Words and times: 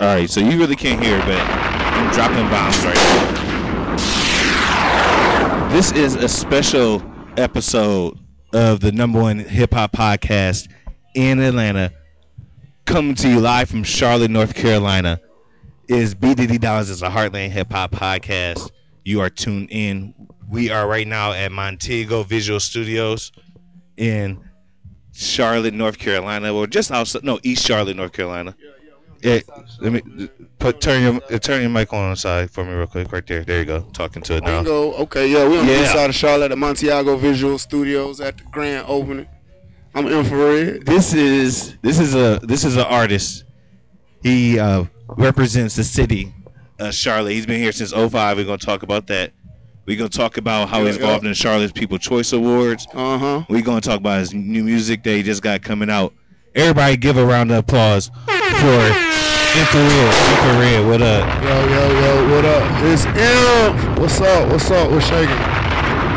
All 0.00 0.06
right, 0.06 0.30
so 0.30 0.40
you 0.40 0.58
really 0.58 0.76
can't 0.76 1.02
hear, 1.02 1.18
but 1.18 1.38
I'm 1.38 2.10
dropping 2.14 2.48
bombs 2.48 2.82
right 2.86 2.94
now. 2.94 3.36
This 5.70 5.92
is 5.92 6.14
a 6.14 6.26
special 6.26 7.02
episode 7.36 8.18
of 8.54 8.80
the 8.80 8.92
number 8.92 9.20
one 9.20 9.40
hip 9.40 9.74
hop 9.74 9.92
podcast 9.92 10.70
in 11.14 11.38
Atlanta, 11.38 11.92
coming 12.86 13.14
to 13.16 13.28
you 13.28 13.40
live 13.40 13.68
from 13.68 13.84
Charlotte, 13.84 14.30
North 14.30 14.54
Carolina. 14.54 15.20
Is 15.86 16.14
B 16.14 16.34
Diddy 16.34 16.56
Dollars 16.56 16.88
is 16.88 17.02
a 17.02 17.10
Heartland 17.10 17.50
hip 17.50 17.70
hop 17.70 17.90
podcast. 17.90 18.70
You 19.04 19.20
are 19.20 19.28
tuned 19.28 19.68
in. 19.70 20.14
We 20.48 20.70
are 20.70 20.88
right 20.88 21.06
now 21.06 21.32
at 21.32 21.50
Montiago 21.50 22.24
Visual 22.24 22.58
Studios 22.58 23.32
in 23.98 24.42
Charlotte, 25.12 25.74
North 25.74 25.98
Carolina, 25.98 26.54
or 26.54 26.66
just 26.66 26.90
outside. 26.90 27.22
No, 27.22 27.38
East 27.42 27.66
Charlotte, 27.66 27.98
North 27.98 28.12
Carolina. 28.12 28.56
Yeah, 28.58 28.70
let 29.22 29.92
me 29.92 30.28
put 30.58 30.80
turn 30.80 31.02
your 31.28 31.38
turn 31.38 31.60
your 31.60 31.70
mic 31.70 31.92
on 31.92 32.10
the 32.10 32.16
side 32.16 32.50
for 32.50 32.64
me 32.64 32.72
real 32.72 32.86
quick, 32.86 33.12
right 33.12 33.26
there. 33.26 33.44
There 33.44 33.58
you 33.60 33.64
go. 33.64 33.82
Talking 33.92 34.22
to 34.22 34.36
it 34.36 34.44
now. 34.44 34.62
Bingo. 34.62 34.92
Okay, 34.94 35.28
yeah, 35.28 35.48
we're 35.48 35.60
on 35.60 35.66
the 35.66 35.72
Yeah. 35.72 35.82
east 35.82 35.92
side 35.92 36.10
of 36.10 36.16
Charlotte 36.16 36.52
at 36.52 36.58
Montiago 36.58 37.18
Visual 37.18 37.58
Studios 37.58 38.20
at 38.20 38.38
the 38.38 38.44
grand 38.44 38.84
opening. 38.88 39.26
I'm 39.94 40.06
infrared. 40.06 40.86
This 40.86 41.12
is 41.14 41.76
this 41.82 41.98
is 41.98 42.14
a 42.14 42.40
this 42.42 42.64
is 42.64 42.76
an 42.76 42.84
artist. 42.84 43.44
He 44.22 44.58
uh, 44.58 44.84
represents 45.08 45.76
the 45.76 45.84
city 45.84 46.32
of 46.78 46.94
Charlotte. 46.94 47.32
He's 47.32 47.46
been 47.46 47.60
here 47.60 47.72
since 47.72 47.92
05. 47.92 48.36
We're 48.36 48.44
gonna 48.44 48.58
talk 48.58 48.82
about 48.82 49.06
that. 49.08 49.32
We're 49.86 49.96
gonna 49.96 50.08
talk 50.10 50.36
about 50.36 50.68
how 50.68 50.80
Yeah, 50.80 50.86
he's 50.86 50.96
involved 50.96 51.24
yeah. 51.24 51.30
in 51.30 51.34
Charlotte's 51.34 51.72
People 51.72 51.98
Choice 51.98 52.32
Awards. 52.32 52.86
Uh 52.94 53.18
huh. 53.18 53.44
We're 53.48 53.62
gonna 53.62 53.80
talk 53.80 53.98
about 53.98 54.20
his 54.20 54.32
new 54.32 54.62
music 54.62 55.02
that 55.04 55.10
he 55.16 55.22
just 55.22 55.42
got 55.42 55.62
coming 55.62 55.90
out. 55.90 56.12
Everybody, 56.54 56.96
give 56.96 57.16
a 57.16 57.24
round 57.24 57.50
of 57.50 57.58
applause 57.58 58.10
for 58.58 58.82
Infrared. 59.50 60.14
Infrared, 60.30 60.86
what 60.86 61.02
up? 61.02 61.42
Yo, 61.42 61.48
yo, 61.68 62.00
yo, 62.00 62.34
what 62.34 62.44
up? 62.44 62.62
It's 62.84 63.04
Imp. 63.06 63.98
What's 63.98 64.20
up? 64.20 64.48
What's 64.50 64.70
up? 64.70 64.90
What's 64.90 65.06
shaking? 65.06 65.34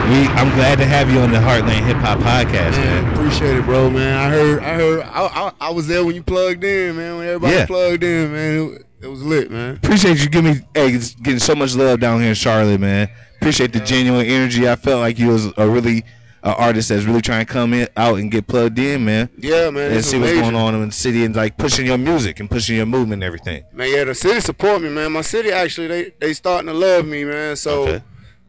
We, 0.09 0.27
I'm 0.35 0.53
glad 0.55 0.77
to 0.79 0.85
have 0.85 1.09
you 1.09 1.19
on 1.19 1.31
the 1.31 1.37
Heartland 1.37 1.85
Hip 1.85 1.97
Hop 1.97 2.19
Podcast, 2.19 2.71
Man, 2.71 3.03
man. 3.05 3.13
appreciate 3.13 3.57
it, 3.57 3.65
bro, 3.65 3.89
man. 3.89 4.17
I 4.17 4.29
heard, 4.29 4.61
I 4.61 4.73
heard, 4.75 5.01
I, 5.03 5.25
I, 5.25 5.51
I 5.61 5.69
was 5.71 5.87
there 5.87 6.03
when 6.05 6.13
you 6.13 6.21
plugged 6.21 6.63
in, 6.63 6.97
man. 6.97 7.17
When 7.17 7.27
everybody 7.27 7.53
Yeah. 7.55 7.65
plugged 7.65 8.03
in, 8.03 8.31
man, 8.33 8.57
it, 8.75 8.85
it 9.01 9.07
was 9.07 9.23
lit, 9.23 9.49
man. 9.49 9.77
Appreciate 9.77 10.21
you 10.21 10.29
giving 10.29 10.55
me 10.55 10.59
hey, 10.75 10.91
getting 11.21 11.39
so 11.39 11.55
much 11.55 11.73
love 11.75 12.01
down 12.01 12.19
here 12.19 12.29
in 12.29 12.35
Charlotte, 12.35 12.81
man. 12.81 13.09
Appreciate 13.37 13.71
the 13.73 13.79
genuine 13.79 14.25
energy. 14.25 14.67
I 14.69 14.75
felt 14.75 14.99
like 14.99 15.17
you 15.17 15.29
was 15.29 15.47
a 15.57 15.67
really 15.69 16.03
a 16.43 16.53
artist 16.55 16.89
that's 16.89 17.05
really 17.05 17.21
trying 17.21 17.45
to 17.45 17.51
come 17.51 17.73
in 17.73 17.87
out 17.95 18.19
and 18.19 18.29
get 18.29 18.47
plugged 18.47 18.77
in, 18.77 19.05
man. 19.05 19.29
Yeah, 19.37 19.69
man. 19.69 19.93
And 19.93 20.03
see 20.03 20.19
what's 20.19 20.33
going 20.33 20.55
on 20.55 20.75
in 20.75 20.85
the 20.87 20.91
city 20.91 21.23
and 21.23 21.33
like 21.33 21.57
pushing 21.57 21.85
your 21.85 21.97
music 21.97 22.39
and 22.41 22.49
pushing 22.49 22.75
your 22.75 22.85
movement 22.85 23.13
and 23.13 23.23
everything. 23.23 23.63
Man, 23.71 23.89
yeah, 23.89 24.03
the 24.03 24.13
city 24.13 24.41
support 24.41 24.81
me, 24.81 24.89
man. 24.89 25.13
My 25.13 25.21
city 25.21 25.51
actually, 25.51 25.87
they 25.87 26.13
they 26.19 26.33
starting 26.33 26.67
to 26.67 26.73
love 26.73 27.05
me, 27.05 27.23
man. 27.23 27.55
So. 27.55 27.83
Okay. 27.83 28.03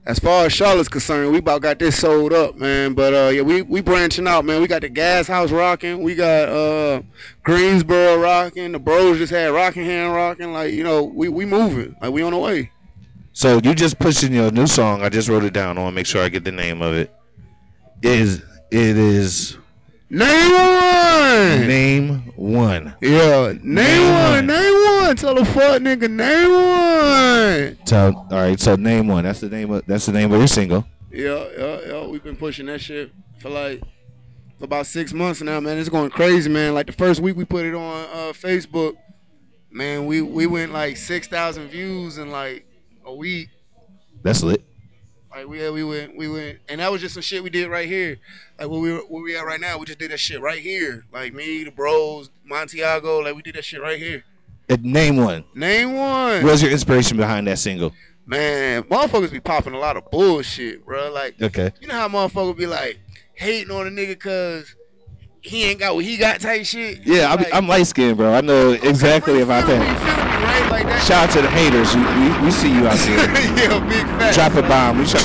As 0.07 0.19
far 0.19 0.45
as 0.45 0.53
Charlotte's 0.53 0.91
concerned, 0.91 1.33
we 1.33 1.39
about 1.39 1.63
got 1.63 1.79
this 1.79 1.99
sold 1.99 2.35
up, 2.35 2.57
man. 2.57 2.93
But 2.93 3.15
uh, 3.15 3.31
yeah, 3.31 3.41
we 3.41 3.63
we 3.63 3.81
branching 3.81 4.29
out, 4.29 4.45
man. 4.45 4.61
We 4.61 4.67
got 4.67 4.83
the 4.83 4.91
Gas 4.91 5.27
House 5.27 5.51
rocking. 5.51 6.03
We 6.03 6.15
got 6.15 6.51
uh, 6.51 7.01
Greensboro 7.43 8.19
rocking. 8.21 8.73
The 8.73 8.79
Bros 8.79 9.17
just 9.17 9.33
had 9.33 9.47
Rockingham 9.47 10.13
rocking. 10.13 10.53
Like 10.53 10.75
you 10.75 10.85
know, 10.85 11.05
we 11.05 11.31
we 11.31 11.47
moving. 11.47 11.97
Like 12.03 12.13
we 12.13 12.21
on 12.21 12.33
the 12.33 12.39
way. 12.39 12.71
So 13.33 13.61
you 13.65 13.75
just 13.75 13.99
pushing 13.99 14.35
your 14.35 14.51
new 14.51 14.67
song. 14.67 15.01
I 15.01 15.09
just 15.09 15.31
wrote 15.31 15.43
it 15.43 15.55
down. 15.55 15.79
I 15.79 15.81
want 15.81 15.95
to 15.95 15.97
make 15.97 16.07
sure 16.07 16.23
I 16.23 16.29
get 16.29 16.45
the 16.45 16.53
name 16.53 16.83
of 16.83 16.93
it. 16.93 17.11
Is 18.05 18.43
it 18.71 18.99
is 18.99 19.57
Name 20.11 20.53
one. 20.53 21.67
name 21.67 22.09
one. 22.37 22.95
Yeah, 23.01 23.53
name, 23.63 23.75
Name 23.75 24.13
one. 24.13 24.31
one. 24.33 24.47
Name 24.47 24.75
one. 25.01 25.17
Tell 25.17 25.39
a 25.39 25.45
fuck 25.47 25.81
nigga 25.81 26.11
name 26.11 26.53
one. 26.53 27.87
So 27.87 28.13
all 28.15 28.27
right, 28.31 28.61
so 28.61 28.77
name 28.77 29.09
one. 29.09 29.25
That's 29.25 29.41
the 29.41 29.49
name 29.49 29.71
of 29.71 29.87
that's 29.87 30.05
the 30.07 30.13
name 30.13 30.31
of 30.33 30.39
your 30.39 30.47
single. 30.47 30.87
Yeah, 31.11 31.47
yeah, 31.57 31.79
yeah. 31.87 32.07
We've 32.07 32.23
been 32.23 32.37
pushing 32.37 32.67
that 32.67 32.83
shit 32.83 33.11
for 33.41 33.49
like 33.49 33.81
for 34.59 34.67
about 34.67 34.87
six 34.87 35.15
months 35.15 35.41
now, 35.41 35.59
man. 35.61 35.79
It's 35.79 35.89
going 35.89 36.11
crazy, 36.11 36.51
man. 36.51 36.75
Like 36.75 36.87
the 36.87 36.93
first 36.93 37.21
week 37.21 37.37
we 37.37 37.47
put 37.47 37.65
it 37.65 37.75
on 37.75 38.05
uh, 38.13 38.33
Facebook, 38.35 38.97
man, 39.71 40.05
we 40.05 40.21
we 40.21 40.47
went 40.47 40.73
like 40.73 40.99
six 40.99 41.27
thousand 41.27 41.69
views 41.69 42.19
in 42.19 42.31
like 42.31 42.67
a 43.07 43.15
week. 43.15 43.49
That's 44.23 44.43
lit. 44.43 44.63
Like 45.35 45.49
we 45.49 45.69
we 45.71 45.83
went 45.83 46.17
we 46.17 46.29
went, 46.29 46.59
and 46.69 46.81
that 46.81 46.93
was 46.93 47.01
just 47.01 47.15
some 47.15 47.23
shit 47.23 47.43
we 47.43 47.51
did 47.51 47.69
right 47.69 47.89
here. 47.89 48.19
Like 48.59 48.69
where 48.69 48.81
we 48.81 48.93
were, 48.93 49.01
where 49.01 49.23
we 49.23 49.37
at 49.37 49.45
right 49.45 49.61
now, 49.61 49.79
we 49.79 49.87
just 49.87 49.99
did 49.99 50.13
that 50.13 50.21
shit 50.21 50.41
right 50.41 50.61
here. 50.61 51.05
Like 51.13 51.35
me, 51.35 51.65
the 51.65 51.73
bros, 51.73 52.31
Montiago, 52.49 53.25
like 53.25 53.35
we 53.35 53.43
did 53.43 53.57
that 53.57 53.65
shit 53.65 53.81
right 53.81 53.99
here. 53.99 54.23
Uh, 54.71 54.77
Name 54.81 55.17
one. 55.17 55.45
Name 55.55 55.95
one. 55.95 56.43
What 56.45 56.53
was 56.53 56.63
your 56.63 56.71
inspiration 56.71 57.17
behind 57.17 57.49
that 57.49 57.59
single? 57.59 57.93
Man, 58.27 58.85
motherfuckers 58.85 59.33
be 59.33 59.41
popping 59.41 59.75
a 59.75 59.79
lot 59.79 59.97
of 59.97 60.09
bullshit, 60.11 60.87
bro. 60.87 61.13
Like, 61.13 61.43
Okay. 61.43 61.73
you 61.81 61.89
know 61.89 61.95
how 61.95 62.09
motherfuckers 62.09 62.57
be 62.57 62.67
like 62.67 63.01
hating 63.35 63.71
on 63.71 63.87
a 63.89 63.91
nigga 63.91 64.19
cause 64.19 64.77
he 65.43 65.65
ain't 65.65 65.81
got 65.81 65.95
what 65.97 66.05
he 66.05 66.17
got 66.17 66.41
type 66.41 66.65
shit. 66.65 67.01
Yeah, 67.05 67.33
I'm, 67.35 67.45
I'm 67.53 67.69
light 67.69 67.87
skinned, 67.89 68.17
bro. 68.17 68.33
I 68.33 68.41
know 68.41 68.71
exactly 68.71 69.39
you 69.39 69.43
about 69.43 69.65
feel 69.67 70.34
me, 70.47 70.57
you 70.61 70.69
that. 70.69 70.69
feel 70.69 70.69
me, 70.69 70.69
right? 70.69 70.71
Like 70.71 70.87
that. 70.87 71.03
Shout 71.05 71.29
out 71.29 71.31
to 71.35 71.41
the 71.43 71.51
haters. 71.51 71.91
We, 71.97 72.03
we, 72.05 72.27
we 72.45 72.51
see 72.53 72.73
you 72.73 72.85
out 72.87 73.01
there. 73.01 73.17
yeah, 73.59 73.81
big 73.89 74.07
fat. 74.21 74.35
Drop 74.35 74.55
a 74.55 74.63
bomb. 74.63 74.99
We 74.99 75.07
shot 75.07 75.25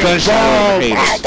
gunshot 0.00 0.34
on 0.34 0.56
the 0.56 0.64
bomb, 0.64 0.80
haters. 0.80 1.20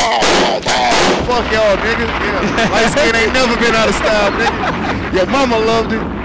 Fuck 1.29 1.45
y'all, 1.51 1.77
nigga. 1.77 2.05
Yeah, 2.07 2.73
light 2.73 2.89
skin 2.91 3.15
ain't 3.15 3.33
never 3.33 3.55
been 3.59 3.75
out 3.75 3.89
of 3.89 3.95
style, 3.95 4.31
nigga. 4.33 5.13
Your 5.13 5.27
mama 5.27 5.57
loved 5.59 5.93
it. 5.93 6.16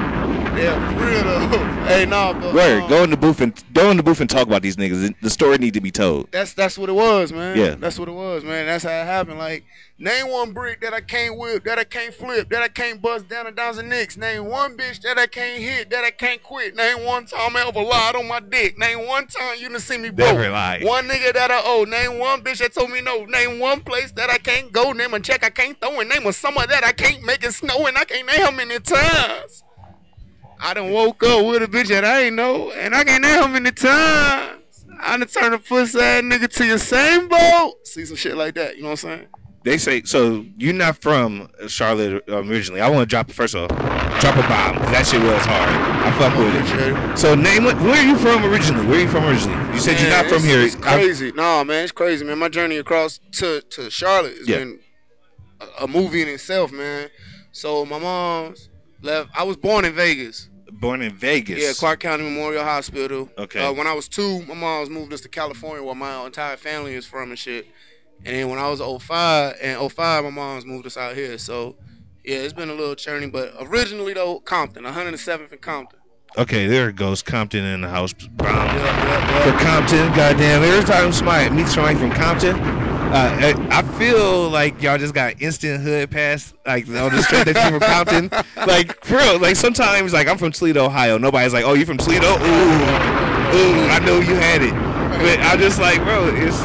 Yeah, 0.62 0.94
for 0.96 1.04
real 1.04 1.24
though. 1.24 1.84
hey, 1.88 2.06
nah, 2.06 2.32
but 2.32 2.54
Word. 2.54 2.82
um, 2.84 2.88
Go 2.88 3.02
in 3.02 3.10
the 3.10 3.16
booth 3.16 3.40
and 3.40 3.64
go 3.72 3.90
in 3.90 3.96
the 3.96 4.02
booth 4.04 4.20
and 4.20 4.30
talk 4.30 4.46
about 4.46 4.62
these 4.62 4.76
niggas. 4.76 5.12
The 5.20 5.28
story 5.28 5.58
need 5.58 5.74
to 5.74 5.80
be 5.80 5.90
told. 5.90 6.30
That's 6.30 6.54
that's 6.54 6.78
what 6.78 6.88
it 6.88 6.92
was, 6.92 7.32
man. 7.32 7.58
Yeah. 7.58 7.74
That's 7.74 7.98
what 7.98 8.08
it 8.08 8.12
was, 8.12 8.44
man. 8.44 8.66
That's 8.66 8.84
how 8.84 8.90
it 8.90 9.04
happened. 9.04 9.38
Like, 9.38 9.64
name 9.98 10.30
one 10.30 10.52
brick 10.52 10.80
that 10.82 10.94
I 10.94 11.00
can't 11.00 11.36
whip, 11.36 11.64
that 11.64 11.80
I 11.80 11.84
can't 11.84 12.14
flip, 12.14 12.48
that 12.50 12.62
I 12.62 12.68
can't 12.68 13.02
bust 13.02 13.28
down 13.28 13.48
and 13.48 13.56
down 13.56 13.74
the 13.74 13.82
nicks. 13.82 14.16
Name 14.16 14.46
one 14.46 14.76
bitch 14.76 15.02
that 15.02 15.18
I 15.18 15.26
can't 15.26 15.60
hit, 15.60 15.90
that 15.90 16.04
I 16.04 16.12
can't 16.12 16.40
quit. 16.40 16.76
Name 16.76 17.04
one 17.04 17.26
time 17.26 17.56
I 17.56 17.66
ever 17.66 17.82
lied 17.82 18.14
on 18.14 18.28
my 18.28 18.38
dick. 18.38 18.78
Name 18.78 19.04
one 19.04 19.26
time 19.26 19.56
you 19.58 19.68
done 19.68 19.80
see 19.80 19.98
me 19.98 20.10
broke. 20.10 20.36
Never 20.36 20.48
lied. 20.48 20.84
One 20.84 21.08
nigga 21.08 21.32
that 21.32 21.50
I 21.50 21.60
owe. 21.64 21.82
Name 21.82 22.20
one 22.20 22.42
bitch 22.44 22.58
that 22.58 22.72
told 22.72 22.90
me 22.90 23.00
no. 23.00 23.24
Name 23.24 23.58
one 23.58 23.80
place 23.80 24.12
that 24.12 24.30
I 24.30 24.38
can't 24.38 24.70
go. 24.70 24.92
Name 24.92 25.12
a 25.12 25.18
check 25.18 25.42
I 25.44 25.50
can't 25.50 25.80
throw. 25.80 25.98
And 25.98 26.08
name 26.08 26.24
a 26.24 26.32
summer 26.32 26.64
that 26.68 26.84
I 26.84 26.92
can't 26.92 27.24
make 27.24 27.42
it 27.42 27.52
snow. 27.52 27.86
And 27.88 27.98
I 27.98 28.04
can't 28.04 28.28
name 28.28 28.42
how 28.42 28.52
many 28.52 28.78
times. 28.78 29.64
I 30.64 30.74
done 30.74 30.92
woke 30.92 31.22
up 31.24 31.44
with 31.44 31.62
a 31.62 31.66
bitch 31.66 31.88
that 31.88 32.04
I 32.04 32.22
ain't 32.24 32.36
know, 32.36 32.70
and 32.70 32.94
I 32.94 33.02
can't 33.04 33.22
name 33.22 33.40
how 33.40 33.48
many 33.48 33.72
times. 33.72 34.60
I 35.00 35.16
done 35.16 35.26
turned 35.26 35.54
a 35.54 35.58
pussy 35.58 35.98
ass 35.98 36.22
nigga 36.22 36.48
to 36.48 36.64
your 36.64 36.78
same 36.78 37.26
boat. 37.28 37.74
See 37.84 38.04
some 38.04 38.16
shit 38.16 38.36
like 38.36 38.54
that, 38.54 38.76
you 38.76 38.82
know 38.82 38.90
what 38.90 39.04
I'm 39.04 39.18
saying? 39.18 39.26
They 39.64 39.78
say 39.78 40.02
so. 40.02 40.44
You're 40.56 40.72
not 40.74 40.98
from 40.98 41.48
Charlotte 41.68 42.28
um, 42.28 42.50
originally. 42.50 42.80
I 42.80 42.88
want 42.88 43.00
to 43.02 43.06
drop 43.06 43.30
first 43.30 43.54
of 43.54 43.62
all, 43.62 43.68
drop 43.68 44.36
a 44.36 44.42
bomb. 44.48 44.76
that 44.92 45.06
shit 45.06 45.22
was 45.22 45.44
hard. 45.44 45.70
I 46.04 46.10
fuck 46.18 46.36
with 46.36 46.54
it. 46.54 47.16
So 47.18 47.36
name 47.36 47.64
what? 47.64 47.76
Where 47.80 47.94
are 47.96 48.02
you 48.04 48.16
from 48.16 48.44
originally? 48.44 48.84
Where 48.86 48.98
are 48.98 49.02
you 49.02 49.08
from 49.08 49.24
originally? 49.24 49.56
You 49.74 49.80
said 49.80 50.00
you're 50.00 50.10
not 50.10 50.24
Man, 50.26 50.34
from 50.34 50.42
here. 50.42 50.60
It's 50.62 50.74
crazy. 50.74 51.30
Nah, 51.32 51.62
man, 51.62 51.84
it's 51.84 51.92
crazy, 51.92 52.24
man. 52.24 52.38
My 52.38 52.48
journey 52.48 52.76
across 52.76 53.20
to 53.34 53.60
to 53.60 53.88
Charlotte 53.88 54.36
has 54.38 54.48
Yeah. 54.48 54.58
been 54.58 54.80
a, 55.60 55.84
a 55.84 55.88
movie 55.88 56.22
in 56.22 56.28
itself, 56.28 56.72
man. 56.72 57.08
So 57.52 57.84
my 57.84 58.00
mom's 58.00 58.68
left. 59.00 59.30
I 59.32 59.44
was 59.44 59.56
born 59.56 59.84
in 59.84 59.92
Vegas. 59.92 60.48
Born 60.80 61.02
in 61.02 61.14
Vegas. 61.14 61.62
Yeah, 61.62 61.72
Clark 61.74 62.00
County 62.00 62.24
Memorial 62.24 62.64
Hospital. 62.64 63.28
Okay. 63.38 63.64
Uh, 63.64 63.72
when 63.72 63.86
I 63.86 63.92
was 63.92 64.08
two, 64.08 64.42
my 64.46 64.54
mom's 64.54 64.90
moved 64.90 65.12
us 65.12 65.20
to 65.20 65.28
California, 65.28 65.82
where 65.82 65.94
my 65.94 66.24
entire 66.24 66.56
family 66.56 66.94
is 66.94 67.06
from 67.06 67.30
and 67.30 67.38
shit. 67.38 67.66
And 68.24 68.36
then 68.36 68.48
when 68.48 68.58
I 68.58 68.68
was 68.68 68.80
05, 68.80 69.56
and 69.60 69.92
05, 69.92 70.24
my 70.24 70.30
mom's 70.30 70.64
moved 70.64 70.86
us 70.86 70.96
out 70.96 71.14
here. 71.14 71.36
So, 71.38 71.76
yeah, 72.24 72.36
it's 72.36 72.52
been 72.52 72.70
a 72.70 72.74
little 72.74 72.94
journey. 72.94 73.28
But 73.28 73.52
originally, 73.60 74.14
though, 74.14 74.40
Compton, 74.40 74.84
107th 74.84 75.52
and 75.52 75.60
Compton. 75.60 75.98
Okay, 76.38 76.66
there 76.66 76.88
it 76.88 76.96
goes. 76.96 77.20
Compton 77.22 77.64
in 77.64 77.82
the 77.82 77.88
house. 77.88 78.12
Bomb. 78.14 78.48
Yeah, 78.48 78.74
yeah, 78.74 79.42
for 79.42 79.48
yeah. 79.50 79.70
Compton. 79.70 80.14
Goddamn, 80.14 80.62
every 80.62 80.84
time 80.84 81.12
somebody 81.12 81.50
meets 81.50 81.74
somebody 81.74 81.98
from 81.98 82.10
Compton, 82.12 82.56
uh, 83.12 83.54
I 83.70 83.78
I 83.78 83.82
feel 83.98 84.48
like 84.48 84.80
y'all 84.82 84.98
just 84.98 85.14
got 85.14 85.40
instant 85.42 85.82
hood 85.82 86.10
pass, 86.10 86.54
like 86.66 86.86
on 86.88 86.94
the 87.14 87.22
strength 87.22 87.52
that 87.52 87.70
you 87.72 87.78
from 87.78 87.80
Compton. 87.80 88.30
Like 88.66 89.04
for 89.04 89.16
real, 89.16 89.40
like 89.40 89.56
sometimes 89.56 90.12
like 90.12 90.28
I'm 90.28 90.38
from 90.38 90.52
Toledo, 90.52 90.84
Ohio. 90.86 91.18
Nobody's 91.18 91.52
like, 91.52 91.64
oh, 91.64 91.74
you 91.74 91.84
from 91.84 91.98
Toledo? 91.98 92.26
Ooh, 92.28 93.56
ooh, 93.56 93.88
I 93.88 93.98
know 94.04 94.20
you 94.20 94.34
had 94.36 94.62
it. 94.62 94.72
But 94.72 95.40
I'm 95.40 95.58
just 95.58 95.80
like, 95.80 96.02
bro, 96.04 96.28
it's 96.34 96.58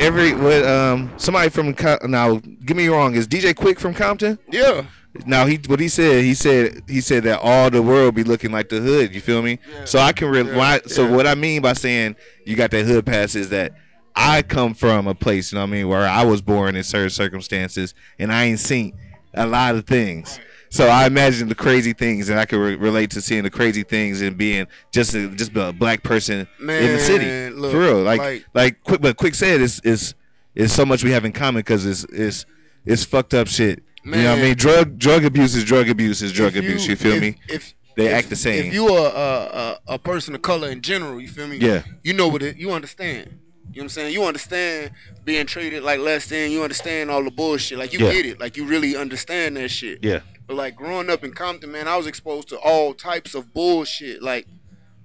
every 0.00 0.32
what 0.34 0.64
um 0.64 1.10
somebody 1.16 1.50
from 1.50 1.74
now. 2.10 2.36
Get 2.64 2.76
me 2.76 2.88
wrong, 2.88 3.14
is 3.14 3.26
DJ 3.26 3.52
Quik 3.54 3.78
from 3.78 3.94
Compton? 3.94 4.38
Yeah. 4.50 4.84
Now 5.26 5.46
he 5.46 5.60
what 5.66 5.78
he 5.80 5.88
said 5.88 6.24
he 6.24 6.34
said 6.34 6.82
he 6.88 7.00
said 7.00 7.22
that 7.24 7.38
all 7.40 7.70
the 7.70 7.82
world 7.82 8.14
be 8.14 8.24
looking 8.24 8.50
like 8.52 8.68
the 8.68 8.80
hood. 8.80 9.14
You 9.14 9.20
feel 9.20 9.42
me? 9.42 9.58
Yeah, 9.72 9.84
So 9.84 9.98
I 10.00 10.12
can 10.12 10.28
re- 10.28 10.42
Yeah, 10.42 10.56
why, 10.56 10.80
so 10.86 11.04
yeah. 11.04 11.10
what 11.14 11.26
I 11.26 11.34
mean 11.36 11.62
by 11.62 11.72
saying 11.74 12.16
you 12.44 12.56
got 12.56 12.70
that 12.72 12.84
hood 12.84 13.06
pass 13.06 13.34
is 13.36 13.50
that 13.50 13.72
I 14.16 14.42
come 14.42 14.74
from 14.74 15.06
a 15.06 15.14
place 15.14 15.52
you 15.52 15.56
know 15.56 15.62
what 15.62 15.68
I 15.68 15.72
mean 15.72 15.88
where 15.88 16.06
I 16.06 16.24
was 16.24 16.40
born 16.40 16.76
in 16.76 16.84
certain 16.84 17.10
circumstances 17.10 17.94
and 18.18 18.32
I 18.32 18.44
ain't 18.44 18.60
seen 18.60 18.92
a 19.34 19.46
lot 19.46 19.74
of 19.74 19.86
things. 19.86 20.38
So 20.70 20.88
I 20.88 21.06
imagine 21.06 21.48
the 21.48 21.54
crazy 21.54 21.92
things, 21.92 22.28
and 22.28 22.38
I 22.40 22.46
can 22.46 22.58
re- 22.58 22.74
relate 22.74 23.10
to 23.12 23.20
seeing 23.20 23.44
the 23.44 23.50
crazy 23.50 23.84
things 23.84 24.20
and 24.20 24.36
being 24.36 24.66
just 24.90 25.14
a, 25.14 25.28
just 25.28 25.54
a 25.56 25.72
black 25.72 26.02
person 26.02 26.48
in 26.58 26.66
the 26.66 26.98
city 26.98 27.50
look, 27.54 27.70
for 27.70 27.78
real. 27.78 28.02
Like 28.02 28.18
like- 28.20 28.44
like, 28.54 28.82
quick, 28.82 29.00
but 29.00 29.16
quick 29.16 29.36
said 29.36 29.60
is 29.60 29.80
is 29.84 30.14
is 30.56 30.72
so 30.72 30.84
much 30.84 31.04
we 31.04 31.12
have 31.12 31.24
in 31.24 31.30
common 31.32 31.60
because 31.60 31.86
it's 31.86 32.02
it's 32.12 32.44
it's 32.84 33.04
fucked 33.04 33.34
up 33.34 33.46
shit. 33.46 33.84
You 34.04 34.10
know 34.12 34.30
what 34.32 34.38
I 34.40 34.42
mean? 34.42 34.54
Drug 34.56 34.98
drug 34.98 35.24
abuse 35.24 35.54
is 35.54 35.62
drug 35.64 35.88
abuse 35.88 36.22
is 36.22 36.32
drug 36.32 36.56
abuse. 36.56 36.88
You 36.88 36.96
feel 36.96 37.14
if- 37.14 37.20
me? 37.22 37.36
If 37.48 37.74
They 37.96 38.06
if- 38.08 38.12
act 38.14 38.28
the 38.30 38.36
same. 38.36 38.66
If 38.66 38.74
you 38.74 38.88
are 38.88 39.12
a, 39.14 39.78
a 39.88 39.94
a 39.94 39.98
person 40.00 40.34
of 40.34 40.42
color 40.42 40.68
in 40.70 40.80
general, 40.82 41.20
you 41.20 41.28
feel 41.28 41.46
me? 41.46 41.58
Yeah. 41.58 41.82
You 42.02 42.14
know 42.14 42.26
what 42.26 42.42
it. 42.42 42.56
You 42.56 42.72
understand. 42.72 43.38
You 43.74 43.80
know 43.80 43.82
what 43.82 43.84
I'm 43.84 43.88
saying? 43.90 44.14
You 44.14 44.24
understand 44.24 44.92
being 45.24 45.46
treated 45.46 45.82
like 45.82 45.98
less 46.00 46.26
than. 46.26 46.50
You 46.50 46.62
understand 46.62 47.10
all 47.10 47.24
the 47.24 47.30
bullshit. 47.30 47.78
Like 47.78 47.92
you 47.92 47.98
Yeah. 48.06 48.12
get 48.12 48.26
it. 48.26 48.40
Like 48.40 48.56
you 48.56 48.64
really 48.64 48.96
understand 48.96 49.56
that 49.56 49.68
shit. 49.70 49.98
Yeah. 50.02 50.20
But 50.46 50.56
like 50.56 50.76
growing 50.76 51.10
up 51.10 51.24
in 51.24 51.32
Compton, 51.32 51.72
man, 51.72 51.88
I 51.88 51.96
was 51.96 52.06
exposed 52.06 52.48
to 52.50 52.58
all 52.58 52.94
types 52.94 53.34
of 53.34 53.52
bullshit. 53.52 54.22
Like 54.22 54.46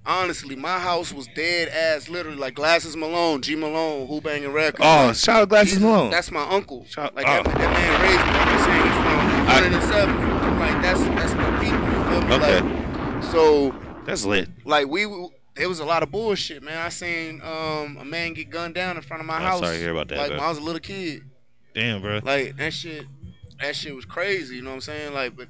honestly, 0.06 0.54
my 0.56 0.78
house 0.78 1.12
was 1.12 1.26
dead 1.34 1.68
ass. 1.68 2.08
Literally, 2.08 2.38
like 2.38 2.54
Glasses 2.54 2.96
Malone, 2.96 3.42
G 3.42 3.56
Malone, 3.56 4.06
Hoo 4.06 4.20
Banging 4.20 4.52
Records. 4.52 4.84
Oh, 4.84 5.06
like, 5.08 5.16
shout 5.16 5.42
out 5.42 5.48
Glasses 5.48 5.80
Malone. 5.80 6.10
That's 6.10 6.30
my 6.30 6.48
uncle. 6.48 6.84
Shout- 6.86 7.14
like 7.14 7.26
oh. 7.26 7.42
that, 7.42 7.44
that 7.44 7.58
man 7.58 8.02
raised 8.02 8.24
me. 8.24 8.32
I'm 8.38 8.64
saying 8.64 8.82
he's 8.84 9.80
from 9.82 10.20
107. 10.26 10.58
Like 10.60 10.82
that's 10.82 11.00
that's 11.00 11.34
my 11.34 11.50
people. 11.58 11.86
You 11.86 12.04
feel 12.04 12.28
me? 12.28 12.34
Okay. 12.36 12.60
Like, 12.60 13.24
so 13.24 13.74
That's 14.04 14.24
lit. 14.24 14.48
like 14.64 14.86
we. 14.88 15.06
There 15.60 15.68
was 15.68 15.78
a 15.80 15.84
lot 15.84 16.02
of 16.02 16.10
bullshit, 16.10 16.62
man. 16.62 16.78
I 16.78 16.88
seen 16.88 17.42
um, 17.42 17.98
a 18.00 18.04
man 18.04 18.32
get 18.32 18.48
gunned 18.48 18.74
down 18.74 18.96
in 18.96 19.02
front 19.02 19.20
of 19.20 19.26
my 19.26 19.36
I'm 19.36 19.42
house. 19.42 19.60
sorry 19.60 19.76
to 19.76 19.82
hear 19.82 19.90
about 19.92 20.08
that, 20.08 20.16
Like 20.16 20.28
bro. 20.28 20.38
when 20.38 20.46
I 20.46 20.48
was 20.48 20.56
a 20.56 20.62
little 20.62 20.80
kid. 20.80 21.22
Damn, 21.74 22.00
bro. 22.00 22.20
Like 22.24 22.56
that 22.56 22.72
shit. 22.72 23.04
That 23.60 23.76
shit 23.76 23.94
was 23.94 24.06
crazy. 24.06 24.56
You 24.56 24.62
know 24.62 24.70
what 24.70 24.76
I'm 24.76 24.80
saying? 24.80 25.12
Like, 25.12 25.36
but 25.36 25.48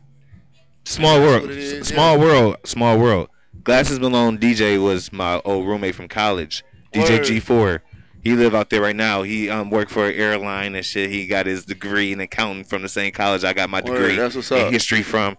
Small 0.84 1.20
world. 1.20 1.42
what 1.42 1.52
it 1.52 1.58
is, 1.58 1.86
small 1.86 2.18
world. 2.18 2.56
Small 2.64 2.98
world. 2.98 3.28
Glasses 3.62 4.00
Malone 4.00 4.36
DJ 4.36 4.82
was 4.82 5.12
my 5.12 5.40
old 5.44 5.68
roommate 5.68 5.94
from 5.94 6.08
college. 6.08 6.64
DJ 6.92 7.18
Word. 7.18 7.80
G4. 7.80 7.80
He 8.24 8.34
live 8.34 8.52
out 8.54 8.68
there 8.70 8.82
right 8.82 8.96
now. 8.96 9.22
He 9.22 9.48
um 9.48 9.70
worked 9.70 9.92
for 9.92 10.08
an 10.08 10.14
airline 10.16 10.74
and 10.74 10.84
shit. 10.84 11.08
He 11.10 11.28
got 11.28 11.46
his 11.46 11.64
degree 11.64 12.12
in 12.12 12.18
accounting 12.20 12.64
from 12.64 12.82
the 12.82 12.88
same 12.88 13.12
college 13.12 13.44
I 13.44 13.52
got 13.52 13.70
my 13.70 13.80
Word, 13.80 13.94
degree 13.96 14.16
that's 14.16 14.34
what's 14.34 14.50
in 14.50 14.58
up. 14.66 14.72
history 14.72 15.02
from. 15.02 15.36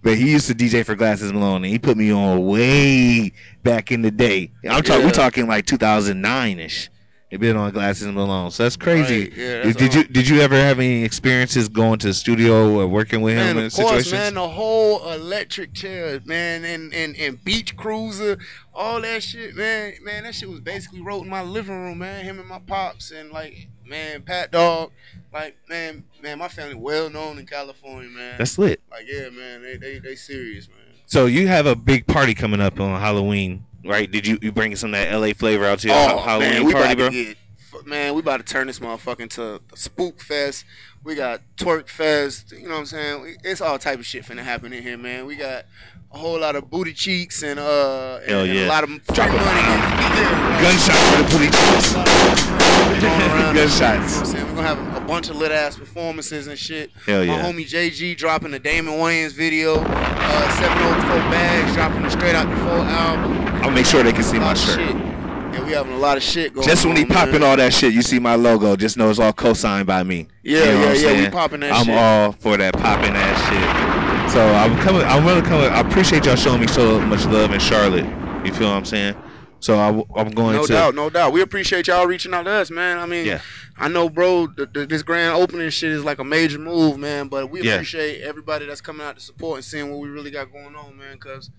But 0.00 0.16
he 0.16 0.30
used 0.30 0.46
to 0.48 0.54
DJ 0.54 0.84
for 0.86 0.94
Glasses 0.94 1.32
Malone 1.32 1.64
and 1.64 1.72
he 1.72 1.78
put 1.78 1.96
me 1.96 2.12
on 2.12 2.46
way 2.46 3.32
back 3.68 3.92
in 3.92 4.02
the 4.02 4.10
day. 4.10 4.50
I'm 4.68 4.82
talking 4.82 5.00
Yeah. 5.00 5.06
we 5.06 5.12
talking 5.12 5.46
like 5.46 5.66
2009 5.66 6.58
ish. 6.58 6.88
They've 7.30 7.38
been 7.38 7.58
on 7.58 7.70
Glasses 7.72 8.04
and 8.04 8.14
Malone. 8.14 8.50
So 8.50 8.62
that's 8.62 8.76
crazy. 8.78 9.24
Right, 9.24 9.32
yeah, 9.36 9.62
did, 9.62 9.64
that's 9.64 9.76
did 9.76 9.94
you 9.94 10.04
did 10.04 10.28
you 10.28 10.40
ever 10.40 10.54
have 10.54 10.78
any 10.78 11.04
experiences 11.04 11.68
going 11.68 11.98
to 11.98 12.06
the 12.06 12.14
studio 12.14 12.72
or 12.80 12.86
working 12.86 13.20
with 13.20 13.34
him 13.34 13.44
man, 13.44 13.58
in 13.58 13.64
of 13.66 13.72
course, 13.74 13.88
situations? 13.88 14.12
man, 14.12 14.34
the 14.34 14.48
whole 14.48 15.06
electric 15.12 15.74
chair, 15.74 16.20
man, 16.24 16.64
and, 16.64 16.94
and 16.94 17.14
and 17.16 17.44
beach 17.44 17.76
cruiser, 17.76 18.38
all 18.74 19.02
that 19.02 19.22
shit, 19.22 19.54
man, 19.54 19.92
man, 20.02 20.22
that 20.22 20.34
shit 20.36 20.48
was 20.48 20.60
basically 20.60 21.02
wrote 21.02 21.24
in 21.24 21.28
my 21.28 21.42
living 21.42 21.78
room, 21.78 21.98
man. 21.98 22.24
Him 22.24 22.38
and 22.38 22.48
my 22.48 22.60
pops, 22.60 23.10
and 23.10 23.30
like, 23.30 23.68
man, 23.86 24.22
Pat 24.22 24.50
Dog, 24.50 24.90
like, 25.30 25.54
man, 25.68 26.04
man, 26.22 26.38
my 26.38 26.48
family 26.48 26.76
well 26.76 27.10
known 27.10 27.38
in 27.38 27.44
California, 27.44 28.08
man. 28.08 28.36
That's 28.38 28.56
lit. 28.56 28.80
like, 28.90 29.04
yeah, 29.06 29.28
man, 29.28 29.60
they 29.60 29.76
they 29.76 29.98
they 29.98 30.14
serious, 30.14 30.66
man. 30.66 30.78
So 31.10 31.24
you 31.24 31.48
have 31.48 31.64
a 31.64 31.74
big 31.74 32.06
party 32.06 32.34
coming 32.34 32.60
up 32.60 32.78
on 32.80 33.00
Halloween, 33.00 33.64
right? 33.82 34.10
Did 34.10 34.26
you 34.26 34.38
you 34.42 34.52
bring 34.52 34.76
some 34.76 34.92
of 34.92 35.00
that 35.00 35.10
LA 35.18 35.32
flavor 35.32 35.64
out 35.64 35.78
to 35.80 35.88
your 35.88 35.96
ha- 35.96 36.22
Halloween 36.22 36.48
Oh, 36.50 36.52
man, 36.52 36.64
we 36.66 36.72
party, 36.74 36.92
about 36.92 36.96
bro? 36.98 37.08
to 37.10 37.24
get, 37.24 37.86
man, 37.86 38.14
we 38.14 38.20
about 38.20 38.36
to 38.36 38.42
turn 38.44 38.66
this 38.66 38.78
motherfucker 38.78 39.20
into 39.20 39.54
a 39.54 39.60
spook 39.76 40.20
fest. 40.20 40.66
We 41.02 41.14
got 41.14 41.40
twerk 41.56 41.88
fest. 41.88 42.52
You 42.52 42.64
know 42.68 42.74
what 42.74 42.80
I'm 42.80 42.86
saying? 42.86 43.36
It's 43.42 43.62
all 43.62 43.78
type 43.78 43.98
of 43.98 44.04
shit 44.04 44.24
finna 44.24 44.42
happen 44.42 44.72
in 44.74 44.82
here, 44.82 44.98
man. 44.98 45.24
We 45.24 45.36
got 45.36 45.64
a 46.12 46.18
whole 46.18 46.38
lot 46.38 46.56
of 46.56 46.68
booty 46.70 46.92
cheeks 46.92 47.42
and 47.42 47.58
uh, 47.58 48.18
and, 48.20 48.30
Hell 48.30 48.40
and 48.44 48.58
a 48.58 48.66
lot 48.68 48.84
of 48.84 48.90
Drop 49.06 49.28
money. 49.28 49.38
Yeah, 49.40 50.60
Gunshots 50.60 51.08
for 51.08 51.22
the 51.22 51.28
booty 51.32 51.48
like, 51.56 52.67
thrown 53.00 53.20
around. 53.20 53.56
You 53.56 53.62
know 53.62 53.66
I'm 53.66 54.26
saying? 54.26 54.46
We're 54.46 54.54
gonna 54.54 54.62
have 54.62 55.02
a 55.02 55.06
bunch 55.06 55.30
of 55.30 55.36
lit 55.36 55.52
ass 55.52 55.76
performances 55.78 56.46
and 56.46 56.58
shit. 56.58 56.90
Hell 57.06 57.24
yeah. 57.24 57.36
My 57.42 57.48
homie 57.52 57.68
JG 57.68 58.16
dropping 58.16 58.50
the 58.52 58.58
Damon 58.58 58.94
Wayans 58.94 59.32
video. 59.32 59.76
Uh, 59.76 60.50
704 60.60 61.08
Bags 61.30 61.74
dropping 61.74 62.02
the 62.02 62.10
Straight 62.10 62.34
Out 62.34 62.48
the 62.48 62.56
Four 62.56 62.78
album. 62.78 63.36
I'll 63.64 63.70
make 63.70 63.86
sure 63.86 64.02
they 64.02 64.12
can 64.12 64.22
see 64.22 64.38
my 64.38 64.54
shirt. 64.54 64.76
shit. 64.78 64.90
And 64.96 65.66
we 65.66 65.72
having 65.72 65.92
a 65.92 65.98
lot 65.98 66.16
of 66.16 66.22
shit 66.22 66.52
going 66.54 66.66
Just 66.66 66.84
when 66.84 66.94
he 66.96 67.02
on, 67.02 67.08
man. 67.08 67.16
popping 67.26 67.42
all 67.42 67.56
that 67.56 67.72
shit, 67.72 67.92
you 67.94 68.02
see 68.02 68.18
my 68.18 68.34
logo. 68.34 68.76
Just 68.76 68.96
know 68.96 69.08
it's 69.10 69.18
all 69.18 69.32
co-signed 69.32 69.86
by 69.86 70.02
me. 70.02 70.28
Yeah, 70.42 70.58
You 70.58 70.64
know 70.66 70.92
yeah, 70.92 71.10
yeah, 71.10 71.24
we 71.24 71.30
popping 71.30 71.60
that 71.60 71.68
shit. 71.70 71.76
I'm 71.78 71.84
shit. 71.86 71.94
all 71.96 72.32
for 72.32 72.56
that 72.58 72.74
popping 72.74 73.14
that 73.14 73.34
shit. 73.48 74.32
So 74.32 74.46
I'm 74.46 74.78
coming. 74.80 75.02
I'm 75.02 75.24
really 75.26 75.40
coming. 75.42 75.66
I 75.70 75.80
appreciate 75.80 76.26
y'all 76.26 76.36
showing 76.36 76.60
me 76.60 76.66
so 76.66 77.00
much 77.00 77.24
love 77.26 77.52
in 77.52 77.60
Charlotte. 77.60 78.04
You 78.44 78.52
feel 78.52 78.68
what 78.68 78.76
I'm 78.76 78.84
saying? 78.84 79.14
So 79.60 79.76
I, 79.76 79.88
am 80.20 80.30
going 80.30 80.54
No 80.56 80.66
to. 80.66 80.72
doubt, 80.72 80.94
no 80.94 81.10
doubt. 81.10 81.32
We 81.32 81.40
appreciate 81.40 81.88
y'all 81.88 82.06
reaching 82.06 82.32
out 82.32 82.44
to 82.44 82.50
us, 82.50 82.70
man. 82.70 82.98
I 82.98 83.06
mean, 83.06 83.26
Yeah. 83.26 83.40
I 83.76 83.88
know, 83.88 84.08
bro, 84.08 84.46
th- 84.46 84.72
th- 84.72 84.88
this 84.88 85.02
grand 85.02 85.34
opening 85.34 85.68
shit 85.70 85.90
is 85.90 86.04
like 86.04 86.18
a 86.20 86.24
major 86.24 86.58
move, 86.60 86.98
man. 86.98 87.26
But 87.28 87.50
we 87.50 87.62
Yeah. 87.62 87.74
appreciate 87.74 88.22
everybody 88.22 88.66
that's 88.66 88.80
coming 88.80 89.04
out 89.06 89.16
to 89.16 89.20
support 89.22 89.56
and 89.56 89.64
seeing 89.64 89.90
what 89.90 89.98
we 90.00 90.08
really 90.08 90.30
got 90.30 90.52
going 90.52 90.76
on, 90.76 90.96
man. 90.96 91.18
Cause 91.18 91.50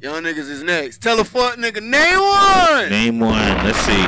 y'all 0.00 0.20
niggas 0.20 0.50
is 0.50 0.62
next. 0.62 1.00
Tell 1.00 1.18
a 1.20 1.24
fuck 1.24 1.56
nigga, 1.56 1.82
name 1.82 2.20
one. 2.20 2.90
Name 2.90 3.20
one. 3.20 3.64
Let's 3.64 3.78
see. 3.80 4.04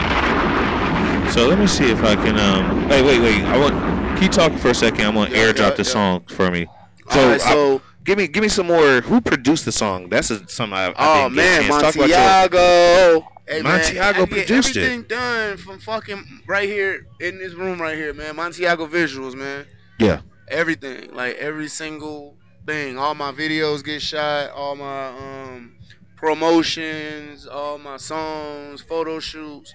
So 1.32 1.46
let 1.48 1.58
me 1.58 1.66
see 1.66 1.90
if 1.90 2.02
I 2.02 2.16
can. 2.16 2.38
Um. 2.38 2.88
Wait, 2.88 3.02
wait, 3.04 3.20
wait. 3.20 3.42
I 3.44 3.56
want. 3.56 4.18
Keep 4.20 4.32
talking 4.32 4.58
for 4.58 4.68
a 4.70 4.74
second. 4.74 5.00
I'm 5.06 5.14
gonna 5.14 5.30
Yeah, 5.30 5.44
airdrop 5.52 5.70
yeah, 5.70 5.74
the 5.76 5.84
song 5.84 6.24
for 6.28 6.50
me. 6.50 6.66
All 7.10 7.16
right, 7.28 7.40
I- 7.40 7.52
so- 7.52 7.82
give 8.04 8.18
me, 8.18 8.26
give 8.28 8.42
me 8.42 8.48
some 8.48 8.66
more. 8.68 9.00
Who 9.02 9.20
produced 9.20 9.64
the 9.64 9.72
song? 9.72 10.08
That's 10.08 10.30
a, 10.30 10.46
something 10.48 10.76
I. 10.76 10.86
I 10.88 10.94
Oh 10.98 11.28
didn't 11.28 11.34
get 11.36 11.44
a 11.44 11.62
man, 11.62 11.80
chance. 11.80 11.82
Talk 11.82 11.94
Montiago. 11.94 13.24
Hey, 13.48 13.62
Montiago 13.62 14.00
I 14.00 14.12
get 14.12 14.30
produced 14.30 14.76
it. 14.76 14.82
everything 14.84 15.02
done 15.08 15.56
from 15.56 15.78
fucking 15.80 16.42
right 16.46 16.68
here 16.68 17.06
in 17.20 17.38
this 17.38 17.54
room 17.54 17.80
right 17.80 17.96
here, 17.96 18.12
man. 18.14 18.36
Montiago 18.36 18.88
visuals, 18.88 19.34
man. 19.34 19.66
Yeah. 19.98 20.20
everything 20.48 21.12
like 21.14 21.36
every 21.36 21.68
single 21.68 22.36
thing 22.66 22.96
all 22.98 23.14
my 23.14 23.30
videos 23.32 23.84
get 23.84 24.00
shot 24.02 24.50
all 24.50 24.74
my 24.76 25.08
um 25.08 25.74
promotions 26.16 27.46
all 27.46 27.78
my 27.78 27.96
songs 27.96 28.80
photo 28.80 29.18
shoots 29.20 29.74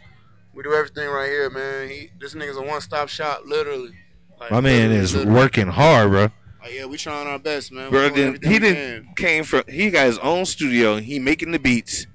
we 0.53 0.63
do 0.63 0.73
everything 0.73 1.07
right 1.09 1.29
here 1.29 1.49
man 1.49 1.87
he 1.89 2.09
this 2.19 2.33
nigga's 2.33 2.57
a 2.57 2.61
one-stop 2.61 3.07
shop 3.07 3.41
literally 3.45 3.91
like, 4.39 4.51
My 4.51 4.59
man 4.61 4.89
literally, 4.89 4.95
is 4.97 5.15
literally. 5.15 5.39
working 5.39 5.67
hard, 5.67 6.09
bro. 6.09 6.27
Like, 6.65 6.73
yeah 6.73 6.85
we 6.85 6.97
trying 6.97 7.27
our 7.27 7.37
best 7.37 7.71
man 7.71 7.91
Bro, 7.91 8.09
then 8.09 8.39
he 8.41 8.57
didn't 8.57 9.15
came 9.15 9.43
from. 9.43 9.63
He 9.69 9.91
got 9.91 10.07
his 10.07 10.17
own 10.17 10.45
studio. 10.45 10.97
He 10.97 11.19
making 11.19 11.51
the 11.51 11.59
beats. 11.59 12.07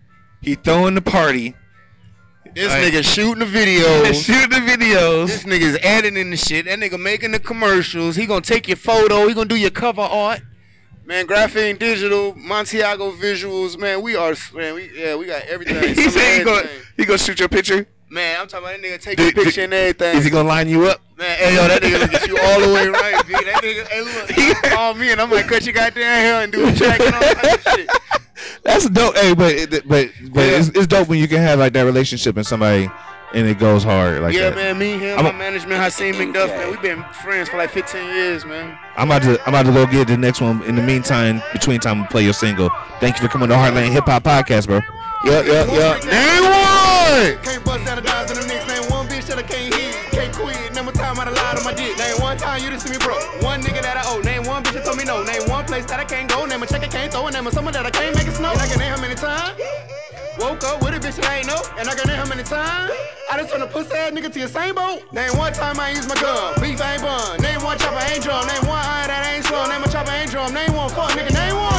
He 0.42 0.56
throwing 0.56 0.96
the 0.96 1.02
party. 1.02 1.54
this 2.52 2.68
Like- 2.68 2.92
nigga 2.92 3.04
shooting 3.04 3.38
the 3.38 3.44
videos 3.58 4.24
Shooting 4.24 4.50
the 4.50 4.72
videos. 4.72 5.26
this 5.28 5.44
nigga's 5.44 5.78
editing 5.82 6.30
the 6.30 6.36
shit 6.36 6.64
that 6.64 6.80
nigga 6.80 6.98
making 6.98 7.30
the 7.30 7.38
commercials 7.38 8.16
he 8.16 8.26
gonna 8.26 8.40
take 8.40 8.66
your 8.66 8.76
photo 8.76 9.28
he 9.28 9.34
gonna 9.34 9.48
do 9.48 9.54
your 9.56 9.70
cover 9.70 10.02
art 10.02 10.40
Man, 11.06 11.26
Graphene 11.26 11.76
Digital, 11.76 12.34
Montiago 12.34 13.12
Visuals, 13.16 13.76
man, 13.76 14.00
we 14.00 14.14
are, 14.14 14.32
man, 14.54 14.74
we, 14.76 14.90
yeah, 14.96 15.16
we 15.16 15.26
got 15.26 15.42
everything. 15.42 15.94
he 15.96 16.08
said 16.08 16.38
he 16.38 16.44
gonna 16.44 16.68
he 16.96 17.04
gonna 17.04 17.18
shoot 17.18 17.40
your 17.40 17.48
picture. 17.48 17.84
Man, 18.12 18.40
I'm 18.40 18.48
talking 18.48 18.66
about 18.66 18.82
that 18.82 19.00
nigga 19.00 19.16
Did- 19.16 19.36
your 19.36 19.44
picture 19.44 19.62
and 19.62 19.72
everything. 19.74 20.16
Is 20.18 20.24
he 20.24 20.30
gonna 20.30 20.48
line 20.48 20.68
you 20.68 20.86
up? 20.86 21.00
man, 21.16 21.36
hey, 21.38 21.54
yo, 21.54 21.68
that 21.68 21.82
nigga 21.82 22.00
look 22.00 22.14
at 22.14 22.26
you 22.28 22.38
all 22.38 22.60
the 22.60 22.72
way 22.74 22.88
right, 22.88 23.26
B. 23.26 23.32
That 23.34 23.62
nigga, 23.62 23.86
hey, 23.88 24.00
look, 24.00 24.30
he 24.62 24.68
call 24.70 24.94
me 24.94 25.12
and 25.12 25.20
I'm 25.20 25.30
like, 25.30 25.46
cut 25.46 25.64
your 25.64 25.74
goddamn 25.74 26.02
hair 26.02 26.42
and 26.42 26.50
do 26.52 26.66
a 26.66 26.72
track 26.74 26.98
and 27.00 27.14
all 27.14 27.20
that 27.20 27.60
shit. 27.76 27.88
That's 28.64 28.88
dope. 28.90 29.16
Hey, 29.16 29.34
but 29.34 29.54
it- 29.54 29.70
but 29.88 30.08
but 30.32 30.40
Yeah. 30.40 30.58
it's, 30.58 30.68
it's 30.70 30.86
dope 30.88 31.08
when 31.08 31.18
you 31.20 31.28
can 31.28 31.38
have 31.38 31.58
like 31.60 31.72
that 31.74 31.82
relationship 31.82 32.36
and 32.36 32.44
somebody 32.46 32.90
and 33.32 33.46
it 33.46 33.60
goes 33.60 33.84
hard 33.84 34.22
like 34.22 34.34
yeah, 34.34 34.50
that. 34.50 34.56
man, 34.56 34.76
me, 34.78 34.98
him, 34.98 35.16
I'm 35.16 35.24
my 35.26 35.30
a- 35.30 35.34
management, 35.34 35.80
Hakeem 35.80 36.14
McDuff, 36.14 36.48
man, 36.48 36.68
we've 36.70 36.82
been 36.82 37.04
friends 37.22 37.48
for 37.48 37.58
like 37.58 37.70
15 37.70 38.02
years, 38.16 38.44
man. 38.44 38.76
I'm 38.96 39.08
about 39.08 39.22
to 39.22 39.40
I'm 39.42 39.50
about 39.54 39.66
to 39.66 39.72
go 39.72 39.86
get 39.86 40.08
the 40.08 40.16
next 40.16 40.40
one. 40.40 40.64
In 40.64 40.74
the 40.74 40.82
meantime, 40.82 41.40
between 41.52 41.78
time, 41.78 42.06
play 42.08 42.24
your 42.24 42.32
single. 42.32 42.70
Thank 42.98 43.16
you 43.20 43.22
for 43.22 43.28
coming 43.28 43.48
to 43.50 43.54
Heartland 43.54 43.90
Hip 43.92 44.06
Hop 44.06 44.24
Podcast, 44.24 44.66
bro. 44.66 44.80
Yeah, 45.24 45.42
yeah, 45.42 45.64
yeah. 45.66 46.10
Name 46.10 46.50
one! 46.50 46.69
Can't 47.10 47.64
bust 47.64 47.84
down 47.84 47.96
the 47.96 48.02
dimes 48.06 48.30
in 48.30 48.38
the 48.38 48.46
mix. 48.46 48.62
Name 48.70 48.86
one 48.86 49.08
bitch 49.10 49.26
that 49.26 49.38
I 49.38 49.42
can't 49.42 49.74
hit. 49.74 49.94
Can't 50.14 50.32
quit. 50.32 50.72
Number 50.74 50.92
time 50.92 51.18
I 51.18 51.24
done 51.24 51.34
lied 51.34 51.58
on 51.58 51.64
my 51.64 51.74
dick. 51.74 51.98
Name 51.98 52.22
one 52.22 52.38
time 52.38 52.62
you 52.62 52.70
done 52.70 52.78
see 52.78 52.90
me 52.90 52.98
broke. 52.98 53.20
One 53.42 53.60
nigga 53.60 53.82
that 53.82 53.98
I 53.98 54.06
owe. 54.06 54.22
Name 54.22 54.46
one 54.46 54.62
bitch 54.62 54.78
that 54.78 54.84
told 54.84 54.96
me 54.96 55.04
no. 55.04 55.24
Name 55.24 55.42
one 55.50 55.64
place 55.66 55.84
that 55.86 55.98
I 55.98 56.04
can't 56.04 56.30
go. 56.30 56.46
Name 56.46 56.62
a 56.62 56.66
check 56.66 56.82
I 56.82 56.88
can't 56.88 57.10
throw. 57.10 57.26
Name 57.28 57.46
a 57.46 57.50
someone 57.50 57.74
that 57.74 57.84
I 57.84 57.90
can't 57.90 58.14
make 58.14 58.28
it 58.28 58.34
snow. 58.38 58.52
And 58.52 58.62
I 58.62 58.66
can 58.70 58.78
name 58.78 58.94
how 58.94 59.00
many 59.02 59.16
times. 59.18 59.58
Woke 60.38 60.62
up 60.62 60.80
with 60.86 60.94
a 60.94 61.00
bitch 61.02 61.18
that 61.18 61.26
I 61.26 61.42
ain't 61.42 61.50
know. 61.50 61.58
And 61.82 61.90
I 61.90 61.98
can 61.98 62.06
name 62.06 62.22
how 62.22 62.30
many 62.30 62.46
times. 62.46 62.94
I 63.26 63.42
just 63.42 63.50
turn 63.50 63.62
a 63.62 63.66
pussy 63.66 63.90
ass 63.90 64.14
nigga 64.14 64.30
to 64.30 64.38
your 64.38 64.48
same 64.48 64.78
boat. 64.78 65.02
Name 65.10 65.34
one 65.34 65.52
time 65.52 65.80
I 65.82 65.90
use 65.90 66.06
my 66.06 66.14
gun. 66.14 66.54
Beef 66.62 66.78
ain't 66.78 67.02
bun. 67.02 67.42
Name 67.42 67.58
one 67.66 67.74
chopper 67.76 68.06
ain't 68.06 68.22
drum. 68.22 68.46
Name 68.46 68.70
one 68.70 68.78
iron 68.78 69.10
that 69.10 69.26
ain't 69.34 69.44
slow. 69.50 69.66
Name 69.66 69.82
a 69.82 69.88
chopper 69.90 70.14
ain't 70.14 70.30
drum. 70.30 70.54
Name 70.54 70.78
one 70.78 70.88
fuck 70.94 71.10
nigga. 71.18 71.34
Name 71.34 71.58
one. 71.58 71.69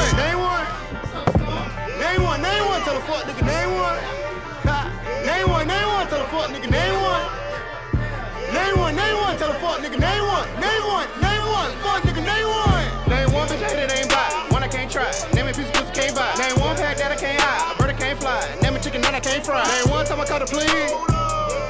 one. 9.31 9.39
Tell 9.39 9.51
a 9.51 9.59
fuck 9.59 9.79
nigga, 9.79 9.99
name 9.99 10.25
one. 10.27 10.47
Name 10.59 10.83
one. 10.87 11.07
Name 11.23 11.45
one. 11.47 11.71
Fuck 11.83 12.03
nigga, 12.03 12.23
name 12.23 12.47
one. 12.47 12.87
Name 13.07 13.31
one 13.31 13.47
bitch 13.47 13.59
that 13.63 13.79
it 13.79 13.91
ain't 13.91 14.09
buy. 14.09 14.27
One 14.51 14.63
I 14.63 14.67
can't 14.67 14.91
try. 14.91 15.07
Name 15.33 15.47
a 15.47 15.53
piece 15.53 15.67
of 15.67 15.73
pussy 15.73 15.93
can't 15.93 16.15
buy. 16.15 16.33
Name 16.35 16.59
one 16.59 16.75
pack 16.75 16.97
that 16.97 17.11
I 17.11 17.15
can't 17.15 17.39
hide. 17.39 17.75
A 17.75 17.77
bird 17.79 17.89
I 17.89 17.93
can't 17.93 18.19
fly. 18.19 18.39
Name 18.61 18.75
a 18.75 18.79
chicken 18.79 19.01
that 19.01 19.15
I 19.15 19.19
can't 19.19 19.43
fry. 19.45 19.63
Name 19.63 19.89
one 19.91 20.05
time 20.05 20.19
I 20.19 20.25
caught 20.25 20.41
a 20.41 20.47
plea. 20.47 20.67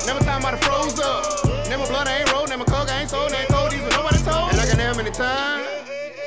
Name 0.07 0.17
a 0.17 0.23
time 0.25 0.45
I 0.45 0.51
done 0.51 0.61
froze 0.61 0.99
up. 0.99 1.45
Name 1.69 1.81
a 1.81 1.87
blood 1.87 2.07
I 2.07 2.21
ain't 2.21 2.31
rolled. 2.33 2.49
Name 2.49 2.61
a 2.61 2.65
coke 2.65 2.89
I 2.89 3.01
ain't 3.01 3.09
sold. 3.09 3.31
Name 3.31 3.45
cold 3.49 3.71
these 3.71 3.85
nobody 3.93 4.17
told. 4.25 4.51
And 4.51 4.59
I 4.59 4.65
can 4.65 4.77
name 4.77 4.97
many 4.97 5.11
times. 5.11 5.67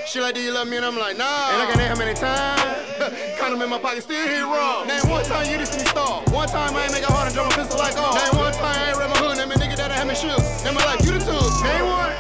She 0.07 0.21
like, 0.21 0.35
do 0.35 0.41
you 0.41 0.53
love 0.53 0.69
me? 0.69 0.77
And 0.77 0.87
I'm 0.87 0.97
like, 0.97 1.17
nah. 1.19 1.51
And 1.51 1.63
I 1.63 1.67
can 1.67 1.79
name 1.79 1.91
how 1.91 1.99
many 1.99 2.15
times. 2.15 2.63
Condom 3.41 3.63
in 3.63 3.71
my 3.71 3.79
pocket, 3.79 4.05
still 4.05 4.23
hit 4.23 4.45
wrong. 4.47 4.87
Name 4.87 5.03
one 5.11 5.25
time 5.25 5.51
you 5.51 5.59
just 5.59 5.73
see 5.73 5.83
me 5.83 5.87
stall. 5.91 6.23
One 6.31 6.47
time 6.47 6.77
I 6.77 6.85
ain't 6.85 6.93
make 6.93 7.03
a 7.03 7.11
hard 7.11 7.27
and 7.27 7.35
drum 7.35 7.51
a 7.51 7.55
pistol 7.57 7.79
like 7.79 7.97
all. 7.97 8.15
Name 8.15 8.37
one 8.39 8.53
time 8.53 8.71
I 8.71 8.89
ain't 8.91 8.99
read 8.99 9.11
my 9.11 9.19
hood, 9.19 9.37
name 9.39 9.51
a 9.51 9.55
nigga 9.59 9.77
that 9.77 9.91
I 9.91 9.97
haven't 9.97 10.21
shoot. 10.21 10.44
Name 10.75 10.83
my 10.83 10.91
life, 10.91 11.07
you 11.07 11.13
the 11.13 11.19
tools. 11.21 11.63
Name 11.63 11.87
one. 11.87 12.11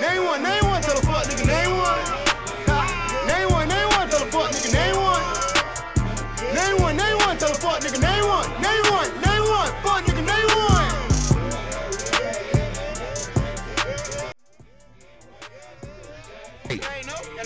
Name 0.00 0.24
one, 0.24 0.42
name 0.42 0.64
one, 0.64 0.80
tell 0.80 0.94
the 0.96 1.04
fuck 1.04 1.26
nigga, 1.26 1.44
name 1.44 1.76
one. 1.76 2.00
Name 3.28 3.50
one, 3.52 3.68
name 3.68 3.88
one, 3.90 4.08
tell 4.08 4.24
the 4.24 4.32
fuck 4.32 4.48
nigga, 4.48 4.72
name 4.72 4.96
one. 4.96 5.20
Name 6.56 6.80
one, 6.80 6.96
name 6.96 7.18
one, 7.18 7.36
tell 7.36 7.52
the 7.52 7.60
fuck 7.60 7.80
nigga, 7.82 8.00
name 8.00 8.24
one. 8.24 8.48
Name 8.64 8.80
one, 8.88 9.12
name 9.20 9.44
one, 9.44 9.68
fuck 9.84 10.04
nigga, 10.08 10.24
name 10.24 10.48
one. 10.56 10.88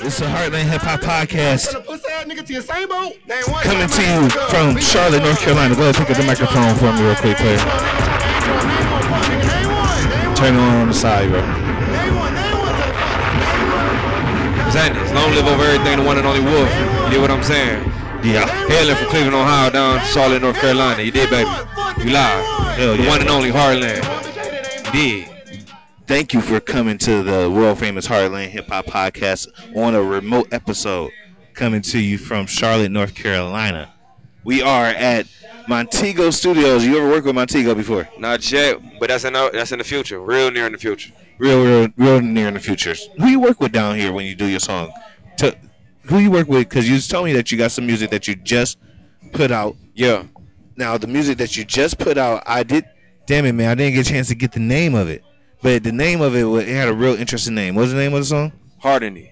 It's 0.06 0.20
a 0.20 0.26
Heartland 0.26 0.70
Hip 0.70 0.82
Hop 0.82 1.00
Podcast 1.00 1.70
Tell 1.70 1.80
the 1.80 1.86
pussy 1.88 2.08
ass 2.12 2.24
nigga 2.26 2.46
to 2.46 2.52
your 2.52 2.62
same 2.62 2.88
boat. 2.88 3.14
Name 3.26 3.42
one 3.50 3.64
coming 3.64 3.88
to 3.88 4.02
you 4.02 4.30
from. 4.30 4.78
Charlotte, 4.78 5.24
North 5.24 5.40
Carolina. 5.40 5.74
Go 5.74 5.82
ahead, 5.82 5.96
pick 5.96 6.10
up 6.10 6.16
the 6.16 6.22
microphone 6.22 6.76
for 6.76 6.92
me 6.92 7.02
real 7.02 7.16
quick, 7.16 7.36
player. 7.36 8.21
Name 8.42 8.90
one, 8.90 9.02
fuck 9.08 9.24
nigga, 9.30 9.46
name 9.46 9.70
one, 9.70 10.02
name 10.10 10.26
one. 10.28 10.36
Turn 10.36 10.54
on 10.56 10.74
on 10.82 10.88
the 10.88 10.94
side, 10.94 11.28
bro. 11.30 11.40
Name 11.40 12.14
one, 12.16 12.34
name 12.34 12.58
one, 12.58 12.74
tell 12.74 12.92
the 12.92 13.02
fuck 13.02 13.14
nigga, 13.38 13.72
name 13.72 14.62
one. 14.62 14.72
Sanders, 14.72 15.12
long 15.12 15.30
live 15.32 15.46
over 15.46 15.62
everything, 15.64 15.98
the 15.98 16.04
one 16.04 16.18
and 16.18 16.26
only 16.26 16.40
Wolf. 16.40 16.68
You 17.06 17.10
get 17.10 17.20
what 17.20 17.30
I'm 17.30 17.42
saying? 17.42 17.84
Yeah. 18.24 18.46
Hailing 18.68 18.96
from 18.96 19.08
Cleveland, 19.08 19.34
Ohio, 19.34 19.70
down 19.70 19.98
to 19.98 20.04
Charlotte, 20.06 20.42
North 20.42 20.56
Carolina. 20.56 21.02
You 21.02 21.10
did, 21.10 21.28
baby. 21.30 21.48
You 22.04 22.10
live. 22.12 22.44
Hell 22.76 22.96
The 22.96 23.02
yeah. 23.02 23.08
one 23.08 23.20
and 23.20 23.28
only 23.30 23.50
Heartland. 23.50 24.04
You 24.86 24.92
did. 24.92 25.28
Thank 26.06 26.32
you 26.32 26.40
for 26.40 26.60
coming 26.60 26.98
to 26.98 27.22
the 27.22 27.50
world 27.50 27.78
famous 27.78 28.06
Heartland 28.06 28.48
Hip 28.48 28.68
Hop 28.68 28.86
Podcast 28.86 29.48
on 29.76 29.94
a 29.94 30.02
remote 30.02 30.48
episode 30.52 31.10
coming 31.54 31.82
to 31.82 31.98
you 31.98 32.16
from 32.18 32.46
Charlotte, 32.46 32.90
North 32.90 33.14
Carolina. 33.14 33.92
We 34.44 34.62
are 34.62 34.86
at 34.86 35.26
Montiago 35.66 36.32
Studios. 36.32 36.84
You 36.84 36.98
ever 36.98 37.08
worked 37.08 37.26
with 37.26 37.36
Montiago 37.36 37.76
before? 37.76 38.08
Not 38.18 38.50
yet, 38.50 38.80
but 38.98 39.08
that's 39.08 39.24
in 39.24 39.32
the, 39.32 39.50
that's 39.52 39.72
in 39.72 39.78
the 39.78 39.84
future, 39.84 40.20
real 40.20 40.50
near 40.50 40.66
in 40.66 40.72
the 40.72 40.78
future. 40.78 41.12
Real, 41.38 41.64
real, 41.64 41.88
real 41.96 42.20
near 42.20 42.48
in 42.48 42.54
the 42.54 42.60
future. 42.60 42.94
Who 43.18 43.26
you 43.26 43.40
work 43.40 43.60
with 43.60 43.72
down 43.72 43.96
here 43.96 44.12
when 44.12 44.26
you 44.26 44.34
do 44.34 44.46
your 44.46 44.60
song? 44.60 44.92
To, 45.38 45.56
who 46.04 46.18
you 46.18 46.30
work 46.30 46.48
with? 46.48 46.68
Because 46.68 46.88
you 46.88 46.96
just 46.96 47.10
told 47.10 47.24
me 47.24 47.32
that 47.32 47.50
you 47.50 47.58
got 47.58 47.72
some 47.72 47.86
music 47.86 48.10
that 48.10 48.28
you 48.28 48.34
just 48.34 48.78
put 49.32 49.50
out. 49.50 49.76
Yeah. 49.94 50.24
Now 50.76 50.96
the 50.98 51.06
music 51.06 51.38
that 51.38 51.56
you 51.56 51.64
just 51.64 51.98
put 51.98 52.18
out, 52.18 52.42
I 52.46 52.62
did. 52.62 52.84
Damn 53.26 53.46
it, 53.46 53.52
man! 53.52 53.70
I 53.70 53.74
didn't 53.76 53.94
get 53.94 54.06
a 54.06 54.10
chance 54.10 54.28
to 54.28 54.34
get 54.34 54.52
the 54.52 54.60
name 54.60 54.94
of 54.94 55.08
it, 55.08 55.22
but 55.62 55.84
the 55.84 55.92
name 55.92 56.20
of 56.20 56.34
it, 56.34 56.44
it 56.44 56.68
had 56.68 56.88
a 56.88 56.92
real 56.92 57.14
interesting 57.14 57.54
name. 57.54 57.76
What's 57.76 57.92
the 57.92 57.96
name 57.96 58.12
of 58.14 58.20
the 58.20 58.24
song? 58.24 58.52
Heart 58.78 59.04
in 59.04 59.16
it. 59.16 59.30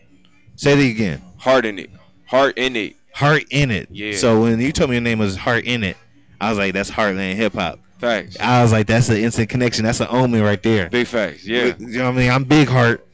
Say 0.55 0.73
it 0.73 0.91
again. 0.93 1.21
Heart 1.39 1.67
in 1.67 1.79
it. 1.81 1.91
Heart 2.27 2.57
in 2.57 2.77
it. 2.77 2.97
Heart 3.15 3.45
in 3.51 3.71
it. 3.73 3.89
Yeah. 3.91 4.17
So 4.17 4.43
when 4.43 4.61
you 4.61 4.71
told 4.71 4.91
me 4.91 4.97
your 4.97 5.03
name 5.03 5.19
was 5.19 5.37
Heart 5.37 5.65
in 5.65 5.83
it, 5.83 5.97
I 6.41 6.49
was 6.49 6.59
like, 6.59 6.73
that's 6.75 6.91
Heartland 6.91 7.35
Hip 7.35 7.55
Hop. 7.55 7.79
Facts. 7.99 8.39
I 8.41 8.63
was 8.63 8.73
like, 8.73 8.87
that's 8.87 9.09
an 9.11 9.19
instant 9.19 9.51
connection. 9.51 9.85
That's 9.85 10.01
an 10.01 10.07
omen 10.11 10.43
right 10.43 10.63
there. 10.63 10.89
Big 10.89 11.07
facts. 11.07 11.47
Yeah. 11.47 11.75
You 11.79 11.99
know 11.99 12.05
what 12.07 12.15
I 12.15 12.17
mean? 12.17 12.31
I'm 12.31 12.45
Big 12.45 12.69
Heart. 12.69 13.07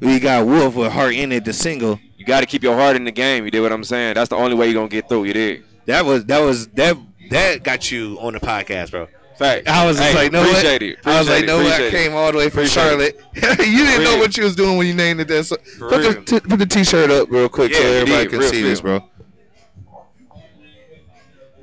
We 0.00 0.20
got 0.20 0.44
Wolf 0.46 0.74
with 0.74 0.92
Heart 0.92 1.14
in 1.14 1.32
it, 1.32 1.44
the 1.46 1.52
single. 1.54 1.98
You 2.18 2.26
got 2.26 2.40
to 2.40 2.46
keep 2.46 2.62
your 2.62 2.74
heart 2.76 2.96
in 2.96 3.04
the 3.04 3.10
game. 3.10 3.44
You 3.46 3.50
did 3.50 3.60
what 3.60 3.72
I'm 3.72 3.84
saying? 3.84 4.14
That's 4.14 4.28
the 4.28 4.36
only 4.36 4.54
way 4.54 4.66
you're 4.66 4.74
going 4.74 4.88
to 4.90 4.94
get 4.94 5.08
through. 5.08 5.24
You 5.24 5.32
did. 5.32 5.64
That 5.86 6.04
was 6.04 6.24
that 6.26 6.40
was 6.40 6.66
that 6.68 6.96
that 7.30 7.62
got 7.62 7.90
you 7.90 8.18
on 8.20 8.34
the 8.34 8.40
podcast, 8.40 8.90
bro. 8.90 9.08
Facts. 9.38 9.68
I 9.68 9.84
was 9.86 9.96
just 9.96 10.10
Hey, 10.10 10.14
like, 10.14 10.32
no, 10.32 10.40
what? 10.42 10.50
appreciate 10.50 10.82
it. 10.82 10.98
I 11.04 11.18
was 11.18 11.28
like, 11.28 11.44
no, 11.46 11.60
it. 11.60 11.66
I 11.72 11.82
it. 11.84 11.90
came 11.90 12.14
all 12.14 12.30
the 12.30 12.38
way 12.38 12.50
from 12.50 12.60
Appreciate 12.60 12.82
Charlotte. 12.82 13.20
you 13.34 13.84
didn't 13.84 14.04
know 14.04 14.18
what 14.18 14.36
you 14.36 14.44
was 14.44 14.54
doing 14.54 14.76
when 14.78 14.86
you 14.86 14.94
named 14.94 15.20
it 15.20 15.28
that. 15.28 15.44
So 15.44 15.56
put 15.78 16.02
the 16.02 16.22
t- 16.24 16.40
put 16.40 16.58
the 16.58 16.66
t-shirt 16.66 17.10
up 17.10 17.30
real 17.30 17.48
quick 17.48 17.72
Yeah, 17.72 17.78
so 17.78 17.84
everybody 17.84 18.28
did. 18.28 18.30
can 18.30 18.42
see 18.42 18.62
this, 18.62 18.80
bro. 18.80 19.00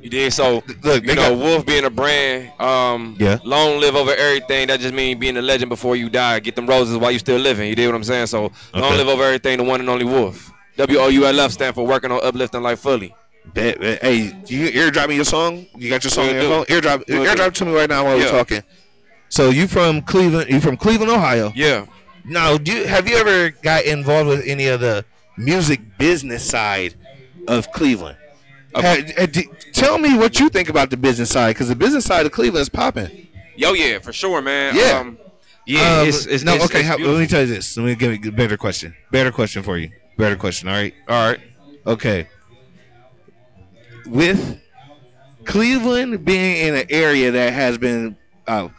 You 0.01 0.10
did 0.10 0.34
so. 0.34 0.63
Look, 0.84 1.03
you 1.05 1.15
know, 1.15 1.29
got- 1.29 1.38
Wolf 1.38 1.65
being 1.65 1.86
a 1.86 1.89
brand. 1.89 2.51
Um, 2.60 3.15
Yeah. 3.20 3.38
Long 3.43 3.79
live 3.79 3.96
over 3.96 4.13
everything. 4.15 4.67
That 4.67 4.79
just 4.79 4.93
means 4.93 5.20
being 5.20 5.38
a 5.38 5.41
legend 5.41 5.70
before 5.70 5.96
you 5.96 6.10
die. 6.10 6.39
Get 6.39 6.55
them 6.55 6.65
roses 6.67 6.98
while 6.98 7.12
you 7.12 7.20
still 7.20 7.38
living. 7.39 7.70
You 7.70 7.75
did 7.75 7.86
what 7.88 7.96
I'm 7.96 8.03
saying. 8.03 8.27
So 8.27 8.51
long 8.74 8.84
Okay. 8.93 8.98
live 8.98 9.08
over 9.10 9.24
everything. 9.24 9.58
The 9.58 9.63
one 9.63 9.79
and 9.79 9.89
only 9.89 10.05
Wolf. 10.05 10.51
W 10.77 10.98
O 11.00 11.08
U 11.08 11.25
L 11.27 11.39
F 11.39 11.51
stand 11.51 11.75
for 11.75 11.86
working 11.86 12.12
on 12.12 12.20
uplifting 12.24 12.62
life 12.63 12.79
fully. 12.79 13.13
Bet, 13.53 13.79
bet. 13.79 14.01
Hey, 14.01 14.31
you 14.48 14.70
airdrop 14.72 15.10
me 15.10 15.15
your 15.15 15.25
song? 15.25 15.65
You 15.75 15.89
got 15.89 16.03
your 16.03 16.12
song 16.12 16.29
in 16.29 16.36
your 16.36 16.43
phone? 16.43 16.65
do. 16.67 16.74
Airdrop, 16.81 17.08
Will 17.08 17.24
it 17.25 17.55
to 17.55 17.65
me 17.65 17.74
right 17.74 17.89
now 17.89 18.05
while 18.05 18.15
we're 18.17 18.25
Yeah. 18.25 18.31
talking. 18.31 18.63
So 19.29 19.50
you 19.50 19.67
from 19.67 20.01
Cleveland? 20.01 20.50
You 20.50 20.60
from 20.60 20.77
Cleveland, 20.77 21.12
Ohio? 21.12 21.51
Yeah. 21.55 21.86
Now, 22.25 22.58
do 22.58 22.72
you, 22.72 22.86
have 22.86 23.08
you 23.10 23.17
ever 23.17 23.50
got 23.50 23.84
involved 23.86 24.29
with 24.29 24.43
any 24.46 24.67
of 24.67 24.79
the 24.79 25.05
music 25.38 25.79
business 25.98 26.43
side 26.43 26.93
of 27.48 27.72
Cleveland? 27.72 28.17
Of- 28.73 28.83
Ha- 28.83 28.97
ha- 29.17 29.25
d- 29.25 29.49
tell 29.73 29.97
me 29.97 30.17
what 30.17 30.39
you 30.39 30.49
think 30.49 30.69
about 30.69 30.89
the 30.89 30.97
business 30.97 31.29
side, 31.29 31.55
because 31.55 31.67
the 31.67 31.75
business 31.75 32.05
side 32.05 32.25
of 32.25 32.31
Cleveland 32.31 32.61
is 32.61 32.69
popping. 32.69 33.27
Yo, 33.55 33.73
yeah, 33.73 33.99
for 33.99 34.13
sure, 34.13 34.41
man. 34.41 34.75
Yeah. 34.75 34.99
Um, 34.99 35.17
yeah. 35.65 35.99
Um, 36.01 36.07
it's, 36.07 36.25
it's 36.25 36.43
no. 36.43 36.53
it's- 36.55 36.69
okay, 36.69 36.79
it's 36.79 36.87
how, 36.87 36.97
let 36.97 37.19
me 37.19 37.27
tell 37.27 37.41
you 37.41 37.47
this. 37.47 37.75
Let 37.77 37.85
me 37.85 37.95
give 37.95 38.23
you 38.23 38.29
a 38.29 38.31
better 38.33 38.57
question. 38.57 38.95
Better 39.11 39.31
question 39.31 39.61
for 39.63 39.77
you. 39.77 39.91
Better 40.17 40.35
question. 40.35 40.67
All 40.69 40.75
right. 40.75 40.93
All 41.07 41.29
right. 41.31 41.39
Okay. 41.85 42.27
With 44.07 44.59
Cleveland 45.45 46.25
being 46.25 46.67
in 46.67 46.75
an 46.75 46.85
area 46.89 47.31
that 47.31 47.53
has 47.53 47.77
been 47.77 48.17
uh, 48.47 48.69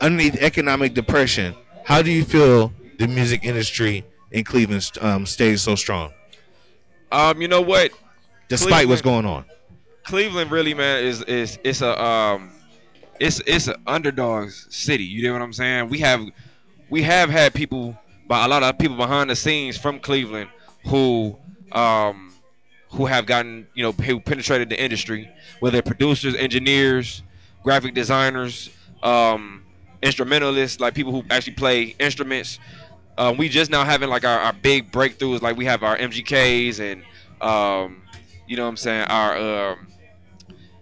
underneath 0.00 0.36
economic 0.36 0.94
depression, 0.94 1.54
how 1.84 2.02
do 2.02 2.10
you 2.10 2.24
feel 2.24 2.72
the 2.98 3.06
music 3.06 3.44
industry 3.44 4.04
in 4.30 4.44
Cleveland 4.44 4.90
um, 5.00 5.26
stays 5.26 5.62
so 5.62 5.74
strong, 5.76 6.12
Um, 7.12 7.40
you 7.40 7.48
know 7.48 7.60
what? 7.60 7.92
Despite 8.48 8.88
what's 8.88 9.02
going 9.02 9.26
on? 9.26 9.44
Cleveland 10.04 10.50
really, 10.50 10.74
man, 10.74 11.02
is 11.02 11.22
is 11.22 11.58
it's 11.64 11.80
a 11.80 12.02
um, 12.02 12.50
it's 13.18 13.40
it's 13.46 13.68
an 13.68 13.76
underdogs 13.86 14.66
city. 14.70 15.04
You 15.04 15.28
know 15.28 15.32
what 15.32 15.42
I'm 15.42 15.52
saying? 15.52 15.88
We 15.88 15.98
have 16.00 16.26
we 16.90 17.02
have 17.02 17.30
had 17.30 17.54
people, 17.54 17.98
but 18.28 18.46
a 18.46 18.48
lot 18.48 18.62
of 18.62 18.78
people 18.78 18.96
behind 18.96 19.30
the 19.30 19.36
scenes 19.36 19.76
from 19.76 19.98
Cleveland 20.00 20.50
who 20.86 21.36
um 21.72 22.34
who 22.90 23.06
have 23.06 23.26
gotten 23.26 23.66
you 23.74 23.82
know 23.82 23.92
who 23.92 24.20
penetrated 24.20 24.68
the 24.68 24.80
industry, 24.80 25.28
whether 25.60 25.82
producers, 25.82 26.34
engineers, 26.34 27.22
graphic 27.62 27.94
designers, 27.94 28.70
um, 29.02 29.64
instrumentalists, 30.02 30.80
like 30.80 30.94
people 30.94 31.12
who 31.12 31.24
actually 31.30 31.54
play 31.54 31.96
instruments. 31.98 32.58
Um, 33.16 33.36
we 33.36 33.48
just 33.48 33.70
now 33.70 33.84
having 33.84 34.08
like 34.08 34.24
our, 34.24 34.40
our 34.40 34.52
big 34.52 34.90
breakthroughs, 34.90 35.40
like 35.40 35.56
we 35.56 35.64
have 35.66 35.82
our 35.82 35.96
MGKs 35.96 36.80
and 36.80 37.02
um, 37.40 38.02
you 38.46 38.56
know 38.56 38.64
what 38.64 38.70
I'm 38.70 38.76
saying, 38.76 39.04
our 39.08 39.72
um, 39.72 39.86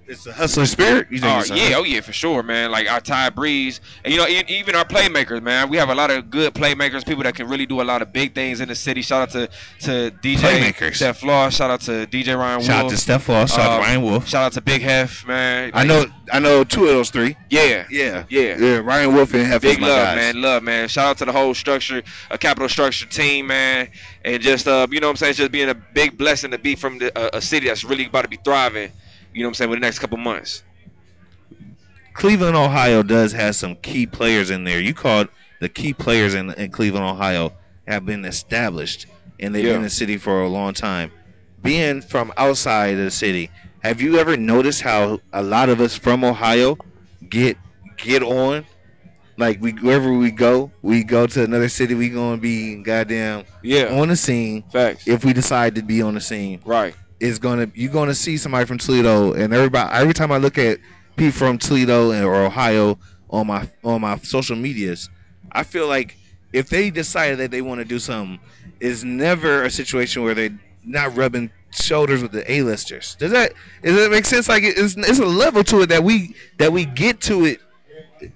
It's 0.09 0.27
a 0.27 0.33
hustling 0.33 0.67
spirit. 0.67 1.07
You 1.11 1.19
think 1.21 1.51
uh, 1.51 1.55
yeah, 1.55 1.77
oh 1.77 1.85
yeah, 1.85 2.01
for 2.01 2.13
sure, 2.13 2.43
man. 2.43 2.71
Like 2.71 2.91
our 2.91 3.01
Ty 3.01 3.31
Breeze, 3.31 3.81
and 4.05 4.13
you 4.13 4.19
know, 4.21 4.27
e- 4.27 4.43
even 4.49 4.75
our 4.75 4.85
playmakers, 4.85 5.43
man. 5.43 5.69
We 5.71 5.77
have 5.77 5.89
a 5.91 5.95
lot 5.95 6.11
of 6.11 6.29
good 6.29 6.55
playmakers, 6.55 7.07
people 7.07 7.23
that 7.23 7.35
can 7.35 7.49
really 7.49 7.67
do 7.67 7.81
a 7.81 7.85
lot 7.85 8.03
of 8.03 8.13
big 8.13 8.35
things 8.35 8.61
in 8.61 8.69
the 8.69 8.75
city. 8.75 9.01
Shout 9.03 9.23
out 9.23 9.31
to 9.31 9.47
to 9.87 10.11
DJ 10.23 10.37
Playmakers. 10.39 10.97
Steph 10.97 11.19
Flaw. 11.19 11.49
Shout 11.51 11.71
out 11.71 11.81
to 11.83 12.07
DJ 12.07 12.37
Ryan. 12.37 12.57
Wolf. 12.59 12.67
Shout 12.67 12.85
out 12.85 12.91
to 12.91 12.97
Steph 12.97 13.23
Foss. 13.23 13.51
Shout 13.55 13.61
out 13.61 13.67
to 13.69 13.73
Um, 13.75 13.81
Ryan 13.81 14.03
Wolf. 14.03 14.29
Shout 14.29 14.43
out 14.45 14.53
to 14.55 14.61
Big 14.61 14.83
Hef, 14.83 15.27
man. 15.27 15.71
I 15.75 15.85
know. 15.85 16.05
I 16.33 16.39
know 16.39 16.65
two 16.65 16.83
of 16.85 16.89
those 16.91 17.11
three. 17.11 17.37
Yeah, 17.51 17.87
Yeah. 17.91 18.25
Yeah. 18.29 18.57
Yeah. 18.59 18.77
Ryan 18.79 19.15
Wolf 19.15 19.33
and 19.35 19.47
Hef 19.47 19.63
Big 19.63 19.81
love, 19.81 19.91
guys. 19.91 20.17
man. 20.17 20.43
Love, 20.43 20.63
man. 20.63 20.89
Shout 20.89 21.07
out 21.07 21.19
to 21.19 21.25
the 21.27 21.33
whole 21.33 21.55
structure, 21.55 22.03
a 22.31 22.39
capital 22.39 22.69
structure 22.69 23.07
team, 23.07 23.47
man. 23.49 23.89
And 24.25 24.43
just, 24.43 24.67
uh, 24.67 24.87
you 24.91 25.01
know 25.01 25.09
what 25.09 25.11
I'm 25.13 25.17
saying? 25.17 25.31
It's 25.31 25.39
just 25.39 25.53
being 25.53 25.69
a 25.69 25.75
big 25.75 26.17
blessing 26.17 26.51
to 26.53 26.59
be 26.59 26.75
from 26.75 26.99
the, 26.99 27.17
uh, 27.19 27.31
a 27.35 27.41
city 27.43 27.67
that's 27.69 27.85
really 27.85 28.07
about 28.07 28.23
to 28.23 28.29
be 28.29 28.39
thriving, 28.43 28.93
you 29.33 29.43
know 29.43 29.49
what 29.49 29.51
I'm 29.51 29.55
saying, 29.55 29.71
with 29.71 29.79
the 29.81 29.87
next 29.87 29.99
couple 29.99 30.19
months. 30.19 30.63
Cleveland, 32.15 32.57
Ohio 32.57 33.03
does 33.03 33.33
have 33.33 33.57
some 33.57 33.77
key 33.77 34.07
players 34.07 34.51
in 34.51 34.65
there. 34.65 34.81
You 34.81 34.93
called 34.95 35.29
the 35.61 35.69
key 35.69 35.95
players 35.95 36.35
in, 36.35 36.51
in 36.55 36.71
Cleveland, 36.71 37.07
Ohio 37.07 37.53
have 37.89 38.05
been 38.05 38.25
established 38.25 39.07
and 39.41 39.55
they've 39.55 39.65
Yeah. 39.65 39.71
been 39.73 39.77
in 39.79 39.83
the 39.85 39.91
city 39.91 40.17
for 40.19 40.43
a 40.43 40.49
long 40.49 40.75
time. 40.75 41.11
Being 41.63 42.01
from 42.03 42.33
outside 42.37 42.99
of 42.99 43.05
the 43.05 43.11
city, 43.11 43.51
have 43.83 44.01
you 44.01 44.19
ever 44.19 44.37
noticed 44.37 44.83
how 44.83 45.21
a 45.33 45.43
lot 45.43 45.69
of 45.69 45.81
us 45.81 45.97
from 45.97 46.23
Ohio 46.25 46.77
get 47.29 47.57
get 47.97 48.23
on? 48.23 48.67
Like 49.39 49.61
we 49.63 49.73
wherever 49.73 50.13
we 50.13 50.31
go, 50.31 50.71
we 50.83 51.03
go 51.05 51.27
to 51.27 51.43
another 51.45 51.69
city, 51.69 51.95
we 51.95 52.09
gonna 52.11 52.37
be 52.37 52.77
goddamn 52.83 53.45
Yeah. 53.63 53.87
on 53.99 54.09
the 54.09 54.17
scene. 54.17 54.65
Facts. 54.73 55.09
If 55.09 55.25
we 55.25 55.33
decide 55.33 55.75
to 55.77 55.83
be 55.83 56.03
on 56.03 56.15
the 56.15 56.21
scene, 56.21 56.61
Right. 56.65 56.95
Is 57.23 57.39
gonna 57.39 57.71
you're 57.75 57.93
gonna 57.93 58.15
see 58.15 58.37
somebody 58.37 58.67
from 58.67 58.79
Toledo, 58.79 59.33
and 59.33 59.55
everybody 59.55 59.89
every 59.95 60.13
time 60.13 60.33
I 60.33 60.39
look 60.39 60.59
at 60.59 60.79
people 61.17 61.33
from 61.33 61.57
Toledo 61.57 62.11
or 62.27 62.35
Ohio 62.45 62.99
on 63.31 63.47
my 63.47 63.69
on 63.85 64.01
my 64.01 64.19
social 64.19 64.57
medias, 64.57 65.09
I 65.53 65.63
feel 65.63 65.87
like 65.87 66.17
if 66.53 66.69
they 66.69 66.91
decided 66.91 67.39
that 67.39 67.51
they 67.53 67.63
want 67.63 67.79
to 67.79 67.85
do 67.85 67.99
something, 68.01 68.41
it's 68.81 69.05
never 69.05 69.63
a 69.63 69.71
situation 69.71 70.25
where 70.25 70.35
they're 70.35 70.59
not 70.85 71.17
rubbing 71.17 71.51
shoulders 71.71 72.23
with 72.23 72.33
the 72.33 72.51
A-listers. 72.53 73.15
Does 73.21 73.31
that 73.31 73.53
does 73.85 73.95
that 73.95 74.11
make 74.11 74.25
sense? 74.27 74.49
Like 74.49 74.65
it's 74.65 74.97
it's 74.97 75.21
a 75.21 75.25
level 75.25 75.63
to 75.65 75.83
it 75.83 75.91
that 75.91 76.03
we 76.03 76.35
that 76.59 76.73
we 76.73 76.85
get 76.85 77.21
to 77.23 77.45
it 77.45 77.61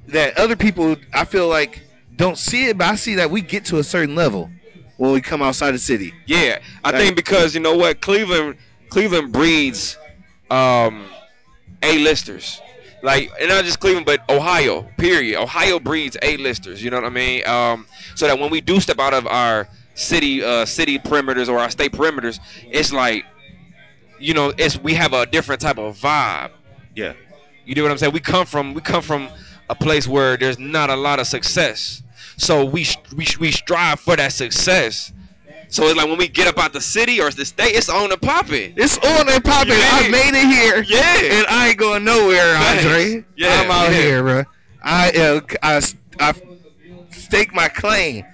that 0.08 0.38
other 0.38 0.54
people 0.56 0.96
I 1.12 1.24
feel 1.24 1.48
like 1.48 1.82
don't 2.14 2.38
see 2.38 2.66
it, 2.68 2.78
but 2.78 2.86
I 2.86 2.94
see 2.94 3.16
that 3.16 3.30
we 3.32 3.40
get 3.40 3.64
to 3.66 3.78
a 3.78 3.84
certain 3.84 4.14
level 4.14 4.48
when 4.96 5.12
we 5.12 5.20
come 5.20 5.42
outside 5.42 5.72
the 5.72 5.78
city. 5.78 6.14
Yeah, 6.24 6.60
I 6.84 6.92
Right. 6.92 6.98
think 7.00 7.16
because 7.16 7.54
you 7.54 7.60
know 7.60 7.76
what, 7.76 8.00
Cleveland, 8.00 8.56
Cleveland 8.90 9.32
breeds 9.32 9.98
um, 10.50 11.06
A-listers. 11.82 12.60
Like, 13.02 13.30
and 13.40 13.48
not 13.48 13.64
just 13.64 13.78
Cleveland, 13.78 14.06
but 14.06 14.28
Ohio. 14.28 14.82
Period. 14.96 15.40
Ohio 15.40 15.78
breeds 15.78 16.16
A-listers. 16.22 16.82
You 16.82 16.90
know 16.90 16.96
what 16.96 17.06
I 17.06 17.10
mean? 17.10 17.46
Um, 17.46 17.86
so 18.14 18.26
that 18.26 18.38
when 18.38 18.50
we 18.50 18.60
do 18.60 18.80
step 18.80 18.98
out 18.98 19.14
of 19.14 19.26
our 19.26 19.68
city, 19.94 20.42
uh, 20.42 20.64
city 20.64 20.98
perimeters 20.98 21.48
or 21.48 21.58
our 21.58 21.70
state 21.70 21.92
perimeters, 21.92 22.40
it's 22.64 22.92
like, 22.92 23.24
you 24.18 24.34
know, 24.34 24.52
it's 24.56 24.78
we 24.78 24.94
have 24.94 25.12
a 25.12 25.26
different 25.26 25.60
type 25.60 25.78
of 25.78 25.98
vibe. 25.98 26.50
Yeah. 26.94 27.12
You 27.66 27.74
know 27.74 27.82
what 27.82 27.92
I'm 27.92 27.98
saying? 27.98 28.12
We 28.12 28.20
come 28.20 28.46
from 28.46 28.74
we 28.74 28.80
come 28.80 29.02
from 29.02 29.28
a 29.68 29.74
place 29.74 30.06
where 30.06 30.36
there's 30.36 30.58
not 30.58 30.88
a 30.88 30.96
lot 30.96 31.18
of 31.18 31.26
success, 31.26 32.02
so 32.36 32.64
we 32.64 32.86
we 33.16 33.26
we 33.40 33.50
strive 33.50 33.98
for 34.00 34.16
that 34.16 34.32
success. 34.32 35.12
So 35.68 35.84
it's 35.86 35.96
like 35.96 36.06
when 36.06 36.18
we 36.18 36.28
get 36.28 36.46
up 36.46 36.58
out 36.58 36.72
the 36.72 36.80
city 36.80 37.20
or 37.20 37.30
the 37.30 37.44
state, 37.44 37.74
it's 37.74 37.88
on 37.88 38.12
and 38.12 38.20
popping. 38.20 38.74
It's 38.76 38.98
on 38.98 39.28
and 39.28 39.44
popping. 39.44 39.72
You 39.72 39.82
I 39.82 40.08
made 40.08 40.34
it 40.34 40.46
here. 40.46 40.82
Yeah. 40.82 41.38
And 41.38 41.46
I 41.48 41.68
ain't 41.68 41.78
going 41.78 42.04
nowhere, 42.04 42.54
Thanks. 42.54 42.84
Andre. 42.84 43.24
Yeah, 43.36 43.62
I'm 43.62 43.70
out 43.70 43.90
yeah. 43.90 44.00
here, 44.00 44.22
bro. 44.22 44.44
I, 44.82 45.10
uh, 45.10 45.40
I, 45.62 45.82
I 46.20 46.34
stake 47.10 47.54
my 47.54 47.68
claim. 47.68 48.24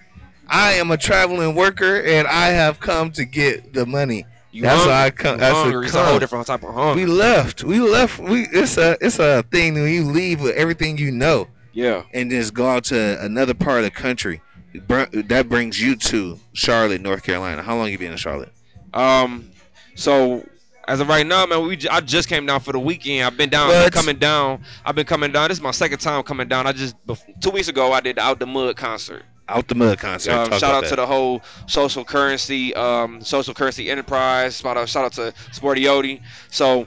I 0.48 0.72
am 0.72 0.90
a 0.90 0.98
traveling 0.98 1.54
worker, 1.54 2.02
and 2.02 2.28
I 2.28 2.48
have 2.48 2.78
come 2.78 3.10
to 3.12 3.24
get 3.24 3.72
the 3.72 3.86
money. 3.86 4.26
You 4.50 4.62
that's 4.62 4.76
hungry, 4.76 4.92
why 4.92 5.04
I 5.06 5.10
come. 5.10 5.38
That's 5.38 5.56
hungry. 5.56 5.86
It's 5.86 5.94
a 5.94 6.04
whole 6.04 6.18
different 6.18 6.46
type 6.46 6.62
of 6.62 6.74
hunger. 6.74 7.00
We 7.00 7.06
left. 7.06 7.64
We 7.64 7.80
left. 7.80 8.18
We 8.18 8.42
it's 8.52 8.76
a 8.76 8.98
it's 9.00 9.18
a 9.18 9.44
thing 9.44 9.74
when 9.74 9.90
you 9.90 10.04
leave 10.04 10.42
with 10.42 10.54
everything 10.56 10.98
you 10.98 11.10
know 11.10 11.48
yeah, 11.72 12.02
and 12.12 12.30
just 12.30 12.52
go 12.52 12.66
out 12.66 12.84
to 12.84 13.22
another 13.24 13.54
part 13.54 13.78
of 13.78 13.84
the 13.84 13.90
country. 13.90 14.42
That 14.75 15.47
brings 15.49 15.81
you 15.81 15.97
to 15.97 16.38
Charlotte, 16.52 17.00
North 17.00 17.23
Carolina. 17.23 17.62
How 17.62 17.76
long 17.76 17.91
you 17.91 17.99
been 17.99 18.12
in 18.12 18.17
Charlotte? 18.19 18.52
Um, 18.95 19.50
so 19.95 20.47
as 20.88 21.00
of 21.00 21.09
right 21.09 21.26
now, 21.26 21.47
man, 21.47 21.67
we 21.67 21.76
j- 21.76 21.88
I 21.88 22.00
just 22.00 22.29
came 22.29 22.47
down 22.47 22.61
for 22.61 22.73
the 22.73 22.81
weekend. 22.81 23.25
I've 23.26 23.37
been 23.37 23.50
down, 23.50 23.71
been 23.71 23.91
coming 23.91 24.19
down. 24.19 24.62
I've 24.85 24.95
been 24.95 25.07
coming 25.07 25.33
down. 25.33 25.49
This 25.49 25.59
is 25.59 25.62
my 25.62 25.71
second 25.71 25.99
time 25.99 26.23
coming 26.23 26.49
down. 26.49 26.67
I 26.67 26.73
just 26.73 26.95
bef- 27.07 27.41
two 27.41 27.50
weeks 27.50 27.69
ago 27.69 27.93
I 27.93 28.00
did 28.00 28.17
the 28.17 28.23
Out 28.23 28.38
the 28.38 28.47
Mud 28.47 28.76
concert. 28.76 29.25
Out 29.49 29.69
the 29.69 29.75
mud 29.75 29.99
concert. 29.99 30.33
Um, 30.33 30.50
shout 30.52 30.62
out 30.75 30.83
that. 30.85 30.91
to 30.91 30.97
the 30.97 31.07
whole 31.07 31.43
social 31.67 32.05
currency, 32.05 32.73
um, 32.75 33.21
social 33.21 33.52
currency 33.52 33.91
enterprise. 33.91 34.59
Shout 34.61 34.76
out, 34.76 34.88
shout 34.88 35.05
out 35.05 35.12
to 35.14 35.35
Sporty 35.50 35.83
Yodi. 35.83 36.23
So, 36.49 36.87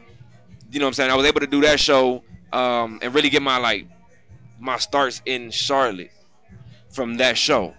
you 0.71 0.79
know 0.79 0.85
what 0.85 0.89
I'm 0.89 0.93
saying? 0.93 1.11
I 1.11 1.15
was 1.15 1.25
able 1.25 1.41
to 1.41 1.47
do 1.47 1.61
that 1.61 1.79
show 1.79 2.23
um, 2.53 2.99
and 3.01 3.13
really 3.13 3.29
get 3.29 3.41
my 3.41 3.57
like 3.57 3.87
my 4.59 4.77
starts 4.77 5.21
in 5.25 5.51
Charlotte 5.51 6.11
from 6.95 7.15
that 7.17 7.37
show, 7.37 7.73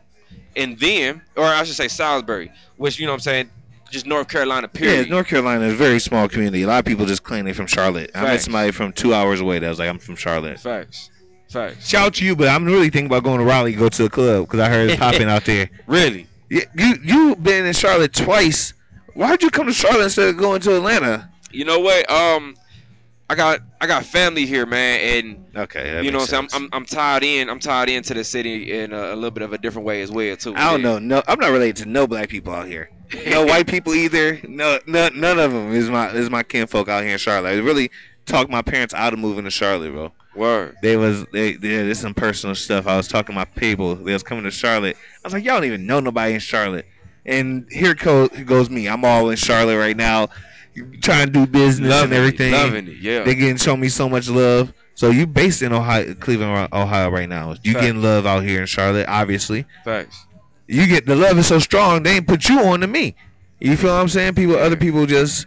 and 0.55 0.79
then, 0.79 1.23
or 1.37 1.45
I 1.45 1.65
should 1.65 1.75
say 1.75 1.89
Salisbury, 1.89 2.53
which 2.77 2.99
you 2.99 3.07
know 3.07 3.13
what 3.13 3.17
I'm 3.17 3.21
saying, 3.21 3.51
just 3.91 4.07
North 4.07 4.29
Carolina. 4.29 4.69
Period. 4.69 5.07
Yeah, 5.07 5.13
North 5.13 5.27
Carolina 5.27 5.65
is 5.65 5.73
a 5.73 5.77
very 5.77 5.99
small 5.99 6.29
community. 6.29 6.63
A 6.63 6.67
lot 6.67 6.81
of 6.81 6.85
people 6.85 7.07
just 7.07 7.23
claim 7.23 7.45
they're 7.45 7.55
from 7.55 7.67
Charlotte. 7.67 8.11
I 8.15 8.23
met 8.23 8.41
somebody 8.41 8.71
from 8.73 8.93
two 8.93 9.15
hours 9.15 9.41
away 9.41 9.59
that 9.59 9.69
was 9.69 9.79
like, 9.79 9.89
I'm 9.89 9.99
from 9.99 10.17
Charlotte. 10.17 10.61
Facts. 10.61 11.11
Facts. 11.49 11.89
Shout 11.89 12.07
out 12.07 12.15
to 12.15 12.25
you, 12.25 12.37
but 12.37 12.49
I'm 12.49 12.65
really 12.65 12.91
thinking 12.91 13.07
about 13.07 13.23
going 13.23 13.39
to 13.39 13.45
Raleigh 13.45 13.73
go 13.73 13.89
to 13.89 14.05
a 14.05 14.11
club 14.11 14.47
because 14.47 14.61
I 14.61 14.69
heard 14.69 14.91
it's 14.91 14.99
popping 14.99 15.29
out 15.29 15.45
there. 15.45 15.71
Really? 15.87 16.27
You, 16.49 16.63
you 16.77 16.95
you 17.03 17.37
been 17.37 17.67
in 17.67 17.73
Charlotte 17.73 18.13
twice. 18.13 18.73
Why'd 19.15 19.43
you 19.43 19.51
come 19.51 19.67
to 19.67 19.73
Charlotte 19.73 20.05
instead 20.05 20.29
of 20.29 20.37
going 20.37 20.61
to 20.61 20.77
Atlanta? 20.77 21.29
You 21.51 21.65
know 21.65 21.81
what? 21.81 22.09
Um, 22.11 22.55
I 23.29 23.35
got 23.35 23.61
I 23.87 23.89
got 23.89 24.05
family 24.05 24.47
here, 24.47 24.67
man, 24.67 25.01
and 25.01 25.47
Okay, 25.57 26.03
you 26.03 26.11
know 26.11 26.19
what 26.19 26.33
I'm? 26.35 26.49
I'm, 26.53 26.69
I'm 26.73 26.85
tied 26.85 27.23
in. 27.23 27.49
I'm 27.49 27.61
tied 27.61 27.89
into 27.89 28.15
the 28.15 28.25
city 28.25 28.81
in 28.81 28.93
a, 28.93 29.13
a 29.13 29.15
little 29.15 29.31
bit 29.31 29.45
of 29.45 29.53
a 29.53 29.59
different 29.59 29.87
way 29.87 30.03
as 30.03 30.11
well 30.11 30.37
too. 30.37 30.57
I 30.57 30.73
don't 30.73 30.83
know. 30.83 30.99
No, 30.99 31.23
I'm 31.29 31.39
not 31.39 31.53
related 31.53 31.77
to 31.85 31.89
no 31.89 32.09
black 32.09 32.29
people 32.29 32.53
out 32.53 32.67
here. 32.67 32.91
No 33.29 33.47
white 33.47 33.69
people 33.69 33.95
either. 33.95 34.41
No, 34.49 34.81
no, 34.89 35.09
none 35.11 35.39
of 35.39 35.53
them 35.53 35.73
is 35.73 35.89
my 35.89 36.11
is 36.11 36.29
my 36.29 36.43
kinfolk 36.43 36.89
out 36.89 37.05
here 37.05 37.13
in 37.13 37.19
Charlotte. 37.19 37.51
I 37.51 37.59
really 37.59 37.93
talked 38.25 38.51
my 38.51 38.61
parents 38.61 38.93
out 38.93 39.13
of 39.13 39.21
moving 39.21 39.45
to 39.45 39.53
Charlotte, 39.53 39.93
bro. 39.93 40.13
Word. 40.35 40.75
They 40.83 40.97
was 40.97 41.25
they, 41.33 41.53
they 41.53 41.77
there's 41.77 42.01
some 42.01 42.13
personal 42.13 42.57
stuff. 42.57 42.89
I 42.89 42.97
was 42.97 43.07
talking 43.07 43.35
to 43.35 43.39
my 43.39 43.45
people. 43.45 43.95
They 43.95 44.15
was 44.15 44.25
coming 44.25 44.43
to 44.43 44.51
Charlotte. 44.51 44.97
I 44.97 45.27
was 45.29 45.33
like, 45.33 45.45
y'all 45.45 45.59
don't 45.59 45.65
even 45.67 45.87
know 45.87 46.01
nobody 46.01 46.35
in 46.35 46.41
Charlotte. 46.41 46.87
And 47.25 47.69
here 47.71 47.95
co- 47.95 48.27
goes 48.27 48.69
me. 48.69 48.89
I'm 48.89 49.05
all 49.05 49.31
in 49.31 49.37
Charlotte 49.37 49.79
right 49.79 49.97
now, 49.97 50.29
trying 51.01 51.27
to 51.27 51.33
do 51.33 51.47
business 51.47 51.91
Loving 51.91 52.05
and 52.05 52.13
it, 52.13 52.17
everything. 52.17 52.53
loving 52.53 52.89
it, 52.89 52.97
yeah. 52.99 53.23
They 53.23 53.35
getting 53.35 53.57
show 53.57 53.77
me 53.77 53.89
so 53.89 54.09
much 54.09 54.29
love. 54.29 54.73
So 54.95 55.11
you 55.11 55.27
based 55.27 55.63
in 55.63 55.73
Ohio, 55.73 56.15
Cleveland, 56.15 56.69
Ohio 56.73 57.11
right 57.11 57.29
now. 57.29 57.55
You 57.63 57.75
Fact. 57.75 57.85
getting 57.85 58.03
love 58.03 58.25
out 58.27 58.45
here 58.45 58.61
in 58.61 58.67
Charlotte, 58.67 59.07
obviously. 59.09 59.67
Facts. 59.85 60.25
You 60.67 60.87
get 60.87 61.07
the 61.07 61.15
love 61.15 61.39
is 61.39 61.47
so 61.47 61.59
strong. 61.59 62.03
They 62.03 62.17
ain't 62.17 62.27
put 62.27 62.49
you 62.49 62.61
on 62.61 62.81
to 62.81 62.87
me. 62.87 63.15
You 63.61 63.77
feel 63.77 63.93
what 63.95 64.01
I'm 64.01 64.09
saying? 64.09 64.35
People, 64.35 64.57
other 64.57 64.77
people 64.77 65.07
just 65.07 65.47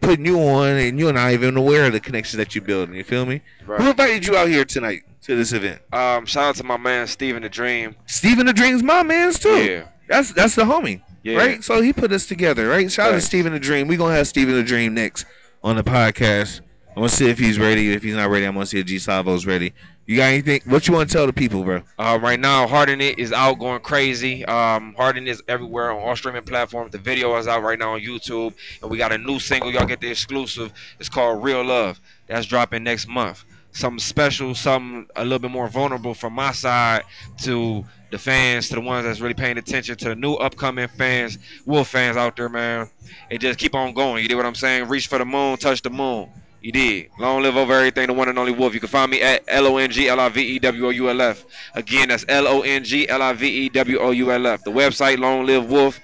putting 0.00 0.26
you 0.26 0.38
on, 0.40 0.76
and 0.76 0.98
you're 0.98 1.12
not 1.12 1.32
even 1.32 1.56
aware 1.56 1.86
of 1.86 1.92
the 1.92 2.00
connections 2.00 2.38
that 2.38 2.54
you're 2.54 2.64
building. 2.64 2.94
You 2.94 3.04
feel 3.04 3.24
me? 3.24 3.40
Right. 3.66 3.80
Who 3.80 3.90
invited 3.90 4.26
you 4.26 4.36
out 4.36 4.48
here 4.48 4.64
tonight 4.64 5.02
to 5.22 5.36
this 5.36 5.52
event? 5.52 5.80
Um, 5.92 6.26
shout 6.26 6.44
out 6.44 6.56
to 6.56 6.64
my 6.64 6.76
man 6.76 7.06
Steven 7.06 7.42
the 7.42 7.48
Dream. 7.48 7.94
Steven 8.06 8.46
the 8.46 8.52
Dream's 8.52 8.82
my 8.82 9.02
man's 9.02 9.38
too. 9.38 9.64
Yeah. 9.64 9.84
That's 10.08 10.32
that's 10.32 10.54
the 10.56 10.64
homie. 10.64 11.02
Yeah. 11.22 11.36
Right? 11.38 11.64
So 11.64 11.80
he 11.80 11.92
put 11.92 12.12
us 12.12 12.26
together, 12.26 12.68
right? 12.68 12.90
Shout 12.90 13.06
out 13.06 13.08
to 13.10 13.14
Right. 13.14 13.22
Steven 13.22 13.52
the 13.52 13.60
Dream. 13.60 13.88
We're 13.88 13.98
gonna 13.98 14.14
have 14.14 14.26
Steven 14.28 14.54
the 14.54 14.62
Dream 14.62 14.94
next 14.94 15.24
on 15.62 15.76
the 15.76 15.84
podcast. 15.84 16.60
I'm 16.88 16.96
gonna 16.96 17.08
see 17.08 17.30
if 17.30 17.38
he's 17.38 17.58
ready. 17.58 17.92
If 17.92 18.02
he's 18.02 18.14
not 18.16 18.28
ready, 18.28 18.44
I'm 18.44 18.54
gonna 18.54 18.66
see 18.66 18.78
if 18.80 18.86
G 18.86 18.98
Savo's 18.98 19.46
ready. 19.46 19.72
You 20.04 20.16
got 20.16 20.24
anything 20.24 20.60
what 20.66 20.86
you 20.88 20.92
wanna 20.94 21.06
tell 21.06 21.26
the 21.26 21.32
people, 21.32 21.62
bro? 21.62 21.82
Uh, 21.98 22.18
right 22.20 22.38
now, 22.38 22.66
Harden 22.66 23.00
It 23.00 23.18
is 23.18 23.32
out 23.32 23.58
going 23.58 23.80
crazy. 23.80 24.44
Um, 24.44 24.94
Harden 24.94 25.26
is 25.26 25.42
everywhere 25.48 25.92
on 25.92 26.02
all 26.02 26.16
streaming 26.16 26.42
platforms. 26.42 26.90
The 26.92 26.98
video 26.98 27.34
is 27.36 27.46
out 27.46 27.62
right 27.62 27.78
now 27.78 27.94
on 27.94 28.00
YouTube, 28.00 28.52
and 28.82 28.90
we 28.90 28.98
got 28.98 29.12
a 29.12 29.16
new 29.18 29.38
single. 29.38 29.70
Y'all 29.72 29.86
get 29.86 30.00
the 30.00 30.10
exclusive. 30.10 30.72
It's 30.98 31.08
called 31.08 31.42
Real 31.42 31.64
Love. 31.64 32.00
That's 32.26 32.46
dropping 32.46 32.82
next 32.82 33.08
month. 33.08 33.44
Something 33.70 34.00
special, 34.00 34.54
something 34.54 35.06
a 35.16 35.22
little 35.22 35.38
bit 35.38 35.50
more 35.50 35.68
vulnerable 35.68 36.12
from 36.12 36.34
my 36.34 36.52
side 36.52 37.04
to 37.42 37.86
the 38.12 38.18
fans, 38.18 38.68
to 38.68 38.74
the 38.74 38.80
ones 38.80 39.06
that's 39.06 39.20
really 39.20 39.34
paying 39.34 39.58
attention, 39.58 39.96
to 39.96 40.10
the 40.10 40.14
new 40.14 40.34
upcoming 40.34 40.86
fans, 40.86 41.38
Wolf 41.64 41.88
fans 41.88 42.16
out 42.16 42.36
there, 42.36 42.48
man. 42.48 42.88
And 43.30 43.40
just 43.40 43.58
keep 43.58 43.74
on 43.74 43.94
going. 43.94 44.22
You 44.22 44.28
did 44.28 44.36
what 44.36 44.46
I'm 44.46 44.54
saying? 44.54 44.86
Reach 44.86 45.08
for 45.08 45.18
the 45.18 45.24
moon, 45.24 45.56
touch 45.56 45.82
the 45.82 45.90
moon. 45.90 46.28
You 46.60 46.70
did. 46.70 47.08
Long 47.18 47.42
live 47.42 47.56
over 47.56 47.72
everything, 47.72 48.06
the 48.06 48.12
one 48.12 48.28
and 48.28 48.38
only 48.38 48.52
Wolf. 48.52 48.74
You 48.74 48.80
can 48.80 48.88
find 48.88 49.10
me 49.10 49.20
at 49.20 49.42
L 49.48 49.66
O 49.66 49.78
N 49.78 49.90
G 49.90 50.08
L 50.08 50.20
I 50.20 50.28
V 50.28 50.40
E 50.40 50.58
W 50.60 50.86
O 50.86 50.90
U 50.90 51.10
L 51.10 51.20
F. 51.20 51.44
Again, 51.74 52.08
that's 52.08 52.24
L 52.28 52.46
O 52.46 52.60
N 52.60 52.84
G 52.84 53.08
L 53.08 53.20
I 53.20 53.32
V 53.32 53.48
E 53.48 53.68
W 53.70 53.98
O 53.98 54.10
U 54.12 54.30
L 54.30 54.46
F. 54.46 54.62
The 54.62 54.70
website, 54.70 55.18
Long 55.18 55.44
Live 55.44 55.68
Wolf. 55.68 55.98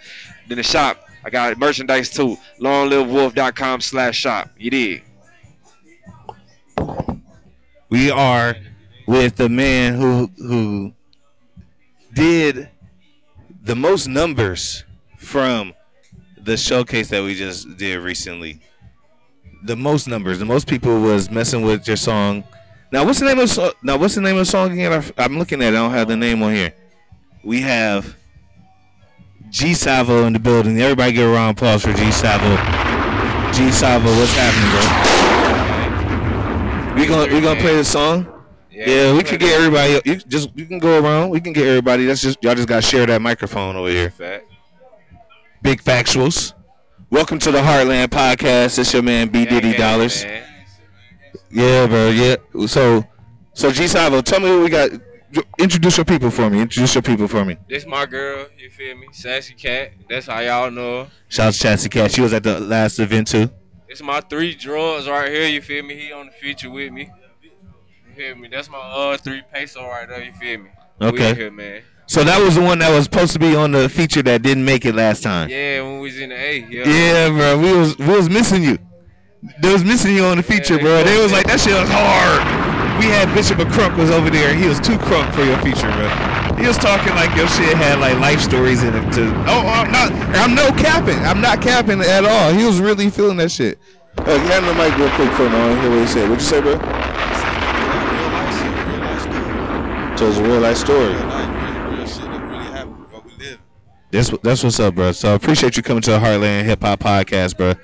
Then 0.49 0.57
the 0.57 0.65
shop, 0.65 0.99
I 1.25 1.31
got 1.31 1.57
merchandise 1.59 2.11
too. 2.11 2.37
LongLiveWolf.com 2.61 3.83
slash 3.83 4.17
shop. 4.17 4.51
You 4.59 4.71
did. 4.71 5.03
We 7.91 8.11
are 8.11 8.57
with 9.07 9.37
the 9.37 9.49
man 9.49 9.95
who 9.95 10.31
who 10.39 10.93
did 12.19 12.69
the 13.63 13.77
most 13.77 14.09
numbers 14.09 14.85
from 15.19 15.73
the 16.37 16.57
showcase 16.57 17.11
that 17.11 17.23
we 17.23 17.37
just 17.37 17.77
did 17.77 18.01
recently. 18.01 18.61
The 19.63 19.77
most 19.77 20.09
numbers, 20.09 20.41
the 20.41 20.45
most 20.45 20.67
people 20.67 21.01
was 21.01 21.31
messing 21.31 21.63
with 21.63 21.87
your 21.87 21.97
song. 21.97 22.43
Now, 22.91 23.05
what's 23.05 23.21
the 23.21 23.27
name 23.27 23.39
of 23.39 23.75
now? 23.85 23.97
What's 23.97 24.17
the 24.17 24.21
name 24.21 24.35
of 24.35 24.41
the 24.41 24.51
song 24.51 24.73
again? 24.73 25.13
I'm 25.17 25.39
looking 25.39 25.63
at. 25.63 25.75
it. 25.75 25.77
I 25.77 25.81
don't 25.81 25.93
have 25.93 26.09
the 26.09 26.17
name 26.17 26.43
on 26.43 26.55
here. 26.55 26.73
We 27.45 27.61
have 27.61 28.17
G 29.51 29.75
Savo 29.75 30.25
in 30.25 30.33
the 30.33 30.41
building. 30.41 30.81
Everybody, 30.81 31.13
give 31.13 31.29
a 31.29 31.33
round 31.33 31.51
of 31.51 31.57
applause 31.57 31.83
for 31.83 31.93
G 31.93 32.11
Savo. 32.11 32.57
G 33.53 33.71
Savo, 33.71 34.09
what's 34.09 34.33
happening, 34.35 34.71
bro? 36.95 37.01
We 37.01 37.07
gonna 37.07 37.33
we 37.33 37.41
gonna 37.41 37.61
play 37.61 37.77
the 37.77 37.85
song. 37.85 38.38
Yeah, 38.87 39.13
we 39.13 39.25
can 39.25 39.39
get 39.39 39.59
everybody. 39.59 40.01
You 40.05 40.17
just 40.17 40.57
you 40.57 40.65
can 40.65 40.79
go 40.79 41.03
around. 41.03 41.31
We 41.31 41.41
can 41.41 41.53
get 41.53 41.67
everybody. 41.67 42.07
That's 42.07 42.23
just 42.23 42.41
y'all 42.45 42.55
just 42.55 42.69
gotta 42.69 42.83
share 42.83 43.07
that 43.07 43.21
microphone 43.21 43.75
over 43.75 43.91
here. 43.91 44.11
Fact. 44.11 44.47
Big 45.63 45.83
factuals. 45.83 46.55
Welcome 47.11 47.41
to 47.41 47.51
the 47.51 47.59
Heartland 47.59 48.07
Podcast. 48.07 48.79
It's 48.79 48.93
your 48.93 49.03
man 49.03 49.31
B 49.31 49.47
Diddy 49.47 49.77
Dollars. 49.77 50.25
Yeah, 51.51 51.89
bro. 51.89 52.11
Yeah. 52.11 52.37
So, 52.69 53.05
so 53.53 53.73
G 53.73 53.89
Savo, 53.89 54.21
tell 54.21 54.39
me 54.39 54.49
what 54.49 54.63
we 54.63 54.71
got. 54.71 54.91
Introduce 55.59 55.97
your 55.97 56.05
people 56.05 56.31
for 56.31 56.49
me. 56.49 56.61
Introduce 56.61 56.95
your 56.95 57.03
people 57.03 57.27
for 57.27 57.45
me. 57.45 57.57
This 57.69 57.85
my 57.85 58.07
girl, 58.07 58.47
you 58.57 58.71
feel 58.71 58.97
me? 58.97 59.09
Sassy 59.11 59.55
Cat. 59.55 59.91
That's 60.09 60.29
how 60.29 60.39
y'all 60.39 60.71
know 60.71 61.05
her. 61.05 61.11
Shout 61.27 61.49
out 61.49 61.53
to 61.55 61.59
Sassy 61.59 61.89
Cat. 61.89 62.13
She 62.13 62.21
was 62.21 62.33
at 62.33 62.45
the 62.45 62.61
last 62.61 63.01
event 63.01 63.27
too. 63.27 63.51
It's 63.89 64.03
my 64.03 64.21
three 64.21 64.55
drawers 64.55 65.09
right 65.09 65.29
here, 65.33 65.49
you 65.49 65.63
feel 65.63 65.83
me? 65.83 65.97
He 65.97 66.13
on 66.13 66.27
the 66.27 66.33
feature 66.33 66.71
with 66.71 66.93
me. 66.93 67.11
You 68.19 68.35
feel 68.35 68.37
me? 68.37 68.49
That's 68.49 68.69
my 68.69 68.79
uh 68.79 69.17
three 69.17 69.43
peso 69.53 69.83
right 69.87 70.09
there, 70.09 70.25
you 70.25 70.33
feel 70.33 70.59
me? 70.59 70.71
Okay. 71.01 71.35
here, 71.37 71.51
man. 71.53 71.83
So 72.07 72.25
that 72.25 72.43
was 72.43 72.57
the 72.57 72.63
one 72.63 72.81
that 72.81 72.91
was 72.91 73.05
supposed 73.05 73.33
to 73.35 73.39
be 73.39 73.55
on 73.55 73.71
the 73.71 73.89
feature 73.89 74.23
that 74.25 74.43
didn't 74.43 74.65
make 74.65 74.85
it 74.85 74.97
last 74.97 75.23
time. 75.23 75.49
Yeah, 75.49 75.83
when 75.83 76.01
we 76.01 76.09
was 76.09 76.19
in 76.19 76.31
the 76.31 76.35
A. 76.35 76.59
Yeah. 76.69 76.89
Yeah, 76.89 77.29
bro. 77.29 77.59
We 77.59 77.79
was 77.79 77.97
we 77.97 78.09
was 78.09 78.29
missing 78.29 78.65
you. 78.65 78.79
They 79.63 79.73
was 79.73 79.85
missing 79.85 80.17
you 80.17 80.25
on 80.25 80.39
the 80.39 80.43
feature, 80.43 80.75
Yeah, 80.77 80.83
bro. 80.83 80.97
they 81.05 81.15
They 81.15 81.15
was 81.23 81.31
was. 81.31 81.33
like 81.33 81.47
that 81.47 81.61
shit 81.61 81.79
was 81.79 81.89
hard. 81.93 82.43
We 82.99 83.07
had 83.07 83.33
Bishop 83.35 83.59
McCrunk 83.59 83.97
was 83.97 84.11
over 84.11 84.31
there. 84.31 84.53
He 84.53 84.67
was 84.67 84.81
too 84.81 84.99
crunk 84.99 85.33
for 85.33 85.45
your 85.45 85.59
feature, 85.63 85.87
bro. 85.95 86.09
He 86.59 86.67
was 86.67 86.77
talking 86.77 87.15
like 87.15 87.31
your 87.39 87.47
shit 87.47 87.77
had 87.79 88.01
like 88.01 88.19
life 88.19 88.41
stories 88.41 88.83
in 88.83 88.97
it 88.97 89.13
too. 89.15 89.31
Oh, 89.47 89.63
I'm 89.63 89.93
not. 89.93 90.11
I'm 90.35 90.57
no 90.57 90.73
capping. 90.75 91.19
I'm 91.23 91.41
not 91.41 91.63
capping 91.63 92.01
at 92.01 92.25
all. 92.25 92.53
He 92.53 92.65
was 92.67 92.81
really 92.81 93.11
feeling 93.11 93.37
that 93.37 93.53
shit. 93.53 93.79
Uh, 94.19 94.37
hand 94.51 94.67
the 94.67 94.75
mic 94.75 94.91
real 94.99 95.07
quick 95.15 95.31
for 95.39 95.47
no 95.49 95.69
one 95.71 95.79
hear 95.79 95.91
what 95.91 96.01
he 96.01 96.07
said. 96.09 96.27
What'd 96.29 96.43
you 96.43 96.49
say, 96.51 96.61
bro? 96.61 96.75
Real 96.75 96.83
life 98.35 98.51
shit, 98.59 98.75
real 98.91 98.99
life 99.07 99.23
story. 100.19 100.25
So 100.25 100.29
it's 100.29 100.39
a 100.39 100.43
real 100.43 100.61
life 100.61 100.77
story. 100.77 101.15
Real 101.15 101.27
life, 101.27 101.49
real, 101.49 101.97
real 101.99 102.07
shit 102.07 102.23
that 102.23 102.51
really 102.51 102.65
happened. 102.67 103.13
What 103.13 103.25
we 103.25 103.33
live. 103.37 103.59
That's 104.11 104.31
that's 104.43 104.63
what's 104.65 104.81
up, 104.81 104.95
bro. 104.95 105.13
So 105.13 105.33
I 105.33 105.35
appreciate 105.35 105.77
you 105.77 105.83
coming 105.83 106.03
to 106.03 106.11
the 106.13 106.19
Heartland 106.19 106.65
Hip 106.65 106.83
Hop 106.83 107.01
Podcast, 107.01 107.57
bro. 107.57 107.75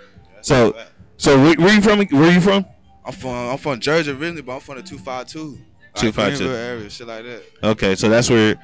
So 0.43 0.77
so 1.17 1.41
where, 1.43 1.55
where 1.55 1.75
you 1.75 1.81
from? 1.81 2.01
Where 2.07 2.33
you 2.33 2.41
from? 2.41 2.67
I'm 3.05 3.13
from 3.13 3.31
I'm 3.51 3.59
from 3.59 3.81
Jersey 3.81 4.11
originally, 4.11 4.43
but 4.43 4.55
I'm 4.55 4.61
from 4.61 4.77
the 4.77 4.83
252. 4.83 5.59
252. 5.97 6.51
Area, 6.51 6.91
shit 6.91 7.07
like 7.07 7.25
that. 7.25 7.43
Okay, 7.63 7.95
so 7.95 8.09
that's 8.09 8.29
where 8.29 8.57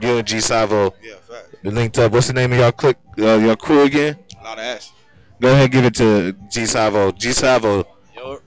you 0.00 0.18
and 0.18 0.26
G 0.26 0.40
Savo 0.40 0.94
Yeah, 1.02 1.14
fact. 1.16 1.64
linked 1.64 1.98
up. 1.98 2.12
What's 2.12 2.28
the 2.28 2.32
name 2.32 2.52
of 2.52 2.58
y'all 2.58 2.72
click 2.72 2.96
uh, 3.18 3.36
your 3.38 3.56
crew 3.56 3.82
again? 3.82 4.16
A 4.40 4.44
lot 4.44 4.58
of 4.58 4.64
action. 4.64 4.94
Go 5.40 5.48
ahead, 5.48 5.64
and 5.64 5.72
give 5.72 5.84
it 5.84 5.94
to 5.94 6.32
G 6.50 6.64
Savo. 6.66 7.10
G 7.12 7.32
Savo 7.32 7.86
Yo, 8.14 8.40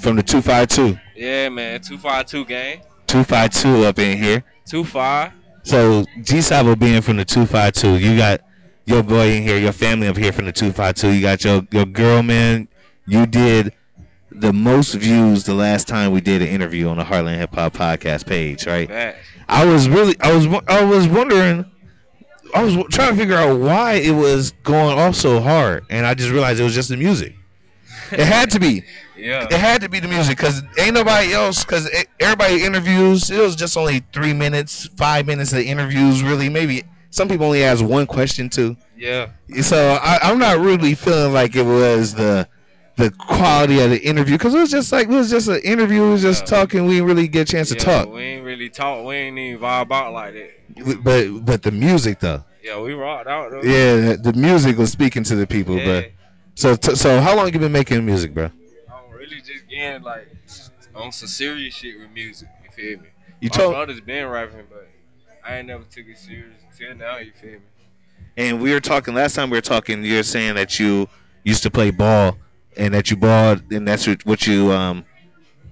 from 0.00 0.16
the 0.16 0.22
two 0.22 0.40
five 0.40 0.68
two. 0.68 0.96
yeah, 1.16 1.48
man. 1.48 1.80
Two 1.80 1.98
five 1.98 2.26
two 2.26 2.44
gang. 2.44 2.82
Two 3.10 3.24
five 3.24 3.50
two 3.50 3.84
up 3.86 3.98
in 3.98 4.16
here. 4.16 4.44
Two 4.64 4.84
five. 4.84 5.32
So 5.64 6.04
G 6.22 6.40
Savo 6.40 6.76
being 6.76 7.02
from 7.02 7.16
the 7.16 7.24
two 7.24 7.44
five 7.44 7.72
two, 7.72 7.98
you 7.98 8.16
got 8.16 8.40
your 8.86 9.02
boy 9.02 9.32
in 9.32 9.42
here, 9.42 9.58
your 9.58 9.72
family 9.72 10.06
up 10.06 10.16
here 10.16 10.30
from 10.30 10.44
the 10.44 10.52
two 10.52 10.70
five 10.70 10.94
two. 10.94 11.10
You 11.10 11.20
got 11.20 11.42
your 11.42 11.66
your 11.72 11.86
girl, 11.86 12.22
man. 12.22 12.68
You 13.08 13.26
did 13.26 13.72
the 14.30 14.52
most 14.52 14.94
views 14.94 15.42
the 15.42 15.54
last 15.54 15.88
time 15.88 16.12
we 16.12 16.20
did 16.20 16.40
an 16.40 16.46
interview 16.46 16.86
on 16.86 16.98
the 16.98 17.02
Heartland 17.02 17.38
Hip 17.38 17.52
Hop 17.56 17.72
Podcast 17.72 18.26
page, 18.26 18.64
right? 18.68 19.16
I 19.48 19.64
was 19.64 19.88
really, 19.88 20.14
I 20.20 20.32
was, 20.32 20.46
I 20.68 20.84
was 20.84 21.08
wondering, 21.08 21.64
I 22.54 22.62
was 22.62 22.76
trying 22.90 23.14
to 23.14 23.16
figure 23.16 23.34
out 23.34 23.58
why 23.58 23.94
it 23.94 24.12
was 24.12 24.52
going 24.62 24.96
off 24.96 25.16
so 25.16 25.40
hard, 25.40 25.84
and 25.90 26.06
I 26.06 26.14
just 26.14 26.30
realized 26.30 26.60
it 26.60 26.62
was 26.62 26.74
just 26.74 26.90
the 26.90 26.96
music. 26.96 27.34
It 28.12 28.20
had 28.20 28.50
to 28.52 28.60
be. 28.60 28.84
Yeah. 29.20 29.44
It 29.44 29.52
had 29.52 29.80
to 29.82 29.88
be 29.88 30.00
the 30.00 30.08
music 30.08 30.36
because 30.36 30.62
ain't 30.78 30.94
nobody 30.94 31.32
else. 31.32 31.64
Because 31.64 31.88
everybody 32.18 32.64
interviews. 32.64 33.30
It 33.30 33.40
was 33.40 33.56
just 33.56 33.76
only 33.76 34.02
three 34.12 34.32
minutes, 34.32 34.86
five 34.96 35.26
minutes 35.26 35.52
of 35.52 35.60
interviews. 35.60 36.22
Really, 36.22 36.48
maybe 36.48 36.84
some 37.10 37.28
people 37.28 37.46
only 37.46 37.64
ask 37.64 37.84
one 37.84 38.06
question 38.06 38.48
too. 38.48 38.76
Yeah. 38.96 39.30
So 39.62 39.98
I, 40.02 40.18
I'm 40.22 40.38
not 40.38 40.58
really 40.58 40.94
feeling 40.94 41.32
like 41.32 41.54
it 41.56 41.64
was 41.64 42.14
the 42.14 42.48
the 42.96 43.10
quality 43.12 43.80
of 43.80 43.88
the 43.90 43.98
interview 44.02 44.34
because 44.36 44.54
it 44.54 44.58
was 44.58 44.70
just 44.70 44.92
like 44.92 45.06
it 45.08 45.10
was 45.14 45.30
just 45.30 45.48
an 45.48 45.60
interview. 45.64 46.02
We 46.02 46.10
was 46.10 46.22
just 46.22 46.42
Yeah. 46.42 46.58
talking. 46.58 46.84
We 46.86 46.94
didn't 46.94 47.06
really 47.08 47.28
get 47.28 47.48
a 47.48 47.52
chance 47.52 47.68
to 47.70 47.74
talk. 47.74 48.12
We 48.12 48.20
ain't 48.20 48.44
really 48.44 48.68
talk. 48.68 49.04
We 49.06 49.14
ain't 49.16 49.38
even 49.38 49.60
vibe 49.60 49.90
out 49.90 50.12
like 50.12 50.34
that. 50.34 51.02
But 51.02 51.44
but 51.46 51.62
the 51.62 51.70
music 51.70 52.20
though. 52.20 52.44
Yeah, 52.62 52.78
we 52.80 52.92
rocked 52.92 53.26
out 53.26 53.50
though. 53.50 53.62
Yeah, 53.62 54.16
the 54.16 54.34
music 54.36 54.76
was 54.76 54.92
speaking 54.92 55.22
to 55.24 55.34
the 55.34 55.46
people, 55.46 55.78
Yeah. 55.78 55.84
bro. 55.84 56.02
So, 56.56 56.76
t- 56.76 56.94
so 56.94 57.20
how 57.22 57.34
long 57.34 57.50
you 57.50 57.58
been 57.58 57.72
making 57.72 58.04
music, 58.04 58.34
bro? 58.34 58.50
I'm 59.72 60.02
really 60.04 60.26
just 60.46 60.72
getting 60.80 60.94
like 60.94 61.04
on 61.04 61.12
some 61.12 61.28
serious 61.28 61.74
shit 61.74 61.98
with 61.98 62.10
music. 62.10 62.48
You 62.64 62.70
feel 62.70 63.00
me? 63.00 63.08
You 63.40 63.48
My 63.52 63.56
told, 63.56 63.74
brother's 63.74 64.00
been 64.00 64.26
rapping, 64.28 64.66
but 64.68 64.88
I 65.46 65.56
ain't 65.58 65.68
never 65.68 65.84
took 65.84 66.06
it 66.06 66.18
serious 66.18 66.56
until 66.70 66.94
now. 66.96 67.18
You 67.18 67.32
feel 67.32 67.50
me? 67.52 67.58
and 68.36 68.60
we 68.60 68.72
were 68.72 68.80
talking 68.80 69.14
last 69.14 69.34
time. 69.34 69.50
We 69.50 69.56
were 69.56 69.62
talking. 69.62 70.04
You're 70.04 70.22
saying 70.22 70.54
that 70.54 70.78
you 70.78 71.08
used 71.44 71.62
to 71.62 71.70
play 71.70 71.90
ball, 71.90 72.36
and 72.76 72.92
that 72.94 73.10
you 73.10 73.16
balled, 73.16 73.72
and 73.72 73.86
that's 73.88 74.06
what- 74.06 74.24
what 74.26 74.46
you 74.46 74.72
um. 74.72 75.04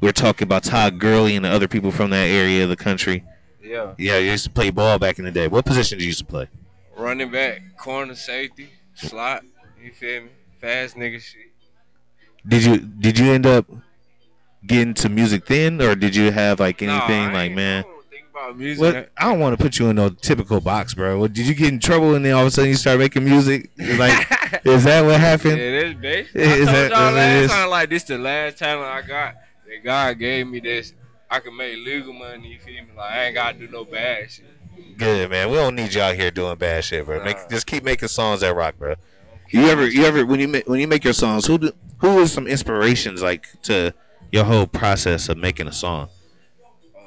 We 0.00 0.06
were 0.06 0.12
talking 0.12 0.46
about 0.46 0.62
Todd 0.62 1.00
Gurley 1.00 1.34
and 1.34 1.44
the 1.44 1.48
other 1.50 1.66
people 1.66 1.90
from 1.90 2.10
that 2.10 2.26
area 2.28 2.62
of 2.62 2.68
the 2.68 2.76
country. 2.76 3.24
Yeah. 3.60 3.94
Yeah, 3.98 4.18
you 4.18 4.30
used 4.30 4.44
to 4.44 4.50
play 4.50 4.70
ball 4.70 4.96
back 5.00 5.18
in 5.18 5.24
the 5.24 5.32
day. 5.32 5.48
What 5.48 5.64
position 5.64 5.98
did 5.98 6.04
you 6.04 6.08
used 6.08 6.20
to 6.20 6.24
play? 6.24 6.48
Running 6.96 7.30
back, 7.32 7.76
corner, 7.76 8.14
safety, 8.14 8.68
slot. 8.94 9.42
You 9.82 9.92
feel 9.92 10.22
me? 10.22 10.28
Fast 10.60 10.94
nigga 10.96 11.20
shit. 11.20 11.50
Did 12.46 12.64
you 12.64 12.76
did 12.78 13.18
you 13.18 13.32
end 13.32 13.44
up 13.46 13.66
getting 14.66 14.94
to 14.94 15.08
music 15.08 15.46
then, 15.46 15.80
or 15.80 15.94
did 15.94 16.14
you 16.16 16.30
have 16.30 16.60
like 16.60 16.82
anything 16.82 17.26
I 17.28 17.32
like 17.32 17.52
man? 17.52 17.84
I 17.84 17.88
don't 17.88 18.10
think 18.10 18.24
about 18.30 18.58
music. 18.58 18.80
What 18.80 19.10
I 19.16 19.24
don't 19.30 19.40
want 19.40 19.56
to 19.58 19.62
put 19.62 19.78
you 19.78 19.88
in 19.88 19.96
no 19.96 20.08
typical 20.10 20.60
box, 20.60 20.94
bro. 20.94 21.18
What, 21.18 21.32
did 21.32 21.46
you 21.46 21.54
get 21.54 21.68
in 21.72 21.78
trouble 21.80 22.14
and 22.14 22.24
then 22.24 22.34
all 22.34 22.42
of 22.42 22.48
a 22.48 22.50
sudden 22.50 22.70
you 22.70 22.76
start 22.76 22.98
making 22.98 23.24
music? 23.24 23.70
Like, 23.78 24.26
is 24.64 24.84
that 24.84 25.04
what 25.04 25.20
happened? 25.20 25.58
this 25.58 25.94
bitch. 25.94 26.26
I 26.36 26.38
Is 26.40 26.66
told 26.66 26.76
that- 26.76 26.90
y'all 26.90 27.12
last 27.12 27.50
time 27.50 27.70
like 27.70 27.90
this 27.90 28.04
the 28.04 28.18
last 28.18 28.58
talent 28.58 28.86
I 28.90 29.02
got. 29.06 29.34
That 29.66 29.84
God 29.84 30.18
gave 30.18 30.46
me 30.46 30.60
this. 30.60 30.94
I 31.30 31.40
can 31.40 31.54
make 31.56 31.76
legal 31.76 32.14
money. 32.14 32.48
You 32.48 32.58
feel 32.58 32.82
me? 32.82 32.88
Like 32.96 33.12
I 33.12 33.24
ain't 33.26 33.34
gotta 33.34 33.58
do 33.58 33.68
no 33.68 33.84
bad 33.84 34.30
shit. 34.30 34.46
Good 34.96 35.30
man. 35.30 35.50
We 35.50 35.56
don't 35.56 35.74
need 35.76 35.92
y'all 35.92 36.14
here 36.14 36.30
doing 36.30 36.56
bad 36.56 36.84
shit, 36.84 37.04
bro. 37.04 37.22
Make, 37.22 37.36
Nah. 37.36 37.48
just 37.50 37.66
keep 37.66 37.84
making 37.84 38.08
songs 38.08 38.40
that 38.40 38.54
rock, 38.54 38.76
bro. 38.78 38.94
You 39.50 39.66
ever, 39.68 39.86
you 39.86 40.04
ever, 40.04 40.24
when 40.26 40.40
you 40.40 40.48
make, 40.48 40.68
when 40.68 40.80
you 40.80 40.86
make 40.88 41.04
your 41.04 41.12
songs, 41.12 41.46
who 41.46 41.58
do, 41.58 41.72
who 41.98 42.18
is 42.20 42.32
some 42.32 42.46
inspirations 42.46 43.22
like 43.22 43.46
to 43.62 43.92
your 44.32 44.44
whole 44.44 44.66
process 44.66 45.28
of 45.28 45.38
making 45.38 45.66
a 45.68 45.72
song? 45.72 46.08
Uh, 46.96 47.00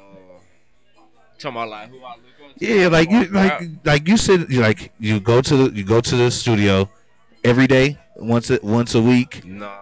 talking 1.38 1.56
about 1.56 1.68
like 1.68 1.88
who 1.90 1.98
I 2.02 2.14
look 2.16 2.58
to. 2.58 2.64
Yeah, 2.66 2.88
like 2.88 3.10
you, 3.10 3.24
like, 3.26 3.62
like 3.84 4.08
you 4.08 4.16
said, 4.16 4.52
like 4.52 4.92
you 4.98 5.20
go 5.20 5.40
to 5.40 5.56
the, 5.56 5.76
you 5.76 5.84
go 5.84 6.00
to 6.00 6.16
the 6.16 6.30
studio 6.30 6.88
every 7.44 7.66
day, 7.66 7.98
once 8.16 8.50
a, 8.50 8.58
once 8.62 8.94
a 8.94 9.02
week. 9.02 9.36
rap. 9.36 9.44
Nah, 9.44 9.78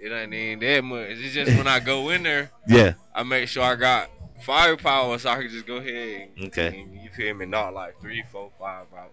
it 0.00 0.10
ain't 0.12 0.32
even 0.32 0.58
that 0.60 0.84
much. 0.84 1.08
It's 1.10 1.34
just 1.34 1.56
when 1.56 1.66
I 1.66 1.80
go 1.80 2.10
in 2.10 2.22
there, 2.22 2.50
Yeah. 2.68 2.94
I 3.14 3.22
make 3.24 3.48
sure 3.48 3.62
I 3.62 3.74
got 3.74 4.10
firepower 4.42 5.18
so 5.18 5.30
I 5.30 5.36
can 5.42 5.50
just 5.50 5.66
go 5.66 5.76
ahead. 5.76 6.28
And, 6.36 6.46
Okay. 6.48 6.80
and 6.80 6.94
you 7.02 7.10
feel 7.10 7.34
me? 7.34 7.46
Not 7.46 7.74
like 7.74 8.00
three, 8.00 8.22
four, 8.30 8.50
five 8.58 8.86
out. 8.96 9.10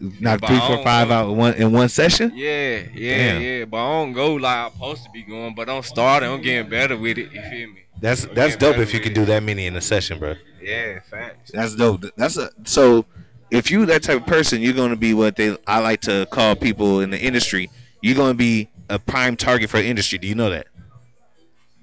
Knock 0.00 0.40
But 0.40 0.46
three, 0.48 0.60
four, 0.60 0.82
five 0.82 1.10
out 1.10 1.28
in 1.30 1.36
one 1.36 1.54
in 1.54 1.72
one 1.72 1.88
session. 1.90 2.32
Yeah, 2.34 2.84
yeah, 2.94 3.16
Damn. 3.16 3.42
yeah. 3.42 3.64
But 3.66 3.76
I 3.76 3.92
don't 4.02 4.12
go 4.14 4.34
like 4.34 4.56
I'm 4.56 4.72
supposed 4.72 5.04
to 5.04 5.10
be 5.10 5.22
going. 5.22 5.54
But 5.54 5.68
I'm 5.68 5.82
starting. 5.82 6.30
I'm 6.30 6.40
getting 6.40 6.70
better 6.70 6.96
with 6.96 7.18
it. 7.18 7.30
You 7.32 7.42
feel 7.42 7.68
me? 7.68 7.84
That's 8.00 8.24
I'm 8.24 8.34
that's 8.34 8.56
dope 8.56 8.78
if 8.78 8.94
you 8.94 9.00
can 9.00 9.12
do 9.12 9.26
that 9.26 9.42
many 9.42 9.66
in 9.66 9.76
a 9.76 9.80
session, 9.80 10.18
bro. 10.18 10.36
Yeah, 10.62 11.00
facts. 11.00 11.50
That's 11.52 11.74
dope. 11.74 12.04
That's 12.16 12.38
a 12.38 12.50
so. 12.64 13.04
If 13.50 13.70
you 13.70 13.84
that 13.86 14.02
type 14.04 14.20
of 14.22 14.26
person, 14.26 14.62
you're 14.62 14.72
gonna 14.74 14.96
be 14.96 15.12
what 15.12 15.36
they 15.36 15.56
I 15.66 15.80
like 15.80 16.00
to 16.02 16.26
call 16.30 16.56
people 16.56 17.00
in 17.00 17.10
the 17.10 17.20
industry. 17.20 17.68
You're 18.00 18.16
gonna 18.16 18.34
be 18.34 18.70
a 18.88 18.98
prime 18.98 19.36
target 19.36 19.68
for 19.68 19.78
the 19.78 19.86
industry. 19.86 20.18
Do 20.18 20.28
you 20.28 20.34
know 20.34 20.48
that? 20.50 20.66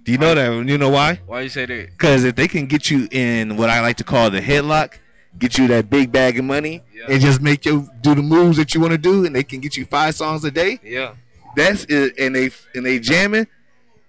Do 0.03 0.11
you 0.11 0.17
know 0.17 0.33
that? 0.33 0.67
You 0.67 0.77
know 0.77 0.89
why? 0.89 1.19
Why 1.25 1.41
you 1.41 1.49
say 1.49 1.65
that? 1.65 1.89
Because 1.91 2.23
if 2.23 2.35
they 2.35 2.47
can 2.47 2.65
get 2.65 2.89
you 2.89 3.07
in 3.11 3.57
what 3.57 3.69
I 3.69 3.81
like 3.81 3.97
to 3.97 4.05
call 4.05 4.31
the 4.31 4.39
headlock, 4.39 4.93
get 5.39 5.57
you 5.57 5.67
that 5.67 5.89
big 5.89 6.11
bag 6.11 6.37
of 6.39 6.45
money, 6.45 6.81
Yeah. 6.93 7.05
and 7.09 7.21
just 7.21 7.41
make 7.41 7.65
you 7.65 7.89
do 8.01 8.15
the 8.15 8.21
moves 8.21 8.57
that 8.57 8.73
you 8.73 8.81
want 8.81 8.91
to 8.91 8.97
do, 8.97 9.25
and 9.25 9.35
they 9.35 9.43
can 9.43 9.59
get 9.59 9.77
you 9.77 9.85
five 9.85 10.15
songs 10.15 10.43
a 10.43 10.51
day. 10.51 10.79
Yeah. 10.83 11.13
That's 11.55 11.85
it, 11.85 12.17
and 12.19 12.35
they 12.35 12.51
and 12.75 12.85
they 12.85 12.99
jamming. 12.99 13.47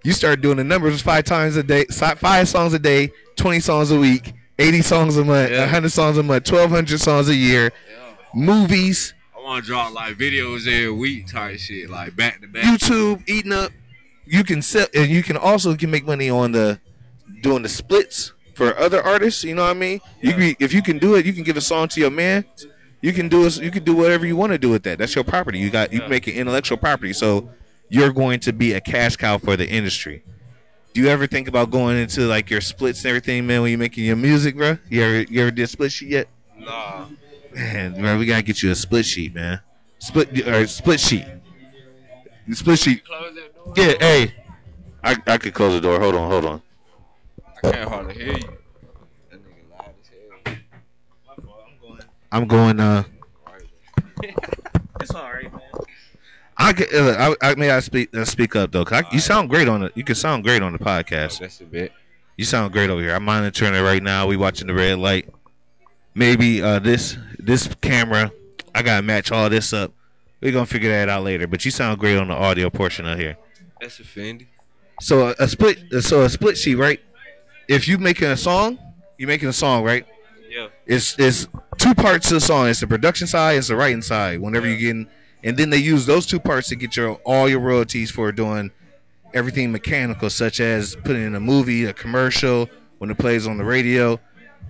You 0.04 0.12
start 0.12 0.40
doing 0.40 0.56
the 0.58 0.64
numbers 0.64 1.00
five 1.02 1.24
times 1.24 1.56
a 1.56 1.62
day, 1.62 1.84
five 1.86 2.48
songs 2.48 2.72
a 2.74 2.78
day, 2.78 3.10
twenty 3.36 3.60
songs 3.60 3.90
a 3.90 3.98
week, 3.98 4.32
eighty 4.58 4.80
songs 4.82 5.16
a 5.16 5.24
month, 5.24 5.50
Yeah. 5.50 5.66
hundred 5.66 5.90
songs 5.90 6.18
a 6.18 6.22
month, 6.22 6.44
twelve 6.44 6.70
hundred 6.70 7.00
songs 7.00 7.28
a 7.28 7.34
year, 7.34 7.72
Yeah. 7.90 8.14
movies, 8.34 9.14
I 9.36 9.40
want 9.42 9.64
to 9.64 9.70
draw 9.70 9.88
like 9.88 10.16
videos 10.16 10.66
every 10.66 10.90
week 10.92 11.26
type 11.26 11.58
shit, 11.58 11.90
like 11.90 12.14
back 12.16 12.40
to 12.42 12.46
back. 12.48 12.64
YouTube, 12.64 13.28
eating 13.28 13.52
up. 13.52 13.72
You 14.26 14.44
can 14.44 14.60
sell, 14.60 14.86
and 14.94 15.10
you 15.10 15.22
can 15.22 15.36
also 15.38 15.74
can 15.74 15.90
make 15.90 16.06
money 16.06 16.28
on 16.28 16.52
the 16.52 16.78
doing 17.42 17.62
the 17.62 17.68
splits 17.68 18.32
for 18.58 18.76
other 18.76 19.00
artists. 19.00 19.44
You 19.44 19.54
know 19.54 19.62
what 19.62 19.70
I 19.70 19.74
mean? 19.74 20.00
You 20.20 20.32
can, 20.32 20.56
if 20.58 20.74
you 20.74 20.82
can 20.82 20.98
do 20.98 21.14
it, 21.14 21.24
you 21.24 21.32
can 21.32 21.44
give 21.44 21.56
a 21.56 21.60
song 21.60 21.86
to 21.88 22.00
your 22.00 22.10
man. 22.10 22.44
You 23.00 23.12
can 23.12 23.28
do 23.28 23.46
it. 23.46 23.56
You 23.62 23.70
can 23.70 23.84
do 23.84 23.94
whatever 23.94 24.26
you 24.26 24.36
want 24.36 24.50
to 24.50 24.58
do 24.58 24.68
with 24.68 24.82
that. 24.82 24.98
That's 24.98 25.14
your 25.14 25.22
property. 25.22 25.60
You 25.60 25.70
got 25.70 25.92
you 25.92 26.02
make 26.08 26.26
it 26.26 26.34
intellectual 26.34 26.76
property. 26.76 27.12
So 27.12 27.48
you're 27.88 28.12
going 28.12 28.40
to 28.40 28.52
be 28.52 28.72
a 28.72 28.80
cash 28.80 29.14
cow 29.16 29.38
for 29.38 29.56
the 29.56 29.66
industry. 29.66 30.24
Do 30.92 31.00
you 31.00 31.08
ever 31.08 31.28
think 31.28 31.46
about 31.46 31.70
going 31.70 31.96
into 31.96 32.22
like 32.22 32.50
your 32.50 32.60
splits 32.60 33.04
and 33.04 33.10
everything, 33.10 33.46
man? 33.46 33.62
When 33.62 33.70
you're 33.70 33.78
making 33.78 34.04
your 34.04 34.16
music, 34.16 34.56
bro? 34.56 34.78
You 34.90 35.02
ever 35.04 35.22
you 35.22 35.40
ever 35.40 35.52
did 35.52 35.68
split 35.68 35.92
sheet 35.92 36.08
yet? 36.08 36.28
Nah. 36.58 37.06
Man, 37.54 38.00
bro, 38.00 38.18
we 38.18 38.26
gotta 38.26 38.42
get 38.42 38.60
you 38.62 38.72
a 38.72 38.74
split 38.74 39.06
sheet, 39.06 39.32
man. 39.34 39.60
Split 40.00 40.46
or 40.48 40.66
split 40.66 40.98
sheet. 40.98 41.26
Split 42.52 42.78
sheet. 42.80 43.04
Close 43.04 43.34
that 43.36 43.54
door. 43.54 43.74
Yeah, 43.76 43.94
hey. 44.00 44.34
I 45.04 45.16
I 45.28 45.38
could 45.38 45.54
close 45.54 45.74
the 45.74 45.80
door. 45.80 46.00
Hold 46.00 46.16
on, 46.16 46.28
hold 46.28 46.44
on. 46.44 46.62
I 47.64 47.70
can't 47.72 47.88
hardly 47.88 48.14
hear 48.14 48.26
you. 48.36 48.58
That 49.30 49.40
nigga 49.42 49.70
loud 49.70 49.94
as 50.00 50.08
hell. 50.44 50.54
My 51.26 51.34
fault. 51.44 51.64
I'm 51.66 51.78
going. 51.80 52.02
I'm 52.32 52.46
going. 52.46 52.80
Uh, 52.80 53.04
It's 55.00 55.14
all 55.14 55.32
right, 55.32 55.50
man. 55.52 55.60
I 56.56 56.72
could. 56.72 56.92
Uh, 56.92 57.34
I, 57.40 57.50
I 57.50 57.54
may 57.54 57.70
I 57.70 57.78
speak 57.80 58.14
uh, 58.16 58.24
speak 58.24 58.56
up 58.56 58.72
though. 58.72 58.84
'cause 58.84 59.04
I, 59.04 59.14
you 59.14 59.20
sound 59.20 59.48
great 59.48 59.68
on 59.68 59.80
the 59.82 59.92
You 59.94 60.02
can 60.02 60.16
sound 60.16 60.42
great 60.42 60.60
on 60.60 60.72
the 60.72 60.78
podcast. 60.80 61.38
That's 61.38 61.60
a 61.60 61.64
bit. 61.64 61.92
You 62.36 62.44
sound 62.44 62.72
great 62.72 62.90
over 62.90 63.00
here. 63.00 63.14
I'm 63.14 63.24
monitoring 63.24 63.74
it 63.74 63.80
right 63.80 64.02
now. 64.02 64.26
We 64.26 64.36
watching 64.36 64.66
the 64.66 64.74
red 64.74 64.98
light. 64.98 65.28
maybe 66.14 66.60
uh, 66.60 66.80
this 66.80 67.16
this 67.38 67.68
camera. 67.80 68.32
I 68.74 68.82
gotta 68.82 69.02
match 69.02 69.30
all 69.30 69.48
this 69.48 69.72
up. 69.72 69.92
We're 70.40 70.50
gonna 70.52 70.66
figure 70.66 70.90
that 70.90 71.08
out 71.08 71.22
later. 71.22 71.46
But 71.46 71.64
you 71.64 71.70
sound 71.70 72.00
great 72.00 72.16
on 72.18 72.26
the 72.28 72.34
audio 72.34 72.70
portion 72.70 73.06
of 73.06 73.18
here. 73.20 73.36
That's 73.80 74.00
offending. 74.00 74.48
So 75.00 75.28
a, 75.28 75.34
a 75.38 75.46
split, 75.46 75.78
so 76.02 76.22
a 76.22 76.28
split 76.28 76.58
sheet, 76.58 76.74
right? 76.74 77.00
If 77.68 77.86
you 77.86 77.98
making 77.98 78.28
a 78.28 78.36
song, 78.36 78.78
you're 79.18 79.28
making 79.28 79.48
a 79.48 79.52
song, 79.52 79.84
right? 79.84 80.06
Yeah. 80.50 80.68
It's 80.86 81.18
it's 81.18 81.46
two 81.76 81.94
parts 81.94 82.28
to 82.28 82.34
the 82.34 82.40
song. 82.40 82.68
It's 82.68 82.80
the 82.80 82.86
production 82.86 83.26
side, 83.26 83.58
it's 83.58 83.68
the 83.68 83.76
writing 83.76 84.02
side. 84.02 84.40
Whenever 84.40 84.66
you're 84.66 84.78
getting, 84.78 85.08
and 85.44 85.56
then 85.56 85.70
they 85.70 85.76
use 85.76 86.06
those 86.06 86.26
two 86.26 86.40
parts 86.40 86.68
to 86.68 86.76
get 86.76 86.96
your 86.96 87.14
all 87.24 87.48
your 87.48 87.60
royalties 87.60 88.10
for 88.10 88.32
doing 88.32 88.70
everything 89.34 89.70
mechanical, 89.70 90.30
such 90.30 90.60
as 90.60 90.96
putting 90.96 91.24
in 91.24 91.34
a 91.34 91.40
movie, 91.40 91.84
a 91.84 91.92
commercial, 91.92 92.70
when 92.98 93.10
it 93.10 93.18
plays 93.18 93.46
on 93.46 93.58
the 93.58 93.64
radio. 93.64 94.18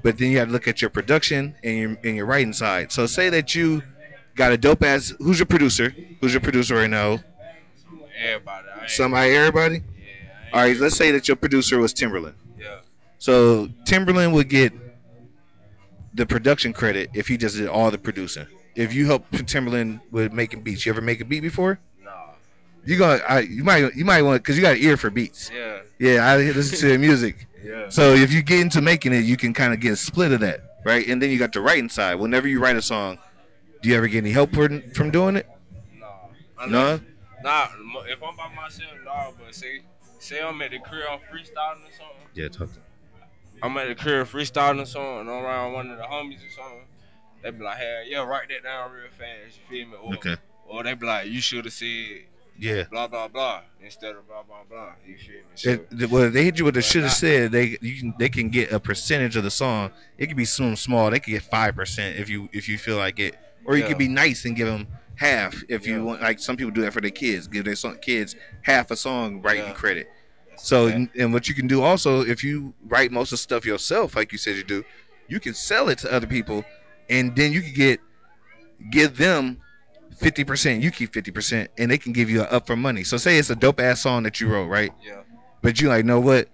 But 0.03 0.19
then 0.19 0.31
you 0.31 0.39
have 0.39 0.49
to 0.49 0.53
look 0.53 0.69
at 0.69 0.81
your 0.81 0.91
production 0.91 1.55
and 1.63 1.79
your 1.79 1.99
and 2.03 2.17
your 2.17 2.27
writing 2.27 2.53
side. 2.53 2.91
So 2.91 3.07
say 3.07 3.29
that 3.31 3.55
you 3.55 3.83
got 4.35 4.53
a 4.53 4.59
dope 4.59 4.83
ass. 4.83 5.15
Who's 5.19 5.39
your 5.39 5.47
producer? 5.47 5.95
Who's 6.21 6.33
your 6.33 6.41
producer 6.41 6.75
right 6.75 6.91
now? 6.91 7.21
Everybody. 8.21 8.67
Somebody, 8.89 9.35
everybody. 9.37 9.75
yeah, 9.77 10.51
All 10.53 10.61
right, 10.63 10.77
let's 10.77 10.97
say 10.97 11.13
that 11.13 11.29
your 11.29 11.37
producer 11.37 11.79
was 11.79 11.95
Timbaland. 11.95 12.35
So 13.19 13.67
Timbaland 13.85 14.33
would 14.33 14.49
get 14.49 14.73
the 16.15 16.27
production 16.27 16.73
credit 16.73 17.11
if 17.15 17.29
he 17.29 17.37
just 17.37 17.57
did 17.57 17.69
all 17.69 17.91
the 17.91 17.99
producing. 17.99 18.47
If 18.75 18.95
you 18.95 19.07
help 19.07 19.29
Timbaland 19.31 20.01
with 20.11 20.33
making 20.33 20.63
beats, 20.63 20.87
you 20.87 20.93
ever 20.93 21.01
make 21.01 21.21
a 21.21 21.25
beat 21.25 21.41
before? 21.41 21.81
Nah. 22.03 22.11
You 22.85 22.97
gonna, 22.97 23.21
I, 23.29 23.41
you 23.41 23.65
might, 23.65 23.95
you 23.95 24.05
might 24.05 24.23
want 24.23 24.43
because 24.43 24.57
you 24.57 24.63
got 24.63 24.77
an 24.77 24.83
ear 24.83 24.97
for 24.97 25.11
beats. 25.11 25.51
Yeah. 25.55 25.81
Yeah, 25.99 26.27
I 26.27 26.37
listen 26.37 26.79
to 26.79 26.89
the 26.89 26.99
music. 27.07 27.47
Yeah. 27.65 27.89
So 27.89 28.15
if 28.15 28.33
you 28.33 28.43
get 28.43 28.61
into 28.61 28.81
making 28.81 29.13
it, 29.13 29.25
you 29.25 29.37
can 29.37 29.53
kind 29.53 29.73
of 29.75 29.81
get 29.81 29.93
a 29.93 29.97
split 29.97 30.31
of 30.31 30.41
that, 30.41 30.61
right? 30.85 31.07
And 31.09 31.21
then 31.21 31.31
you 31.31 31.39
got 31.39 31.53
the 31.53 31.61
writing 31.61 31.89
side. 31.89 32.15
Whenever 32.17 32.47
you 32.47 32.61
write 32.61 32.77
a 32.77 32.83
song, 32.83 33.19
do 33.83 33.89
you 33.89 33.97
ever 33.97 34.07
get 34.07 34.19
any 34.19 34.31
help 34.31 34.53
from 34.53 35.11
doing 35.11 35.37
it? 35.37 35.47
Nah. 35.99 36.07
I 36.57 36.67
No. 36.67 37.01
Nah. 37.43 37.67
If 38.07 38.23
I'm 38.23 38.37
by 38.37 38.49
myself, 38.55 38.91
nah. 39.05 39.31
But 39.37 39.55
say, 39.55 39.83
say 40.21 40.41
I'm 40.41 40.61
at 40.63 40.71
the 40.71 40.79
crib, 40.79 41.03
I'm 41.11 41.19
freestyling 41.19 41.83
or 41.83 41.93
something. 41.97 42.29
Yeah, 42.35 42.49
talk 42.49 42.73
to. 42.75 42.81
I'm 43.63 43.77
at 43.79 43.89
the 43.89 43.95
crib 43.95 44.27
freestyling 44.27 44.83
or 44.83 44.87
something, 44.87 45.21
and 45.21 45.31
I'm 45.31 45.45
around 45.45 45.73
one 45.73 45.91
of 45.91 45.99
the 45.99 46.05
homies 46.05 46.47
or 46.47 46.51
something. 46.51 46.85
They 47.43 47.51
be 47.51 47.63
like, 47.65 47.79
"Hey, 47.79 48.05
yeah, 48.09 48.25
write 48.25 48.49
that 48.49 48.63
down 48.65 48.91
real 48.93 49.05
fast." 49.17 49.59
You 49.71 49.85
feel 49.85 49.89
me? 49.89 49.97
Or, 50.03 50.15
Okay. 50.15 50.37
Or 50.67 50.83
they 50.83 50.95
be 50.95 51.07
like, 51.07 51.29
"You 51.29 51.41
should 51.41 51.65
have 51.65 51.73
said 51.75 52.23
Yeah. 52.59 52.85
blah 52.91 53.07
blah 53.09 53.29
blah 53.29 53.63
instead 53.83 54.15
of 54.17 54.27
blah 54.29 54.43
blah 54.43 54.65
blah." 54.69 54.93
You 55.07 55.17
feel 55.17 55.37
me? 55.37 55.43
So, 55.55 55.71
It, 55.71 56.11
well, 56.11 56.31
they 56.31 56.45
hit 56.45 56.59
you 56.59 56.65
with 56.65 56.75
the 56.75 56.83
should 56.83 57.03
have 57.05 57.13
said. 57.13 57.53
They 57.53 57.79
you 57.81 58.01
can 58.01 58.15
they 58.19 58.29
can 58.29 58.49
get 58.51 58.73
a 58.73 58.81
percentage 58.81 59.37
of 59.37 59.45
the 59.45 59.51
song. 59.51 59.91
It 60.19 60.27
could 60.27 60.37
be 60.37 60.45
some 60.45 60.77
small. 60.77 61.11
They 61.11 61.21
could 61.21 61.31
get 61.31 61.43
five 61.43 61.75
percent 61.77 62.19
if 62.19 62.29
you 62.29 62.49
if 62.53 62.69
you 62.69 62.77
feel 62.79 62.97
like 62.97 63.19
it, 63.19 63.37
or 63.65 63.77
you 63.77 63.83
Yeah. 63.83 63.89
could 63.89 63.99
be 63.99 64.09
nice 64.09 64.45
and 64.45 64.55
give 64.57 64.67
them 64.67 64.89
half 65.17 65.63
if 65.69 65.87
you 65.87 66.05
want. 66.05 66.21
Like 66.21 66.39
some 66.41 66.57
people 66.57 66.71
do 66.73 66.83
that 66.83 66.93
for 66.93 67.01
their 67.01 67.11
kids, 67.11 67.47
give 67.49 67.65
their 67.65 67.77
son, 67.77 67.99
kids 67.99 68.35
half 68.63 68.91
a 68.91 68.97
song 68.97 69.41
writing 69.43 69.65
Yeah. 69.67 69.73
credit. 69.73 70.11
So 70.61 70.87
that. 70.89 71.09
and, 71.17 71.33
what 71.33 71.49
you 71.49 71.55
can 71.55 71.67
do 71.67 71.83
also 71.83 72.21
if 72.23 72.43
you 72.45 72.75
write 72.87 73.13
most 73.13 73.29
of 73.29 73.39
the 73.39 73.43
stuff 73.43 73.65
yourself, 73.65 74.17
like 74.17 74.33
you 74.33 74.39
said 74.39 74.57
you 74.57 74.65
do, 74.65 74.85
you 75.29 75.41
can 75.41 75.55
sell 75.55 75.89
it 75.89 75.99
to 75.99 76.13
other 76.13 76.27
people, 76.27 76.65
and 77.09 77.35
then 77.37 77.53
you 77.53 77.61
can 77.63 77.75
get 77.75 78.01
give 78.91 79.17
them. 79.17 79.59
Fifty 80.17 80.43
percent, 80.43 80.83
you 80.83 80.91
keep 80.91 81.13
fifty 81.13 81.31
percent, 81.31 81.71
and 81.79 81.89
they 81.89 81.97
can 81.99 82.13
give 82.13 82.29
you 82.29 82.41
a 82.41 82.45
up 82.45 82.67
for 82.67 82.75
money. 82.75 83.05
So, 83.05 83.17
say 83.19 83.39
it's 83.39 83.51
a 83.51 83.55
dope 83.55 83.79
ass 83.79 84.01
song 84.01 84.25
that 84.25 84.41
you 84.41 84.49
wrote, 84.49 84.67
right? 84.67 84.91
yeah, 85.07 85.21
But 85.63 85.81
you 85.81 85.89
like, 85.89 86.05
know 86.05 86.19
what? 86.19 86.49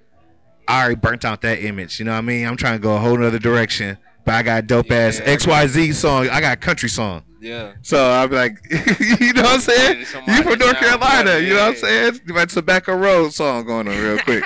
I 0.69 0.81
already 0.83 0.97
burnt 0.97 1.25
out 1.25 1.41
that 1.43 1.61
image. 1.65 1.99
You 1.99 2.05
know 2.05 2.13
what 2.13 2.19
I 2.19 2.23
mean? 2.23 2.47
I'm 2.47 2.59
trying 2.59 2.75
to 2.75 2.83
go 2.83 2.95
a 2.95 2.99
whole 2.99 3.23
other 3.25 3.39
direction. 3.39 3.97
But 4.27 4.35
I 4.35 4.43
got 4.43 4.67
dope 4.67 4.91
ass 4.91 5.19
Yeah. 5.19 5.35
XYZ 5.35 5.95
song. 5.95 6.29
I 6.29 6.43
got 6.43 6.53
a 6.53 6.57
country 6.61 6.91
song. 6.91 7.23
Yeah. 7.45 7.73
So 7.83 8.11
I'm 8.11 8.31
like, 8.31 8.59
you 8.71 9.33
know 9.35 9.43
what 9.43 9.55
I'm 9.55 9.61
saying? 9.61 9.99
You 10.27 10.43
from 10.43 10.59
North 10.59 10.79
Carolina. 10.79 11.25
better, 11.25 11.43
You 11.43 11.55
know 11.55 11.61
what 11.61 11.69
I'm 11.69 11.77
saying? 11.77 12.21
You 12.27 12.35
got 12.35 12.49
Tobacco 12.49 12.97
Road 12.97 13.33
song 13.33 13.67
going 13.67 13.87
on 13.87 13.97
real 13.97 14.19
quick. 14.19 14.45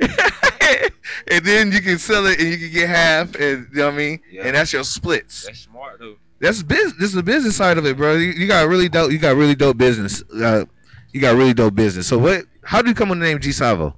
and 0.00 1.44
then 1.44 1.72
you 1.72 1.80
can 1.80 1.98
sell 1.98 2.26
it 2.26 2.40
and 2.40 2.48
you 2.48 2.56
can 2.56 2.72
get 2.72 2.88
half. 2.88 3.34
And 3.34 3.68
you 3.70 3.78
know 3.78 3.86
what 3.86 3.94
I 3.94 3.96
mean? 3.96 4.20
Yeah. 4.30 4.46
And 4.46 4.56
that's 4.56 4.72
your 4.72 4.84
splits. 4.84 5.46
That's 5.46 5.60
smart 5.60 5.98
though. 5.98 6.16
That's 6.40 6.62
business. 6.62 6.94
This 6.98 7.08
is 7.10 7.14
the 7.14 7.22
business 7.22 7.56
side 7.56 7.78
of 7.78 7.86
it, 7.86 7.96
bro. 7.96 8.14
You, 8.14 8.30
you 8.30 8.46
got 8.46 8.66
really 8.68 8.88
dope. 8.88 9.10
You 9.10 9.18
got 9.18 9.36
really 9.36 9.56
dope 9.56 9.76
business. 9.76 10.22
Uh, 10.34 10.64
you 11.12 11.20
got 11.20 11.36
really 11.36 11.54
dope 11.54 11.74
business. 11.74 12.06
So 12.06 12.16
what? 12.18 12.44
How 12.62 12.80
do 12.80 12.88
you 12.88 12.94
come 12.94 13.08
with 13.08 13.18
the 13.18 13.24
name 13.24 13.40
G 13.40 13.50
Savo? 13.52 13.96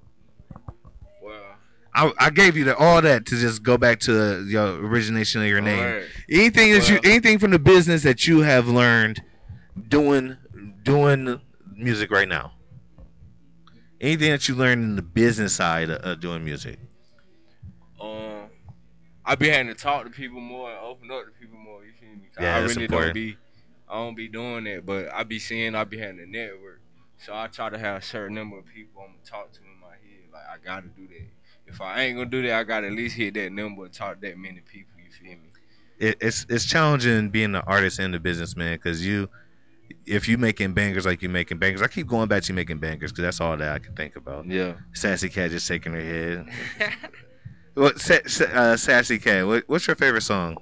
I, 2.01 2.13
I 2.19 2.31
gave 2.31 2.57
you 2.57 2.65
the, 2.65 2.77
all 2.77 3.03
that 3.03 3.27
to 3.27 3.37
just 3.37 3.63
go 3.63 3.77
back 3.77 4.01
to 4.01 4.43
your 4.47 4.77
origination 4.87 5.43
of 5.43 5.49
your 5.49 5.61
name. 5.61 5.85
Alright. 5.85 6.07
Anything 6.31 6.73
that 6.73 6.89
you, 6.89 6.99
anything 7.05 7.39
from 7.39 7.51
the 7.51 7.59
business 7.59 8.03
that 8.05 8.27
you 8.27 8.41
have 8.41 8.69
learned 8.69 9.23
doing, 9.89 10.39
doing 10.83 11.43
music 11.77 12.11
right 12.11 12.27
now. 12.27 12.53
Anything 14.01 14.31
that 14.31 14.49
you 14.49 14.55
learned 14.55 14.83
in 14.83 14.97
the 14.97 15.03
business 15.03 15.55
side 15.55 15.91
of, 15.91 16.01
of 16.01 16.21
doing 16.21 16.43
music. 16.43 16.79
um, 18.01 18.49
I 19.27 19.35
be 19.35 19.51
having 19.51 19.67
to 19.67 19.75
talk 19.75 20.05
to 20.05 20.11
people 20.11 20.41
more 20.41 20.71
and 20.71 20.81
open 20.81 21.11
up 21.11 21.27
to 21.27 21.33
people 21.39 21.59
more. 21.59 21.85
You 21.85 21.93
feel 21.93 22.09
me? 22.09 22.31
Yeah, 22.41 22.57
I 22.57 22.61
really 22.61 22.85
important. 22.85 23.15
don't 23.15 23.23
be, 23.23 23.37
I 23.87 23.95
don't 23.97 24.15
be 24.15 24.29
doing 24.29 24.65
that. 24.65 24.87
But 24.87 25.13
I 25.13 25.25
be 25.25 25.39
seeing, 25.39 25.75
I 25.75 25.85
be 25.85 25.99
having 25.99 26.17
to 26.17 26.27
network. 26.27 26.81
So 27.19 27.35
I 27.35 27.49
try 27.49 27.69
to 27.69 27.77
have 27.77 27.99
a 27.99 28.03
certain 28.03 28.37
number 28.37 28.59
of 28.59 28.65
people 28.65 29.03
I'm 29.03 29.09
gonna 29.09 29.19
talk 29.27 29.53
to 29.53 29.61
in 29.61 29.79
my 29.83 29.89
head. 29.89 30.33
Like 30.33 30.45
I 30.51 30.65
gotta 30.65 30.87
do 30.87 31.07
that. 31.07 31.29
If 31.71 31.81
I 31.81 32.03
ain't 32.03 32.17
gonna 32.17 32.31
do 32.31 32.43
that, 32.43 32.53
I 32.59 32.65
gotta 32.65 32.87
at 32.89 32.93
least 32.93 33.17
hit 33.17 33.35
that 33.35 33.53
number 33.53 33.85
and 33.85 33.93
talk 33.93 34.21
that 34.21 34.37
many 34.39 34.61
people. 34.61 34.93
You 35.05 35.11
feel 35.11 35.39
me? 35.39 35.51
It, 35.99 36.17
it's 36.21 36.47
it's 36.49 36.65
challenging 36.65 37.31
being 37.31 37.55
an 37.55 37.63
artist 37.67 37.99
and 37.99 38.15
a 38.15 38.21
businessman 38.21 38.75
because 38.77 39.07
you, 39.07 39.29
if 40.07 40.29
you 40.29 40.39
making 40.39 40.73
bangers 40.73 41.05
like 41.07 41.21
you 41.23 41.29
making 41.29 41.59
bangers, 41.59 41.83
I 41.83 41.89
keep 41.89 42.07
going 42.07 42.29
back 42.29 42.43
to 42.45 42.49
you 42.49 42.55
making 42.55 42.79
bangers 42.79 43.13
because 43.13 43.23
that's 43.25 43.41
all 43.41 43.57
that 43.57 43.73
I 43.75 43.79
can 43.79 43.95
think 43.95 44.17
about. 44.17 44.47
Yeah. 44.47 44.75
Sassy 44.95 45.29
cat 45.29 45.51
just 45.51 45.67
shaking 45.67 45.93
her 45.93 46.01
head. 46.01 46.47
What 47.75 48.01
sa- 48.01 48.19
sa- 48.27 48.45
uh, 48.47 48.77
Sassy 48.77 49.19
cat? 49.21 49.47
What, 49.47 49.63
what's 49.69 49.87
your 49.87 49.95
favorite 49.95 50.23
song? 50.23 50.57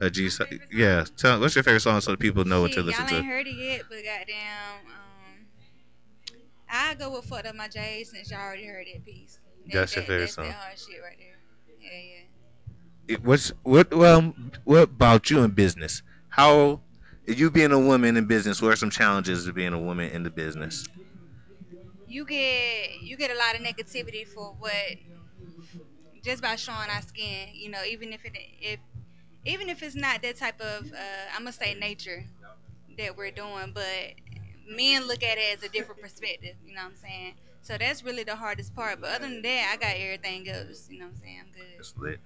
Uh, 0.00 0.08
G, 0.08 0.30
yeah. 0.72 1.04
Tell, 1.16 1.38
what's 1.38 1.54
your 1.54 1.62
favorite 1.62 1.80
song 1.80 2.00
so 2.00 2.10
the 2.10 2.16
people 2.16 2.44
know 2.44 2.62
what 2.62 2.68
to 2.72 2.76
Shit, 2.76 2.84
listen 2.86 3.04
y'all 3.06 3.14
ain't 3.16 3.24
to? 3.24 3.28
heard 3.30 3.46
it 3.46 3.54
yet, 3.54 3.82
but 3.88 3.98
goddamn, 3.98 4.80
um, 4.86 6.36
I 6.68 6.94
go 6.94 7.10
with 7.14 7.26
"Fucked 7.26 7.46
Up 7.46 7.54
My 7.54 7.68
J" 7.68 8.02
since 8.04 8.30
y'all 8.30 8.40
already 8.40 8.64
heard 8.64 8.86
that 8.92 9.04
piece. 9.04 9.38
That- 9.66 9.72
That's 9.72 9.96
your 9.96 10.04
favorite 10.04 10.20
that's 10.20 10.34
song. 10.34 10.46
That 10.46 10.54
hard 10.54 10.78
shit 10.78 11.02
right 11.02 11.16
there. 11.18 11.38
Yeah, 11.80 11.90
yeah. 13.08 13.14
It- 13.14 13.24
What's 13.24 13.50
what? 13.62 13.92
Well, 13.94 14.34
what 14.64 14.82
about 14.84 15.30
you 15.30 15.40
in 15.42 15.50
business? 15.52 16.02
How 16.30 16.80
you 17.26 17.50
being 17.50 17.72
a 17.72 17.78
woman 17.78 18.16
in 18.16 18.26
business? 18.26 18.60
What 18.60 18.72
are 18.72 18.76
some 18.76 18.90
challenges 18.90 19.46
of 19.46 19.54
being 19.54 19.72
a 19.72 19.78
woman 19.78 20.10
in 20.10 20.22
the 20.22 20.30
business? 20.30 20.86
You 22.06 22.24
get 22.26 23.02
you 23.02 23.16
get 23.16 23.30
a 23.30 23.34
lot 23.38 23.54
of 23.54 23.60
negativity 23.62 24.26
for 24.26 24.54
what 24.58 24.72
just 26.22 26.42
by 26.42 26.56
showing 26.56 26.90
our 26.90 27.02
skin. 27.02 27.48
You 27.52 27.70
know, 27.70 27.82
even 27.84 28.12
if 28.12 28.24
it 28.24 28.32
if 28.60 28.80
even 29.44 29.68
if 29.68 29.82
it's 29.82 29.94
not 29.94 30.22
that 30.22 30.36
type 30.36 30.60
of 30.60 30.92
uh, 30.92 30.96
I'm 31.34 31.40
gonna 31.40 31.52
say 31.52 31.74
nature 31.74 32.24
that 32.98 33.16
we're 33.16 33.30
doing, 33.30 33.72
but 33.74 34.14
men 34.68 35.06
look 35.06 35.22
at 35.22 35.38
it 35.38 35.58
as 35.58 35.62
a 35.62 35.68
different 35.68 36.00
perspective. 36.00 36.54
You 36.64 36.74
know 36.74 36.82
what 36.82 36.92
I'm 36.92 36.96
saying? 36.96 37.34
So 37.64 37.78
that's 37.78 38.04
really 38.04 38.24
the 38.24 38.36
hardest 38.36 38.76
part. 38.76 39.00
But 39.00 39.12
other 39.12 39.26
than 39.26 39.40
that, 39.40 39.70
I 39.72 39.76
got 39.78 39.96
everything 39.96 40.50
else. 40.50 40.86
You 40.90 40.98
know 40.98 41.06
what 41.06 41.14
I'm 41.14 41.20
saying? 41.22 41.40
I'm 41.40 41.52
good. 41.54 41.78
It's 41.78 41.94
lit. 41.96 42.20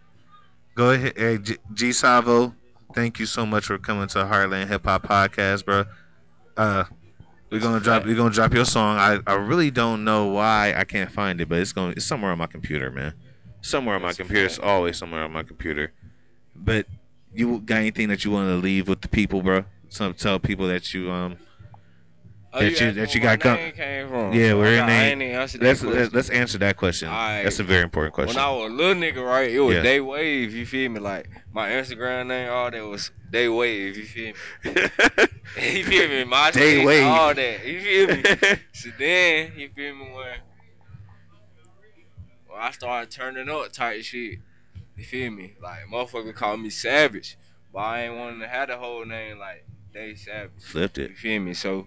Go 0.74 0.90
ahead, 0.90 1.12
hey, 1.16 1.38
G, 1.38 1.57
G 1.72 1.92
Savo. 1.92 2.57
Thank 2.92 3.20
you 3.20 3.27
so 3.27 3.46
much 3.46 3.66
for 3.66 3.79
coming 3.79 4.09
to 4.09 4.18
Heartland 4.18 4.66
Hip 4.66 4.85
Hop 4.85 5.05
Podcast, 5.05 5.64
bro. 5.64 5.85
Uh, 6.57 6.85
we're 7.51 7.61
gonna 7.61 7.79
drop. 7.79 8.05
We're 8.05 8.16
gonna 8.16 8.35
drop 8.35 8.53
your 8.53 8.64
song. 8.64 8.98
I, 8.98 9.20
I 9.29 9.35
really 9.35 9.70
don't 9.70 10.03
know 10.03 10.27
why 10.27 10.74
I 10.77 10.83
can't 10.83 11.11
find 11.11 11.40
it, 11.40 11.48
but 11.48 11.61
it's 11.61 11.72
going. 11.72 11.92
It's 11.92 12.05
somewhere 12.05 12.33
on 12.33 12.38
my 12.38 12.46
computer, 12.46 12.90
man. 12.90 13.14
Somewhere 13.61 13.94
on 13.94 14.03
my 14.03 14.14
computer. 14.14 14.44
It's 14.44 14.59
always 14.59 14.96
somewhere 14.96 15.22
on 15.22 15.33
my 15.33 15.44
computer. 15.44 15.92
But 16.57 16.87
you 17.33 17.61
got 17.61 17.77
anything 17.77 18.09
that 18.09 18.24
you 18.24 18.33
want 18.33 18.48
to 18.48 18.57
leave 18.57 18.88
with 18.88 19.03
the 19.03 19.09
people, 19.09 19.40
bro? 19.42 19.66
Some 19.88 20.14
tell 20.14 20.40
people 20.40 20.66
that 20.66 20.92
you 20.92 21.12
um. 21.12 21.38
Oh, 22.50 22.61
That 22.61 22.80
you- 22.80 22.87
asked 22.87 22.96
that 22.96 23.14
you 23.14 23.20
got 23.20 23.40
come. 23.40 23.58
from. 24.08 24.32
Yeah, 24.32 24.54
where 24.54 24.74
your 24.74 24.87
name- 24.87 25.12
ain't 25.12 25.22
even 25.22 25.34
answered 25.37 25.61
that 25.61 25.82
Let's 25.82 26.12
let's 26.14 26.30
answer 26.30 26.56
that 26.58 26.76
question. 26.78 27.08
Alright. 27.08 27.44
That's 27.44 27.58
a 27.58 27.62
very 27.62 27.82
important 27.82 28.14
question. 28.14 28.37
When 28.37 28.42
I 28.44 28.50
was 28.50 28.70
a 28.70 28.74
little 28.74 28.94
nigga, 29.02 29.22
right, 29.24 29.50
it 29.50 29.61
was 29.61 29.76
Yeah. 29.76 29.82
Day 29.82 30.00
Wave. 30.00 30.54
You 30.54 30.64
feel 30.64 30.90
me? 30.90 30.98
Like 30.98 31.28
my 31.52 31.68
Instagram 31.70 32.28
name, 32.28 32.48
all 32.50 32.70
that 32.70 32.80
was 32.87 33.11
Day 33.30 33.48
Wave. 33.50 33.98
You 33.98 34.04
feel 34.06 34.32
me? 34.64 34.72
you 35.62 35.84
feel 35.84 36.08
me? 36.08 36.24
My 36.24 36.50
Day 36.50 36.84
Wave. 36.87 37.04
all 37.06 37.34
that. 37.34 37.66
You 37.66 37.80
feel 37.82 38.16
me? 38.16 38.22
so 38.72 38.88
then, 38.98 39.52
you 39.56 39.68
feel 39.76 39.94
me? 39.94 40.04
When 40.14 40.38
when 42.46 42.61
I 42.61 42.70
started 42.70 43.11
turning 43.11 43.48
up 43.50 43.72
type 43.72 44.02
shit, 44.02 44.38
you 44.96 45.04
feel 45.04 45.30
me? 45.30 45.54
Like 45.62 45.80
motherfucker 45.92 46.34
called 46.34 46.61
me 46.61 46.70
Savage, 46.70 47.37
but 47.72 47.80
I 47.80 48.04
ain't 48.04 48.16
wanting 48.16 48.40
to 48.40 48.48
have 48.48 48.68
the 48.68 48.78
whole 48.78 49.04
name 49.04 49.38
like 49.38 49.66
Day 49.92 50.14
Savage. 50.14 50.62
Flipped 50.62 50.98
it. 50.98 51.11
You 51.11 51.16
feel 51.16 51.40
me? 51.42 51.54
So 51.54 51.87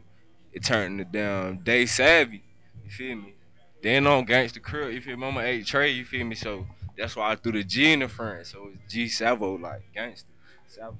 it 0.53 0.63
turned 0.63 0.99
it 1.01 1.11
damn 1.11 1.57
Day 1.57 1.85
Savvy. 1.85 2.43
You 2.85 2.91
feel 2.91 3.15
me? 3.15 3.33
Then 3.81 4.05
on 4.07 4.25
Gangsta 4.25 4.61
Crew, 4.61 4.89
you 4.89 5.01
feel 5.01 5.17
me? 5.17 5.27
I'm 5.27 5.37
a 5.37 5.41
eight 5.41 5.65
Trey, 5.65 5.89
you 5.91 6.05
feel 6.05 6.25
me? 6.25 6.35
So 6.35 6.67
that's 6.97 7.15
why 7.15 7.31
I 7.31 7.35
threw 7.35 7.51
the 7.53 7.63
G 7.63 7.91
in 7.93 7.99
the 7.99 8.07
front. 8.07 8.45
So 8.47 8.69
it's 8.73 8.93
G 8.93 9.07
Savo 9.07 9.55
like 9.57 9.81
gangster. 9.93 10.27
Savo, 10.67 10.97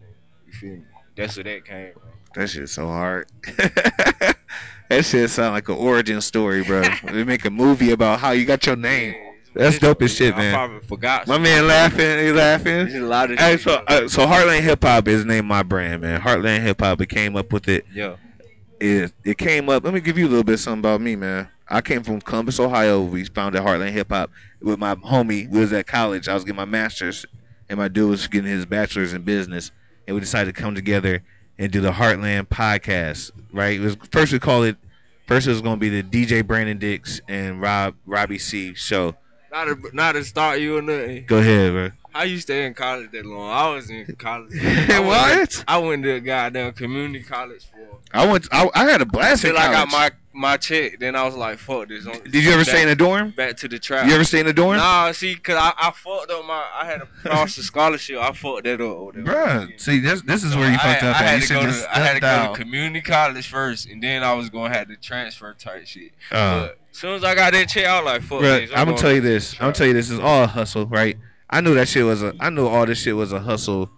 You 0.47 0.53
feel 0.53 0.69
me? 0.77 0.83
That's 1.15 1.35
where 1.35 1.43
that 1.43 1.65
came 1.65 1.93
from. 1.93 2.01
That 2.33 2.49
shit's 2.49 2.71
so 2.71 2.87
hard. 2.87 3.27
that 4.89 5.05
shit 5.05 5.29
sound 5.29 5.53
like 5.53 5.67
an 5.69 5.75
origin 5.75 6.21
story, 6.21 6.63
bro. 6.63 6.83
they 7.05 7.23
make 7.23 7.45
a 7.45 7.49
movie 7.49 7.91
about 7.91 8.19
how 8.19 8.31
you 8.31 8.45
got 8.45 8.65
your 8.65 8.75
name. 8.75 9.15
That's 9.53 9.79
dope 9.79 10.01
as 10.01 10.13
shit, 10.15 10.33
I 10.33 10.37
man. 10.37 10.53
probably 10.53 10.87
forgot. 10.87 11.27
My 11.27 11.37
man 11.37 11.67
laughing, 11.67 12.19
he 12.19 12.31
laughing. 12.31 12.63
There's 12.87 12.95
a 12.95 12.99
lot 13.01 13.31
of 13.31 13.37
Hey, 13.37 13.51
shit 13.57 13.61
so 13.61 13.83
uh, 13.85 14.07
so 14.07 14.25
Heartland 14.25 14.61
Hip 14.61 14.81
Hop 14.83 15.07
is 15.09 15.25
named 15.25 15.45
my 15.47 15.61
brand, 15.61 16.01
man. 16.03 16.21
Heartland 16.21 16.61
Hip 16.61 16.79
Hop. 16.79 17.01
It 17.01 17.07
came 17.09 17.35
up 17.35 17.51
with 17.51 17.67
it. 17.67 17.85
yeah. 17.93 18.15
It 18.81 19.13
it 19.23 19.37
came 19.37 19.69
up. 19.69 19.83
Let 19.83 19.93
me 19.93 19.99
give 20.01 20.17
you 20.17 20.25
a 20.25 20.29
little 20.29 20.43
bit 20.43 20.57
something 20.57 20.79
about 20.79 21.01
me, 21.01 21.15
man. 21.15 21.49
I 21.69 21.81
came 21.81 22.01
from 22.01 22.19
Columbus, 22.19 22.59
Ohio. 22.59 23.03
We 23.03 23.25
founded 23.25 23.61
Heartland 23.61 23.91
Hip 23.91 24.09
Hop 24.09 24.31
with 24.59 24.79
my 24.79 24.95
homie. 24.95 25.47
We 25.47 25.59
was 25.59 25.71
at 25.71 25.85
college. 25.85 26.27
I 26.27 26.33
was 26.33 26.43
getting 26.43 26.55
my 26.55 26.65
master's, 26.65 27.23
and 27.69 27.77
my 27.77 27.87
dude 27.87 28.09
was 28.09 28.25
getting 28.25 28.49
his 28.49 28.65
bachelor's 28.65 29.13
in 29.13 29.21
business. 29.21 29.71
And 30.07 30.15
we 30.15 30.19
decided 30.19 30.55
to 30.55 30.59
come 30.59 30.73
together 30.73 31.23
and 31.59 31.71
do 31.71 31.79
the 31.79 31.91
Heartland 31.91 32.47
podcast. 32.47 33.29
Right? 33.53 33.79
It 33.79 33.83
was 33.83 33.97
first 34.11 34.33
we 34.33 34.39
called 34.39 34.65
it. 34.65 34.77
First 35.27 35.45
it 35.45 35.51
was 35.51 35.61
going 35.61 35.79
to 35.79 35.79
be 35.79 36.01
the 36.01 36.03
DJ 36.03 36.45
Brandon 36.45 36.79
Dix 36.79 37.21
and 37.29 37.61
Rob 37.61 37.93
Robbie 38.07 38.39
C 38.39 38.73
show. 38.73 39.15
Not 39.51 39.65
to, 39.65 39.89
not 39.93 40.11
to 40.13 40.23
start 40.23 40.59
you 40.59 40.77
or 40.77 40.81
nothing. 40.81 41.25
Go 41.25 41.39
ahead, 41.39 41.71
bro. 41.73 41.89
How 42.13 42.23
you 42.23 42.39
stay 42.39 42.65
in 42.65 42.73
college 42.73 43.11
that 43.11 43.25
long? 43.25 43.49
I 43.49 43.73
was 43.73 43.89
in 43.89 44.05
college. 44.17 44.53
What? 45.01 45.63
I 45.67 45.77
went 45.77 46.03
to 46.03 46.11
a 46.11 46.19
goddamn 46.19 46.73
community 46.73 47.23
college 47.23 47.65
for. 47.65 47.97
I 48.13 48.27
went. 48.29 48.47
I, 48.51 48.69
I 48.73 48.83
had 48.85 49.01
a 49.01 49.05
blast 49.05 49.45
in 49.45 49.51
Till 49.51 49.59
I 49.59 49.71
got 49.71 49.89
my 49.89 50.11
my 50.33 50.57
check, 50.57 50.99
then 50.99 51.15
I 51.15 51.23
was 51.23 51.35
like, 51.35 51.57
"Fuck 51.57 51.89
this." 51.89 52.05
Did 52.05 52.43
you 52.43 52.51
ever 52.51 52.63
stay 52.63 52.81
in 52.81 52.89
a 52.89 52.95
dorm? 52.95 53.31
back 53.31 53.57
to 53.57 53.67
the 53.67 53.79
trap? 53.79 54.07
You 54.07 54.13
ever 54.13 54.23
stay 54.23 54.39
in 54.39 54.47
a 54.47 54.53
dorm? 54.53 54.77
Nah, 54.77 55.11
see, 55.11 55.35
cause 55.35 55.55
I, 55.57 55.73
I 55.77 55.91
fucked 55.91 56.31
up 56.31 56.45
my 56.45 56.65
I 56.73 56.85
had 56.85 57.01
a 57.01 57.05
Foster 57.05 57.63
scholarship. 57.63 58.17
I 58.17 58.31
fucked 58.31 58.63
that 58.63 58.81
up. 58.81 59.15
Bruh, 59.15 59.79
see 59.79 59.99
this 59.99 60.21
this 60.21 60.43
is 60.43 60.55
where 60.55 60.69
you 60.69 60.75
I, 60.75 60.93
fucked 60.93 61.03
up 61.03 61.15
I 61.19 61.23
had 61.23 61.41
to 61.41 61.53
go 61.53 61.61
to 61.61 61.87
I 61.91 61.99
had 61.99 62.13
to 62.15 62.19
go 62.19 62.53
to 62.53 62.61
community 62.61 63.01
college 63.01 63.47
first, 63.47 63.89
and 63.89 64.01
then 64.01 64.23
I 64.23 64.33
was 64.33 64.49
gonna 64.49 64.73
have 64.73 64.87
to 64.87 64.95
transfer 64.95 65.53
type 65.53 65.85
shit. 65.85 66.11
Uh, 66.31 66.67
but 66.67 66.77
as 66.91 66.97
soon 66.97 67.15
as 67.15 67.23
I 67.23 67.35
got 67.35 67.53
that 67.53 67.69
check, 67.69 67.85
I 67.85 67.99
was 68.01 68.05
like, 68.05 68.21
"Fuck 68.23 68.39
bruh, 68.41 68.59
this." 68.67 68.71
I'm 68.75 68.85
gonna 68.87 68.97
tell 68.97 69.11
you 69.13 69.21
this. 69.21 69.53
I'm 69.53 69.59
gonna 69.59 69.73
tell 69.73 69.87
you 69.87 69.93
this 69.93 70.09
is 70.09 70.19
all 70.19 70.43
a 70.43 70.47
hustle, 70.47 70.85
right? 70.87 71.17
I 71.49 71.61
knew 71.61 71.73
that 71.75 71.87
shit 71.87 72.05
was 72.05 72.23
a. 72.23 72.33
I 72.39 72.49
knew 72.49 72.67
all 72.67 72.85
this 72.85 72.99
shit 73.01 73.15
was 73.15 73.31
a 73.31 73.39
hustle. 73.39 73.89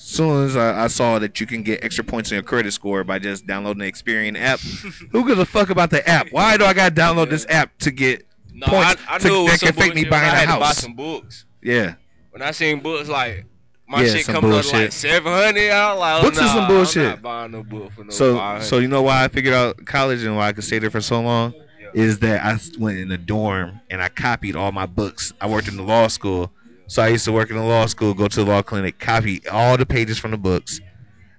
Soon 0.00 0.44
as 0.46 0.56
I, 0.56 0.84
I 0.84 0.86
saw 0.86 1.18
that 1.18 1.40
you 1.40 1.46
can 1.46 1.62
get 1.62 1.82
extra 1.82 2.04
points 2.04 2.30
in 2.30 2.36
your 2.36 2.42
credit 2.44 2.70
score 2.72 3.02
by 3.02 3.18
just 3.18 3.46
downloading 3.46 3.80
the 3.80 3.90
Experian 3.90 4.38
app, 4.40 4.60
who 5.10 5.26
gives 5.26 5.40
a 5.40 5.44
fuck 5.44 5.70
about 5.70 5.90
the 5.90 6.06
app? 6.08 6.28
Why 6.30 6.56
do 6.56 6.64
I 6.64 6.72
gotta 6.72 6.94
download 6.94 7.30
this 7.30 7.44
app 7.48 7.76
to 7.78 7.90
get 7.90 8.24
No, 8.54 8.66
points 8.68 9.02
I, 9.08 9.16
I 9.16 9.18
to- 9.18 9.28
knew 9.28 9.40
it 9.40 9.42
was 9.42 9.60
that 9.60 9.60
can 9.60 9.72
fake 9.74 9.94
me 9.96 10.04
buying 10.04 10.28
a 10.34 10.40
to 10.52 10.58
buy 10.58 10.66
house? 10.66 10.78
some 10.78 10.94
books. 10.94 11.46
Yeah, 11.62 11.94
When 12.30 12.42
I 12.42 12.52
seen 12.52 12.78
books 12.80 13.08
like 13.08 13.44
my 13.88 14.02
Yeah, 14.04 14.12
shit 14.14 14.26
some 14.26 14.34
coming 14.36 14.52
up 14.52 14.72
like 14.72 14.92
seven 14.92 15.32
hundred, 15.32 15.70
I 15.72 15.90
was 15.92 15.98
like, 16.00 16.14
oh, 16.14 16.22
Books 16.22 16.36
is 16.36 16.42
nah, 16.42 16.48
some 16.54 16.62
I'm 16.62 16.68
bullshit. 16.68 17.08
not 17.08 17.22
buying 17.22 17.50
no 17.50 17.62
book 17.64 17.92
for 17.92 18.04
no 18.04 18.10
So 18.10 18.36
500. 18.36 18.64
so 18.64 18.78
you 18.78 18.86
know 18.88 19.02
why 19.02 19.24
I 19.24 19.28
figured 19.28 19.54
out 19.54 19.84
college 19.84 20.22
and 20.22 20.36
why 20.36 20.46
I 20.48 20.52
could 20.52 20.62
stay 20.64 20.78
there 20.78 20.90
for 20.90 21.00
so 21.00 21.20
long 21.20 21.54
is 21.94 22.18
that 22.20 22.44
I 22.44 22.58
went 22.78 22.98
in 22.98 23.08
the 23.08 23.18
dorm 23.18 23.80
and 23.90 24.02
I 24.02 24.08
copied 24.08 24.56
all 24.56 24.72
my 24.72 24.86
books. 24.86 25.32
I 25.40 25.48
worked 25.48 25.68
in 25.68 25.76
the 25.76 25.82
law 25.82 26.08
school, 26.08 26.52
so 26.86 27.02
I 27.02 27.08
used 27.08 27.24
to 27.24 27.32
work 27.32 27.50
in 27.50 27.56
the 27.56 27.62
law 27.62 27.86
school, 27.86 28.14
go 28.14 28.28
to 28.28 28.44
the 28.44 28.50
law 28.50 28.62
clinic, 28.62 28.98
copy 28.98 29.46
all 29.48 29.76
the 29.76 29.86
pages 29.86 30.18
from 30.18 30.30
the 30.30 30.38
books. 30.38 30.80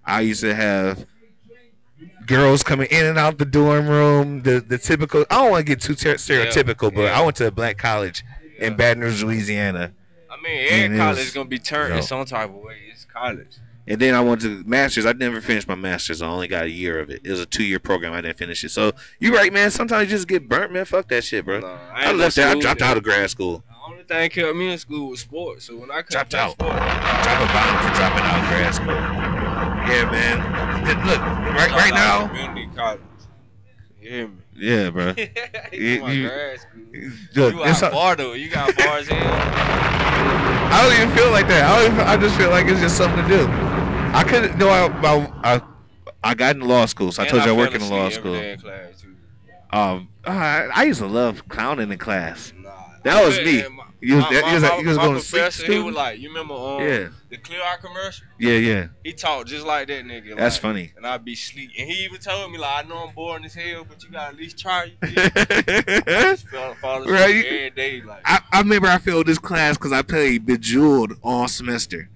I 0.05 0.21
used 0.21 0.41
to 0.41 0.55
have 0.55 1.05
girls 2.25 2.63
coming 2.63 2.87
in 2.91 3.05
and 3.05 3.17
out 3.17 3.37
the 3.37 3.45
dorm 3.45 3.87
room. 3.87 4.43
The 4.43 4.59
the 4.59 4.77
typical. 4.77 5.25
I 5.29 5.35
don't 5.35 5.51
want 5.51 5.65
to 5.65 5.75
get 5.75 5.81
too 5.81 5.95
ter- 5.95 6.15
stereotypical, 6.15 6.93
but 6.93 7.01
yeah. 7.01 7.19
I 7.19 7.23
went 7.23 7.35
to 7.37 7.47
a 7.47 7.51
black 7.51 7.77
college 7.77 8.23
in 8.57 8.75
Baton 8.75 9.03
Rouge, 9.03 9.23
Louisiana. 9.23 9.93
I 10.29 10.41
mean, 10.41 10.67
every 10.69 10.97
college 10.97 11.19
is 11.19 11.33
gonna 11.33 11.49
be 11.49 11.59
turned 11.59 11.95
in 11.95 12.03
some 12.03 12.23
type 12.25 12.49
of 12.49 12.55
way. 12.55 12.77
It's 12.91 13.05
college. 13.05 13.57
And 13.89 13.99
then 13.99 14.13
I 14.13 14.21
went 14.21 14.41
to 14.41 14.63
masters. 14.67 15.07
I 15.07 15.13
never 15.13 15.41
finished 15.41 15.67
my 15.67 15.73
masters. 15.73 16.21
I 16.21 16.27
only 16.27 16.47
got 16.47 16.65
a 16.65 16.69
year 16.69 16.99
of 16.99 17.09
it. 17.09 17.21
It 17.23 17.31
was 17.31 17.39
a 17.39 17.45
two 17.47 17.63
year 17.63 17.79
program. 17.79 18.13
I 18.13 18.21
didn't 18.21 18.37
finish 18.37 18.63
it. 18.63 18.69
So 18.69 18.91
you're 19.19 19.33
right, 19.33 19.51
man. 19.51 19.71
Sometimes 19.71 20.09
you 20.09 20.15
just 20.15 20.27
get 20.27 20.47
burnt, 20.47 20.71
man. 20.71 20.85
Fuck 20.85 21.09
that 21.09 21.23
shit, 21.23 21.43
bro. 21.43 21.57
I, 21.91 22.11
no 22.11 22.17
left 22.17 22.35
that. 22.35 22.55
I 22.55 22.59
dropped 22.59 22.83
out 22.83 22.97
of 22.97 23.03
grad 23.03 23.29
school. 23.31 23.63
The 23.67 23.91
only 23.91 24.03
thing 24.03 24.29
kept 24.29 24.55
me 24.55 24.71
in 24.71 24.77
school 24.77 25.09
was 25.09 25.21
sports. 25.21 25.65
So 25.65 25.75
when 25.77 25.89
I 25.89 26.03
Dropped 26.03 26.35
out. 26.35 26.51
sports, 26.51 26.75
Drop 26.75 27.41
a 27.41 27.51
bomb 27.51 27.77
for 27.81 27.95
dropping 27.97 28.23
out 28.23 28.43
of 28.43 28.47
grad 28.49 28.75
school. 28.75 28.87
Yeah, 29.89 30.11
man. 30.11 31.07
Look, 31.07 31.19
right, 31.19 31.71
right 31.71 31.93
now. 31.93 32.27
community 32.27 32.69
college. 32.75 33.01
You 33.99 34.09
hear 34.09 34.27
me? 34.27 34.35
Yeah, 34.59 34.89
bro. 34.89 35.13
you, 35.17 35.27
You- 35.71 36.07
you- 36.07 36.27
grad 36.29 36.59
school. 36.59 36.81
Look, 37.35 37.53
you 37.55 37.61
a- 37.63 37.73
far 37.75 38.15
though. 38.15 38.33
You 38.33 38.49
got 38.49 38.75
bars 38.77 39.07
in. 39.07 39.15
I 40.71 40.83
don't 40.83 40.93
even 41.01 41.15
feel 41.17 41.31
like 41.31 41.47
that. 41.47 41.63
I, 41.65 41.83
don't 41.83 41.93
even, 41.93 42.07
I 42.07 42.17
just 42.17 42.35
feel 42.37 42.49
like 42.49 42.65
it's 42.67 42.79
just 42.79 42.97
something 42.97 43.23
to 43.23 43.27
do. 43.29 43.47
I 43.49 44.23
could 44.27 44.57
no. 44.57 44.69
I, 44.69 44.87
I 44.87 45.55
I 45.55 45.61
I 46.23 46.33
got 46.35 46.55
into 46.55 46.67
law 46.67 46.85
school, 46.85 47.11
so 47.11 47.21
I 47.23 47.25
And 47.25 47.31
told 47.31 47.45
you 47.45 47.51
I 47.51 47.55
work 47.55 47.73
in 47.73 47.89
law 47.89 48.09
school. 48.09 48.35
in. 48.35 48.59
Um, 49.71 50.09
I, 50.25 50.67
I 50.73 50.83
used 50.85 50.99
to 50.99 51.05
love 51.07 51.47
clowning 51.47 51.91
in 51.91 51.97
class. 51.99 52.53
Nah. 52.57 52.69
That 53.03 53.23
was 53.25 53.37
me. 53.39 53.63
my- 53.69 53.85
You 54.01 54.15
was, 54.15 54.23
my- 54.25 54.29
you 54.31 54.43
was, 54.53 54.63
you 54.81 54.87
was 54.87 54.97
my 54.97 55.03
going 55.03 55.19
to 55.21 55.29
professor, 55.29 55.65
He 55.71 55.79
was 55.79 55.93
like, 55.93 56.19
you 56.19 56.29
remember 56.29 56.53
um, 56.53 56.81
Yeah. 56.81 57.09
the 57.29 57.35
Clear 57.37 57.61
Eye 57.61 57.75
commercial? 57.81 58.27
Yeah, 58.39 58.53
yeah. 58.53 58.87
He 59.03 59.11
talked 59.11 59.49
just 59.49 59.65
like 59.65 59.87
that 59.89 60.05
nigga. 60.05 60.37
That's 60.37 60.55
like, 60.55 60.61
funny. 60.61 60.93
And 60.95 61.05
I'd 61.05 61.25
be 61.25 61.35
sleep. 61.35 61.71
And 61.77 61.89
he 61.89 62.05
even 62.05 62.17
told 62.19 62.49
me 62.51 62.57
like, 62.57 62.85
I 62.85 62.87
know 62.87 63.07
I'm 63.07 63.13
boring 63.13 63.43
as 63.43 63.53
hell, 63.53 63.83
but 63.87 64.01
you 64.01 64.09
gotta 64.09 64.29
at 64.29 64.37
least 64.37 64.57
try. 64.57 64.85
You 64.85 65.07
feel 65.09 65.23
me? 65.23 65.31
I 66.07 66.75
fall 66.81 67.01
asleep 67.01 67.13
Right. 67.13 67.45
every 67.45 67.69
day. 67.71 68.01
Like, 68.01 68.21
I, 68.23 68.39
I 68.53 68.59
remember 68.61 68.87
I 68.87 68.99
failed 68.99 69.27
this 69.27 69.37
class 69.39 69.77
because 69.77 69.91
I 69.91 70.01
played 70.01 70.45
Bejeweled 70.45 71.13
all 71.21 71.47
semester. 71.49 72.09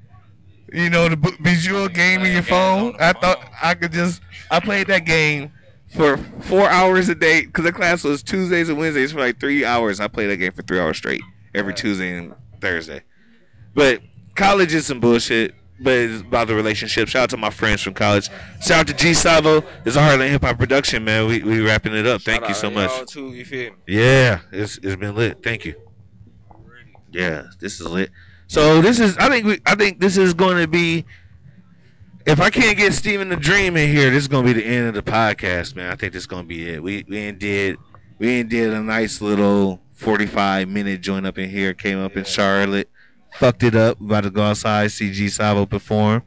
You 0.72 0.90
know 0.90 1.10
the 1.10 1.18
Be- 1.18 1.36
Bejeweled 1.42 1.94
game 1.94 2.22
in 2.22 2.32
your 2.32 2.42
phone. 2.44 2.96
I 3.00 3.12
thought. 3.14 3.40
I 3.62 3.76
could 3.76 3.92
just. 3.92 4.22
I 4.50 4.60
played 4.60 4.88
that 4.88 5.06
game 5.06 5.52
for 5.96 6.18
four 6.18 6.68
hours 6.70 7.10
a 7.10 7.16
day 7.16 7.42
because 7.46 7.66
the 7.66 7.72
class 7.72 8.04
was 8.04 8.24
Tuesdays 8.24 8.70
and 8.70 8.78
Wednesdays 8.80 9.12
for 9.12 9.20
like 9.20 9.40
three 9.40 9.64
hours. 9.66 10.00
I 10.00 10.08
played 10.08 10.28
that 10.28 10.38
game 10.38 10.52
for 10.54 10.64
three 10.64 10.80
hours 10.80 10.98
straight 10.98 11.22
every 11.54 11.74
Tuesday 11.74 12.18
and 12.18 12.36
Thursday. 12.62 13.04
But 13.74 14.02
college 14.36 14.74
is 14.74 14.86
some 14.86 15.00
bullshit. 15.00 15.56
But 15.82 15.94
it's 15.94 16.22
about 16.22 16.48
the 16.48 16.56
relationship. 16.56 17.10
Shout 17.10 17.24
out 17.24 17.30
to 17.32 17.38
my 17.38 17.50
friends 17.50 17.82
from 17.82 17.94
college. 17.94 18.30
Shout 18.62 18.80
out 18.80 18.88
to 18.88 18.94
G 18.94 19.14
Savo. 19.14 19.64
It's 19.84 19.96
a 19.96 20.00
Heartland 20.00 20.30
Hip 20.30 20.44
Hop 20.44 20.58
production, 20.58 21.04
man. 21.04 21.28
We 21.28 21.44
we 21.44 21.62
wrapping 21.62 21.94
it 21.94 22.06
up. 22.06 22.22
Thank 22.22 22.42
shout 22.46 22.50
you 22.50 22.56
out 22.56 22.62
so 22.62 22.70
much. 22.70 23.10
Too, 23.10 23.34
you? 23.34 23.76
Yeah, 23.88 24.42
it's 24.52 24.78
it's 24.78 24.96
been 24.96 25.16
lit. 25.16 25.44
Thank 25.44 25.66
you. 25.66 25.76
Yeah, 27.12 27.48
this 27.60 27.82
is 27.82 27.88
lit. 27.88 28.12
So 28.48 28.82
this 28.82 29.00
is 29.00 29.18
I 29.18 29.30
think 29.30 29.46
we 29.46 29.60
I 29.66 29.76
think 29.76 30.00
this 30.00 30.16
is 30.16 30.34
going 30.34 30.58
to 30.62 30.68
be 30.68 31.06
if 32.26 32.40
I 32.40 32.50
can't 32.50 32.78
get 32.78 32.94
Steven 32.94 33.30
the 33.30 33.36
Dream 33.36 33.76
in 33.76 33.90
here, 33.90 34.10
this 34.10 34.24
is 34.24 34.28
going 34.28 34.46
to 34.46 34.54
be 34.54 34.62
the 34.62 34.66
end 34.66 34.88
of 34.88 34.94
the 34.94 35.02
podcast, 35.02 35.76
man. 35.76 35.92
I 35.92 35.96
think 35.96 36.14
this 36.14 36.24
is 36.24 36.28
going 36.28 36.44
to 36.44 36.48
be 36.48 36.70
it. 36.70 36.82
We 36.82 37.04
we 37.10 37.32
did 37.32 37.78
we 38.20 38.44
did 38.44 38.74
a 38.74 38.82
nice 38.82 39.22
little 39.22 39.82
45 39.94 40.68
minute 40.68 41.02
joint 41.02 41.26
up 41.26 41.38
in 41.38 41.50
here. 41.50 41.74
Came 41.74 42.00
up 42.00 42.18
in 42.18 42.24
Charlotte, 42.26 42.90
fucked 43.36 43.64
it 43.64 43.76
up. 43.76 44.00
About 44.02 44.24
to 44.26 44.30
go 44.30 44.44
outside, 44.44 44.92
see 44.92 45.12
G 45.12 45.30
Savo 45.30 45.66
perform. 45.66 46.24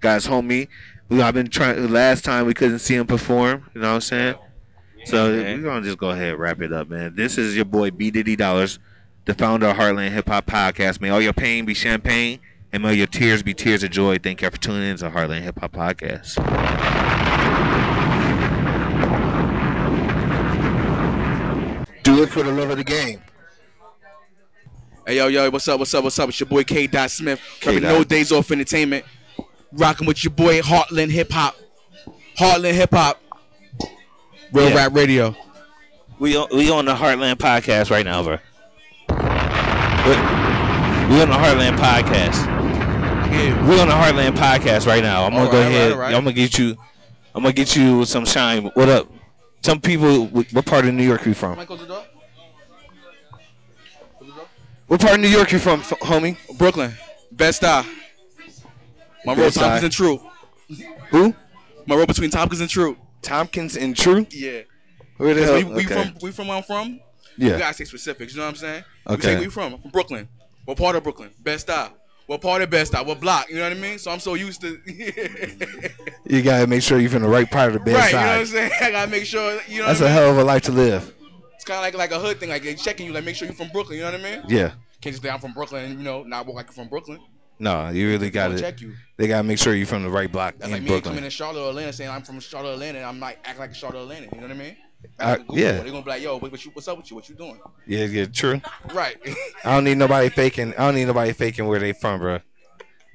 Guys, 0.00 0.26
homie, 0.26 0.68
we 1.08 1.20
I've 1.20 1.34
been 1.34 1.48
trying. 1.48 1.90
Last 1.92 2.24
time 2.24 2.46
we 2.46 2.54
couldn't 2.54 2.78
see 2.78 2.94
him 2.94 3.06
perform. 3.06 3.68
You 3.74 3.80
know 3.80 3.88
what 3.88 3.94
I'm 3.94 4.00
saying? 4.00 4.34
So 5.04 5.30
we're 5.30 5.58
gonna 5.62 5.84
just 5.84 5.98
go 5.98 6.10
ahead 6.10 6.30
and 6.30 6.38
wrap 6.38 6.60
it 6.60 6.72
up, 6.72 6.88
man. 6.90 7.14
This 7.14 7.38
is 7.38 7.56
your 7.56 7.64
boy 7.64 7.90
B 7.90 8.10
Diddy 8.10 8.36
Dollars, 8.36 8.78
the 9.24 9.34
founder 9.34 9.66
of 9.68 9.76
Heartland 9.76 10.10
Hip 10.10 10.28
Hop 10.28 10.46
Podcast. 10.46 11.00
May 11.00 11.08
all 11.10 11.20
your 11.20 11.32
pain 11.32 11.64
be 11.64 11.74
champagne, 11.74 12.40
and 12.72 12.82
may 12.82 12.94
your 12.94 13.06
tears 13.06 13.42
be 13.42 13.54
tears 13.54 13.82
of 13.82 13.90
joy. 13.90 14.18
Thank 14.18 14.42
you 14.42 14.50
for 14.50 14.58
tuning 14.58 14.88
in 14.88 14.96
to 14.98 15.10
Heartland 15.10 15.42
Hip 15.42 15.60
Hop 15.60 15.72
Podcast. 15.72 17.07
Do 22.18 22.24
it 22.24 22.30
for 22.30 22.42
the 22.42 22.50
love 22.50 22.70
of 22.70 22.78
the 22.78 22.82
game. 22.82 23.22
Hey 25.06 25.18
yo 25.18 25.28
yo, 25.28 25.48
what's 25.50 25.68
up? 25.68 25.78
What's 25.78 25.94
up? 25.94 26.02
What's 26.02 26.18
up? 26.18 26.28
It's 26.28 26.40
your 26.40 26.48
boy 26.48 26.64
K. 26.64 26.88
Dot 26.88 27.12
Smith. 27.12 27.40
K. 27.60 27.78
No 27.78 28.02
Days 28.02 28.32
Off 28.32 28.50
Entertainment. 28.50 29.04
Rocking 29.70 30.04
with 30.04 30.24
your 30.24 30.32
boy 30.32 30.60
Heartland 30.60 31.12
Hip 31.12 31.30
Hop. 31.30 31.54
Heartland 32.36 32.72
Hip 32.72 32.90
Hop. 32.92 33.22
Real 34.52 34.70
Yeah. 34.70 34.74
Rap 34.74 34.94
Radio. 34.96 35.36
We 36.18 36.36
on, 36.36 36.48
we 36.52 36.68
on 36.72 36.86
the 36.86 36.94
Heartland 36.96 37.36
Podcast 37.36 37.88
right 37.88 38.04
now, 38.04 38.24
bro. 38.24 38.38
We, 39.10 39.14
we 41.14 41.22
on 41.22 41.28
the 41.28 41.36
Heartland 41.36 41.76
Podcast. 41.76 42.46
Yeah. 43.30 43.68
We 43.68 43.80
on 43.80 43.86
the 43.86 43.94
Heartland 43.94 44.32
Podcast 44.32 44.88
right 44.88 45.04
now. 45.04 45.22
I'm 45.22 45.30
gonna 45.34 45.44
All 45.44 45.52
go 45.52 45.60
ahead. 45.60 45.90
right, 45.90 45.92
all 45.92 45.98
right. 46.00 46.14
I'm 46.16 46.24
gonna 46.24 46.32
get 46.34 46.58
you. 46.58 46.76
I'm 47.32 47.44
gonna 47.44 47.52
get 47.52 47.76
you 47.76 48.04
some 48.06 48.24
shine. 48.24 48.64
What 48.74 48.88
up? 48.88 49.08
Some 49.62 49.80
people. 49.80 50.26
What 50.28 50.64
part 50.66 50.86
of 50.86 50.94
New 50.94 51.04
York 51.04 51.26
you 51.26 51.34
from? 51.34 51.56
What 54.86 55.00
part 55.00 55.14
of 55.14 55.20
New 55.20 55.28
York 55.28 55.52
you 55.52 55.58
from, 55.58 55.80
f- 55.80 55.90
homie? 56.00 56.36
Brooklyn. 56.56 56.94
Bed-Stuy. 57.30 57.84
My 59.26 59.32
road 59.34 59.36
Bed-Stuy. 59.36 59.60
Tompkins 59.60 59.84
and 59.84 59.92
Throop. 59.92 60.22
Who? 61.10 61.34
My 61.86 61.96
road 61.96 62.08
between 62.08 62.30
Tompkins 62.30 62.60
and 62.62 62.70
Throop. 62.70 62.96
Tompkins 63.20 63.76
and 63.76 63.94
Throop. 63.96 64.28
Yeah. 64.30 64.60
Where 65.18 65.34
the 65.34 65.40
'Cause 65.40 65.50
hell? 65.50 65.56
we, 65.70 65.74
we 65.74 65.84
okay. 65.86 66.02
from 66.04 66.14
we 66.22 66.30
from 66.30 66.46
where 66.48 66.56
I'm 66.56 66.62
from. 66.62 67.00
We 67.36 67.50
yeah. 67.50 67.58
gotta 67.58 67.74
say 67.74 67.84
specifics, 67.84 68.32
you 68.32 68.38
know 68.38 68.44
what 68.46 68.50
I'm 68.50 68.56
saying? 68.56 68.84
Okay. 69.06 69.34
We 69.34 69.40
say 69.40 69.46
we 69.46 69.50
from. 69.50 69.74
I'm 69.74 69.80
from 69.82 69.90
Brooklyn. 69.90 70.28
What 70.64 70.78
part 70.78 70.96
of 70.96 71.02
Brooklyn? 71.02 71.30
Bed-Stuy. 71.42 71.90
What 72.28 72.40
part 72.42 72.60
of 72.62 72.70
the 72.70 72.76
best 72.76 72.92
stop, 72.92 73.06
what 73.06 73.20
block. 73.20 73.48
You 73.48 73.56
know 73.56 73.62
what 73.62 73.72
I 73.72 73.80
mean? 73.80 73.98
So 73.98 74.10
I'm 74.10 74.20
so 74.20 74.34
used 74.34 74.60
to. 74.60 74.78
You 76.24 76.42
gotta 76.42 76.66
make 76.66 76.82
sure 76.82 76.98
you're 76.98 77.08
from 77.08 77.22
the 77.22 77.28
right 77.28 77.50
part 77.50 77.68
of 77.68 77.72
the 77.74 77.80
bed 77.80 77.94
right, 77.94 78.10
you 78.12 78.16
know 78.18 78.26
what 78.26 78.36
I'm 78.40 78.46
saying? 78.46 78.70
I 78.82 78.90
gotta 78.90 79.10
make 79.10 79.24
sure. 79.24 79.60
You 79.66 79.80
know, 79.80 79.86
That's 79.86 80.00
a 80.00 80.04
mean? 80.04 80.12
hell 80.12 80.30
of 80.30 80.36
a 80.38 80.44
life 80.44 80.62
to 80.64 80.72
live. 80.72 81.14
It's 81.54 81.64
kind 81.64 81.78
of 81.78 81.82
like 81.82 81.94
like 81.94 82.10
a 82.12 82.18
hood 82.22 82.38
thing, 82.38 82.50
like 82.50 82.62
they 82.62 82.74
checking 82.74 83.06
you, 83.06 83.12
like 83.14 83.24
make 83.24 83.34
sure 83.34 83.46
you're 83.48 83.54
from 83.54 83.68
Brooklyn. 83.68 83.96
You 83.98 84.04
know 84.04 84.12
what 84.12 84.20
I 84.20 84.22
mean? 84.36 84.42
Yeah. 84.46 84.72
Can't 85.00 85.14
just 85.14 85.22
say 85.22 85.30
I'm 85.30 85.40
from 85.40 85.54
Brooklyn 85.54 85.84
and 85.86 85.98
you 85.98 86.04
know 86.04 86.22
not 86.24 86.44
walk 86.46 86.56
like 86.56 86.66
you're 86.66 86.74
from 86.74 86.88
Brooklyn. 86.88 87.18
No, 87.58 87.88
you 87.88 88.08
really 88.08 88.28
Gonna 88.30 88.50
gotta. 88.56 88.60
check 88.60 88.80
you. 88.82 88.94
They 89.16 89.26
gotta 89.26 89.42
make 89.42 89.58
sure 89.58 89.74
you're 89.74 89.86
from 89.86 90.02
the 90.02 90.10
right 90.10 90.30
block 90.30 90.54
That's 90.58 90.66
in 90.66 90.72
like 90.72 90.82
me 90.82 90.88
coming 90.88 91.02
Brooklyn. 91.02 91.24
in 91.24 91.30
Charlotte 91.30 91.66
Atlanta 91.70 91.92
saying 91.94 92.10
I'm 92.10 92.22
from 92.22 92.40
Charlotte, 92.40 92.74
Atlanta, 92.74 92.98
and 92.98 93.06
I'm 93.06 93.18
like 93.20 93.38
act 93.44 93.58
like 93.58 93.70
a 93.70 93.74
Charlotte, 93.74 94.02
Atlanta. 94.02 94.26
You 94.34 94.40
know 94.42 94.48
what 94.48 94.54
I 94.56 94.58
mean? 94.58 94.76
Google, 95.18 95.58
yeah. 95.58 95.72
They're 95.72 95.84
gonna 95.90 96.02
be 96.02 96.10
like, 96.10 96.22
yo, 96.22 96.38
what, 96.38 96.50
what 96.50 96.64
you, 96.64 96.70
what's 96.72 96.88
up 96.88 96.96
with 96.96 97.10
you? 97.10 97.16
What 97.16 97.28
you 97.28 97.34
doing? 97.34 97.58
Yeah, 97.86 98.04
yeah, 98.04 98.24
true. 98.26 98.60
Right. 98.92 99.16
I 99.64 99.74
don't 99.74 99.84
need 99.84 99.98
nobody 99.98 100.28
faking. 100.28 100.74
I 100.74 100.86
don't 100.86 100.94
need 100.94 101.06
nobody 101.06 101.32
faking 101.32 101.66
where 101.66 101.78
they 101.80 101.92
from, 101.92 102.20
bro. 102.20 102.38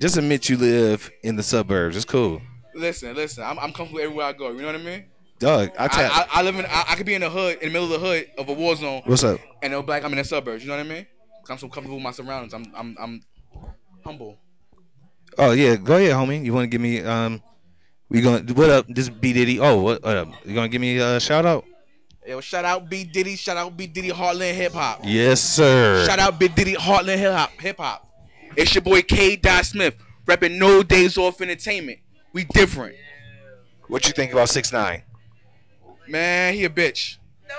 Just 0.01 0.17
admit 0.17 0.49
you 0.49 0.57
live 0.57 1.09
in 1.23 1.36
the 1.36 1.43
suburbs. 1.43 1.95
It's 1.95 2.05
cool, 2.05 2.41
listen, 2.75 3.15
listen. 3.15 3.43
I'm, 3.43 3.57
I'm 3.59 3.71
comfortable 3.71 4.01
everywhere 4.01 4.25
I 4.25 4.34
go. 4.34 4.49
You 4.51 4.59
know 4.61 4.67
what 4.67 4.75
I 4.75 4.79
mean? 4.79 5.05
dog. 5.39 5.71
I 5.77 5.86
I, 5.86 5.88
tell. 5.88 6.11
I, 6.11 6.27
I 6.31 6.41
live 6.41 6.55
in. 6.55 6.65
I, 6.65 6.84
I 6.89 6.95
could 6.95 7.05
be 7.05 7.13
in 7.15 7.21
the 7.21 7.29
hood, 7.29 7.57
in 7.61 7.67
the 7.69 7.73
middle 7.73 7.93
of 7.93 8.01
the 8.01 8.05
hood 8.05 8.27
of 8.38 8.49
a 8.49 8.53
war 8.53 8.75
zone, 8.75 9.01
What's 9.05 9.23
up? 9.23 9.39
and 9.61 9.71
they'll 9.73 9.81
be 9.81 9.89
like, 9.89 10.03
I'm 10.03 10.11
in 10.11 10.17
the 10.17 10.23
suburbs. 10.23 10.63
You 10.63 10.69
know 10.69 10.77
what 10.77 10.86
I 10.86 10.89
mean? 10.89 11.05
'Cause 11.41 11.51
I'm 11.51 11.57
so 11.57 11.67
comfortable 11.67 11.95
with 11.97 12.03
my 12.03 12.11
surroundings. 12.11 12.53
I'm, 12.53 12.65
I'm, 12.75 12.95
I'm 12.99 13.21
humble. 14.05 14.38
Oh 15.38 15.51
yeah, 15.51 15.75
go 15.75 15.97
ahead, 15.97 16.11
homie. 16.13 16.43
You 16.45 16.53
want 16.53 16.63
to 16.63 16.67
give 16.67 16.79
me 16.81 17.01
um? 17.01 17.41
We 18.09 18.21
gonna 18.21 18.41
what 18.53 18.69
up? 18.69 18.86
This 18.88 19.09
B 19.09 19.34
Diddy. 19.34 19.59
Oh, 19.59 19.81
what 19.81 20.03
up? 20.05 20.29
You 20.45 20.53
gonna 20.55 20.69
give 20.69 20.81
me 20.81 20.97
a 20.97 21.19
shout 21.19 21.45
out? 21.45 21.65
Yo, 22.26 22.39
shout 22.41 22.63
out 22.65 22.89
B 22.89 23.03
Diddy. 23.03 23.36
Shout 23.36 23.57
out 23.57 23.76
B 23.76 23.86
Diddy 23.88 24.09
Heartland 24.09 24.53
Hip 24.53 24.74
Hop. 24.74 25.01
Yes, 25.03 25.41
sir. 25.41 26.05
Shout 26.05 26.19
out 26.19 26.39
Big 26.39 26.55
Diddy 26.55 26.74
Heartland 26.74 27.17
Hip 27.17 27.34
Hop. 27.34 27.51
Hip 27.59 27.78
Hop. 27.78 28.09
It's 28.55 28.74
your 28.74 28.82
boy 28.82 29.01
K. 29.01 29.36
Dot 29.36 29.65
Smith, 29.65 29.95
repping 30.26 30.57
No 30.57 30.84
Days 30.84 31.17
Off 31.17 31.41
Entertainment. 31.41 31.99
We 32.32 32.45
different, 32.45 32.95
What 33.88 34.07
you 34.07 34.13
think 34.13 34.32
about 34.32 34.49
six 34.49 34.71
nine? 34.71 35.03
man. 36.07 36.53
He 36.53 36.63
a 36.65 36.69
bitch. 36.69 37.17
No 37.47 37.55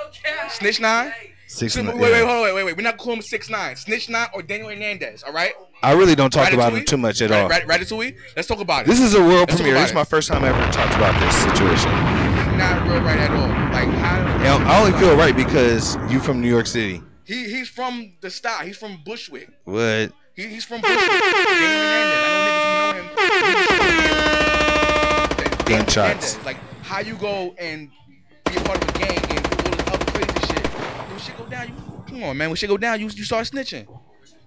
Snitch 0.51 0.81
nine. 0.81 1.12
Six 1.47 1.77
Wait, 1.77 1.85
nine. 1.85 1.99
wait, 1.99 2.11
wait, 2.12 2.21
yeah. 2.21 2.27
hold 2.27 2.39
on, 2.39 2.43
wait, 2.45 2.53
wait, 2.55 2.65
wait. 2.65 2.77
We're 2.77 2.83
not 2.83 2.97
calling 2.97 3.19
him 3.19 3.23
six 3.23 3.49
nine. 3.51 3.77
Snitch 3.77 4.09
nine 4.09 4.27
or 4.33 4.43
Daniel 4.43 4.71
Hernandez. 4.71 5.23
All 5.23 5.33
right. 5.33 5.53
I 5.83 5.93
really 5.93 6.15
don't 6.15 6.33
talk 6.33 6.53
about 6.53 6.73
him 6.73 6.85
too 6.85 6.97
much 6.97 7.21
at 7.21 7.31
Rat- 7.31 7.43
all. 7.43 7.49
Rat- 7.49 7.67
Ratatouille. 7.69 8.17
Let's 8.35 8.49
talk 8.49 8.61
about 8.61 8.83
it. 8.83 8.87
This 8.89 9.01
is 9.01 9.15
a 9.15 9.21
world 9.21 9.49
Let's 9.51 9.57
premiere. 9.61 9.75
This 9.75 9.91
is 9.91 9.95
my 9.95 10.05
first 10.05 10.29
time 10.29 10.43
ever 10.45 10.73
talked 10.73 10.95
about 10.97 11.21
this 11.21 11.37
situation. 11.37 12.24
Not 12.57 12.87
real 12.89 13.01
right 13.03 13.19
at 13.19 13.31
all. 13.31 13.49
Like 13.73 13.89
how? 13.89 14.21
And 14.39 14.65
I 14.65 14.81
only 14.81 14.99
feel 14.99 15.17
right 15.17 15.37
because 15.37 15.97
you 16.11 16.21
from 16.21 16.41
New 16.41 16.49
York 16.49 16.67
City. 16.67 17.03
He 17.25 17.45
he's 17.51 17.69
from 17.69 18.13
the 18.21 18.31
style. 18.31 18.65
He's 18.65 18.77
from 18.77 19.01
Bushwick. 19.05 19.49
What? 19.65 20.13
He, 20.35 20.47
he's 20.49 20.65
from 20.65 20.81
Bushwick. 20.81 20.99
Daniel 20.99 21.21
Hernandez. 21.89 22.25
I 22.27 22.31
know 22.31 22.45
niggas 22.49 23.69
know 23.69 23.83
him. 25.45 25.65
Game 25.65 25.79
Daniel 25.79 25.91
shots. 25.91 26.45
Like 26.45 26.59
how 26.83 27.01
you 27.01 27.17
go 27.17 27.55
and 27.59 27.91
be 28.47 28.57
a 28.57 28.61
part 28.61 28.83
of 28.83 28.89
a 28.89 28.99
gang 28.99 29.19
and 29.31 29.43
do 29.43 29.57
all 29.57 29.77
this 29.77 29.89
other 29.89 30.05
crazy 30.13 30.47
shit. 30.47 30.67
When 30.67 31.19
shit 31.19 31.37
go 31.37 31.47
down, 31.47 31.69
you 31.69 31.75
come 32.07 32.23
on, 32.25 32.37
man. 32.37 32.51
When 32.51 32.57
shit 32.57 32.69
go 32.69 32.77
down, 32.77 33.01
you 33.01 33.07
you 33.07 33.25
start 33.25 33.47
snitching. 33.47 33.87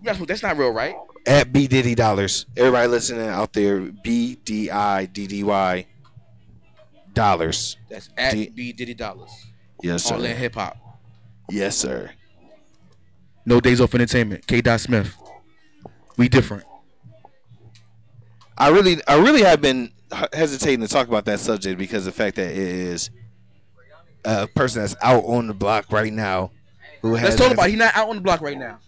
That's 0.03 0.19
that's 0.25 0.43
not 0.43 0.57
real, 0.57 0.71
right? 0.71 0.95
At 1.25 1.51
B 1.51 1.67
Diddy 1.67 1.95
dollars. 1.95 2.45
Everybody 2.55 2.87
listening 2.87 3.27
out 3.27 3.53
there, 3.53 3.79
B 3.79 4.35
D 4.45 4.69
I 4.69 5.05
D 5.05 5.25
D 5.27 5.43
Y 5.43 5.85
dollars. 7.17 7.77
That's 7.89 8.09
at 8.17 8.33
D- 8.33 8.49
B 8.49 8.71
Diddy 8.71 8.93
Dollars. 8.93 9.31
Yes, 9.81 10.09
Heartland 10.09 10.21
sir. 10.21 10.35
Hip 10.35 10.55
Hop. 10.55 10.77
Yes, 11.49 11.77
sir. 11.77 12.11
No 13.45 13.59
Days 13.59 13.79
Off 13.81 13.93
Entertainment. 13.95 14.45
K. 14.47 14.61
Dot 14.61 14.79
Smith. 14.79 15.15
We 16.17 16.29
different. 16.29 16.63
I 18.57 18.69
really, 18.69 18.97
I 19.07 19.19
really 19.19 19.43
have 19.43 19.61
been 19.61 19.91
hesitating 20.33 20.81
to 20.81 20.87
talk 20.87 21.07
about 21.07 21.25
that 21.25 21.39
subject 21.39 21.77
because 21.77 22.07
of 22.07 22.13
the 22.13 22.17
fact 22.23 22.37
that 22.37 22.51
it 22.51 22.57
is 22.57 23.09
a 24.25 24.47
person 24.47 24.81
that's 24.81 24.95
out 25.01 25.23
on 25.25 25.47
the 25.47 25.53
block 25.53 25.91
right 25.91 26.11
now 26.11 26.51
who 27.01 27.15
has. 27.15 27.29
Let's 27.29 27.41
talk 27.41 27.53
about. 27.53 27.69
He's 27.69 27.77
not 27.77 27.95
out 27.95 28.09
on 28.09 28.15
the 28.15 28.21
block 28.21 28.41
right 28.41 28.57
now. 28.57 28.79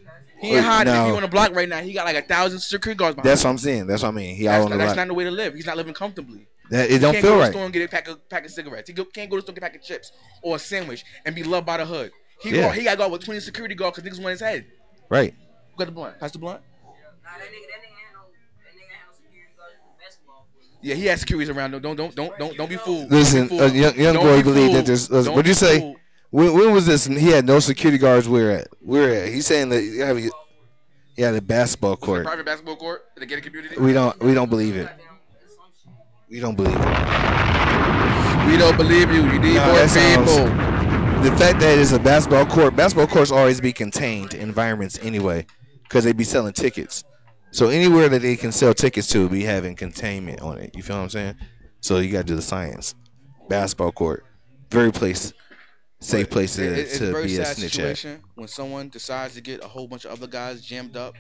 He 0.42 0.56
ain't 0.56 0.66
hiding. 0.66 0.94
no. 0.94 1.06
He 1.06 1.12
on 1.12 1.22
the 1.22 1.28
block 1.28 1.54
right 1.54 1.70
now. 1.70 1.82
He 1.82 1.94
got 1.94 2.06
like 2.06 2.16
a 2.16 2.22
thousand 2.22 2.60
security 2.60 2.98
guards 2.98 3.16
behind. 3.16 3.30
That's 3.30 3.44
him. 3.44 3.48
what 3.48 3.52
I'm 3.52 3.58
saying. 3.60 3.88
That's 3.88 4.04
what 4.04 4.10
I 4.10 4.12
mean. 4.12 4.36
He 4.36 4.46
That's, 4.46 4.56
out 4.56 4.64
on 4.64 4.70
not, 4.70 4.76
the 4.76 4.78
that's 4.78 4.88
block. 4.88 4.96
That's 4.96 4.98
not 4.98 5.08
the 5.08 5.14
way 5.14 5.24
to 5.26 5.32
live. 5.32 5.54
He's 5.54 5.66
not 5.66 5.78
living 5.78 5.94
comfortably. 5.94 6.48
That, 6.72 6.86
it 6.86 6.92
He 6.94 7.00
don't 7.00 7.16
feel 7.16 7.22
right. 7.22 7.22
can't 7.22 7.24
go 7.24 7.40
to 7.40 7.46
the 7.46 7.52
store 7.52 7.64
and 7.66 7.74
get 7.74 7.84
a 7.84 7.88
pack 7.88 8.08
of 8.08 8.30
pack 8.30 8.46
of 8.46 8.52
cigarettes. 8.52 8.88
He 8.90 8.94
go, 8.94 9.06
can't 9.06 9.30
go 9.30 9.38
to 9.38 9.42
the 9.42 9.46
store 9.46 9.54
and 9.54 9.62
get 9.62 9.68
a 9.68 9.72
pack 9.72 9.76
of 9.82 9.86
chips 9.86 10.12
or 10.44 10.56
a 10.56 10.60
sandwich 10.60 11.04
and 11.26 11.34
be 11.36 11.44
loved 11.44 11.66
by 11.66 11.78
the 11.78 11.86
hood. 11.86 12.12
He 12.42 12.52
Yeah. 12.52 12.68
go, 12.68 12.70
he 12.72 12.84
got 12.84 12.92
to 12.92 12.98
go 12.98 13.10
with 13.10 13.24
20 13.26 13.40
security 13.40 13.76
guards 13.76 13.98
because 13.98 14.10
niggas 14.20 14.22
want 14.22 14.32
his 14.32 14.42
head. 14.42 14.66
Right. 15.10 15.34
Who 15.72 15.78
got 15.78 15.86
the 15.86 15.92
blunt? 15.92 16.20
Pass 16.20 16.32
the 16.32 16.40
blunt. 16.40 16.62
Yeah, 20.82 20.96
he 20.96 21.06
has 21.08 21.20
securities 21.20 21.50
around. 21.50 21.72
Don't 21.72 21.82
don't 21.82 22.16
don't 22.16 22.38
don't 22.38 22.56
don't 22.58 22.70
be 22.70 22.78
fooled. 22.78 23.12
Listen, 23.12 23.48
Don't 23.50 23.74
be 23.74 23.80
a 23.80 23.82
young, 23.92 23.96
young 24.00 24.14
Don't 24.14 24.24
boy 24.24 24.38
be 24.38 24.44
believed 24.44 24.70
that 24.70 24.74
fooled. 24.76 24.86
there's. 24.86 25.10
listen, 25.12 25.16
uh, 25.16 25.24
Don't 25.26 25.36
what'd 25.36 25.48
you 25.50 25.54
say? 25.54 25.80
fooled. 25.80 25.98
When, 26.32 26.54
when 26.54 26.72
was 26.74 26.86
this? 26.86 27.06
He 27.06 27.28
had 27.28 27.46
no 27.46 27.60
security 27.60 27.98
guards. 27.98 28.30
Where 28.30 28.52
at? 28.52 28.68
Where 28.80 29.24
at? 29.26 29.30
He's 29.34 29.46
saying 29.46 29.70
that 29.70 29.84
you 29.84 30.04
have 30.04 30.16
a, 30.18 30.30
he 31.16 31.22
had 31.22 31.36
a 31.36 31.42
basketball 31.42 31.98
court. 31.98 32.24
Private 32.26 32.46
basketball 32.46 32.78
court 32.78 33.02
in 33.18 33.20
the 33.22 33.26
gated 33.26 33.44
community. 33.44 33.76
We 33.78 33.92
don't. 33.92 34.18
We 34.24 34.34
don't 34.34 34.50
believe 34.50 34.78
it. 34.78 34.88
We 36.30 36.40
don't 36.40 36.56
believe 36.56 36.76
it. 36.76 38.48
We 38.48 38.58
don't 38.58 38.78
believe 38.78 39.12
you. 39.12 39.24
You 39.24 39.40
need 39.40 39.56
No, 39.56 39.66
more 39.66 39.76
that 39.76 39.90
sounds- 39.90 40.30
people. 40.32 40.70
The 41.24 41.36
fact 41.38 41.60
that 41.60 41.78
it's 41.78 41.92
a 41.92 42.00
basketball 42.00 42.46
court, 42.46 42.76
basketball 42.76 43.08
courts 43.08 43.32
always 43.32 43.60
be 43.60 43.74
contained 43.74 44.34
environments 44.34 44.98
anyway, 45.02 45.46
because 45.84 46.04
they 46.06 46.14
be 46.14 46.24
selling 46.24 46.54
tickets. 46.54 47.04
So 47.52 47.68
anywhere 47.70 48.08
that 48.10 48.22
they 48.22 48.36
can 48.36 48.52
sell 48.52 48.74
tickets 48.74 49.08
to, 49.08 49.28
be 49.28 49.44
having 49.44 49.76
containment 49.76 50.42
on 50.42 50.60
it. 50.60 50.76
You 50.76 50.84
feel 50.84 50.98
what 50.98 51.04
I'm 51.04 51.10
saying? 51.10 51.36
So 51.82 51.98
you 52.00 52.12
got 52.12 52.20
to 52.20 52.24
do 52.26 52.36
the 52.36 52.42
science. 52.42 52.96
Basketball 53.50 53.92
court, 53.92 54.24
very 54.72 54.92
place, 54.92 55.34
safe 56.00 56.30
place 56.30 56.56
to, 56.56 56.64
It- 56.64 56.96
a 56.96 56.98
to 57.00 57.12
very 57.12 57.26
be 57.28 57.38
a 57.38 57.46
sad 57.46 57.58
snitch 57.58 57.66
at. 57.80 57.98
situation 57.98 58.22
when 58.36 58.48
someone 58.48 58.88
decides 58.90 59.34
to 59.34 59.42
get 59.42 59.64
a 59.64 59.68
whole 59.68 59.88
bunch 59.88 60.06
of 60.06 60.12
other 60.12 60.28
guys 60.28 60.62
jammed 60.62 60.96
up. 60.96 61.16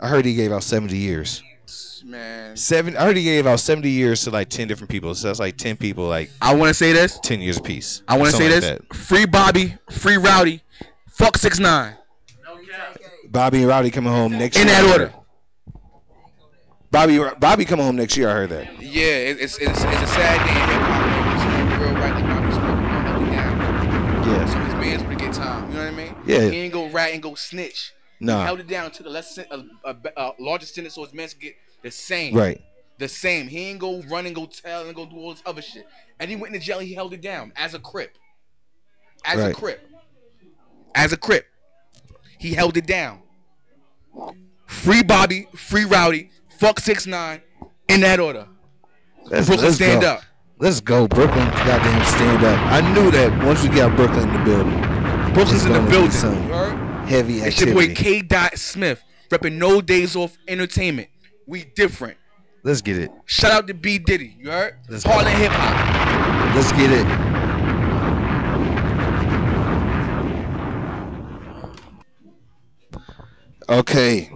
I 0.00 0.08
heard 0.08 0.24
he 0.24 0.34
gave 0.34 0.52
out 0.52 0.62
70 0.64 0.96
years. 0.96 1.42
Man, 2.04 2.56
Seven. 2.56 2.96
I 2.96 3.00
already 3.00 3.24
gave 3.24 3.46
out 3.46 3.60
70 3.60 3.90
years 3.90 4.22
to 4.24 4.30
like 4.30 4.48
10 4.48 4.68
different 4.68 4.90
people. 4.90 5.14
So 5.14 5.28
that's 5.28 5.40
like 5.40 5.56
10 5.56 5.76
people, 5.76 6.06
like 6.06 6.30
I 6.40 6.54
want 6.54 6.68
to 6.68 6.74
say 6.74 6.92
this. 6.92 7.18
10 7.22 7.40
years 7.40 7.58
apiece. 7.58 8.02
I 8.06 8.16
want 8.16 8.30
to 8.30 8.36
say 8.36 8.48
this. 8.48 8.80
Free 8.92 9.26
Bobby, 9.26 9.76
free 9.90 10.16
Rowdy, 10.16 10.62
fuck 11.08 11.36
six 11.36 11.58
nine. 11.58 11.96
that. 12.44 13.32
Bobby 13.32 13.58
and 13.58 13.68
Rowdy 13.68 13.90
coming 13.90 14.12
home 14.12 14.32
next 14.32 14.56
year. 14.56 14.66
In 14.66 14.72
year. 14.72 14.82
that 14.82 14.92
order. 14.92 15.14
Bobby, 16.90 17.18
Bobby 17.38 17.64
coming 17.64 17.84
home 17.84 17.96
next 17.96 18.16
year. 18.16 18.30
I 18.30 18.32
heard 18.32 18.50
that. 18.50 18.80
Yeah, 18.82 19.02
it's, 19.02 19.58
it's 19.58 19.58
it's 19.58 19.84
a 19.84 20.06
sad 20.06 20.46
day 20.46 20.52
in 20.52 20.68
hip 20.70 20.82
hop. 20.88 21.80
real 21.80 21.92
right 21.94 22.14
like 22.14 22.24
Bobby 22.24 22.52
Smoke, 22.52 22.78
you 22.78 22.82
know, 22.82 23.00
held 23.02 23.22
it 23.26 23.30
down. 24.30 24.48
So 24.48 24.58
his 24.58 24.74
man's 24.74 25.04
would 25.04 25.18
get 25.18 25.34
time. 25.34 25.68
You 25.70 25.76
know 25.76 25.84
what 25.84 25.92
I 25.92 25.96
mean? 25.96 26.14
Yeah. 26.26 26.48
He 26.48 26.56
ain't 26.58 26.72
go 26.72 26.88
rat 26.88 27.12
and 27.12 27.22
go 27.22 27.34
snitch. 27.34 27.92
Nah. 28.20 28.40
He 28.40 28.44
held 28.44 28.60
it 28.60 28.68
down 28.68 28.90
to 28.92 29.02
the 29.02 29.10
less 29.10 29.34
sen- 29.34 29.46
a, 29.50 29.64
a, 29.84 29.96
a 30.16 30.32
larger 30.38 30.66
sentence 30.66 30.94
so 30.94 31.04
his 31.04 31.14
man 31.14 31.28
could 31.28 31.40
get 31.40 31.54
the 31.82 31.90
same. 31.90 32.34
Right. 32.34 32.60
The 32.98 33.08
same. 33.08 33.46
He 33.46 33.66
ain't 33.70 33.78
go 33.78 34.02
run 34.02 34.26
and 34.26 34.34
go 34.34 34.46
tell 34.46 34.86
and 34.86 34.94
go 34.94 35.06
do 35.06 35.16
all 35.16 35.30
this 35.30 35.42
other 35.46 35.62
shit. 35.62 35.86
And 36.18 36.28
he 36.28 36.36
went 36.36 36.54
into 36.54 36.66
jail. 36.66 36.80
He 36.80 36.94
held 36.94 37.14
it 37.14 37.20
down 37.20 37.52
as 37.54 37.74
a 37.74 37.78
crip. 37.78 38.18
As 39.24 39.38
a 39.40 39.52
crip. 39.52 39.88
As 40.94 41.12
a 41.12 41.16
crip. 41.16 41.46
He 42.38 42.54
held 42.54 42.76
it 42.76 42.86
down. 42.86 43.22
Free 44.66 45.02
Bobby, 45.02 45.48
free 45.54 45.84
Rowdy, 45.84 46.30
fuck 46.58 46.80
six 46.80 47.06
nine, 47.06 47.40
in 47.88 48.00
that 48.00 48.20
order. 48.20 48.46
Let's, 49.24 49.46
Brooklyn 49.46 49.66
let's 49.66 49.76
stand 49.76 50.02
go. 50.02 50.08
up. 50.14 50.22
Let's 50.58 50.80
go, 50.80 51.06
Brooklyn. 51.06 51.46
Goddamn, 51.48 52.04
stand 52.04 52.44
up. 52.44 52.58
I 52.72 52.80
knew 52.94 53.10
that 53.12 53.44
once 53.44 53.62
we 53.62 53.68
got 53.68 53.94
Brooklyn 53.96 54.28
in 54.28 54.32
the 54.34 54.44
building. 54.44 55.32
Brooklyn's 55.34 55.64
in 55.64 55.72
the 55.72 55.80
building. 55.90 56.87
Some 57.08 57.30
You 57.30 57.40
heard? 57.40 57.44
Heavy 57.44 57.48
It's 57.48 57.60
your 57.60 57.74
boy 57.74 57.90
activity. 57.90 58.20
K. 58.20 58.22
Dot 58.22 58.58
Smith, 58.58 59.02
repping 59.30 59.54
No 59.54 59.80
Days 59.80 60.16
Off 60.16 60.36
Entertainment. 60.46 61.08
We 61.46 61.64
different. 61.64 62.16
Let's 62.62 62.82
get 62.82 62.98
it. 62.98 63.10
Shout 63.26 63.52
out 63.52 63.66
to 63.68 63.74
B 63.74 63.98
Diddy. 63.98 64.36
You 64.38 64.50
heard? 64.50 64.74
Let's. 64.88 65.04
Heartland 65.04 65.38
Hip 65.38 65.52
Hop. 65.52 66.54
Let's 66.54 66.72
get 66.72 66.90
it. 66.90 67.28
Okay. 73.70 74.30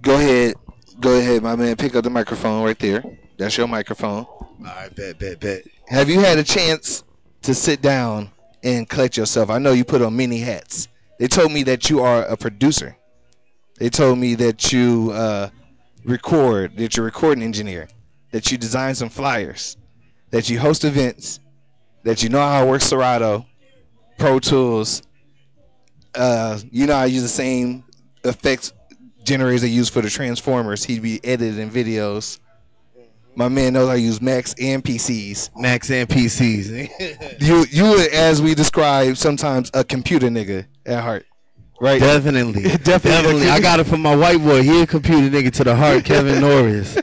Go 0.00 0.14
ahead. 0.14 0.54
Go 1.00 1.18
ahead, 1.18 1.42
my 1.42 1.56
man. 1.56 1.76
Pick 1.76 1.94
up 1.96 2.04
the 2.04 2.10
microphone 2.10 2.64
right 2.64 2.78
there. 2.78 3.04
That's 3.38 3.56
your 3.56 3.66
microphone. 3.66 4.24
All 4.24 4.46
right, 4.60 4.94
bet, 4.94 5.18
bet, 5.18 5.40
bet. 5.40 5.64
Have 5.88 6.08
you 6.08 6.20
had 6.20 6.38
a 6.38 6.44
chance 6.44 7.02
to 7.42 7.54
sit 7.54 7.82
down 7.82 8.30
and 8.62 8.88
collect 8.88 9.16
yourself? 9.16 9.50
I 9.50 9.58
know 9.58 9.72
you 9.72 9.84
put 9.84 10.02
on 10.02 10.16
many 10.16 10.38
hats. 10.38 10.88
They 11.18 11.28
told 11.28 11.52
me 11.52 11.62
that 11.64 11.90
you 11.90 12.00
are 12.00 12.24
a 12.24 12.36
producer. 12.36 12.96
They 13.78 13.90
told 13.90 14.18
me 14.18 14.34
that 14.36 14.72
you 14.72 15.10
uh, 15.12 15.50
record, 16.04 16.76
that 16.76 16.96
you're 16.96 17.06
a 17.06 17.10
recording 17.10 17.44
engineer, 17.44 17.88
that 18.30 18.50
you 18.50 18.58
design 18.58 18.94
some 18.94 19.08
flyers, 19.08 19.76
that 20.30 20.48
you 20.48 20.58
host 20.58 20.84
events, 20.84 21.40
that 22.04 22.22
you 22.22 22.28
know 22.28 22.40
how 22.40 22.64
to 22.64 22.66
work 22.66 22.80
Serato, 22.80 23.46
Pro 24.18 24.38
Tools. 24.38 25.02
Uh, 26.14 26.58
you 26.70 26.86
know 26.86 26.94
I 26.94 27.06
use 27.06 27.22
the 27.22 27.28
same 27.28 27.84
effects 28.24 28.72
generators 29.24 29.62
they 29.62 29.68
use 29.68 29.88
for 29.88 30.00
the 30.02 30.10
Transformers. 30.10 30.84
He'd 30.84 31.02
be 31.02 31.20
editing 31.24 31.70
videos. 31.70 32.38
My 33.34 33.48
man 33.48 33.72
knows 33.72 33.88
I 33.88 33.94
use 33.94 34.20
Macs 34.20 34.54
and 34.60 34.84
PCs. 34.84 35.50
Max 35.56 35.90
and 35.90 36.08
PCs. 36.08 37.38
You 37.40 37.64
you 37.70 38.08
as 38.12 38.42
we 38.42 38.54
describe, 38.54 39.16
sometimes 39.16 39.70
a 39.74 39.82
computer 39.84 40.28
nigga 40.28 40.66
at 40.86 41.02
heart, 41.02 41.24
right? 41.80 41.98
Definitely. 42.00 42.62
Definitely. 42.62 42.84
Definitely. 42.84 43.48
I 43.48 43.58
got 43.60 43.80
it 43.80 43.84
from 43.84 44.02
my 44.02 44.14
white 44.14 44.38
boy. 44.38 44.62
He 44.62 44.82
a 44.82 44.86
computer 44.86 45.28
nigga 45.34 45.50
to 45.54 45.64
the 45.64 45.74
heart, 45.74 46.04
Kevin 46.04 46.40
Norris. 46.46 46.96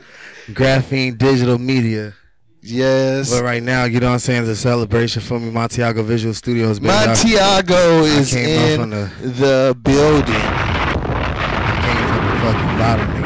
Graphene 0.50 1.18
Digital 1.18 1.58
Media. 1.58 2.14
Yes. 2.62 3.30
But 3.30 3.42
right 3.42 3.62
now, 3.62 3.84
you 3.84 4.00
know 4.00 4.08
what 4.08 4.12
I'm 4.14 4.18
saying, 4.20 4.42
it's 4.42 4.50
a 4.50 4.56
celebration 4.56 5.22
for 5.22 5.38
me. 5.40 5.50
Montiago 5.50 6.04
Visual 6.04 6.34
Studios. 6.34 6.78
Montiago 6.80 8.02
is 8.04 8.34
in 8.34 8.90
the- 8.90 9.10
the 9.22 9.76
building. 9.82 10.34
I 10.34 11.80
came 11.84 12.06
from 12.08 12.22
the 12.26 12.36
fucking 12.44 12.78
bottom, 12.78 13.19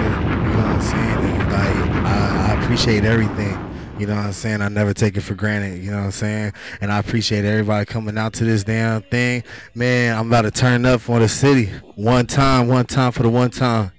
appreciate 2.75 3.05
everything. 3.05 3.57
You 4.01 4.09
know 4.09 4.17
what 4.17 4.25
I'm 4.25 4.33
saying? 4.33 4.61
I 4.61 4.67
never 4.67 4.93
take 4.93 5.17
it 5.17 5.21
for 5.21 5.37
granted. 5.37 5.81
You 5.81 5.93
know 5.93 5.99
what 5.99 6.07
I'm 6.07 6.11
saying? 6.11 6.55
And 6.81 6.91
I 6.91 6.99
appreciate 6.99 7.45
everybody 7.45 7.87
coming 7.87 8.19
out 8.19 8.33
to 8.33 8.45
this 8.45 8.65
damn 8.65 9.03
thing. 9.03 9.45
Man, 9.77 10.19
I'm 10.19 10.27
about 10.27 10.43
to 10.43 10.51
turn 10.51 10.85
up 10.85 11.01
for 11.01 11.21
the 11.21 11.29
city. 11.29 11.67
One 11.95 12.27
time, 12.27 12.67
one 12.67 12.87
time 12.87 13.13
for 13.13 13.23
the 13.23 13.31
one 13.31 13.53
time. 13.53 13.93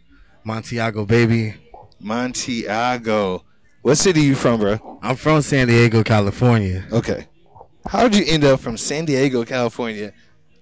Montiago, 0.45 1.07
baby. 1.07 1.55
Montiago. 2.03 3.43
What 3.81 3.95
city 3.95 4.19
you 4.19 4.35
from, 4.35 4.59
bro? 4.59 4.99
I'm 5.01 5.15
from 5.15 5.41
San 5.41 5.67
Diego, 5.67 6.03
California. 6.03 6.83
Okay. 6.91 7.27
How 7.87 8.09
did 8.09 8.17
you 8.17 8.33
end 8.33 8.43
up 8.43 8.59
from 8.59 8.75
San 8.75 9.05
Diego, 9.05 9.45
California, 9.45 10.11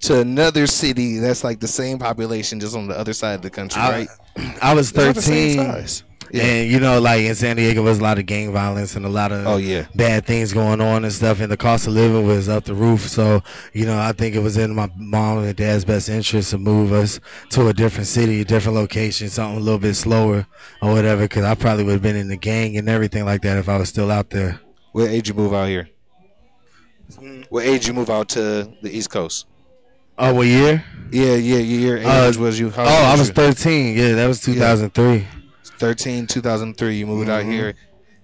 to 0.01 0.20
another 0.20 0.68
city 0.68 1.18
that's 1.18 1.43
like 1.43 1.59
the 1.59 1.68
same 1.68 1.97
population, 1.97 2.59
just 2.59 2.76
on 2.76 2.86
the 2.86 2.95
other 2.95 3.14
side 3.14 3.34
of 3.34 3.41
the 3.41 3.49
country, 3.49 3.82
I, 3.82 3.89
right? 3.89 4.07
I 4.61 4.76
was 4.76 4.91
They're 4.91 5.14
the 5.14 5.22
same 5.24 5.57
13. 5.57 6.12
Yeah. 6.34 6.43
And 6.45 6.71
you 6.71 6.79
know, 6.79 6.99
like 6.99 7.21
in 7.21 7.36
San 7.36 7.57
Diego, 7.57 7.84
was 7.84 7.99
a 7.99 8.01
lot 8.01 8.17
of 8.17 8.25
gang 8.25 8.51
violence 8.51 8.95
and 8.95 9.05
a 9.05 9.09
lot 9.09 9.31
of 9.31 9.45
Oh, 9.45 9.57
yeah. 9.57 9.86
bad 9.93 10.25
things 10.25 10.51
going 10.51 10.81
on 10.81 11.03
and 11.03 11.13
stuff. 11.13 11.39
And 11.39 11.51
the 11.51 11.57
cost 11.57 11.86
of 11.86 11.93
living 11.93 12.25
was 12.25 12.49
up 12.49 12.63
the 12.65 12.73
roof. 12.73 13.01
So 13.07 13.43
you 13.71 13.86
know, 13.86 13.99
I 13.99 14.13
think 14.13 14.34
it 14.36 14.39
was 14.39 14.57
in 14.57 14.73
my 14.73 14.89
mom 14.97 15.38
and 15.43 15.55
dad's 15.55 15.86
best 15.86 16.09
interest 16.09 16.49
to 16.49 16.57
move 16.57 16.91
us 16.91 17.19
to 17.51 17.67
a 17.67 17.73
different 17.73 18.07
city, 18.07 18.41
a 18.41 18.45
different 18.45 18.75
location, 18.75 19.29
something 19.29 19.57
a 19.57 19.63
little 19.63 19.77
bit 19.79 19.93
slower 19.93 20.47
or 20.81 20.91
whatever. 20.91 21.21
Because 21.21 21.43
I 21.45 21.53
probably 21.53 21.84
would 21.84 21.93
have 21.93 22.01
been 22.01 22.15
in 22.15 22.29
the 22.29 22.38
gang 22.38 22.77
and 22.77 22.89
everything 22.89 23.25
like 23.25 23.43
that 23.43 23.57
if 23.59 23.69
I 23.69 23.77
was 23.77 23.89
still 23.89 24.09
out 24.09 24.31
there. 24.31 24.59
What 24.91 25.09
age 25.09 25.27
you 25.29 25.36
move 25.36 25.53
out 25.53 25.67
here? 25.67 25.88
What 27.49 27.63
age 27.65 27.88
you 27.88 27.93
move 27.93 28.09
out 28.09 28.29
to 28.29 28.73
the 28.81 28.89
East 28.89 29.11
Coast? 29.11 29.45
Oh, 30.17 30.34
what 30.34 30.47
year? 30.47 30.84
Yeah, 31.11 31.36
yeah, 31.36 31.57
your 31.57 31.97
age 31.99 32.05
Uh, 32.05 32.34
was 32.39 32.59
you? 32.59 32.71
Oh, 32.75 32.81
I 32.84 33.15
was 33.17 33.27
you? 33.27 33.34
13. 33.36 33.95
Yeah, 33.97 34.13
that 34.13 34.27
was 34.27 34.41
2003. 34.41 35.27
13, 35.64 36.28
2003. 36.28 36.95
You 36.97 37.05
moved 37.07 37.30
out 37.30 37.43
Mhm. 37.43 37.51
here. 37.51 37.74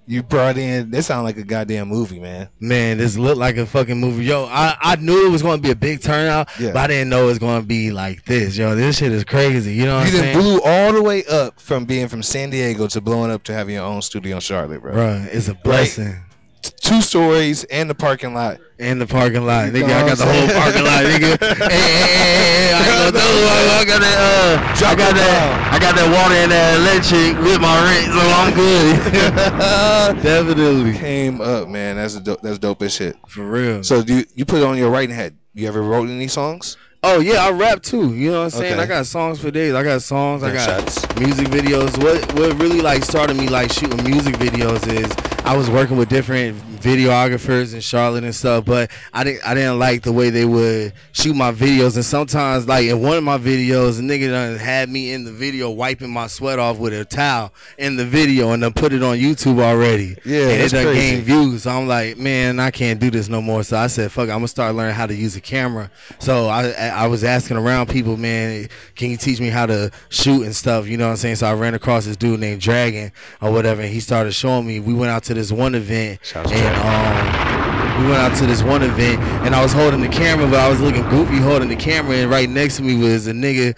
You 0.05 0.23
brought 0.23 0.57
in. 0.57 0.89
That 0.89 1.03
sound 1.03 1.23
like 1.23 1.37
a 1.37 1.43
goddamn 1.43 1.87
movie, 1.87 2.19
man. 2.19 2.49
Man, 2.59 2.97
this 2.97 3.15
looked 3.15 3.37
like 3.37 3.57
a 3.57 3.65
fucking 3.67 3.99
movie. 3.99 4.25
Yo, 4.25 4.45
I, 4.45 4.75
I 4.81 4.95
knew 4.95 5.27
it 5.27 5.29
was 5.29 5.43
going 5.43 5.57
to 5.59 5.61
be 5.61 5.69
a 5.69 5.75
big 5.75 6.01
turnout, 6.01 6.49
Yeah. 6.59 6.71
but 6.71 6.79
I 6.79 6.87
didn't 6.87 7.09
know 7.09 7.25
it 7.25 7.27
was 7.27 7.37
going 7.37 7.61
to 7.61 7.67
be 7.67 7.91
like 7.91 8.25
this. 8.25 8.57
Yo, 8.57 8.73
this 8.75 8.97
shit 8.97 9.11
is 9.11 9.23
crazy. 9.23 9.73
You 9.75 9.85
know 9.85 9.97
what 9.97 10.11
You 10.11 10.17
I'm 10.17 10.23
saying? 10.23 10.37
blew 10.39 10.61
all 10.65 10.93
the 10.93 11.03
way 11.03 11.23
up 11.25 11.59
from 11.61 11.85
being 11.85 12.07
from 12.07 12.23
San 12.23 12.49
Diego 12.49 12.87
to 12.87 13.01
blowing 13.01 13.29
up 13.29 13.43
to 13.43 13.53
having 13.53 13.75
your 13.75 13.83
own 13.85 14.01
studio 14.01 14.35
in 14.37 14.41
Charlotte, 14.41 14.81
bro. 14.81 14.93
Bro, 14.93 15.27
it's 15.31 15.47
a 15.47 15.53
blessing. 15.53 16.15
Two 16.61 17.01
stories 17.01 17.63
and 17.65 17.89
the 17.89 17.95
parking 17.95 18.33
lot. 18.33 18.59
And 18.79 18.99
the 18.99 19.07
parking 19.07 19.45
lot, 19.45 19.69
nigga. 19.71 19.85
I 19.85 20.07
got 20.07 20.17
the 20.17 20.25
whole 20.25 20.47
parking 20.47 20.83
lot, 20.83 21.03
nigga. 21.03 21.37
hey, 21.69 21.77
hey, 21.77 22.07
hey, 22.07 22.71
hey, 22.71 22.73
I 22.73 23.11
do 23.11 23.17
it. 23.17 23.21
I 23.21 23.85
got 23.85 23.99
that. 23.99 24.17
Uh, 24.17 24.87
I 24.87 24.95
got 24.95 25.15
that. 25.15 25.73
I 25.73 25.79
got 25.79 25.95
that 25.95 26.09
water 26.11 26.35
and 26.35 26.51
that 26.51 26.79
electric 26.79 27.37
with 27.43 27.61
my 27.61 27.75
rent, 27.83 28.11
so 28.11 28.21
I'm 28.39 28.53
good. 28.55 30.23
Definitely, 30.23 30.93
Came 30.97 31.41
up, 31.41 31.67
man. 31.67 31.97
That's 31.97 32.15
a 32.15 32.21
dope, 32.21 32.41
that's 32.41 32.57
dope 32.57 32.81
as 32.81 32.93
shit. 32.93 33.15
for 33.27 33.49
real. 33.49 33.83
So 33.83 34.01
do 34.01 34.17
you, 34.19 34.25
you 34.35 34.45
put 34.45 34.61
it 34.61 34.65
on 34.65 34.77
your 34.77 34.89
writing 34.89 35.15
head? 35.15 35.37
You 35.53 35.67
ever 35.67 35.81
wrote 35.81 36.09
any 36.09 36.27
songs? 36.27 36.77
Oh 37.01 37.21
yeah, 37.21 37.45
I 37.45 37.51
rap 37.51 37.81
too. 37.81 38.13
You 38.13 38.31
know 38.31 38.39
what 38.39 38.43
I'm 38.45 38.59
saying? 38.59 38.73
Okay. 38.73 38.83
I 38.83 38.85
got 38.85 39.05
songs 39.05 39.39
for 39.39 39.49
days. 39.51 39.73
I 39.73 39.83
got 39.83 40.01
songs. 40.01 40.43
I 40.43 40.53
got 40.53 40.65
shots. 40.65 41.19
music 41.19 41.47
videos. 41.47 41.97
What 42.03 42.33
what 42.33 42.59
really 42.59 42.81
like 42.81 43.05
started 43.05 43.37
me 43.37 43.47
like 43.47 43.71
shooting 43.71 44.03
music 44.03 44.35
videos 44.35 44.85
is 44.87 45.09
I 45.45 45.55
was 45.55 45.69
working 45.69 45.95
with 45.95 46.09
different 46.09 46.61
videographers 46.79 47.73
in 47.73 47.81
Charlotte 47.81 48.23
and 48.23 48.33
stuff, 48.33 48.65
but 48.65 48.91
I 49.13 49.23
didn't 49.23 49.45
I 49.45 49.53
didn't 49.53 49.79
like 49.79 50.03
the 50.03 50.11
way 50.11 50.29
they 50.29 50.45
would 50.45 50.93
shoot 51.11 51.33
my 51.33 51.51
videos. 51.51 51.95
And 51.95 52.05
sometimes 52.05 52.67
like 52.67 52.85
in 52.85 53.01
one 53.01 53.17
of 53.17 53.23
my 53.23 53.37
videos, 53.37 53.99
a 53.99 54.01
nigga 54.01 54.29
done 54.29 54.57
had 54.57 54.89
me 54.89 55.13
in 55.13 55.23
the 55.23 55.31
video 55.31 55.69
wiping 55.69 56.09
my 56.09 56.27
sweat 56.27 56.59
off 56.59 56.77
with 56.77 56.93
a 56.93 57.05
towel 57.05 57.53
in 57.77 57.95
the 57.95 58.05
video 58.05 58.51
and 58.51 58.63
then 58.63 58.73
put 58.73 58.93
it 58.93 59.03
on 59.03 59.17
YouTube 59.17 59.61
already. 59.61 60.15
Yeah, 60.25 60.49
and 60.49 60.61
it 60.61 60.71
done 60.71 60.85
crazy. 60.85 60.99
gained 60.99 61.23
views. 61.23 61.63
So 61.63 61.71
I'm 61.71 61.87
like, 61.87 62.17
man, 62.17 62.59
I 62.59 62.71
can't 62.71 62.99
do 62.99 63.11
this 63.11 63.29
no 63.29 63.41
more. 63.41 63.63
So 63.63 63.77
I 63.77 63.87
said, 63.87 64.11
fuck, 64.11 64.29
it, 64.29 64.31
I'm 64.31 64.37
gonna 64.37 64.47
start 64.47 64.75
learning 64.75 64.95
how 64.95 65.05
to 65.05 65.15
use 65.15 65.35
a 65.35 65.41
camera. 65.41 65.91
So 66.19 66.47
I 66.47 66.69
I 66.71 67.07
was 67.07 67.23
asking 67.23 67.57
around 67.57 67.89
people, 67.89 68.17
man, 68.17 68.67
can 68.95 69.11
you 69.11 69.17
teach 69.17 69.39
me 69.39 69.49
how 69.49 69.65
to 69.65 69.91
shoot 70.09 70.43
and 70.43 70.55
stuff? 70.55 70.87
You 70.87 70.97
know 70.97 71.05
what 71.05 71.11
I'm 71.11 71.17
saying? 71.17 71.35
So 71.35 71.47
I 71.47 71.53
ran 71.53 71.73
across 71.73 72.05
this 72.05 72.17
dude 72.17 72.39
named 72.39 72.61
Dragon 72.61 73.11
or 73.41 73.51
whatever, 73.51 73.81
and 73.81 73.91
he 73.91 73.99
started 73.99 74.33
showing 74.33 74.65
me. 74.65 74.79
We 74.79 74.93
went 74.93 75.11
out 75.11 75.23
to 75.23 75.33
this 75.33 75.51
one 75.51 75.75
event, 75.75 76.19
Shout 76.23 76.45
out 76.45 76.68
to 76.75 76.79
and 76.81 77.35
um, 77.39 77.58
we 77.99 78.05
went 78.07 78.17
out 78.17 78.37
to 78.37 78.45
this 78.45 78.63
one 78.63 78.81
event, 78.81 79.19
and 79.45 79.53
I 79.53 79.61
was 79.61 79.73
holding 79.73 79.99
the 79.99 80.07
camera, 80.07 80.47
but 80.47 80.59
I 80.59 80.69
was 80.69 80.79
looking 80.79 81.07
goofy 81.09 81.37
holding 81.37 81.67
the 81.67 81.75
camera, 81.75 82.15
and 82.15 82.31
right 82.31 82.49
next 82.49 82.77
to 82.77 82.83
me 82.83 82.95
was 82.95 83.27
a 83.27 83.33
nigga 83.33 83.77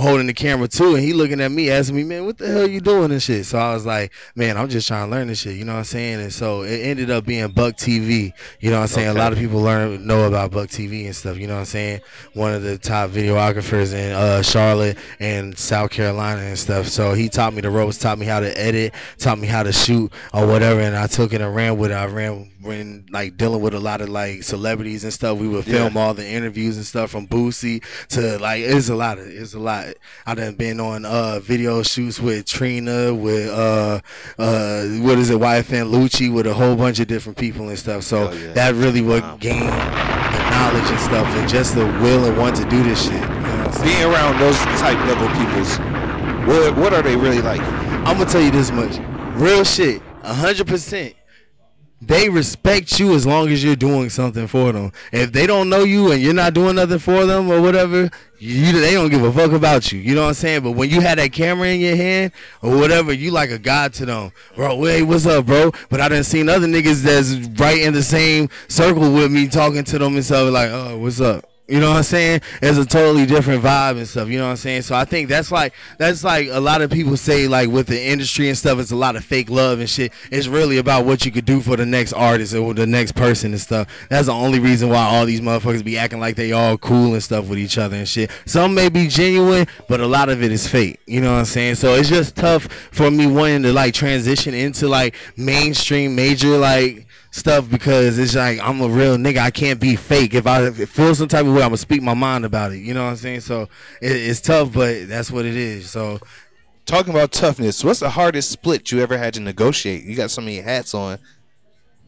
holding 0.00 0.26
the 0.26 0.32
camera 0.32 0.66
too, 0.66 0.94
and 0.94 1.04
he 1.04 1.12
looking 1.12 1.40
at 1.42 1.50
me, 1.50 1.70
asking 1.70 1.96
me, 1.96 2.04
man, 2.04 2.24
what 2.24 2.38
the 2.38 2.48
hell 2.48 2.66
you 2.66 2.80
doing 2.80 3.10
and 3.10 3.22
shit? 3.22 3.44
So 3.44 3.58
I 3.58 3.74
was 3.74 3.84
like, 3.84 4.12
man, 4.34 4.56
I'm 4.56 4.68
just 4.68 4.88
trying 4.88 5.10
to 5.10 5.10
learn 5.10 5.28
this 5.28 5.40
shit. 5.40 5.56
You 5.56 5.66
know 5.66 5.72
what 5.72 5.80
I'm 5.80 5.84
saying? 5.84 6.20
And 6.20 6.32
so 6.32 6.62
it 6.62 6.78
ended 6.78 7.10
up 7.10 7.26
being 7.26 7.48
Buck 7.48 7.76
TV. 7.76 8.32
You 8.60 8.70
know 8.70 8.76
what 8.76 8.82
I'm 8.82 8.88
saying? 8.88 9.08
A 9.08 9.14
lot 9.14 9.32
of 9.32 9.38
people 9.38 9.60
learn 9.60 10.06
know 10.06 10.26
about 10.26 10.52
Buck 10.52 10.68
TV 10.68 11.04
and 11.04 11.14
stuff. 11.14 11.36
You 11.36 11.46
know 11.46 11.54
what 11.54 11.60
I'm 11.60 11.66
saying? 11.66 12.00
One 12.32 12.54
of 12.54 12.62
the 12.62 12.78
top 12.78 13.10
videographers 13.10 13.92
in 13.92 14.12
uh, 14.12 14.42
Charlotte 14.42 14.96
and 15.18 15.56
South 15.58 15.90
Carolina 15.90 16.40
and 16.40 16.58
stuff. 16.58 16.86
So 16.86 17.12
he 17.12 17.28
taught 17.28 17.52
me 17.52 17.60
the 17.60 17.70
ropes, 17.70 17.98
taught 17.98 18.18
me 18.18 18.24
how 18.24 18.40
to 18.40 18.58
edit, 18.58 18.94
taught 19.18 19.38
me 19.38 19.46
how 19.46 19.62
to 19.62 19.72
shoot 19.72 20.10
or 20.32 20.46
whatever, 20.46 20.80
and 20.80 20.96
I 20.96 21.06
took 21.08 21.34
it 21.34 21.42
and 21.42 21.54
ran 21.54 21.76
with 21.76 21.90
it. 21.90 21.94
I 21.94 22.06
ran 22.06 22.50
when 22.62 23.06
like 23.10 23.36
dealing 23.36 23.60
with 23.62 23.74
a 23.74 23.80
lot 23.80 24.00
of 24.00 24.08
like 24.08 24.42
celebrities 24.42 25.04
and 25.04 25.12
stuff. 25.12 25.38
We 25.38 25.48
would 25.48 25.64
film 25.64 25.96
all 25.96 26.14
the 26.14 26.26
interviews 26.26 26.76
and 26.76 26.84
stuff 26.84 27.10
from 27.10 27.26
Boosie 27.26 27.82
to 28.08 28.38
like 28.38 28.60
it's 28.62 28.88
a 28.88 28.94
lot 28.94 29.18
of 29.18 29.26
it's 29.26 29.54
a 29.54 29.58
lot. 29.58 29.86
I 30.26 30.34
done 30.34 30.54
been 30.54 30.78
on 30.80 31.04
uh 31.04 31.40
video 31.40 31.82
shoots 31.82 32.20
with 32.20 32.44
Trina, 32.46 33.14
with 33.14 33.48
uh 33.50 34.00
uh 34.38 34.84
what 35.00 35.18
is 35.18 35.30
it, 35.30 35.38
YFN 35.38 35.90
Lucci, 35.90 36.32
with 36.32 36.46
a 36.46 36.54
whole 36.54 36.76
bunch 36.76 37.00
of 37.00 37.06
different 37.06 37.38
people 37.38 37.68
and 37.68 37.78
stuff. 37.78 38.02
So 38.02 38.28
Oh, 38.28 38.32
yeah. 38.32 38.52
that 38.52 38.74
really 38.74 39.00
what 39.00 39.40
gained 39.40 39.62
the 39.62 40.50
knowledge 40.50 40.90
and 40.90 41.00
stuff 41.00 41.26
and 41.36 41.48
just 41.48 41.74
the 41.74 41.84
will 41.86 42.24
and 42.26 42.36
want 42.36 42.56
to 42.56 42.64
do 42.68 42.82
this 42.82 43.04
shit. 43.04 43.12
You 43.14 43.18
know 43.20 43.28
what 43.28 43.76
I'm? 43.76 43.82
Being 43.82 44.02
around 44.02 44.38
those 44.38 44.58
type 44.78 44.98
level 45.06 45.28
peoples, 45.38 45.78
what 46.46 46.76
what 46.76 46.92
are 46.92 47.02
they 47.02 47.16
really 47.16 47.40
like? 47.40 47.60
I'm 48.06 48.18
gonna 48.18 48.26
tell 48.30 48.42
you 48.42 48.50
this 48.50 48.70
much. 48.70 48.98
Real 49.40 49.64
shit. 49.64 50.02
a 50.22 50.34
hundred 50.34 50.66
percent. 50.66 51.14
They 52.02 52.30
respect 52.30 52.98
you 52.98 53.14
as 53.14 53.26
long 53.26 53.48
as 53.48 53.62
you're 53.62 53.76
doing 53.76 54.08
something 54.08 54.46
for 54.46 54.72
them. 54.72 54.90
If 55.12 55.32
they 55.32 55.46
don't 55.46 55.68
know 55.68 55.84
you 55.84 56.12
and 56.12 56.22
you're 56.22 56.32
not 56.32 56.54
doing 56.54 56.76
nothing 56.76 56.98
for 56.98 57.26
them 57.26 57.50
or 57.50 57.60
whatever, 57.60 58.10
you 58.38 58.72
they 58.72 58.94
don't 58.94 59.10
give 59.10 59.22
a 59.22 59.30
fuck 59.30 59.52
about 59.52 59.92
you. 59.92 59.98
You 60.00 60.14
know 60.14 60.22
what 60.22 60.28
I'm 60.28 60.34
saying? 60.34 60.62
But 60.62 60.70
when 60.70 60.88
you 60.88 61.02
had 61.02 61.18
that 61.18 61.32
camera 61.32 61.68
in 61.68 61.80
your 61.80 61.96
hand 61.96 62.32
or 62.62 62.74
whatever, 62.78 63.12
you 63.12 63.30
like 63.32 63.50
a 63.50 63.58
god 63.58 63.92
to 63.94 64.06
them. 64.06 64.32
Bro, 64.56 64.82
hey, 64.84 65.02
what's 65.02 65.26
up, 65.26 65.44
bro? 65.44 65.72
But 65.90 66.00
I 66.00 66.08
done 66.08 66.24
seen 66.24 66.48
other 66.48 66.66
niggas 66.66 67.02
that's 67.02 67.34
right 67.60 67.80
in 67.80 67.92
the 67.92 68.02
same 68.02 68.48
circle 68.68 69.12
with 69.12 69.30
me 69.30 69.46
talking 69.46 69.84
to 69.84 69.98
them 69.98 70.14
and 70.14 70.24
stuff 70.24 70.50
like, 70.50 70.70
oh, 70.70 70.96
what's 70.96 71.20
up? 71.20 71.49
You 71.70 71.78
know 71.78 71.90
what 71.90 71.98
I'm 71.98 72.02
saying? 72.02 72.40
It's 72.60 72.78
a 72.78 72.84
totally 72.84 73.26
different 73.26 73.62
vibe 73.62 73.96
and 73.96 74.08
stuff. 74.08 74.28
You 74.28 74.38
know 74.38 74.46
what 74.46 74.50
I'm 74.50 74.56
saying? 74.56 74.82
So 74.82 74.96
I 74.96 75.04
think 75.04 75.28
that's 75.28 75.52
like 75.52 75.72
that's 75.98 76.24
like 76.24 76.48
a 76.50 76.58
lot 76.58 76.82
of 76.82 76.90
people 76.90 77.16
say 77.16 77.46
like 77.46 77.68
with 77.68 77.86
the 77.86 78.02
industry 78.02 78.48
and 78.48 78.58
stuff, 78.58 78.80
it's 78.80 78.90
a 78.90 78.96
lot 78.96 79.14
of 79.14 79.24
fake 79.24 79.48
love 79.48 79.78
and 79.78 79.88
shit. 79.88 80.12
It's 80.32 80.48
really 80.48 80.78
about 80.78 81.06
what 81.06 81.24
you 81.24 81.30
could 81.30 81.44
do 81.44 81.60
for 81.60 81.76
the 81.76 81.86
next 81.86 82.12
artist 82.12 82.56
or 82.56 82.74
the 82.74 82.88
next 82.88 83.12
person 83.12 83.52
and 83.52 83.60
stuff. 83.60 83.88
That's 84.08 84.26
the 84.26 84.32
only 84.32 84.58
reason 84.58 84.88
why 84.88 85.04
all 85.04 85.24
these 85.26 85.40
motherfuckers 85.40 85.84
be 85.84 85.96
acting 85.96 86.18
like 86.18 86.34
they 86.34 86.50
all 86.50 86.76
cool 86.76 87.14
and 87.14 87.22
stuff 87.22 87.46
with 87.46 87.60
each 87.60 87.78
other 87.78 87.96
and 87.96 88.08
shit. 88.08 88.32
Some 88.46 88.74
may 88.74 88.88
be 88.88 89.06
genuine, 89.06 89.68
but 89.88 90.00
a 90.00 90.06
lot 90.06 90.28
of 90.28 90.42
it 90.42 90.50
is 90.50 90.66
fake. 90.66 90.98
You 91.06 91.20
know 91.20 91.32
what 91.32 91.38
I'm 91.38 91.44
saying? 91.44 91.76
So 91.76 91.94
it's 91.94 92.08
just 92.08 92.34
tough 92.34 92.64
for 92.90 93.12
me 93.12 93.28
wanting 93.28 93.62
to 93.62 93.72
like 93.72 93.94
transition 93.94 94.54
into 94.54 94.88
like 94.88 95.14
mainstream 95.36 96.16
major 96.16 96.58
like 96.58 97.06
stuff 97.30 97.70
because 97.70 98.18
it's 98.18 98.34
like 98.34 98.60
I'm 98.60 98.80
a 98.80 98.88
real 98.88 99.16
nigga. 99.16 99.38
I 99.38 99.50
can't 99.50 99.80
be 99.80 99.96
fake. 99.96 100.34
If 100.34 100.46
I 100.46 100.70
feel 100.70 101.14
some 101.14 101.28
type 101.28 101.46
of 101.46 101.52
way, 101.52 101.62
I'm 101.62 101.68
gonna 101.68 101.76
speak 101.76 102.02
my 102.02 102.14
mind 102.14 102.44
about 102.44 102.72
it. 102.72 102.78
You 102.78 102.94
know 102.94 103.04
what 103.04 103.10
I'm 103.10 103.16
saying? 103.16 103.40
So 103.40 103.62
it, 104.00 104.12
it's 104.12 104.40
tough, 104.40 104.72
but 104.72 105.08
that's 105.08 105.30
what 105.30 105.44
it 105.44 105.56
is. 105.56 105.90
So 105.90 106.20
Talking 106.90 107.14
about 107.14 107.30
toughness, 107.30 107.84
what's 107.84 108.00
the 108.00 108.10
hardest 108.10 108.50
split 108.50 108.90
you 108.90 109.00
ever 109.00 109.16
had 109.16 109.34
to 109.34 109.40
negotiate? 109.40 110.02
You 110.02 110.16
got 110.16 110.28
so 110.32 110.40
many 110.40 110.56
hats 110.56 110.92
on. 110.92 111.18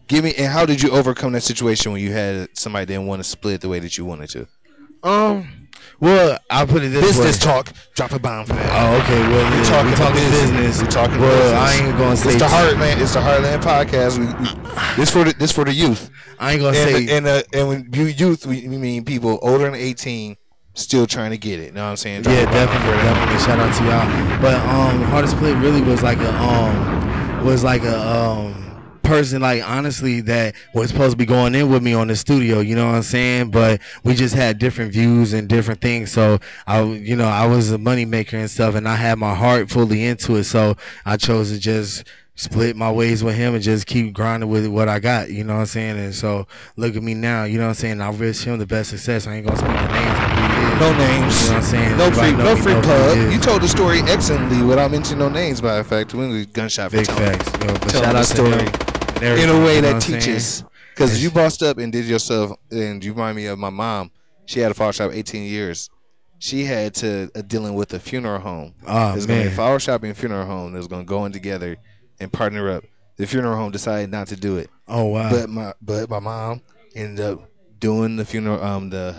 Give 0.09 0.25
me 0.25 0.35
and 0.35 0.53
how 0.53 0.67
did 0.67 0.83
you 0.83 0.91
overcome 0.91 1.33
that 1.35 1.43
situation 1.43 1.93
when 1.93 2.01
you 2.01 2.11
had 2.11 2.49
somebody 2.59 2.87
didn't 2.87 3.07
want 3.07 3.21
to 3.23 3.25
split 3.29 3.61
the 3.61 3.69
way 3.69 3.79
that 3.79 3.97
you 3.97 4.05
wanted 4.05 4.31
to? 4.31 4.49
Um, 5.05 5.62
well, 6.03 6.37
I'll 6.51 6.67
put 6.67 6.83
it 6.83 6.89
this 6.89 7.01
Business 7.17 7.39
way. 7.47 7.53
talk. 7.53 7.73
Drop 7.95 8.11
a 8.11 8.19
bomb 8.19 8.45
for 8.45 8.55
that. 8.55 8.71
Oh, 8.75 9.01
okay. 9.03 9.21
Well, 9.21 9.51
We 9.51 9.57
yeah, 9.59 9.63
talking 9.71 9.91
we 9.91 9.97
talking 9.97 10.15
business. 10.17 10.51
business. 10.51 10.83
We 10.83 10.89
talking 10.89 11.21
well, 11.21 11.31
business. 11.31 11.61
I 11.61 11.87
ain't 11.87 11.97
gonna 11.99 12.17
say 12.17 12.31
It's 12.31 12.39
the 12.43 12.49
Heartland. 12.49 13.01
It's 13.01 13.15
the 13.15 13.21
Heartland 13.21 13.63
podcast. 13.63 14.19
We, 14.19 14.27
we, 14.27 14.97
this 14.97 15.11
for 15.11 15.23
the 15.25 15.33
this 15.39 15.53
for 15.53 15.65
the 15.65 15.73
youth. 15.73 16.11
I 16.41 16.53
ain't 16.53 16.61
gonna 16.61 16.77
and, 16.77 17.09
say. 17.09 17.17
and 17.17 17.27
uh, 17.29 17.43
and 17.55 17.69
when 17.69 17.89
you 17.93 18.05
youth, 18.07 18.45
we, 18.47 18.67
we 18.67 18.79
mean 18.79 19.05
people 19.05 19.39
older 19.43 19.65
than 19.65 19.77
eighteen, 19.77 20.37
still 20.75 21.07
trying 21.07 21.31
to 21.31 21.39
get 21.39 21.61
it. 21.61 21.67
You 21.67 21.73
know 21.73 21.85
what 21.85 21.91
I'm 21.91 21.97
saying? 21.97 22.23
Drop 22.23 22.35
Yeah, 22.35 22.45
definitely, 22.51 22.97
definitely. 23.01 23.39
Shout 23.45 23.61
out 23.61 23.73
to 23.79 23.85
y'all. 23.85 24.43
But 24.43 24.57
um, 24.69 25.03
hardest 25.05 25.37
play 25.37 25.53
really 25.55 25.83
was 25.83 26.03
like 26.03 26.19
a 26.19 26.35
um, 26.35 27.45
was 27.45 27.63
like 27.63 27.85
a 27.85 27.97
um 28.01 28.62
person 29.13 29.43
like 29.43 29.63
honestly 29.69 30.23
that 30.23 30.55
was 30.73 30.89
supposed 30.89 31.11
to 31.11 31.17
be 31.19 31.27
going 31.27 31.55
in 31.55 31.71
with 31.71 31.83
me 31.83 31.93
on 31.93 32.09
the 32.09 32.17
studio. 32.17 32.61
You 32.61 32.75
know 32.75 32.87
what 32.87 32.95
I'm 32.95 33.03
saying? 33.03 33.51
But 33.51 33.83
we 34.05 34.15
just 34.15 34.35
had 34.35 34.59
different 34.59 34.91
views 34.91 35.35
and 35.35 35.49
different 35.49 35.83
things. 35.83 36.11
So 36.11 36.39
I, 36.67 36.83
you 36.83 37.15
know, 37.15 37.29
I 37.29 37.47
was 37.47 37.71
a 37.73 37.79
money 37.79 38.07
maker 38.07 38.39
and 38.39 38.51
stuff, 38.51 38.75
and 38.75 38.89
I 38.89 38.97
had 38.97 39.19
my 39.19 39.35
heart 39.35 39.69
fully 39.69 40.03
into 40.05 40.37
it. 40.37 40.45
So 40.45 40.77
I 41.05 41.19
chose 41.19 41.51
to 41.53 41.59
just 41.59 42.05
split 42.37 42.75
my 42.75 42.91
ways 42.91 43.23
with 43.23 43.35
him 43.35 43.55
and 43.55 43.63
just 43.63 43.87
keep 43.87 44.15
grinding 44.15 44.49
with 44.49 44.67
what 44.67 44.89
I 44.89 44.99
got. 44.99 45.31
You 45.31 45.45
know 45.45 45.55
what 45.55 45.61
I'm 45.61 45.67
saying? 45.67 45.99
And 45.99 46.15
so 46.15 46.47
look 46.77 46.97
at 46.97 47.03
me 47.03 47.13
now. 47.13 47.45
You 47.45 47.59
know 47.59 47.65
what 47.65 47.71
I'm 47.71 47.75
saying? 47.75 48.01
I 48.01 48.09
wish 48.09 48.45
him 48.45 48.59
the 48.59 48.67
best 48.67 48.89
success. 48.91 49.27
I 49.27 49.35
ain't 49.35 49.47
gonna 49.47 49.59
speak 49.59 49.69
the 49.69 49.93
names 49.93 50.19
of 50.19 50.31
who. 50.31 50.81
No 50.81 50.97
names. 50.97 51.43
You 51.43 51.49
know 51.49 51.55
what 51.55 51.57
I'm 51.57 51.63
saying? 51.63 51.99
No 51.99 52.11
free, 52.11 52.33
no 52.33 52.57
free 52.57 52.81
plug. 52.81 53.31
You 53.31 53.39
told 53.39 53.61
the 53.61 53.69
story 53.69 54.01
excellently 54.05 54.63
without 54.63 54.91
mentioning 54.91 55.19
no 55.19 55.29
names. 55.29 55.63
Matter 55.63 55.81
of 55.81 55.87
fact, 55.87 56.15
when 56.15 56.31
we 56.31 56.47
gunshot 56.47 56.91
for 56.91 56.97
Big 56.97 57.07
facts. 57.09 57.47
Yo, 57.61 57.75
but 57.75 57.91
Telling 57.91 58.05
shout 58.05 58.13
the 58.15 58.19
out 58.19 58.25
story 58.25 58.51
to 58.51 58.87
him. 58.87 58.92
In 59.23 59.49
a 59.49 59.65
way 59.65 59.81
that 59.81 60.03
teaches. 60.03 60.65
Because 60.95 61.23
you 61.23 61.31
bossed 61.31 61.63
up 61.63 61.79
and 61.79 61.91
did 61.93 62.05
yourself, 62.05 62.53
and 62.71 63.03
you 63.03 63.13
remind 63.13 63.37
me 63.37 63.47
of 63.47 63.59
my 63.59 63.71
mom. 63.71 64.11
She 64.45 64.61
had 64.61 64.71
a 64.71 64.75
flower 64.75 64.93
shop 64.93 65.11
18 65.15 65.45
years. 65.45 65.89
She 66.39 66.65
had 66.65 66.95
to 66.97 67.31
uh, 67.35 67.43
dealing 67.43 67.75
with 67.75 67.95
a 67.95 68.01
funeral 68.01 68.41
home. 68.41 68.75
Oh, 68.87 69.13
There's 69.13 69.27
going 69.27 69.43
to 69.43 69.49
be 69.49 69.53
a 69.53 69.55
flower 69.57 69.79
shop 69.79 70.03
and 70.03 70.17
funeral 70.17 70.45
home 70.45 70.73
that's 70.73 70.89
going 70.89 71.03
to 71.05 71.09
go 71.09 71.25
in 71.25 71.33
together 71.33 71.77
and 72.21 72.33
partner 72.33 72.69
up. 72.71 72.85
The 73.17 73.27
funeral 73.27 73.57
home 73.57 73.71
decided 73.71 74.11
not 74.11 74.27
to 74.29 74.37
do 74.37 74.57
it. 74.57 74.69
Oh, 74.89 75.05
wow. 75.05 75.31
But 75.31 75.49
my 75.49 75.73
but 75.81 76.11
my 76.11 76.19
mom 76.19 76.61
ended 76.97 77.25
up 77.25 77.49
doing 77.79 78.17
the 78.17 78.25
funeral 78.25 78.63
um 78.63 78.91
the 78.91 79.15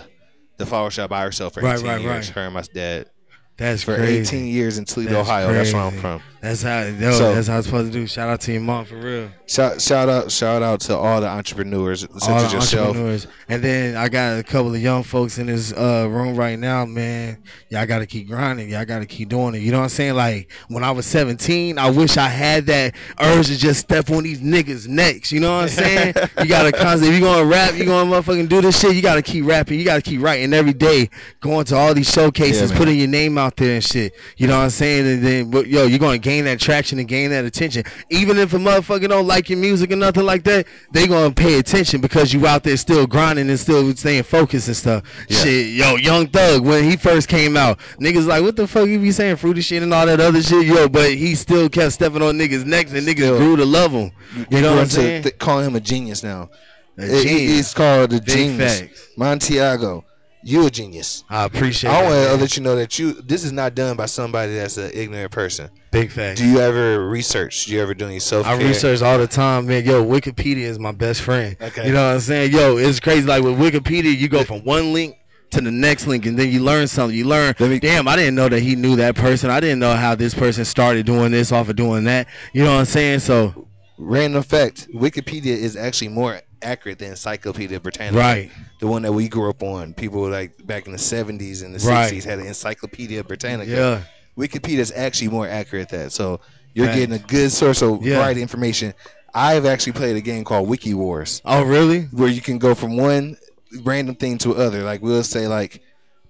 the 0.58 0.66
flower 0.66 0.92
shop 0.92 1.10
by 1.10 1.24
herself 1.24 1.54
for 1.54 1.62
18 1.62 1.72
Right, 1.72 1.84
right, 1.84 2.02
years. 2.02 2.28
right. 2.28 2.36
Her 2.36 2.42
and 2.42 2.54
my 2.54 2.62
dad. 2.74 3.10
That's 3.58 3.84
for 3.84 3.96
crazy. 3.96 4.38
18 4.38 4.48
years 4.48 4.78
in 4.80 4.86
Toledo, 4.86 5.12
That's 5.14 5.30
Ohio. 5.30 5.54
That's 5.54 5.74
where 5.74 5.84
I'm 5.84 5.98
from. 6.00 6.22
That's 6.42 6.62
how. 6.64 6.82
Yo, 6.82 7.12
So- 7.12 7.36
that's 7.36 7.48
how 7.48 7.58
it's 7.60 7.68
supposed 7.68 7.94
to 7.94 7.98
do. 8.00 8.06
Shout 8.08 8.28
out 8.30 8.42
to 8.42 8.52
your 8.52 8.62
mom 8.62 8.84
for 8.86 8.96
real. 8.98 9.30
Shout 9.46 9.80
shout 9.80 10.10
out 10.10 10.32
shout 10.32 10.62
out 10.64 10.82
to 10.82 10.98
all 10.98 11.22
the 11.22 11.28
entrepreneurs 11.28 12.02
such 12.02 12.30
All 12.30 12.38
as 12.38 12.52
the 12.52 12.58
yourself. 12.58 12.88
entrepreneurs. 12.90 13.28
And 13.48 13.62
then 13.64 13.96
I 13.96 14.10
got 14.10 14.40
a 14.40 14.44
couple 14.44 14.74
of 14.74 14.82
young 14.82 15.04
folks 15.04 15.38
in 15.38 15.46
this 15.46 15.72
uh, 15.72 16.08
room 16.10 16.36
right 16.36 16.58
now, 16.58 16.86
man. 16.86 17.38
Y'all 17.70 17.86
got 17.86 18.00
to 18.00 18.06
keep 18.08 18.28
grinding. 18.28 18.70
Y'all 18.70 18.84
got 18.86 19.00
to 19.00 19.06
keep 19.06 19.30
doing 19.30 19.54
it. 19.56 19.60
You 19.60 19.72
know 19.72 19.78
what 19.78 19.84
I'm 19.84 19.90
saying? 19.90 20.16
Like 20.16 20.52
when 20.68 20.84
I 20.84 20.92
was 20.92 21.06
17, 21.06 21.78
I 21.78 21.90
wish 21.92 22.18
I 22.18 22.28
had 22.28 22.66
that 22.66 22.96
urge 23.22 23.48
to 23.48 23.58
just 23.58 23.82
step 23.82 24.10
on 24.10 24.24
these 24.24 24.42
niggas' 24.42 24.88
necks. 24.88 25.32
You 25.32 25.40
know 25.42 25.56
what 25.58 25.64
I'm 25.64 25.70
saying? 25.70 26.14
you 26.40 26.46
got 26.48 26.64
to 26.64 26.72
constantly, 26.72 27.10
if 27.10 27.14
you 27.16 27.22
going 27.22 27.40
to 27.40 27.46
rap, 27.46 27.76
you 27.76 27.86
going 27.86 28.10
to 28.10 28.16
motherfucking 28.18 28.50
do 28.50 28.62
this 28.62 28.80
shit, 28.82 28.96
you 28.96 29.02
got 29.02 29.16
to 29.16 29.22
keep 29.22 29.46
rapping. 29.46 29.78
You 29.80 29.86
got 29.86 30.04
to 30.04 30.10
keep 30.10 30.22
writing 30.22 30.52
every 30.54 30.74
day, 30.74 31.10
going 31.42 31.66
to 31.66 31.76
all 31.78 31.94
these 31.94 32.12
showcases, 32.12 32.72
man. 32.72 32.78
putting 32.80 32.98
your 32.98 33.08
name 33.08 33.38
out 33.38 33.43
there 33.56 33.76
and 33.76 33.84
shit. 33.84 34.14
You 34.38 34.48
know 34.48 34.58
what 34.58 34.64
I'm 34.66 34.70
saying? 34.70 35.06
And 35.08 35.24
then, 35.24 35.52
yo, 35.70 35.86
you're 35.86 36.00
going 36.00 36.20
to 36.22 36.24
gain 36.24 36.46
that 36.46 36.60
traction 36.60 37.00
and 37.00 37.08
gain 37.08 37.30
that 37.32 37.46
attention. 37.46 37.84
Even 38.10 38.38
if 38.38 38.54
a 38.54 38.58
motherfucker 38.58 39.08
don't 39.10 39.28
like 39.28 39.50
your 39.50 39.60
music 39.60 39.92
or 39.92 39.96
nothing 39.96 40.24
like 40.26 40.44
that, 40.46 40.66
they 40.92 41.08
going 41.08 41.34
to 41.34 41.36
pay 41.42 41.60
attention 41.60 42.02
because 42.02 42.34
you 42.34 42.48
out 42.48 42.64
there 42.64 42.78
still 42.78 43.06
grinding 43.08 43.50
and 43.50 43.60
still 43.60 43.94
staying 43.96 44.24
focused 44.24 44.68
and 44.68 44.78
stuff. 44.78 45.04
Shit, 45.30 45.68
yo, 45.76 45.96
Young 45.98 46.28
Thug, 46.28 46.66
when 46.66 46.84
he 46.84 46.96
first 46.98 47.28
came 47.28 47.58
out, 47.58 47.80
niggas 48.00 48.26
like, 48.26 48.42
what 48.44 48.56
the 48.56 48.68
fuck 48.68 48.88
you 48.88 49.00
be 49.00 49.12
saying, 49.12 49.36
fruity 49.36 49.62
shit 49.62 49.84
and 49.84 49.94
all 49.94 50.06
that 50.06 50.20
other 50.20 50.42
shit? 50.42 50.66
Yo, 50.66 50.88
but 50.90 51.12
he 51.14 51.36
still 51.36 51.70
kept 51.70 51.94
stepping 51.94 52.22
on 52.22 52.38
niggas' 52.38 52.66
necks 52.66 52.92
and 52.94 53.06
niggas 53.06 53.38
grew 53.38 53.56
to 53.58 53.66
love 53.66 53.92
him. 53.92 54.12
You 54.50 54.62
know 54.62 54.72
what 54.72 54.80
I'm 54.82 54.88
to 54.88 54.92
saying? 54.94 55.24
th- 55.24 55.38
calling 55.38 55.66
him 55.68 55.76
a 55.76 55.80
genius 55.80 56.24
now. 56.24 56.50
A 56.98 57.04
It- 57.04 57.12
it- 57.12 57.24
genius. 57.24 57.60
it's 57.60 57.74
called 57.74 58.10
the 58.12 58.20
Big 58.22 58.36
genius. 58.36 58.80
facts. 58.82 59.08
Montiago, 59.18 60.04
you 60.44 60.66
a 60.66 60.70
genius. 60.70 61.24
I 61.30 61.46
appreciate 61.46 61.92
I 61.92 62.04
want 62.04 62.14
to 62.30 62.36
let 62.36 62.58
you 62.58 62.64
know 62.64 62.76
that 62.76 62.98
you 63.00 63.14
this 63.14 63.44
is 63.44 63.52
not 63.52 63.76
done 63.76 63.96
by 63.96 64.06
somebody 64.06 64.54
that's 64.54 64.78
an 64.78 64.92
ignorant 64.94 65.32
person. 65.32 65.70
Big 65.92 66.12
facts. 66.12 66.40
Do 66.40 66.48
you 66.48 66.60
ever 66.60 67.08
research? 67.08 67.66
Do 67.66 67.74
you 67.74 67.82
ever 67.82 67.94
do 67.94 68.06
any 68.06 68.20
self 68.20 68.46
I 68.46 68.58
research 68.58 69.02
all 69.02 69.18
the 69.18 69.28
time, 69.28 69.68
man. 69.68 69.86
Yo, 69.86 70.04
Wikipedia 70.04 70.64
is 70.64 70.80
my 70.80 70.92
best 70.92 71.22
friend. 71.22 71.56
Okay. 71.62 71.88
You 71.88 71.94
know 71.94 72.08
what 72.08 72.16
I'm 72.16 72.20
saying? 72.20 72.52
Yo, 72.52 72.78
it's 72.78 73.00
crazy. 73.00 73.28
Like 73.28 73.44
with 73.44 73.58
Wikipedia, 73.58 74.16
you 74.16 74.28
go 74.28 74.44
from 74.44 74.64
one 74.64 74.94
link 74.94 75.16
to 75.52 75.62
the 75.62 75.72
next 75.72 76.08
link, 76.08 76.26
and 76.26 76.38
then 76.38 76.50
you 76.50 76.64
learn 76.64 76.88
something. 76.88 77.18
You 77.18 77.26
learn, 77.26 77.54
damn, 77.58 78.08
I 78.08 78.16
didn't 78.16 78.36
know 78.36 78.50
that 78.50 78.60
he 78.60 78.76
knew 78.76 78.96
that 78.98 79.16
person. 79.16 79.50
I 79.50 79.60
didn't 79.60 79.80
know 79.80 79.94
how 79.94 80.16
this 80.16 80.34
person 80.34 80.66
started 80.66 81.06
doing 81.06 81.32
this 81.32 81.52
off 81.52 81.70
of 81.70 81.76
doing 81.76 82.06
that. 82.06 82.28
You 82.54 82.64
know 82.64 82.74
what 82.74 82.80
I'm 82.80 82.86
saying? 82.86 83.20
So, 83.20 83.68
Random 83.98 84.42
fact: 84.42 84.88
Wikipedia 84.94 85.56
is 85.56 85.76
actually 85.76 86.10
more 86.10 86.42
accurate 86.64 87.00
than 87.00 87.10
Encyclopedia 87.12 87.80
Britannica. 87.80 88.18
Right. 88.18 88.52
The 88.80 88.88
one 88.88 89.02
that 89.04 89.12
we 89.14 89.28
grew 89.30 89.50
up 89.50 89.62
on. 89.64 89.94
People 89.94 90.28
like 90.30 90.66
back 90.66 90.86
in 90.86 90.92
the 90.92 90.98
seventies 90.98 91.62
and 91.62 91.74
the 91.76 91.86
Right. 91.88 92.04
sixties 92.06 92.26
had 92.26 92.40
an 92.40 92.48
Encyclopedia 92.48 93.24
Britannica. 93.24 93.72
Yeah. 93.72 94.02
Wikipedia 94.38 94.80
is 94.80 94.92
actually 94.96 95.28
more 95.30 95.48
accurate 95.48 95.90
than 95.90 96.02
that. 96.06 96.12
So 96.12 96.40
you're 96.74 96.88
Facts. 96.88 96.98
getting 97.00 97.16
a 97.16 97.20
good 97.20 97.52
source 97.52 97.82
of 97.82 98.04
Yeah. 98.06 98.18
right 98.18 98.38
information. 98.38 98.94
I've 99.34 99.66
actually 99.66 99.94
played 99.94 100.16
a 100.16 100.22
game 100.22 100.44
called 100.44 100.68
Wiki 100.68 100.94
Wars. 100.94 101.42
oh 101.46 101.64
really? 101.64 102.04
where 102.12 102.30
you 102.30 102.42
can 102.42 102.58
go 102.60 102.74
from 102.76 102.98
one 102.98 103.38
random 103.84 104.16
thing 104.16 104.38
to 104.40 104.56
other. 104.56 104.84
Like 104.84 105.02
we'll 105.02 105.24
say 105.24 105.48
like 105.48 105.82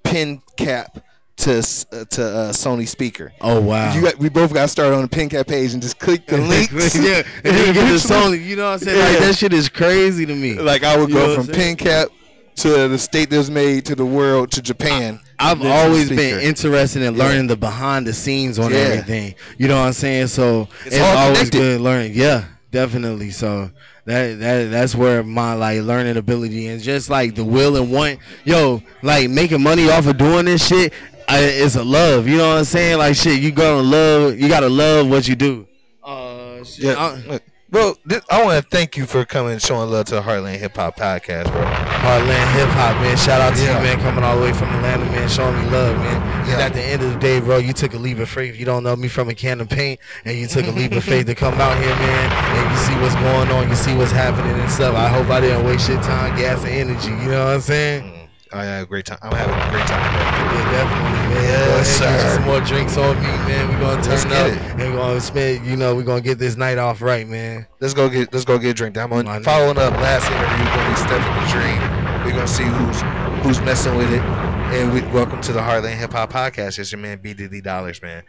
pin 0.03 0.41
cap 0.57 0.99
to 1.37 1.57
uh, 1.91 2.05
to 2.05 2.23
uh, 2.25 2.51
Sony 2.51 2.87
speaker. 2.87 3.33
Oh 3.41 3.59
wow. 3.61 3.93
You 3.93 4.01
got, 4.01 4.17
we 4.17 4.29
both 4.29 4.53
got 4.53 4.69
started 4.69 4.95
on 4.95 5.01
the 5.01 5.07
pin 5.07 5.29
cap 5.29 5.47
page 5.47 5.73
and 5.73 5.81
just 5.81 5.99
click 5.99 6.25
the 6.27 6.37
link. 6.37 6.71
yeah, 6.71 7.23
and 7.43 7.55
then 7.55 7.73
get 7.73 7.87
the 7.87 7.95
Sony. 7.97 8.43
You 8.43 8.55
know 8.55 8.65
what 8.65 8.73
I'm 8.73 8.79
saying? 8.79 8.99
Like 8.99 9.19
that 9.19 9.35
shit 9.37 9.53
is 9.53 9.69
crazy 9.69 10.25
to 10.25 10.35
me. 10.35 10.53
Like 10.55 10.83
I 10.83 10.97
would 10.97 11.09
You 11.09 11.15
go 11.15 11.35
from 11.35 11.47
I'm 11.49 11.53
pin 11.55 11.75
cap 11.75 12.09
to 12.57 12.87
the 12.87 12.99
state 12.99 13.29
that 13.31 13.37
was 13.37 13.49
made 13.49 13.85
to 13.85 13.95
the 13.95 14.05
world 14.05 14.51
to 14.51 14.61
Japan. 14.61 15.19
I've 15.39 15.53
and 15.53 15.61
then 15.61 15.67
to 15.67 15.67
the 15.67 15.73
always 15.89 16.09
been 16.09 16.39
interested 16.39 17.01
in 17.01 17.15
Yeah. 17.15 17.23
learning 17.23 17.47
the 17.47 17.57
behind 17.57 18.05
the 18.05 18.13
scenes 18.13 18.59
on 18.59 18.71
Yeah. 18.71 18.77
everything. 18.77 19.35
You 19.57 19.67
know 19.67 19.79
what 19.79 19.87
I'm 19.87 19.93
saying? 19.93 20.27
So 20.27 20.67
It's 20.85 20.95
it's, 20.95 21.03
always 21.03 21.49
good 21.49 21.81
learning. 21.81 22.13
Yeah, 22.13 22.45
definitely. 22.71 23.31
So 23.31 23.71
that 24.05 24.39
that 24.39 24.69
that's 24.69 24.93
where 24.93 25.23
my 25.23 25.53
like 25.53 25.81
learning 25.81 26.17
ability 26.17 26.67
and 26.67 26.81
just 26.81 27.09
like 27.09 27.33
the 27.35 27.43
will 27.43 27.75
and 27.75 27.91
want. 27.91 28.19
Yo, 28.45 28.83
like 29.01 29.29
making 29.31 29.63
money 29.63 29.89
off 29.89 30.05
of 30.05 30.17
doing 30.17 30.45
this 30.45 30.67
shit. 30.67 30.93
I, 31.27 31.39
it's 31.39 31.75
a 31.75 31.83
love. 31.83 32.27
You 32.27 32.37
know 32.37 32.49
what 32.49 32.57
I'm 32.59 32.65
saying? 32.65 32.97
Like 32.97 33.15
shit, 33.15 33.41
you 33.41 33.51
gonna 33.51 33.81
love. 33.81 34.37
You 34.39 34.47
gotta 34.49 34.69
love 34.69 35.09
what 35.09 35.27
you 35.27 35.35
do. 35.35 35.67
Uh, 36.03 36.63
shit, 36.63 36.85
Yeah. 36.85 36.95
I- 36.97 37.15
Look, 37.27 37.43
Bro, 37.69 37.95
this, 38.05 38.21
I 38.29 38.43
want 38.43 38.63
to 38.63 38.69
thank 38.69 38.97
you 38.97 39.07
for 39.07 39.25
coming 39.25 39.53
and 39.53 39.59
showing 39.61 39.89
love 39.89 40.05
to 40.05 40.13
the 40.15 40.21
Heartland 40.21 40.57
Hip 40.59 40.75
Hop 40.75 40.95
Podcast, 40.95 41.45
bro. 41.51 41.63
Heartland 41.63 42.53
Hip 42.53 42.67
Hop, 42.69 43.01
man. 43.01 43.17
Shout 43.17 43.41
out 43.41 43.55
to 43.55 43.63
Yeah. 43.63 43.77
you, 43.79 43.83
man, 43.83 43.99
coming 43.99 44.23
all 44.23 44.35
the 44.37 44.43
way 44.43 44.53
from 44.53 44.67
Atlanta, 44.69 45.05
man, 45.05 45.27
showing 45.27 45.57
me 45.57 45.67
love, 45.71 45.97
man. 45.97 46.21
And 46.41 46.49
Yeah. 46.49 46.65
at 46.67 46.73
the 46.75 46.83
end 46.83 47.01
of 47.01 47.11
the 47.13 47.17
day, 47.17 47.39
bro, 47.39 47.57
you 47.57 47.73
took 47.73 47.95
a 47.95 47.97
leap 47.97 48.19
of 48.19 48.29
faith. 48.29 48.59
You 48.59 48.65
don't 48.65 48.83
know 48.83 48.95
me 48.95 49.07
from 49.07 49.27
a 49.29 49.33
can 49.33 49.59
of 49.59 49.69
paint, 49.69 49.99
and 50.23 50.37
you 50.37 50.45
took 50.45 50.67
a 50.67 50.71
leap 50.71 50.91
of 50.91 51.03
faith 51.03 51.25
to 51.25 51.33
come 51.33 51.55
out 51.59 51.75
here, 51.79 51.95
man, 51.95 52.31
and 52.31 52.71
you 52.71 52.77
see 52.85 52.93
what's 53.01 53.15
going 53.15 53.49
on, 53.49 53.67
you 53.67 53.75
see 53.75 53.95
what's 53.95 54.11
happening 54.11 54.53
and 54.53 54.69
stuff. 54.69 54.93
I 54.95 55.07
hope 55.07 55.27
I 55.31 55.41
didn't 55.41 55.65
waste 55.65 55.89
your 55.89 55.99
time, 56.03 56.37
gas, 56.37 56.59
and 56.63 56.73
energy. 56.91 57.09
You 57.09 57.31
know 57.31 57.45
what 57.45 57.53
I'm 57.55 57.61
saying? 57.61 58.12
I 58.53 58.63
had 58.65 58.83
a 58.83 58.85
great 58.85 59.05
time. 59.05 59.17
I'm 59.21 59.31
having 59.33 59.55
a 59.55 59.71
great 59.71 59.87
time. 59.87 60.13
Yeah, 60.13 60.71
definitely, 60.71 61.33
man. 61.33 61.43
Yes, 61.43 61.99
Go 61.99 62.05
ahead 62.05 62.21
sir. 62.21 62.27
get 62.27 62.35
Some 62.35 62.43
more 62.45 62.61
drinks 62.61 62.97
on 62.97 63.15
me, 63.17 63.23
man. 63.23 63.67
We're 63.69 63.79
gonna 63.79 64.07
Let's 64.07 64.23
turn 64.23 64.31
up 64.33 64.47
it. 64.47 64.81
and 64.81 64.93
we're 64.93 64.97
gonna 64.99 65.21
spend. 65.21 65.65
You 65.65 65.75
know, 65.75 65.95
we're 65.95 66.03
gonna 66.03 66.21
get 66.21 66.37
this 66.39 66.55
night 66.55 66.77
off 66.77 67.01
right, 67.01 67.27
man. 67.27 67.65
Let's 67.79 67.93
go 67.93 68.09
get 68.09 68.31
let's 68.33 68.45
go 68.45 68.57
get 68.57 68.69
a 68.71 68.73
drink. 68.73 68.97
I'm 68.97 69.11
on 69.13 69.25
following 69.43 69.77
up 69.77 69.93
last 69.93 70.29
interview. 70.29 70.57
You 70.57 70.71
Gonna 70.73 70.89
be 70.89 70.95
Stephen 70.95 71.33
the 71.41 71.51
Dream. 71.51 72.25
We're 72.25 72.31
gonna 72.31 72.47
see 72.47 72.63
who's 72.63 73.01
who's 73.43 73.59
messing 73.65 73.95
with 73.97 74.11
it. 74.13 74.21
And 74.21 74.93
we, 74.93 75.01
welcome 75.13 75.41
to 75.41 75.51
the 75.53 75.59
Heartland 75.59 75.97
Hip 75.97 76.11
Hop 76.13 76.31
Podcast. 76.31 76.79
It's 76.79 76.91
your 76.91 76.99
man 76.99 77.19
B 77.21 77.33
Diddy 77.33 77.61
Dollars, 77.61 78.01
man. 78.01 78.23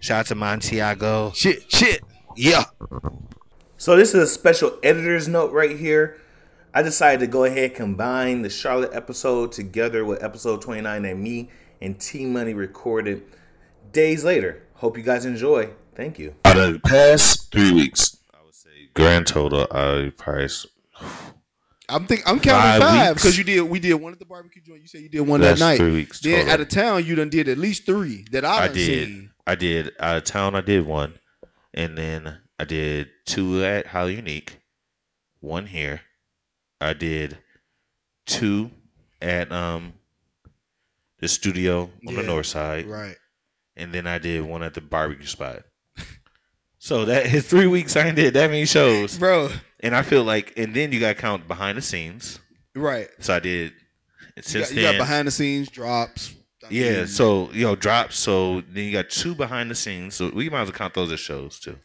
Shout 0.00 0.20
out 0.20 0.26
to 0.26 0.34
Montiago. 0.34 1.34
Shit, 1.34 1.70
shit. 1.72 2.00
Yeah. 2.36 2.64
So 3.76 3.96
this 3.96 4.14
is 4.14 4.22
a 4.22 4.26
special 4.26 4.78
editor's 4.82 5.28
note 5.28 5.52
right 5.52 5.76
here. 5.76 6.20
I 6.76 6.82
decided 6.82 7.20
to 7.20 7.26
go 7.28 7.44
ahead 7.44 7.64
and 7.70 7.74
combine 7.74 8.42
the 8.42 8.50
Charlotte 8.50 8.90
episode 8.92 9.52
together 9.52 10.04
with 10.04 10.22
episode 10.24 10.60
29 10.60 11.02
that 11.02 11.16
me 11.16 11.50
and 11.80 11.98
T 12.00 12.26
Money 12.26 12.52
recorded 12.54 13.22
days 13.92 14.24
later. 14.24 14.62
Hope 14.74 14.96
you 14.98 15.04
guys 15.04 15.24
enjoy. 15.24 15.70
Thank 15.94 16.18
you. 16.18 16.34
Out 16.44 16.56
of 16.58 16.72
the 16.72 16.80
past 16.80 17.52
three 17.52 17.72
weeks, 17.72 18.16
I 18.34 18.44
would 18.44 18.54
say 18.54 18.70
grand 18.94 19.26
total, 19.28 19.68
I 19.70 20.12
probably 20.16 20.44
s- 20.44 20.66
I'm 21.88 22.06
think 22.06 22.22
I'm 22.26 22.40
counting 22.40 22.80
Five 22.80 22.82
five 22.82 23.14
because 23.16 23.36
you 23.38 23.44
did 23.44 23.60
we 23.62 23.78
did 23.78 23.94
one 23.94 24.12
at 24.12 24.18
the 24.18 24.24
barbecue 24.24 24.62
joint. 24.62 24.80
You 24.82 24.88
said 24.88 25.02
you 25.02 25.08
did 25.08 25.20
one 25.20 25.40
That's 25.40 25.60
that 25.60 25.64
night. 25.66 25.76
three 25.78 25.92
weeks 25.92 26.18
Then 26.20 26.38
total. 26.40 26.52
out 26.54 26.60
of 26.60 26.68
town, 26.70 27.04
you 27.04 27.14
done 27.14 27.28
did 27.28 27.48
at 27.48 27.58
least 27.58 27.84
three 27.86 28.24
that 28.32 28.44
I, 28.44 28.64
I 28.64 28.68
did. 28.68 29.08
seen. 29.08 29.30
I 29.46 29.54
did 29.54 29.92
out 30.00 30.16
of 30.16 30.24
town. 30.24 30.54
I 30.56 30.60
did 30.62 30.86
one, 30.86 31.14
and 31.74 31.96
then 31.96 32.38
I 32.58 32.64
did 32.64 33.10
two 33.26 33.62
at 33.62 33.88
Highly 33.88 34.16
Unique, 34.16 34.56
one 35.40 35.66
here. 35.66 36.00
I 36.84 36.92
did 36.92 37.38
two 38.26 38.70
at 39.20 39.50
um 39.52 39.94
the 41.20 41.28
studio 41.28 41.90
on 42.06 42.14
the 42.14 42.22
north 42.22 42.46
side, 42.46 42.86
Right. 42.86 43.16
and 43.76 43.92
then 43.92 44.06
I 44.06 44.18
did 44.18 44.42
one 44.42 44.62
at 44.62 44.74
the 44.74 44.80
barbecue 44.80 45.26
spot. 45.26 45.62
so 46.78 47.04
that 47.06 47.26
his 47.26 47.46
three 47.48 47.66
weeks 47.66 47.96
I 47.96 48.10
did 48.10 48.34
that 48.34 48.50
many 48.50 48.66
shows, 48.66 49.18
Bro. 49.18 49.50
And 49.80 49.94
I 49.94 50.02
feel 50.02 50.24
like, 50.24 50.54
and 50.56 50.74
then 50.74 50.92
you 50.92 51.00
got 51.00 51.08
to 51.16 51.20
count 51.20 51.46
behind 51.46 51.76
the 51.76 51.82
scenes. 51.82 52.38
Right. 52.74 53.08
So 53.20 53.34
I 53.34 53.38
did. 53.40 53.72
You 54.36 54.42
Since 54.42 54.68
got, 54.70 54.76
you 54.76 54.82
got 54.82 54.96
behind 54.96 55.28
the 55.28 55.30
scenes 55.30 55.68
drops. 55.68 56.34
I 56.64 56.68
yeah. 56.70 56.92
mean, 56.98 57.06
So 57.06 57.50
you 57.52 57.64
know, 57.66 57.76
drops. 57.76 58.16
So 58.18 58.62
then 58.62 58.84
you 58.84 58.92
got 58.92 59.10
two 59.10 59.34
behind 59.34 59.70
the 59.70 59.74
scenes. 59.74 60.14
So 60.14 60.30
we 60.30 60.48
might 60.48 60.62
as 60.62 60.68
well 60.68 60.78
count 60.78 60.94
those 60.94 61.12
as 61.12 61.20
shows 61.20 61.60
too. 61.60 61.78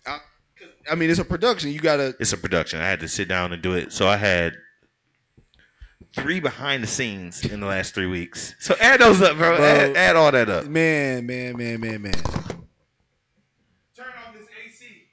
I 0.90 0.96
mean, 0.96 1.10
it's 1.10 1.20
a 1.20 1.26
production. 1.26 1.72
You 1.72 1.80
gotta. 1.80 2.16
It's 2.20 2.32
a 2.34 2.38
production. 2.38 2.80
I 2.80 2.88
had 2.88 3.02
to 3.02 3.08
sit 3.10 3.28
down 3.28 3.52
and 3.54 3.62
do 3.62 3.74
it. 3.74 3.92
So 3.92 4.08
I 4.08 4.16
had 4.18 4.54
three 6.16 6.40
behind 6.40 6.84
the 6.84 6.88
scenes 6.88 7.46
in 7.46 7.60
the 7.60 7.68
last 7.68 7.94
three 7.94 8.06
weeks. 8.06 8.56
So 8.60 8.76
add 8.80 9.02
those 9.02 9.22
up, 9.22 9.38
bro. 9.38 9.56
Add, 9.56 9.96
add 9.96 10.16
all 10.16 10.32
that 10.32 10.50
up. 10.50 10.66
Man, 10.66 11.26
man, 11.26 11.58
man, 11.58 11.80
man, 11.80 12.02
man. 12.02 12.14
Turn 13.96 14.08
on 14.28 14.34
this 14.36 14.48
AC. 14.66 15.08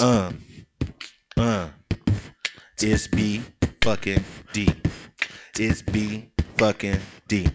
Uh, 0.00 0.32
uh, 1.36 1.68
it's 2.80 3.08
B 3.08 3.42
fucking 3.82 4.24
D. 4.52 4.68
It's 5.58 5.82
B 5.82 6.30
fucking 6.56 7.00
D. 7.26 7.48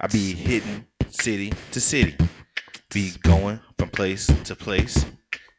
I 0.00 0.06
be 0.06 0.32
hitting 0.32 0.86
city 1.10 1.52
to 1.72 1.80
city. 1.80 2.16
Be 2.92 3.12
going 3.22 3.60
from 3.78 3.90
place 3.90 4.26
to 4.44 4.54
place. 4.54 5.04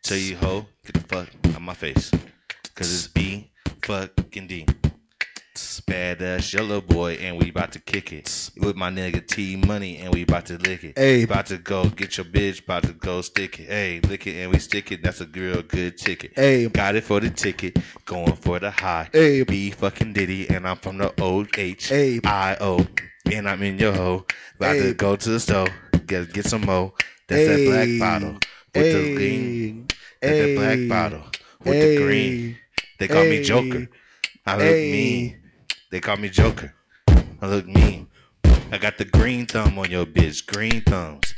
Tell 0.08 0.18
you 0.18 0.38
ho, 0.38 0.66
get 0.86 0.94
the 0.94 1.02
fuck 1.02 1.28
out 1.54 1.62
my 1.62 1.74
face. 1.74 2.12
Cause 2.76 2.94
it's 2.94 3.08
B 3.08 3.52
fucking 3.84 4.48
D. 4.48 4.66
Badass 5.86 6.54
yellow 6.54 6.80
boy, 6.80 7.16
and 7.16 7.38
we 7.38 7.50
about 7.50 7.74
to 7.74 7.80
kick 7.80 8.14
it 8.14 8.52
with 8.58 8.78
my 8.78 8.90
nigga 8.90 9.28
T 9.28 9.58
Money, 9.58 9.98
and 9.98 10.14
we 10.14 10.24
about 10.24 10.46
to 10.46 10.58
lick 10.60 10.86
it. 10.86 10.98
Hey. 10.98 11.24
about 11.24 11.48
to 11.48 11.58
go 11.58 11.90
get 11.90 12.16
your 12.16 12.26
bitch, 12.26 12.64
about 12.64 12.84
to 12.84 12.94
go 12.94 13.22
stick 13.22 13.60
it. 13.60 13.68
Hey, 13.68 14.00
lick 14.00 14.28
it 14.28 14.42
and 14.42 14.54
we 14.54 14.60
stick 14.60 14.94
it. 14.94 15.04
That's 15.04 15.20
a 15.20 15.26
real 15.26 15.62
good 15.62 15.98
ticket. 15.98 16.32
Hey. 16.38 16.70
got 16.70 16.96
it 16.96 17.04
for 17.04 17.20
the 17.20 17.30
ticket, 17.30 17.78
going 18.06 18.32
for 18.38 18.60
the 18.60 18.72
high. 18.72 19.10
Hey. 19.12 19.44
B 19.44 19.72
fucking 19.72 20.14
Diddy, 20.14 20.50
and 20.50 20.66
I'm 20.66 20.78
from 20.78 21.00
the 21.00 21.14
O 21.22 21.46
H 21.58 21.90
Hey. 21.90 22.22
I 22.24 22.56
O, 22.62 22.88
and 23.30 23.50
I'm 23.50 23.62
in 23.62 23.78
your 23.78 23.92
hoe. 23.92 24.26
About 24.56 24.76
Hey. 24.78 24.84
to 24.84 24.94
go 24.94 25.18
to 25.18 25.30
the 25.32 25.40
store, 25.42 25.68
get 26.06 26.32
get 26.32 26.46
some 26.46 26.62
more. 26.62 26.94
That's 27.28 27.46
that 27.46 27.66
black 27.66 28.00
bottle 28.00 28.40
with 28.74 28.94
the 28.94 29.16
green. 29.16 29.87
That's 30.22 30.38
that 30.38 30.56
black 30.56 30.80
bottle 30.90 31.24
with 31.64 31.76
Hey. 31.76 31.96
the 31.96 32.02
green. 32.04 32.58
They 33.00 33.08
call 33.08 33.24
me 33.26 33.44
Joker. 33.44 33.88
I 34.46 34.58
look 34.58 34.76
mean. 34.78 35.42
They 35.92 36.00
call 36.00 36.18
me 36.18 36.30
Joker. 36.30 36.74
I 37.42 37.48
look 37.48 37.68
mean. 37.68 38.08
I 38.72 38.78
got 38.78 38.98
the 38.98 39.06
green 39.06 39.46
thumb 39.46 39.78
on 39.80 39.90
your 39.92 40.06
bitch. 40.06 40.46
Green 40.46 40.82
thumbs. 40.82 41.34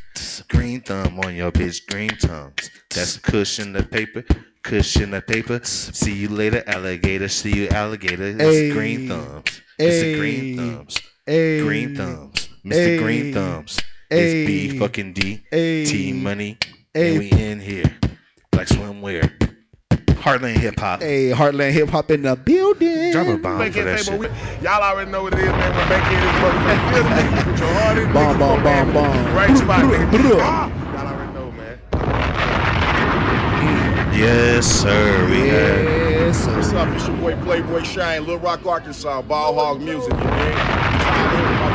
Green 0.47 0.81
thumb 0.81 1.19
on 1.19 1.35
your 1.35 1.51
bitch. 1.51 1.85
Green 1.87 2.09
thumbs. 2.17 2.69
That's 2.93 3.17
cushion 3.17 3.73
the 3.73 3.83
paper. 3.83 4.23
Cushion 4.63 5.11
the 5.11 5.21
paper. 5.21 5.59
See 5.63 6.13
you 6.13 6.29
later, 6.29 6.63
alligator. 6.67 7.27
See 7.27 7.55
you, 7.55 7.67
alligator. 7.69 8.35
It's 8.39 8.73
green 8.73 9.07
thumbs. 9.07 9.61
It's 9.77 10.01
the 10.01 10.15
green 10.17 10.57
thumbs. 10.57 10.97
Green 11.25 11.95
thumbs. 11.95 12.49
Mr. 12.65 12.97
Green 12.99 13.33
thumbs. 13.33 13.79
It's 14.09 14.47
B 14.47 14.77
fucking 14.79 15.13
D. 15.13 15.43
T 15.51 16.13
money. 16.13 16.57
And 16.95 17.19
we 17.19 17.31
in 17.31 17.59
here. 17.59 17.98
Like 18.59 18.67
swimwear. 18.67 19.23
Heartland 20.19 20.57
hip 20.57 20.77
hop. 20.77 21.01
Hey, 21.01 21.29
Heartland 21.29 21.71
Hip 21.71 21.87
Hop 21.91 22.11
in 22.11 22.23
the 22.23 22.35
building. 22.35 23.13
Drop 23.13 23.27
a 23.27 23.37
bomb 23.37 23.57
for 23.71 23.83
that 23.83 24.03
table, 24.03 24.21
shit. 24.23 24.31
we- 24.31 24.65
Y'all 24.65 24.83
already 24.83 25.09
know 25.09 25.23
what 25.23 25.31
it 25.33 25.39
is, 25.39 25.45
man. 25.45 25.73
When 25.77 25.87
Bankhead 25.87 26.23
is 26.27 26.31
motherfucking 26.43 26.91
feel. 26.91 27.03
Put 27.53 27.59
your 27.61 27.73
heart 27.79 27.97
in, 27.99 28.11
Bomb, 28.11 28.35
nigga. 28.35 28.39
bomb, 28.39 28.57
Come 28.57 28.57
on, 28.57 28.63
man. 28.65 28.91
bomb, 28.93 29.13
bomb. 29.13 29.33
Right 29.33 29.57
spot, 29.57 29.79
nigga. 29.85 30.39
Ah, 30.41 30.67
Y'all 30.91 31.07
already 31.07 31.31
know, 31.33 31.51
man. 31.51 31.77
Yes, 34.19 34.65
sir. 34.67 35.25
We 35.29 35.37
got. 35.37 35.47
Yes, 35.47 36.37
sir. 36.43 36.55
What's 36.57 36.73
up? 36.73 36.89
It's 36.89 37.07
your 37.07 37.15
boy 37.15 37.35
Playboy 37.45 37.83
Shine, 37.83 38.19
Little 38.25 38.39
Rock, 38.39 38.65
Arkansas, 38.65 39.21
Ball 39.21 39.53
Hog 39.53 39.79
Music, 39.81 40.11
you 40.11 40.19
dig? 40.19 40.55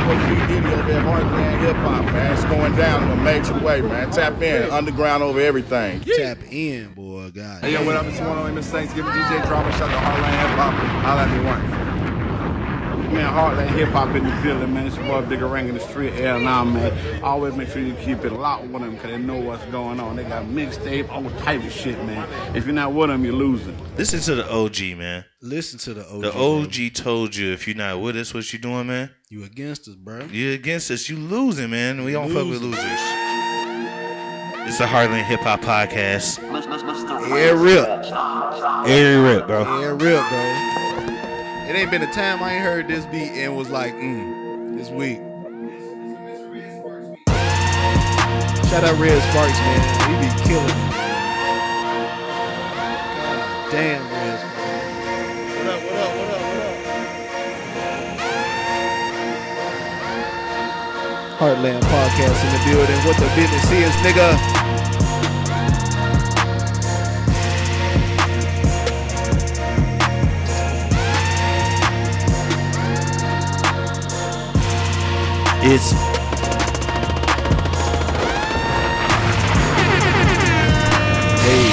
Trying 0.05 0.19
to 0.21 0.27
hit 0.27 0.37
with 0.37 0.45
my 0.45 0.45
boy 0.45 0.47
P. 0.47 0.55
Diddy 0.55 0.75
over 0.75 0.93
at 0.93 1.05
Heartland 1.05 1.61
Hip 1.61 1.77
Hop, 1.77 2.05
man. 2.05 2.33
It's 2.33 2.45
going 2.45 2.77
down 2.77 3.03
in 3.05 3.19
a 3.19 3.23
major 3.23 3.59
way, 3.65 3.81
man. 3.81 4.11
Tap 4.11 4.41
in, 4.43 4.71
underground 4.71 5.23
over 5.23 5.41
everything. 5.41 6.01
Tap 6.01 6.39
in, 6.53 6.93
boy. 6.93 7.31
God. 7.31 7.63
Hey, 7.63 7.73
yo, 7.73 7.85
what 7.85 7.97
up? 7.97 8.05
It's 8.07 8.21
one 8.21 8.37
on 8.37 8.55
Miss 8.55 8.69
Thanksgiving 8.71 9.11
DJ 9.11 9.47
Drama. 9.47 9.73
Shout 9.73 9.91
out 9.91 9.93
to 9.93 9.97
Heartland 9.97 10.41
Hip 10.41 10.59
Hop. 10.59 10.75
Holla 10.75 11.23
at 11.23 11.31
me 11.31 11.45
one. 11.47 11.95
Man, 13.15 13.33
Heartland 13.33 13.69
Hip 13.79 13.89
Hop 13.91 14.15
in 14.15 14.25
the 14.25 14.43
building, 14.43 14.75
man. 14.75 14.87
It's 14.89 14.97
your 14.97 15.07
boy 15.07 15.23
Bigger 15.27 15.47
Ring 15.47 15.69
in 15.69 15.75
the 15.75 15.81
street, 15.81 16.13
L 16.21 16.41
now, 16.41 16.65
man. 16.65 17.23
Always 17.23 17.55
make 17.55 17.69
sure 17.69 17.81
you 17.81 17.95
keep 17.95 18.25
it 18.25 18.33
locked 18.33 18.65
with 18.65 18.83
them 18.83 18.97
because 18.97 19.11
they 19.11 19.19
know 19.19 19.39
what's 19.39 19.65
going 19.67 20.01
on. 20.01 20.17
They 20.17 20.25
got 20.25 20.45
mixtape, 20.47 21.09
all 21.11 21.31
type 21.41 21.65
of 21.65 21.73
shit, 21.73 21.97
man. 22.05 22.29
If 22.57 22.67
you're 22.67 22.75
not 22.75 22.93
with 22.93 23.11
them, 23.11 23.25
you're 23.25 23.33
losing. 23.33 23.77
Listen 23.97 24.21
to 24.21 24.35
the 24.35 24.53
OG, 24.53 24.99
man. 24.99 25.25
Listen 25.41 25.79
to 25.79 25.95
the 25.95 26.05
OG. 26.09 26.23
The 26.23 26.31
bro. 26.33 26.63
OG 26.63 26.95
told 26.95 27.37
you 27.37 27.53
if 27.53 27.69
you're 27.69 27.77
not 27.77 28.01
with 28.01 28.17
us, 28.17 28.35
what 28.35 28.53
you 28.53 28.59
doing, 28.59 28.89
man? 28.89 29.11
You 29.35 29.43
against 29.43 29.89
us, 29.89 29.97
bro. 29.97 30.27
You 30.31 30.53
against 30.53 30.93
us, 30.93 31.09
you 31.09 31.17
losing, 31.17 31.69
man. 31.71 32.05
We 32.05 32.13
don't 32.13 32.29
fuck 32.29 32.47
with 32.47 32.63
losers. 32.63 32.85
It's 34.63 34.79
the 34.79 34.85
Heartland 34.85 35.25
Hip 35.25 35.41
Hop 35.41 35.61
Podcast. 35.61 36.39
Yeah, 37.29 37.51
rip. 37.51 37.89
Every 38.89 39.21
rip, 39.21 39.49
bro. 39.49 39.63
Yeah, 39.81 39.89
rip, 39.89 39.99
bro. 39.99 40.45
It 41.69 41.75
ain't 41.75 41.91
been 41.91 42.03
a 42.03 42.13
time 42.13 42.45
I 42.45 42.53
ain't 42.53 42.63
heard 42.63 42.87
this 42.87 43.07
beat 43.07 43.31
and 43.31 43.57
was 43.57 43.71
like, 43.71 43.93
mm, 43.95 44.79
this 44.79 44.91
week. 44.91 45.19
Shout 48.71 48.85
out 48.85 48.97
Red 49.01 49.21
Sparks, 49.31 49.59
man. 49.59 49.81
He 50.11 50.15
be 50.29 50.31
killing 50.47 50.69
it. 50.69 50.95
God 53.19 53.73
damn, 53.73 54.01
Red 54.13 54.24
Heartland 61.45 61.83
Podcast 61.83 62.41
in 62.43 62.51
the 62.55 62.61
building. 62.65 62.97
What 63.05 63.19
the 63.19 63.29
business 63.37 63.71
is, 63.71 63.95
nigga. 64.01 64.33
It's 75.67 75.93
hey, 81.45 81.65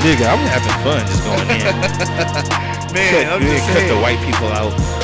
Nigga, 0.00 0.24
I'm 0.32 0.40
having 0.48 0.76
fun 0.82 1.06
just 1.06 1.22
going 1.22 1.50
in. 1.50 2.66
Man, 2.94 3.12
cut, 3.12 3.32
I'm 3.34 3.42
just 3.42 3.66
cut 3.68 3.88
the 3.88 4.00
white 4.00 4.18
people 4.24 4.48
out. 4.48 4.95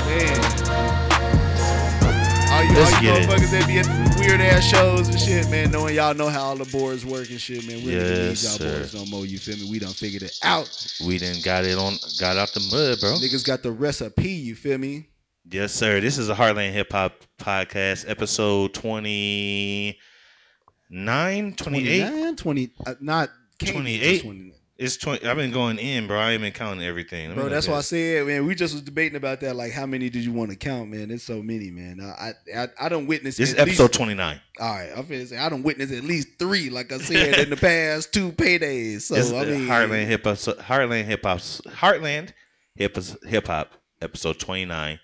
Man. 2.73 2.83
All 2.83 3.03
you, 3.03 3.11
Let's 3.11 3.29
all 3.29 3.33
you 3.35 3.41
get 3.41 3.43
it. 3.43 3.51
that 3.51 3.67
be 3.67 3.79
at 3.79 3.87
weird 4.19 4.41
ass 4.41 4.65
shows 4.65 5.09
and 5.09 5.21
shit, 5.21 5.51
man, 5.51 5.71
knowing 5.71 5.95
y'all 5.95 6.15
know 6.15 6.29
how 6.29 6.41
all 6.43 6.57
the 6.57 6.65
boards 6.65 7.05
work 7.05 7.29
and 7.29 7.39
shit, 7.41 7.67
man. 7.67 7.85
We 7.85 7.95
don't 7.95 8.09
need 8.09 8.43
y'all 8.43 8.59
boards 8.59 8.95
no 8.95 9.05
more, 9.07 9.27
you 9.27 9.39
feel 9.39 9.57
me? 9.59 9.69
We 9.71 9.79
done 9.79 9.93
figured 9.93 10.23
it 10.23 10.39
out. 10.43 10.71
We 11.07 11.19
didn't 11.19 11.45
got 11.45 11.65
it 11.67 11.77
on, 11.77 11.95
got 12.19 12.39
out 12.39 12.49
the 12.49 12.61
mud, 12.73 12.99
bro. 13.01 13.11
Niggas 13.17 13.45
got 13.45 13.63
the 13.63 13.73
recipe, 13.73 14.31
you 14.31 14.55
feel 14.55 14.79
me? 14.79 15.09
Yes, 15.51 15.75
sir. 15.75 16.01
This 16.01 16.17
is 16.17 16.31
a 16.31 16.35
Heartland 16.35 16.73
Hip 16.73 16.91
Hop 16.93 17.13
Podcast, 17.39 18.09
episode 18.09 18.73
29, 18.73 21.55
28. 21.55 21.57
29, 21.57 22.37
20, 22.37 22.71
uh, 22.87 22.95
not 23.01 23.29
can't 23.59 23.85
be 23.85 23.99
just 23.99 24.23
28. 24.23 24.52
29. 24.83 24.87
It's 24.87 24.97
20. 24.97 25.27
I've 25.27 25.37
been 25.37 25.51
going 25.53 25.79
in, 25.79 26.07
bro. 26.07 26.19
I 26.19 26.33
ain't 26.33 26.43
been 26.43 26.53
counting 26.53 26.85
everything. 26.85 27.35
Bro, 27.35 27.49
that's 27.51 27.67
at 27.69 27.73
why 27.73 27.79
I 27.79 27.83
said, 27.83 28.27
man, 28.27 28.47
we 28.47 28.55
just 28.55 28.73
was 28.75 28.83
debating 28.83 29.17
about 29.17 29.41
that. 29.41 29.55
Like, 29.57 29.73
how 29.73 29.87
many 29.87 30.11
did 30.11 30.25
you 30.25 30.33
want 30.33 30.51
to 30.51 30.57
count, 30.57 30.91
man? 30.91 31.09
There's 31.09 31.23
so 31.23 31.43
many, 31.43 31.71
man. 31.71 32.01
I 32.01 32.33
I, 32.57 32.69
I 32.81 32.89
don't 32.89 33.07
witness 33.07 33.37
This 33.37 33.55
episode 33.57 33.85
least- 33.85 33.95
29. 33.95 34.41
All 34.61 34.69
right, 34.69 34.91
I'm 34.97 35.05
finna 35.05 35.27
say 35.27 35.39
I 35.39 35.49
don't 35.49 35.63
witness 35.63 35.91
at 35.93 36.05
least 36.05 36.29
three, 36.39 36.69
like 36.71 36.93
I 36.93 36.99
said, 36.99 37.39
in 37.39 37.51
the 37.51 37.57
past 37.59 38.13
two 38.13 38.33
paydays. 38.33 39.03
So 39.03 39.15
is 39.15 39.33
I 39.33 39.45
mean, 39.47 39.67
Heartland 39.69 40.07
Hip 40.07 40.25
Hop, 40.25 40.37
Heartland 40.37 41.05
Hip 41.05 41.23
Hop, 41.25 41.39
Heartland 41.39 42.33
Hip 42.75 42.97
Hip 43.25 43.47
Hop, 43.47 43.73
episode 44.03 44.39
29, 44.39 44.99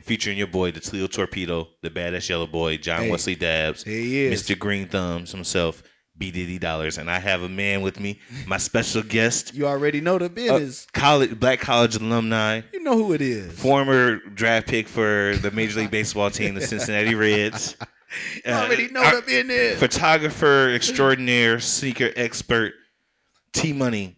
featuring 0.00 0.38
your 0.38 0.46
boy, 0.46 0.70
the 0.70 0.80
Toledo 0.80 1.06
Torpedo, 1.08 1.68
the 1.82 1.90
badass 1.90 2.28
yellow 2.28 2.46
boy, 2.46 2.76
John 2.76 3.02
Hey. 3.02 3.10
Wesley 3.10 3.34
Dabbs, 3.34 3.84
Mr. 3.84 4.58
Green 4.58 4.86
Thumbs 4.88 5.32
himself, 5.32 5.82
B 6.16 6.30
Diddy 6.30 6.58
Dollars, 6.58 6.98
and 6.98 7.10
I 7.10 7.18
have 7.18 7.42
a 7.42 7.48
man 7.48 7.82
with 7.82 7.98
me, 7.98 8.20
my 8.46 8.56
special 8.58 9.02
guest, 9.16 9.52
You 9.54 9.66
already 9.66 10.00
know 10.00 10.16
the 10.18 10.26
uh, 10.26 10.28
business. 10.28 10.86
college 10.92 11.38
black 11.40 11.60
college 11.60 11.96
alumni, 11.96 12.60
you 12.72 12.82
know 12.82 12.96
who 12.96 13.12
it 13.14 13.20
is. 13.20 13.52
former 13.58 14.16
draft 14.16 14.68
pick 14.68 14.86
for 14.88 15.34
the 15.42 15.50
Major 15.50 15.80
League 15.80 15.90
Baseball 15.90 16.30
team, 16.30 16.54
the 16.54 16.60
Cincinnati 16.60 17.14
Reds. 17.14 17.76
You 18.46 18.52
Uh, 18.52 18.62
already 18.66 18.86
know 18.92 19.02
our 19.02 19.16
the 19.16 19.22
business. 19.22 19.80
Photographer 19.80 20.68
extraordinaire, 20.72 21.58
sneaker 21.58 22.12
expert, 22.14 22.74
T 23.52 23.72
Money, 23.72 24.16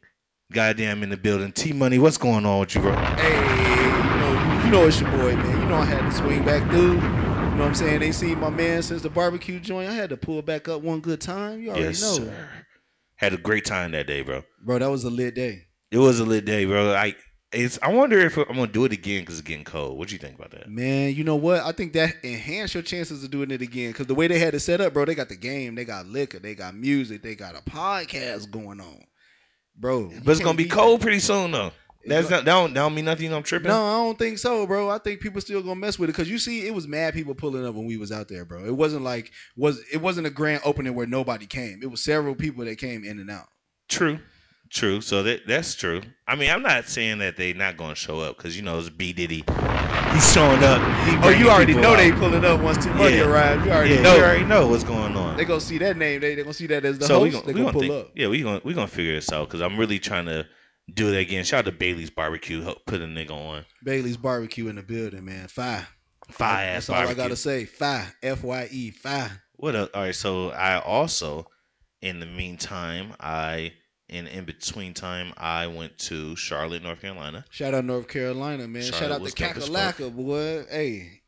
goddamn 0.52 1.02
in 1.02 1.08
the 1.08 1.16
building. 1.16 1.50
T 1.50 1.72
Money, 1.72 1.98
what's 1.98 2.18
going 2.18 2.44
on 2.44 2.60
with 2.60 2.74
you, 2.74 2.82
bro? 2.82 2.92
Hey, 2.94 3.36
you 3.38 4.20
know, 4.20 4.64
you 4.66 4.70
know 4.70 4.86
it's 4.86 5.00
your 5.00 5.10
boy, 5.12 5.34
man. 5.36 5.60
You 5.62 5.66
know 5.70 5.76
I 5.76 5.86
had 5.86 6.10
to 6.10 6.14
swing 6.14 6.44
back 6.44 6.68
through. 6.70 7.00
You 7.56 7.60
know 7.60 7.68
what 7.68 7.80
I'm 7.80 7.86
saying? 7.86 8.00
They 8.00 8.12
seen 8.12 8.38
my 8.38 8.50
man 8.50 8.82
since 8.82 9.00
the 9.00 9.08
barbecue 9.08 9.58
joint. 9.58 9.88
I 9.88 9.94
had 9.94 10.10
to 10.10 10.16
pull 10.18 10.42
back 10.42 10.68
up 10.68 10.82
one 10.82 11.00
good 11.00 11.22
time. 11.22 11.58
You 11.62 11.70
already 11.70 11.84
yes, 11.84 12.02
know. 12.02 12.26
sir. 12.26 12.48
Had 13.14 13.32
a 13.32 13.38
great 13.38 13.64
time 13.64 13.92
that 13.92 14.06
day, 14.06 14.20
bro. 14.20 14.42
Bro, 14.62 14.80
that 14.80 14.90
was 14.90 15.04
a 15.04 15.08
lit 15.08 15.34
day. 15.34 15.62
It 15.90 15.96
was 15.96 16.20
a 16.20 16.26
lit 16.26 16.44
day, 16.44 16.66
bro. 16.66 16.92
I 16.94 17.14
it's. 17.52 17.78
I 17.80 17.94
wonder 17.94 18.18
if 18.18 18.36
I'm 18.36 18.44
gonna 18.44 18.66
do 18.66 18.84
it 18.84 18.92
again 18.92 19.22
because 19.22 19.38
it's 19.38 19.48
getting 19.48 19.64
cold. 19.64 19.96
What 19.96 20.08
do 20.08 20.14
you 20.14 20.18
think 20.18 20.34
about 20.34 20.50
that? 20.50 20.68
Man, 20.68 21.14
you 21.14 21.24
know 21.24 21.36
what? 21.36 21.62
I 21.62 21.72
think 21.72 21.94
that 21.94 22.16
enhanced 22.22 22.74
your 22.74 22.82
chances 22.82 23.24
of 23.24 23.30
doing 23.30 23.50
it 23.50 23.62
again. 23.62 23.90
Cause 23.94 24.04
the 24.04 24.14
way 24.14 24.26
they 24.26 24.38
had 24.38 24.52
it 24.52 24.60
set 24.60 24.82
up, 24.82 24.92
bro, 24.92 25.06
they 25.06 25.14
got 25.14 25.30
the 25.30 25.36
game, 25.36 25.76
they 25.76 25.86
got 25.86 26.04
liquor, 26.04 26.38
they 26.38 26.54
got 26.54 26.74
music, 26.74 27.22
they 27.22 27.34
got 27.34 27.56
a 27.56 27.62
podcast 27.62 28.50
going 28.50 28.82
on. 28.82 29.02
Bro. 29.74 30.12
But 30.22 30.32
it's 30.32 30.40
gonna 30.42 30.58
be 30.58 30.66
cold 30.66 31.00
pretty 31.00 31.20
soon 31.20 31.52
though. 31.52 31.72
That's 32.08 32.30
not, 32.30 32.44
that 32.44 32.52
don't 32.52 32.74
that 32.74 32.80
don't 32.80 32.94
mean 32.94 33.04
nothing. 33.04 33.32
I'm 33.32 33.42
tripping. 33.42 33.68
No, 33.68 33.84
I 33.84 33.96
don't 34.04 34.18
think 34.18 34.38
so, 34.38 34.66
bro. 34.66 34.88
I 34.90 34.98
think 34.98 35.20
people 35.20 35.40
still 35.40 35.62
gonna 35.62 35.74
mess 35.76 35.98
with 35.98 36.08
it 36.10 36.12
because 36.12 36.30
you 36.30 36.38
see, 36.38 36.66
it 36.66 36.74
was 36.74 36.86
mad 36.86 37.14
people 37.14 37.34
pulling 37.34 37.66
up 37.66 37.74
when 37.74 37.86
we 37.86 37.96
was 37.96 38.12
out 38.12 38.28
there, 38.28 38.44
bro. 38.44 38.64
It 38.64 38.76
wasn't 38.76 39.02
like 39.02 39.32
was 39.56 39.82
it 39.92 39.98
wasn't 39.98 40.26
a 40.26 40.30
grand 40.30 40.62
opening 40.64 40.94
where 40.94 41.06
nobody 41.06 41.46
came. 41.46 41.80
It 41.82 41.90
was 41.90 42.02
several 42.02 42.34
people 42.34 42.64
that 42.64 42.78
came 42.78 43.04
in 43.04 43.18
and 43.18 43.30
out. 43.30 43.46
True, 43.88 44.18
true. 44.70 45.00
So 45.00 45.22
that 45.24 45.46
that's 45.46 45.74
true. 45.74 46.02
I 46.28 46.34
mean, 46.36 46.50
I'm 46.50 46.62
not 46.62 46.86
saying 46.88 47.18
that 47.18 47.36
they 47.36 47.52
not 47.52 47.76
gonna 47.76 47.94
show 47.94 48.20
up 48.20 48.36
because 48.36 48.56
you 48.56 48.62
know 48.62 48.78
it's 48.78 48.88
B 48.90 49.12
Diddy. 49.12 49.44
He's 50.12 50.32
showing 50.32 50.62
up. 50.64 50.80
He 51.06 51.16
Oh, 51.22 51.28
you 51.28 51.50
already 51.50 51.74
know 51.74 51.92
out. 51.92 51.96
they 51.98 52.10
pulling 52.12 52.44
up 52.44 52.60
once 52.62 52.82
T 52.82 52.90
Money 52.90 53.16
Yeah. 53.16 53.28
arrives. 53.28 53.66
You 53.66 53.72
already 53.72 53.94
yeah, 53.96 54.00
know. 54.02 54.16
You 54.16 54.22
already 54.22 54.44
know 54.44 54.66
what's 54.68 54.84
going 54.84 55.14
on. 55.16 55.36
They 55.36 55.44
gonna 55.44 55.60
see 55.60 55.78
that 55.78 55.96
name. 55.96 56.20
They 56.20 56.34
they 56.34 56.42
gonna 56.42 56.54
see 56.54 56.66
that 56.68 56.84
as 56.84 56.98
the 56.98 57.06
so 57.06 57.20
we 57.20 57.30
host. 57.30 57.44
gonna, 57.44 57.46
they 57.46 57.52
we 57.52 57.64
gonna 57.66 57.72
gonna 57.72 57.88
pull 57.88 57.96
think, 57.96 58.06
up. 58.06 58.12
Yeah, 58.14 58.28
we 58.28 58.42
gonna 58.42 58.60
we 58.64 58.72
gonna 58.72 58.86
figure 58.86 59.14
this 59.14 59.30
out 59.30 59.48
because 59.48 59.60
I'm 59.60 59.76
really 59.76 59.98
trying 59.98 60.26
to 60.26 60.46
do 60.92 61.10
that 61.10 61.18
again. 61.18 61.44
Shout 61.44 61.60
out 61.60 61.64
to 61.66 61.72
Bailey's 61.72 62.10
Barbecue. 62.10 62.62
Help 62.62 62.84
put 62.86 63.00
a 63.00 63.04
nigga 63.06 63.30
on. 63.30 63.64
Bailey's 63.84 64.16
barbecue 64.16 64.68
in 64.68 64.76
the 64.76 64.82
building, 64.82 65.24
man. 65.24 65.48
Fire. 65.48 65.86
Fire 66.30 66.74
That's 66.74 66.90
all 66.90 66.96
I 66.96 67.14
gotta 67.14 67.36
say. 67.36 67.64
Fire. 67.64 68.12
F 68.22 68.42
Y 68.42 68.68
E. 68.70 68.90
Fire. 68.90 69.42
What 69.56 69.76
else? 69.76 69.90
All 69.94 70.02
right, 70.02 70.14
so 70.14 70.50
I 70.50 70.80
also, 70.80 71.46
in 72.02 72.20
the 72.20 72.26
meantime, 72.26 73.14
I 73.20 73.72
in 74.08 74.26
in 74.26 74.44
between 74.44 74.92
time, 74.94 75.32
I 75.36 75.66
went 75.68 75.98
to 75.98 76.36
Charlotte, 76.36 76.82
North 76.82 77.00
Carolina. 77.00 77.44
Shout 77.50 77.74
out 77.74 77.84
North 77.84 78.08
Carolina, 78.08 78.66
man. 78.68 78.82
Shout 78.82 79.10
out 79.10 79.16
to 79.18 79.22
was 79.22 79.34
dope 79.34 79.56
as 79.56 79.68
fuck. 79.68 79.96
Kakalaka, 79.96 80.14
boy. 80.16 80.64
Hey. 80.70 81.20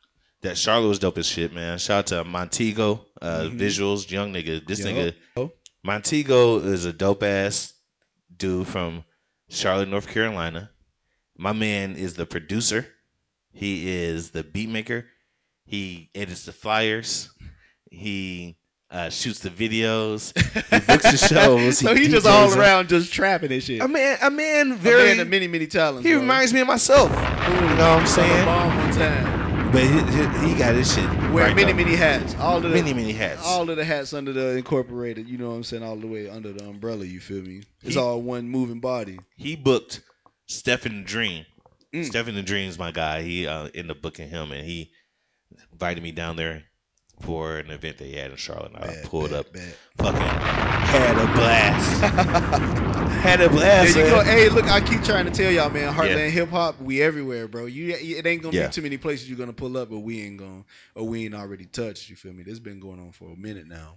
That 0.43 0.57
Charlotte 0.57 0.89
was 0.89 0.99
dope 1.01 1.19
as 1.19 1.27
shit, 1.27 1.53
man. 1.53 1.79
Shout 1.79 2.13
out 2.13 2.25
to 2.25 2.31
Montiago, 2.31 3.05
uh, 3.21 3.41
Mhm. 3.45 3.59
visuals, 3.59 4.09
young 4.11 4.33
nigga. 4.33 4.65
This 4.65 4.85
nigga, 4.85 5.15
Oh. 5.37 5.53
Montiago 5.85 6.65
is 6.65 6.85
a 6.85 6.93
dope 6.93 7.25
ass 7.25 7.73
dude 8.37 8.69
from 8.69 9.05
Charlotte, 9.49 9.89
North 9.89 10.09
Carolina. 10.09 10.71
My 11.37 11.53
man 11.53 11.97
is 11.97 12.15
the 12.15 12.27
producer. 12.27 12.87
He 13.53 13.89
is 13.91 14.31
the 14.31 14.43
beat 14.45 14.69
maker. 14.69 15.07
He 15.65 16.11
edits 16.15 16.45
the 16.45 16.53
flyers. 16.53 17.31
He 17.91 18.57
uh, 18.91 19.11
shoots 19.11 19.41
the 19.41 19.51
videos. 19.51 20.37
He 20.37 20.79
books 20.87 21.11
the 21.11 21.17
shows. 21.29 21.79
so 21.79 21.95
he 21.95 22.09
just 22.09 22.27
all 22.27 22.47
DJs 22.49 22.51
them. 22.53 22.61
around 22.61 22.89
just 22.89 23.13
trapping 23.13 23.53
and 23.53 23.63
shit. 23.63 23.81
A 23.83 23.89
man, 23.89 24.19
a 24.23 24.31
man, 24.31 24.73
A 24.73 24.75
very. 24.77 25.09
man 25.11 25.21
of 25.21 25.29
many, 25.29 25.47
many 25.49 25.67
talents. 25.67 26.07
he 26.07 26.13
bro. 26.13 26.21
reminds 26.23 26.53
me 26.53 26.61
of 26.61 26.67
myself. 26.67 27.11
You 27.11 27.17
know 27.17 27.27
what 27.77 28.01
I'm 28.01 28.07
saying? 28.07 28.45
Bomb 28.45 28.77
one 28.77 28.93
time. 28.93 29.73
But 29.73 29.83
he, 29.83 29.89
he, 30.49 30.53
he 30.53 30.59
got 30.59 30.75
his 30.75 30.93
shit. 30.95 31.05
Wear 31.33 31.45
right 31.49 31.55
many, 31.57 31.73
many 31.75 31.95
hats. 31.95 32.35
All 32.37 32.57
of 32.57 32.63
the 32.63 32.71
Many, 32.71 32.95
many 32.95 33.13
hats. 33.13 33.43
All 33.45 33.69
of 33.69 33.77
the 33.77 33.85
hats 33.85 34.13
under 34.15 34.33
the 34.33 34.57
incorporated. 34.57 35.29
You 35.29 35.37
know 35.37 35.51
what 35.51 35.57
I'm 35.57 35.63
saying? 35.63 35.83
All 35.83 35.97
the 35.97 36.07
way 36.07 36.29
under 36.29 36.53
the 36.53 36.65
umbrella. 36.67 37.05
You 37.05 37.21
feel 37.21 37.43
me? 37.43 37.63
It's 37.83 37.95
He- 37.95 38.01
all 38.01 38.23
one 38.23 38.49
moving 38.49 38.81
body. 38.81 39.19
he 39.37 39.55
booked 39.55 40.01
Stephen 40.47 40.99
the 41.01 41.05
Dream. 41.05 41.45
Mm. 41.95 42.07
Stephen 42.07 42.35
the 42.35 42.43
Dream's 42.43 42.79
my 42.79 42.91
guy. 42.93 43.23
He 43.23 43.47
uh, 43.47 43.65
ended 43.75 43.91
up 43.91 44.01
booking 44.03 44.31
him, 44.31 44.53
and 44.53 44.67
he 44.67 44.91
invited 45.71 46.03
me 46.03 46.13
down 46.13 46.37
there 46.37 46.65
for 47.21 47.59
an 47.59 47.71
event 47.71 47.99
they 47.99 48.13
had 48.13 48.31
in 48.31 48.37
Charlotte. 48.37 48.73
And 48.75 48.85
I 48.85 48.97
pulled 49.05 49.33
up, 49.33 49.47
fucking 49.97 50.21
had 50.21 51.19
a 51.19 51.27
blast. 51.35 52.01
had 53.23 53.41
a 53.41 53.49
blast. 53.49 53.95
There 53.95 54.05
you 54.05 54.11
go. 54.11 54.17
man. 54.19 54.27
Hey, 54.27 54.49
look, 54.49 54.67
I 54.71 54.81
keep 54.81 55.03
trying 55.03 55.25
to 55.27 55.31
tell 55.31 55.51
y'all, 55.51 55.71
man. 55.71 55.93
Heartland 55.93 56.17
Yeah. 56.17 56.29
hip 56.29 56.49
hop, 56.51 56.81
we 56.81 57.03
everywhere, 57.03 57.49
bro. 57.49 57.67
You, 57.67 57.95
it 57.95 58.27
ain't 58.27 58.43
gonna 58.43 58.57
Yeah. 58.57 58.67
be 58.69 58.73
too 58.73 58.83
many 58.83 58.97
places 58.97 59.29
you're 59.29 59.39
gonna 59.39 59.53
pull 59.53 59.77
up, 59.77 59.91
but 59.91 60.01
we 60.01 60.23
ain't 60.23 60.39
gonna, 60.39 60.65
or 60.95 61.07
we 61.07 61.25
ain't 61.25 61.35
already 61.35 61.65
touched. 61.67 62.09
You 62.09 62.17
feel 62.17 62.33
me? 62.33 62.43
This 62.45 62.59
been 62.59 62.81
going 62.81 63.01
on 63.01 63.13
for 63.13 63.31
a 63.33 63.37
minute 63.37 63.67
now. 63.67 63.97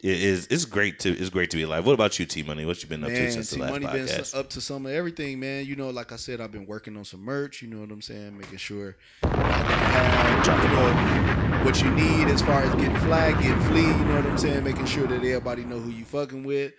It 0.00 0.22
is. 0.22 0.46
It's 0.48 0.64
great 0.64 1.00
to. 1.00 1.10
It's 1.10 1.28
great 1.30 1.50
to 1.50 1.56
be 1.56 1.64
alive. 1.64 1.84
What 1.84 1.94
about 1.94 2.20
you, 2.20 2.26
T 2.26 2.44
Money? 2.44 2.64
What 2.64 2.80
you 2.82 2.88
been 2.88 3.02
up 3.02 3.08
to 3.10 3.14
Man, 3.20 3.32
since 3.32 3.50
the 3.50 3.56
T 3.56 3.62
last 3.62 3.70
Money 3.72 3.86
been 3.86 4.06
podcast? 4.06 4.38
up 4.38 4.48
to 4.50 4.60
some 4.60 4.86
of 4.86 4.92
everything, 4.92 5.40
man. 5.40 5.66
You 5.66 5.74
know, 5.74 5.90
like 5.90 6.12
I 6.12 6.16
said, 6.16 6.40
I've 6.40 6.52
been 6.52 6.66
working 6.66 6.96
on 6.96 7.04
some 7.04 7.20
merch. 7.20 7.62
You 7.62 7.68
know 7.68 7.80
what 7.80 7.90
I'm 7.90 8.00
saying? 8.02 8.38
Making 8.38 8.58
sure 8.58 8.96
gonna 9.22 9.52
have 9.52 10.64
you 10.64 10.68
know, 11.58 11.64
what 11.64 11.82
you 11.82 11.90
need 11.90 12.28
as 12.28 12.40
far 12.42 12.62
as 12.62 12.72
getting 12.76 12.96
flagged, 12.98 13.40
getting 13.42 13.60
flea. 13.62 13.80
You 13.80 14.04
know 14.04 14.16
what 14.16 14.26
I'm 14.26 14.38
saying? 14.38 14.62
Making 14.62 14.86
sure 14.86 15.06
that 15.08 15.16
everybody 15.16 15.64
know 15.64 15.80
who 15.80 15.90
you 15.90 16.04
fucking 16.04 16.44
with, 16.44 16.72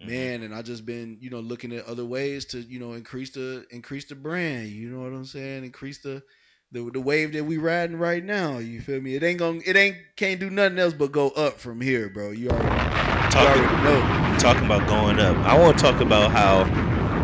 Mm-hmm. 0.00 0.10
man. 0.10 0.42
And 0.42 0.52
I 0.52 0.62
just 0.62 0.84
been 0.84 1.18
you 1.20 1.30
know 1.30 1.38
looking 1.38 1.72
at 1.72 1.84
other 1.86 2.04
ways 2.04 2.44
to 2.46 2.58
you 2.58 2.80
know 2.80 2.94
increase 2.94 3.30
the 3.30 3.64
increase 3.70 4.06
the 4.06 4.16
brand. 4.16 4.66
You 4.70 4.90
know 4.90 4.98
what 5.04 5.12
I'm 5.12 5.24
saying? 5.24 5.62
Increase 5.64 5.98
the 5.98 6.24
the, 6.74 6.90
the 6.92 7.00
wave 7.00 7.32
that 7.32 7.44
we 7.44 7.56
riding 7.56 7.96
right 7.96 8.22
now. 8.22 8.58
You 8.58 8.80
feel 8.80 9.00
me? 9.00 9.14
It 9.14 9.22
ain't 9.22 9.38
gonna 9.38 9.60
it 9.64 9.76
ain't 9.76 9.96
can't 10.16 10.40
do 10.40 10.50
nothing 10.50 10.78
else 10.78 10.92
but 10.92 11.12
go 11.12 11.30
up 11.30 11.60
from 11.60 11.80
here, 11.80 12.08
bro. 12.08 12.32
You 12.32 12.50
already 12.50 13.30
talking, 13.30 13.62
you 13.62 13.68
already 13.68 14.32
know. 14.32 14.38
talking 14.38 14.64
about 14.64 14.88
going 14.88 15.20
up. 15.20 15.36
I 15.46 15.56
want 15.56 15.78
to 15.78 15.82
talk 15.82 16.00
about 16.00 16.32
how 16.32 16.64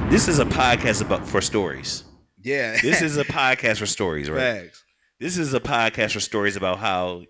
this 0.08 0.28
is 0.28 0.38
a 0.38 0.44
podcast 0.44 1.02
about 1.02 1.26
for 1.26 1.40
stories. 1.40 2.04
Yeah. 2.40 2.78
This 2.80 3.02
is 3.02 3.16
a 3.16 3.24
podcast 3.24 3.78
for 3.78 3.86
stories, 3.86 4.30
right? 4.30 4.62
Facts. 4.62 4.84
This 5.18 5.36
is 5.36 5.52
a 5.52 5.60
podcast 5.60 6.12
for 6.12 6.20
stories 6.20 6.54
about 6.54 6.78
how 6.78 7.24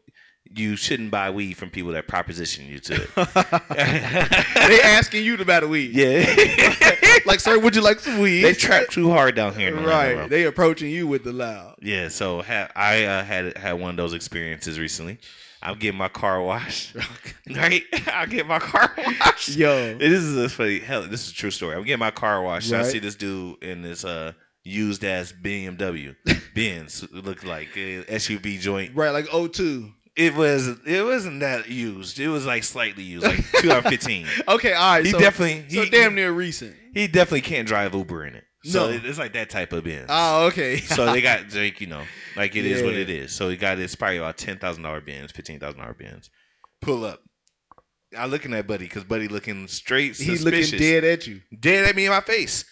you 0.55 0.76
shouldn't 0.76 1.11
buy 1.11 1.30
weed 1.30 1.55
from 1.55 1.70
people 1.70 1.92
that 1.92 2.09
proposition 2.09 2.66
you 2.66 2.78
to 2.80 2.94
it. 2.94 3.11
they 4.68 4.80
asking 4.82 5.24
you 5.24 5.36
to 5.36 5.44
buy 5.44 5.61
the 5.61 5.68
weed. 5.68 5.92
Yeah. 5.94 7.20
like, 7.26 7.40
sir, 7.40 7.59
would 7.59 7.76
you 7.76 7.82
like 7.82 8.01
some 8.01 8.18
weed? 8.18 8.42
they 8.42 8.55
trap 8.55 8.88
too 8.88 9.11
hard 9.11 9.36
down 9.36 9.55
here. 9.55 9.76
Atlanta, 9.76 10.20
right. 10.20 10.30
They 10.30 10.44
approaching 10.44 10.90
you 10.90 11.07
with 11.07 11.24
the 11.24 11.32
loud. 11.32 11.76
Yeah, 11.80 12.09
so 12.09 12.42
ha- 12.42 12.70
I 12.74 13.05
uh, 13.05 13.24
had 13.24 13.57
had 13.57 13.74
one 13.74 13.90
of 13.90 13.96
those 13.96 14.12
experiences 14.12 14.78
recently. 14.78 15.18
I'm 15.62 15.78
getting 15.78 15.98
my 15.98 16.09
car 16.09 16.42
washed. 16.42 16.96
right? 17.55 17.84
I'll 18.07 18.26
get 18.26 18.46
my 18.46 18.59
car 18.59 18.92
washed. 18.96 19.51
Yo. 19.51 19.98
This 19.98 20.22
is 20.22 20.36
a 20.36 20.48
funny 20.48 20.78
hell, 20.78 21.03
this 21.03 21.26
is 21.26 21.32
a 21.32 21.34
true 21.34 21.51
story. 21.51 21.76
I'm 21.76 21.84
getting 21.84 22.01
my 22.01 22.11
car 22.11 22.42
washed. 22.42 22.72
and 22.72 22.80
I 22.80 22.84
see 22.84 22.98
this 22.98 23.14
dude 23.14 23.62
in 23.62 23.82
this 23.82 24.05
uh 24.05 24.32
used 24.62 25.05
ass 25.05 25.32
BMW 25.32 26.14
Benz 26.55 27.03
it 27.03 27.12
looked 27.12 27.44
like 27.44 27.68
SUV 27.74 28.59
joint. 28.61 28.94
Right, 28.94 29.11
like 29.11 29.26
02. 29.26 29.92
It 30.20 30.34
was 30.34 30.68
it 30.86 31.02
wasn't 31.04 31.40
that 31.40 31.70
used. 31.70 32.20
It 32.20 32.28
was 32.28 32.44
like 32.44 32.62
slightly 32.62 33.02
used, 33.04 33.24
like 33.26 33.36
2015. 33.62 34.26
Okay, 34.48 34.74
all 34.74 34.94
right. 34.96 34.98
So 34.98 35.04
he 35.04 35.10
so, 35.12 35.18
definitely 35.18 35.64
so 35.70 35.84
damn 35.86 36.14
near 36.14 36.30
recent. 36.30 36.76
he 36.92 37.06
definitely 37.06 37.40
can't 37.40 37.66
drive 37.66 37.94
Uber 37.94 38.26
in 38.26 38.34
it. 38.34 38.44
So 38.64 38.90
No. 38.90 39.00
it's 39.02 39.18
like 39.18 39.32
that 39.32 39.48
type 39.48 39.72
of 39.72 39.84
Benz. 39.84 40.06
Oh, 40.10 40.46
okay. 40.48 40.76
so 40.80 41.10
they 41.10 41.22
got 41.22 41.54
like 41.54 41.80
you 41.80 41.86
know, 41.86 42.02
like 42.36 42.54
it 42.54 42.66
is 42.66 42.82
what 42.82 42.92
it 42.92 43.08
is. 43.08 43.32
So 43.32 43.48
he 43.48 43.56
got 43.56 43.78
it's 43.78 43.94
probably 43.94 44.18
about 44.18 44.36
ten 44.36 44.58
thousand 44.58 44.82
dollar 44.82 45.00
Benz, 45.00 45.32
fifteen 45.32 45.58
thousand 45.58 45.80
dollar 45.80 45.94
Benz. 45.94 46.28
Pull 46.82 47.06
up. 47.06 47.20
I 48.18 48.26
looking 48.26 48.52
at 48.52 48.66
Buddy 48.66 48.84
because 48.84 49.04
Buddy 49.04 49.28
looking 49.28 49.68
straight 49.68 50.16
He 50.16 50.36
suspicious. 50.36 50.72
looking 50.72 50.78
dead 50.86 51.04
at 51.04 51.26
you. 51.26 51.40
dead 51.58 51.86
at 51.88 51.96
me 51.96 52.04
in 52.04 52.10
my 52.10 52.20
face. 52.20 52.66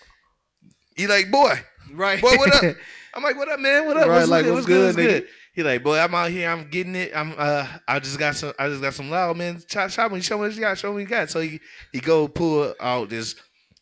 He 0.96 1.07
like, 1.07 1.30
boy, 1.30 1.61
Right. 1.94 2.20
boy, 2.20 2.36
what 2.36 2.53
up? 2.62 2.76
I'm 3.14 3.22
like, 3.22 3.36
what 3.36 3.49
up, 3.49 3.59
man? 3.61 3.86
What 3.86 3.96
up? 3.96 4.07
Right, 4.09 4.16
what's, 4.18 4.28
like, 4.28 4.44
good? 4.44 4.53
what's 4.55 4.66
what's 4.68 4.96
good? 4.96 4.96
What's 4.96 4.96
good? 4.96 5.28
He 5.55 5.62
like, 5.62 5.82
boy, 5.82 5.99
I'm 5.99 6.14
out 6.14 6.30
here. 6.30 6.49
I'm 6.49 6.68
getting 6.68 6.94
it. 6.94 7.12
I'm 7.14 7.34
uh, 7.36 7.66
I 7.86 7.99
just 7.99 8.18
got 8.18 8.36
some. 8.36 8.53
I 8.59 8.68
just 8.68 8.82
got 8.82 8.94
some 8.94 9.11
loud 9.11 9.36
man. 9.36 9.62
Chop, 9.68 9.90
chop 9.90 10.12
me. 10.12 10.20
Show 10.20 10.36
me 10.36 10.42
what 10.42 10.55
you 10.55 10.61
got. 10.61 10.78
Show 10.78 10.88
me 10.88 10.94
what 10.94 11.01
you 11.01 11.07
got. 11.07 11.30
So 11.30 11.40
he 11.40 11.61
he 11.92 12.01
go 12.01 12.28
pull 12.28 12.74
out 12.80 13.09
this 13.09 13.34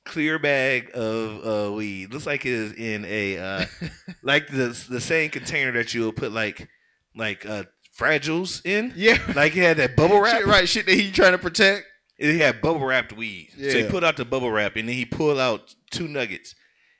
clear 0.04 0.38
bag 0.38 0.90
of 0.94 1.46
uh 1.46 1.72
weed. 1.72 2.12
Looks 2.12 2.26
like 2.26 2.46
it 2.46 2.52
is 2.52 2.72
in 2.72 3.04
a 3.04 3.38
uh 3.38 3.64
like 4.22 4.48
the 4.48 4.68
the 4.88 5.00
same 5.00 5.30
container 5.30 5.72
that 5.72 5.92
you'll 5.92 6.12
put 6.12 6.32
like 6.32 6.68
like 7.14 7.44
uh 7.44 7.64
fragiles 7.98 8.64
in. 8.64 8.92
Yeah. 8.96 9.18
Like 9.34 9.52
he 9.52 9.60
had 9.60 9.76
that 9.78 9.96
bubble 9.96 10.20
wrap. 10.20 10.38
Shit, 10.38 10.46
right. 10.46 10.68
Shit 10.68 10.86
that 10.86 10.94
he 10.94 11.10
trying 11.10 11.32
to 11.32 11.38
protect. 11.38 11.86
He 12.18 12.38
had 12.38 12.62
bubble 12.62 12.84
wrapped 12.86 13.12
weed. 13.12 13.50
Yeah. 13.56 13.70
So 13.72 13.78
he 13.78 13.84
pulled 13.84 14.04
out 14.04 14.16
the 14.16 14.24
bubble 14.24 14.50
wrap 14.50 14.76
and 14.76 14.88
then 14.88 14.96
he 14.96 15.04
pulled 15.04 15.38
out 15.38 15.74
two 15.90 16.08
nuggets. 16.08 16.54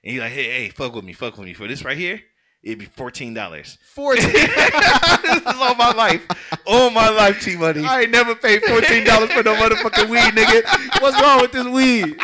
And 0.05 0.13
he 0.13 0.21
like, 0.21 0.33
hey, 0.33 0.45
hey, 0.45 0.69
fuck 0.69 0.95
with 0.95 1.05
me, 1.05 1.13
fuck 1.13 1.37
with 1.37 1.47
me. 1.47 1.55
For 1.55 1.67
this 1.67 1.85
right 1.85 1.97
here, 1.97 2.21
it'd 2.67 2.81
be 2.81 2.85
fourteen 2.85 3.33
dollars. 3.33 3.79
14 3.95 4.23
this 4.33 5.41
is 5.41 5.47
all 5.47 5.75
my 5.77 5.93
life. 5.93 6.23
All 6.67 6.91
my 6.91 7.09
life, 7.09 7.43
T 7.43 7.57
Money. 7.57 7.85
I 7.85 8.03
ain't 8.03 8.11
never 8.11 8.35
paid 8.35 8.61
$14 8.63 9.33
for 9.33 9.43
no 9.43 9.55
motherfucking 9.55 10.11
weed, 10.11 10.35
nigga. 10.35 11.01
What's 11.01 11.19
wrong 11.23 11.41
with 11.41 11.53
this 11.53 11.67
weed? 11.67 12.21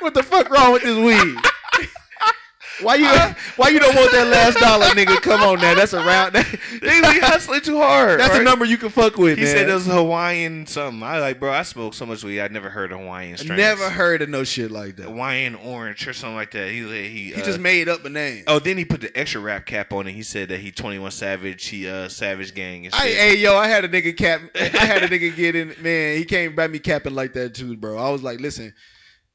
What 0.00 0.14
the 0.14 0.22
fuck 0.24 0.50
wrong 0.50 0.72
with 0.72 0.82
this 0.82 0.98
weed? 0.98 1.36
Why 2.82 2.96
you 2.96 3.06
why 3.56 3.68
you 3.68 3.78
don't 3.78 3.94
want 3.94 4.10
that 4.12 4.28
last 4.28 4.58
dollar, 4.58 4.86
nigga? 4.86 5.20
Come 5.22 5.40
on 5.42 5.58
now, 5.60 5.74
that's 5.74 5.94
around. 5.94 6.32
That, 6.34 6.46
They 6.82 7.00
hustling 7.20 7.60
too 7.60 7.78
hard. 7.78 8.20
that's 8.20 8.34
a 8.34 8.42
number 8.42 8.64
you 8.64 8.76
can 8.76 8.88
fuck 8.90 9.16
with, 9.16 9.38
He 9.38 9.44
man. 9.44 9.54
said 9.54 9.68
it 9.68 9.72
was 9.72 9.86
Hawaiian 9.86 10.66
something. 10.66 11.02
I 11.02 11.18
like, 11.18 11.38
bro. 11.38 11.52
I 11.52 11.62
smoked 11.62 11.96
so 11.96 12.06
much 12.06 12.24
weed. 12.24 12.40
I 12.40 12.48
never 12.48 12.70
heard 12.70 12.92
of 12.92 12.98
Hawaiian. 13.00 13.38
Never 13.46 13.90
heard 13.90 14.22
of 14.22 14.28
no 14.28 14.44
shit 14.44 14.70
like 14.70 14.96
that. 14.96 15.04
Hawaiian 15.04 15.54
orange 15.54 16.06
or 16.06 16.12
something 16.12 16.36
like 16.36 16.50
that. 16.52 16.70
He 16.70 16.80
he 16.88 17.32
He 17.32 17.34
uh, 17.34 17.44
just 17.44 17.58
made 17.60 17.88
up 17.88 18.04
a 18.04 18.08
name. 18.08 18.44
Oh, 18.46 18.58
then 18.58 18.76
he 18.78 18.84
put 18.84 19.00
the 19.00 19.16
extra 19.18 19.40
rap 19.40 19.66
cap 19.66 19.92
on 19.92 20.06
it. 20.06 20.12
He 20.12 20.22
said 20.22 20.48
that 20.48 20.60
he 20.60 20.70
Twenty 20.70 20.98
One 20.98 21.10
Savage. 21.10 21.66
He 21.66 21.88
uh 21.88 22.08
Savage 22.08 22.54
Gang 22.54 22.86
and 22.86 22.94
shit. 22.94 23.02
I, 23.02 23.08
hey 23.08 23.36
yo, 23.36 23.56
I 23.56 23.68
had 23.68 23.84
a 23.84 23.88
nigga 23.88 24.16
cap. 24.16 24.40
I 24.54 24.84
had 24.84 25.02
a 25.02 25.08
nigga 25.08 25.34
get 25.34 25.54
in. 25.54 25.74
Man, 25.80 26.16
he 26.16 26.24
came 26.24 26.54
by 26.54 26.66
me 26.68 26.78
capping 26.78 27.14
like 27.14 27.32
that 27.34 27.54
too, 27.54 27.76
bro. 27.76 27.96
I 27.98 28.10
was 28.10 28.22
like, 28.22 28.40
listen, 28.40 28.74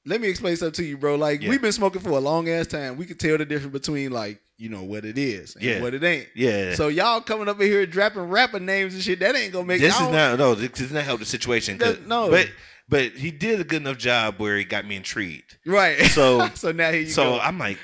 let 0.08 0.22
me 0.22 0.28
explain 0.30 0.56
something 0.56 0.84
to 0.84 0.90
you, 0.90 0.98
bro. 0.98 1.16
Like 1.16 1.42
Yeah. 1.42 1.50
we've 1.50 1.62
been 1.62 1.72
smoking 1.72 2.02
for 2.02 2.10
a 2.12 2.20
long 2.20 2.50
ass 2.50 2.68
time. 2.68 2.98
We 2.98 3.06
could 3.06 3.20
tell 3.20 3.38
the 3.38 3.46
difference 3.46 3.74
between 3.74 4.12
like 4.12 4.40
you 4.58 4.70
know 4.70 4.84
what 4.84 5.06
it 5.06 5.18
is 5.20 5.56
and 5.56 5.64
Yeah. 5.64 5.82
what 5.82 5.94
it 5.94 6.04
ain't. 6.04 6.28
Yeah. 6.36 6.74
So 6.76 6.88
y'all 6.88 7.22
coming 7.22 7.48
up 7.48 7.60
in 7.62 7.68
here 7.68 7.86
dropping 7.86 8.24
rapper 8.24 8.60
names 8.60 8.94
and 8.96 9.04
shit, 9.04 9.20
that 9.20 9.36
ain't 9.36 9.54
gonna 9.54 9.66
make. 9.66 9.82
this 9.82 9.94
I 9.94 10.06
is 10.06 10.12
don't- 10.12 10.38
no. 10.40 10.56
This 10.56 10.72
does 10.72 10.92
not 10.92 11.04
help 11.04 11.20
the 11.20 11.26
situation. 11.26 11.78
No. 12.08 12.30
but 12.30 12.50
but 12.90 13.12
he 13.12 13.32
did 13.32 13.60
a 13.60 13.64
good 13.66 13.82
enough 13.82 13.98
job 13.98 14.36
where 14.40 14.58
he 14.58 14.64
got 14.64 14.86
me 14.88 14.96
intrigued. 14.96 15.58
right. 15.66 16.00
So 16.06 16.50
so 16.56 16.72
now 16.72 16.90
here 16.92 17.02
you 17.02 17.10
so 17.10 17.24
go. 17.36 17.40
I'm 17.40 17.60
like, 17.60 17.78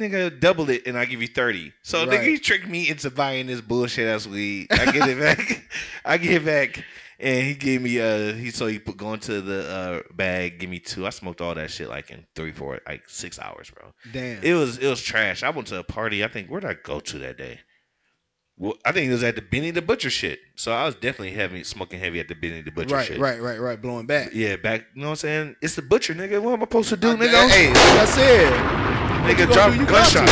nigga, 0.00 0.38
double 0.40 0.70
it 0.70 0.86
and 0.86 0.96
I 0.96 1.04
give 1.04 1.20
you 1.22 1.28
thirty. 1.28 1.72
So 1.82 2.00
Right. 2.06 2.20
nigga, 2.20 2.24
he 2.28 2.38
tricked 2.38 2.66
me 2.68 2.88
into 2.88 3.10
buying 3.10 3.46
this 3.46 3.60
bullshit 3.60 4.08
ass 4.08 4.26
weed. 4.26 4.68
I 4.70 4.90
get 4.90 5.08
it 5.08 5.18
back. 5.18 5.62
I 6.04 6.16
get 6.18 6.32
it 6.32 6.44
back. 6.44 6.84
And 7.20 7.44
he 7.46 7.54
gave 7.54 7.82
me 7.82 8.00
uh 8.00 8.32
he 8.34 8.50
so 8.50 8.66
he 8.68 8.78
put 8.78 8.96
going 8.96 9.18
to 9.20 9.40
the 9.40 9.68
uh 9.68 10.12
bag, 10.14 10.60
give 10.60 10.70
me 10.70 10.78
two. 10.78 11.06
I 11.06 11.10
smoked 11.10 11.40
all 11.40 11.54
that 11.54 11.70
shit 11.70 11.88
like 11.88 12.10
in 12.10 12.26
three, 12.36 12.52
four, 12.52 12.80
like 12.86 13.08
six 13.08 13.38
hours, 13.40 13.70
bro. 13.70 13.92
Damn. 14.12 14.42
It 14.42 14.54
was 14.54 14.78
it 14.78 14.86
was 14.88 15.02
trash. 15.02 15.42
I 15.42 15.50
went 15.50 15.66
to 15.68 15.78
a 15.80 15.84
party. 15.84 16.22
I 16.22 16.28
think 16.28 16.48
where 16.48 16.60
did 16.60 16.70
I 16.70 16.74
go 16.82 17.00
to 17.00 17.18
that 17.18 17.36
day? 17.36 17.60
Well, 18.60 18.74
I 18.84 18.90
think 18.92 19.08
it 19.08 19.12
was 19.12 19.22
at 19.22 19.34
the 19.36 19.42
Benny 19.42 19.70
the 19.72 19.82
Butcher 19.82 20.10
shit. 20.10 20.38
So 20.56 20.72
I 20.72 20.84
was 20.84 20.94
definitely 20.94 21.32
heavy 21.32 21.62
smoking 21.64 21.98
heavy 22.00 22.18
at 22.20 22.28
the 22.28 22.34
Benny 22.34 22.60
the 22.60 22.70
Butcher 22.72 22.94
right, 22.94 23.06
shit. 23.06 23.18
right, 23.18 23.40
right, 23.40 23.60
right. 23.60 23.80
Blowing 23.80 24.06
back. 24.06 24.30
Yeah, 24.32 24.56
back. 24.56 24.84
You 24.94 25.02
know 25.02 25.08
what 25.08 25.10
I'm 25.12 25.16
saying? 25.16 25.56
It's 25.62 25.74
the 25.76 25.82
butcher, 25.82 26.14
nigga. 26.14 26.40
What 26.42 26.52
am 26.54 26.60
I 26.60 26.62
supposed 26.64 26.88
to 26.90 26.96
do, 26.96 27.10
Uh, 27.10 27.16
nigga? 27.16 27.48
Hey, 27.48 27.68
like 27.68 27.76
I 27.76 28.04
said, 28.04 28.52
nigga, 29.26 29.52
drop 29.52 29.72
do? 29.72 29.86
Gunshot, 29.86 30.26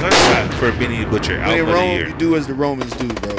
gunshot 0.00 0.54
for 0.54 0.72
Benny 0.78 1.04
the 1.04 1.10
Butcher. 1.10 1.38
when 1.38 1.42
Album 1.48 1.68
in 1.68 1.74
Rome, 1.74 2.00
you 2.08 2.14
do 2.18 2.36
as 2.36 2.46
the 2.46 2.54
Romans 2.54 2.94
do, 2.96 3.08
bro. 3.08 3.36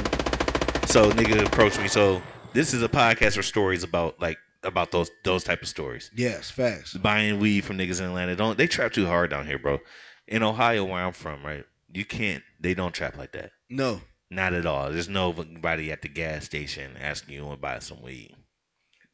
So 0.88 1.12
nigga 1.12 1.46
approached 1.46 1.80
me. 1.80 1.88
So 1.88 2.22
this 2.56 2.74
is 2.74 2.82
a 2.82 2.90
podcast 2.90 3.36
for 3.36 3.44
stories 3.44 3.84
about 3.84 4.20
like 4.20 4.38
about 4.64 4.92
those 4.92 5.12
those 5.24 5.44
type 5.44 5.62
of 5.62 5.68
stories. 5.68 6.10
Yes, 6.16 6.50
facts. 6.50 6.94
Buying 6.96 7.40
weed 7.40 7.66
from 7.66 7.78
niggas 7.78 8.00
in 8.00 8.08
Atlanta. 8.08 8.36
Don't 8.36 8.58
they 8.58 8.66
trap 8.66 8.94
too 8.94 9.06
hard 9.06 9.30
down 9.30 9.46
here, 9.46 9.60
bro? 9.60 9.80
In 10.28 10.42
Ohio, 10.42 10.86
where 10.86 11.06
I'm 11.06 11.14
from, 11.14 11.46
right? 11.46 11.66
You 11.94 12.06
can't. 12.06 12.44
They 12.60 12.74
don't 12.74 12.94
trap 12.94 13.18
like 13.18 13.34
that. 13.34 13.52
No. 13.70 14.02
Not 14.32 14.54
at 14.54 14.66
all. 14.66 14.92
There's 14.92 15.08
nobody 15.08 15.92
at 15.92 16.02
the 16.02 16.08
gas 16.08 16.46
station 16.46 16.98
asking 17.00 17.36
you 17.36 17.48
to 17.48 17.58
buy 17.58 17.80
some 17.80 18.02
weed. 18.02 18.36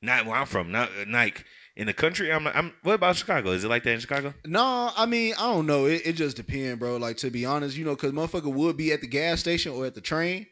Not 0.01 0.25
where 0.25 0.35
I'm 0.35 0.47
from. 0.47 0.71
Not 0.71 0.89
like 1.07 1.45
in 1.75 1.87
the 1.87 1.93
country. 1.93 2.31
I'm. 2.31 2.47
I'm. 2.47 2.73
What 2.83 2.93
about 2.93 3.15
Chicago? 3.15 3.51
Is 3.51 3.63
it 3.63 3.69
like 3.69 3.83
that 3.83 3.93
in 3.93 3.99
Chicago? 3.99 4.33
No, 4.45 4.91
I 4.95 5.05
mean, 5.05 5.33
I 5.37 5.51
don't 5.51 5.65
know. 5.65 5.85
It, 5.85 6.03
it 6.05 6.13
just 6.13 6.37
depends, 6.37 6.79
bro. 6.79 6.97
Like 6.97 7.17
to 7.17 7.29
be 7.29 7.45
honest, 7.45 7.75
you 7.75 7.85
know, 7.85 7.95
because 7.95 8.11
motherfucker 8.11 8.53
would 8.53 8.77
be 8.77 8.93
at 8.93 9.01
the 9.01 9.07
gas 9.07 9.39
station 9.39 9.73
or 9.73 9.85
at 9.85 9.95
the 9.95 10.01
train. 10.01 10.45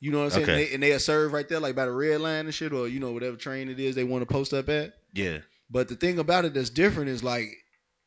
You 0.00 0.10
know 0.12 0.18
what 0.24 0.24
I'm 0.24 0.30
saying? 0.30 0.42
Okay. 0.44 0.52
And, 0.52 0.60
they, 0.68 0.74
and 0.74 0.82
they'll 0.82 0.98
serve 0.98 1.32
right 1.32 1.48
there, 1.48 1.60
like 1.60 1.74
by 1.76 1.84
the 1.84 1.92
red 1.92 2.20
line 2.20 2.46
and 2.46 2.54
shit, 2.54 2.72
or 2.72 2.88
you 2.88 3.00
know, 3.00 3.12
whatever 3.12 3.36
train 3.36 3.68
it 3.68 3.78
is 3.78 3.94
they 3.94 4.04
want 4.04 4.22
to 4.26 4.32
post 4.32 4.54
up 4.54 4.68
at. 4.68 4.94
Yeah. 5.12 5.38
But 5.70 5.88
the 5.88 5.94
thing 5.94 6.18
about 6.18 6.44
it 6.46 6.54
that's 6.54 6.70
different 6.70 7.10
is 7.10 7.22
like, 7.22 7.48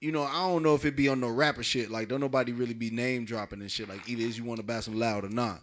you 0.02 0.12
know, 0.12 0.24
I 0.24 0.48
don't 0.48 0.64
know 0.64 0.76
if 0.76 0.84
it 0.86 0.96
be 0.98 1.08
on 1.08 1.20
no 1.22 1.30
rapper 1.30 1.64
shit. 1.64 1.89
Like, 1.91 2.10
don't 2.10 2.20
nobody 2.20 2.52
really 2.52 2.74
be 2.74 2.89
name 2.89 3.26
dropping 3.26 3.62
and 3.62 3.72
shit. 3.72 3.88
Like, 3.88 4.10
either 4.10 4.24
is 4.24 4.38
you 4.38 4.44
want 4.44 4.60
to 4.60 4.66
buy 4.66 4.80
some 4.82 5.00
loud 5.00 5.24
or 5.24 5.30
not. 5.30 5.62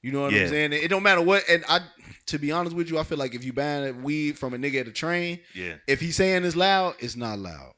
You 0.00 0.12
know 0.12 0.22
what 0.22 0.32
Yeah. 0.32 0.42
I'm 0.42 0.48
saying? 0.48 0.72
It 0.74 0.88
don't 0.88 1.02
matter 1.02 1.20
what. 1.22 1.42
And 1.50 1.64
I, 1.68 1.80
to 2.26 2.38
be 2.38 2.52
honest 2.52 2.74
with 2.76 2.88
you, 2.90 2.98
I 2.98 3.02
feel 3.02 3.18
like 3.18 3.34
if 3.34 3.44
you 3.44 3.52
buying 3.52 4.02
weed 4.02 4.38
from 4.38 4.54
a 4.54 4.58
nigga 4.58 4.80
at 4.82 4.88
a 4.88 4.92
train, 4.92 5.40
Yeah. 5.54 5.74
if 5.86 6.00
he's 6.00 6.16
saying 6.16 6.44
it's 6.44 6.56
loud, 6.56 6.94
it's 6.98 7.16
not 7.16 7.38
loud. 7.38 7.72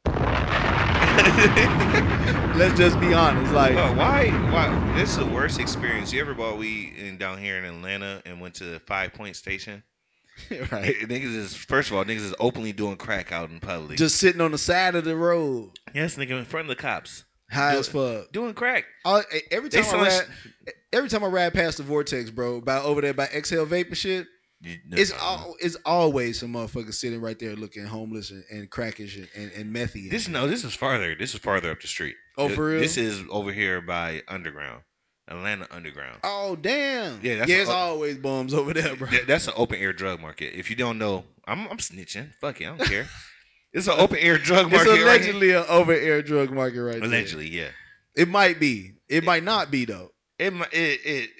Let's 2.56 2.76
just 2.78 2.98
be 3.00 3.14
honest. 3.14 3.52
Like, 3.52 3.74
Bro, 3.74 3.94
why? 3.94 4.28
Why? 4.52 4.94
This 4.96 5.10
is 5.10 5.16
the 5.16 5.26
worst 5.26 5.58
experience. 5.58 6.12
You 6.12 6.20
ever 6.20 6.34
bought 6.34 6.58
weed 6.58 6.94
in, 6.96 7.16
down 7.16 7.38
here 7.38 7.56
in 7.58 7.64
Atlanta 7.64 8.22
and 8.26 8.40
went 8.40 8.54
to 8.56 8.64
the 8.64 8.80
Five 8.80 9.14
Point 9.14 9.36
Station? 9.36 9.82
right? 10.50 10.94
Niggas 10.94 11.34
is 11.34 11.54
first 11.54 11.90
of 11.90 11.96
all, 11.96 12.04
niggas 12.04 12.16
is 12.16 12.34
openly 12.38 12.72
doing 12.72 12.96
crack 12.96 13.32
out 13.32 13.48
in 13.50 13.60
public. 13.60 13.96
Just 13.96 14.16
sitting 14.16 14.40
on 14.40 14.52
the 14.52 14.58
side 14.58 14.94
of 14.94 15.04
the 15.04 15.16
road, 15.16 15.70
yes, 15.94 16.16
nigga, 16.16 16.38
in 16.38 16.44
front 16.44 16.68
of 16.70 16.76
the 16.76 16.80
cops, 16.80 17.24
high 17.50 17.72
Do- 17.72 17.78
as 17.78 17.88
fuck. 17.88 18.32
doing 18.32 18.52
crack. 18.52 18.84
I, 19.04 19.20
eh, 19.32 19.40
every 19.50 19.70
They 19.70 19.80
time 19.80 19.86
I 19.86 19.90
sound 19.90 20.02
like 20.02 20.12
ride, 20.12 20.74
every 20.92 21.08
time 21.08 21.24
I 21.24 21.28
ride 21.28 21.54
past 21.54 21.78
the 21.78 21.84
vortex, 21.84 22.30
bro, 22.30 22.60
by 22.60 22.78
over 22.78 23.00
there 23.00 23.14
by 23.14 23.26
Exhale 23.26 23.66
Vape 23.66 23.88
and 23.88 23.96
shit, 23.96 24.26
it's 24.92 25.12
all 25.12 25.54
it's 25.60 25.76
always 25.84 26.40
some 26.40 26.52
motherfucker 26.52 26.92
sitting 26.92 27.20
right 27.20 27.38
there 27.38 27.54
looking 27.56 27.84
homeless 27.84 28.30
and, 28.30 28.44
and 28.50 28.70
crackish 28.70 29.16
and, 29.16 29.28
and, 29.36 29.52
and 29.52 29.74
methy. 29.74 30.10
This 30.10 30.28
no, 30.28 30.46
this 30.46 30.64
is 30.64 30.74
farther. 30.74 31.14
This 31.14 31.34
is 31.34 31.40
farther 31.40 31.70
up 31.70 31.80
the 31.80 31.88
street. 31.88 32.16
Oh, 32.38 32.48
for 32.48 32.66
real? 32.66 32.80
This 32.80 32.96
is 32.96 33.22
over 33.30 33.52
here 33.52 33.80
by 33.80 34.22
Underground, 34.28 34.82
Atlanta 35.28 35.66
Underground. 35.70 36.18
Oh 36.24 36.56
damn! 36.56 37.20
Yeah, 37.22 37.36
that's 37.36 37.50
yeah, 37.50 37.56
a- 37.56 37.60
it's 37.62 37.70
always 37.70 38.18
bums 38.18 38.52
over 38.52 38.72
there, 38.74 38.94
bro. 38.96 39.08
Th- 39.08 39.26
That's 39.26 39.46
an 39.48 39.54
open 39.56 39.78
air 39.78 39.92
drug 39.92 40.20
market. 40.20 40.52
If 40.58 40.68
you 40.70 40.76
don't 40.76 40.98
know, 40.98 41.24
I'm 41.46 41.66
I'm 41.68 41.78
snitching. 41.78 42.34
Fuck 42.40 42.60
it, 42.60 42.64
I 42.66 42.76
don't 42.76 42.86
care. 42.88 43.06
It's 43.72 43.88
an 43.88 43.94
open 43.98 44.16
air 44.20 44.38
drug 44.38 44.66
It's 44.72 44.76
market. 44.76 44.90
right 44.92 45.00
allegedly 45.20 45.50
an 45.50 45.64
over 45.68 45.92
air 45.92 46.22
drug 46.22 46.50
market 46.50 46.82
right 46.82 46.94
there. 46.94 47.04
Allegedly, 47.04 47.48
yeah. 47.50 47.68
It 48.16 48.26
might 48.26 48.58
be. 48.58 48.92
It 49.06 49.22
might 49.22 49.42
not 49.44 49.70
be 49.70 49.84
though. 49.84 50.12
It 50.38 50.54
it 50.72 51.00
it. 51.04 51.30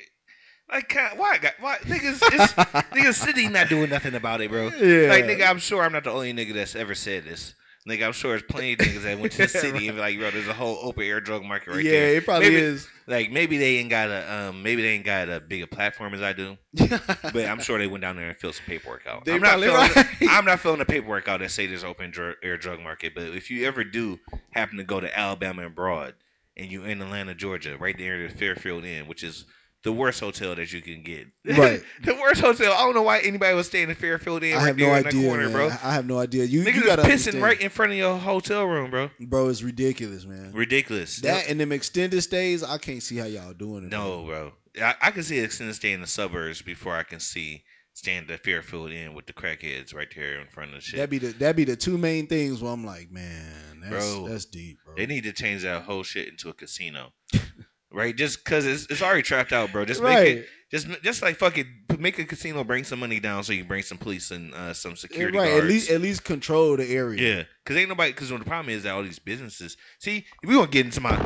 Like, 0.71 0.93
why, 1.17 1.39
why, 1.61 1.77
niggas, 1.79 2.21
it's, 2.33 2.53
niggas, 2.93 3.15
city 3.15 3.49
not 3.49 3.69
doing 3.69 3.89
nothing 3.91 4.15
about 4.15 4.41
it, 4.41 4.51
bro. 4.51 4.69
Yeah. 4.69 5.09
Like, 5.09 5.25
nigga, 5.25 5.49
I'm 5.49 5.59
sure 5.59 5.83
I'm 5.83 5.93
not 5.93 6.05
the 6.05 6.11
only 6.11 6.33
nigga 6.33 6.55
that's 6.55 6.75
ever 6.75 6.95
said 6.95 7.25
this. 7.25 7.55
Nigga, 7.89 8.05
I'm 8.05 8.13
sure 8.13 8.33
there's 8.33 8.43
plenty 8.43 8.73
of 8.73 8.81
niggas 8.81 9.03
that 9.05 9.19
went 9.21 9.31
to 9.35 9.39
the 9.43 9.49
city 9.49 9.87
and 9.87 9.97
be 9.97 10.01
like, 10.01 10.19
bro, 10.19 10.33
there's 10.33 10.49
a 10.49 10.53
whole 10.53 10.77
open 10.83 11.05
air 11.05 11.21
drug 11.21 11.45
market 11.45 11.71
right 11.71 11.85
Yeah, 11.85 11.91
there. 11.93 12.11
Yeah, 12.13 12.17
it 12.19 12.25
probably 12.25 12.49
Maybe- 12.49 12.61
is. 12.63 12.89
Like, 13.09 13.31
maybe 13.31 13.57
they 13.59 13.77
ain't 13.77 13.91
got 13.91 14.09
a, 14.09 14.35
um, 14.49 14.65
maybe 14.65 14.83
they 14.83 14.89
ain't 14.89 15.05
got 15.05 15.29
a 15.29 15.39
bigger 15.39 15.69
platform 15.69 16.13
as 16.13 16.21
I 16.23 16.33
do. 16.33 16.59
but 16.75 17.37
I'm 17.47 17.61
sure 17.61 17.79
they 17.79 17.87
went 17.87 18.03
down 18.03 18.17
there 18.17 18.27
and 18.31 18.37
filled 18.37 18.57
some 18.57 18.67
paperwork 18.67 19.07
out. 19.07 19.25
They 19.25 19.35
I'm 19.35 19.41
not, 19.43 19.61
filling, 19.61 19.77
right. 19.95 20.07
I'm 20.29 20.45
not 20.45 20.59
filling 20.59 20.81
the 20.81 20.85
paperwork 20.85 21.29
out 21.29 21.39
that 21.39 21.53
say 21.53 21.69
there's 21.69 21.85
open 21.85 22.11
dr- 22.11 22.35
air 22.43 22.57
drug 22.57 22.81
market. 22.81 23.15
But 23.15 23.23
if 23.27 23.49
you 23.49 23.65
ever 23.65 23.85
do 23.85 24.19
happen 24.51 24.79
to 24.79 24.83
go 24.83 24.99
to 24.99 25.17
Alabama 25.17 25.65
and 25.67 25.73
Broad, 25.77 26.15
and 26.57 26.69
you 26.73 26.83
in 26.83 27.01
Atlanta, 27.01 27.33
Georgia, 27.37 27.77
right 27.79 27.97
there 27.97 28.25
at 28.25 28.33
Fairfield 28.33 28.85
Inn, 28.85 29.07
which 29.07 29.23
is 29.23 29.45
the 29.87 29.93
worst 29.93 30.19
hotel 30.19 30.57
that 30.57 30.73
you 30.73 30.83
can 30.83 31.03
get. 31.03 31.29
Right. 31.57 31.81
the 32.03 32.15
worst 32.15 32.41
hotel. 32.41 32.73
I 32.73 32.79
don't 32.79 32.95
know 32.95 33.03
why 33.03 33.21
anybody 33.21 33.55
was 33.55 33.69
staying 33.69 33.85
in 33.85 33.89
the 33.91 33.95
Fairfield 33.95 34.43
Inn 34.43 34.55
I 34.55 34.57
right 34.57 34.67
have 34.67 34.77
no 34.79 34.91
idea, 34.91 35.29
corner, 35.29 35.49
bro. 35.49 35.69
I 35.69 35.95
have 35.95 36.05
no 36.05 36.19
idea. 36.19 36.45
You, 36.45 36.65
Niggas 36.65 36.75
you 36.75 36.83
pissing 36.83 36.99
understand. 37.05 37.43
right 37.43 37.61
in 37.61 37.71
front 37.71 37.93
of 37.93 37.99
your 37.99 38.19
hotel 38.19 38.65
room, 38.65 38.91
bro. 38.91 39.11
bro. 39.21 39.49
It's 39.49 39.63
ridiculous, 39.63 40.27
man. 40.27 40.51
Ridiculous. 40.53 41.21
That 41.21 41.49
and 41.49 41.61
them 41.61 41.71
extended 41.71 42.21
stays, 42.23 42.65
I 42.65 42.79
can't 42.79 43.01
see 43.01 43.17
how 43.17 43.27
y'all 43.27 43.53
doing 43.53 43.85
it. 43.85 43.91
No, 43.91 44.25
bro. 44.25 44.53
I, 44.83 44.95
I 45.01 45.11
can 45.13 45.23
see 45.23 45.39
extended 45.39 45.77
stay 45.77 45.93
in 45.93 46.01
the 46.01 46.09
suburbs 46.09 46.63
before 46.63 46.97
I 46.97 47.05
can 47.05 47.21
see 47.21 47.63
staying 47.93 48.29
at 48.29 48.45
Fairfield 48.45 48.91
Inn 48.91 49.15
with 49.15 49.27
the 49.27 49.33
crackheads 49.33 49.95
right 49.95 50.09
there 50.15 50.41
in 50.41 50.49
front 50.49 50.71
of 50.71 50.77
the 50.77 50.81
shit. 50.83 50.97
That'd 50.97 51.11
be 51.11 51.19
the 51.19 51.29
that'd 51.29 51.57
be 51.57 51.65
the 51.65 51.77
two 51.77 51.97
main 51.97 52.27
things 52.27 52.61
where 52.61 52.73
I'm 52.73 52.85
like, 52.85 53.11
man, 53.13 53.81
that's 53.81 54.15
bro, 54.15 54.29
that's 54.29 54.45
deep, 54.47 54.79
bro. 54.85 54.95
They 54.97 55.07
need 55.07 55.23
to 55.25 55.33
change 55.33 55.63
that 55.63 55.85
whole 55.85 56.03
shit 56.03 56.29
into 56.29 56.49
a 56.49 56.53
casino, 56.53 57.13
right? 57.97 58.15
Just 58.15 58.45
because 58.45 58.67
it's, 58.67 58.87
it's 58.91 59.03
already 59.03 59.23
trapped 59.23 59.53
out, 59.53 59.73
bro. 59.73 59.85
Just 59.85 60.03
Right. 60.03 60.19
make 60.23 60.37
it, 60.39 60.49
just 60.71 60.87
just 61.03 61.23
like 61.23 61.37
fuck 61.37 61.57
it, 61.59 61.67
make 61.99 62.19
a 62.19 62.25
casino, 62.25 62.63
bring 62.65 62.85
some 62.85 62.99
money 63.01 63.19
down 63.21 63.43
so 63.45 63.53
you 63.53 63.61
can 63.61 63.69
bring 63.69 63.83
some 63.83 63.99
police 63.99 64.31
and 64.31 64.53
uh, 64.53 64.75
some 64.75 64.93
Yeah, 64.93 64.97
security 64.97 65.39
right, 65.39 65.49
guards. 65.49 65.65
at 65.65 65.69
least 65.69 65.91
at 65.91 66.01
least 66.01 66.25
control 66.25 66.77
the 66.77 66.87
area. 66.93 67.21
Yeah, 67.37 67.43
because 67.65 67.77
ain't 67.77 67.89
nobody. 67.89 68.13
Because 68.13 68.29
the 68.29 68.39
problem 68.41 68.75
is 68.75 68.83
that 68.83 68.93
all 68.95 69.03
these 69.03 69.19
businesses. 69.19 69.77
See, 69.99 70.27
we 70.45 70.55
gonna 70.55 70.67
get 70.67 70.85
into 70.87 71.01
my. 71.01 71.17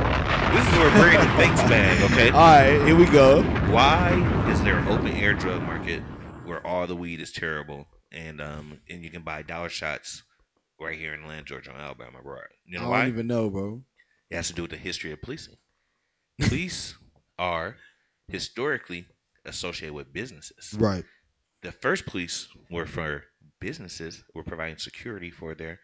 This 0.55 0.67
is 0.67 0.79
where 0.79 0.91
Brandon 0.91 1.37
thinks 1.37 1.61
bag. 1.63 2.11
Okay. 2.13 2.31
All 2.33 2.39
right, 2.39 2.87
here 2.87 2.97
we 2.97 3.07
go. 3.07 3.43
Why 3.73 4.13
is 4.51 4.63
there 4.63 4.79
an 4.79 4.89
open 4.89 5.09
air 5.09 5.33
drug 5.35 5.63
market 5.63 6.03
where 6.45 6.65
all 6.67 6.87
the 6.87 6.97
weed 6.97 7.21
is 7.21 7.31
terrible 7.33 7.87
and 8.11 8.41
um 8.41 8.81
and 8.91 9.05
you 9.05 9.11
can 9.11 9.23
buy 9.23 9.41
dollar 9.43 9.69
shots 9.69 10.23
right 10.81 10.99
here 10.99 11.15
in 11.15 11.21
Atlanta, 11.23 11.45
Georgia, 11.45 11.71
Alabama, 11.73 12.19
right? 12.25 12.43
You 12.67 12.79
know 12.79 12.87
I 12.87 12.89
don't 12.89 12.91
why? 12.91 13.09
even 13.09 13.27
know, 13.27 13.49
bro. 13.51 13.83
It 14.31 14.37
has 14.37 14.49
to 14.49 14.55
do 14.55 14.63
with 14.63 14.71
the 14.73 14.77
history 14.77 15.13
of 15.13 15.23
policing. 15.23 15.57
Police 16.41 16.97
are 17.39 17.77
historically 18.29 19.07
associated 19.45 19.95
with 19.95 20.13
businesses. 20.13 20.75
Right. 20.79 21.05
The 21.63 21.73
first 21.73 22.07
police 22.07 22.49
were 22.71 22.87
for 22.87 23.25
businesses, 23.61 24.25
were 24.35 24.45
providing 24.45 24.79
security 24.79 25.31
for 25.31 25.55
their 25.55 25.81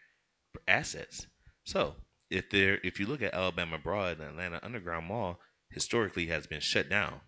assets. 0.66 1.26
So 1.64 1.96
if 2.30 2.50
there, 2.50 2.78
if 2.82 2.98
you 2.98 3.06
look 3.06 3.22
at 3.22 3.34
Alabama 3.34 3.78
Broad 3.78 4.20
and 4.20 4.30
Atlanta 4.30 4.60
Underground 4.62 5.06
Mall, 5.06 5.38
historically 5.70 6.26
has 6.26 6.46
been 6.46 6.60
shut 6.60 6.88
down. 6.88 7.20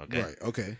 Okay. 0.00 0.22
Right. 0.22 0.42
Okay. 0.42 0.78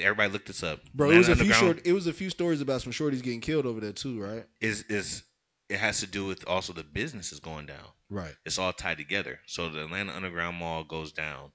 Everybody 0.00 0.32
looked 0.32 0.48
this 0.48 0.64
up. 0.64 0.80
Bro, 0.92 1.10
it 1.10 1.18
was 1.18 1.28
a 1.28 1.36
few 1.36 1.52
short. 1.52 1.86
It 1.86 1.92
was 1.92 2.08
a 2.08 2.12
few 2.12 2.28
stories 2.28 2.60
about 2.60 2.82
some 2.82 2.92
shorties 2.92 3.22
getting 3.22 3.40
killed 3.40 3.66
over 3.66 3.78
there 3.78 3.92
too, 3.92 4.20
right? 4.20 4.44
is 4.60 4.82
is 4.88 5.22
it 5.68 5.78
has 5.78 6.00
to 6.00 6.06
do 6.06 6.26
with 6.26 6.46
also 6.46 6.72
the 6.72 6.84
businesses 6.84 7.40
going 7.40 7.66
down. 7.66 7.92
Right. 8.10 8.34
It's 8.44 8.58
all 8.58 8.72
tied 8.72 8.98
together. 8.98 9.40
So 9.46 9.68
the 9.68 9.84
Atlanta 9.84 10.12
Underground 10.12 10.56
Mall 10.56 10.84
goes 10.84 11.12
down. 11.12 11.52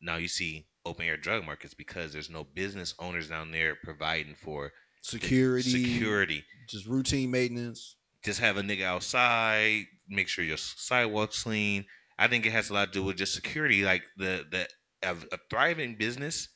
Now 0.00 0.16
you 0.16 0.28
see 0.28 0.66
open 0.84 1.06
air 1.06 1.16
drug 1.16 1.44
markets 1.44 1.74
because 1.74 2.12
there's 2.12 2.30
no 2.30 2.44
business 2.44 2.94
owners 2.98 3.28
down 3.28 3.50
there 3.50 3.76
providing 3.82 4.34
for 4.34 4.72
Security. 5.06 5.70
Security. 5.70 6.44
Just 6.68 6.86
routine 6.86 7.30
maintenance. 7.30 7.94
Just 8.24 8.40
have 8.40 8.56
a 8.56 8.62
nigga 8.62 8.82
outside. 8.82 9.84
Make 10.08 10.26
sure 10.26 10.44
your 10.44 10.56
sidewalks 10.56 11.44
clean. 11.44 11.84
I 12.18 12.26
think 12.26 12.44
it 12.44 12.50
has 12.50 12.70
a 12.70 12.74
lot 12.74 12.86
to 12.86 12.92
do 12.92 13.04
with 13.04 13.16
just 13.16 13.32
security. 13.32 13.84
Like 13.84 14.02
the 14.16 14.44
the 14.50 14.68
a, 15.04 15.14
a 15.32 15.38
thriving 15.48 15.94
business 15.94 16.36
is 16.36 16.48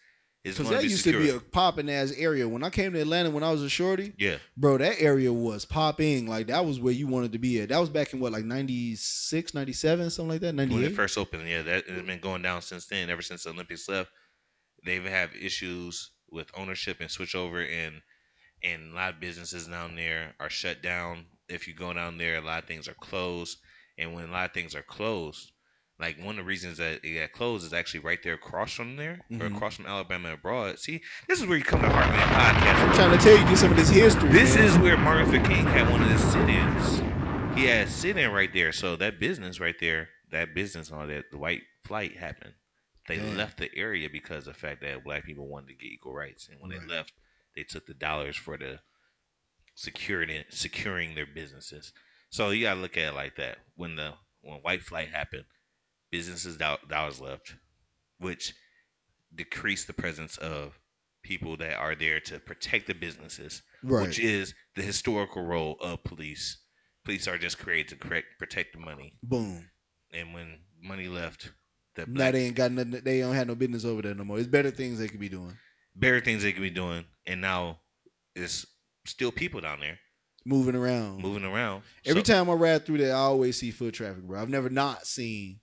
Because 0.42 0.70
that 0.70 0.80
be 0.80 0.88
used 0.88 1.04
secure. 1.04 1.20
to 1.20 1.32
be 1.32 1.36
a 1.36 1.40
popping 1.40 1.90
ass 1.90 2.12
area. 2.16 2.48
When 2.48 2.64
I 2.64 2.70
came 2.70 2.94
to 2.94 3.00
Atlanta 3.00 3.30
when 3.30 3.42
I 3.42 3.50
was 3.50 3.62
a 3.62 3.68
shorty, 3.68 4.14
yeah. 4.16 4.36
bro, 4.56 4.78
that 4.78 5.00
area 5.00 5.30
was 5.30 5.66
popping. 5.66 6.26
Like 6.26 6.46
that 6.46 6.64
was 6.64 6.80
where 6.80 6.94
you 6.94 7.06
wanted 7.06 7.32
to 7.32 7.38
be 7.38 7.60
at. 7.60 7.68
That 7.68 7.78
was 7.78 7.90
back 7.90 8.14
in 8.14 8.20
what, 8.20 8.32
like 8.32 8.44
96, 8.44 9.52
97, 9.52 10.10
something 10.10 10.30
like 10.30 10.40
that? 10.40 10.54
when 10.54 10.82
it 10.82 10.94
first 10.94 11.18
opened. 11.18 11.46
Yeah, 11.46 11.62
that 11.62 11.86
has 11.86 12.02
been 12.02 12.20
going 12.20 12.40
down 12.40 12.62
since 12.62 12.86
then. 12.86 13.10
Ever 13.10 13.20
since 13.20 13.44
the 13.44 13.50
Olympics 13.50 13.86
left, 13.88 14.10
they've 14.84 15.04
had 15.04 15.30
issues 15.38 16.10
with 16.30 16.50
ownership 16.56 17.00
and 17.00 17.10
switchover, 17.10 17.66
and 17.70 18.00
and 18.62 18.92
a 18.92 18.94
lot 18.94 19.14
of 19.14 19.20
businesses 19.20 19.66
down 19.66 19.94
there 19.94 20.34
are 20.40 20.50
shut 20.50 20.82
down. 20.82 21.26
If 21.48 21.68
you 21.68 21.74
go 21.74 21.92
down 21.92 22.16
there, 22.16 22.38
a 22.38 22.40
lot 22.40 22.62
of 22.62 22.68
things 22.68 22.88
are 22.88 22.94
closed, 22.94 23.58
and 23.98 24.14
when 24.14 24.30
a 24.30 24.32
lot 24.32 24.46
of 24.46 24.54
things 24.54 24.74
are 24.74 24.82
closed, 24.82 25.52
like 26.00 26.18
one 26.18 26.30
of 26.30 26.44
the 26.44 26.48
reasons 26.48 26.78
that 26.78 27.04
it 27.04 27.18
got 27.20 27.32
closed 27.32 27.64
is 27.66 27.72
actually 27.72 28.00
right 28.00 28.22
there 28.22 28.34
across 28.34 28.72
from 28.72 28.96
there, 28.96 29.20
or 29.30 29.36
Mhm. 29.48 29.54
across 29.56 29.76
from 29.76 29.86
Alabama 29.86 30.32
abroad. 30.32 30.78
See, 30.78 31.02
this 31.28 31.40
is 31.40 31.46
where 31.46 31.58
you 31.58 31.64
come 31.64 31.82
to 31.82 31.88
Heartland 31.88 32.22
Podcast. 32.28 32.88
I'm 32.88 32.94
trying 32.94 33.18
to 33.18 33.22
tell 33.24 33.36
you, 33.38 33.44
get 33.44 33.58
some 33.58 33.70
of 33.72 33.76
this 33.76 33.90
history. 33.90 34.28
This 34.30 34.56
man. 34.56 34.64
is 34.64 34.78
where 34.78 34.96
Martin 34.96 35.30
Luther 35.30 35.46
King 35.46 35.66
had 35.66 35.90
one 35.90 36.02
of 36.02 36.10
his 36.10 36.22
sit-ins. 36.32 36.98
He 37.58 37.66
had 37.66 37.86
a 37.88 37.90
sit-in 37.90 38.30
right 38.32 38.52
there. 38.52 38.72
So 38.72 38.96
that 38.96 39.20
business 39.20 39.60
right 39.60 39.78
there, 39.78 40.08
that 40.30 40.54
business 40.54 40.90
on 40.90 41.08
that, 41.08 41.30
the 41.30 41.38
white 41.38 41.62
flight 41.84 42.16
happened. 42.16 42.54
They 43.06 43.16
Damn. 43.16 43.36
left 43.36 43.58
the 43.58 43.70
area 43.76 44.08
because 44.08 44.46
of 44.46 44.54
the 44.54 44.60
fact 44.60 44.80
that 44.82 45.04
black 45.04 45.24
people 45.24 45.48
wanted 45.48 45.68
to 45.68 45.74
get 45.74 45.90
equal 45.92 46.14
rights, 46.14 46.48
and 46.48 46.60
when 46.60 46.70
Right. 46.70 46.80
they 46.80 46.86
left, 46.86 47.12
they 47.56 47.64
took 47.64 47.86
the 47.86 47.94
dollars 47.94 48.36
for 48.36 48.56
the 48.56 48.80
security 49.74 50.44
securing 50.50 51.14
their 51.14 51.26
businesses. 51.26 51.92
So 52.30 52.50
you 52.50 52.62
gotta 52.64 52.80
look 52.80 52.96
at 52.96 53.08
it 53.12 53.14
like 53.14 53.36
that. 53.36 53.58
When 53.74 53.96
the 53.96 54.14
when 54.42 54.60
white 54.60 54.82
flight 54.82 55.10
happened, 55.10 55.44
businesses 56.10 56.56
do- 56.56 56.76
dollars 56.88 57.20
left, 57.20 57.54
which 58.18 58.54
decreased 59.34 59.86
the 59.86 59.92
presence 59.92 60.36
of 60.38 60.78
people 61.22 61.56
that 61.58 61.76
are 61.76 61.94
there 61.94 62.18
to 62.20 62.38
protect 62.40 62.86
the 62.86 62.94
businesses, 62.94 63.62
Right. 63.82 64.06
which 64.06 64.18
is 64.18 64.54
the 64.74 64.82
historical 64.82 65.42
role 65.42 65.76
of 65.80 66.02
police. 66.04 66.58
Police 67.04 67.28
are 67.28 67.38
just 67.38 67.58
created 67.58 67.88
to 67.88 67.96
correct, 67.96 68.26
protect 68.38 68.72
the 68.72 68.78
money, 68.80 69.18
Boom. 69.22 69.70
and 70.12 70.34
when 70.34 70.58
money 70.82 71.08
left, 71.08 71.52
the 71.94 72.06
Now 72.06 72.12
black, 72.14 72.32
they 72.32 72.46
ain't 72.46 72.56
got 72.56 72.72
nothing. 72.72 72.92
They 73.04 73.20
don't 73.20 73.34
have 73.34 73.46
no 73.48 73.54
business 73.54 73.84
over 73.84 74.02
there 74.02 74.14
no 74.14 74.24
more. 74.24 74.38
It's 74.38 74.48
better 74.48 74.70
things 74.70 74.98
they 74.98 75.08
could 75.08 75.20
be 75.20 75.28
doing. 75.28 75.56
better 75.96 76.20
things 76.20 76.42
they 76.42 76.52
could 76.52 76.62
be 76.62 76.70
doing, 76.70 77.04
and 77.26 77.40
now 77.40 77.80
it's 78.34 78.64
still 79.04 79.32
people 79.32 79.60
down 79.60 79.80
there 79.80 79.98
Moving 80.44 80.74
around. 80.76 81.20
moving 81.20 81.44
around. 81.44 81.82
Every 82.04 82.24
So- 82.24 82.32
time 82.32 82.48
I 82.48 82.54
ride 82.54 82.86
through 82.86 82.98
there, 82.98 83.12
I 83.14 83.18
always 83.18 83.58
see 83.58 83.70
foot 83.72 83.94
traffic, 83.94 84.22
bro. 84.22 84.40
I've 84.40 84.48
never 84.48 84.70
not 84.70 85.06
seen 85.06 85.60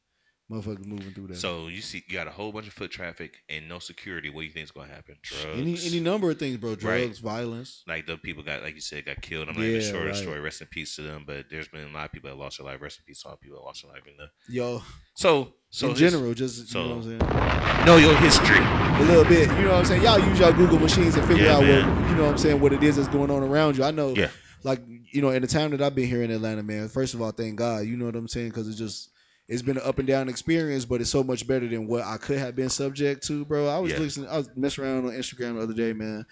motherfuckers 0.50 0.86
moving 0.86 1.12
through 1.14 1.28
there. 1.28 1.36
So 1.36 1.68
you 1.68 1.82
see, 1.82 2.04
you 2.08 2.14
got 2.16 2.28
a 2.28 2.32
whole 2.32 2.52
bunch 2.52 2.68
of 2.68 2.74
foot 2.74 2.90
traffic 2.92 3.38
and 3.50 3.68
no 3.68 3.80
security. 3.80 4.30
What 4.30 4.42
do 4.42 4.46
you 4.48 4.52
think 4.52 4.64
is 4.66 4.72
going 4.72 4.88
to 4.90 4.94
happen? 4.96 5.16
Drugs. 5.22 5.60
any 5.60 5.78
any 5.96 6.00
number 6.00 6.32
of 6.32 6.40
things, 6.40 6.58
bro. 6.58 6.76
Drugs, 6.76 7.22
Right. 7.22 7.34
violence. 7.34 7.84
Like 7.88 8.06
the 8.08 8.18
people 8.18 8.44
got, 8.44 8.64
like 8.64 8.76
you 8.76 8.82
said, 8.82 9.06
got 9.06 9.22
killed. 9.22 9.50
I'm 9.50 9.56
not 9.56 9.64
even 9.66 9.82
sure 9.82 10.08
the 10.08 10.16
story. 10.16 10.40
Rest 10.40 10.62
in 10.62 10.68
peace 10.68 10.96
to 10.96 11.02
them. 11.02 11.24
But 11.28 11.46
there's 11.50 11.68
been 11.68 11.86
a 11.88 11.94
lot 11.94 12.06
of 12.06 12.12
people 12.12 12.30
that 12.30 12.38
lost 12.38 12.58
their 12.60 12.66
life. 12.66 12.82
Rest 12.82 13.00
in 13.00 13.06
peace 13.06 13.22
to 13.24 13.30
all 13.30 13.36
people 13.38 13.58
that 13.58 13.64
lost 13.66 13.84
their 13.84 13.92
life 13.92 14.04
in 14.08 14.14
the. 14.18 14.28
Yo. 14.54 14.82
So, 15.16 15.54
so 15.70 15.88
in 15.88 15.92
his- 15.96 16.00
general, 16.12 16.34
just 16.34 16.70
so 16.70 16.82
you 16.82 16.88
know 16.90 16.96
what 16.96 17.06
I'm 17.06 17.20
saying. 17.20 17.86
know 17.86 17.98
your 17.98 18.16
history. 18.18 18.58
A 18.58 19.04
little 19.08 19.26
bit, 19.26 19.48
you 19.50 19.64
know 19.66 19.72
what 19.72 19.80
I'm 19.80 19.86
saying. 19.86 20.02
Y'all 20.04 20.20
use 20.20 20.40
y'all 20.40 20.54
Google 20.54 20.80
machines 20.80 21.16
and 21.16 21.28
figure 21.28 21.46
Yeah, 21.46 21.58
out 21.58 21.62
man. 21.64 22.02
what 22.02 22.10
you 22.10 22.16
know 22.16 22.24
what 22.24 22.32
I'm 22.32 22.38
saying. 22.38 22.60
What 22.62 22.74
it 22.74 22.82
is 22.84 22.96
that's 22.96 23.08
going 23.10 23.30
on 23.30 23.44
around 23.44 23.78
you. 23.78 23.84
I 23.84 23.92
know. 23.92 24.16
Yeah. 24.16 24.30
Like 24.64 24.82
you 24.88 25.22
know, 25.22 25.30
in 25.30 25.42
the 25.42 25.48
time 25.48 25.72
that 25.72 25.82
I've 25.82 25.94
been 25.94 26.08
here 26.08 26.24
in 26.24 26.32
Atlanta, 26.32 26.64
man. 26.64 26.88
First 26.90 27.14
of 27.14 27.22
all, 27.22 27.32
thank 27.32 27.58
God. 27.58 27.86
You 27.86 27.96
know 27.96 28.06
what 28.06 28.16
I'm 28.16 28.28
saying? 28.28 28.50
Because 28.50 28.68
it's 28.68 28.78
just 28.78 29.10
it's 29.48 29.62
been 29.62 29.78
an 29.78 29.84
up 29.86 29.98
and 30.00 30.08
down 30.08 30.30
experience, 30.30 30.86
but 30.86 31.02
it's 31.02 31.10
so 31.10 31.24
much 31.24 31.48
better 31.48 31.68
than 31.68 31.88
what 31.88 32.04
I 32.04 32.18
could 32.18 32.38
have 32.38 32.56
been 32.56 32.70
subject 32.70 33.26
to, 33.28 33.46
bro. 33.46 33.68
I 33.68 33.80
was 33.80 33.92
Yeah. 33.92 34.00
listening. 34.00 34.30
I 34.30 34.38
was 34.38 34.50
messing 34.56 34.84
around 34.84 35.06
on 35.06 35.12
Instagram 35.14 35.56
the 35.56 35.62
other 35.62 35.74
day, 35.74 35.94
man, 35.94 36.26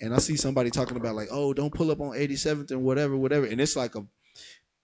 and 0.00 0.14
I 0.14 0.18
see 0.18 0.36
somebody 0.36 0.70
talking 0.70 0.96
about 0.96 1.14
like, 1.14 1.28
oh, 1.30 1.52
don't 1.54 1.72
pull 1.72 1.90
up 1.90 2.00
on 2.00 2.16
87th 2.16 2.70
and 2.70 2.82
whatever, 2.82 3.16
whatever, 3.16 3.46
and 3.46 3.60
it's 3.60 3.76
like 3.76 3.94
a 3.94 4.04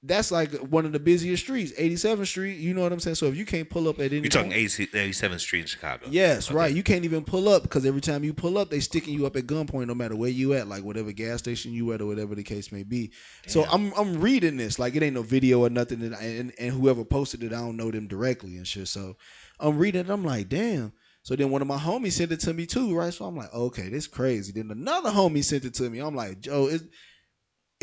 that's 0.04 0.32
like 0.32 0.52
one 0.54 0.84
of 0.84 0.90
the 0.92 0.98
busiest 0.98 1.44
streets, 1.44 1.70
87th 1.78 2.26
Street. 2.26 2.58
You 2.58 2.74
know 2.74 2.80
what 2.82 2.92
I'm 2.92 2.98
saying? 2.98 3.14
So 3.14 3.26
if 3.26 3.36
you 3.36 3.46
can't 3.46 3.70
pull 3.70 3.88
up 3.88 4.00
at 4.00 4.06
any 4.06 4.16
You're 4.22 4.30
talking 4.30 4.50
point- 4.50 4.78
80 4.80 4.86
87th 4.88 5.38
Street 5.40 5.60
in 5.60 5.66
Chicago. 5.66 6.06
Yes, 6.10 6.48
Okay. 6.48 6.56
right. 6.56 6.74
You 6.74 6.82
can't 6.82 7.04
even 7.04 7.22
pull 7.22 7.48
up 7.48 7.62
because 7.62 7.86
every 7.86 8.00
time 8.00 8.24
you 8.24 8.34
pull 8.34 8.58
up, 8.58 8.68
they 8.70 8.80
sticking 8.80 9.14
you 9.14 9.26
up 9.26 9.36
at 9.36 9.46
gunpoint, 9.46 9.86
no 9.86 9.94
matter 9.94 10.16
where 10.16 10.28
you 10.30 10.54
at, 10.54 10.66
like 10.66 10.82
whatever 10.82 11.12
gas 11.12 11.38
station 11.38 11.72
you 11.72 11.92
at 11.92 12.00
or 12.00 12.06
whatever 12.06 12.34
the 12.34 12.42
case 12.42 12.72
may 12.72 12.82
be. 12.82 13.12
So 13.46 13.64
I'm 13.66 13.92
I'm 13.96 14.20
reading 14.20 14.56
this 14.56 14.78
like 14.80 14.96
it 14.96 15.02
ain't 15.04 15.14
no 15.14 15.22
video 15.22 15.60
or 15.64 15.70
nothing, 15.70 16.02
and, 16.02 16.14
and 16.14 16.52
and 16.58 16.72
whoever 16.72 17.04
posted 17.04 17.44
it, 17.44 17.52
I 17.52 17.58
don't 17.60 17.76
know 17.76 17.90
them 17.92 18.08
directly 18.08 18.56
and 18.56 18.66
shit. 18.66 18.88
So 18.88 19.16
I'm 19.60 19.78
reading 19.78 20.00
it, 20.00 20.10
I'm 20.10 20.24
like, 20.24 20.48
damn. 20.48 20.92
So 21.22 21.36
then 21.36 21.50
one 21.52 21.62
of 21.62 21.68
my 21.68 21.78
homies 21.78 22.12
sent 22.14 22.32
it 22.32 22.40
to 22.40 22.52
me 22.52 22.66
too, 22.66 22.96
right? 22.96 23.14
So 23.14 23.24
I'm 23.24 23.36
like, 23.36 23.54
okay, 23.54 23.88
this 23.88 24.08
crazy. 24.08 24.50
Then 24.50 24.72
another 24.72 25.10
homie 25.10 25.44
sent 25.44 25.64
it 25.64 25.74
to 25.74 25.88
me. 25.88 26.00
I'm 26.00 26.16
like, 26.16 26.40
Joe, 26.40 26.66
is 26.66 26.82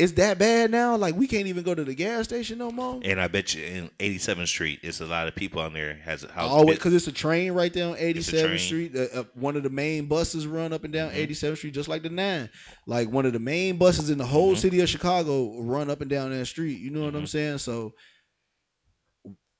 it's 0.00 0.12
that 0.12 0.38
bad 0.38 0.70
now? 0.70 0.96
Like 0.96 1.14
we 1.14 1.26
can't 1.28 1.46
even 1.46 1.62
go 1.62 1.74
to 1.74 1.84
the 1.84 1.94
gas 1.94 2.24
station 2.24 2.58
no 2.58 2.70
more. 2.72 3.00
And 3.04 3.20
I 3.20 3.28
bet 3.28 3.54
you 3.54 3.62
in 3.64 3.90
87th 3.98 4.48
Street, 4.48 4.80
it's 4.82 5.00
a 5.00 5.06
lot 5.06 5.28
of 5.28 5.34
people 5.34 5.60
on 5.60 5.72
there 5.74 5.94
has. 6.04 6.24
Always 6.36 6.78
because 6.78 6.94
it's 6.94 7.06
a 7.06 7.12
train 7.12 7.52
right 7.52 7.72
there 7.72 7.88
on 7.88 7.96
87th 7.96 8.58
Street. 8.58 8.96
Uh, 8.96 9.20
uh, 9.20 9.24
one 9.34 9.56
of 9.56 9.62
the 9.62 9.70
main 9.70 10.06
buses 10.06 10.46
run 10.46 10.72
up 10.72 10.84
and 10.84 10.92
down 10.92 11.10
Mm-hmm. 11.10 11.32
87th 11.32 11.56
Street, 11.58 11.74
just 11.74 11.88
like 11.88 12.02
the 12.02 12.08
nine. 12.10 12.48
Like 12.86 13.10
one 13.10 13.26
of 13.26 13.32
the 13.32 13.38
main 13.38 13.76
buses 13.76 14.10
in 14.10 14.18
the 14.18 14.24
whole 14.26 14.52
Mm-hmm. 14.52 14.60
city 14.60 14.80
of 14.80 14.88
Chicago 14.88 15.60
run 15.60 15.90
up 15.90 16.00
and 16.00 16.10
down 16.10 16.30
that 16.30 16.46
street. 16.46 16.80
You 16.80 16.90
know 16.90 17.04
what 17.04 17.14
I'm 17.14 17.26
saying? 17.26 17.58
So, 17.58 17.92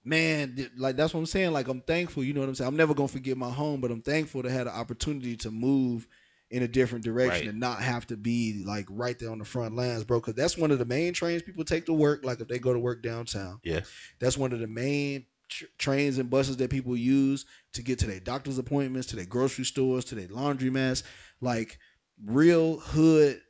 man, 0.04 0.54
th- 0.56 0.70
like 0.78 0.96
that's 0.96 1.12
what 1.14 1.20
I'm 1.20 1.26
saying. 1.26 1.52
Like 1.52 1.68
I'm 1.68 1.80
thankful. 1.82 2.24
You 2.24 2.32
know 2.32 2.40
what 2.40 2.48
I'm 2.48 2.54
saying? 2.54 2.68
I'm 2.68 2.76
never 2.76 2.94
gonna 2.94 3.08
forget 3.08 3.36
my 3.36 3.50
home, 3.50 3.80
but 3.80 3.90
I'm 3.90 4.02
thankful 4.02 4.42
to 4.42 4.50
have 4.50 4.64
the 4.66 4.74
opportunity 4.74 5.36
to 5.38 5.50
move 5.50 6.06
in 6.50 6.62
a 6.64 6.68
different 6.68 7.04
direction 7.04 7.46
Right. 7.46 7.48
and 7.48 7.60
not 7.60 7.80
have 7.80 8.06
to 8.08 8.16
be 8.16 8.64
like 8.66 8.86
right 8.90 9.16
there 9.18 9.30
on 9.30 9.38
the 9.38 9.44
front 9.44 9.76
lines, 9.76 10.02
bro. 10.04 10.18
Because 10.20 10.34
that's 10.34 10.58
one 10.58 10.70
of 10.72 10.78
the 10.78 10.84
main 10.84 11.12
trains 11.12 11.42
people 11.42 11.64
take 11.64 11.86
to 11.86 11.92
work. 11.92 12.24
Like 12.24 12.40
if 12.40 12.48
they 12.48 12.58
go 12.58 12.72
to 12.72 12.78
work 12.78 13.02
downtown. 13.02 13.60
Yeah. 13.62 13.80
That's 14.18 14.36
one 14.36 14.52
of 14.52 14.58
the 14.58 14.66
main 14.66 15.26
tr- 15.48 15.66
trains 15.78 16.18
and 16.18 16.28
buses 16.28 16.56
that 16.56 16.68
people 16.70 16.96
use 16.96 17.44
to 17.74 17.82
get 17.82 18.00
to 18.00 18.06
their 18.06 18.18
doctor's 18.20 18.58
appointments, 18.58 19.06
to 19.08 19.16
their 19.16 19.26
grocery 19.26 19.64
stores, 19.64 20.04
to 20.06 20.16
their 20.16 20.26
laundromats. 20.28 21.04
Like 21.40 21.78
real 22.24 22.80
hood. 22.80 23.40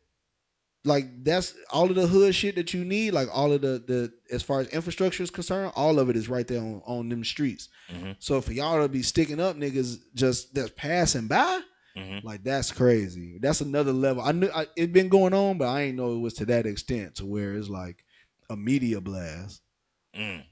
Like 0.85 1.25
that's 1.25 1.55
all 1.71 1.91
of 1.91 1.95
the 1.95 2.07
hood 2.07 2.35
shit 2.35 2.55
that 2.57 2.73
you 2.73 2.85
need. 2.87 3.13
Like 3.13 3.29
all 3.33 3.53
of 3.53 3.61
the 3.61 3.83
the 3.87 4.13
as 4.35 4.43
far 4.43 4.61
as 4.61 4.69
infrastructure 4.69 5.23
is 5.23 5.31
concerned, 5.31 5.73
all 5.77 5.99
of 5.99 6.09
it 6.09 6.17
is 6.17 6.29
right 6.29 6.47
there 6.47 6.61
on, 6.61 6.81
on 6.87 7.09
them 7.11 7.23
streets. 7.23 7.69
Mhm. 7.93 8.17
So 8.19 8.41
for 8.41 8.53
y'all 8.55 8.81
to 8.83 8.89
be 8.89 9.03
sticking 9.03 9.41
up 9.41 9.57
niggas 9.57 9.99
just 10.15 10.55
that's 10.55 10.73
passing 10.77 11.27
by, 11.27 11.61
Mhm. 12.01 12.25
like 12.25 12.43
that's 12.43 12.73
crazy. 12.73 13.39
That's 13.39 13.61
another 13.61 13.93
level. 13.93 14.23
I 14.23 14.33
knew 14.33 14.49
I, 14.55 14.67
it 14.77 14.93
been 14.93 15.09
going 15.09 15.35
on, 15.35 15.59
but 15.59 15.69
I 15.69 15.83
ain't 15.83 15.97
know 15.97 16.15
it 16.15 16.19
was 16.21 16.35
to 16.35 16.47
that 16.47 16.67
extent 16.67 17.17
to 17.17 17.27
where 17.27 17.55
it's 17.55 17.69
like 17.69 18.05
a 18.49 18.57
media 18.57 19.01
blast. 19.01 19.63
Mm. 20.17 20.43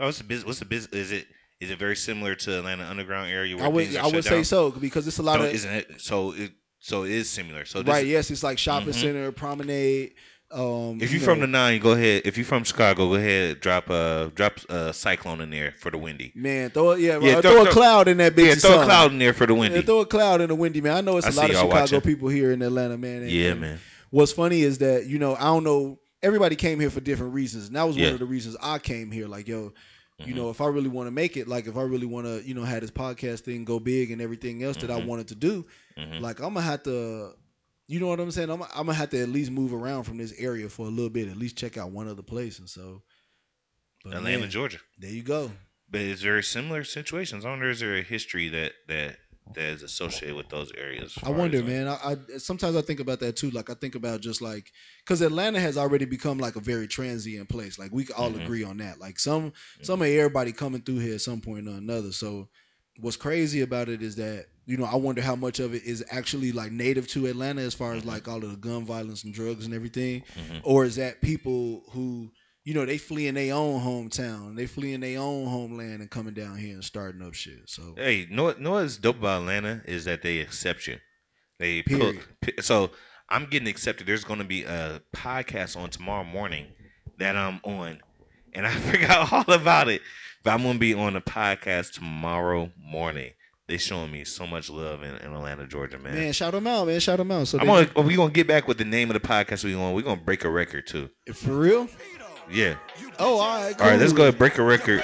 Oh, 0.00 0.06
what's 0.06 0.18
the 0.18 0.24
business? 0.24 0.46
What's 0.46 0.58
the 0.60 0.64
business? 0.64 0.92
Is 0.94 1.12
it 1.12 1.26
is 1.60 1.70
it 1.70 1.78
very 1.78 1.96
similar 1.96 2.34
to 2.34 2.58
Atlanta 2.58 2.84
Underground 2.84 3.30
area? 3.30 3.56
Where 3.56 3.64
I 3.64 3.68
would 3.68 3.96
I 3.96 4.06
would 4.06 4.24
say 4.24 4.30
down? 4.36 4.44
so 4.44 4.70
because 4.70 5.06
it's 5.06 5.18
a 5.18 5.22
lot 5.22 5.38
So 5.40 5.46
of 5.46 5.54
isn't 5.54 5.70
it? 5.72 6.00
So 6.00 6.32
it 6.32 6.52
so 6.78 7.04
it 7.04 7.12
is 7.12 7.30
similar. 7.30 7.64
So 7.64 7.82
right. 7.82 8.04
is- 8.04 8.10
yes, 8.10 8.30
it's 8.30 8.42
like 8.42 8.58
shopping 8.58 8.90
Mhm. 8.92 9.00
center, 9.00 9.32
promenade. 9.32 10.14
Um, 10.54 10.98
If 11.00 11.10
you 11.12 11.18
you're 11.18 11.24
from 11.26 11.40
the 11.40 11.46
nine, 11.48 11.80
go 11.80 11.92
ahead. 11.92 12.22
If 12.24 12.36
you're 12.38 12.46
from 12.46 12.62
Chicago, 12.62 13.08
go 13.08 13.14
ahead. 13.16 13.60
Drop 13.60 13.90
a 13.90 14.30
drop 14.34 14.60
a 14.68 14.92
cyclone 14.94 15.40
in 15.40 15.50
there 15.50 15.74
for 15.78 15.90
the 15.90 15.98
windy. 15.98 16.30
man, 16.34 16.70
throw 16.70 16.92
it, 16.92 17.00
yeah, 17.00 17.18
Yeah, 17.18 17.40
throw- 17.40 17.54
throw, 17.54 17.62
a 17.64 17.70
cloud 17.70 18.06
in 18.08 18.18
that 18.18 18.34
bitch. 18.36 18.46
yeah, 18.46 18.54
throw 18.54 18.80
a 18.82 18.84
cloud 18.84 19.10
in 19.12 19.18
there 19.18 19.32
for 19.32 19.46
the 19.46 19.54
windy. 19.54 19.78
Yeah, 19.78 19.82
throw 19.84 20.00
a 20.00 20.06
cloud 20.06 20.40
in 20.40 20.48
the 20.48 20.54
windy, 20.54 20.80
man. 20.80 20.96
I 20.96 21.00
know 21.00 21.16
it's 21.16 21.26
a 21.26 21.30
I 21.30 21.32
lot 21.34 21.50
of 21.50 21.56
Chicago 21.56 21.74
watching. 21.74 22.00
people 22.02 22.28
here 22.28 22.52
in 22.52 22.62
Atlanta, 22.62 22.96
man. 22.96 23.22
and- 23.22 23.30
Yeah, 23.30 23.50
and 23.50 23.60
man. 23.60 23.80
What's 24.10 24.30
funny 24.32 24.62
is 24.62 24.78
that 24.78 25.06
you 25.06 25.18
know 25.18 25.34
I 25.34 25.44
don't 25.44 25.64
know. 25.64 25.98
Everybody 26.22 26.54
came 26.56 26.78
here 26.80 26.88
for 26.90 27.00
different 27.00 27.34
reasons, 27.34 27.66
and 27.66 27.76
that 27.76 27.82
was 27.86 27.96
Yeah. 27.96 28.06
one 28.06 28.14
of 28.14 28.20
the 28.20 28.26
reasons 28.26 28.56
I 28.62 28.78
came 28.78 29.10
here. 29.10 29.26
Like, 29.26 29.46
yo, 29.48 29.72
you 30.20 30.26
Mm-hmm. 30.26 30.36
know, 30.36 30.50
if 30.50 30.60
I 30.60 30.66
really 30.68 30.88
want 30.88 31.08
to 31.08 31.10
make 31.10 31.36
it, 31.36 31.48
like 31.48 31.66
if 31.66 31.76
I 31.76 31.82
really 31.82 32.06
want 32.06 32.26
to, 32.26 32.40
you 32.46 32.54
know, 32.54 32.62
have 32.62 32.80
this 32.80 32.92
podcast 32.92 33.40
thing 33.40 33.64
go 33.64 33.80
big 33.80 34.12
and 34.12 34.22
everything 34.22 34.62
else 34.62 34.76
that 34.78 34.90
I 34.90 35.00
Mhm. 35.00 35.06
wanted 35.06 35.28
to 35.28 35.34
do, 35.34 35.66
Mhm. 35.98 36.20
like 36.20 36.38
I'm 36.38 36.54
gonna 36.54 36.62
have 36.64 36.84
to, 36.84 37.32
you 37.86 38.00
know 38.00 38.06
what 38.08 38.20
I'm 38.20 38.30
saying? 38.30 38.50
I'm, 38.50 38.62
I'm 38.62 38.86
gonna 38.86 38.94
have 38.94 39.10
to 39.10 39.22
at 39.22 39.28
least 39.28 39.50
move 39.50 39.72
around 39.74 40.04
from 40.04 40.18
this 40.18 40.32
area 40.38 40.68
for 40.68 40.86
a 40.86 40.90
little 40.90 41.10
bit, 41.10 41.28
at 41.28 41.36
least 41.36 41.56
check 41.58 41.76
out 41.76 41.90
one 41.90 42.08
other 42.08 42.22
place, 42.22 42.58
and 42.58 42.68
so. 42.68 43.02
but 44.04 44.14
Atlanta, 44.14 44.38
man, 44.40 44.50
Georgia. 44.50 44.78
There 44.98 45.10
you 45.10 45.22
go. 45.22 45.50
But 45.90 46.00
it's 46.00 46.22
very 46.22 46.42
similar 46.42 46.82
situations. 46.84 47.44
I 47.44 47.50
wonder 47.50 47.68
is 47.70 47.80
there 47.80 47.96
a 47.96 48.02
history 48.02 48.48
that 48.48 48.72
that 48.88 49.16
that 49.54 49.64
is 49.64 49.82
associated 49.82 50.34
with 50.36 50.48
those 50.48 50.72
areas. 50.72 51.18
I 51.22 51.28
wonder, 51.28 51.62
man. 51.62 51.86
I, 51.86 51.96
I 52.12 52.38
sometimes 52.38 52.74
I 52.76 52.80
think 52.80 53.00
about 53.00 53.20
that 53.20 53.36
too. 53.36 53.50
Like 53.50 53.68
I 53.68 53.74
think 53.74 53.94
about 53.94 54.22
just 54.22 54.40
like 54.40 54.72
because 55.04 55.20
Atlanta 55.20 55.60
has 55.60 55.76
already 55.76 56.06
become 56.06 56.38
like 56.38 56.56
a 56.56 56.60
very 56.60 56.88
transient 56.88 57.50
place. 57.50 57.78
Like 57.78 57.92
we 57.92 58.06
all 58.16 58.30
Mhm. 58.32 58.42
agree 58.42 58.64
on 58.64 58.78
that. 58.78 58.98
Like 58.98 59.18
some 59.18 59.52
some 59.82 60.00
of 60.00 60.08
everybody 60.08 60.52
coming 60.52 60.80
through 60.80 61.00
here 61.00 61.14
at 61.14 61.20
some 61.20 61.42
point 61.42 61.68
or 61.68 61.72
another. 61.72 62.12
So 62.12 62.48
what's 63.00 63.16
crazy 63.16 63.60
about 63.62 63.88
it 63.88 64.02
is 64.02 64.16
that 64.16 64.46
you 64.66 64.76
know 64.76 64.84
I 64.84 64.96
wonder 64.96 65.20
how 65.22 65.36
much 65.36 65.60
of 65.60 65.74
it 65.74 65.82
is 65.84 66.04
actually 66.10 66.52
like 66.52 66.72
native 66.72 67.06
to 67.08 67.26
Atlanta 67.26 67.62
as 67.62 67.74
far 67.74 67.94
as 67.94 68.04
like 68.04 68.28
all 68.28 68.42
of 68.42 68.50
the 68.50 68.56
gun 68.56 68.84
violence 68.84 69.24
and 69.24 69.34
drugs 69.34 69.64
and 69.64 69.74
everything, 69.74 70.22
Mhm. 70.36 70.60
or 70.62 70.84
is 70.84 70.96
that 70.96 71.20
people 71.20 71.84
who 71.90 72.30
you 72.64 72.72
know 72.72 72.86
they 72.86 72.96
flee 72.98 73.26
in 73.26 73.34
their 73.34 73.54
own 73.54 73.80
hometown, 73.82 74.56
they 74.56 74.66
flee 74.66 74.94
in 74.94 75.00
their 75.02 75.18
own 75.20 75.46
homeland 75.48 76.00
and 76.00 76.10
coming 76.10 76.32
down 76.34 76.56
here 76.56 76.72
and 76.74 76.84
starting 76.84 77.20
up 77.22 77.34
shit. 77.34 77.68
So 77.68 77.94
Hey, 77.96 78.26
know? 78.30 78.52
Know 78.52 78.72
what's 78.72 78.96
dope 78.96 79.18
about 79.18 79.40
Atlanta 79.42 79.82
is 79.86 80.04
that 80.06 80.22
they 80.22 80.38
accept 80.40 80.86
you. 80.86 80.98
They 81.58 81.82
Period. 81.82 82.20
pi- 82.40 82.54
so 82.62 82.90
I'm 83.28 83.46
getting 83.46 83.68
accepted. 83.68 84.06
There's 84.06 84.24
going 84.24 84.38
to 84.40 84.44
be 84.46 84.64
a 84.64 85.02
podcast 85.14 85.76
on 85.76 85.90
tomorrow 85.90 86.24
morning 86.24 86.66
that 87.18 87.36
I'm 87.36 87.60
on, 87.64 88.00
and 88.54 88.66
I 88.66 88.70
forgot 88.90 89.32
all 89.32 89.54
about 89.54 89.88
it. 89.88 90.00
But 90.44 90.52
I'm 90.52 90.62
going 90.62 90.74
to 90.74 90.78
be 90.80 90.94
on 90.94 91.16
a 91.16 91.20
podcast 91.20 91.94
tomorrow 91.94 92.70
morning. 92.78 93.32
They 93.66 93.78
showing 93.78 94.12
me 94.12 94.24
so 94.24 94.46
much 94.46 94.68
love 94.68 95.02
in, 95.02 95.14
in 95.16 95.32
Atlanta, 95.32 95.66
Georgia, 95.66 95.98
man. 95.98 96.14
man, 96.14 96.32
shout 96.34 96.52
them 96.52 96.66
out, 96.66 96.86
man, 96.86 97.00
shout 97.00 97.16
them 97.16 97.30
out. 97.32 97.48
So 97.48 97.58
I'm 97.58 97.66
they- 97.66 97.86
gonna, 97.86 98.06
we 98.06 98.14
gonna 98.14 98.30
get 98.30 98.46
back 98.46 98.68
with 98.68 98.76
the 98.76 98.84
name 98.84 99.10
of 99.10 99.14
the 99.20 99.26
podcast 99.26 99.64
we 99.64 99.74
on. 99.74 99.94
We're 99.94 100.02
gonna 100.02 100.20
break 100.20 100.44
a 100.44 100.50
record 100.50 100.86
too. 100.86 101.08
for 101.32 101.52
real. 101.58 101.88
Yeah. 102.50 102.74
Oh, 103.18 103.38
all 103.38 103.62
right. 103.62 103.80
All 103.80 103.88
right, 103.88 103.98
let's 103.98 104.12
go 104.12 104.24
ahead 104.24 104.34
and 104.34 104.38
break 104.38 104.58
a 104.58 104.62
record. 104.62 105.02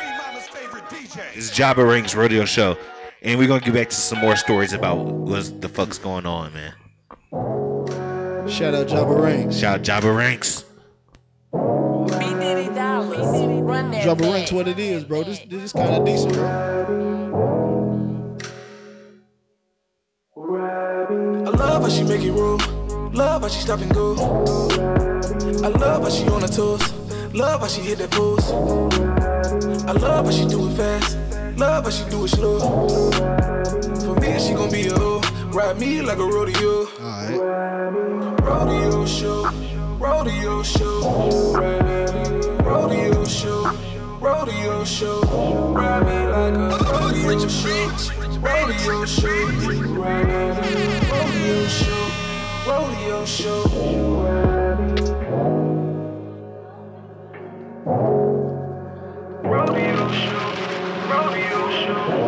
This 1.34 1.50
is 1.50 1.50
Jabba 1.50 1.88
Ranks 1.88 2.14
Rodeo 2.14 2.44
Show. 2.44 2.76
And 3.22 3.38
we're 3.38 3.48
gonna 3.48 3.60
get 3.64 3.72
back 3.72 3.88
to 3.88 3.96
some 3.96 4.18
more 4.18 4.36
stories 4.36 4.74
about 4.74 4.98
what 4.98 5.60
the 5.62 5.68
fuck's 5.70 5.96
going 5.96 6.26
on, 6.26 6.52
man. 6.52 6.74
Shout 8.46 8.74
out 8.74 8.88
Jabba 8.88 9.22
Ranks. 9.22 9.56
Shout 9.56 9.80
out 9.88 10.02
Jabba 10.02 10.14
Ranks. 10.14 10.64
Jabba 14.00 14.32
Ranks, 14.32 14.50
what 14.50 14.66
it 14.66 14.78
is, 14.78 15.04
bro. 15.04 15.22
This 15.22 15.40
this 15.40 15.62
is 15.62 15.72
kind 15.74 15.94
of 15.94 16.06
decent, 16.06 16.32
bro. 16.32 16.46
I 21.46 21.50
love 21.50 21.82
how 21.82 21.88
she 21.90 22.02
make 22.04 22.22
it 22.22 22.32
roll. 22.32 22.58
Love 23.12 23.42
how 23.42 23.48
she 23.48 23.60
stop 23.60 23.80
and 23.80 23.92
go. 23.92 24.14
I 25.62 25.68
love 25.68 26.02
how 26.02 26.08
she 26.08 26.26
on 26.28 26.40
her 26.40 26.48
toes. 26.48 26.80
Love 27.34 27.60
how 27.60 27.66
she 27.66 27.82
hit 27.82 27.98
that 27.98 28.10
pose. 28.10 28.50
I 29.84 29.92
love 29.92 30.24
how 30.24 30.30
she 30.30 30.46
do 30.46 30.66
it 30.70 30.76
fast. 30.76 31.18
Love 31.58 31.84
how 31.84 31.90
she 31.90 32.08
do 32.08 32.24
it 32.24 32.28
slow. 32.28 32.58
For 34.00 34.14
me, 34.18 34.38
she 34.40 34.54
gon' 34.54 34.70
be 34.70 34.86
a 34.86 34.94
hoe. 34.98 35.20
Ride 35.52 35.78
me 35.78 36.00
like 36.00 36.18
a 36.18 36.24
rodeo. 36.24 36.86
Alright. 37.00 38.40
Rodeo 38.40 39.04
show. 39.04 39.44
Rodeo 39.98 40.62
show. 40.62 41.54
Rodeo 42.64 43.24
show. 43.26 43.89
Rodeo 44.20 44.84
show. 44.84 45.20
Ride 45.72 46.04
me 46.04 46.26
like 46.28 46.54
a 46.54 46.68
rodeo 46.92 47.48
show. 47.48 47.88
Rodeo 48.38 49.06
show. 49.06 49.30
Rodeo 51.16 51.66
show. 51.68 52.04
Rodeo 52.66 53.24
show. 53.24 53.64
Rodeo 59.42 60.12
show. 60.12 60.44
Rodeo 61.08 61.62
show. 61.70 62.19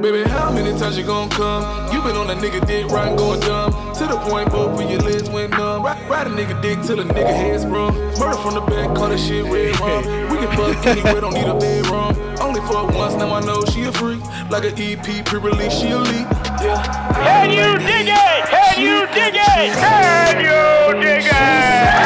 Baby, 0.00 0.22
how 0.30 0.52
many 0.52 0.78
times 0.78 0.96
you 0.96 1.02
gon' 1.02 1.28
come? 1.28 1.92
You 1.92 2.00
been 2.02 2.14
on 2.14 2.30
a 2.30 2.34
nigga 2.34 2.64
dick 2.68 2.86
riding 2.86 3.16
going 3.16 3.40
dumb. 3.40 3.72
To 3.94 4.06
the 4.06 4.16
point 4.30 4.48
both 4.48 4.80
of 4.80 4.88
your 4.88 5.00
legs 5.00 5.28
went 5.28 5.50
numb. 5.50 5.82
Ride, 5.82 6.08
ride 6.08 6.26
a 6.28 6.30
nigga 6.30 6.62
dick 6.62 6.80
till 6.82 7.00
a 7.00 7.04
nigga 7.04 7.34
head 7.34 7.60
sprung. 7.60 7.92
Murder 8.16 8.38
from 8.38 8.54
the 8.54 8.60
back, 8.60 8.94
call 8.94 9.08
that 9.08 9.18
shit 9.18 9.44
red 9.46 9.74
rum. 9.80 10.04
We 10.30 10.38
can 10.38 10.56
fuck 10.56 10.86
anywhere, 10.86 11.20
don't 11.20 11.34
need 11.34 11.48
a 11.48 11.58
bedroom. 11.58 12.14
Only 12.40 12.60
fuck 12.60 12.94
once, 12.94 13.14
now 13.14 13.34
I 13.34 13.40
know 13.40 13.64
she 13.64 13.82
a 13.84 13.92
freak. 13.92 14.22
Like 14.50 14.64
an 14.64 14.74
EP 14.78 15.24
pre-release, 15.26 15.72
she 15.74 15.88
a 15.88 15.96
elite. 15.96 16.28
Yeah. 16.62 16.78
Can 17.14 17.50
you 17.50 17.78
dig 17.82 18.06
it? 18.06 18.46
Can 18.46 18.80
you 18.80 19.06
dig 19.12 19.34
it? 19.34 19.74
Can 19.82 20.38
you 20.46 21.02
dig 21.02 21.26
it? 21.26 21.98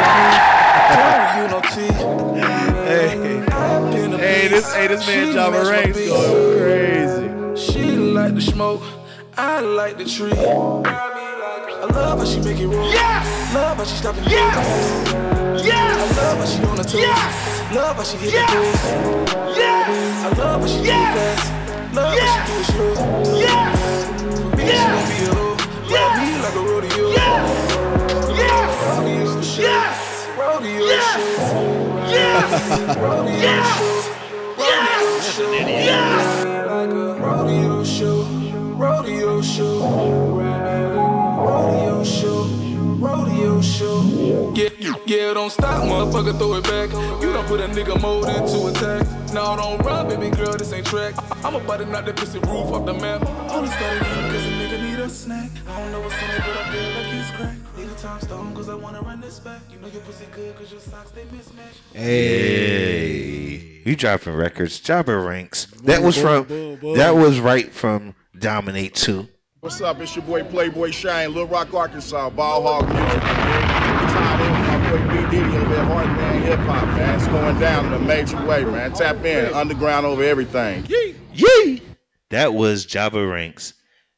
You 1.37 1.47
know 1.47 1.61
T. 1.61 1.93
Hey, 2.89 3.17
hey, 4.17 4.47
this 4.47 4.73
hey 4.73 4.87
this 4.87 5.05
man 5.07 5.33
Jabba 5.33 5.69
Ranks 5.69 5.97
going 5.97 6.59
crazy. 6.59 7.02
She 7.55 7.95
like 7.95 8.33
the 8.33 8.41
smoke, 8.41 8.81
I 9.37 9.59
like 9.61 9.97
the 9.97 10.05
tree. 10.05 10.31
I 10.33 11.85
love 11.93 12.17
how 12.17 12.25
she 12.25 12.39
make 12.39 12.59
it 12.59 12.65
roll. 12.67 12.89
Yes. 12.91 13.53
Love 13.53 13.77
how 13.77 13.83
she 13.83 13.95
stop 13.95 14.15
and 14.17 14.25
yes. 14.25 14.55
Yes. 15.63 16.17
I 16.17 16.21
love 16.21 16.37
how 16.39 16.45
she 16.45 16.63
on 16.63 16.75
the 16.77 16.83
toes. 16.83 17.01
Yes. 17.01 17.73
Love 17.75 17.95
how 17.95 18.03
she 18.03 18.17
hit 18.17 18.31
the 18.31 18.39
pose. 18.47 18.83
Yes. 19.55 20.25
I 20.25 20.29
love 20.37 20.61
how 20.61 20.67
she 20.67 20.77
do 20.77 20.89
it 20.89 20.93
fast. 21.13 21.51
Love 21.93 22.17
how 22.17 22.25
she 22.33 22.39
do 22.49 22.57
it 22.59 22.65
slow. 22.65 23.37
Yes. 23.37 23.77
For 24.49 24.57
me, 24.57 24.63
she 24.65 24.77
gon' 24.89 25.05
be 25.09 25.17
a 25.21 25.33
hoe. 25.35 25.57
Ride 25.93 26.17
me 26.25 26.29
like 26.41 26.55
a 26.55 26.59
rodeo. 26.59 27.05
Yes. 27.11 27.49
Yes. 28.33 28.71
Rodeo 28.97 29.41
show. 29.41 29.61
Yes. 29.61 30.27
Rodeo 30.37 30.85
show. 30.89 31.21
Yes. 32.09 32.97
Rodeo 32.97 33.37
show. 33.37 33.43
Yes. 33.43 34.03
Yes. 35.85 36.45
Like 36.45 36.57
a 36.57 36.62
show. 44.55 44.63
Yeah, 44.79 44.93
yeah, 45.05 45.33
don't 45.33 45.49
stop, 45.49 45.83
motherfucker, 45.83 46.37
throw 46.37 46.53
it 46.55 46.63
back. 46.63 46.91
You 47.21 47.33
don't 47.33 47.47
put 47.47 47.59
a 47.59 47.67
nigga 47.67 47.99
mode 48.01 48.29
into 48.29 48.67
attack. 48.67 49.07
No, 49.33 49.55
don't 49.55 49.79
run, 49.79 50.07
baby 50.07 50.35
girl, 50.35 50.55
this 50.55 50.71
ain't 50.73 50.85
track. 50.85 51.15
I'm 51.43 51.55
about 51.55 51.77
to 51.77 51.85
knock 51.85 52.05
that 52.05 52.15
pussy 52.15 52.39
roof 52.39 52.71
off 52.71 52.85
the 52.85 52.93
map. 52.93 53.27
Only 53.49 53.69
started 53.69 54.05
eating 54.05 54.31
cause 54.31 54.45
a 54.45 54.49
nigga 54.49 54.81
need 54.83 54.99
a 54.99 55.09
snack. 55.09 55.49
I 55.67 55.79
don't 55.79 55.91
know 55.91 56.01
what's 56.01 56.15
in 56.15 56.29
it, 56.29 56.37
but 56.37 56.57
I 56.57 56.71
feel 56.71 56.89
like 56.89 57.13
it's 57.13 57.31
crack. 57.31 57.77
Need 57.77 57.89
a 57.89 57.95
time 57.95 58.21
stone 58.21 58.55
cause 58.55 58.69
I 58.69 58.75
wanna 58.75 59.01
run 59.01 59.21
this 59.21 59.39
back. 59.39 59.61
You 59.71 59.79
know 59.79 59.87
your 59.87 60.01
pussy 60.01 60.25
good 60.31 60.55
cause 60.55 60.71
your 60.71 60.81
socks 60.81 61.11
they 61.11 61.23
mismatch. 61.23 61.77
Hey, 61.93 63.81
we 63.85 63.95
dropping 63.95 64.35
records. 64.35 64.79
Jabba 64.79 65.25
Ranks. 65.25 65.65
That 65.83 66.01
was 66.01 66.17
from. 66.17 66.43
boom, 66.43 66.75
boom. 66.77 66.97
That 66.97 67.15
was 67.15 67.39
right 67.39 67.71
from 67.71 68.13
Dominate 68.37 68.93
Two. 68.93 69.27
What's 69.61 69.79
up? 69.81 70.01
It's 70.01 70.13
your 70.15 70.25
boy 70.25 70.43
Playboy 70.43 70.91
Shine, 70.91 71.29
Little 71.29 71.47
Rock, 71.47 71.73
Arkansas, 71.73 72.29
Ball 72.31 72.61
Hog 72.61 72.87
Music. 72.89 73.52
Man. 74.23 74.37
Tied 74.37 74.41
in 74.41 74.51
with 74.51 74.67
my 74.67 74.89
boy 74.89 75.25
B 75.25 75.31
Diddy 75.37 75.57
over 75.57 75.75
at 75.75 75.87
Heartland 75.87 76.41
Hip 76.43 76.59
Hop, 76.59 76.87
man. 76.87 77.15
It's 77.15 77.27
going 77.27 77.59
down 77.59 77.85
in 77.87 77.93
a 77.93 77.99
major 77.99 78.45
way, 78.45 78.63
man. 78.63 78.93
Tap 78.93 79.23
in, 79.25 79.53
underground 79.53 80.05
over 80.05 80.23
everything. 80.23 80.85
Yee! 81.33 81.81
That 82.29 82.53
was 82.53 82.85
Jabba 82.85 83.29
Ranks. 83.31 83.73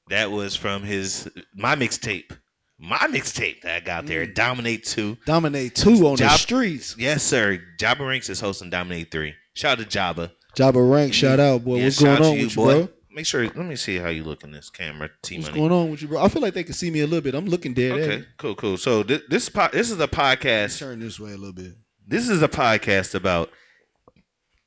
That 0.10 0.32
was 0.32 0.56
from 0.56 0.84
his 0.84 1.30
my 1.56 1.76
mixtape. 1.76 2.32
My 2.78 2.98
mixtape 3.08 3.62
that 3.62 3.76
I 3.76 3.80
got 3.80 4.06
there. 4.06 4.26
Mm. 4.26 4.36
Dominate 4.36 4.84
Two. 4.86 5.18
Dominate 5.26 5.76
two 5.76 6.06
on 6.08 6.12
the 6.18 6.26
Job- 6.26 6.38
streets. 6.40 6.96
Yes, 6.98 7.24
sir. 7.24 7.60
Jabba 7.80 8.08
Ranks 8.08 8.30
is 8.30 8.40
hosting 8.40 8.70
Dominate 8.70 9.12
Three. 9.12 9.34
Shout 9.54 9.80
out 9.80 9.90
to 9.90 9.98
Jabba. 9.98 10.32
Jabba 10.56 10.90
Ranks, 10.92 11.16
shout 11.18 11.40
out, 11.40 11.64
boy. 11.66 11.78
Yeah, 11.78 11.84
What's 11.86 12.02
going 12.02 12.22
on 12.22 12.34
you, 12.38 12.44
with 12.46 12.52
you, 12.52 12.56
boy. 12.56 12.86
bro? 12.86 12.90
Make 13.16 13.26
sure. 13.26 13.44
Let 13.44 13.56
me 13.56 13.78
see 13.78 13.96
how 13.98 14.10
you 14.10 14.26
look 14.26 14.44
in 14.44 14.52
this 14.52 14.70
camera. 14.70 15.10
T 15.22 15.38
What's 15.38 15.48
Money. 15.50 15.60
going 15.62 15.72
on 15.72 15.90
with 15.90 16.02
you, 16.02 16.10
bro? 16.10 16.22
I 16.22 16.28
feel 16.28 16.42
like 16.42 16.54
they 16.54 16.66
can 16.66 16.74
see 16.74 16.92
me 16.92 17.00
a 17.00 17.08
little 17.08 17.22
bit. 17.22 17.34
I'm 17.34 17.46
looking 17.46 17.74
dead 17.74 17.94
Okay, 17.94 18.16
it. 18.18 18.26
cool, 18.38 18.56
cool. 18.56 18.76
So 18.78 19.04
this 19.04 19.22
this 19.30 19.48
po- 19.48 19.70
this 19.72 19.90
is 19.90 20.00
a 20.02 20.08
podcast. 20.08 20.80
Turn 20.80 21.00
this 21.00 21.18
way 21.18 21.32
a 21.32 21.38
little 21.38 21.54
bit. 21.54 21.76
This 22.06 22.28
is 22.28 22.42
a 22.44 22.50
podcast 22.50 23.16
about 23.16 23.50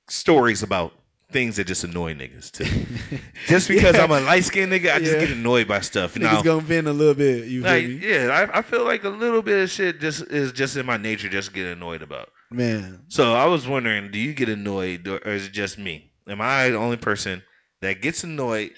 stories 0.09 0.63
about 0.63 0.93
things 1.31 1.57
that 1.57 1.67
just 1.67 1.85
annoy 1.85 2.15
niggas 2.15 2.51
too. 2.51 3.19
just 3.49 3.69
because 3.69 3.95
Yeah. 3.97 4.05
I'm 4.05 4.11
a 4.11 4.21
light 4.21 4.45
skinned 4.45 4.73
nigga, 4.73 4.95
I 4.95 4.99
just 4.99 5.19
get 5.19 5.31
annoyed 5.31 5.69
by 5.69 5.81
stuff. 5.81 6.15
Niggas 6.15 6.23
Now, 6.23 6.43
gonna 6.43 6.63
vent 6.63 6.87
a 6.87 6.93
little 6.95 7.13
bit. 7.13 7.45
You 7.49 7.63
feel 7.63 7.71
like, 7.71 7.85
me? 7.85 7.95
yeah, 8.03 8.49
I, 8.51 8.61
I 8.61 8.63
feel 8.63 8.85
like 8.85 9.05
a 9.05 9.11
little 9.11 9.43
bit 9.43 9.63
of 9.63 9.69
shit 9.71 10.01
just 10.01 10.23
is 10.23 10.53
just 10.53 10.75
in 10.79 10.87
my 10.87 10.97
nature, 10.97 11.29
just 11.29 11.53
get 11.53 11.67
annoyed 11.67 12.01
about. 12.01 12.31
Man. 12.51 13.03
So 13.09 13.35
I 13.35 13.45
was 13.45 13.69
wondering, 13.69 14.11
do 14.11 14.19
you 14.19 14.33
get 14.33 14.49
annoyed, 14.49 15.07
or 15.07 15.17
or 15.23 15.33
is 15.33 15.47
it 15.49 15.53
just 15.53 15.79
me? 15.79 16.13
Am 16.27 16.41
I 16.41 16.71
the 16.71 16.79
only 16.79 16.97
person 16.97 17.43
that 17.81 18.01
gets 18.03 18.25
annoyed? 18.25 18.73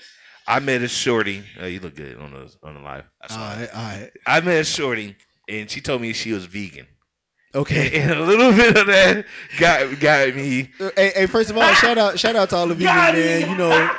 I 0.47 0.59
met 0.61 0.83
a 0.83 0.89
shorty. 0.89 1.45
Uh, 1.61 1.67
you 1.67 1.81
look 1.81 1.95
good 1.97 2.19
on 2.19 2.33
the 2.33 2.53
on 2.63 2.75
the 2.75 2.81
live. 2.81 3.05
I 3.23 3.27
saw 3.29 3.41
All 3.41 3.53
it. 3.53 3.61
right, 3.61 3.75
all 3.75 3.83
right. 3.83 4.11
I 4.27 4.41
met 4.41 4.61
a 4.61 4.65
shorty, 4.65 5.17
and 5.49 5.71
she 5.71 5.81
told 5.81 6.01
me 6.03 6.13
she 6.13 6.33
was 6.33 6.47
vegan. 6.47 6.87
Okay. 7.55 7.91
And 8.01 8.13
a 8.13 8.23
little 8.25 8.53
bit 8.53 8.77
of 8.77 8.87
that 8.87 9.27
got 9.59 9.99
got 10.01 10.35
me. 10.35 10.71
Hey, 10.97 11.13
hey, 11.15 11.27
first 11.27 11.51
of 11.51 11.57
all, 11.59 11.73
shout 11.75 11.99
out, 11.99 12.19
shout 12.19 12.37
out 12.37 12.51
to 12.51 12.57
all 12.57 12.67
the 12.69 12.75
vegans, 12.75 12.85
Got 12.85 13.15
man. 13.15 13.41
him. 13.43 13.51
You 13.51 13.57
know, 13.57 13.91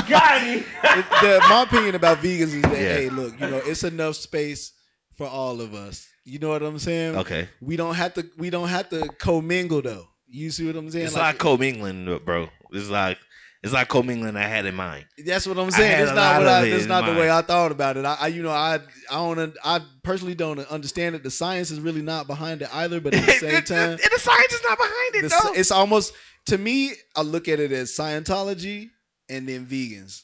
got 0.08 0.40
him. 0.42 0.64
the, 0.82 1.40
my 1.48 1.62
opinion 1.62 1.94
about 1.94 2.18
vegans 2.18 2.54
is 2.54 2.62
that 2.62 2.72
Yeah. 2.72 2.94
hey, 2.96 3.08
look, 3.10 3.32
you 3.40 3.46
know, 3.48 3.60
it's 3.64 3.84
enough 3.84 4.16
space 4.16 4.72
for 5.16 5.26
all 5.26 5.60
of 5.60 5.74
us. 5.74 6.08
You 6.24 6.38
know 6.38 6.48
what 6.50 6.62
I'm 6.62 6.78
saying? 6.78 7.16
Okay. 7.16 7.48
We 7.60 7.76
don't 7.76 7.94
have 7.94 8.14
to. 8.14 8.26
We 8.38 8.48
don't 8.50 8.68
have 8.68 8.88
to 8.90 9.06
commingle 9.18 9.82
though. 9.82 10.06
You 10.28 10.50
see 10.50 10.66
what 10.66 10.76
I'm 10.76 10.90
saying? 10.90 11.06
It's 11.06 11.16
like 11.16 11.38
commingling, 11.38 12.20
bro. 12.24 12.48
It's 12.72 12.88
like 12.88 13.18
it's 13.62 13.72
like 13.72 13.88
commingling 13.88 14.36
I 14.36 14.42
had 14.42 14.66
in 14.66 14.74
mind. 14.74 15.06
That's 15.24 15.46
what 15.46 15.56
I'm 15.56 15.70
saying. 15.70 16.02
It's 16.02 16.12
not 16.12 16.40
what 16.40 16.48
I, 16.48 16.64
it 16.66 16.72
it's 16.72 16.86
not 16.86 17.06
the 17.06 17.12
way. 17.12 17.30
I 17.30 17.42
thought 17.42 17.70
about 17.70 17.96
it. 17.96 18.04
I, 18.04 18.16
I 18.20 18.26
you 18.26 18.42
know, 18.42 18.50
I 18.50 18.80
I 19.08 19.34
don't 19.34 19.56
I 19.64 19.80
personally 20.02 20.34
don't 20.34 20.58
understand 20.68 21.14
it. 21.14 21.22
The 21.22 21.30
science 21.30 21.70
is 21.70 21.80
really 21.80 22.02
not 22.02 22.26
behind 22.26 22.62
it 22.62 22.74
either. 22.74 23.00
But 23.00 23.14
at 23.14 23.24
the 23.24 23.32
same 23.38 23.62
time, 23.62 23.90
and 23.90 24.00
the 24.00 24.18
science 24.18 24.52
is 24.52 24.62
not 24.64 24.78
behind 24.78 25.14
it 25.14 25.22
the 25.22 25.28
though. 25.28 25.52
it's 25.52 25.70
almost 25.70 26.12
to 26.46 26.58
me. 26.58 26.92
I 27.14 27.22
look 27.22 27.46
at 27.46 27.60
it 27.60 27.70
as 27.70 27.92
Scientology 27.92 28.90
and 29.28 29.48
then 29.48 29.64
vegans. 29.64 30.22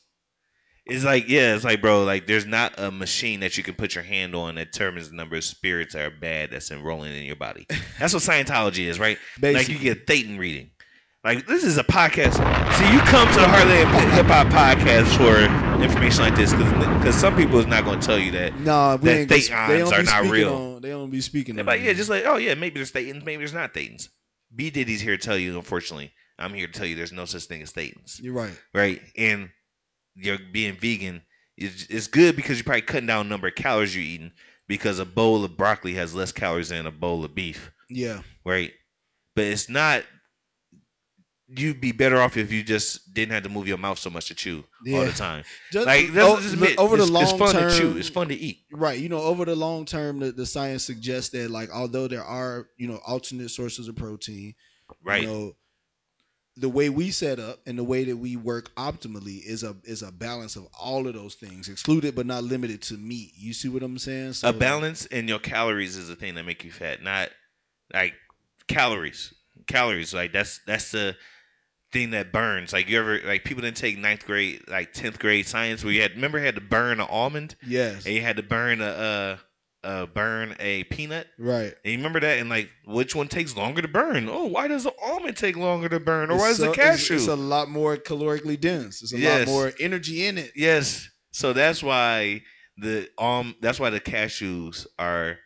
It's 0.88 1.04
like 1.04 1.28
yeah, 1.28 1.54
it's 1.54 1.64
like 1.64 1.80
bro, 1.80 2.02
like 2.02 2.26
there's 2.26 2.46
not 2.46 2.74
a 2.78 2.90
machine 2.90 3.40
that 3.40 3.56
you 3.56 3.62
can 3.62 3.74
put 3.74 3.94
your 3.94 4.04
hand 4.04 4.34
on 4.34 4.54
that 4.54 4.72
determines 4.72 5.10
the 5.10 5.16
number 5.16 5.36
of 5.36 5.44
spirits 5.44 5.94
that 5.94 6.06
are 6.06 6.10
bad 6.10 6.50
that's 6.50 6.70
enrolling 6.70 7.14
in 7.14 7.24
your 7.24 7.36
body. 7.36 7.66
That's 7.98 8.14
what 8.14 8.22
Scientology 8.22 8.86
is, 8.86 8.98
right? 8.98 9.18
Like 9.40 9.68
you 9.68 9.78
Basically. 9.78 9.84
get 9.84 10.06
Thetan 10.06 10.38
reading. 10.38 10.70
Like 11.28 11.46
this 11.46 11.62
is 11.62 11.76
a 11.76 11.84
podcast. 11.84 12.36
See, 12.78 12.90
you 12.90 13.00
come 13.00 13.28
to 13.28 13.40
the 13.40 13.44
Heartland 13.44 14.12
Hip 14.14 14.24
Hop 14.28 14.46
Podcast 14.46 15.14
for 15.14 15.82
information 15.84 16.22
like 16.22 16.34
this 16.34 16.54
because 16.54 17.14
some 17.14 17.36
people 17.36 17.58
is 17.58 17.66
not 17.66 17.84
going 17.84 18.00
to 18.00 18.06
tell 18.06 18.18
you 18.18 18.30
that. 18.30 18.58
No, 18.60 18.98
we 18.98 19.10
that 19.10 19.28
they 19.28 19.78
don't 19.78 19.92
are 19.92 20.02
not 20.04 20.30
real. 20.30 20.54
on- 20.54 20.80
they 20.80 20.88
don't 20.88 21.10
be 21.10 21.20
speaking. 21.20 21.54
They're 21.56 21.66
like, 21.66 21.82
yeah, 21.82 21.92
just 21.92 22.08
like, 22.08 22.24
oh 22.24 22.38
yeah, 22.38 22.54
maybe 22.54 22.76
there's 22.76 22.92
Thetans, 22.92 23.26
maybe 23.26 23.36
there's 23.40 23.52
not 23.52 23.74
Thetans. 23.74 24.08
B 24.56 24.70
Diddy's 24.70 25.02
here 25.02 25.18
to 25.18 25.22
tell 25.22 25.36
you. 25.36 25.54
Unfortunately, 25.56 26.14
I'm 26.38 26.54
here 26.54 26.66
to 26.66 26.72
tell 26.72 26.86
you 26.86 26.96
there's 26.96 27.12
no 27.12 27.26
such 27.26 27.44
thing 27.44 27.60
as 27.60 27.74
Thetans. 27.74 28.22
You're 28.22 28.32
right. 28.32 28.58
Right, 28.72 29.02
and 29.14 29.50
you're 30.14 30.38
being 30.50 30.76
vegan 30.76 31.20
is 31.58 31.88
is 31.88 32.08
good 32.08 32.36
because 32.36 32.56
you're 32.56 32.64
probably 32.64 32.80
cutting 32.80 33.06
down 33.06 33.26
the 33.26 33.30
number 33.30 33.48
of 33.48 33.54
calories 33.54 33.94
you're 33.94 34.02
eating 34.02 34.32
because 34.66 34.98
a 34.98 35.04
bowl 35.04 35.44
of 35.44 35.58
broccoli 35.58 35.92
has 35.92 36.14
less 36.14 36.32
calories 36.32 36.70
than 36.70 36.86
a 36.86 36.90
bowl 36.90 37.22
of 37.22 37.34
beef. 37.34 37.70
Yeah. 37.90 38.22
Right, 38.46 38.72
but 39.36 39.44
it's 39.44 39.68
not. 39.68 40.04
You'd 41.50 41.80
be 41.80 41.92
better 41.92 42.20
off 42.20 42.36
if 42.36 42.52
you 42.52 42.62
just 42.62 43.14
didn't 43.14 43.32
have 43.32 43.42
to 43.44 43.48
move 43.48 43.66
your 43.66 43.78
mouth 43.78 43.98
so 43.98 44.10
much 44.10 44.28
to 44.28 44.34
chew 44.34 44.64
all 44.92 45.04
the 45.04 45.12
time. 45.12 45.44
Just- 45.72 45.86
like 45.86 46.12
that's, 46.12 46.52
admit, 46.52 46.78
over 46.78 46.96
the 46.98 47.04
it's, 47.04 47.10
long 47.10 47.22
it's 47.22 47.32
fun 47.32 47.52
term, 47.54 47.70
to 47.70 47.78
chew. 47.78 47.96
It's 47.96 48.10
fun 48.10 48.28
to 48.28 48.34
eat. 48.34 48.64
Right. 48.70 48.98
You 48.98 49.08
know, 49.08 49.20
over 49.20 49.46
the 49.46 49.56
long 49.56 49.86
term, 49.86 50.18
the, 50.18 50.30
the 50.30 50.44
science 50.44 50.84
suggests 50.84 51.30
that 51.30 51.50
like 51.50 51.70
although 51.70 52.06
there 52.06 52.22
are 52.22 52.68
you 52.76 52.86
know 52.86 53.00
alternate 53.06 53.48
sources 53.48 53.88
of 53.88 53.96
protein, 53.96 54.54
Right. 55.02 55.22
You 55.22 55.28
know, 55.28 55.56
the 56.56 56.68
way 56.68 56.88
we 56.88 57.10
set 57.10 57.38
up 57.38 57.60
and 57.66 57.78
the 57.78 57.84
way 57.84 58.04
that 58.04 58.16
we 58.16 58.36
work 58.36 58.74
optimally 58.74 59.44
is 59.46 59.62
a 59.62 59.76
is 59.84 60.02
a 60.02 60.10
balance 60.10 60.56
of 60.56 60.66
all 60.78 61.06
of 61.06 61.14
those 61.14 61.34
things, 61.34 61.68
excluded 61.68 62.16
but 62.16 62.26
not 62.26 62.42
limited 62.42 62.82
to 62.82 62.94
meat. 62.94 63.32
You 63.36 63.52
see 63.52 63.68
what 63.68 63.82
I'm 63.82 63.98
saying? 63.98 64.34
a 64.42 64.52
balance 64.52 65.06
in 65.06 65.28
your 65.28 65.38
calories 65.38 65.96
is 65.96 66.08
the 66.08 66.16
thing 66.16 66.34
that 66.34 66.44
make 66.44 66.64
you 66.64 66.72
fat, 66.72 67.02
not 67.02 67.30
like 67.94 68.14
calories. 68.66 69.32
Calories, 69.66 70.12
like 70.14 70.32
that's 70.32 70.60
that's 70.66 70.90
the 70.90 71.14
thing 71.92 72.10
that 72.10 72.32
burns. 72.32 72.72
Like 72.72 72.88
you 72.88 72.98
ever 72.98 73.20
like 73.24 73.44
people 73.44 73.62
didn't 73.62 73.76
take 73.76 73.98
ninth 73.98 74.24
grade, 74.26 74.62
like 74.68 74.92
tenth 74.92 75.18
grade 75.18 75.46
science 75.46 75.82
where 75.84 75.92
you 75.92 76.02
had 76.02 76.14
remember 76.14 76.38
you 76.38 76.44
had 76.44 76.54
to 76.56 76.60
burn 76.60 77.00
an 77.00 77.06
almond. 77.10 77.56
Yes. 77.66 78.04
And 78.06 78.14
you 78.14 78.20
had 78.22 78.36
to 78.36 78.42
burn 78.42 78.80
a 78.80 78.84
uh 78.86 79.36
uh 79.84 80.06
burn 80.06 80.54
a 80.60 80.84
peanut. 80.84 81.28
Right. 81.38 81.72
And 81.84 81.92
you 81.92 81.98
remember 81.98 82.20
that 82.20 82.38
and 82.38 82.50
like 82.50 82.68
which 82.84 83.14
one 83.14 83.28
takes 83.28 83.56
longer 83.56 83.80
to 83.82 83.88
burn? 83.88 84.28
Oh, 84.28 84.46
why 84.46 84.68
does 84.68 84.84
the 84.84 84.92
almond 85.02 85.36
take 85.36 85.56
longer 85.56 85.88
to 85.88 86.00
burn? 86.00 86.30
Or 86.30 86.36
why 86.38 86.50
It's 86.50 86.58
does 86.58 86.58
the 86.58 86.64
so- 86.66 86.72
it's- 86.72 86.98
cashew? 86.98 87.14
It's, 87.14 87.26
a 87.28 87.36
lot 87.36 87.68
more 87.70 87.96
calorically 87.96 88.60
dense. 88.60 89.02
It's 89.02 89.12
a 89.12 89.18
Yes. 89.18 89.46
lot 89.46 89.52
more 89.52 89.72
energy 89.80 90.26
in 90.26 90.36
it. 90.38 90.52
Yes. 90.54 91.08
So 91.30 91.52
that's 91.52 91.82
why 91.82 92.42
the 92.76 93.08
um 93.18 93.54
that's 93.60 93.80
why 93.80 93.90
the 93.90 94.00
cashews 94.00 94.86
are 94.98 95.38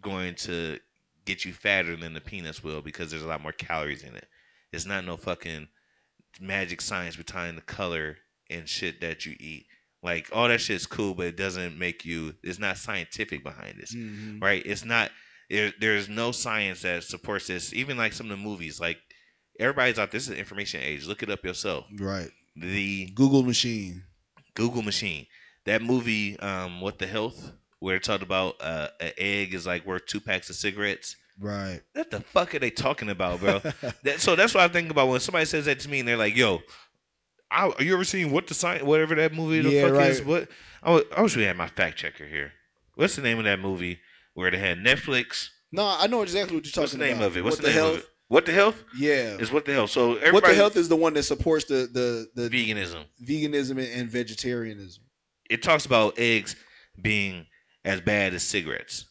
going 0.00 0.34
to 0.36 0.78
get 1.24 1.44
you 1.44 1.52
fatter 1.52 1.96
than 1.96 2.14
the 2.14 2.20
peanuts 2.20 2.62
will 2.62 2.80
because 2.82 3.10
there's 3.10 3.22
a 3.24 3.26
lot 3.28 3.42
more 3.42 3.52
calories 3.52 4.02
in 4.02 4.14
it. 4.14 4.26
It's 4.72 4.86
not 4.86 5.04
no 5.04 5.16
fucking 5.16 5.68
magic 6.40 6.80
science 6.80 7.16
behind 7.16 7.56
the 7.56 7.62
color 7.62 8.16
and 8.50 8.68
shit 8.68 9.00
that 9.00 9.26
you 9.26 9.36
eat. 9.38 9.66
Like 10.02 10.28
all 10.32 10.48
that 10.48 10.60
shit's 10.60 10.86
cool, 10.86 11.14
but 11.14 11.26
it 11.26 11.36
doesn't 11.36 11.78
make 11.78 12.04
you. 12.04 12.34
It's 12.42 12.58
not 12.58 12.76
scientific 12.78 13.42
behind 13.42 13.78
this, 13.80 13.94
Mhm. 13.94 14.40
right? 14.40 14.62
It's 14.64 14.84
not. 14.84 15.10
There, 15.50 15.72
there's 15.80 16.08
no 16.08 16.30
science 16.30 16.82
that 16.82 17.04
supports 17.04 17.46
this. 17.46 17.72
Even 17.72 17.96
like 17.96 18.12
some 18.12 18.30
of 18.30 18.36
the 18.38 18.42
movies, 18.44 18.78
like 18.78 18.98
everybody's 19.58 19.98
out. 19.98 20.10
This 20.10 20.28
is 20.28 20.36
information 20.38 20.80
age. 20.82 21.06
Look 21.06 21.22
it 21.22 21.30
up 21.30 21.44
yourself. 21.44 21.86
Right. 21.98 22.30
The 22.54 23.06
Google 23.14 23.42
machine. 23.42 24.04
Google 24.54 24.82
machine. 24.82 25.26
That 25.64 25.82
movie, 25.82 26.38
um, 26.38 26.80
What 26.80 26.98
the 26.98 27.06
Health, 27.06 27.52
where 27.80 27.96
it 27.96 28.02
talked 28.04 28.22
about 28.22 28.56
uh, 28.60 28.88
an 29.00 29.12
egg 29.18 29.54
is 29.54 29.66
like 29.66 29.84
worth 29.86 30.06
two 30.06 30.20
packs 30.20 30.48
of 30.50 30.56
cigarettes. 30.56 31.16
Right. 31.40 31.80
What 31.94 32.10
the 32.10 32.20
fuck 32.20 32.54
are 32.54 32.58
they 32.58 32.70
talking 32.70 33.08
about, 33.10 33.40
bro? 33.40 33.58
that, 34.02 34.20
so 34.20 34.34
that's 34.36 34.54
what 34.54 34.64
I 34.64 34.68
think 34.68 34.90
about 34.90 35.08
when 35.08 35.20
somebody 35.20 35.44
says 35.44 35.66
that 35.66 35.80
to 35.80 35.88
me, 35.88 36.00
and 36.00 36.08
they're 36.08 36.16
like, 36.16 36.36
"Yo, 36.36 36.60
I, 37.50 37.68
are 37.68 37.82
you 37.82 37.94
ever 37.94 38.04
seen 38.04 38.30
what 38.32 38.46
the 38.46 38.54
science, 38.54 38.82
whatever 38.82 39.14
that 39.14 39.32
movie 39.32 39.60
the 39.60 39.70
Yeah, 39.70 39.82
fuck 39.90 40.00
is? 40.10 40.20
right. 40.20 40.26
What? 40.26 40.48
I, 40.82 41.02
I 41.16 41.22
wish 41.22 41.36
we 41.36 41.44
had 41.44 41.56
my 41.56 41.68
fact 41.68 41.96
checker 41.98 42.26
here. 42.26 42.52
What's 42.96 43.16
the 43.16 43.22
name 43.22 43.38
of 43.38 43.44
that 43.44 43.60
movie 43.60 44.00
where 44.34 44.50
they 44.50 44.58
had 44.58 44.78
Netflix? 44.78 45.48
No, 45.70 45.84
I 45.98 46.06
know 46.08 46.22
exactly 46.22 46.56
what 46.56 46.64
you're 46.64 46.70
talking 46.72 46.82
What's 46.82 46.92
the 46.92 46.98
name 46.98 47.16
about. 47.18 47.26
of 47.28 47.36
it? 47.36 47.44
What's 47.44 47.56
What 47.58 47.62
the, 47.66 47.68
the 47.68 47.74
name 47.74 47.84
health? 47.84 47.96
of 47.98 48.02
it? 48.02 48.08
What 48.28 48.46
the 48.46 48.52
health? 48.52 48.84
Yeah. 48.98 49.36
Is 49.38 49.50
what 49.52 49.64
the 49.64 49.72
hell? 49.72 49.86
So 49.86 50.18
what 50.32 50.44
the 50.44 50.54
health 50.54 50.76
is 50.76 50.88
the 50.88 50.96
one 50.96 51.14
that 51.14 51.22
supports 51.22 51.64
the 51.66 51.88
the 52.34 52.42
the 52.42 52.50
veganism, 52.50 53.04
veganism 53.26 53.78
and 53.98 54.10
vegetarianism. 54.10 55.04
it 55.48 55.62
talks 55.62 55.86
about 55.86 56.18
eggs 56.18 56.54
being 57.00 57.46
as 57.84 58.00
bad 58.02 58.34
as 58.34 58.42
cigarettes. 58.42 59.06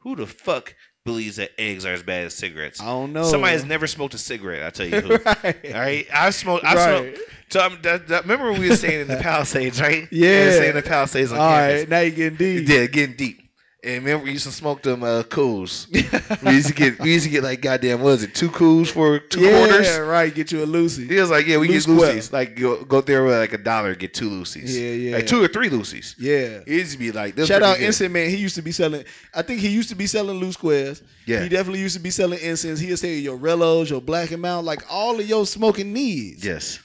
Who 0.00 0.14
the 0.16 0.26
fuck 0.26 0.74
believes 1.04 1.36
that 1.36 1.50
eggs 1.58 1.84
are 1.86 1.92
as 1.94 2.02
bad 2.02 2.26
as 2.26 2.34
cigarettes? 2.34 2.80
I 2.80 2.86
don't 2.86 3.12
know. 3.12 3.24
Somebody 3.24 3.52
has 3.52 3.64
never 3.64 3.86
smoked 3.86 4.14
a 4.14 4.18
cigarette. 4.18 4.62
I 4.64 4.70
tell 4.70 4.86
you 4.86 5.00
who. 5.08 5.16
Right. 5.24 5.56
All 5.74 5.80
right, 5.80 6.06
I 6.12 6.30
smoked. 6.30 6.64
I 6.64 6.74
Right. 6.74 7.16
smoked. 7.16 7.30
So 7.50 7.60
I'm, 7.60 7.82
that, 7.82 8.06
that, 8.08 8.22
remember 8.22 8.52
when 8.52 8.60
we 8.60 8.68
were 8.68 8.76
saying 8.76 9.00
in 9.00 9.08
the 9.08 9.16
Palisades, 9.22 9.80
right? 9.80 10.06
Yeah. 10.12 10.40
we 10.40 10.46
were 10.46 10.52
staying 10.52 10.70
in 10.70 10.76
the 10.76 10.82
Palisades 10.82 11.32
on 11.32 11.38
All 11.38 11.48
campus. 11.50 11.80
right, 11.80 11.88
now 11.88 11.98
you're 12.00 12.10
getting 12.30 12.36
deep. 12.38 12.68
Yeah, 12.68 12.86
getting 12.86 13.16
deep. 13.16 13.39
And 13.82 14.04
remember, 14.04 14.24
we 14.24 14.32
used 14.32 14.44
to 14.44 14.52
smoke 14.52 14.82
them 14.82 15.02
uh, 15.02 15.22
cools. 15.22 15.86
we 15.90 16.02
used 16.52 16.68
to 16.68 16.74
get, 16.74 16.98
we 16.98 17.14
used 17.14 17.24
to 17.24 17.30
get 17.30 17.42
like 17.42 17.62
goddamn, 17.62 18.00
what 18.00 18.10
was 18.10 18.22
it, 18.22 18.34
two 18.34 18.50
cools 18.50 18.90
for 18.90 19.18
two 19.18 19.40
yeah, 19.40 19.56
quarters? 19.56 19.86
Yeah, 19.86 19.98
right. 19.98 20.34
Get 20.34 20.52
you 20.52 20.62
a 20.62 20.66
Lucy. 20.66 21.06
He 21.06 21.18
was 21.18 21.30
like, 21.30 21.46
yeah, 21.46 21.56
we 21.56 21.68
Loose 21.68 21.86
get. 21.86 21.92
Lucy's. 21.92 22.32
Like 22.32 22.56
go, 22.56 22.84
go 22.84 23.00
there 23.00 23.24
with 23.24 23.38
like 23.38 23.54
a 23.54 23.58
dollar, 23.58 23.94
get 23.94 24.12
two 24.12 24.28
Lucy's. 24.28 24.78
Yeah, 24.78 24.90
yeah. 24.90 25.16
Like 25.16 25.26
two 25.26 25.42
or 25.42 25.48
three 25.48 25.70
Lucy's. 25.70 26.14
Yeah. 26.18 26.60
It 26.66 26.68
used 26.68 26.92
to 26.92 26.98
be 26.98 27.10
like 27.10 27.36
this. 27.36 27.48
Shout 27.48 27.62
out 27.62 27.78
good. 27.78 27.86
Instant 27.86 28.12
Man. 28.12 28.28
He 28.28 28.36
used 28.36 28.56
to 28.56 28.62
be 28.62 28.72
selling. 28.72 29.04
I 29.34 29.40
think 29.40 29.60
he 29.60 29.68
used 29.68 29.88
to 29.88 29.94
be 29.94 30.06
selling 30.06 30.36
loose 30.36 30.54
squares. 30.54 31.02
Yeah. 31.24 31.42
He 31.42 31.48
definitely 31.48 31.80
used 31.80 31.96
to 31.96 32.02
be 32.02 32.10
selling 32.10 32.38
incense. 32.40 32.80
He'll 32.80 32.98
say 32.98 33.14
your 33.16 33.38
Rellos, 33.38 33.88
your 33.88 34.02
Black 34.02 34.30
and 34.30 34.42
Mild, 34.42 34.66
like 34.66 34.82
all 34.90 35.18
of 35.18 35.26
your 35.26 35.46
smoking 35.46 35.94
needs. 35.94 36.44
Yes. 36.44 36.80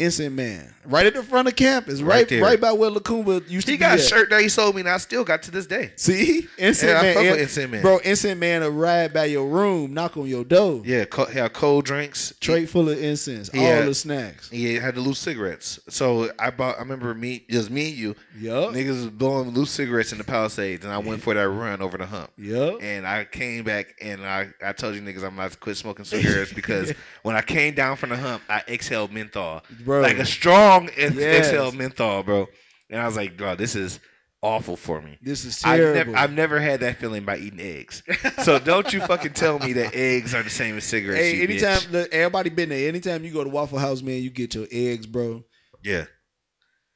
Instant 0.00 0.34
Man, 0.34 0.72
right 0.86 1.04
at 1.06 1.14
the 1.14 1.22
front 1.22 1.46
of 1.48 1.54
campus, 1.56 2.00
Right 2.02 2.14
right, 2.16 2.28
there. 2.28 2.42
right, 2.42 2.60
by 2.60 2.72
where 2.72 2.90
Lacumba 2.90 3.48
used 3.48 3.66
to 3.66 3.72
be. 3.72 3.76
He 3.76 3.78
got 3.78 3.98
a 3.98 4.02
shirt 4.02 4.30
that 4.30 4.40
he 4.40 4.48
sold 4.48 4.74
me, 4.74 4.80
and 4.80 4.88
I 4.88 4.96
still 4.96 5.24
got 5.24 5.42
to 5.44 5.50
this 5.50 5.66
day. 5.66 5.92
See, 5.96 6.48
Instant 6.58 6.92
Yeah, 6.92 6.98
I 6.98 7.02
Man, 7.02 7.14
fuck 7.14 7.22
with 7.24 7.40
Instant 7.40 7.70
Man. 7.72 7.82
bro. 7.82 8.00
Instant 8.02 8.40
Man 8.40 8.74
ride 8.76 9.12
by 9.12 9.26
your 9.26 9.46
room, 9.48 9.92
knock 9.94 10.16
on 10.16 10.26
your 10.26 10.42
door, 10.44 10.82
Yeah, 10.84 11.04
co- 11.04 11.26
have 11.26 11.52
cold 11.52 11.84
drinks. 11.84 12.32
tray 12.40 12.64
full 12.66 12.88
of 12.88 13.02
incense, 13.02 13.50
He 13.52 13.58
all 13.60 13.66
had- 13.66 13.86
the 13.88 13.94
snacks. 13.94 14.48
He 14.50 14.74
had 14.76 14.94
the 14.94 15.00
loose 15.00 15.18
cigarettes. 15.18 15.78
So 15.88 16.30
I 16.38 16.50
bought. 16.50 16.76
I 16.76 16.80
remember 16.80 17.12
me, 17.14 17.44
just 17.50 17.70
me 17.70 17.88
and 17.90 17.96
you. 17.98 18.16
Yup. 18.38 18.70
Niggas 18.72 18.88
was 18.88 19.06
blowing 19.08 19.50
loose 19.50 19.70
cigarettes 19.70 20.12
in 20.12 20.18
the 20.18 20.24
Palisades, 20.24 20.84
and 20.84 20.92
I 20.94 20.98
went 20.98 21.22
for 21.22 21.34
that 21.34 21.48
run 21.48 21.82
over 21.82 21.98
the 21.98 22.06
hump. 22.06 22.30
Yup. 22.38 22.82
And 22.82 23.06
I 23.06 23.24
came 23.24 23.64
back, 23.64 23.94
and 24.00 24.24
I, 24.24 24.48
I 24.64 24.72
told 24.72 24.94
you 24.94 25.02
niggas 25.02 25.22
I'm 25.22 25.34
about 25.34 25.52
to 25.52 25.58
quit 25.58 25.76
smoking 25.76 26.06
cigarettes 26.06 26.52
because 26.54 26.94
when 27.22 27.36
I 27.36 27.42
came 27.42 27.74
down 27.74 27.96
from 27.96 28.08
the 28.10 28.16
hump, 28.16 28.42
I 28.48 28.62
exhaled 28.66 29.12
menthol, 29.12 29.62
Bro. 29.84 29.89
Like 30.02 30.18
a 30.18 30.26
strong 30.26 30.88
Yes. 30.96 31.16
exhaled 31.46 31.74
menthol, 31.74 32.22
bro. 32.22 32.46
And 32.88 33.00
I 33.00 33.06
was 33.06 33.16
like, 33.16 33.36
bro, 33.36 33.54
this 33.56 33.74
is 33.76 34.00
awful 34.42 34.76
for 34.76 35.00
me. 35.02 35.18
This 35.22 35.44
is 35.44 35.62
I've 35.64 35.78
terrible. 35.78 36.12
never, 36.12 36.16
I've 36.16 36.32
never 36.32 36.60
had 36.60 36.80
that 36.80 36.96
feeling 36.96 37.24
by 37.24 37.36
eating 37.38 37.60
eggs. 37.60 38.02
So 38.42 38.58
don't 38.58 38.92
you 38.92 39.00
fucking 39.00 39.32
tell 39.34 39.58
me 39.58 39.72
that 39.74 39.94
eggs 39.94 40.34
are 40.34 40.42
the 40.42 40.50
same 40.50 40.76
as 40.76 40.84
cigarettes. 40.84 41.22
Hey, 41.22 41.42
anytime 41.42 41.78
bitch. 41.78 41.92
look, 41.92 42.12
everybody 42.14 42.50
been 42.50 42.68
there. 42.70 42.88
Anytime 42.88 43.24
you 43.24 43.32
go 43.32 43.44
to 43.44 43.50
Waffle 43.50 43.78
House, 43.78 44.00
man, 44.02 44.22
you 44.22 44.30
get 44.30 44.54
your 44.54 44.66
eggs, 44.72 45.06
bro. 45.06 45.44
Yeah. 45.82 46.04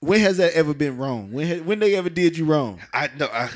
When 0.01 0.21
has 0.21 0.37
that 0.39 0.53
ever 0.55 0.75
been 0.75 0.97
wrong? 0.99 1.33
When 1.33 1.65
when 1.65 1.79
they 1.79 1.95
ever 1.97 2.11
did 2.11 2.37
you 2.37 2.45
wrong? 2.45 2.81
I 2.93 3.09
no, 3.19 3.27
I, 3.27 3.49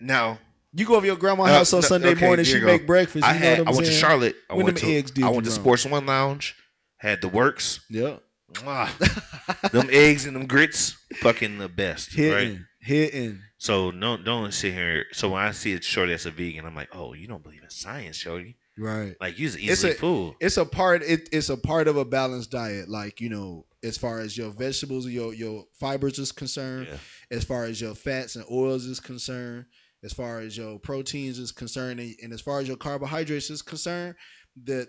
now 0.00 0.38
You 0.74 0.84
go 0.86 0.96
over 0.96 1.06
your 1.06 1.16
grandma's 1.16 1.48
Uh, 1.50 1.54
house 1.54 1.72
on 1.72 1.80
no, 1.80 1.86
Sunday 1.86 2.08
okay, 2.10 2.26
morning, 2.26 2.44
she 2.44 2.60
make 2.60 2.86
breakfast. 2.86 3.24
You 3.24 3.30
I 3.30 3.32
know 3.34 3.38
had. 3.38 3.58
I 3.60 3.70
went 3.70 3.86
to? 3.86 3.92
Charlotte. 3.92 4.36
I 4.50 4.54
when 4.54 4.66
went 4.66 4.78
to. 4.78 4.92
eggs 4.92 5.10
did 5.12 5.24
I 5.24 5.28
went 5.30 5.44
to 5.44 5.50
wrong? 5.50 5.60
Sports 5.60 5.86
One 5.86 6.04
Lounge. 6.06 6.56
Had 6.98 7.20
the 7.22 7.28
works. 7.28 7.80
Yeah. 7.88 8.16
Them 9.72 9.88
eggs 9.90 10.26
and 10.26 10.36
them 10.36 10.46
grits, 10.46 10.96
fucking 11.20 11.58
the 11.58 11.68
best. 11.68 12.12
Hitting, 12.14 12.32
Right. 12.52 12.58
hitting. 12.80 13.40
So 13.58 13.90
no, 13.90 14.16
don't 14.16 14.52
sit 14.52 14.74
here. 14.74 15.06
So 15.12 15.30
when 15.30 15.42
I 15.42 15.50
see 15.52 15.72
a 15.74 15.82
shorty 15.82 16.12
that's 16.12 16.26
a 16.26 16.30
vegan, 16.30 16.66
I'm 16.66 16.74
like, 16.74 16.88
oh, 16.92 17.14
you 17.14 17.26
don't 17.26 17.42
believe 17.42 17.62
in 17.62 17.70
science, 17.70 18.16
shorty. 18.16 18.56
Right. 18.76 19.14
Like 19.20 19.38
you're 19.38 19.48
It's 19.48 19.58
easily 19.58 19.92
a 19.92 19.96
fooled. 19.96 20.34
it's 20.40 20.56
a 20.56 20.64
part. 20.64 21.02
It, 21.02 21.28
it's 21.32 21.48
a 21.48 21.56
part 21.56 21.88
of 21.88 21.96
a 21.96 22.04
balanced 22.04 22.50
diet. 22.50 22.88
Like 22.88 23.20
you 23.20 23.28
know, 23.30 23.66
as 23.82 23.96
far 23.96 24.18
as 24.20 24.36
your 24.36 24.50
vegetables, 24.50 25.06
your 25.06 25.32
your 25.32 25.64
fibers 25.78 26.18
is 26.18 26.32
concerned, 26.32 26.88
as 27.30 27.44
far 27.44 27.64
as 27.64 27.80
your 27.80 27.94
fats 27.94 28.34
and 28.36 28.44
oils 28.50 28.84
is 28.86 28.98
concerned, 29.00 29.66
as 30.02 30.12
far 30.12 30.40
as 30.40 30.56
your 30.56 30.78
proteins 30.80 31.38
is 31.38 31.52
concerned, 31.52 32.00
and, 32.00 32.14
and 32.22 32.32
as 32.32 32.40
far 32.40 32.60
as 32.60 32.66
your 32.68 32.76
carbohydrates 32.76 33.48
is 33.48 33.62
concerned, 33.62 34.16
the 34.62 34.88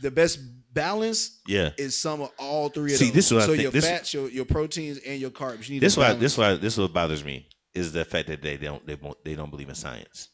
the 0.00 0.10
best 0.10 0.38
balance 0.72 1.40
Yeah. 1.46 1.70
is 1.76 1.98
some 1.98 2.22
of 2.22 2.30
all 2.38 2.68
three 2.68 2.92
of 2.92 2.98
See, 2.98 3.06
those. 3.06 3.14
this 3.14 3.26
is 3.26 3.32
what 3.32 3.42
I 3.42 3.46
so 3.46 3.52
think- 3.52 3.62
your 3.62 3.72
this- 3.72 3.84
fats, 3.84 4.14
your 4.14 4.28
your 4.30 4.44
proteins, 4.44 4.98
and 4.98 5.20
your 5.20 5.30
carbs. 5.30 5.68
You 5.68 5.74
need 5.74 5.80
This 5.82 5.94
to 5.94 6.00
why 6.00 6.06
balance. 6.06 6.20
this 6.20 6.38
why 6.38 6.54
this 6.54 6.72
is 6.74 6.78
what 6.80 6.92
bothers 6.92 7.24
me 7.24 7.48
is 7.74 7.92
the 7.92 8.04
fact 8.04 8.28
that 8.28 8.42
they 8.42 8.56
don't 8.56 8.86
they 8.86 8.94
won't 8.94 9.22
they 9.24 9.34
don't 9.34 9.50
believe 9.50 9.68
in 9.68 9.74
science. 9.74 10.28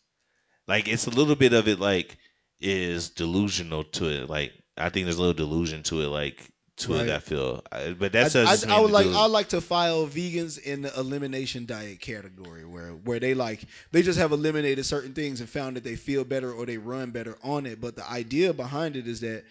Like 0.67 0.87
it's 0.89 1.07
a 1.07 1.11
little 1.11 1.35
bit 1.37 1.53
of 1.53 1.67
it 1.69 1.79
like 1.81 2.19
is 2.61 3.09
delusional 3.11 3.85
to 3.85 4.09
it. 4.09 4.29
Like 4.29 4.53
I 4.77 4.91
think 4.91 5.07
there's 5.07 5.17
a 5.17 5.21
little 5.21 5.35
delusion 5.35 5.83
to 5.85 6.03
it. 6.03 6.09
Like 6.09 6.51
to 6.79 6.93
Right. 6.95 7.09
it. 7.09 7.11
I 7.11 7.19
feel, 7.19 7.63
I, 7.73 7.93
but 7.99 8.13
that's 8.13 8.35
I, 8.37 8.43
I, 8.45 8.57
I 8.77 8.81
would 8.81 8.91
like 8.91 9.07
I 9.07 9.23
would 9.23 9.33
like 9.33 9.49
to 9.51 9.61
file 9.61 10.07
vegans 10.07 10.59
in 10.59 10.83
the 10.83 10.99
elimination 10.99 11.67
diet 11.67 12.01
category 12.01 12.65
where 12.65 12.91
where 12.91 13.21
they 13.21 13.35
like 13.35 13.63
they 13.93 14.03
just 14.03 14.19
have 14.19 14.33
eliminated 14.33 14.85
certain 14.87 15.13
things 15.13 15.41
and 15.41 15.49
found 15.49 15.77
that 15.77 15.85
they 15.85 15.97
feel 15.97 16.25
better 16.25 16.53
or 16.53 16.67
they 16.67 16.79
run 16.79 17.11
better 17.11 17.37
on 17.43 17.67
it. 17.67 17.81
But 17.81 17.97
the 17.97 18.09
idea 18.09 18.53
behind 18.53 18.97
it 18.97 19.07
is 19.07 19.21
that 19.21 19.45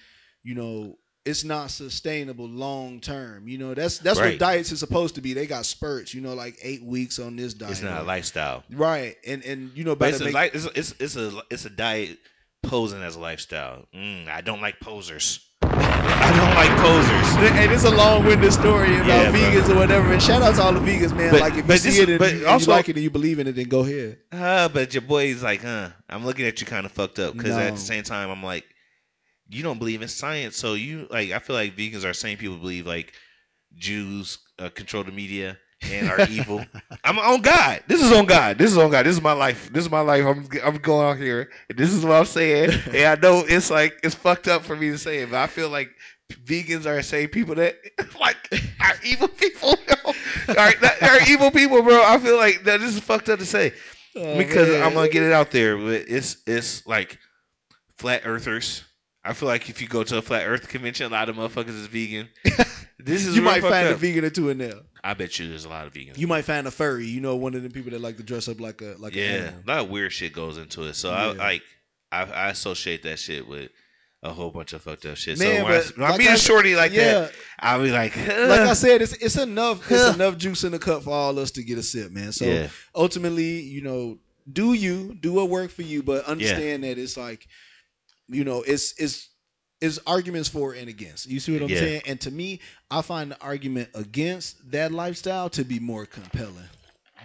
you 0.43 0.55
know 0.55 0.97
it's 1.25 1.43
not 1.43 1.69
sustainable 1.71 2.47
long 2.47 3.01
term. 3.01 3.49
You 3.49 3.57
know 3.57 3.73
that's 3.73 3.97
that's 3.97 4.17
Right. 4.19 4.31
what 4.31 4.39
diets 4.39 4.71
is 4.71 4.79
supposed 4.79 5.15
to 5.15 5.21
be. 5.21 5.33
They 5.33 5.45
got 5.47 5.65
spurts. 5.65 6.13
You 6.13 6.21
know 6.21 6.33
like 6.33 6.57
eight 6.61 6.83
weeks 6.83 7.19
on 7.19 7.35
this 7.35 7.53
diet. 7.53 7.71
It's 7.73 7.81
not 7.81 8.01
a 8.01 8.05
lifestyle. 8.05 8.63
right? 8.71 9.15
And 9.27 9.43
and 9.43 9.71
you 9.75 9.83
know 9.83 9.95
But 9.95 10.09
it's 10.13 10.21
a, 10.21 10.25
make, 10.25 10.33
li- 10.33 10.49
it's, 10.53 10.65
it's, 10.73 10.93
it's 10.99 11.15
a 11.17 11.41
it's 11.51 11.65
a 11.65 11.69
diet 11.69 12.17
posing 12.63 13.01
as 13.03 13.15
a 13.17 13.19
lifestyle. 13.19 13.85
Mm, 13.93 14.29
I 14.29 14.39
don't 14.41 14.61
like 14.61 14.79
posers. 14.79 15.43
I 16.27 16.35
don't 16.35 16.55
like 16.55 16.71
posers. 16.79 17.57
And 17.61 17.71
it's 17.71 17.83
a 17.85 17.91
long-winded 17.91 18.51
story 18.51 18.95
about 18.97 19.07
Yeah, 19.07 19.31
bro. 19.31 19.39
vegans 19.39 19.69
or 19.69 19.75
whatever. 19.75 20.11
And 20.11 20.21
shout 20.21 20.41
out 20.41 20.55
to 20.55 20.63
all 20.63 20.73
the 20.73 20.79
vegans, 20.79 21.15
man. 21.15 21.31
But- 21.31 21.41
like 21.41 21.53
if 21.55 21.67
you 21.67 21.77
see 21.77 21.89
this- 21.89 21.99
it 21.99 22.09
and, 22.09 22.21
and 22.23 22.45
also- 22.45 22.71
you 22.71 22.75
like 22.77 22.89
it 22.89 22.95
and 22.95 23.03
you 23.03 23.09
believe 23.09 23.39
in 23.39 23.47
it, 23.47 23.53
then 23.55 23.67
go 23.67 23.79
ahead. 23.81 24.17
Uh, 24.31 24.67
but 24.69 24.93
your 24.93 25.01
boy's 25.01 25.41
like, 25.43 25.61
huh? 25.61 25.89
I'm 26.09 26.25
looking 26.25 26.45
at 26.45 26.59
you 26.59 26.67
kind 26.67 26.85
of 26.85 26.91
fucked 26.91 27.19
up 27.19 27.35
because 27.35 27.55
at 27.55 27.73
the 27.75 27.79
same 27.79 28.03
time, 28.03 28.29
I'm 28.29 28.43
like, 28.43 28.65
you 29.49 29.63
don't 29.63 29.79
believe 29.79 30.01
in 30.01 30.09
science, 30.09 30.57
so 30.57 30.73
you 30.73 31.07
like. 31.09 31.31
I 31.31 31.39
feel 31.39 31.55
like 31.55 31.77
vegans 31.77 32.03
are 32.03 32.09
the 32.09 32.13
same 32.13 32.37
people 32.37 32.57
believe 32.57 32.85
like 32.85 33.13
Jews 33.75 34.39
uh, 34.59 34.69
control 34.69 35.03
the 35.05 35.11
media 35.13 35.57
and 35.89 36.09
are 36.09 36.21
evil. 36.29 36.65
I'm 37.03 37.17
on 37.17 37.41
God. 37.41 37.81
This 37.87 38.01
is 38.03 38.11
on 38.11 38.25
God. 38.25 38.57
This 38.57 38.71
is 38.71 38.77
on 38.77 38.91
God. 38.91 39.05
This 39.05 39.15
is 39.15 39.21
my 39.21 39.31
life. 39.31 39.69
This 39.71 39.85
is 39.85 39.91
my 39.91 40.01
life. 40.01 40.25
I'm 40.25 40.49
I'm 40.65 40.77
going 40.79 41.07
out 41.07 41.17
here. 41.17 41.49
And 41.69 41.77
this 41.77 41.93
is 41.93 42.03
what 42.03 42.15
I'm 42.17 42.25
saying. 42.25 42.71
and 42.87 43.05
I 43.05 43.15
know 43.21 43.45
it's 43.47 43.71
like 43.71 43.97
it's 44.03 44.15
fucked 44.15 44.49
up 44.49 44.63
for 44.63 44.75
me 44.75 44.89
to 44.89 44.97
say 44.97 45.19
it, 45.19 45.31
but 45.31 45.37
I 45.37 45.47
feel 45.47 45.69
like 45.69 45.91
vegans 46.31 46.85
are 46.85 46.95
the 46.95 47.03
same 47.03 47.29
people 47.29 47.55
that 47.55 47.75
like 48.19 48.37
are 48.79 48.95
evil 49.03 49.27
people. 49.27 49.75
are, 50.57 50.73
are 51.01 51.29
evil 51.29 51.51
people, 51.51 51.81
bro. 51.81 52.01
I 52.03 52.17
feel 52.19 52.37
like 52.37 52.63
that 52.63 52.79
this 52.79 52.95
is 52.95 52.99
fucked 52.99 53.29
up 53.29 53.39
to 53.39 53.45
say 53.45 53.73
Oh, 54.17 54.37
because 54.37 54.69
man. 54.69 54.83
I'm 54.83 54.93
gonna 54.93 55.09
get 55.09 55.23
it 55.23 55.31
out 55.31 55.51
there. 55.51 55.77
But 55.77 56.05
it's 56.07 56.37
it's 56.47 56.85
like 56.87 57.19
flat 57.97 58.21
earthers. 58.25 58.83
I 59.23 59.33
feel 59.33 59.47
like 59.47 59.69
if 59.69 59.81
you 59.81 59.87
go 59.87 60.03
to 60.03 60.17
a 60.17 60.21
flat 60.21 60.47
Earth 60.47 60.69
convention, 60.69 61.07
a 61.07 61.09
lot 61.09 61.27
of 61.29 61.35
motherfuckers 61.35 61.69
is 61.69 61.87
vegan. 61.87 62.29
This 62.99 63.27
is 63.27 63.35
you 63.35 63.43
might 63.43 63.61
find 63.61 63.87
a 63.87 63.95
vegan 63.95 64.25
or 64.25 64.31
two 64.31 64.49
in 64.49 64.57
there. 64.57 64.73
I 65.03 65.13
bet 65.13 65.37
you 65.37 65.47
there's 65.47 65.65
a 65.65 65.69
lot 65.69 65.85
of 65.85 65.93
vegans. 65.93 66.17
You 66.17 66.25
might 66.27 66.41
find 66.41 66.65
a 66.65 66.71
furry. 66.71 67.05
You 67.05 67.21
know, 67.21 67.35
one 67.35 67.53
of 67.53 67.61
the 67.61 67.69
people 67.69 67.91
that 67.91 68.01
like 68.01 68.17
to 68.17 68.23
dress 68.23 68.49
up 68.49 68.59
like 68.59 68.81
a 68.81 68.95
like 68.97 69.15
a 69.15 69.19
yeah, 69.19 69.51
a 69.51 69.67
lot 69.67 69.79
of 69.81 69.89
weird 69.89 70.11
shit 70.11 70.33
goes 70.33 70.57
into 70.57 70.81
it. 70.83 70.95
So 70.95 71.11
I 71.11 71.31
like 71.31 71.61
I, 72.11 72.23
I 72.23 72.49
associate 72.49 73.03
that 73.03 73.19
shit 73.19 73.47
with 73.47 73.69
a 74.27 74.33
whole 74.33 74.51
bunch 74.51 74.73
of 74.73 74.81
fucked 74.81 75.05
up 75.05 75.17
shit. 75.17 75.39
Man, 75.39 75.57
so 75.57 75.63
when 75.63 75.73
I, 75.73 75.83
when 75.95 76.11
I 76.11 76.17
meet 76.17 76.29
I 76.29 76.33
a 76.33 76.37
shorty 76.37 76.75
like 76.75 76.91
yeah. 76.91 77.13
that, 77.13 77.31
I'll 77.59 77.81
be 77.81 77.91
like, 77.91 78.15
like 78.15 78.27
I 78.61 78.73
said, 78.73 79.01
it's 79.01 79.13
it's 79.13 79.37
enough 79.37 79.89
it's 79.91 80.15
enough 80.15 80.37
juice 80.37 80.63
in 80.63 80.71
the 80.71 80.79
cup 80.79 81.03
for 81.03 81.11
all 81.11 81.39
us 81.39 81.51
to 81.51 81.63
get 81.63 81.77
a 81.77 81.83
sip, 81.83 82.11
man. 82.11 82.31
So 82.31 82.45
Yeah. 82.45 82.69
ultimately, 82.95 83.61
you 83.61 83.81
know, 83.81 84.17
do 84.51 84.73
you 84.73 85.15
do 85.19 85.33
what 85.33 85.49
work 85.49 85.71
for 85.71 85.81
you, 85.81 86.03
but 86.03 86.25
understand 86.25 86.83
that 86.83 86.97
it's 86.97 87.17
like, 87.17 87.47
you 88.27 88.43
know, 88.43 88.61
it's 88.63 88.93
it's 88.99 89.29
it's 89.79 89.99
arguments 90.07 90.49
for 90.49 90.73
and 90.73 90.89
against. 90.89 91.27
You 91.27 91.39
see 91.39 91.53
what 91.53 91.61
I'm 91.61 91.69
Yeah. 91.69 91.79
saying? 91.79 92.01
And 92.07 92.21
to 92.21 92.31
me, 92.31 92.59
I 92.89 93.01
find 93.01 93.31
the 93.31 93.41
argument 93.41 93.89
against 93.93 94.71
that 94.71 94.91
lifestyle 94.91 95.49
to 95.51 95.63
be 95.63 95.79
more 95.79 96.05
compelling. 96.05 96.69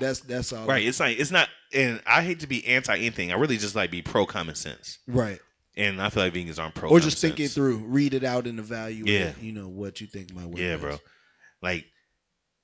That's 0.00 0.20
that's 0.20 0.52
all. 0.52 0.66
right. 0.66 0.84
It's 0.84 1.00
like 1.00 1.18
it's 1.18 1.30
not, 1.30 1.48
and 1.72 2.02
I 2.06 2.22
hate 2.22 2.40
to 2.40 2.46
be 2.46 2.66
anti 2.66 2.96
anything. 2.96 3.30
I 3.32 3.36
really 3.36 3.56
just 3.56 3.74
like 3.74 3.90
be 3.90 4.02
pro 4.02 4.26
common 4.26 4.54
sense. 4.54 4.98
Right. 5.06 5.38
And 5.76 6.02
I 6.02 6.10
feel 6.10 6.24
like 6.24 6.34
vegans 6.34 6.58
aren't 6.58 6.74
pro. 6.74 6.90
or 6.90 7.00
just 7.00 7.18
think 7.18 7.40
it 7.40 7.48
through, 7.48 7.78
read 7.78 8.12
it 8.12 8.24
out 8.24 8.46
and 8.46 8.58
evaluate. 8.58 9.08
Yeah. 9.08 9.32
You 9.40 9.52
know 9.52 9.68
what 9.68 10.00
you 10.00 10.06
think 10.06 10.34
my 10.34 10.44
work. 10.44 10.58
Yeah, 10.58 10.76
bro. 10.76 10.98
Like, 11.62 11.86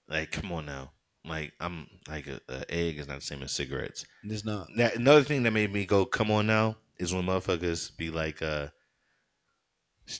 like, 0.09 0.30
come 0.30 0.52
on 0.52 0.66
now. 0.66 0.93
Like, 1.24 1.52
I'm 1.60 1.86
like 2.09 2.26
a, 2.26 2.40
a 2.48 2.70
egg 2.70 2.98
is 2.98 3.09
not 3.09 3.20
the 3.20 3.24
same 3.24 3.43
as 3.43 3.52
cigarettes. 3.52 4.05
It's 4.24 4.44
not. 4.44 4.68
That 4.76 4.97
another 4.97 5.22
thing 5.22 5.43
that 5.44 5.52
made 5.52 5.72
me 5.72 5.86
go, 5.86 6.05
come 6.05 6.30
on 6.30 6.47
now, 6.47 6.76
is 6.98 7.14
when 7.14 7.24
motherfuckers 7.24 7.97
be 7.97 8.10
like, 8.10 8.43
uh, 8.43 8.68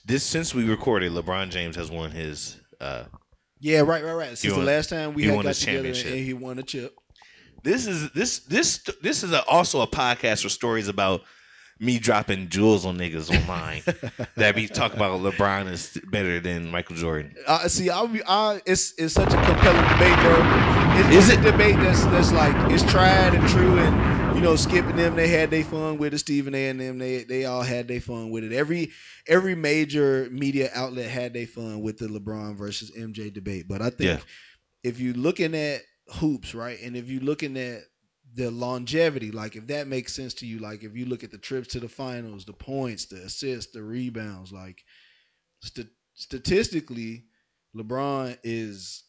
this 0.05 0.23
since 0.25 0.55
we 0.55 0.69
recorded, 0.69 1.13
LeBron 1.13 1.51
James 1.51 1.77
has 1.77 1.91
won 1.91 2.11
his. 2.11 2.61
uh 2.81 3.05
Yeah, 3.61 3.81
right, 3.81 4.05
right, 4.05 4.13
right. 4.13 4.29
Since 4.29 4.43
He 4.43 4.49
the 4.51 4.59
last 4.59 4.91
time 4.91 5.15
we 5.15 5.25
had 5.25 5.37
won 5.37 5.45
got 5.45 5.55
together 5.55 5.89
and 5.89 5.97
he 5.97 6.35
won 6.35 6.59
a 6.59 6.63
chip. 6.63 6.95
This 7.63 7.87
is 7.87 8.11
this 8.13 8.41
this 8.41 8.83
this 9.03 9.23
is 9.23 9.33
a, 9.33 9.45
also 9.47 9.81
a 9.81 9.87
podcast 9.87 10.45
with 10.45 10.53
stories 10.53 10.89
about 10.89 11.23
me 11.81 11.99
dropping 11.99 12.49
jewels 12.49 12.85
on 12.85 12.99
niggas 12.99 13.31
online 13.31 13.83
that 14.37 14.55
be 14.57 14.67
talking 14.67 14.97
about 14.97 15.21
LeBron 15.21 15.71
is 15.71 15.97
better 16.11 16.41
than 16.41 16.71
Michael 16.71 16.97
Jordan. 16.97 17.35
Uh, 17.47 17.69
see, 17.69 17.89
I, 17.91 18.01
I, 18.27 18.61
it's 18.67 18.95
it's 18.99 19.15
such 19.15 19.33
a 19.33 19.37
compelling 19.37 19.89
debate, 19.93 20.19
bro. 20.21 20.39
It, 20.99 21.15
Is 21.15 21.29
it 21.29 21.39
a 21.39 21.51
debate 21.53 21.77
that's 21.77 22.05
that's 22.07 22.33
like 22.33 22.55
it's 22.73 22.83
tried 22.91 23.35
and 23.35 23.49
true, 23.49 23.79
and 23.79 24.37
you 24.37 24.43
know, 24.43 24.57
skipping 24.57 24.97
them 24.97 25.15
they 25.17 25.29
had 25.29 25.51
their 25.51 25.63
fun 25.65 25.99
with 25.99 26.15
it. 26.15 26.19
Stephen 26.19 26.55
A. 26.55 26.69
and 26.69 26.81
them 26.81 26.99
they 26.99 27.23
they 27.25 27.45
all 27.45 27.63
had 27.63 27.87
their 27.89 28.01
fun 28.01 28.31
with 28.31 28.43
it. 28.45 28.53
Every 28.53 28.91
every 29.27 29.55
major 29.55 30.29
media 30.33 30.71
outlet 30.75 31.09
had 31.09 31.35
their 31.35 31.47
fun 31.47 31.81
with 31.83 31.99
the 31.99 32.07
LeBron 32.07 32.57
versus 32.57 32.91
MJ 32.91 33.33
debate. 33.33 33.69
But 33.69 33.83
I 33.83 33.91
think 33.91 34.01
Yeah. 34.11 34.19
if 34.83 34.99
you're 34.99 35.15
looking 35.15 35.55
at 35.55 35.83
hoops, 36.15 36.55
right, 36.55 36.79
and 36.83 36.97
if 36.97 37.09
you're 37.09 37.23
looking 37.23 37.57
at 37.57 37.83
the 38.35 38.51
longevity, 38.51 39.31
like 39.31 39.57
if 39.57 39.67
that 39.69 39.87
makes 39.87 40.15
sense 40.15 40.35
to 40.35 40.47
you, 40.47 40.59
like 40.59 40.83
if 40.83 40.95
you 40.97 41.07
look 41.07 41.25
at 41.25 41.31
the 41.31 41.39
trips 41.39 41.69
to 41.69 41.81
the 41.81 41.89
finals, 41.89 42.45
the 42.45 42.53
points, 42.53 43.07
the 43.07 43.17
assists, 43.17 43.73
the 43.73 43.83
rebounds, 43.83 44.53
like 44.53 44.83
st- 45.63 45.89
statistically, 46.15 47.25
LeBron 47.77 48.37
is 48.43 49.05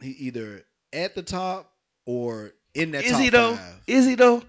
he 0.00 0.10
either 0.10 0.62
at 0.92 1.14
the 1.14 1.22
top 1.22 1.72
or 2.06 2.52
in 2.74 2.92
that 2.92 3.04
Is 3.04 3.18
he 3.18 3.30
though? 3.30 3.56
five. 3.56 3.82
Is 3.86 4.06
he 4.06 4.14
though? 4.14 4.42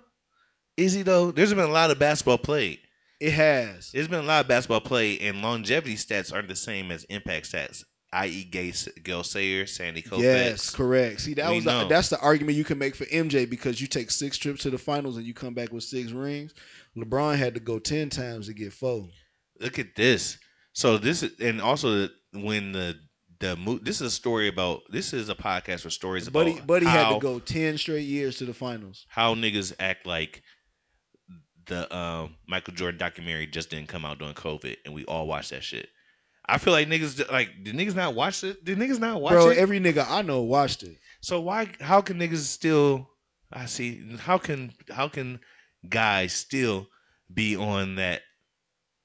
Is 0.77 0.93
he 0.93 1.01
though? 1.01 1.31
There's 1.31 1.53
been 1.53 1.69
a 1.69 1.71
lot 1.71 1.91
of 1.91 1.99
basketball 1.99 2.37
played. 2.37 2.79
It 3.19 3.33
has. 3.33 3.91
There's 3.91 4.07
been 4.07 4.23
a 4.23 4.27
lot 4.27 4.41
of 4.41 4.47
basketball 4.47 4.79
played, 4.79 5.21
and 5.21 5.41
longevity 5.41 5.95
stats 5.95 6.33
aren't 6.33 6.47
the 6.47 6.55
same 6.55 6.89
as 6.89 7.03
impact 7.05 7.51
stats. 7.51 7.83
I.e., 8.11 8.43
Gay, 8.43 8.73
Gale 9.03 9.23
Sayers, 9.23 9.75
Sandy 9.75 10.01
Koufax. 10.01 10.21
Yes, 10.21 10.69
correct. 10.71 11.21
See, 11.21 11.35
that 11.35 11.49
We 11.49 11.57
was 11.57 11.65
the, 11.65 11.87
that's 11.87 12.09
the 12.09 12.19
argument 12.19 12.57
you 12.57 12.63
can 12.63 12.79
make 12.79 12.95
for 12.95 13.05
MJ 13.05 13.47
because 13.47 13.79
you 13.79 13.87
take 13.87 14.09
six 14.09 14.37
trips 14.37 14.63
to 14.63 14.71
the 14.71 14.77
finals 14.79 15.17
and 15.17 15.25
you 15.25 15.33
come 15.33 15.53
back 15.53 15.71
with 15.71 15.83
six 15.83 16.11
rings. 16.11 16.53
LeBron 16.97 17.37
had 17.37 17.53
to 17.53 17.59
go 17.59 17.77
ten 17.77 18.09
times 18.09 18.47
to 18.47 18.53
get 18.53 18.73
four. 18.73 19.09
Look 19.59 19.77
at 19.77 19.95
this. 19.95 20.39
So 20.73 20.97
this 20.97 21.23
is, 21.23 21.39
and 21.39 21.61
also 21.61 22.09
when 22.33 22.71
the 22.71 22.95
the 23.39 23.55
mo- 23.55 23.79
this 23.81 24.01
is 24.01 24.07
a 24.07 24.11
story 24.11 24.47
about. 24.47 24.81
This 24.89 25.13
is 25.13 25.29
a 25.29 25.35
podcast 25.35 25.81
for 25.81 25.89
stories 25.89 26.27
about. 26.27 26.45
Buddy, 26.45 26.61
Buddy 26.61 26.85
had 26.87 27.13
to 27.13 27.19
go 27.19 27.39
ten 27.39 27.77
straight 27.77 28.05
years 28.05 28.37
to 28.37 28.45
the 28.45 28.53
finals. 28.53 29.05
how 29.09 29.35
niggas 29.35 29.73
act 29.79 30.05
like 30.05 30.41
the 31.67 31.95
um, 31.95 32.35
Michael 32.47 32.73
Jordan 32.73 32.97
documentary 32.97 33.47
just 33.47 33.69
didn't 33.69 33.87
come 33.87 34.03
out 34.03 34.19
during 34.19 34.33
COVID, 34.33 34.77
and 34.85 34.93
we 34.93 35.05
all 35.05 35.27
watched 35.27 35.51
that 35.51 35.63
shit. 35.63 35.89
I 36.53 36.57
feel 36.57 36.73
like 36.73 36.87
niggas 36.87 37.31
like 37.31 37.49
did 37.63 37.75
niggas 37.75 37.95
not 37.95 38.15
watch 38.15 38.43
it? 38.43 38.63
Did 38.65 38.77
niggas 38.77 38.99
not 38.99 39.21
watch 39.21 39.33
Bro, 39.33 39.49
it? 39.49 39.57
every 39.57 39.79
nigga 39.79 40.05
I 40.07 40.21
know 40.21 40.41
watched 40.41 40.83
it. 40.83 40.97
so 41.21 41.39
why? 41.41 41.69
How 41.79 42.01
can 42.01 42.17
niggas 42.19 42.37
still? 42.37 43.09
I 43.51 43.65
see. 43.65 44.03
How 44.19 44.37
can 44.37 44.73
how 44.89 45.07
can 45.07 45.39
guys 45.87 46.33
still 46.33 46.87
be 47.33 47.55
on 47.55 47.95
that? 47.95 48.21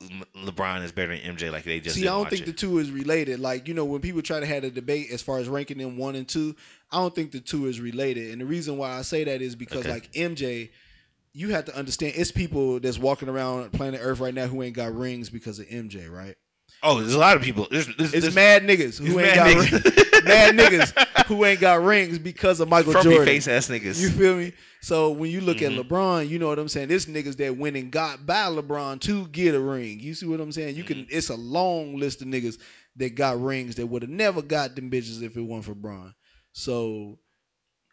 Le- 0.03 0.51
LeBron 0.53 0.83
is 0.83 0.93
better 0.93 1.17
than 1.17 1.37
MJ. 1.37 1.51
Like 1.51 1.65
they 1.65 1.81
just 1.81 1.97
See, 1.97 2.03
I 2.07 2.13
don't 2.13 2.29
think 2.29 2.43
it. 2.43 2.47
the 2.47 2.53
two 2.53 2.79
is 2.79 2.91
related. 2.91 3.41
Like, 3.41 3.69
you 3.69 3.75
know, 3.75 3.85
when 3.87 4.01
people 4.03 4.21
try 4.21 4.39
to 4.41 4.45
have 4.47 4.63
a 4.65 4.71
debate 4.71 5.11
as 5.11 5.23
far 5.23 5.39
as 5.39 5.49
ranking 5.49 5.79
them 5.79 5.97
one 5.97 6.15
and 6.15 6.29
two, 6.29 6.55
I 6.91 6.99
don't 6.99 7.15
think 7.15 7.31
the 7.33 7.41
two 7.41 7.67
is 7.67 7.81
related. 7.81 8.33
And 8.33 8.41
the 8.41 8.45
reason 8.45 8.77
why 8.77 8.99
I 8.99 9.03
say 9.03 9.25
that 9.25 9.41
is 9.41 9.55
because 9.55 9.81
Okay. 9.81 9.91
like 9.91 10.13
MJ, 10.13 10.71
you 11.33 11.51
have 11.51 11.65
to 11.67 11.77
understand 11.77 12.15
it's 12.17 12.33
people 12.33 12.81
that's 12.81 12.99
walking 12.99 13.29
around 13.31 13.73
planet 13.73 14.01
Earth 14.03 14.21
right 14.21 14.35
now 14.35 14.47
who 14.47 14.63
ain't 14.63 14.77
got 14.77 14.95
rings 14.95 15.31
because 15.31 15.59
of 15.59 15.67
MJ, 15.69 16.11
right? 16.11 16.37
Oh, 16.85 17.01
there's 17.01 17.15
a 17.15 17.19
lot 17.19 17.37
of 17.37 17.43
people. 17.43 17.67
There's, 17.71 17.87
there's, 17.97 18.13
It's 18.15 18.27
there's- 18.27 18.35
mad 18.35 18.63
niggas 18.63 18.99
who 18.99 19.19
ain't 19.19 19.35
mad 19.35 19.37
got 19.37 19.47
niggas. 19.57 19.85
rings. 19.85 20.25
mad 20.25 20.55
niggas 20.57 21.27
who 21.27 21.45
ain't 21.45 21.61
got 21.61 21.83
rings 21.83 22.19
because 22.19 22.61
of 22.61 22.69
Michael 22.69 22.93
Frumpy 22.93 23.11
Jordan. 23.11 23.27
face 23.27 23.49
ass 23.49 23.69
niggas. 23.69 24.01
You 24.01 24.11
feel 24.11 24.37
me? 24.37 24.53
So 24.83 25.11
when 25.11 25.31
you 25.31 25.41
look 25.41 25.59
Mhm. 25.59 25.79
at 25.79 25.87
LeBron, 25.87 26.29
you 26.29 26.39
know 26.39 26.49
what 26.49 26.59
I'm 26.59 26.69
saying. 26.69 26.89
This 26.89 27.07
niggas 27.07 27.37
that 27.39 27.57
went 27.57 27.77
and 27.77 27.91
got 27.91 28.27
by 28.27 28.45
LeBron 28.47 29.01
to 29.03 29.27
get 29.29 29.55
a 29.55 29.61
ring. 29.61 29.99
You 30.01 30.15
see 30.15 30.27
what 30.27 30.41
I'm 30.41 30.53
saying? 30.53 30.77
You 30.77 30.85
can. 30.85 30.99
Mm-hmm. 30.99 31.17
It's 31.17 31.31
a 31.31 31.37
long 31.37 31.97
list 31.97 32.21
of 32.23 32.29
niggas 32.29 32.59
that 32.97 33.15
got 33.15 33.41
rings 33.43 33.77
that 33.77 33.87
would 33.87 34.03
have 34.03 34.11
never 34.11 34.43
got 34.43 34.77
them 34.77 34.91
bitches 34.91 35.23
if 35.23 35.37
it 35.37 35.41
weren't 35.43 35.65
for 35.65 35.75
Bron. 35.75 36.15
So 36.53 37.19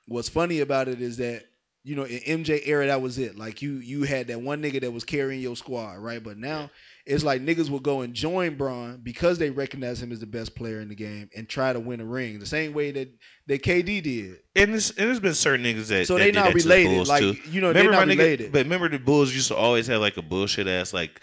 what's 0.08 0.30
funny 0.30 0.60
about 0.60 0.88
it 0.90 1.02
is 1.02 1.18
that 1.18 1.44
you 1.84 1.96
know, 1.96 2.04
in 2.04 2.44
MJ 2.44 2.62
era, 2.66 2.86
that 2.86 3.02
was 3.02 3.18
it. 3.18 3.36
Like 3.40 3.64
you, 3.64 3.78
you 3.78 4.04
had 4.04 4.28
that 4.28 4.40
one 4.40 4.62
nigga 4.62 4.82
that 4.82 4.92
was 4.94 5.04
carrying 5.04 5.42
your 5.42 5.56
squad, 5.56 5.98
right? 5.98 6.24
But 6.24 6.38
now 6.38 6.70
it's 7.06 7.24
like 7.24 7.42
niggas 7.42 7.70
will 7.70 7.80
go 7.80 8.02
and 8.02 8.14
join 8.14 8.56
Bron 8.56 9.00
because 9.02 9.38
they 9.40 9.50
recognize 9.50 10.02
him 10.02 10.12
as 10.12 10.20
the 10.20 10.28
best 10.28 10.56
player 10.56 10.80
in 10.82 10.90
the 10.90 10.96
game 10.96 11.30
and 11.36 11.48
try 11.50 11.74
to 11.74 11.80
win 11.80 12.00
a 12.02 12.06
ring, 12.06 12.40
the 12.40 12.46
same 12.46 12.74
way 12.74 12.92
that 12.92 13.10
that 13.48 13.64
KD 13.64 14.04
did. 14.04 14.38
And, 14.56 14.76
it's, 14.76 14.90
and 14.92 15.08
there's 15.08 15.20
been 15.20 15.34
certain 15.34 15.66
niggas 15.66 15.88
that 15.88 16.08
So 16.08 16.18
that 16.18 16.24
they 16.26 16.32
not 16.32 16.48
to 16.48 16.54
the 16.54 16.64
related, 16.64 17.08
like, 17.08 17.22
too. 17.22 17.34
you 17.50 17.60
know, 17.62 17.74
they 17.74 17.80
Remember 17.86 17.92
not 18.00 18.08
my 18.08 18.14
nigga- 18.14 18.18
related. 18.20 18.52
But 18.52 18.64
remember 18.64 18.90
the 18.90 19.00
Bulls 19.00 19.34
used 19.34 19.48
to 19.50 19.56
always 19.56 19.88
have 19.88 20.00
like 20.02 20.18
a 20.18 20.22
bullshit 20.22 20.68
ass 20.68 20.94
like 20.94 21.20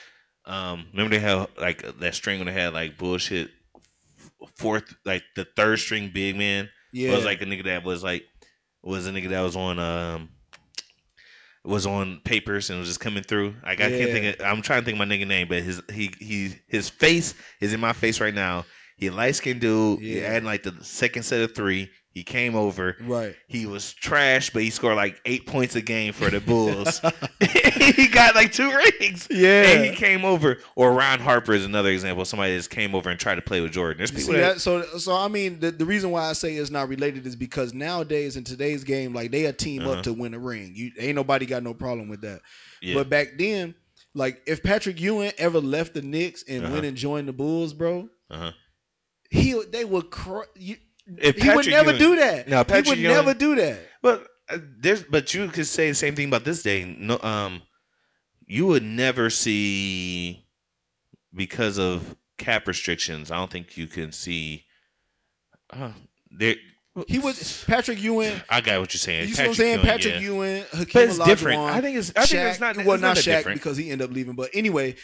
um 0.46 0.86
remember 0.92 1.14
they 1.14 1.20
had 1.20 1.46
like 1.60 1.98
that 2.00 2.14
string 2.14 2.38
when 2.38 2.46
they 2.46 2.52
had 2.54 2.72
like 2.72 2.96
bullshit 2.96 3.50
fourth 4.56 4.94
like 5.04 5.22
the 5.36 5.46
third 5.56 5.78
string 5.78 6.10
big 6.12 6.36
man 6.36 6.68
Yeah. 6.92 7.14
was 7.14 7.24
like 7.24 7.42
a 7.42 7.44
nigga 7.44 7.64
that 7.64 7.84
was 7.84 8.02
like 8.02 8.24
was 8.82 9.06
a 9.06 9.10
nigga 9.10 9.28
that 9.30 9.42
was 9.42 9.56
on 9.56 9.78
um 9.78 10.30
was 11.68 11.86
on 11.86 12.20
papers 12.24 12.70
and 12.70 12.78
was 12.78 12.88
just 12.88 13.00
coming 13.00 13.22
through. 13.22 13.54
Like 13.62 13.80
I 13.80 13.90
can't 13.90 14.10
think 14.10 14.40
of, 14.40 14.46
I'm 14.46 14.62
trying 14.62 14.80
to 14.80 14.84
think 14.86 14.98
of 15.00 15.06
my 15.06 15.14
nigga 15.14 15.26
name, 15.26 15.48
but 15.48 15.62
his 15.62 15.82
he 15.92 16.12
he 16.18 16.54
his 16.66 16.88
face 16.88 17.34
is 17.60 17.72
in 17.72 17.80
my 17.80 17.92
face 17.92 18.20
right 18.20 18.34
now. 18.34 18.64
He 18.96 19.10
light 19.10 19.36
skinned 19.36 19.60
dude. 19.60 20.00
He 20.00 20.18
Yeah. 20.20 20.32
had 20.32 20.44
like 20.44 20.62
the 20.62 20.74
second 20.82 21.22
set 21.24 21.40
of 21.42 21.54
three. 21.54 21.90
He 22.18 22.24
came 22.24 22.56
over. 22.56 22.96
Right. 23.00 23.36
He 23.46 23.64
was 23.64 23.92
trash, 23.92 24.50
but 24.50 24.62
he 24.62 24.70
scored 24.70 24.96
like 24.96 25.20
eight 25.24 25.46
points 25.46 25.76
a 25.76 25.80
game 25.80 26.12
for 26.12 26.28
the 26.30 26.40
Bulls. 26.40 27.00
he 27.94 28.08
got 28.08 28.34
like 28.34 28.50
two 28.52 28.68
rings. 28.74 29.28
Yeah. 29.30 29.62
And 29.68 29.84
he 29.84 29.94
came 29.94 30.24
over. 30.24 30.58
Or 30.74 30.92
Ron 30.92 31.20
Harper 31.20 31.52
is 31.52 31.64
another 31.64 31.90
example. 31.90 32.24
Somebody 32.24 32.56
just 32.56 32.70
came 32.70 32.96
over 32.96 33.08
and 33.08 33.20
tried 33.20 33.36
to 33.36 33.42
play 33.42 33.60
with 33.60 33.70
Jordan. 33.70 33.98
There's 33.98 34.10
people 34.10 34.32
that, 34.32 34.54
that? 34.54 34.60
So, 34.60 34.82
so 34.98 35.14
I 35.14 35.28
mean, 35.28 35.60
the, 35.60 35.70
the 35.70 35.84
reason 35.84 36.10
why 36.10 36.28
I 36.28 36.32
say 36.32 36.56
it's 36.56 36.70
not 36.72 36.88
related 36.88 37.24
is 37.24 37.36
because 37.36 37.72
nowadays 37.72 38.36
in 38.36 38.42
today's 38.42 38.82
game, 38.82 39.14
like 39.14 39.30
they 39.30 39.44
a 39.44 39.52
team 39.52 39.82
Uh-huh. 39.82 39.92
up 39.98 40.02
to 40.02 40.12
win 40.12 40.34
a 40.34 40.40
ring. 40.40 40.72
You 40.74 40.90
ain't 40.98 41.14
nobody 41.14 41.46
got 41.46 41.62
no 41.62 41.72
problem 41.72 42.08
with 42.08 42.22
that. 42.22 42.40
Yeah. 42.82 42.94
But 42.94 43.08
back 43.08 43.38
then, 43.38 43.76
like 44.12 44.42
if 44.44 44.60
Patrick 44.64 45.00
Ewing 45.00 45.30
ever 45.38 45.60
left 45.60 45.94
the 45.94 46.02
Knicks 46.02 46.42
and 46.48 46.64
Uh-huh. 46.64 46.72
went 46.74 46.84
and 46.84 46.96
joined 46.96 47.28
the 47.28 47.32
Bulls, 47.32 47.72
bro, 47.74 48.08
uh-huh. 48.28 48.50
he 49.30 49.62
they 49.70 49.84
would. 49.84 50.10
Cr- 50.10 50.50
you, 50.56 50.78
If 51.16 51.36
he 51.38 51.48
would 51.48 51.66
never 51.66 51.90
Ewing- 51.90 51.98
do 51.98 52.16
that. 52.16 52.48
No, 52.48 52.62
he 52.64 52.72
would 52.74 52.98
Ewing- 52.98 53.02
never 53.14 53.34
do 53.34 53.54
that. 53.56 53.78
But 54.02 54.26
uh, 54.50 54.58
there's 54.78 55.02
but 55.04 55.32
you 55.34 55.48
could 55.48 55.66
say 55.66 55.88
the 55.88 55.94
same 55.94 56.14
thing 56.14 56.28
about 56.28 56.44
this 56.44 56.62
day. 56.62 56.84
No, 56.84 57.18
um, 57.20 57.62
you 58.46 58.66
would 58.66 58.82
never 58.82 59.30
see 59.30 60.46
because 61.34 61.78
of 61.78 62.16
cap 62.36 62.66
restrictions. 62.68 63.30
I 63.30 63.36
don't 63.36 63.50
think 63.50 63.76
you 63.76 63.86
can 63.86 64.12
see. 64.12 64.64
Uh, 65.70 65.92
there, 66.30 66.56
He 67.06 67.18
was 67.18 67.64
Patrick 67.66 68.02
Ewing. 68.02 68.40
I 68.50 68.60
got 68.60 68.80
what 68.80 68.92
you're 68.94 68.98
saying. 68.98 69.28
You 69.28 69.34
see 69.34 69.42
what 69.42 69.48
I'm 69.50 69.54
saying? 69.54 69.80
Patrick 69.80 70.20
Ewing, 70.20 70.64
Hakeem 70.72 70.86
But 70.94 71.02
it's 71.04 71.18
Olajuwon, 71.18 71.26
different. 71.26 71.60
I 71.60 71.80
think 71.80 71.96
it's- 71.98 72.12
I 72.16 72.26
think 72.26 72.40
it's 72.42 72.60
not- 72.60 72.76
Well, 72.76 72.92
it's 72.92 73.02
not 73.02 73.08
not 73.08 73.16
Shaq 73.18 73.24
different. 73.24 73.60
because 73.60 73.76
he 73.76 73.90
ended 73.90 74.08
up 74.08 74.14
leaving. 74.14 74.34
But 74.34 74.50
anyway, 74.54 74.96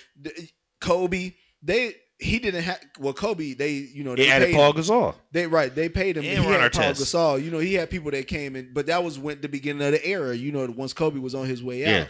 Kobe, 0.81 1.33
they 1.63 1.95
he 2.19 2.39
didn't 2.39 2.63
have. 2.63 2.81
Well, 2.99 3.13
Kobe, 3.13 3.55
they 3.55 3.73
you 3.73 4.05
know 4.05 4.15
they 4.15 4.25
They 4.27 4.31
added 4.31 4.47
paid 4.47 4.55
Paul 4.55 4.73
him. 4.73 4.83
Gasol. 4.83 5.15
They 5.33 5.47
right, 5.47 5.75
they 5.75 5.89
paid 5.89 6.17
him. 6.17 6.25
And 6.25 6.39
he 6.45 6.51
Ron 6.51 6.61
had 6.61 6.73
Paul 6.73 6.85
Artest. 6.85 7.03
Gasol. 7.03 7.43
You 7.45 7.51
know, 7.51 7.59
he 7.59 7.75
had 7.75 7.91
people 7.91 8.11
that 8.13 8.29
came 8.29 8.57
in, 8.57 8.71
but 8.73 8.87
that 8.87 9.03
was 9.03 9.19
when 9.19 9.41
the 9.41 9.49
beginning 9.49 9.87
of 9.87 9.93
the 9.93 10.07
era. 10.07 10.35
You 10.37 10.53
know, 10.53 10.67
once 10.77 10.93
Kobe 10.93 11.19
was 11.19 11.35
on 11.35 11.47
his 11.47 11.63
way 11.63 11.81
Yeah. 11.81 12.03
out. 12.03 12.09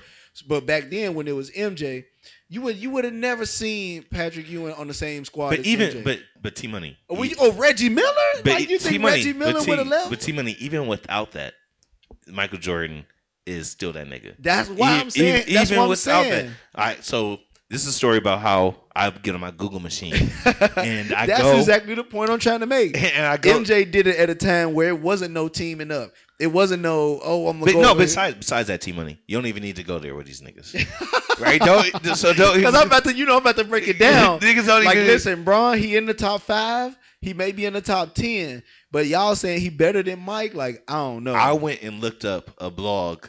But 0.49 0.67
back 0.67 0.91
then, 0.91 1.15
when 1.15 1.29
it 1.29 1.33
was 1.37 1.51
MJ, 1.53 2.05
you 2.49 2.61
would 2.63 2.77
you 2.77 2.91
would 2.91 3.05
have 3.05 3.15
never 3.15 3.47
seen 3.47 4.03
Patrick 4.11 4.49
Ewing 4.51 4.75
on 4.75 4.89
the 4.89 4.95
same 4.95 5.25
squad. 5.25 5.51
But 5.51 5.61
as 5.61 5.67
even 5.67 5.91
MJ. 5.91 6.05
but 6.05 6.19
but 6.43 6.57
T 6.57 6.67
Money. 6.67 6.99
Oh, 7.09 7.15
we- 7.21 7.35
oh, 7.39 7.53
Reggie 7.53 7.89
Miller? 7.89 8.09
Like, 8.45 8.69
you 8.69 8.79
think 8.79 9.03
Reggie 9.05 9.33
Miller 9.33 9.63
would've 9.63 9.87
left? 9.87 10.11
But 10.11 10.21
T 10.21 10.33
Money, 10.33 10.57
even 10.59 10.87
without 10.89 11.33
that, 11.33 11.55
Michael 12.27 12.59
Jordan 12.59 13.07
is 13.47 13.71
still 13.71 13.93
that 13.93 14.09
nigga. 14.09 14.35
That's 14.39 14.69
why 14.69 14.99
I'm 14.99 15.11
saying- 15.11 15.45
that's 15.53 15.71
what 15.71 15.79
I'm 15.89 15.95
saying. 15.97 16.51
All 16.75 16.85
right, 16.85 17.05
so 17.05 17.39
this 17.71 17.83
is 17.83 17.89
a 17.89 17.93
story 17.93 18.19
about 18.19 18.41
how 18.41 18.77
I 18.95 19.11
get 19.11 19.35
on 19.35 19.41
my 19.41 19.51
Google 19.51 19.81
machine 19.81 20.15
and 20.77 21.13
I 21.13 21.27
That's 21.27 21.43
go. 21.43 21.57
exactly 21.59 21.95
the 21.95 22.05
point 22.05 22.31
I'm 22.31 22.39
trying 22.39 22.61
to 22.61 22.67
make. 22.67 22.97
And 23.15 23.27
I 23.27 23.37
go- 23.37 23.59
MJ 23.61 23.91
did 23.91 24.07
it 24.07 24.17
at 24.17 24.31
a 24.31 24.35
time 24.35 24.75
where 24.75 24.89
it 24.89 25.01
wasn't 25.01 25.33
no 25.33 25.49
teaming 25.49 25.91
up. 25.91 26.13
It 26.41 26.49
wasn't 26.49 26.83
no 26.83 27.21
oh 27.25 27.49
I'm 27.49 27.61
gonna 27.61 27.73
But 27.73 27.79
go 27.81 27.83
no, 27.83 27.95
besides 27.95 28.37
besides 28.37 28.69
that 28.69 28.81
T 28.81 28.93
Money, 28.93 29.21
you 29.27 29.37
don't 29.37 29.47
even 29.47 29.63
need 29.63 29.77
to 29.77 29.85
go 29.85 29.99
there 29.99 30.15
with 30.15 30.27
these 30.27 30.41
niggas, 30.43 30.75
right? 31.41 31.61
Don't 31.61 31.87
so 32.17 32.33
don't 32.33 32.57
Because 32.57 32.75
I'm 32.75 32.87
about 32.89 33.05
to, 33.05 33.15
you 33.15 33.25
know, 33.25 33.35
I'm 33.37 33.43
about 33.43 33.57
to 33.57 33.65
break 33.65 33.87
it 33.89 33.99
down. 33.99 34.41
Niggas 34.41 34.67
don't 34.67 34.85
like, 34.85 34.97
even- 34.97 35.07
listen, 35.07 35.45
Bron, 35.45 35.79
he 35.79 35.97
in 35.97 36.07
the 36.07 36.15
top 36.15 36.43
five. 36.43 36.97
He 37.21 37.33
may 37.33 37.53
be 37.53 37.65
in 37.65 37.73
the 37.73 37.81
top 37.81 38.15
ten, 38.15 38.63
but 38.93 39.07
y'all 39.07 39.35
saying 39.35 39.61
he 39.63 39.71
better 39.71 40.03
than 40.03 40.19
Mike? 40.21 40.53
Like, 40.53 40.83
I 40.87 40.95
don't 40.97 41.25
know. 41.25 41.33
I 41.33 41.53
went 41.55 41.83
and 41.83 42.01
looked 42.01 42.25
up 42.27 42.51
a 42.59 42.71
blog 42.71 43.27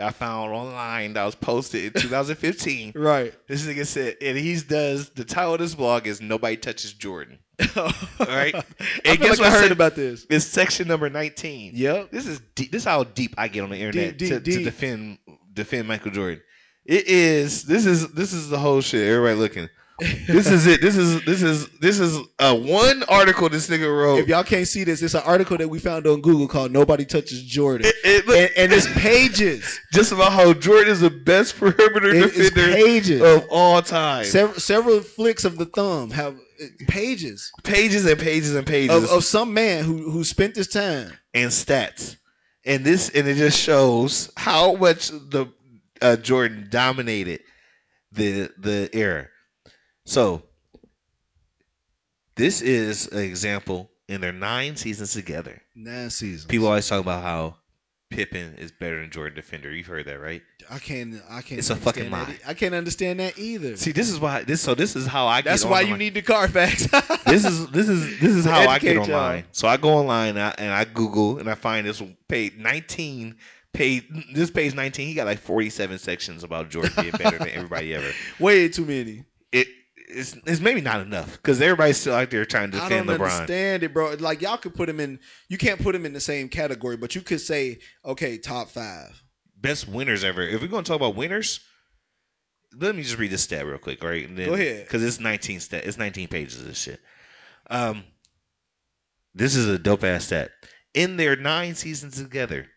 I 0.00 0.10
found 0.10 0.52
online 0.52 1.14
that 1.14 1.24
was 1.24 1.34
posted 1.34 1.96
in 1.96 2.02
2015. 2.02 2.92
right. 2.96 3.34
This 3.48 3.66
nigga 3.66 3.86
said, 3.86 4.16
and 4.20 4.36
he 4.36 4.60
does 4.60 5.10
the 5.10 5.24
title 5.24 5.54
of 5.54 5.60
this 5.60 5.74
blog 5.74 6.06
is 6.06 6.20
"Nobody 6.20 6.56
Touches 6.56 6.92
Jordan." 6.92 7.38
All 7.76 7.90
right. 8.20 8.54
I 8.54 8.64
And 9.04 9.18
feel 9.18 9.28
guess 9.28 9.38
like 9.40 9.52
I 9.52 9.60
heard 9.60 9.72
about 9.72 9.94
this. 9.94 10.26
It's 10.28 10.44
section 10.44 10.88
number 10.88 11.08
19. 11.08 11.72
Yep. 11.74 12.10
This 12.10 12.26
is 12.26 12.40
deep. 12.54 12.70
This 12.70 12.82
is 12.82 12.86
how 12.86 13.04
deep 13.04 13.34
I 13.38 13.48
get 13.48 13.62
on 13.62 13.70
the 13.70 13.78
internet 13.78 14.18
Deep, 14.18 14.28
to, 14.28 14.40
deep, 14.40 14.44
to 14.44 14.56
deep. 14.58 14.64
defend 14.64 15.18
defend 15.52 15.88
Michael 15.88 16.10
Jordan. 16.10 16.42
It 16.84 17.06
is. 17.08 17.64
This 17.64 17.86
is 17.86 18.08
this 18.12 18.32
is 18.32 18.48
the 18.50 18.58
whole 18.58 18.80
shit. 18.80 19.08
Everybody 19.08 19.36
looking. 19.40 19.68
This 19.98 20.50
is 20.50 20.66
it. 20.66 20.82
This 20.82 20.96
is 20.96 21.24
this 21.24 21.42
is 21.42 21.68
this 21.80 21.98
is 22.00 22.18
uh, 22.38 22.54
one 22.54 23.02
article 23.04 23.48
this 23.48 23.68
nigga 23.70 23.88
wrote. 23.90 24.18
If 24.18 24.28
y'all 24.28 24.44
can't 24.44 24.68
see 24.68 24.84
this, 24.84 25.00
it's 25.00 25.14
an 25.14 25.22
article 25.24 25.56
that 25.56 25.68
we 25.68 25.78
found 25.78 26.06
on 26.06 26.20
Google 26.20 26.46
called 26.48 26.70
"Nobody 26.70 27.06
Touches 27.06 27.42
Jordan," 27.42 27.90
It- 28.04 28.26
look- 28.26 28.36
and, 28.36 28.50
and 28.58 28.72
it's 28.74 28.86
pages, 28.92 29.80
just 29.94 30.12
about 30.12 30.32
how 30.32 30.52
Jordan 30.52 30.92
is 30.92 31.00
the 31.00 31.08
best 31.08 31.56
perimeter 31.56 32.08
It- 32.14 32.34
defender 32.34 32.74
pages. 32.76 33.22
of 33.22 33.44
all 33.50 33.80
time. 33.80 34.24
several, 34.26 34.60
several 34.60 35.00
flicks 35.00 35.44
of 35.46 35.56
the 35.56 35.64
thumb 35.64 36.10
have 36.10 36.34
uh, 36.34 36.66
pages 36.88 37.50
pages 37.62 38.04
and 38.04 38.20
pages 38.20 38.54
and 38.54 38.66
pages 38.66 38.94
of, 38.94 39.10
of 39.10 39.24
some 39.24 39.54
man 39.54 39.84
who 39.84 40.10
who 40.10 40.24
spent 40.24 40.56
his 40.56 40.68
time. 40.68 41.10
and 41.32 41.50
stats. 41.50 42.16
And 42.66 42.84
this 42.84 43.08
and 43.10 43.26
it 43.28 43.36
just 43.36 43.58
shows 43.58 44.30
how 44.36 44.74
much 44.74 45.08
the 45.08 45.46
uh, 46.02 46.16
Jordan 46.16 46.66
dominated 46.70 47.40
the 48.12 48.50
the 48.58 48.90
era. 48.92 49.28
So 50.06 50.42
this 52.36 52.62
is 52.62 53.08
an 53.08 53.18
example 53.18 53.90
in 54.08 54.20
their 54.20 54.32
nine 54.32 54.76
seasons 54.76 55.12
together. 55.12 55.60
Nine 55.74 56.10
seasons. 56.10 56.46
People 56.46 56.68
always 56.68 56.88
talk 56.88 57.00
about 57.00 57.22
how 57.24 57.56
Pippen 58.08 58.54
is 58.56 58.70
better 58.70 59.00
than 59.00 59.10
Jordan 59.10 59.34
defender. 59.34 59.68
You've 59.72 59.88
heard 59.88 60.06
that, 60.06 60.20
right? 60.20 60.40
I 60.70 60.78
can't. 60.78 61.20
I 61.28 61.42
can't. 61.42 61.58
It's 61.58 61.70
a 61.70 61.76
fucking 61.76 62.04
that 62.10 62.28
lie. 62.28 62.34
e- 62.34 62.38
I 62.46 62.54
can't 62.54 62.74
understand 62.74 63.18
that 63.18 63.36
either. 63.36 63.76
See, 63.76 63.90
this 63.90 64.08
is 64.08 64.20
why 64.20 64.44
this. 64.44 64.60
So 64.60 64.76
this 64.76 64.94
is 64.94 65.08
how 65.08 65.26
I. 65.26 65.40
That's 65.40 65.64
get 65.64 65.70
why 65.72 65.82
on 65.82 65.88
you 65.88 65.96
need 65.96 66.14
the 66.14 66.22
Carfax. 66.22 66.86
this 67.26 67.44
is 67.44 67.66
this 67.70 67.88
is 67.88 68.20
this 68.20 68.32
is 68.36 68.44
how 68.44 68.60
I 68.60 68.76
educate 68.76 68.94
get 68.94 69.08
y'all. 69.08 69.16
online. 69.16 69.44
So 69.50 69.66
I 69.66 69.76
go 69.76 69.88
online 69.88 70.30
and 70.30 70.40
I, 70.40 70.54
and 70.56 70.72
I 70.72 70.84
Google 70.84 71.38
and 71.38 71.50
I 71.50 71.56
find 71.56 71.84
this 71.84 72.00
page 72.28 72.54
nineteen. 72.56 73.36
Page 73.72 74.04
this 74.32 74.52
page 74.52 74.72
nineteen. 74.76 75.08
He 75.08 75.14
got 75.14 75.26
like 75.26 75.40
forty 75.40 75.68
seven 75.68 75.98
sections 75.98 76.44
about 76.44 76.70
Jordan 76.70 76.92
being 76.96 77.10
better 77.10 77.38
than 77.38 77.48
everybody 77.48 77.92
ever. 77.92 78.10
Way 78.38 78.68
too 78.68 78.84
many. 78.84 79.24
It 79.50 79.66
it's, 80.08 80.36
it's 80.46 80.60
maybe 80.60 80.80
not 80.80 81.00
enough 81.00 81.32
because 81.32 81.60
everybody's 81.60 81.96
still 81.98 82.14
out 82.14 82.30
there 82.30 82.44
trying 82.44 82.70
to 82.70 82.78
defend 82.78 83.10
I 83.10 83.16
don't 83.16 83.20
LeBron. 83.28 83.30
understand 83.40 83.82
it, 83.82 83.92
bro. 83.92 84.14
Like 84.18 84.40
y'all 84.42 84.56
could 84.56 84.74
put 84.74 84.88
him 84.88 85.00
in. 85.00 85.18
You 85.48 85.58
can't 85.58 85.80
put 85.82 85.94
him 85.94 86.06
in 86.06 86.12
the 86.12 86.20
same 86.20 86.48
category, 86.48 86.96
but 86.96 87.14
you 87.14 87.20
could 87.22 87.40
say, 87.40 87.78
okay, 88.04 88.38
top 88.38 88.68
five. 88.68 89.22
Best 89.56 89.88
winners 89.88 90.22
ever. 90.24 90.42
If 90.42 90.60
we're 90.60 90.68
gonna 90.68 90.82
talk 90.82 90.96
about 90.96 91.16
winners, 91.16 91.60
let 92.78 92.94
me 92.94 93.02
just 93.02 93.18
read 93.18 93.30
this 93.30 93.42
stat 93.42 93.66
real 93.66 93.78
quick, 93.78 94.02
right? 94.02 94.28
Then, 94.34 94.46
Go 94.46 94.54
ahead. 94.54 94.84
because 94.84 95.02
it's 95.02 95.18
nineteen 95.20 95.60
stat. 95.60 95.84
It's 95.84 95.98
nineteen 95.98 96.28
pages 96.28 96.60
of 96.60 96.66
this 96.66 96.78
shit. 96.78 97.00
Um, 97.70 98.04
this 99.34 99.56
is 99.56 99.66
a 99.68 99.78
dope 99.78 100.04
ass 100.04 100.24
stat. 100.26 100.50
In 100.94 101.16
their 101.16 101.36
nine 101.36 101.74
seasons 101.74 102.16
together, 102.16 102.68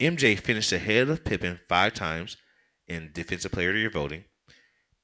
MJ 0.00 0.38
finished 0.38 0.72
ahead 0.72 1.08
of 1.08 1.24
Pippen 1.24 1.60
five 1.68 1.94
times 1.94 2.36
in 2.86 3.10
Defensive 3.12 3.52
Player 3.52 3.70
of 3.70 3.74
the 3.74 3.80
Year 3.80 3.90
voting. 3.90 4.24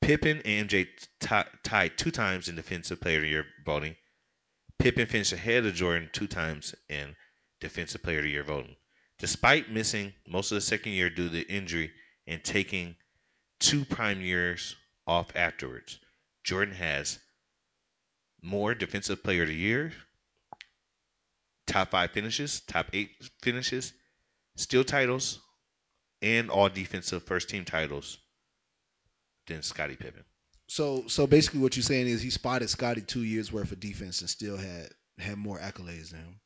Pippen 0.05 0.43
and 0.45 0.69
MJ 0.69 0.87
ti- 1.19 1.51
tied 1.63 1.97
two 1.97 2.11
times 2.11 2.47
in 2.47 2.57
Defensive 2.57 3.01
Player 3.01 3.17
of 3.17 3.23
the 3.23 3.29
Year 3.29 3.47
voting. 3.65 3.97
Pippen 4.79 5.07
finished 5.07 5.33
ahead 5.33 5.65
of 5.65 5.73
Jordan 5.73 6.11
two 6.13 6.27
times 6.27 6.75
in 6.91 7.17
Defensive 7.59 8.03
Player 8.03 8.19
of 8.19 8.25
the 8.25 8.31
Year 8.31 8.45
voting. 8.45 8.77
Despite 9.19 9.71
missing 9.71 10.13
most 10.29 10.53
of 10.53 10.57
the 10.57 10.61
second 10.61 10.93
year 10.93 11.09
due 11.09 11.31
to 11.31 11.51
injury 11.51 11.91
and 12.27 12.45
taking 12.45 12.97
two 13.61 13.87
prime 13.87 14.21
years 14.21 14.77
off 15.07 15.35
afterwards, 15.35 15.99
Jordan 16.45 16.75
has 16.75 17.21
more 18.43 18.75
Defensive 18.75 19.23
Player 19.23 19.45
of 19.45 19.49
the 19.49 19.55
Year, 19.55 19.95
top 21.67 21.93
five 21.93 22.11
finishes, 22.11 22.61
top 22.61 22.91
eight 22.93 23.13
finishes, 23.41 23.95
steal 24.55 24.85
titles, 24.85 25.41
and 26.21 26.51
all 26.51 26.69
defensive 26.69 27.23
first 27.23 27.49
team 27.49 27.65
titles 27.65 28.19
than 29.47 29.63
Scottie 29.63 29.97
Pippen. 29.97 30.25
So, 30.67 31.05
so 31.07 31.27
basically, 31.27 31.61
what 31.61 31.77
you're 31.77 31.83
saying 31.83 32.07
is 32.07 32.23
he 32.23 32.31
spotted 32.31 32.71
Scottie 32.71 33.03
two 33.03 33.23
years 33.23 33.53
worth 33.53 33.73
of 33.73 33.81
defense 33.81 34.21
and 34.21 34.31
still 34.31 34.57
had 34.57 34.89
had 35.19 35.37
more 35.39 35.59
accolades 35.59 36.11
than 36.11 36.21
him. 36.21 36.41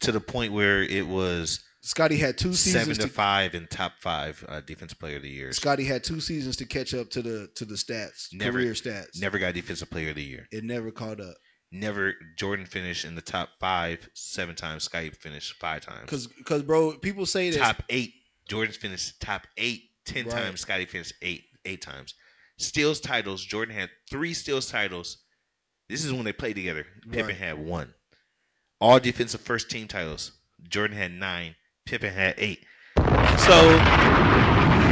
To 0.00 0.12
the 0.12 0.20
point 0.20 0.52
where 0.52 0.82
it 0.82 1.06
was 1.06 1.62
Scottie 1.82 2.16
had 2.16 2.38
two 2.38 2.54
seven 2.54 2.86
seasons 2.86 2.98
to 2.98 3.04
to, 3.06 3.12
five 3.12 3.54
in 3.54 3.66
top 3.66 3.92
five 4.00 4.42
uh, 4.48 4.60
defensive 4.62 4.98
player 4.98 5.16
of 5.16 5.22
the 5.22 5.30
year. 5.30 5.52
Scottie 5.52 5.84
had 5.84 6.02
two 6.02 6.18
seasons 6.20 6.56
to 6.56 6.64
catch 6.64 6.94
up 6.94 7.10
to 7.10 7.22
the 7.22 7.48
to 7.56 7.64
the 7.66 7.74
stats, 7.74 8.28
Never, 8.32 8.58
career 8.58 8.72
stats. 8.72 9.20
Never 9.20 9.38
got 9.38 9.52
defensive 9.54 9.90
player 9.90 10.10
of 10.10 10.16
the 10.16 10.24
year. 10.24 10.48
It 10.50 10.64
never 10.64 10.90
caught 10.90 11.20
up. 11.20 11.36
Never 11.70 12.14
Jordan 12.38 12.64
finished 12.66 13.04
in 13.04 13.14
the 13.14 13.20
top 13.22 13.50
five 13.60 14.08
seven 14.14 14.54
times. 14.54 14.84
Scottie 14.84 15.10
finished 15.10 15.54
five 15.54 15.82
times. 15.82 16.08
Cause, 16.08 16.28
cause, 16.44 16.62
bro, 16.62 16.92
people 16.92 17.26
say 17.26 17.50
that 17.50 17.58
top 17.58 17.82
eight. 17.90 18.14
Jordan's 18.48 18.76
finished 18.76 19.20
top 19.20 19.46
eight 19.58 19.82
ten 20.06 20.24
Right. 20.24 20.32
times. 20.34 20.60
Scottie 20.60 20.86
finished 20.86 21.14
eight 21.20 21.44
eight 21.64 21.82
times. 21.82 22.14
Steals 22.58 23.00
titles. 23.00 23.44
Jordan 23.44 23.74
had 23.74 23.90
three 24.10 24.34
steals 24.34 24.70
titles. 24.70 25.18
This 25.88 26.04
is 26.04 26.12
when 26.12 26.24
they 26.24 26.32
played 26.32 26.56
together. 26.56 26.86
Pippen 27.10 27.26
Right. 27.28 27.36
had 27.36 27.58
one. 27.58 27.94
All 28.80 28.98
defensive 29.00 29.40
first 29.40 29.70
team 29.70 29.88
titles. 29.88 30.32
Jordan 30.68 30.96
had 30.96 31.12
nine. 31.12 31.56
Pippen 31.86 32.12
had 32.12 32.34
eight. 32.38 32.64
So, 32.96 33.60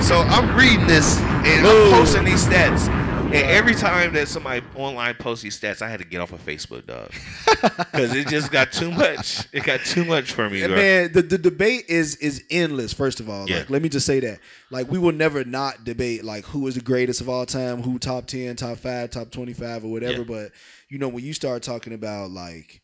so 0.03 0.19
I'm 0.29 0.57
reading 0.57 0.87
this 0.87 1.19
and 1.21 1.67
I'm 1.67 1.91
posting 1.93 2.25
these 2.25 2.45
stats. 2.45 2.89
And 3.35 3.51
every 3.51 3.75
time 3.75 4.13
that 4.13 4.29
somebody 4.29 4.63
online 4.75 5.15
posts 5.15 5.43
these 5.43 5.59
stats, 5.59 5.81
I 5.81 5.89
had 5.89 6.01
to 6.01 6.05
get 6.05 6.21
off 6.21 6.33
of 6.33 6.45
Facebook, 6.45 6.87
dog, 6.87 7.11
because 7.93 8.15
it 8.15 8.29
just 8.29 8.53
got 8.53 8.73
too 8.73 8.91
much. 8.91 9.49
It 9.53 9.65
got 9.65 9.81
too 9.81 10.05
much 10.05 10.33
for 10.33 10.51
me, 10.51 10.61
Yeah, 10.61 10.67
man, 10.67 11.13
the, 11.13 11.23
the 11.23 11.39
debate 11.39 11.87
is 11.89 12.17
is 12.17 12.45
endless. 12.51 12.93
First 12.93 13.21
of 13.21 13.31
all, 13.31 13.49
Yeah. 13.49 13.61
like 13.61 13.71
let 13.71 13.81
me 13.83 13.89
just 13.89 14.05
say 14.05 14.21
that, 14.21 14.41
like 14.71 14.91
we 14.91 14.99
will 14.99 15.13
never 15.13 15.45
not 15.45 15.85
debate 15.85 16.25
like 16.25 16.45
who 16.45 16.67
is 16.67 16.75
the 16.75 16.83
greatest 16.83 17.23
of 17.23 17.29
all 17.31 17.47
time, 17.47 17.83
who 17.83 17.99
top 17.99 18.27
ten, 18.27 18.55
top 18.55 18.77
five, 18.77 19.09
top 19.11 19.31
twenty 19.31 19.55
five, 19.55 19.83
or 19.83 19.91
whatever. 19.91 20.19
Yeah. 20.19 20.25
But 20.25 20.53
you 20.91 20.99
know 20.99 21.09
when 21.09 21.25
you 21.25 21.33
start 21.33 21.63
talking 21.63 21.95
about 21.95 22.31
like, 22.31 22.83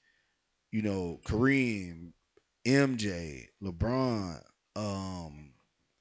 you 0.72 0.80
know 0.80 1.20
Kareem, 1.26 2.12
MJ, 2.66 3.48
LeBron, 3.62 4.40
um, 4.76 5.52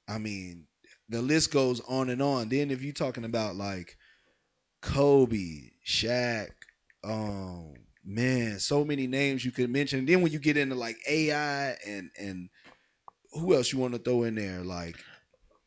I 0.08 0.16
mean 0.16 0.68
the 1.10 1.20
list 1.20 1.52
goes 1.52 1.80
on 1.86 2.08
and 2.08 2.22
on. 2.22 2.48
Then 2.48 2.70
if 2.70 2.82
you're 2.82 2.92
talking 2.94 3.24
about 3.24 3.54
like 3.56 3.96
Kobe, 4.80 5.70
Shaq, 5.86 6.50
um, 7.04 7.74
man, 8.04 8.58
so 8.58 8.84
many 8.84 9.06
names 9.06 9.44
you 9.44 9.50
could 9.50 9.70
mention. 9.70 10.06
Then 10.06 10.22
when 10.22 10.32
you 10.32 10.38
get 10.38 10.56
into 10.56 10.74
like 10.74 10.96
AI 11.08 11.76
and 11.86 12.10
and 12.18 12.48
who 13.32 13.54
else 13.54 13.72
you 13.72 13.78
want 13.78 13.94
to 13.94 13.98
throw 14.00 14.22
in 14.24 14.34
there? 14.34 14.62
Like 14.62 14.96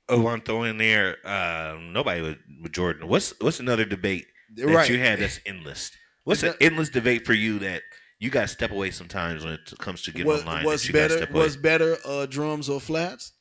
Oh, 0.09 0.27
I'm 0.27 0.41
throwing 0.41 0.77
there. 0.77 1.17
Uh, 1.25 1.77
nobody 1.81 2.21
with, 2.21 2.37
with 2.61 2.73
Jordan. 2.73 3.07
What's 3.07 3.33
what's 3.39 3.61
another 3.61 3.85
debate 3.85 4.27
that 4.55 4.67
Right. 4.67 4.89
you 4.89 4.99
had 4.99 5.19
that's 5.19 5.39
endless? 5.45 5.91
What's 6.23 6.43
an 6.43 6.53
endless 6.61 6.89
debate 6.89 7.25
for 7.25 7.33
you 7.33 7.57
that 7.59 7.81
you 8.19 8.29
got 8.29 8.41
to 8.41 8.47
step 8.47 8.69
away 8.69 8.91
sometimes 8.91 9.43
when 9.43 9.53
it 9.53 9.73
comes 9.79 10.03
to 10.03 10.11
getting 10.11 10.27
what, 10.27 10.41
online? 10.41 10.65
what's 10.65 10.83
that 10.83 10.87
you 10.89 10.93
gotta 10.93 11.19
better? 11.21 11.33
What's 11.33 11.55
better? 11.55 11.97
Uh, 12.05 12.27
drums 12.27 12.69
or 12.69 12.79
flats? 12.79 13.31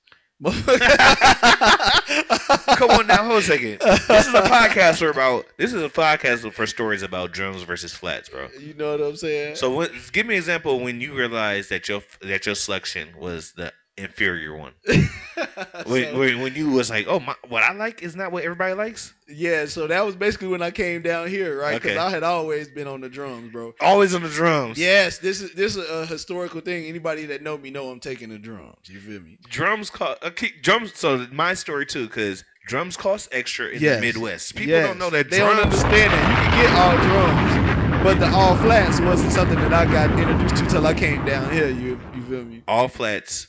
Come 0.44 0.52
on 2.92 3.06
now, 3.06 3.24
hold 3.24 3.40
a 3.40 3.42
second. 3.42 3.78
This 3.80 4.26
is 4.26 4.32
a 4.32 4.40
podcast 4.40 4.98
for 4.98 5.10
about. 5.10 5.44
This 5.58 5.74
is 5.74 5.82
a 5.82 5.90
podcast 5.90 6.50
for 6.54 6.66
stories 6.66 7.02
about 7.02 7.32
drums 7.32 7.62
versus 7.62 7.92
flats, 7.92 8.30
bro. 8.30 8.48
You 8.58 8.72
know 8.72 8.92
what 8.92 9.02
I'm 9.02 9.16
saying? 9.16 9.56
So, 9.56 9.74
when, 9.74 9.90
give 10.12 10.26
me 10.26 10.36
an 10.36 10.38
example 10.38 10.80
when 10.80 10.98
you 11.02 11.12
realized 11.12 11.68
that 11.68 11.90
your 11.90 12.02
that 12.22 12.46
your 12.46 12.54
selection 12.54 13.10
was 13.18 13.52
the 13.52 13.74
inferior 14.00 14.56
one. 14.56 14.72
when, 15.86 16.18
when 16.18 16.40
when 16.40 16.54
you 16.54 16.70
was 16.70 16.90
like, 16.90 17.06
oh, 17.08 17.20
my, 17.20 17.34
what 17.48 17.62
I 17.62 17.72
like 17.72 18.02
is 18.02 18.16
not 18.16 18.32
what 18.32 18.44
everybody 18.44 18.74
likes. 18.74 19.12
Yeah, 19.28 19.66
so 19.66 19.86
that 19.86 20.04
was 20.04 20.16
basically 20.16 20.48
when 20.48 20.62
I 20.62 20.70
came 20.70 21.02
down 21.02 21.28
here, 21.28 21.58
right? 21.58 21.74
Because 21.80 21.92
Okay. 21.96 22.00
I 22.00 22.10
had 22.10 22.22
always 22.22 22.68
been 22.68 22.86
on 22.88 23.00
the 23.00 23.08
drums, 23.08 23.52
bro. 23.52 23.74
Always 23.80 24.14
on 24.14 24.22
the 24.22 24.28
drums. 24.28 24.78
Yes, 24.78 25.18
this 25.18 25.40
is 25.40 25.52
this 25.54 25.76
is 25.76 25.88
a 25.88 26.06
historical 26.06 26.60
thing. 26.60 26.86
Anybody 26.86 27.26
that 27.26 27.42
know 27.42 27.56
me 27.56 27.70
know 27.70 27.90
I'm 27.90 28.00
taking 28.00 28.28
the 28.30 28.38
drums. 28.38 28.76
You 28.88 29.00
feel 29.00 29.20
me? 29.20 29.38
Drums 29.48 29.90
cost 29.90 30.18
uh, 30.22 30.30
drums. 30.62 30.92
So 30.96 31.26
my 31.32 31.54
story 31.54 31.86
too, 31.86 32.06
because 32.06 32.44
drums 32.66 32.96
cost 32.96 33.28
extra 33.32 33.68
in 33.68 33.80
Yes. 33.80 33.96
the 33.96 34.06
Midwest. 34.06 34.54
People 34.56 34.70
Yes. 34.72 34.86
don't 34.88 34.98
know 34.98 35.10
that 35.10 35.30
They 35.30 35.38
drums. 35.38 35.56
don't 35.56 35.64
understand 35.66 36.12
that. 36.12 36.28
You 36.28 36.36
can 36.50 36.62
get 36.64 36.72
all 36.74 36.96
drums, 37.94 38.04
but 38.04 38.18
the 38.20 38.30
all 38.36 38.56
flats 38.56 39.00
wasn't 39.00 39.32
something 39.32 39.58
that 39.60 39.72
I 39.72 39.84
got 39.86 40.10
introduced 40.18 40.56
to 40.64 40.68
till 40.70 40.86
I 40.86 40.94
came 40.94 41.24
down 41.24 41.52
here. 41.52 41.68
You 41.68 42.00
you 42.14 42.22
feel 42.22 42.44
me? 42.44 42.62
all 42.66 42.88
flats, 42.88 43.46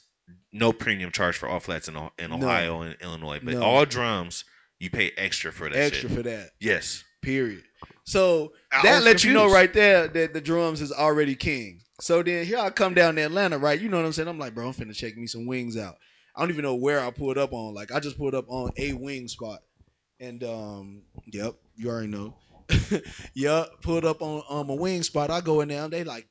no 0.51 0.73
premium 0.73 1.11
charge 1.11 1.37
for 1.37 1.47
all 1.47 1.59
flats 1.59 1.87
in, 1.87 1.95
in 2.19 2.29
No. 2.31 2.35
Ohio 2.37 2.81
and 2.81 2.95
Illinois, 3.01 3.39
but 3.43 3.53
No. 3.55 3.63
all 3.63 3.85
drums 3.85 4.43
you 4.79 4.89
pay 4.89 5.11
extra 5.17 5.51
for 5.51 5.69
that. 5.69 5.77
Extra 5.77 6.09
shit. 6.09 6.17
for 6.17 6.23
that. 6.23 6.49
Yes. 6.59 7.03
Period. 7.21 7.63
So 8.03 8.53
I 8.71 8.81
that 8.83 9.03
lets 9.03 9.23
you 9.23 9.31
know 9.33 9.51
right 9.51 9.71
there 9.71 10.07
that 10.07 10.33
the 10.33 10.41
drums 10.41 10.81
is 10.81 10.91
already 10.91 11.35
king. 11.35 11.81
So 11.99 12.23
then 12.23 12.45
here 12.45 12.57
I 12.57 12.71
come 12.71 12.95
down 12.95 13.15
to 13.15 13.21
Atlanta, 13.21 13.59
right? 13.59 13.79
You 13.79 13.89
know 13.89 13.97
what 13.97 14.07
I'm 14.07 14.11
saying? 14.11 14.27
I'm 14.27 14.39
like, 14.39 14.55
bro, 14.55 14.67
I'm 14.67 14.73
finna 14.73 14.95
check 14.95 15.15
me 15.15 15.27
some 15.27 15.45
wings 15.45 15.77
out. 15.77 15.97
I 16.35 16.41
don't 16.41 16.49
even 16.49 16.63
know 16.63 16.75
where 16.75 16.99
I 16.99 17.11
pulled 17.11 17.37
up 17.37 17.53
on. 17.53 17.75
Like 17.75 17.91
I 17.91 17.99
just 17.99 18.17
pulled 18.17 18.33
up 18.33 18.45
on 18.47 18.71
a 18.77 18.93
wing 18.93 19.27
spot. 19.27 19.59
And 20.19 20.43
um, 20.43 21.03
yep, 21.27 21.55
you 21.75 21.89
already 21.89 22.07
know. 22.07 22.35
yep, 23.35 23.67
pulled 23.81 24.05
up 24.05 24.21
on 24.21 24.41
um 24.49 24.69
a 24.69 24.75
wing 24.75 25.03
spot. 25.03 25.29
I 25.29 25.41
go 25.41 25.61
in 25.61 25.67
there, 25.69 25.83
and 25.83 25.93
they 25.93 26.03
like 26.03 26.27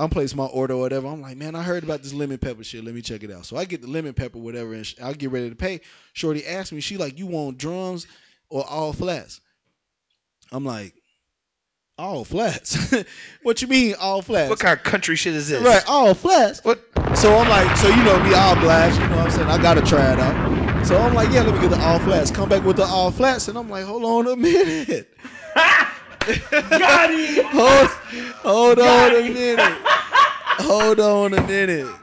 I'm 0.00 0.08
placing 0.08 0.38
my 0.38 0.46
order 0.46 0.74
or 0.74 0.80
whatever. 0.80 1.08
I'm 1.08 1.20
like, 1.20 1.36
man, 1.36 1.54
I 1.54 1.62
heard 1.62 1.84
about 1.84 2.02
this 2.02 2.14
lemon 2.14 2.38
pepper 2.38 2.64
shit. 2.64 2.82
Let 2.82 2.94
me 2.94 3.02
check 3.02 3.22
it 3.22 3.30
out. 3.30 3.44
So 3.44 3.58
I 3.58 3.66
get 3.66 3.82
the 3.82 3.88
lemon 3.88 4.14
pepper, 4.14 4.38
whatever, 4.38 4.72
and 4.72 4.94
I'll 5.02 5.12
get 5.12 5.30
ready 5.30 5.50
to 5.50 5.56
pay. 5.56 5.82
Shorty 6.14 6.46
asked 6.46 6.72
me, 6.72 6.80
she 6.80 6.96
like, 6.96 7.18
you 7.18 7.26
want 7.26 7.58
drums 7.58 8.06
or 8.48 8.64
all 8.66 8.94
flats? 8.94 9.42
I'm 10.50 10.64
like, 10.64 10.94
all 11.98 12.24
flats. 12.24 12.94
what 13.42 13.60
you 13.60 13.68
mean 13.68 13.94
all 14.00 14.22
flats? 14.22 14.48
What 14.48 14.58
kind 14.58 14.78
of 14.78 14.82
country 14.82 15.16
shit 15.16 15.34
is 15.34 15.48
this? 15.48 15.62
Right, 15.62 15.84
all 15.86 16.14
flats. 16.14 16.64
What? 16.64 16.80
So 17.14 17.36
I'm 17.36 17.48
like, 17.48 17.76
so 17.76 17.88
you 17.88 18.02
know 18.02 18.18
me, 18.24 18.32
all 18.32 18.54
blast. 18.54 18.98
You 18.98 19.06
know 19.08 19.16
what 19.16 19.26
I'm 19.26 19.30
saying? 19.30 19.48
I 19.48 19.60
gotta 19.60 19.82
try 19.82 20.14
it 20.14 20.18
out. 20.18 20.86
So 20.86 20.96
I'm 20.96 21.12
like, 21.12 21.30
yeah, 21.30 21.42
let 21.42 21.54
me 21.54 21.60
get 21.60 21.70
the 21.70 21.80
all 21.80 21.98
flats. 21.98 22.30
Come 22.30 22.48
back 22.48 22.64
with 22.64 22.76
the 22.76 22.84
all 22.84 23.10
flats, 23.10 23.48
and 23.48 23.58
I'm 23.58 23.68
like, 23.68 23.84
hold 23.84 24.04
on 24.04 24.32
a 24.32 24.36
minute. 24.36 25.14
Got 26.26 27.10
him. 27.10 27.44
Hold, 27.46 27.88
hold 28.42 28.78
on 28.78 29.14
a 29.14 29.22
minute. 29.28 29.78
Hold 30.60 31.00
on 31.00 31.34
a 31.34 31.42
minute. 31.46 31.94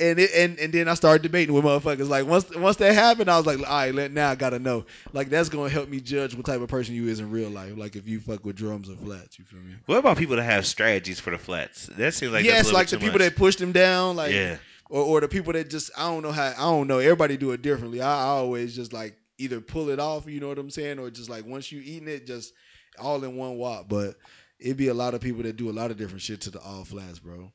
And 0.00 0.20
it, 0.20 0.30
and 0.32 0.56
and 0.60 0.72
then 0.72 0.86
I 0.86 0.94
started 0.94 1.22
debating 1.22 1.52
with 1.52 1.64
motherfuckers. 1.64 2.08
Like 2.08 2.24
once 2.24 2.54
once 2.54 2.76
that 2.76 2.94
happened, 2.94 3.28
I 3.28 3.36
was 3.36 3.46
like, 3.46 3.58
all 3.58 3.64
right, 3.64 3.92
let, 3.92 4.12
now 4.12 4.30
I 4.30 4.36
gotta 4.36 4.60
know. 4.60 4.86
Like 5.12 5.28
that's 5.28 5.48
gonna 5.48 5.68
help 5.70 5.88
me 5.88 6.00
judge 6.00 6.36
what 6.36 6.46
type 6.46 6.60
of 6.60 6.68
person 6.68 6.94
you 6.94 7.08
is 7.08 7.18
in 7.18 7.32
real 7.32 7.50
life. 7.50 7.76
Like 7.76 7.96
if 7.96 8.06
you 8.06 8.20
fuck 8.20 8.44
with 8.44 8.54
drums 8.54 8.88
or 8.88 8.94
flats, 8.94 9.40
you 9.40 9.44
feel 9.44 9.58
me? 9.58 9.74
What 9.86 9.98
about 9.98 10.16
people 10.16 10.36
that 10.36 10.44
have 10.44 10.66
strategies 10.66 11.18
for 11.18 11.30
the 11.30 11.38
flats? 11.38 11.86
That 11.96 12.14
seems 12.14 12.30
like 12.32 12.44
that's 12.44 12.68
yes, 12.68 12.72
like 12.72 12.86
the 12.86 12.96
too 12.96 13.00
people 13.00 13.18
much. 13.18 13.30
that 13.30 13.36
push 13.36 13.56
them 13.56 13.72
down, 13.72 14.14
like 14.14 14.32
Yeah. 14.32 14.58
or 14.88 15.02
or 15.02 15.20
the 15.20 15.26
people 15.26 15.52
that 15.54 15.68
just 15.68 15.90
I 15.98 16.02
don't 16.02 16.22
know 16.22 16.30
how 16.30 16.46
I 16.56 16.60
don't 16.60 16.86
know. 16.86 17.00
Everybody 17.00 17.36
do 17.36 17.50
it 17.50 17.62
differently. 17.62 18.00
I, 18.00 18.08
I 18.08 18.26
always 18.28 18.76
just 18.76 18.92
like 18.92 19.16
either 19.38 19.60
pull 19.60 19.88
it 19.88 19.98
off, 19.98 20.28
you 20.28 20.38
know 20.38 20.48
what 20.48 20.58
I'm 20.60 20.70
saying, 20.70 21.00
or 21.00 21.10
just 21.10 21.28
like 21.28 21.44
once 21.44 21.72
you 21.72 21.80
eating 21.84 22.06
it, 22.06 22.24
just 22.24 22.52
all 22.98 23.22
in 23.24 23.36
one 23.36 23.56
wop. 23.56 23.88
But 23.88 24.16
it'd 24.58 24.76
be 24.76 24.88
a 24.88 24.94
lot 24.94 25.14
of 25.14 25.20
people 25.20 25.42
that 25.42 25.56
do 25.56 25.70
a 25.70 25.72
lot 25.72 25.90
of 25.90 25.96
different 25.96 26.22
shit 26.22 26.40
to 26.42 26.50
the 26.50 26.60
all 26.60 26.84
flats, 26.84 27.18
bro. 27.18 27.52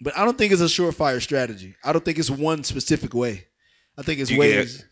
But 0.00 0.16
I 0.18 0.24
don't 0.24 0.36
think 0.36 0.52
it's 0.52 0.60
a 0.60 0.64
surefire 0.64 1.22
strategy. 1.22 1.76
I 1.84 1.92
don't 1.92 2.04
think 2.04 2.18
it's 2.18 2.30
one 2.30 2.64
specific 2.64 3.14
way. 3.14 3.46
I 3.96 4.02
think 4.02 4.20
it's 4.20 4.30
do 4.30 4.38
ways. 4.38 4.78
Get, 4.78 4.86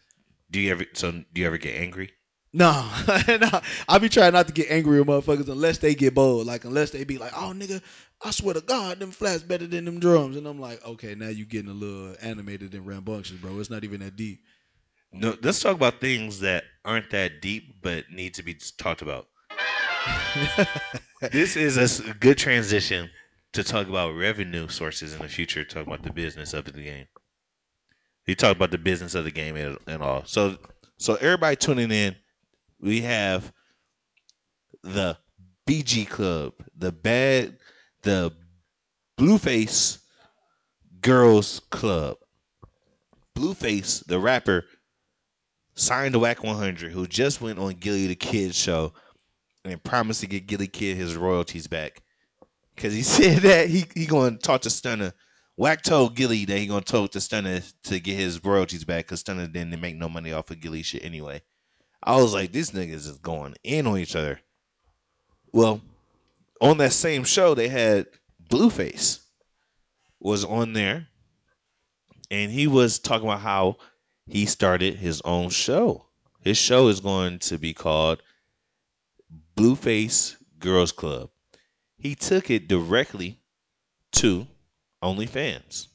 do 0.51 0.61
you 0.61 0.71
ever? 0.71 0.85
So 0.93 1.11
do 1.13 1.41
you 1.41 1.47
ever 1.47 1.59
get 1.59 1.81
angry? 1.81 2.11
No, 2.53 2.73
no. 3.29 3.61
I 3.89 3.99
be 3.99 4.09
trying 4.09 4.33
not 4.33 4.49
to 4.49 4.53
get 4.53 4.71
angry 4.71 5.01
with 5.01 5.09
motherfuckers 5.09 5.49
unless 5.49 5.79
they 5.79 5.95
get 5.95 6.15
bold. 6.15 6.47
Like 6.47 6.65
unless 6.65 6.91
they 6.91 7.05
be 7.05 7.19
like, 7.19 7.33
"Oh, 7.35 7.53
nigga, 7.55 7.81
I 8.25 8.31
swear 8.33 8.55
to 8.55 8.61
God, 8.61 8.99
them 8.99 9.13
flats 9.13 9.43
better 9.43 9.67
than 9.67 9.85
them 9.85 10.01
drums." 10.01 10.37
And 10.37 10.47
I'm 10.47 10.61
like, 10.61 10.85
"Okay, 10.85 11.15
now 11.15 11.29
you 11.29 11.45
getting 11.45 11.71
a 11.71 11.75
little 11.75 12.17
animated 12.21 12.75
and 12.75 12.87
rambunctious, 12.87 13.37
bro. 13.37 13.59
It's 13.61 13.71
not 13.71 13.85
even 13.85 14.01
that 14.01 14.17
deep." 14.17 14.41
No. 15.13 15.37
Let's 15.43 15.61
talk 15.61 15.75
about 15.75 16.01
things 16.01 16.41
that 16.41 16.65
aren't 16.85 17.11
that 17.11 17.41
deep 17.41 17.83
but 17.83 18.11
need 18.11 18.35
to 18.35 18.43
be 18.43 18.55
talked 18.79 19.03
about. 19.03 19.27
this 21.33 21.57
is 21.57 22.01
a 22.01 22.15
good 22.15 22.39
transition 22.39 23.11
to 23.53 23.65
talk 23.65 23.89
about 23.89 24.15
revenue 24.15 24.69
sources 24.69 25.15
in 25.15 25.21
the 25.21 25.29
future. 25.29 25.65
Talk 25.65 25.87
about 25.87 26.03
the 26.03 26.13
business 26.13 26.55
of 26.55 26.65
the 26.65 26.73
game. 26.73 27.07
You 28.27 28.35
talk 28.35 28.57
about 28.57 28.71
the 28.71 28.79
business 28.79 29.15
of 29.15 29.25
the 29.25 29.31
game 29.31 29.57
and, 29.57 30.03
all. 30.03 30.25
So, 30.25 30.57
so 30.99 31.17
everybody 31.17 31.57
tuning 31.57 31.91
in, 31.91 32.17
we 32.81 33.01
have 33.03 33.53
the 34.83 35.19
BG 35.67 36.09
Club, 36.09 36.55
the 36.77 36.93
bad, 36.93 37.59
the 38.03 38.33
Blueface 39.19 39.99
Girls 41.01 41.61
Club. 41.71 42.19
Blueface, 43.37 44.05
the 44.07 44.19
rapper, 44.19 44.65
signed 45.75 46.13
to 46.13 46.19
Wack 46.19 46.43
100, 46.45 46.93
who 46.93 47.07
just 47.07 47.41
went 47.41 47.59
on 47.59 47.75
Gillie 47.75 48.09
Da 48.09 48.15
Kid 48.15 48.55
show 48.55 48.93
and 49.65 49.83
promised 49.83 50.21
to 50.21 50.27
get 50.27 50.47
Gillie 50.47 50.67
Kid 50.67 50.97
his 50.97 51.17
royalties 51.17 51.67
back. 51.67 52.03
Because 52.75 52.95
he 52.95 53.03
said 53.03 53.39
that 53.43 53.69
he, 53.69 53.85
he 53.95 54.07
going 54.07 54.37
to 54.37 54.43
talk 54.43 54.63
to 54.63 54.69
Stunna. 54.69 55.13
Wack 55.57 55.83
told 55.83 56.17
Gillie 56.17 56.47
that 56.47 56.59
he 56.59 56.67
going 56.67 56.83
to 56.83 56.93
talk 56.93 57.11
to 57.13 57.19
Stunna 57.19 57.73
to 57.85 58.01
get 58.01 58.17
his 58.17 58.43
royalties 58.43 58.85
back 58.85 59.07
because 59.07 59.23
Stunna 59.23 59.53
didn't 59.53 59.81
make 59.81 59.97
no 59.97 60.09
money 60.09 60.33
off 60.33 60.51
of 60.51 60.61
Gillie 60.61 60.83
shit 60.83 61.05
anyway. 61.05 61.43
I 62.03 62.17
was 62.17 62.33
like, 62.33 62.53
these 62.53 62.71
niggas 62.71 63.07
is 63.07 63.19
going 63.19 63.55
in 63.63 63.87
on 63.87 63.99
each 63.99 64.17
other. 64.17 64.41
Well, 65.53 65.83
on 66.61 66.79
that 66.79 66.93
same 66.93 67.25
show, 67.25 67.55
they 67.55 67.69
had 67.69 68.07
Blueface 68.49 69.21
was 70.19 70.45
on 70.45 70.73
there 70.73 71.09
and 72.31 72.53
he 72.53 72.67
was 72.67 72.99
talking 72.99 73.27
about 73.27 73.41
how 73.41 73.77
he 74.27 74.47
started 74.47 74.97
his 74.97 75.21
own 75.25 75.51
show. 75.51 76.07
His 76.41 76.57
show 76.57 76.89
is 76.89 77.01
going 77.01 77.41
to 77.41 77.59
be 77.59 77.75
called 77.75 78.23
Blueface 79.57 80.37
Girls 80.59 80.93
Club. 80.93 81.31
He 81.99 82.15
took 82.15 82.51
it 82.51 82.69
directly 82.69 83.41
to 84.13 84.47
OnlyFans. 85.03 85.89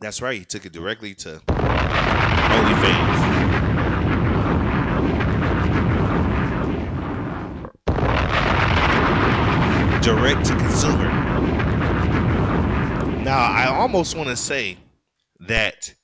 That's 0.00 0.22
right. 0.22 0.38
He 0.38 0.44
took 0.44 0.64
it 0.64 0.72
directly 0.72 1.14
to 1.16 1.40
OnlyFans. 1.46 3.20
Direct 10.02 10.46
to 10.46 10.56
consumer. 10.56 11.08
Now, 13.22 13.38
I 13.38 13.66
almost 13.66 14.16
want 14.16 14.30
to 14.30 14.36
say 14.36 14.78
that 15.40 15.94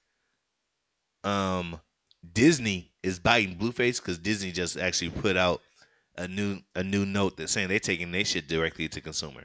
um, 1.25 1.81
Disney 2.33 2.93
is 3.07 3.21
biting 3.21 3.55
Blueface 3.55 4.03
because 4.03 4.19
Disney 4.19 4.51
just 4.51 4.77
actually 4.77 5.11
put 5.11 5.37
out 5.37 5.63
a 6.19 6.27
new 6.27 6.59
a 6.75 6.83
new 6.83 7.07
note 7.07 7.37
that's 7.37 7.53
saying 7.53 7.69
they're 7.69 7.79
taking 7.79 8.11
their 8.11 8.25
shit 8.25 8.49
directly 8.49 8.89
to 8.89 9.01
consumer. 9.01 9.45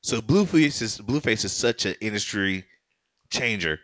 So 0.00 0.20
Blueface 0.20 0.82
is 0.82 0.98
Blueface 0.98 1.44
is 1.44 1.52
such 1.52 1.86
an 1.86 1.94
industry 2.00 2.64
changer 3.30 3.78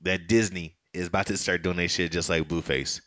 that 0.00 0.26
Disney 0.26 0.74
is 0.92 1.06
about 1.06 1.26
to 1.26 1.36
start 1.36 1.62
doing 1.62 1.76
their 1.76 1.86
shit 1.86 2.10
just 2.10 2.28
like 2.28 2.48
Blueface. 2.48 3.00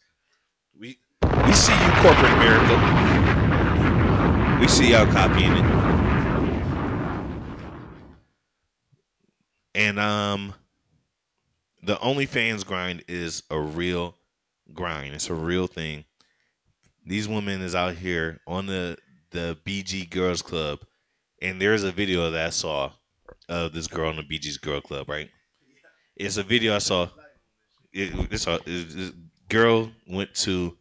We 0.79 0.99
we 1.45 1.51
see 1.51 1.73
you, 1.73 1.91
corporate 2.01 2.31
America. 2.31 2.77
We 4.61 4.69
see 4.69 4.91
y'all 4.91 5.05
copying 5.07 5.51
it. 5.51 5.65
And 9.75 9.99
um 9.99 10.53
the 11.83 11.97
OnlyFans 11.97 12.65
grind 12.65 13.03
is 13.09 13.43
a 13.49 13.59
real 13.59 14.15
grind. 14.73 15.13
It's 15.13 15.29
a 15.29 15.33
real 15.33 15.67
thing. 15.67 16.05
These 17.05 17.27
women 17.27 17.61
is 17.61 17.75
out 17.75 17.95
here 17.95 18.39
on 18.47 18.67
the 18.67 18.97
the 19.31 19.57
BG 19.65 20.09
Girls 20.09 20.41
Club, 20.41 20.79
and 21.41 21.61
there's 21.61 21.83
a 21.83 21.91
video 21.91 22.29
that 22.31 22.47
I 22.47 22.49
saw 22.49 22.91
of 23.49 23.73
this 23.73 23.87
girl 23.87 24.09
in 24.11 24.17
the 24.17 24.23
BG's 24.23 24.57
Girl 24.57 24.81
Club. 24.81 25.09
Right? 25.09 25.29
It's 26.15 26.37
a 26.37 26.43
video 26.43 26.75
I 26.75 26.79
saw. 26.79 27.07
It, 27.93 28.29
this, 28.29 28.47
uh, 28.47 28.59
this 28.65 29.11
girl 29.49 29.91
went 30.07 30.33
to 30.35 30.77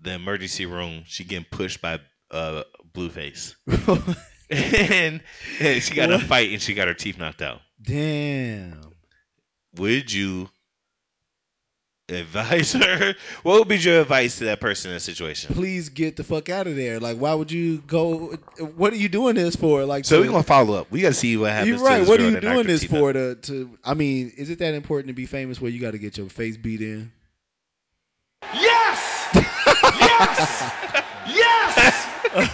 the 0.00 0.12
emergency 0.12 0.66
room. 0.66 1.04
She 1.06 1.24
getting 1.24 1.46
pushed 1.50 1.80
by 1.80 2.00
uh, 2.30 2.62
Blueface, 2.92 3.54
and, 4.50 5.20
and 5.60 5.82
she 5.82 5.94
got 5.94 6.10
a 6.10 6.18
fight 6.18 6.50
and 6.50 6.60
she 6.60 6.74
got 6.74 6.88
her 6.88 6.94
teeth 6.94 7.18
knocked 7.18 7.42
out. 7.42 7.60
Damn. 7.80 8.80
Would 9.76 10.12
you 10.12 10.50
advise 12.20 12.72
her? 12.72 13.14
What 13.42 13.58
would 13.58 13.68
be 13.68 13.76
your 13.78 14.00
advice 14.02 14.38
to 14.38 14.44
that 14.44 14.60
person 14.60 14.90
in 14.90 14.96
that 14.96 15.00
situation? 15.00 15.54
Please 15.54 15.88
get 15.88 16.16
the 16.16 16.24
fuck 16.24 16.48
out 16.48 16.66
of 16.66 16.76
there. 16.76 17.00
Like, 17.00 17.18
why 17.18 17.34
would 17.34 17.50
you 17.50 17.78
go? 17.86 18.36
What 18.76 18.92
are 18.92 18.96
you 18.96 19.08
doing 19.08 19.34
this 19.34 19.56
for? 19.56 19.84
Like, 19.84 20.04
So 20.04 20.16
to- 20.16 20.22
we're 20.26 20.32
gonna 20.32 20.42
follow 20.42 20.74
up. 20.74 20.90
We 20.90 21.00
gotta 21.00 21.14
see 21.14 21.36
what 21.36 21.50
happens. 21.52 21.68
You're 21.68 21.78
to 21.78 21.84
right. 21.84 21.98
this 22.00 22.08
What 22.08 22.20
are 22.20 22.30
you 22.30 22.40
doing 22.40 22.66
this 22.66 22.82
teeth 22.82 22.90
for? 22.90 23.12
To, 23.12 23.34
to 23.34 23.78
I 23.84 23.94
mean, 23.94 24.32
is 24.36 24.50
it 24.50 24.58
that 24.60 24.74
important 24.74 25.08
to 25.08 25.14
be 25.14 25.26
famous 25.26 25.60
where 25.60 25.70
you 25.70 25.80
got 25.80 25.92
to 25.92 25.98
get 25.98 26.16
your 26.16 26.28
face 26.28 26.56
beat 26.56 26.80
in? 26.80 27.12
Yes! 28.54 29.28
Yes! 29.34 30.72
yes! 31.26 32.08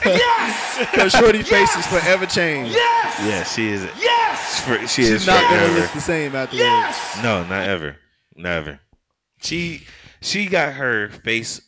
Yes! 0.05 0.91
Because 0.91 1.13
Shorty 1.13 1.43
face 1.43 1.75
is 1.77 1.87
forever 1.87 2.27
changed. 2.27 2.75
Yes! 2.75 3.21
Yeah, 3.27 3.45
she 3.45 3.69
is. 3.69 3.85
Yes! 4.01 4.61
For, 4.65 4.79
she 4.81 4.87
She's 5.03 5.11
is 5.11 5.27
not 5.27 5.43
gonna 5.43 5.73
look 5.81 5.91
the 5.93 6.01
same 6.01 6.35
afterwards. 6.35 6.61
Yes! 6.61 7.23
No, 7.23 7.45
not 7.45 7.69
ever. 7.69 7.97
Never. 8.37 8.81
She 9.41 9.87
she 10.21 10.47
got 10.47 10.75
her 10.75 11.09
face 11.09 11.61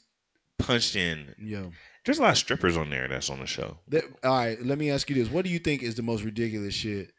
punched 0.58 0.96
in. 0.96 1.34
Yeah. 1.40 1.66
There's 2.04 2.18
a 2.18 2.22
lot 2.22 2.32
of 2.32 2.38
strippers 2.38 2.76
on 2.76 2.90
there 2.90 3.08
that's 3.08 3.28
on 3.28 3.40
the 3.40 3.46
show. 3.46 3.78
That, 3.88 4.04
all 4.24 4.36
right, 4.36 4.60
let 4.62 4.78
me 4.78 4.90
ask 4.90 5.08
you 5.10 5.16
this: 5.16 5.30
What 5.30 5.44
do 5.44 5.50
you 5.50 5.58
think 5.58 5.82
is 5.82 5.94
the 5.94 6.02
most 6.02 6.24
ridiculous 6.24 6.74
shit 6.74 7.12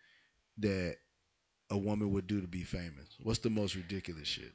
that 0.57 0.95
a 1.69 1.77
woman 1.77 2.11
would 2.11 2.27
do 2.27 2.41
to 2.41 2.47
be 2.47 2.63
famous? 2.63 3.07
What's 3.21 3.39
the 3.39 3.49
most 3.49 3.75
ridiculous 3.75 4.27
shit? 4.27 4.53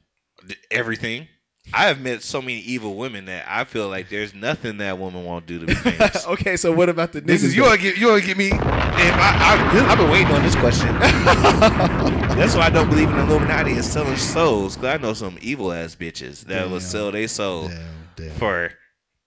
Everything. 0.69 1.27
I 1.73 1.87
have 1.87 1.99
met 1.99 2.23
so 2.23 2.41
many 2.41 2.59
evil 2.59 2.95
women 2.95 3.25
that 3.25 3.45
I 3.47 3.65
feel 3.65 3.89
like 3.89 4.09
there's 4.09 4.33
nothing 4.33 4.77
that 4.77 4.97
woman 4.97 5.25
won't 5.25 5.45
do 5.45 5.65
to 5.65 5.65
me. 5.65 5.97
okay, 6.27 6.55
so 6.55 6.71
what 6.71 6.87
about 6.87 7.11
the 7.11 7.21
niggas? 7.21 7.27
This 7.27 7.43
is 7.43 7.55
you 7.55 7.63
though? 7.63 7.69
want 7.69 7.81
to 7.81 7.87
get 7.89 7.97
you 7.97 8.07
want 8.07 8.21
to 8.21 8.27
get 8.27 8.37
me? 8.37 8.47
If 8.47 8.55
I, 8.55 9.37
I 9.39 9.91
I've 9.91 9.97
been 9.97 10.09
waiting 10.09 10.33
on 10.33 10.43
this 10.43 10.55
question. 10.55 10.87
That's 12.37 12.55
why 12.55 12.67
I 12.67 12.69
don't 12.69 12.89
believe 12.89 13.09
in 13.09 13.17
Illuminati 13.17 13.73
and 13.73 13.83
selling 13.83 14.17
souls. 14.17 14.75
Cause 14.75 14.85
I 14.85 14.97
know 14.97 15.13
some 15.13 15.37
evil 15.41 15.73
ass 15.73 15.95
bitches 15.95 16.45
that 16.45 16.69
will 16.69 16.79
sell 16.79 17.11
their 17.11 17.27
soul 17.27 17.69
for 18.37 18.71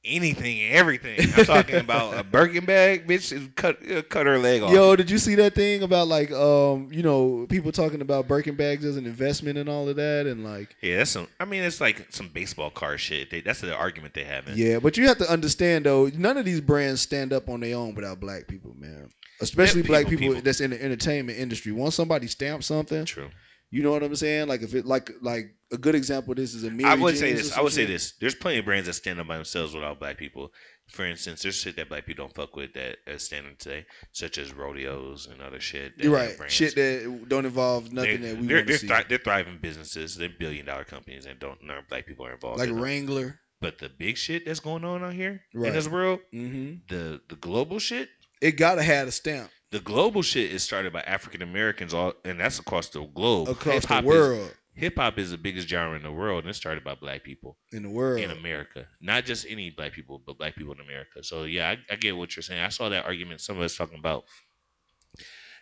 anything 0.05 0.61
and 0.61 0.75
everything. 0.75 1.19
I'm 1.37 1.45
talking 1.45 1.77
about 1.81 2.19
a 2.19 2.25
Birkin 2.25 2.65
bag, 2.65 3.07
bitch. 3.07 3.55
Cut 3.55 3.79
uh, 3.91 4.03
cut 4.03 4.27
her 4.27 4.39
leg 4.39 4.63
off. 4.63 4.73
Yo, 4.73 4.97
did 4.97 5.11
you 5.11 5.19
see 5.19 5.35
that 5.37 5.55
thing 5.55 5.83
about 5.83 6.09
like 6.09 6.31
um, 6.33 6.89
you 6.93 7.03
know, 7.03 7.47
people 7.49 7.73
talking 7.73 8.01
about 8.01 8.29
Birkin 8.29 8.55
bags 8.57 8.85
as 8.85 8.97
an 8.97 9.07
investment 9.07 9.59
and 9.59 9.69
all 9.69 9.89
of 9.89 9.97
that 9.97 10.27
and 10.27 10.45
like 10.45 10.75
Yeah, 10.81 10.99
that's 10.99 11.11
some. 11.11 11.29
I 11.39 11.45
mean, 11.45 11.63
it's 11.63 11.81
like 11.81 12.07
some 12.11 12.29
baseball 12.29 12.71
card 12.71 13.01
shit. 13.01 13.31
They, 13.31 13.41
that's 13.41 13.61
the 13.61 13.75
argument 13.75 14.15
they 14.15 14.25
have. 14.25 14.49
Yeah, 14.57 14.79
but 14.79 14.97
you 14.97 15.07
have 15.09 15.19
to 15.19 15.31
understand 15.31 15.87
though, 15.87 16.11
none 16.17 16.37
of 16.37 16.45
these 16.45 16.61
brands 16.61 17.01
stand 17.01 17.33
up 17.33 17.49
on 17.49 17.61
their 17.61 17.77
own 17.77 17.95
without 17.95 18.21
black 18.21 18.47
people, 18.49 18.75
man. 18.79 19.11
Especially 19.41 19.83
Yeah, 19.83 19.87
black 19.87 20.05
people- 20.05 20.19
people, 20.19 20.35
people. 20.37 20.45
that's 20.45 20.61
in 20.61 20.71
the 20.71 20.83
entertainment 20.83 21.39
industry. 21.39 21.73
Once 21.73 21.95
somebody 21.95 22.27
stamps 22.27 22.67
something, 22.67 23.05
true. 23.05 23.31
You 23.71 23.83
know 23.83 23.93
what 23.93 24.03
I'm 24.03 24.15
saying? 24.17 24.49
Like 24.49 24.63
if 24.63 24.75
it 24.75 24.85
like 24.85 25.11
like 25.23 25.55
a 25.73 25.79
good 25.79 25.95
example 25.95 26.33
of 26.33 26.37
this 26.39 26.55
is 26.55 26.65
a 26.65 26.71
Mary 26.71 26.85
I 26.91 26.95
would 26.95 27.17
say 27.17 27.31
Jane's 27.35 27.49
this. 27.51 27.57
I 27.57 27.61
would 27.61 27.73
say 27.73 27.85
this. 27.85 28.15
There's 28.21 28.35
plenty 28.35 28.59
of 28.59 28.65
brands 28.65 28.87
that 28.87 28.95
stand 28.95 29.21
up 29.21 29.27
by 29.29 29.37
themselves 29.37 29.75
without 29.75 29.99
black 30.01 30.19
people. 30.19 30.53
For 30.89 31.07
instance, 31.07 31.43
there's 31.43 31.55
shit 31.55 31.77
that 31.77 31.89
black 31.89 32.05
people 32.05 32.25
don't 32.25 32.35
fuck 32.35 32.57
with 32.57 32.73
that 32.75 32.97
is 33.07 33.23
standing 33.25 33.55
today, 33.59 33.87
such 34.13 34.39
as 34.39 34.53
rodeos 34.53 35.29
and 35.31 35.41
other 35.41 35.61
shit. 35.61 35.97
that 35.97 36.05
You're 36.05 36.13
right. 36.15 36.37
Shit 36.51 36.75
that 36.75 37.27
don't 37.29 37.45
involve 37.47 37.93
nothing 37.93 38.23
They're, 38.23 38.33
that 38.35 38.41
we 38.41 38.47
they're, 38.49 38.57
want 38.57 38.67
they're, 38.69 38.79
see. 38.79 38.87
thri- 38.89 39.05
they're 39.09 39.19
thriving 39.19 39.59
businesses. 39.63 40.17
They're 40.17 40.29
billion 40.37 40.67
dollar 40.67 40.83
companies 40.85 41.27
and 41.27 41.39
don't 41.39 41.63
none 41.65 41.77
black 41.89 42.07
people 42.07 42.27
are 42.27 42.33
involved. 42.33 42.59
like 42.59 42.69
in 42.69 42.75
them. 42.75 42.83
Wrangler. 42.85 43.39
But 43.61 43.79
the 43.79 43.89
big 43.91 44.17
shit 44.17 44.47
that's 44.47 44.59
going 44.61 44.85
on 44.85 45.05
out 45.05 45.13
here 45.13 45.43
Right. 45.55 45.69
in 45.69 45.75
this 45.75 45.87
world, 45.87 46.21
Mhm. 46.35 46.81
the 46.89 47.21
the 47.29 47.37
global 47.37 47.79
shit, 47.79 48.09
It 48.41 48.53
gotta 48.53 48.83
have 48.83 49.07
a 49.07 49.13
stamp. 49.13 49.51
the 49.71 49.79
global 49.81 50.23
shit 50.23 50.51
is 50.51 50.65
started 50.65 50.93
by 50.93 51.03
African 51.03 51.43
Americans, 51.43 51.93
all 51.95 52.15
and 52.25 52.41
that's 52.41 52.59
across 52.59 52.89
the 52.89 53.05
globe, 53.05 53.49
Across 53.51 53.65
the 53.65 53.73
Hip-hop 53.73 54.05
is- 54.05 54.09
world. 54.09 54.57
Hip 54.81 54.97
hop 54.97 55.19
is 55.19 55.31
the 55.31 55.39
biggest 55.39 55.69
genre 55.69 55.95
in 55.97 56.03
the 56.03 56.11
world, 56.13 56.45
and 56.45 56.51
it 56.51 56.55
started 56.55 56.83
by 56.83 56.95
black 56.95 57.23
people 57.23 57.59
In 57.73 57.83
the 57.83 57.91
world. 57.91 58.21
in 58.21 58.31
America. 58.31 58.87
Not 59.01 59.25
just 59.27 59.47
any 59.49 59.71
black 59.71 59.93
people, 59.93 60.23
but 60.27 60.39
black 60.39 60.57
people 60.57 60.73
in 60.73 60.81
America. 60.81 61.23
So 61.23 61.45
yeah, 61.45 61.69
I, 61.71 61.93
I 61.93 61.97
get 61.97 62.17
what 62.17 62.35
you're 62.35 62.43
saying. 62.43 62.61
I 62.63 62.71
saw 62.71 62.89
that 62.89 63.05
argument. 63.05 63.41
Some 63.41 63.57
of 63.59 63.63
us 63.63 63.77
talking 63.77 63.99
about 63.99 64.25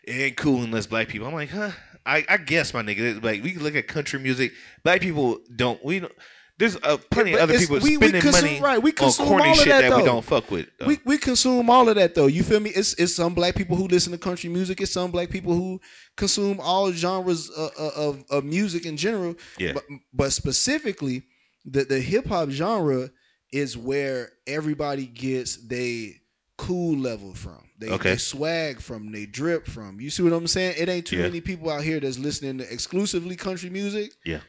it 0.04 0.12
ain't 0.12 0.36
cool 0.36 0.62
unless 0.62 0.86
black 0.86 1.08
people. 1.08 1.26
I'm 1.26 1.34
like, 1.34 1.50
huh? 1.50 1.72
I, 2.06 2.24
I 2.28 2.36
guess 2.38 2.72
my 2.72 2.82
nigga. 2.82 3.22
Like 3.22 3.42
we 3.42 3.52
can 3.52 3.62
look 3.62 3.74
at 3.74 3.88
country 3.88 4.18
music. 4.18 4.52
Black 4.84 5.00
people 5.00 5.40
don't. 5.54 5.84
We 5.84 6.00
don't. 6.00 6.12
There's 6.58 6.76
uh, 6.82 6.96
plenty 7.10 7.34
of 7.34 7.40
other 7.40 7.56
people 7.58 7.76
we- 7.78 7.96
we 7.96 8.08
spending 8.08 8.20
consume- 8.20 8.44
money 8.44 8.60
right, 8.60 8.82
we 8.82 8.90
on 8.90 8.96
consume 8.96 9.28
corny 9.28 9.44
all 9.44 9.50
of 9.52 9.56
shit 9.58 9.68
that, 9.68 9.80
that, 9.82 9.96
we 9.96 9.98
though. 10.02 10.06
don't 10.06 10.24
fuck 10.24 10.50
with. 10.50 10.66
though. 10.78 10.86
We 10.86 10.98
we 11.04 11.16
consume 11.18 11.70
all 11.70 11.88
of 11.88 11.94
that 11.94 12.14
though. 12.16 12.26
You 12.26 12.42
feel 12.42 12.58
me? 12.60 12.70
It's 12.70 12.94
it's 12.94 13.14
some 13.14 13.32
black 13.34 13.54
people 13.54 13.76
who 13.76 13.86
listen 13.86 14.10
to 14.12 14.18
country 14.18 14.50
music. 14.50 14.80
It's 14.80 14.90
some 14.92 15.10
black 15.12 15.30
people 15.30 15.54
who 15.54 15.80
consume 16.16 16.58
all 16.60 16.90
genres 16.90 17.48
uh, 17.56 17.68
uh, 17.78 17.90
of 17.96 18.24
of 18.30 18.44
music 18.44 18.86
in 18.86 18.96
general. 18.96 19.36
Yeah. 19.58 19.72
But 19.74 19.84
but 20.12 20.32
specifically, 20.32 21.22
the 21.64 21.84
the 21.84 22.00
hip 22.00 22.26
hop 22.26 22.50
genre 22.50 23.10
is 23.52 23.76
where 23.76 24.32
everybody 24.46 25.06
gets 25.06 25.56
they 25.68 26.16
cool 26.56 26.96
level 26.98 27.34
from. 27.34 27.62
They, 27.78 27.88
Okay. 27.90 28.10
they 28.10 28.16
swag 28.16 28.80
from. 28.80 29.12
They 29.12 29.26
drip 29.26 29.66
from. 29.66 30.00
You 30.00 30.10
see 30.10 30.24
what 30.24 30.32
I'm 30.32 30.48
saying? 30.48 30.74
It 30.76 30.88
ain't 30.88 31.06
too 31.06 31.16
Yeah. 31.16 31.22
many 31.22 31.40
people 31.40 31.70
out 31.70 31.84
here 31.84 32.00
that's 32.00 32.18
listening 32.18 32.58
to 32.58 32.64
exclusively 32.72 33.36
country 33.36 33.70
music 33.70 34.10
yeah. 34.24 34.40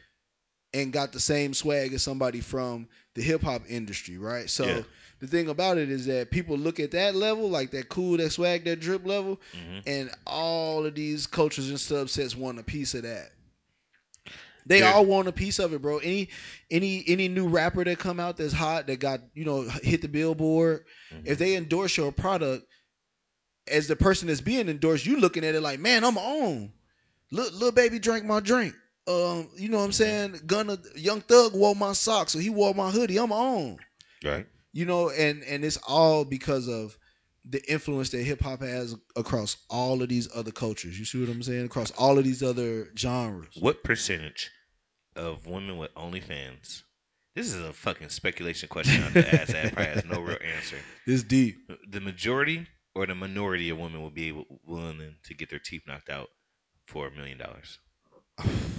And 0.74 0.94
got 0.94 1.12
the 1.14 1.20
same 1.20 1.54
swag 1.56 1.94
as 1.94 2.04
somebody 2.04 2.42
from 2.42 2.88
the 3.16 3.22
hip 3.24 3.42
hop 3.42 3.64
industry, 3.68 4.18
right? 4.20 4.48
So 4.50 4.66
Yeah. 4.66 4.82
the 5.20 5.26
thing 5.28 5.50
about 5.50 5.78
it 5.80 5.90
is 5.90 6.06
that 6.06 6.30
people 6.30 6.58
look 6.58 6.80
at 6.80 6.92
that 6.92 7.16
level, 7.16 7.50
like 7.50 7.72
that 7.72 7.90
cool, 7.90 8.18
that 8.18 8.30
swag, 8.32 8.66
that 8.66 8.80
drip 8.80 9.04
level, 9.06 9.40
Mm-hmm. 9.58 9.80
and 9.88 10.12
all 10.28 10.86
of 10.86 10.94
these 10.94 11.26
cultures 11.26 11.70
and 11.70 11.78
subsets 11.80 12.36
want 12.36 12.60
a 12.60 12.64
piece 12.64 12.94
of 12.94 13.02
that. 13.02 13.32
They 14.66 14.84
all 14.84 15.06
want 15.06 15.28
a 15.28 15.32
piece 15.32 15.58
of 15.58 15.74
it, 15.74 15.82
bro. 15.82 15.98
Any 15.98 16.30
any 16.70 17.04
any 17.08 17.28
new 17.28 17.48
rapper 17.48 17.84
that 17.84 17.98
come 17.98 18.20
out 18.20 18.38
that's 18.38 18.54
hot 18.54 18.86
that 18.88 19.00
got 19.00 19.22
you 19.34 19.44
know 19.46 19.64
hit 19.82 20.02
the 20.04 20.08
billboard, 20.08 20.86
Mm-hmm. 21.12 21.26
if 21.26 21.40
they 21.40 21.56
endorse 21.56 21.98
your 21.98 22.12
product, 22.12 22.68
as 23.68 23.88
the 23.88 23.96
person 23.96 24.28
that's 24.28 24.42
being 24.42 24.70
endorsed, 24.70 25.08
you 25.08 25.20
looking 25.20 25.44
at 25.44 25.56
it 25.56 25.62
like, 25.62 25.80
man, 25.80 26.04
I'm 26.04 26.18
on. 26.20 26.72
Look, 27.32 27.52
Lil 27.60 27.72
Baby 27.72 27.98
drank 27.98 28.26
my 28.26 28.40
drink. 28.40 28.76
Um, 29.10 29.50
you 29.58 29.70
know 29.70 29.80
what 29.80 29.86
I'm 29.86 29.92
saying? 29.92 30.42
Gunna, 30.46 30.78
Young 30.96 31.22
Thug 31.22 31.56
wore 31.56 31.76
my 31.76 31.94
socks, 31.94 32.34
so 32.34 32.40
he 32.40 32.52
wore 32.52 32.76
my 32.76 32.92
hoodie. 32.92 33.18
I'm 33.18 33.32
on. 33.32 33.80
Right. 34.24 34.46
You 34.72 34.86
know, 34.86 35.10
and 35.10 35.44
and 35.44 35.66
it's 35.66 35.80
all 35.88 36.26
because 36.26 36.68
of 36.68 36.96
the 37.44 37.60
influence 37.72 38.10
that 38.12 38.22
hip 38.22 38.42
hop 38.42 38.62
has 38.62 38.96
across 39.16 39.58
all 39.68 40.04
of 40.04 40.10
these 40.10 40.30
other 40.36 40.52
cultures. 40.52 41.00
You 41.00 41.06
see 41.06 41.20
what 41.20 41.30
I'm 41.30 41.42
saying? 41.42 41.66
Across 41.66 41.90
all 41.92 42.20
of 42.20 42.24
these 42.24 42.44
other 42.44 42.90
genres. 42.96 43.58
What 43.60 43.84
percentage 43.84 44.52
of 45.16 45.48
women 45.48 45.80
with 45.80 45.92
OnlyFans? 45.96 46.84
This 47.36 47.52
is 47.52 47.56
a 47.56 47.74
fucking 47.74 48.10
speculation 48.10 48.70
question 48.70 49.02
on 49.04 49.14
the 49.14 49.42
ass 49.42 49.48
that 49.48 49.74
probably 49.74 49.94
has 49.94 50.06
no 50.06 50.22
real 50.22 50.38
answer. 50.56 50.78
This 51.08 51.24
deep. 51.24 51.72
The 51.90 52.02
majority 52.02 52.68
or 52.94 53.08
the 53.08 53.16
minority 53.16 53.72
of 53.72 53.80
women 53.80 54.04
will 54.04 54.12
be 54.12 54.28
able, 54.28 54.46
willing 54.68 55.16
to 55.24 55.34
get 55.34 55.50
their 55.50 55.58
teeth 55.58 55.84
knocked 55.88 56.10
out 56.10 56.30
for 56.86 57.08
a 57.08 57.12
million 57.12 57.40
dollars. 57.40 57.80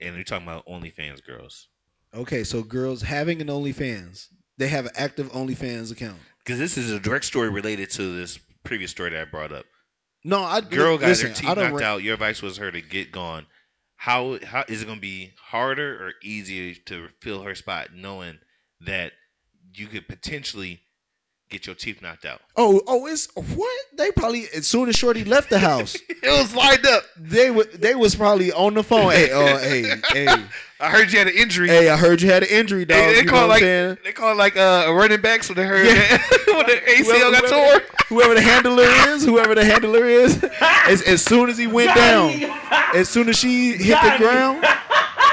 And 0.00 0.14
you're 0.14 0.24
talking 0.24 0.46
about 0.46 0.66
OnlyFans 0.66 1.24
girls. 1.24 1.68
Okay, 2.14 2.42
so 2.44 2.62
girls 2.62 3.02
having 3.02 3.40
an 3.40 3.48
OnlyFans, 3.48 4.28
they 4.58 4.68
have 4.68 4.86
an 4.86 4.92
active 4.96 5.30
OnlyFans 5.32 5.92
account. 5.92 6.18
Because 6.38 6.58
this 6.58 6.76
is 6.76 6.90
a 6.90 6.98
direct 6.98 7.24
story 7.24 7.48
related 7.50 7.90
to 7.90 8.16
this 8.16 8.38
previous 8.64 8.90
story 8.90 9.10
that 9.10 9.20
I 9.20 9.24
brought 9.24 9.52
up. 9.52 9.66
No, 10.24 10.42
I 10.42 10.60
girl 10.60 10.98
got 10.98 11.08
listen, 11.08 11.28
her 11.28 11.34
teeth 11.34 11.54
don't 11.54 11.72
knocked 11.72 11.82
out. 11.82 12.02
Your 12.02 12.14
advice 12.14 12.42
was 12.42 12.58
her 12.58 12.70
to 12.70 12.80
get 12.80 13.12
gone. 13.12 13.46
How 13.96 14.38
how 14.44 14.64
is 14.68 14.82
it 14.82 14.86
going 14.86 14.98
to 14.98 15.02
be 15.02 15.32
harder 15.38 16.04
or 16.04 16.12
easier 16.22 16.74
to 16.86 17.08
fill 17.20 17.42
her 17.42 17.54
spot, 17.54 17.88
knowing 17.94 18.38
that 18.80 19.12
you 19.74 19.86
could 19.86 20.08
potentially 20.08 20.80
get 21.50 21.66
your 21.66 21.74
teeth 21.74 22.00
knocked 22.00 22.24
out? 22.24 22.40
Oh, 22.56 22.80
oh, 22.86 23.06
it's 23.06 23.28
what 23.34 23.70
they 23.96 24.10
probably 24.12 24.46
as 24.54 24.66
soon 24.66 24.88
as 24.88 24.96
Shorty 24.96 25.24
left 25.24 25.50
the 25.50 25.58
house, 25.58 25.94
it 26.08 26.18
was 26.24 26.54
lined 26.54 26.86
up. 26.86 27.04
They 27.16 27.50
were 27.50 27.64
they 27.64 27.94
was 27.94 28.14
probably 28.14 28.52
on 28.52 28.74
the 28.74 28.82
phone. 28.82 29.10
Hey, 29.12 29.30
oh, 29.32 29.58
hey, 29.58 29.94
hey. 30.12 30.26
I 30.82 30.88
heard 30.88 31.12
you 31.12 31.18
had 31.18 31.28
an 31.28 31.34
injury. 31.34 31.68
Hey, 31.68 31.90
I 31.90 31.96
heard 31.98 32.22
you 32.22 32.30
had 32.30 32.42
an 32.42 32.48
injury, 32.48 32.86
dog. 32.86 32.96
They, 32.96 33.14
they 33.16 33.24
call 33.24 33.48
like 33.48 33.60
saying? 33.60 33.98
they 34.02 34.12
call 34.12 34.34
like 34.34 34.56
uh, 34.56 34.84
a 34.86 34.94
running 34.94 35.20
back, 35.20 35.42
so 35.42 35.52
they 35.52 35.66
heard 35.66 35.86
that, 35.86 36.44
when 36.46 36.66
the 36.66 36.72
ACL 36.72 37.04
Whoever- 37.04 37.30
got 37.32 37.48
whoever- 37.50 37.78
torn. 37.80 37.96
Whoever 38.08 38.34
the 38.34 38.40
handler 38.42 38.82
is, 39.14 39.24
whoever 39.24 39.54
the 39.54 39.64
handler 39.64 40.04
is, 40.04 40.42
as, 40.62 41.00
as 41.02 41.22
soon 41.22 41.48
as 41.48 41.56
he 41.56 41.68
went 41.68 41.94
down, 41.94 42.32
as 42.92 43.08
soon 43.08 43.28
as 43.28 43.36
she 43.38 43.76
hit 43.76 43.96
the 44.02 44.14
ground, 44.18 44.64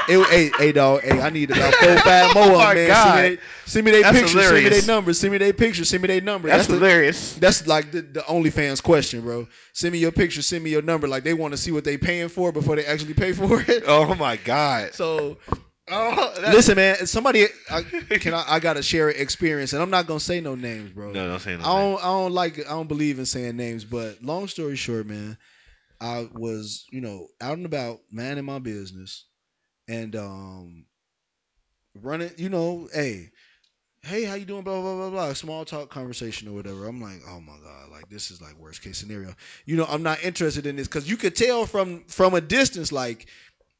it, 0.08 0.26
hey, 0.28 0.50
hey, 0.58 0.72
dog, 0.72 1.02
hey, 1.02 1.20
I 1.20 1.30
need 1.30 1.50
about 1.50 1.74
four, 1.74 1.96
five 1.98 2.32
oh 2.36 2.48
more, 2.48 2.62
Oh 2.62 2.74
man. 2.74 2.88
God. 2.88 3.38
Send 3.66 3.84
me 3.84 3.90
their 3.92 4.02
That's 4.02 4.18
pictures, 4.18 4.42
send 4.48 4.64
me 4.64 4.68
their 4.70 4.86
numbers, 4.86 5.20
send 5.20 5.32
me 5.32 5.38
their 5.38 5.52
pictures, 5.52 5.88
send 5.88 6.02
me 6.02 6.06
their 6.08 6.20
number. 6.20 6.48
That's 6.48 6.66
the- 6.66 6.74
hilarious. 6.74 7.34
That's 7.34 7.66
like 7.66 7.90
the, 7.92 8.00
the 8.02 8.20
OnlyFans 8.20 8.82
question, 8.82 9.20
bro. 9.20 9.46
Send 9.72 9.92
me 9.92 9.98
your 9.98 10.12
picture, 10.12 10.42
send 10.42 10.64
me 10.64 10.70
your 10.70 10.82
number. 10.82 11.06
Like 11.06 11.24
they 11.24 11.34
want 11.34 11.52
to 11.52 11.58
see 11.58 11.70
what 11.70 11.84
they 11.84 11.96
paying 11.98 12.28
for 12.28 12.50
before 12.52 12.76
they 12.76 12.84
actually 12.86 13.14
pay 13.14 13.32
for 13.32 13.60
it. 13.60 13.84
Oh 13.86 14.14
my 14.14 14.36
god. 14.36 14.94
So 14.94 15.38
Oh, 15.90 16.34
listen, 16.52 16.76
man. 16.76 17.06
Somebody, 17.06 17.46
I, 17.70 17.82
can 17.82 18.34
I? 18.34 18.44
I 18.46 18.60
gotta 18.60 18.82
share 18.82 19.08
an 19.08 19.16
experience, 19.18 19.72
and 19.72 19.80
I'm 19.82 19.88
not 19.88 20.06
gonna 20.06 20.20
say 20.20 20.38
no 20.40 20.54
names, 20.54 20.90
bro. 20.90 21.12
No, 21.12 21.28
don't 21.28 21.40
say 21.40 21.56
no 21.56 21.62
I 21.62 21.80
don't. 21.80 21.98
I 22.00 22.06
don't 22.08 22.32
like. 22.32 22.58
I 22.58 22.70
don't 22.70 22.88
believe 22.88 23.18
in 23.18 23.24
saying 23.24 23.56
names. 23.56 23.86
But 23.86 24.22
long 24.22 24.48
story 24.48 24.76
short, 24.76 25.06
man, 25.06 25.38
I 25.98 26.28
was, 26.34 26.84
you 26.92 27.00
know, 27.00 27.28
out 27.40 27.56
and 27.56 27.64
about, 27.64 28.00
man, 28.12 28.36
in 28.36 28.44
my 28.44 28.58
business, 28.58 29.24
and 29.88 30.14
um, 30.14 30.84
running. 32.00 32.30
You 32.36 32.48
know, 32.48 32.88
hey, 32.92 33.30
hey, 34.02 34.24
how 34.24 34.34
you 34.34 34.44
doing? 34.44 34.62
Blah 34.62 34.80
blah 34.80 34.96
blah 34.96 35.10
blah. 35.10 35.32
Small 35.32 35.64
talk 35.64 35.88
conversation 35.88 36.48
or 36.48 36.52
whatever. 36.52 36.86
I'm 36.86 37.00
like, 37.00 37.22
oh 37.28 37.40
my 37.40 37.56
god, 37.62 37.90
like 37.90 38.08
this 38.08 38.30
is 38.30 38.40
like 38.40 38.58
worst 38.58 38.82
case 38.82 38.98
scenario. 38.98 39.34
You 39.64 39.76
know, 39.76 39.86
I'm 39.88 40.02
not 40.02 40.22
interested 40.22 40.66
in 40.66 40.76
this 40.76 40.88
because 40.88 41.08
you 41.08 41.16
could 41.16 41.34
tell 41.34 41.66
from 41.66 42.04
from 42.04 42.34
a 42.34 42.40
distance, 42.40 42.92
like 42.92 43.26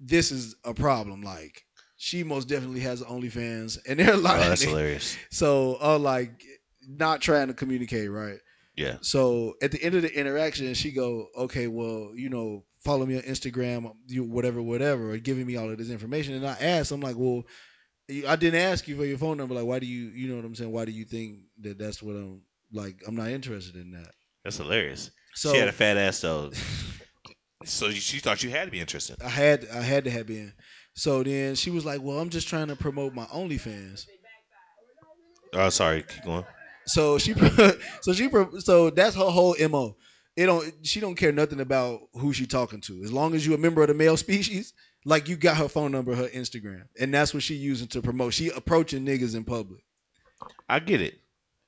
this 0.00 0.32
is 0.32 0.56
a 0.64 0.74
problem. 0.74 1.22
Like 1.22 1.64
she 1.96 2.24
most 2.24 2.48
definitely 2.48 2.80
has 2.80 3.02
OnlyFans, 3.02 3.78
and 3.86 3.98
they're 3.98 4.16
like, 4.16 4.44
Oh, 4.44 4.48
that's 4.48 4.62
hilarious. 4.62 5.16
So, 5.30 5.78
uh, 5.82 5.98
like, 5.98 6.44
not 6.88 7.20
trying 7.20 7.48
to 7.48 7.54
communicate, 7.54 8.10
right? 8.10 8.38
Yeah. 8.76 8.98
So 9.00 9.56
at 9.60 9.72
the 9.72 9.82
end 9.82 9.96
of 9.96 10.02
the 10.02 10.16
interaction, 10.16 10.72
she 10.74 10.92
go, 10.92 11.26
okay, 11.36 11.66
well, 11.66 12.12
you 12.14 12.30
know, 12.30 12.64
follow 12.88 13.04
me 13.04 13.16
on 13.16 13.22
Instagram, 13.22 13.94
you 14.06 14.24
whatever, 14.24 14.62
whatever, 14.62 15.12
or 15.12 15.18
giving 15.18 15.46
me 15.46 15.56
all 15.56 15.70
of 15.70 15.76
this 15.76 15.90
information. 15.90 16.34
And 16.34 16.46
I 16.46 16.56
asked, 16.58 16.90
I'm 16.90 17.02
like, 17.02 17.16
well, 17.18 17.44
I 18.26 18.34
didn't 18.36 18.60
ask 18.62 18.88
you 18.88 18.96
for 18.96 19.04
your 19.04 19.18
phone 19.18 19.36
number. 19.36 19.54
Like, 19.54 19.66
why 19.66 19.78
do 19.78 19.86
you, 19.86 20.06
you 20.08 20.26
know 20.28 20.36
what 20.36 20.46
I'm 20.46 20.54
saying? 20.54 20.72
Why 20.72 20.86
do 20.86 20.92
you 20.92 21.04
think 21.04 21.40
that 21.60 21.78
that's 21.78 22.02
what 22.02 22.16
I'm 22.16 22.40
like? 22.72 23.02
I'm 23.06 23.14
not 23.14 23.28
interested 23.28 23.76
in 23.76 23.90
that. 23.90 24.10
That's 24.42 24.56
hilarious. 24.56 25.10
So- 25.34 25.52
she 25.52 25.58
had 25.58 25.68
a 25.68 25.72
fat 25.72 25.98
ass 25.98 26.20
though. 26.22 26.50
so 27.64 27.90
she 27.90 28.20
thought 28.20 28.42
you 28.42 28.48
had 28.48 28.64
to 28.64 28.70
be 28.70 28.80
interested. 28.80 29.16
I 29.22 29.28
had, 29.28 29.68
I 29.68 29.82
had 29.82 30.04
to 30.04 30.10
have 30.10 30.26
been. 30.26 30.54
So 30.94 31.22
then 31.22 31.56
she 31.56 31.70
was 31.70 31.84
like, 31.84 32.00
well, 32.00 32.18
I'm 32.18 32.30
just 32.30 32.48
trying 32.48 32.68
to 32.68 32.76
promote 32.76 33.12
my 33.12 33.26
OnlyFans. 33.26 34.06
Oh, 35.52 35.68
sorry. 35.68 36.04
Keep 36.04 36.24
going. 36.24 36.44
So 36.86 37.18
she, 37.18 37.34
so 38.00 38.12
she, 38.14 38.30
so 38.60 38.88
that's 38.88 39.14
her 39.14 39.24
whole 39.24 39.54
mo. 39.68 39.96
It 40.38 40.46
don't. 40.46 40.72
She 40.86 41.00
don't 41.00 41.16
care 41.16 41.32
nothing 41.32 41.58
about 41.58 42.00
who 42.12 42.32
she 42.32 42.46
talking 42.46 42.80
to. 42.82 43.02
As 43.02 43.12
long 43.12 43.34
as 43.34 43.44
you 43.44 43.54
a 43.54 43.58
member 43.58 43.82
of 43.82 43.88
the 43.88 43.94
male 43.94 44.16
species, 44.26 44.72
like 45.04 45.28
you 45.28 45.34
got 45.34 45.56
her 45.56 45.68
phone 45.68 45.90
number, 45.90 46.14
her 46.14 46.28
Instagram, 46.28 46.84
and 47.00 47.12
that's 47.12 47.34
what 47.34 47.42
she 47.42 47.56
using 47.56 47.88
to 47.88 48.00
promote. 48.00 48.34
She 48.34 48.48
approaching 48.48 49.04
niggas 49.04 49.34
in 49.34 49.42
public. 49.42 49.80
I 50.68 50.78
get 50.78 51.00
it. 51.00 51.18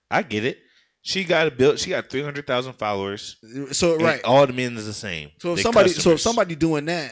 I 0.09 0.23
get 0.23 0.45
it. 0.45 0.59
She 1.03 1.25
got 1.25 1.49
a 1.49 1.51
build. 1.51 1.81
She 1.81 1.91
got 1.91 2.11
three 2.11 2.23
hundred 2.23 2.47
thousand 2.47 2.75
followers. 2.75 3.39
So 3.73 3.97
right. 3.97 4.23
all 4.23 4.47
the 4.47 4.53
men 4.53 4.77
is 4.77 4.87
the 4.87 4.93
same. 4.93 5.33
So 5.41 5.55
if 5.55 5.63
somebody, 5.63 5.89
so 5.89 6.13
if 6.13 6.21
somebody 6.21 6.55
doing 6.55 6.85
that, 6.85 7.11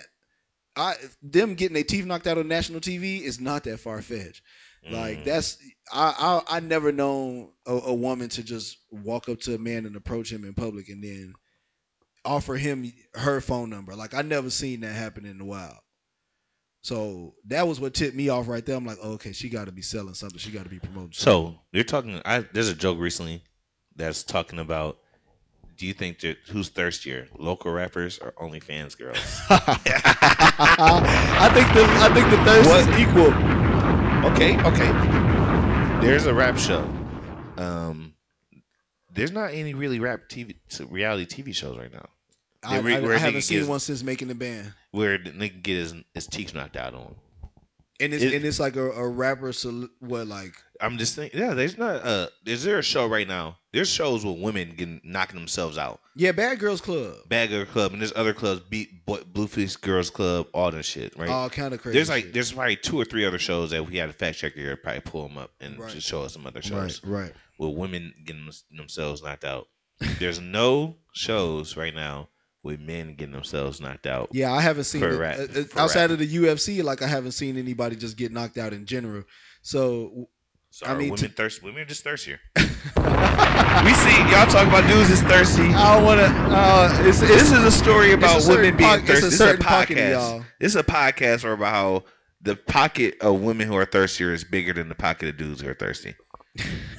I 0.77 0.95
them 1.21 1.55
getting 1.55 1.75
their 1.75 1.83
teeth 1.83 2.07
knocked 2.07 2.29
out 2.29 2.39
on 2.39 2.47
national 2.47 2.79
TV 2.79 3.21
is 3.21 3.41
not 3.41 3.65
that 3.65 3.81
far 3.81 4.01
fetched. 4.01 4.43
Mm. 4.89 4.93
Like 4.93 5.25
that's 5.25 5.59
I, 5.93 6.43
I 6.49 6.59
I 6.59 6.61
never 6.61 6.93
known 6.93 7.51
a, 7.67 7.73
a 7.73 7.95
woman 7.95 8.29
to 8.29 8.45
just 8.45 8.79
walk 8.93 9.29
up 9.29 9.41
to 9.41 9.57
a 9.57 9.59
man 9.59 9.87
and 9.87 9.97
approach 9.97 10.31
him 10.31 10.45
in 10.45 10.55
public 10.55 10.89
and 10.89 11.03
then 11.03 11.35
offer 12.29 12.57
him 12.57 12.93
her 13.15 13.41
phone 13.41 13.71
number. 13.71 13.95
Like 13.97 14.15
I 14.15 14.23
never 14.23 14.51
seen 14.51 14.81
that 14.81 14.95
happen 14.95 15.25
in 15.25 15.39
the 15.39 15.45
wild. 15.45 15.77
So 16.83 17.35
that 17.47 17.67
was 17.67 17.81
what 17.81 17.95
tipped 17.95 18.15
me 18.15 18.29
off 18.29 18.49
right 18.49 18.65
there. 18.65 18.77
I'm 18.77 18.87
like, 18.87 18.99
oh, 19.03 19.13
okay, 19.13 19.33
she 19.33 19.49
got 19.49 19.67
to 19.67 19.73
be 19.73 19.83
selling 19.83 20.15
something. 20.15 20.39
She 20.39 20.51
got 20.51 20.63
to 20.63 20.71
be 20.71 20.79
promoting. 20.79 21.13
So 21.13 21.57
you're 21.73 21.85
talking. 21.85 22.21
I 22.25 22.41
there's 22.53 22.69
a 22.69 22.75
joke 22.75 22.99
recently 22.99 23.43
that's 23.97 24.23
talking 24.23 24.59
about. 24.59 24.99
Do 25.77 25.87
you 25.87 25.93
think 25.93 26.19
that 26.21 26.39
who's 26.51 26.71
thirstier, 26.71 27.29
local 27.39 27.73
rappers 27.73 28.19
or 28.19 28.33
OnlyFans 28.33 28.99
girls? 28.99 29.19
I 29.51 29.79
think 31.55 31.73
the 31.73 31.85
I 32.01 32.13
think 32.13 32.31
the 32.31 32.39
thirst 32.45 32.89
is 32.89 32.99
equal. 32.99 33.33
Okay, 34.33 34.59
okay. 34.67 36.05
There's 36.05 36.27
a 36.27 36.35
rap 36.35 36.59
show. 36.59 36.81
Um, 37.57 38.15
there's 39.13 39.31
not 39.31 39.53
any 39.53 39.75
really 39.75 40.01
rap 40.01 40.29
TV 40.29 40.57
reality 40.91 41.27
TV 41.27 41.55
shows 41.55 41.77
right 41.77 41.93
now. 41.93 42.09
I, 42.65 42.81
Where- 42.81 42.97
I- 42.97 43.01
where 43.01 43.15
I 43.15 43.19
haven't 43.19 43.43
seen 43.43 43.59
gets- 43.59 43.69
one 43.69 43.81
since 43.81 44.03
making 44.03 44.29
the 44.29 44.35
band. 44.35 44.73
where 44.91 45.17
the 45.19 45.31
nigga 45.31 45.63
get 45.63 45.77
his, 45.77 45.95
his 46.15 46.27
teeth 46.27 46.55
knocked 46.55 46.77
out 46.77 46.95
on. 46.95 47.15
And 48.01 48.15
it's 48.15 48.23
It- 48.23 48.33
and 48.35 48.45
it's 48.45 48.61
like 48.61 48.77
a, 48.77 48.91
a 48.93 49.09
rapper. 49.09 49.53
So 49.53 49.89
what 49.99 50.29
like 50.29 50.55
I'm 50.81 50.99
just 50.99 51.17
thinking. 51.17 51.41
Yeah, 51.41 51.55
there's 51.55 51.77
not. 51.77 52.05
Uh, 52.07 52.29
is 52.47 52.63
there 52.63 52.79
a 52.79 52.83
show 52.83 53.09
right 53.09 53.27
now? 53.27 53.59
There's 53.73 53.89
shows 53.89 54.25
with 54.25 54.39
women 54.39 54.75
getting 54.77 55.01
knocking 55.03 55.37
themselves 55.37 55.77
out. 55.77 56.01
yeah, 56.15 56.31
Bad 56.31 56.61
Girls 56.61 56.81
Club. 56.81 57.17
Bad 57.29 57.51
Girl 57.51 57.65
Club, 57.65 57.93
and 57.93 58.01
there's 58.01 58.13
other 58.15 58.33
clubs, 58.33 58.61
Beat 58.71 59.05
Boy, 59.05 59.19
Blueface 59.33 59.81
Girls 59.81 60.11
Club, 60.11 60.47
all 60.55 60.71
that 60.71 60.85
shit, 60.85 61.17
right? 61.19 61.29
All 61.29 61.51
kinda 61.51 61.77
crazy 61.77 61.99
There's 61.99 62.09
like 62.09 62.33
there's 62.33 62.53
probably 62.53 62.77
two 62.77 63.01
or 63.01 63.05
three 63.05 63.25
other 63.25 63.39
shows 63.41 63.71
that 63.71 63.85
we 63.85 63.97
had 63.97 64.09
a 64.11 64.13
fact 64.13 64.39
checker 64.39 64.61
here 64.61 64.77
probably 64.77 65.01
pull 65.01 65.27
them 65.27 65.37
up 65.37 65.51
and 65.61 65.77
Right. 65.81 65.91
just 65.93 66.07
show 66.07 66.23
us 66.23 66.35
some 66.35 66.47
other 66.47 66.63
shows. 66.63 67.03
Right, 67.03 67.23
right. 67.25 67.33
With 67.59 67.75
women 67.77 68.15
getting 68.25 68.49
themselves 68.71 69.25
knocked 69.25 69.45
out. 69.45 69.67
There's 70.21 70.39
no 70.39 70.99
shows 71.13 71.77
right 71.77 71.95
now 71.95 72.29
with 72.63 72.81
men 72.81 73.15
getting 73.15 73.33
themselves 73.33 73.81
knocked 73.81 74.07
out. 74.07 74.29
Yeah, 74.33 74.53
I 74.53 74.61
haven't 74.61 74.85
seen 74.85 75.03
it. 75.03 75.07
rap- 75.17 75.39
Uh, 75.39 75.61
uh, 75.61 75.65
outside 75.83 76.03
rap. 76.03 76.11
of 76.11 76.19
the 76.19 76.27
UFC. 76.37 76.83
Like 76.83 77.03
I 77.03 77.07
haven't 77.07 77.33
seen 77.33 77.57
anybody 77.57 77.97
just 77.97 78.17
get 78.17 78.33
knocked 78.33 78.59
out 78.59 78.73
in 78.73 78.85
general. 78.87 79.25
So 79.63 80.29
Sorry, 80.71 80.93
I 80.93 80.99
mean, 80.99 81.11
women 81.11 81.29
to- 81.31 81.35
thirst. 81.35 81.63
Women 81.63 81.83
are 81.83 81.87
just 81.87 82.05
thirstier. 82.05 82.41
we 82.57 82.65
see 83.95 84.17
y'all 84.31 84.47
talk 84.47 84.67
about 84.69 84.87
dudes 84.89 85.11
is 85.11 85.23
thirsty. 85.23 85.63
I 85.63 85.95
don't 85.97 86.05
want 86.05 86.21
to. 86.21 86.27
Uh, 86.27 86.99
it's, 87.07 87.21
it's, 87.23 87.31
this 87.31 87.53
is 87.53 87.65
a 87.65 87.71
story 87.71 88.09
it's 88.13 88.15
a 88.15 88.19
about 88.27 88.43
certain 88.43 88.63
women 88.63 88.77
being 88.77 88.91
poc- 88.91 89.01
it's 89.01 89.09
a 89.09 89.13
thirsty. 89.13 89.15
This 89.15 89.25
is 89.25 89.35
a 89.35 89.37
certain 89.45 89.65
pocket 89.65 89.97
podcast. 89.99 90.11
y'all. 90.11 90.45
This 90.61 90.73
is 90.73 90.77
a 90.77 90.85
podcast 90.85 91.45
or 91.45 91.53
about 91.53 91.73
how 91.75 92.05
the 92.43 92.55
pocket 92.57 93.17
of 93.21 93.41
women 93.41 93.67
who 93.67 93.77
are 93.77 93.85
thirstier 93.85 94.33
is 94.33 94.45
bigger 94.45 94.73
than 94.73 94.89
the 94.89 94.95
pocket 94.95 95.29
of 95.29 95.37
dudes 95.37 95.61
who 95.63 95.69
are 95.71 95.75
thirsty. 95.75 96.15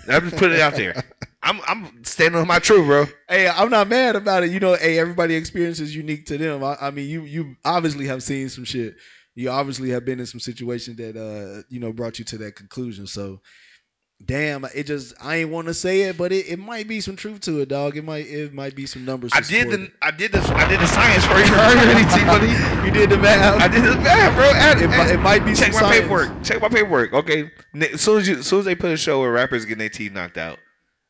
I'm 0.09 0.21
just 0.29 0.37
putting 0.37 0.55
it 0.55 0.61
out 0.61 0.75
there. 0.75 1.03
I'm 1.41 1.61
I'm 1.67 2.03
standing 2.03 2.39
on 2.39 2.47
my 2.47 2.59
truth, 2.59 2.85
bro. 2.85 3.05
Hey, 3.29 3.47
I'm 3.47 3.69
not 3.69 3.87
mad 3.87 4.15
about 4.15 4.43
it. 4.43 4.51
You 4.51 4.59
know, 4.59 4.75
hey, 4.75 4.99
everybody 4.99 5.35
experience 5.35 5.79
is 5.79 5.95
unique 5.95 6.25
to 6.27 6.37
them. 6.37 6.63
I, 6.63 6.75
I 6.81 6.91
mean, 6.91 7.09
you 7.09 7.23
you 7.23 7.55
obviously 7.63 8.07
have 8.07 8.21
seen 8.23 8.49
some 8.49 8.65
shit. 8.65 8.95
You 9.35 9.49
obviously 9.49 9.89
have 9.91 10.03
been 10.03 10.19
in 10.19 10.25
some 10.25 10.41
situation 10.41 10.95
that 10.97 11.15
uh 11.15 11.63
you 11.69 11.79
know 11.79 11.93
brought 11.93 12.19
you 12.19 12.25
to 12.25 12.37
that 12.39 12.55
conclusion. 12.55 13.07
So, 13.07 13.39
damn, 14.25 14.65
it 14.75 14.85
just 14.85 15.13
I 15.23 15.37
ain't 15.37 15.49
want 15.49 15.67
to 15.67 15.73
say 15.73 16.01
it, 16.01 16.17
but 16.17 16.33
it, 16.33 16.47
it 16.49 16.59
might 16.59 16.89
be 16.89 16.99
some 16.99 17.15
truth 17.15 17.39
to 17.41 17.61
it, 17.61 17.69
dog. 17.69 17.95
It 17.95 18.03
might 18.03 18.27
it 18.27 18.53
might 18.53 18.75
be 18.75 18.85
some 18.85 19.05
numbers. 19.05 19.31
I 19.33 19.39
did 19.39 19.69
the 19.69 19.83
it. 19.85 19.91
I 20.01 20.11
did 20.11 20.33
the 20.33 20.39
I 20.53 20.67
did 20.67 20.81
the 20.81 20.87
science 20.87 21.23
for 21.25 21.37
you 21.39 21.53
already, 21.55 22.03
T 22.19 22.25
Money. 22.25 22.85
You 22.85 22.91
did 22.91 23.09
the 23.11 23.17
math. 23.17 23.61
I 23.61 23.69
did 23.69 23.83
the 23.85 23.95
math, 23.95 24.35
bro. 24.35 24.43
Add- 24.49 24.81
It 24.81 24.89
add- 24.89 25.11
it 25.15 25.19
might 25.21 25.45
be 25.45 25.53
check 25.53 25.71
some 25.71 25.83
my 25.83 25.89
science. 25.89 26.01
paperwork. 26.01 26.43
Check 26.43 26.61
my 26.61 26.67
paperwork. 26.67 27.13
Okay, 27.13 27.49
as 27.79 28.01
soon 28.01 28.19
as 28.19 28.27
you 28.27 28.39
as 28.39 28.47
soon 28.47 28.59
as 28.59 28.65
they 28.65 28.75
put 28.75 28.91
a 28.91 28.97
show 28.97 29.21
where 29.21 29.31
rappers 29.31 29.63
getting 29.63 29.79
their 29.79 29.87
teeth 29.89 30.11
knocked 30.11 30.37
out, 30.37 30.59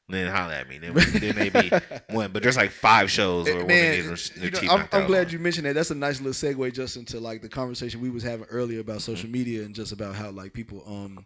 then 0.09 0.31
holler 0.31 0.53
at 0.53 0.67
me. 0.67 0.77
Then, 0.79 0.93
then 0.95 1.35
maybe 1.35 1.69
one. 2.09 2.31
But 2.31 2.43
there's 2.43 2.57
like 2.57 2.71
five 2.71 3.09
shows 3.11 3.45
where 3.45 3.55
women 3.65 3.67
get 3.67 4.05
Man, 4.05 4.07
their, 4.07 4.15
their 4.51 4.61
you 4.61 4.67
know, 4.67 4.73
I'm, 4.73 4.89
I'm 4.91 5.07
glad 5.07 5.31
you 5.31 5.39
mentioned 5.39 5.65
that. 5.65 5.73
That's 5.73 5.91
a 5.91 5.95
nice 5.95 6.19
little 6.21 6.33
segue 6.33 6.73
just 6.73 6.97
into 6.97 7.19
like 7.19 7.41
the 7.41 7.49
conversation 7.49 8.01
we 8.01 8.09
was 8.09 8.23
having 8.23 8.45
earlier 8.47 8.79
about 8.81 8.97
Mm-hmm. 8.97 9.11
social 9.11 9.29
media 9.29 9.63
and 9.63 9.73
just 9.75 9.91
about 9.91 10.15
how 10.15 10.29
like 10.31 10.53
people, 10.53 10.83
um, 10.87 11.25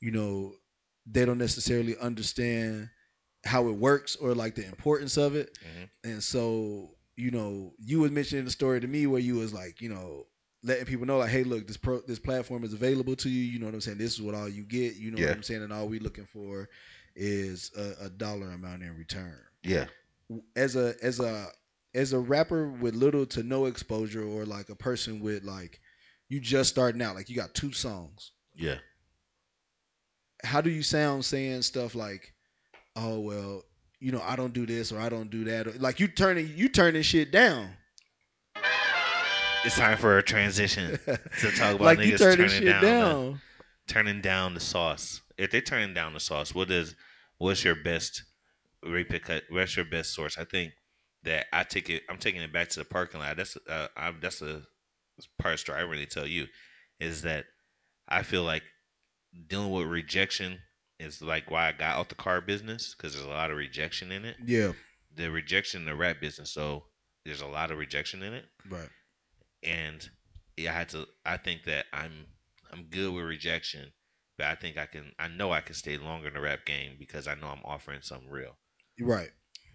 you 0.00 0.10
know, 0.10 0.52
they 1.06 1.24
don't 1.24 1.38
necessarily 1.38 1.96
understand 1.98 2.88
how 3.44 3.68
it 3.68 3.72
works 3.76 4.16
or 4.16 4.34
like 4.34 4.54
the 4.54 4.66
importance 4.66 5.16
of 5.16 5.34
it. 5.34 5.56
Mm-hmm. 5.64 6.10
And 6.10 6.22
so, 6.22 6.90
you 7.16 7.30
know, 7.30 7.72
you 7.78 8.00
was 8.00 8.10
mentioning 8.10 8.44
the 8.44 8.50
story 8.50 8.80
to 8.80 8.86
me 8.86 9.06
where 9.06 9.20
you 9.20 9.36
was 9.36 9.52
like, 9.54 9.80
you 9.80 9.88
know, 9.88 10.26
letting 10.62 10.84
people 10.84 11.06
know 11.06 11.16
like, 11.18 11.30
hey, 11.30 11.42
look, 11.42 11.66
this 11.66 11.78
pro 11.78 12.00
this 12.06 12.18
platform 12.18 12.64
is 12.64 12.74
available 12.74 13.16
to 13.16 13.30
you. 13.30 13.42
You 13.42 13.58
know 13.58 13.64
what 13.66 13.74
I'm 13.74 13.80
saying? 13.80 13.96
This 13.98 14.12
is 14.12 14.20
what 14.22 14.34
all 14.34 14.48
you 14.48 14.62
get. 14.62 14.96
You 14.96 15.10
know 15.10 15.18
Yeah. 15.18 15.28
what 15.28 15.36
I'm 15.36 15.42
saying? 15.42 15.62
And 15.62 15.72
all 15.72 15.88
we 15.88 15.98
looking 15.98 16.26
for 16.26 16.68
is 17.20 17.70
a, 17.76 18.06
a 18.06 18.08
dollar 18.08 18.50
amount 18.50 18.82
in 18.82 18.96
return. 18.96 19.38
Yeah. 19.62 19.84
As 20.56 20.74
a 20.74 20.94
as 21.02 21.20
a 21.20 21.48
as 21.94 22.12
a 22.12 22.18
rapper 22.18 22.68
with 22.68 22.94
little 22.94 23.26
to 23.26 23.42
no 23.42 23.66
exposure 23.66 24.24
or 24.24 24.46
like 24.46 24.70
a 24.70 24.74
person 24.74 25.20
with 25.20 25.44
like 25.44 25.80
you 26.28 26.40
just 26.40 26.70
starting 26.70 27.02
out, 27.02 27.14
like 27.14 27.28
you 27.28 27.36
got 27.36 27.54
two 27.54 27.72
songs. 27.72 28.32
Yeah. 28.54 28.76
How 30.42 30.62
do 30.62 30.70
you 30.70 30.82
sound 30.82 31.24
saying 31.24 31.62
stuff 31.62 31.94
like, 31.94 32.32
"Oh 32.96 33.20
well, 33.20 33.62
you 33.98 34.12
know, 34.12 34.22
I 34.24 34.36
don't 34.36 34.54
do 34.54 34.64
this 34.64 34.90
or 34.90 34.98
I 34.98 35.10
don't 35.10 35.30
do 35.30 35.44
that," 35.44 35.66
or, 35.66 35.72
like 35.72 36.00
you 36.00 36.08
turning 36.08 36.50
you 36.56 36.70
turning 36.70 37.02
shit 37.02 37.30
down. 37.30 37.72
It's 39.62 39.76
time 39.76 39.98
for 39.98 40.16
a 40.16 40.22
transition 40.22 40.98
to 41.04 41.50
talk 41.50 41.74
about 41.74 41.80
Like 41.80 41.98
niggas 41.98 42.06
you 42.06 42.18
turning 42.18 42.36
turning 42.36 42.50
shit 42.50 42.66
down, 42.66 42.82
down. 42.82 43.40
The, 43.86 43.92
turning 43.92 44.20
down 44.22 44.54
the 44.54 44.60
sauce. 44.60 45.20
If 45.36 45.50
they're 45.50 45.60
turning 45.60 45.92
down 45.92 46.14
the 46.14 46.20
sauce, 46.20 46.54
what 46.54 46.70
is 46.70 46.94
what's 47.40 47.64
your 47.64 47.74
best 47.74 48.22
repercut? 48.84 49.42
What's 49.50 49.74
your 49.76 49.84
best 49.86 50.14
source? 50.14 50.38
I 50.38 50.44
think 50.44 50.72
that 51.24 51.46
I 51.52 51.64
take 51.64 51.90
it. 51.90 52.02
I'm 52.08 52.18
taking 52.18 52.40
it 52.42 52.52
back 52.52 52.68
to 52.70 52.78
the 52.78 52.84
parking 52.84 53.20
lot. 53.20 53.36
That's 53.36 53.56
uh, 53.68 53.88
I, 53.96 54.12
that's 54.20 54.40
a 54.42 54.62
part 55.42 55.54
of 55.54 55.60
story 55.60 55.78
I 55.80 55.82
really 55.82 56.06
tell 56.06 56.26
you 56.26 56.46
is 57.00 57.22
that 57.22 57.46
I 58.08 58.22
feel 58.22 58.42
like 58.44 58.62
dealing 59.48 59.70
with 59.70 59.86
rejection 59.86 60.58
is 60.98 61.20
like 61.22 61.50
why 61.50 61.68
I 61.68 61.72
got 61.72 61.96
out 61.98 62.08
the 62.08 62.14
car 62.14 62.40
business 62.40 62.94
because 62.96 63.14
there's 63.14 63.26
a 63.26 63.30
lot 63.30 63.50
of 63.50 63.56
rejection 63.56 64.12
in 64.12 64.24
it. 64.24 64.36
Yeah. 64.44 64.72
the 65.14 65.30
rejection 65.30 65.80
in 65.82 65.86
the 65.86 65.94
rap 65.94 66.20
business. 66.20 66.52
So 66.52 66.84
there's 67.24 67.40
a 67.42 67.46
lot 67.46 67.70
of 67.70 67.78
rejection 67.78 68.22
in 68.22 68.32
it 68.34 68.44
Right. 68.68 68.88
and 69.62 70.08
yeah, 70.56 70.70
I 70.72 70.74
had 70.74 70.88
to. 70.90 71.06
I 71.24 71.36
think 71.38 71.64
that 71.64 71.86
I'm 71.92 72.26
I'm 72.72 72.84
good 72.90 73.12
with 73.14 73.24
rejection, 73.24 73.92
but 74.40 74.48
I 74.48 74.54
think 74.54 74.78
I 74.78 74.86
can. 74.86 75.12
I 75.18 75.28
know 75.28 75.52
I 75.52 75.60
can 75.60 75.74
stay 75.74 75.98
longer 75.98 76.28
in 76.28 76.34
the 76.34 76.40
rap 76.40 76.64
game 76.64 76.92
because 76.98 77.28
I 77.28 77.34
know 77.34 77.48
I'm 77.48 77.62
offering 77.64 78.00
something 78.02 78.30
real. 78.30 78.56
Right. 78.98 79.30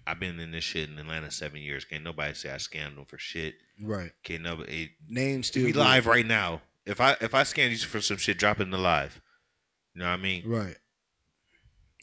I've 0.07 0.19
been 0.19 0.39
in 0.39 0.51
this 0.51 0.63
shit 0.63 0.89
in 0.89 0.97
Atlanta 0.99 1.31
seven 1.31 1.61
years. 1.61 1.85
Can't 1.85 2.03
nobody 2.03 2.33
say 2.33 2.51
I 2.51 2.55
scammed 2.55 2.95
them 2.95 3.05
for 3.05 3.17
shit. 3.17 3.55
Right. 3.81 4.11
Can't 4.23 4.43
nobody. 4.43 4.89
Name 5.07 5.43
still 5.43 5.65
we 5.65 5.71
good. 5.71 5.79
live 5.79 6.05
right 6.07 6.25
now. 6.25 6.61
If 6.85 6.99
I 7.01 7.15
if 7.21 7.33
I 7.33 7.41
scam 7.43 7.71
you 7.71 7.77
for 7.77 8.01
some 8.01 8.17
shit, 8.17 8.37
drop 8.37 8.59
it 8.59 8.63
in 8.63 8.71
the 8.71 8.77
live. 8.77 9.21
You 9.93 9.99
know 10.01 10.07
what 10.07 10.19
I 10.19 10.21
mean? 10.21 10.43
Right. 10.47 10.77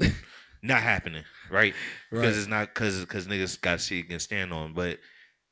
Not 0.62 0.82
happening, 0.82 1.24
right? 1.51 1.74
Because 2.10 2.24
Right. 2.24 2.36
it's 2.39 2.47
not 2.48 2.68
because 2.74 3.01
because 3.01 3.26
niggas 3.26 3.60
got 3.60 3.80
shit 3.80 3.98
you 3.98 4.05
can 4.05 4.20
stand 4.20 4.52
on. 4.52 4.74
But 4.74 4.98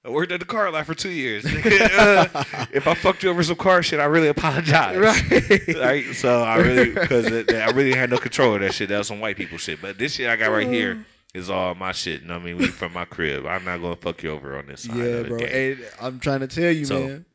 I 0.05 0.09
worked 0.09 0.33
at 0.33 0.41
the 0.41 0.47
car 0.47 0.71
lot 0.71 0.87
for 0.87 0.95
two 0.95 1.11
years. 1.11 1.45
Uh, 1.45 2.45
if 2.73 2.87
I 2.87 2.95
fucked 2.95 3.23
you 3.23 3.31
over 3.31 3.43
some 3.43 3.57
car 3.57 3.83
shit, 3.83 4.01
I 4.01 4.05
really 4.05 4.29
apologize. 4.29 4.97
Right. 4.97 5.77
right. 5.77 6.05
So 6.15 6.43
I 6.43 6.57
really 6.57 6.91
because 6.93 7.27
I 7.27 7.71
really 7.71 7.95
had 7.95 8.11
no 8.11 8.17
control 8.19 8.55
of 8.55 8.61
that 8.63 8.73
shit. 8.73 8.89
That 8.89 8.99
was 8.99 9.09
some 9.09 9.21
white 9.21 9.37
people 9.37 9.59
shit. 9.59 9.83
But 9.83 9.99
this 9.99 10.15
shit 10.15 10.29
I 10.29 10.37
got 10.37 10.49
right 10.51 10.67
here 10.67 11.05
is 11.35 11.51
all 11.51 11.75
my 11.75 11.93
shit. 11.93 12.23
You 12.23 12.29
know 12.29 12.35
what 12.35 12.43
I 12.43 12.47
mean? 12.47 12.59
We 12.59 12.67
from 12.69 12.93
my 12.93 13.05
crib. 13.05 13.45
I'm 13.47 13.65
not 13.65 13.79
gonna 13.83 13.97
fuck 13.97 14.23
you 14.23 14.31
over 14.31 14.57
on 14.59 14.67
this 14.67 14.85
side. 14.85 14.97
Yeah, 14.97 15.05
of 15.05 15.23
the 15.25 15.29
bro. 15.29 15.39
And 15.41 15.79
I'm 16.01 16.19
trying 16.21 16.41
to 16.41 16.49
tell 16.49 16.71
you, 16.71 16.85
So- 16.85 17.01
man. 17.07 17.27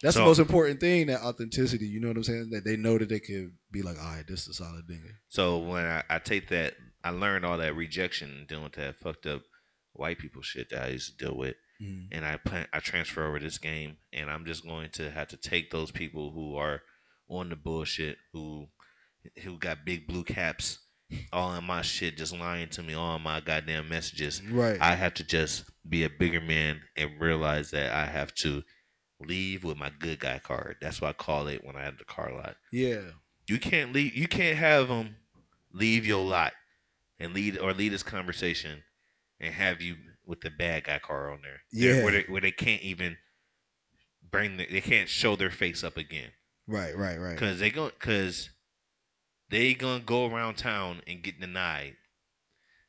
That's 0.00 0.14
so- 0.14 0.20
the 0.20 0.26
most 0.26 0.38
important 0.38 0.78
thing, 0.78 1.08
that 1.08 1.22
authenticity. 1.22 1.86
You 1.86 2.00
know 2.00 2.08
what 2.08 2.16
I'm 2.18 2.22
saying? 2.24 2.50
That 2.50 2.64
they 2.64 2.76
know 2.76 2.98
that 2.98 3.08
they 3.08 3.18
could 3.18 3.50
be 3.72 3.82
like, 3.82 3.98
all 3.98 4.14
right, 4.14 4.24
this 4.28 4.42
is 4.42 4.48
a 4.48 4.54
solid 4.54 4.86
nigga. 4.88 5.10
So 5.28 5.58
when 5.58 5.84
I, 5.84 6.04
I 6.08 6.18
take 6.20 6.48
that, 6.50 6.74
I 7.02 7.10
learned 7.10 7.44
all 7.44 7.58
that 7.58 7.74
rejection 7.74 8.46
dealing 8.48 8.64
with 8.64 8.74
that 8.74 8.96
fucked 9.00 9.26
up 9.26 9.42
white 9.94 10.18
people 10.18 10.40
shit 10.42 10.70
that 10.70 10.84
I 10.84 10.88
used 10.90 11.18
to 11.18 11.24
deal 11.26 11.36
with, 11.36 11.56
Mhm. 11.80 12.08
and 12.10 12.24
I 12.24 12.36
plan, 12.38 12.66
I 12.72 12.80
transfer 12.80 13.24
over 13.26 13.38
this 13.38 13.58
game, 13.58 13.98
and 14.12 14.28
I'm 14.30 14.44
just 14.44 14.64
going 14.64 14.90
to 14.90 15.10
have 15.10 15.28
to 15.28 15.36
take 15.36 15.70
those 15.70 15.90
people 15.90 16.32
who 16.32 16.56
are 16.56 16.82
on 17.28 17.48
the 17.50 17.56
bullshit, 17.56 18.18
who 18.32 18.68
who 19.42 19.58
got 19.58 19.84
big 19.84 20.06
blue 20.06 20.24
caps, 20.24 20.78
all 21.32 21.54
in 21.54 21.64
my 21.64 21.82
shit, 21.82 22.16
just 22.16 22.32
lying 22.32 22.68
to 22.70 22.82
me, 22.82 22.94
all 22.94 23.16
in 23.16 23.22
my 23.22 23.40
goddamn 23.40 23.88
messages. 23.88 24.42
Right. 24.42 24.80
I 24.80 24.94
have 24.94 25.12
to 25.14 25.24
just 25.24 25.64
be 25.88 26.04
a 26.04 26.08
bigger 26.10 26.40
man 26.40 26.82
and 26.96 27.20
realize 27.20 27.70
that 27.72 27.92
I 27.92 28.06
have 28.06 28.32
to 28.36 28.62
leave 29.20 29.64
with 29.64 29.76
my 29.76 29.90
good 29.90 30.20
guy 30.20 30.38
card. 30.38 30.76
That's 30.80 31.00
what 31.00 31.08
I 31.08 31.12
call 31.12 31.48
it 31.48 31.64
when 31.64 31.76
I 31.76 31.82
had 31.82 31.98
the 31.98 32.04
car 32.04 32.32
lot. 32.32 32.56
Yeah. 32.72 33.10
You 33.46 33.58
can't 33.58 33.92
leave. 33.92 34.14
You 34.16 34.28
can't 34.28 34.56
have 34.56 34.88
them 34.88 35.16
leave 35.72 36.06
your 36.06 36.24
lot 36.24 36.52
and 37.18 37.34
lead 37.34 37.58
or 37.58 37.72
lead 37.74 37.92
this 37.92 38.02
conversation 38.04 38.84
and 39.40 39.52
have 39.54 39.82
you 39.82 39.96
with 40.28 40.42
the 40.42 40.50
bad 40.50 40.84
guy 40.84 41.00
car 41.00 41.32
on 41.32 41.40
there. 41.42 41.62
Yeah. 41.72 42.04
where 42.04 42.12
they, 42.12 42.24
where 42.28 42.40
they 42.40 42.52
can't 42.52 42.82
even 42.82 43.16
bring. 44.30 44.58
The, 44.58 44.66
they 44.70 44.80
can't 44.80 45.08
show 45.08 45.34
their 45.34 45.50
face 45.50 45.82
up 45.82 45.96
again 45.96 46.30
Right, 46.68 46.96
right, 46.96 47.18
right. 47.18 47.34
because 47.34 47.58
they 47.58 47.70
going 47.70 47.92
because 47.98 48.50
they 49.50 49.74
gonna 49.74 50.00
go 50.04 50.26
around 50.26 50.56
town 50.56 51.00
and 51.06 51.22
get 51.22 51.40
denied 51.40 51.94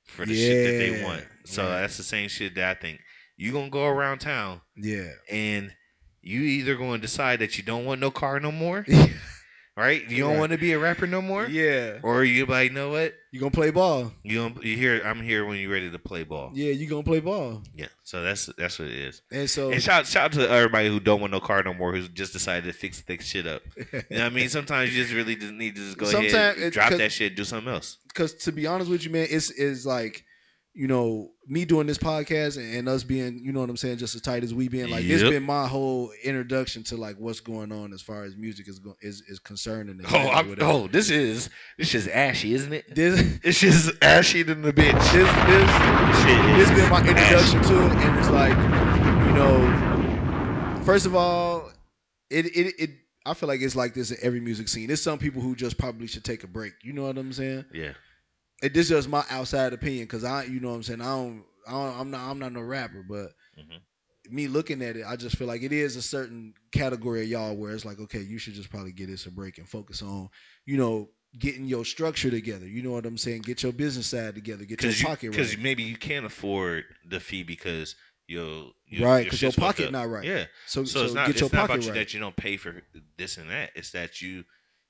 for 0.03 0.25
the 0.25 0.35
shit 0.35 0.65
that 0.65 0.77
they 0.77 1.03
want. 1.03 1.23
So 1.45 1.63
right. 1.63 1.81
that's 1.81 1.97
the 1.97 2.03
same 2.03 2.27
shit 2.29 2.53
that 2.55 2.77
I 2.77 2.79
think 2.79 2.99
you 3.37 3.53
gonna 3.53 3.69
go 3.69 3.87
around 3.87 4.19
town. 4.19 4.61
Yeah. 4.75 5.09
and 5.31 5.71
you 6.21 6.41
either 6.41 6.75
going 6.75 6.99
to 6.99 7.07
decide 7.07 7.39
that 7.39 7.57
you 7.57 7.63
don't 7.63 7.85
want 7.85 8.01
no 8.01 8.11
car 8.11 8.39
no 8.41 8.51
more, 8.51 8.85
right? 9.79 10.07
You 10.09 10.23
don't 10.23 10.31
Right. 10.33 10.39
want 10.39 10.51
to 10.51 10.57
be 10.57 10.71
a 10.73 10.79
rapper 10.79 11.07
no 11.07 11.21
more, 11.21 11.47
Yeah. 11.47 11.99
or 12.03 12.23
you 12.23 12.45
like, 12.45 12.69
you 12.69 12.75
know 12.75 12.89
what? 12.89 13.15
You 13.31 13.39
gonna 13.39 13.51
play 13.51 13.69
ball? 13.71 14.11
You 14.23 14.39
gonna, 14.49 14.55
you 14.65 14.75
here? 14.75 15.01
I'm 15.05 15.21
here 15.21 15.45
when 15.45 15.59
you're 15.59 15.71
ready 15.71 15.89
to 15.91 15.99
play 15.99 16.23
ball. 16.23 16.51
Yeah, 16.53 16.71
you 16.71 16.87
gonna 16.87 17.03
play 17.03 17.19
ball. 17.19 17.61
Yeah. 17.75 17.87
So 18.03 18.23
that's 18.23 18.47
that's 18.57 18.79
what 18.79 18.87
it 18.87 18.95
is. 18.97 19.21
And 19.31 19.47
so 19.49 19.71
And 19.71 19.81
shout 19.81 20.07
shout 20.07 20.25
out 20.25 20.31
to 20.33 20.49
everybody 20.49 20.89
who 20.89 20.99
don't 20.99 21.21
want 21.21 21.31
no 21.31 21.39
car 21.39 21.61
no 21.63 21.73
more, 21.73 21.93
who's 21.93 22.09
just 22.09 22.33
decided 22.33 22.63
to 22.65 22.73
fix 22.73 23.01
thick 23.01 23.21
shit 23.21 23.45
up. 23.45 23.61
you 23.77 23.83
know 23.93 24.01
what 24.09 24.21
I 24.21 24.29
mean? 24.29 24.49
Sometimes 24.49 24.95
you 24.95 25.03
just 25.03 25.13
really 25.13 25.35
just 25.35 25.53
need 25.53 25.75
to 25.75 25.81
just 25.81 25.97
go 25.97 26.05
Sometimes 26.07 26.33
ahead, 26.33 26.57
it- 26.57 26.73
drop 26.73 26.91
that 26.91 27.11
shit, 27.11 27.35
do 27.35 27.43
something 27.43 27.71
else. 27.71 27.97
because 28.07 28.33
to 28.33 28.51
be 28.51 28.65
honest 28.65 28.89
with 28.89 29.03
you, 29.05 29.11
man, 29.11 29.27
it's 29.29 29.51
is 29.51 29.85
like, 29.85 30.25
you 30.79 30.87
know, 30.87 31.29
me 31.45 31.65
doing 31.65 31.87
this 31.87 31.97
podcast 31.97 32.55
and, 32.55 32.73
and 32.73 32.87
us 32.87 33.03
being, 33.03 33.37
you 33.43 33.51
know 33.51 33.59
what 33.59 33.69
I'm 33.69 33.75
saying, 33.75 33.97
just 33.97 34.15
as 34.15 34.21
tight 34.21 34.45
as 34.45 34.53
we 34.53 34.69
being. 34.69 34.89
Like, 34.89 35.05
this 35.05 35.21
Yep. 35.21 35.31
been 35.31 35.43
my 35.43 35.67
whole 35.67 36.09
introduction 36.23 36.83
to 36.83 36.95
like 36.95 37.17
what's 37.17 37.41
going 37.41 37.73
on 37.73 37.91
as 37.91 38.01
far 38.01 38.23
as 38.23 38.37
music 38.37 38.69
is 38.69 38.79
go- 38.79 38.95
is 39.01 39.21
is 39.27 39.39
concerned. 39.39 39.89
And 39.89 40.01
Oh, 40.09 40.29
I'm, 40.29 40.55
oh, 40.61 40.87
this 40.87 41.09
is 41.09 41.49
this 41.77 41.93
is 41.93 42.07
ashy, 42.07 42.53
isn't 42.53 42.71
it? 42.71 42.95
This 42.95 43.19
it's 43.43 43.59
just 43.59 43.91
ashy 44.01 44.41
than 44.43 44.61
the 44.61 44.71
bitch. 44.71 44.93
This 45.11 45.29
this 45.49 45.69
shit 46.23 46.57
this 46.57 46.69
is 46.69 46.75
been 46.79 46.89
my 46.89 46.99
introduction 46.99 47.59
ashy. 47.59 47.69
to 47.69 47.85
it, 47.85 47.91
and 48.05 48.19
it's 48.19 48.29
like, 48.29 48.57
you 49.27 49.33
know, 49.35 50.81
first 50.85 51.05
of 51.05 51.13
all, 51.13 51.71
it 52.29 52.45
it 52.45 52.73
it. 52.79 52.89
I 53.25 53.33
feel 53.33 53.49
like 53.49 53.61
it's 53.61 53.75
like 53.75 53.93
this 53.93 54.11
in 54.11 54.17
every 54.21 54.39
music 54.39 54.69
scene. 54.69 54.87
There's 54.87 55.03
some 55.03 55.19
people 55.19 55.41
who 55.41 55.55
just 55.55 55.77
probably 55.77 56.07
should 56.07 56.23
take 56.23 56.43
a 56.45 56.47
break. 56.47 56.71
You 56.83 56.93
know 56.93 57.03
what 57.03 57.17
I'm 57.17 57.33
saying? 57.33 57.65
Yeah. 57.73 57.91
And 58.61 58.73
this 58.73 58.85
is 58.85 58.89
just 58.89 59.09
my 59.09 59.23
outside 59.29 59.73
opinion 59.73 60.03
because 60.05 60.23
I, 60.23 60.43
you 60.43 60.59
know 60.59 60.69
what 60.69 60.75
I'm 60.75 60.83
saying. 60.83 61.01
I 61.01 61.05
don't, 61.05 61.43
I 61.67 61.71
don't, 61.71 61.99
I'm 61.99 62.11
not, 62.11 62.29
I'm 62.29 62.39
not 62.39 62.51
no 62.53 62.61
rapper, 62.61 63.03
but 63.07 63.31
Mm-hmm. 63.59 64.33
me 64.35 64.47
looking 64.47 64.81
at 64.81 64.95
it, 64.95 65.03
I 65.05 65.15
just 65.17 65.35
feel 65.37 65.47
like 65.47 65.63
it 65.63 65.73
is 65.73 65.95
a 65.97 66.01
certain 66.01 66.53
category 66.71 67.23
of 67.23 67.27
y'all 67.27 67.55
where 67.55 67.71
it's 67.73 67.83
like, 67.83 67.99
okay, 67.99 68.19
you 68.21 68.37
should 68.37 68.53
just 68.53 68.69
probably 68.69 68.93
get 68.93 69.07
this 69.07 69.25
a 69.25 69.31
break 69.31 69.57
and 69.57 69.67
focus 69.67 70.01
on, 70.01 70.29
you 70.65 70.77
know, 70.77 71.09
getting 71.37 71.65
your 71.65 71.83
structure 71.83 72.31
together. 72.31 72.65
You 72.65 72.81
know 72.81 72.91
what 72.91 73.05
I'm 73.05 73.17
saying? 73.17 73.41
Get 73.41 73.63
your 73.63 73.73
business 73.73 74.07
side 74.07 74.35
together. 74.35 74.63
Get 74.65 74.81
your 74.81 74.91
Because 74.91 75.03
pocket 75.03 75.31
because 75.31 75.55
right. 75.55 75.63
maybe 75.63 75.83
you 75.83 75.97
can't 75.97 76.25
afford 76.25 76.85
the 77.05 77.19
fee 77.19 77.43
because 77.43 77.95
your, 78.27 78.71
your 78.87 79.07
Right, 79.09 79.29
'cause 79.29 79.41
your 79.41 79.51
fucked 79.51 79.77
pocket 79.79 79.91
not 79.91 80.09
right. 80.09 80.23
Yeah. 80.23 80.45
So- 80.67 80.85
So, 80.85 80.99
so 80.99 81.05
it's 81.05 81.13
not 81.13 81.27
get 81.27 81.39
your 81.41 81.49
pocket 81.49 81.65
about 81.65 81.81
you 81.83 81.89
right. 81.89 81.95
that 81.99 82.13
you 82.13 82.19
don't 82.21 82.35
pay 82.35 82.55
for 82.57 82.81
this 83.17 83.37
and 83.37 83.49
that. 83.49 83.71
It's 83.75 83.91
that 83.91 84.21
you 84.21 84.45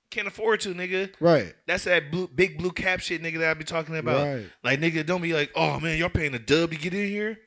can't 0.09 0.27
afford 0.27 0.59
to, 0.61 0.73
nigga. 0.73 1.11
Right. 1.19 1.53
That's 1.67 1.83
that 1.85 2.11
blue, 2.11 2.27
big 2.27 2.57
blue 2.57 2.71
cap 2.71 2.99
shit, 2.99 3.21
nigga. 3.21 3.39
That 3.39 3.51
I 3.51 3.53
be 3.53 3.63
talking 3.63 3.97
about. 3.97 4.25
Right. 4.25 4.45
Like, 4.63 4.79
nigga, 4.79 5.05
don't 5.05 5.21
be 5.21 5.33
like, 5.33 5.51
oh 5.55 5.79
man, 5.79 5.97
y'all 5.97 6.09
paying 6.09 6.33
a 6.33 6.39
dub 6.39 6.71
to 6.71 6.77
get 6.77 6.93
in 6.93 7.07
here. 7.07 7.37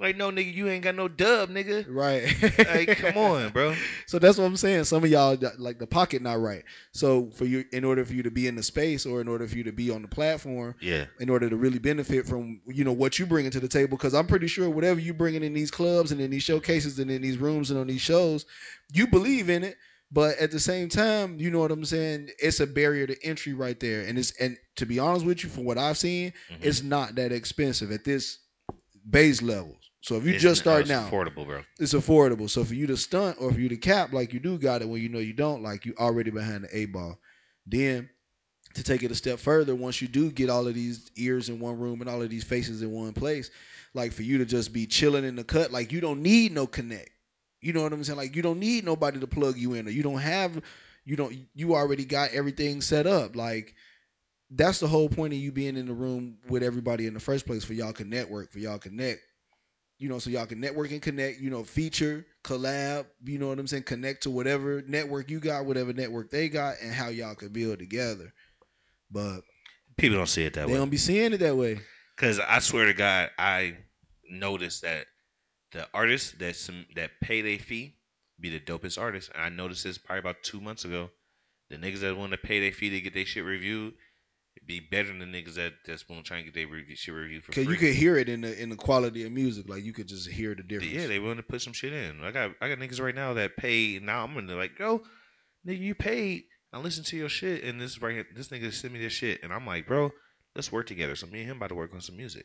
Like, 0.00 0.16
no, 0.16 0.30
nigga, 0.30 0.54
you 0.54 0.68
ain't 0.68 0.84
got 0.84 0.94
no 0.94 1.08
dub, 1.08 1.50
nigga. 1.50 1.84
Right. 1.88 2.22
like, 2.68 2.98
come 2.98 3.16
on, 3.24 3.50
bro. 3.50 3.74
So 4.06 4.20
that's 4.20 4.38
what 4.38 4.44
I'm 4.44 4.56
saying. 4.56 4.84
Some 4.84 5.02
of 5.02 5.10
y'all 5.10 5.36
like 5.58 5.80
the 5.80 5.88
pocket 5.88 6.22
not 6.22 6.38
right. 6.40 6.62
So 6.92 7.30
for 7.30 7.46
you, 7.46 7.64
in 7.72 7.84
order 7.84 8.04
for 8.04 8.12
you 8.12 8.22
to 8.22 8.30
be 8.30 8.46
in 8.46 8.54
the 8.54 8.62
space, 8.62 9.04
or 9.06 9.20
in 9.20 9.26
order 9.26 9.48
for 9.48 9.56
you 9.56 9.64
to 9.64 9.72
be 9.72 9.90
on 9.90 10.02
the 10.02 10.08
platform, 10.08 10.76
Yeah. 10.80 11.06
in 11.18 11.28
order 11.28 11.50
to 11.50 11.56
really 11.56 11.80
benefit 11.80 12.26
from 12.26 12.60
you 12.68 12.84
know 12.84 12.92
what 12.92 13.18
you 13.18 13.26
bringing 13.26 13.50
to 13.50 13.58
the 13.58 13.66
table, 13.66 13.96
because 13.96 14.14
I'm 14.14 14.28
pretty 14.28 14.46
sure 14.46 14.70
whatever 14.70 15.00
you 15.00 15.12
bringing 15.14 15.42
in 15.42 15.52
these 15.52 15.72
clubs 15.72 16.12
and 16.12 16.20
in 16.20 16.30
these 16.30 16.44
showcases 16.44 17.00
and 17.00 17.10
in 17.10 17.20
these 17.20 17.38
rooms 17.38 17.72
and 17.72 17.80
on 17.80 17.88
these 17.88 18.00
shows, 18.00 18.46
you 18.92 19.08
believe 19.08 19.50
in 19.50 19.64
it. 19.64 19.76
But 20.10 20.38
at 20.38 20.50
the 20.50 20.60
same 20.60 20.88
time, 20.88 21.38
you 21.38 21.50
know 21.50 21.58
what 21.58 21.70
I'm 21.70 21.84
saying? 21.84 22.30
It's 22.38 22.60
a 22.60 22.66
barrier 22.66 23.06
to 23.06 23.16
entry 23.24 23.52
right 23.52 23.78
there. 23.78 24.02
And 24.02 24.18
it's 24.18 24.32
and 24.40 24.56
to 24.76 24.86
be 24.86 24.98
honest 24.98 25.26
with 25.26 25.44
you, 25.44 25.50
from 25.50 25.64
what 25.64 25.76
I've 25.78 25.98
seen, 25.98 26.32
Mm-hmm. 26.50 26.62
it's 26.62 26.82
not 26.82 27.14
that 27.16 27.30
expensive 27.32 27.92
at 27.92 28.04
this 28.04 28.38
base 29.08 29.42
level. 29.42 29.76
So 30.00 30.16
if 30.16 30.22
you 30.24 30.30
It's- 30.30 30.42
just 30.42 30.60
start 30.62 30.86
now. 30.88 31.08
affordable, 31.10 31.44
bro. 31.44 31.62
It's 31.78 31.92
affordable. 31.92 32.48
So 32.48 32.64
for 32.64 32.74
you 32.74 32.86
to 32.86 32.96
stunt 32.96 33.36
or 33.40 33.52
for 33.52 33.60
you 33.60 33.68
to 33.68 33.76
cap 33.76 34.12
like 34.12 34.32
you 34.32 34.40
do 34.40 34.56
got 34.56 34.80
it 34.80 34.88
when 34.88 35.02
you 35.02 35.08
know 35.10 35.18
you 35.18 35.34
don't, 35.34 35.62
like 35.62 35.84
you 35.84 35.94
already 35.98 36.30
behind 36.30 36.64
the 36.64 36.76
A 36.76 36.86
ball. 36.86 37.18
Then 37.66 38.08
to 38.74 38.82
take 38.82 39.02
it 39.02 39.10
a 39.10 39.14
step 39.14 39.38
further, 39.40 39.74
once 39.74 40.00
you 40.00 40.08
do 40.08 40.30
get 40.30 40.48
all 40.48 40.66
of 40.66 40.74
these 40.74 41.10
ears 41.16 41.48
in 41.50 41.58
one 41.60 41.78
room 41.78 42.00
and 42.00 42.08
all 42.08 42.22
of 42.22 42.30
these 42.30 42.44
faces 42.44 42.80
in 42.80 42.90
one 42.92 43.12
place, 43.12 43.50
like 43.92 44.12
for 44.12 44.22
you 44.22 44.38
to 44.38 44.44
just 44.46 44.72
be 44.72 44.86
chilling 44.86 45.24
in 45.24 45.36
the 45.36 45.44
cut, 45.44 45.70
like 45.72 45.90
you 45.92 46.00
don't 46.00 46.22
need 46.22 46.52
no 46.52 46.66
connect. 46.66 47.10
You 47.60 47.72
know 47.72 47.82
what 47.82 47.92
I'm 47.92 48.04
saying? 48.04 48.18
Like 48.18 48.36
you 48.36 48.42
don't 48.42 48.60
need 48.60 48.84
nobody 48.84 49.20
to 49.20 49.26
plug 49.26 49.56
you 49.56 49.74
in, 49.74 49.86
or 49.86 49.90
you 49.90 50.02
don't 50.02 50.18
have, 50.18 50.62
you 51.04 51.16
don't, 51.16 51.36
you 51.54 51.74
already 51.74 52.04
got 52.04 52.30
everything 52.32 52.80
set 52.80 53.06
up. 53.06 53.36
Like 53.36 53.74
that's 54.50 54.80
the 54.80 54.86
whole 54.86 55.08
point 55.08 55.32
of 55.32 55.38
you 55.38 55.52
being 55.52 55.76
in 55.76 55.86
the 55.86 55.94
room 55.94 56.38
with 56.48 56.62
everybody 56.62 57.06
in 57.06 57.14
the 57.14 57.20
first 57.20 57.46
place 57.46 57.64
for 57.64 57.74
y'all 57.74 57.92
can 57.92 58.08
network, 58.08 58.52
for 58.52 58.58
y'all 58.58 58.78
connect. 58.78 59.20
You 59.98 60.08
know, 60.08 60.20
so 60.20 60.30
y'all 60.30 60.46
can 60.46 60.60
network 60.60 60.92
and 60.92 61.02
connect. 61.02 61.40
You 61.40 61.50
know, 61.50 61.64
feature, 61.64 62.24
collab. 62.44 63.06
You 63.24 63.38
know 63.38 63.48
what 63.48 63.58
I'm 63.58 63.66
saying? 63.66 63.82
Connect 63.82 64.22
to 64.22 64.30
whatever 64.30 64.82
network 64.86 65.28
you 65.28 65.40
got, 65.40 65.66
whatever 65.66 65.92
network 65.92 66.30
they 66.30 66.48
got, 66.48 66.76
and 66.80 66.94
how 66.94 67.08
y'all 67.08 67.34
can 67.34 67.48
build 67.48 67.80
together. 67.80 68.32
But 69.10 69.40
People 69.98 70.16
don't 70.16 70.28
see 70.28 70.44
it 70.44 70.54
that 70.54 70.60
they 70.60 70.66
way. 70.66 70.72
They 70.74 70.78
don't 70.78 70.90
be 70.90 70.96
seeing 70.96 71.32
it 71.32 71.38
that 71.38 71.56
way. 71.56 71.80
Because 72.16 72.38
I 72.38 72.60
swear 72.60 72.86
to 72.86 72.94
God, 72.94 73.30
I 73.36 73.76
noticed 74.30 74.82
that 74.82 75.06
the 75.72 75.86
artists 75.92 76.32
that 76.32 76.56
some 76.56 76.86
that 76.94 77.20
pay 77.20 77.42
their 77.42 77.58
fee 77.58 77.96
be 78.40 78.50
the 78.50 78.60
dopest 78.60 79.00
artists. 79.00 79.30
And 79.34 79.42
I 79.42 79.48
noticed 79.48 79.84
this 79.84 79.98
probably 79.98 80.20
about 80.20 80.42
two 80.42 80.60
months 80.60 80.84
ago. 80.84 81.10
The 81.70 81.76
niggas 81.76 82.00
that 82.00 82.16
want 82.16 82.32
to 82.32 82.38
pay 82.38 82.60
their 82.60 82.72
fee 82.72 82.90
to 82.90 83.00
get 83.00 83.12
their 83.14 83.26
shit 83.26 83.44
reviewed 83.44 83.94
be 84.66 84.80
better 84.80 85.08
than 85.08 85.18
the 85.18 85.24
niggas 85.24 85.54
that 85.54 85.72
that's 85.86 86.08
want 86.08 86.24
to 86.24 86.28
try 86.28 86.36
and 86.36 86.46
get 86.46 86.54
their 86.54 86.66
review, 86.66 86.96
shit 86.96 87.14
reviewed 87.14 87.42
for 87.42 87.52
Cause 87.52 87.64
free. 87.64 87.72
you 87.72 87.78
could 87.78 87.94
hear 87.94 88.16
it 88.16 88.28
in 88.28 88.42
the 88.42 88.60
in 88.60 88.68
the 88.68 88.76
quality 88.76 89.24
of 89.24 89.32
music. 89.32 89.68
Like 89.68 89.82
you 89.82 89.92
could 89.92 90.08
just 90.08 90.28
hear 90.28 90.54
the 90.54 90.62
difference. 90.62 90.92
Yeah, 90.92 91.06
they 91.06 91.18
want 91.18 91.38
to 91.38 91.42
put 91.42 91.62
some 91.62 91.72
shit 91.72 91.92
in. 91.92 92.22
I 92.22 92.30
got 92.30 92.52
I 92.60 92.68
got 92.68 92.78
niggas 92.78 93.00
right 93.00 93.14
now 93.14 93.34
that 93.34 93.56
pay. 93.56 93.98
Now 93.98 94.24
I'm 94.24 94.34
gonna 94.34 94.54
like, 94.54 94.78
yo, 94.78 95.02
nigga, 95.66 95.80
you 95.80 95.94
paid. 95.94 96.44
I 96.72 96.78
listen 96.78 97.02
to 97.04 97.16
your 97.16 97.30
shit, 97.30 97.64
and 97.64 97.80
this 97.80 98.00
right 98.02 98.12
here, 98.12 98.26
this 98.34 98.48
nigga 98.48 98.70
sent 98.72 98.92
me 98.92 99.00
this 99.00 99.14
shit, 99.14 99.42
and 99.42 99.54
I'm 99.54 99.66
like, 99.66 99.86
bro, 99.86 100.10
let's 100.54 100.70
work 100.70 100.86
together. 100.86 101.16
So 101.16 101.26
me 101.26 101.40
and 101.40 101.50
him 101.50 101.56
about 101.56 101.68
to 101.68 101.74
work 101.74 101.94
on 101.94 102.02
some 102.02 102.16
music. 102.16 102.44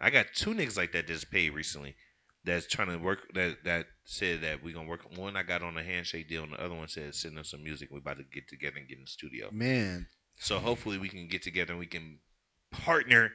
I 0.00 0.10
got 0.10 0.26
two 0.34 0.50
niggas 0.50 0.76
like 0.76 0.92
that 0.92 1.08
that 1.08 1.12
just 1.12 1.30
paid 1.30 1.50
recently. 1.50 1.96
That's 2.44 2.66
trying 2.66 2.88
to 2.88 2.96
work. 2.96 3.20
That 3.34 3.58
that 3.64 3.86
said 4.04 4.40
that 4.42 4.64
we're 4.64 4.74
gonna 4.74 4.88
work. 4.88 5.16
One 5.16 5.36
I 5.36 5.42
got 5.44 5.62
on 5.62 5.76
a 5.76 5.82
handshake 5.82 6.28
deal, 6.28 6.42
and 6.42 6.52
the 6.52 6.60
other 6.64 6.74
one 6.74 6.88
said 6.88 7.14
send 7.14 7.38
us 7.38 7.50
some 7.50 7.62
music. 7.62 7.88
We're 7.92 7.98
about 7.98 8.16
to 8.18 8.24
get 8.24 8.48
together 8.48 8.78
and 8.78 8.88
get 8.88 8.98
in 8.98 9.04
the 9.04 9.10
studio. 9.10 9.48
Man, 9.52 10.06
So 10.36 10.58
hopefully 10.58 10.98
we 10.98 11.08
can 11.08 11.28
get 11.28 11.42
together 11.42 11.72
and 11.72 11.78
we 11.80 11.86
can 11.86 12.18
partner 12.72 13.30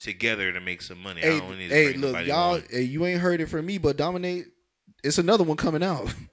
together 0.00 0.52
to 0.52 0.60
make 0.60 0.80
some 0.82 1.02
money. 1.02 1.22
I 1.22 1.26
Hey, 1.26 1.38
don't 1.40 1.58
need 1.58 1.70
hey, 1.70 1.92
look, 1.94 2.26
y'all. 2.26 2.60
Hey, 2.70 2.82
you 2.82 3.04
ain't 3.06 3.20
heard 3.20 3.40
it 3.40 3.46
from 3.46 3.66
me, 3.66 3.76
but 3.78 3.96
dominate. 3.96 4.46
It's 5.04 5.18
another 5.18 5.44
one 5.44 5.56
coming 5.58 5.82
out. 5.82 6.12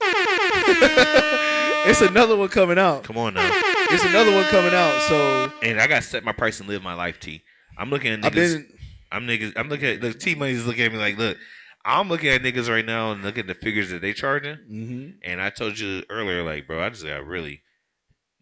it's 1.86 2.00
another 2.00 2.36
one 2.36 2.48
coming 2.48 2.78
out. 2.78 3.04
Come 3.04 3.18
on 3.18 3.34
now. 3.34 3.48
It's 3.90 4.04
another 4.04 4.32
one 4.32 4.44
coming 4.44 4.72
out. 4.74 4.98
So 5.02 5.52
And 5.62 5.80
I 5.80 5.86
gotta 5.86 6.02
set 6.02 6.24
my 6.24 6.32
price 6.32 6.60
and 6.60 6.68
live 6.68 6.82
my 6.82 6.94
life, 6.94 7.20
T. 7.20 7.42
I'm 7.76 7.90
looking 7.90 8.12
at 8.12 8.20
niggas. 8.20 8.24
I've 8.26 8.32
been- 8.32 8.68
I'm 9.12 9.26
niggas. 9.28 9.52
I'm 9.56 9.68
looking 9.68 9.86
at 9.88 10.00
look. 10.02 10.18
T 10.18 10.34
Money's 10.34 10.66
looking 10.66 10.84
at 10.86 10.92
me 10.92 10.98
like, 10.98 11.16
look. 11.16 11.36
I'm 11.84 12.08
looking 12.08 12.30
at 12.30 12.42
niggas 12.42 12.68
right 12.68 12.84
now 12.84 13.12
and 13.12 13.22
looking 13.22 13.42
at 13.42 13.46
the 13.46 13.54
figures 13.54 13.90
that 13.90 14.00
they 14.00 14.12
charging. 14.12 14.56
Mm-hmm. 14.56 15.10
And 15.22 15.40
I 15.42 15.50
told 15.50 15.78
you 15.78 16.02
earlier, 16.08 16.42
like, 16.42 16.66
bro, 16.66 16.82
I 16.82 16.88
just 16.88 17.04
got 17.04 17.24
really 17.26 17.62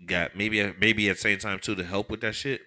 got 0.07 0.37
maybe 0.37 0.73
maybe 0.81 1.09
at 1.09 1.17
the 1.17 1.21
same 1.23 1.39
time 1.39 1.59
too 1.59 1.75
to 1.75 1.85
help 1.85 2.11
with 2.11 2.21
that 2.21 2.35
shit. 2.35 2.61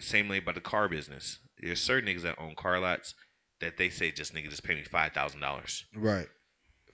Same 0.00 0.28
way 0.28 0.38
about 0.38 0.54
the 0.54 0.60
car 0.60 0.88
business. 0.88 1.38
There's 1.58 1.80
certain 1.80 2.08
niggas 2.08 2.22
that 2.22 2.38
own 2.40 2.54
car 2.54 2.80
lots 2.80 3.14
that 3.60 3.76
they 3.76 3.88
say 3.90 4.10
just 4.10 4.34
nigga 4.34 4.48
just 4.50 4.64
pay 4.64 4.74
me 4.74 4.82
five 4.84 5.12
thousand 5.12 5.40
dollars. 5.40 5.84
right, 5.94 6.26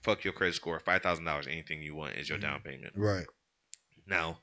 Fuck 0.03 0.25
your 0.25 0.33
credit 0.33 0.55
score. 0.55 0.79
Five 0.81 1.03
thousand 1.03 1.25
dollars. 1.25 1.47
Anything 1.47 1.81
you 1.83 1.95
want 1.95 2.15
is 2.17 2.29
your 2.29 2.39
down 2.39 2.61
payment. 2.61 2.93
right. 2.97 3.27
Now, 4.07 4.39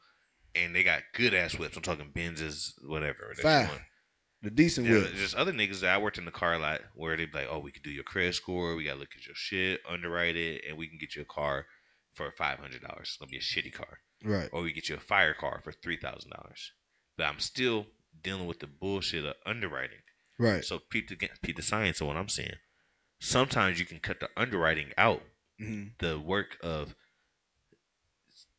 and 0.54 0.76
they 0.76 0.84
got 0.84 1.02
good 1.14 1.34
ass 1.34 1.58
whips. 1.58 1.76
I'm 1.76 1.82
talking 1.84 2.12
Benzes, 2.16 2.74
whatever. 2.86 3.34
Five. 3.42 3.70
The 4.46 4.52
decent 4.52 4.86
Yeah, 4.88 5.00
whip. 5.00 5.14
there's 5.16 5.34
other 5.34 5.52
niggas 5.52 5.80
that 5.80 5.94
I 5.96 5.98
worked 5.98 6.20
in 6.20 6.26
the 6.26 6.32
car 6.32 6.60
lot 6.60 6.82
where 6.94 7.18
they'd 7.18 7.32
be 7.32 7.40
like, 7.40 7.48
oh, 7.50 7.58
we 7.58 7.72
could 7.72 7.82
do 7.82 7.90
your 7.90 8.04
credit 8.04 8.36
score. 8.36 8.76
We 8.76 8.84
got 8.84 8.94
to 8.94 9.00
look 9.00 9.16
at 9.18 9.26
your 9.26 9.34
shit, 9.36 9.82
underwrite 9.90 10.36
it, 10.36 10.64
and 10.70 10.78
we 10.78 10.88
can 10.88 11.00
get 11.00 11.16
you 11.16 11.24
a 11.24 11.26
car 11.26 11.66
for 12.14 12.32
$500. 12.32 12.60
It's 13.00 13.18
going 13.18 13.28
to 13.28 13.32
be 13.32 13.38
a 13.38 13.40
shitty 13.40 13.74
car. 13.74 13.98
Right. 14.24 14.48
Or 14.54 14.62
we 14.62 14.72
get 14.72 14.88
you 14.88 14.96
a 14.96 15.00
fire 15.00 15.34
car 15.34 15.62
for 15.64 15.72
$3,000. 15.72 16.28
But 17.18 17.24
I'm 17.26 17.40
still 17.40 17.88
dealing 18.22 18.46
with 18.46 18.60
the 18.60 18.68
bullshit 18.68 19.26
of 19.26 19.34
underwriting. 19.48 20.04
Right. 20.38 20.64
So 20.64 20.78
peep 20.78 21.10
the, 21.10 21.16
peep 21.42 21.56
the 21.56 21.62
science 21.64 22.00
of 22.00 22.06
what 22.08 22.16
I'm 22.18 22.30
saying. 22.30 22.58
Sometimes 23.20 23.80
you 23.80 23.86
can 23.88 24.00
cut 24.00 24.20
the 24.20 24.30
underwriting 24.38 24.92
out, 24.98 25.24
Mhm. 25.60 25.98
the 25.98 26.20
work 26.20 26.58
of 26.62 26.94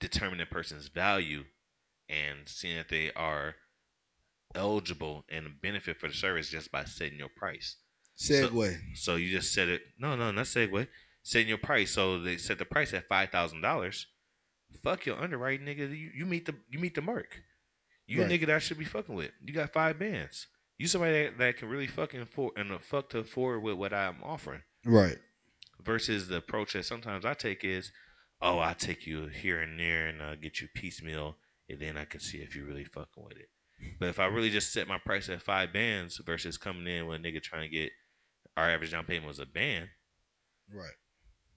determining 0.01 0.41
a 0.43 0.47
person's 0.47 0.89
value 0.89 1.45
and 2.09 2.49
seeing 2.49 2.77
that 2.77 2.89
they 2.89 3.13
are 3.13 3.55
eligible 4.55 5.24
and 5.28 5.60
benefit 5.60 5.98
for 5.98 6.09
the 6.09 6.14
service 6.14 6.48
just 6.48 6.70
by 6.73 6.85
setting 6.85 7.18
your 7.18 7.28
price. 7.36 7.77
Segue. 8.18 8.77
So, 8.94 9.12
so 9.12 9.16
you 9.16 9.31
just 9.31 9.52
set 9.52 9.68
it. 9.68 9.82
No, 9.98 10.16
no, 10.16 10.31
not 10.31 10.47
Segway. 10.47 10.89
Setting 11.23 11.48
your 11.48 11.59
price. 11.59 11.90
So 11.90 12.18
they 12.20 12.36
set 12.36 12.59
the 12.59 12.64
price 12.64 12.94
at 12.94 13.09
five 13.09 13.31
thousand 13.31 13.60
dollars. 13.60 14.06
Fuck 14.82 15.06
your 15.06 15.20
underwriting, 15.20 15.66
nigga. 15.66 15.90
You, 15.90 16.10
you 16.14 16.27
meet 16.27 16.47
the 16.47 16.55
you 16.70 16.78
meet 16.78 16.94
the 16.94 17.02
mark. 17.02 17.43
You 18.06 18.23
Right. 18.23 18.31
a 18.31 18.35
nigga 18.35 18.47
that 18.47 18.56
I 18.56 18.59
should 18.60 18.78
be 18.78 18.85
fucking 18.85 19.14
with. 19.14 19.32
You 19.44 19.52
got 19.52 19.73
five 19.73 19.98
bands. 19.98 20.47
You 20.78 20.86
somebody 20.86 21.24
that, 21.24 21.39
that 21.39 21.56
can 21.56 21.68
really 21.68 21.86
fucking 21.86 22.20
afford 22.20 22.52
and 22.56 22.70
uh, 22.70 22.78
fuck 22.78 23.09
to 23.10 23.18
afford 23.18 23.62
with 23.62 23.74
what 23.74 23.93
I'm 23.93 24.18
offering. 24.23 24.62
Right. 24.85 25.18
Versus 25.82 26.28
the 26.28 26.36
approach 26.36 26.74
that 26.74 26.85
sometimes 26.85 27.24
I 27.24 27.35
take 27.35 27.64
is, 27.64 27.90
oh, 28.40 28.59
I 28.59 28.74
take 28.74 29.06
you 29.06 29.27
here 29.27 29.60
and 29.60 29.78
there 29.78 30.06
and 30.06 30.20
uh, 30.23 30.35
get 30.36 30.60
you 30.60 30.68
piecemeal, 30.74 31.36
and 31.68 31.81
then 31.81 31.97
I 31.97 32.05
can 32.05 32.20
see 32.20 32.39
if 32.39 32.55
you 32.55 32.64
really 32.64 32.85
fucking 32.85 33.24
with 33.24 33.36
it. 33.39 33.48
But 33.98 34.09
if 34.09 34.19
I 34.19 34.27
really 34.27 34.51
just 34.51 34.73
set 34.73 34.89
my 34.89 34.98
price 34.98 35.28
at 35.28 35.43
five 35.43 35.73
bands 35.73 36.19
versus 36.24 36.57
coming 36.59 36.86
in 36.86 37.07
with 37.07 37.20
a 37.20 37.23
nigga 37.23 37.43
trying 37.43 37.62
to 37.62 37.69
get 37.77 37.90
our 38.57 38.70
average 38.70 38.93
down 38.93 39.05
payment 39.05 39.27
was 39.27 39.39
a 39.39 39.47
band, 39.47 39.89
Right. 40.73 40.94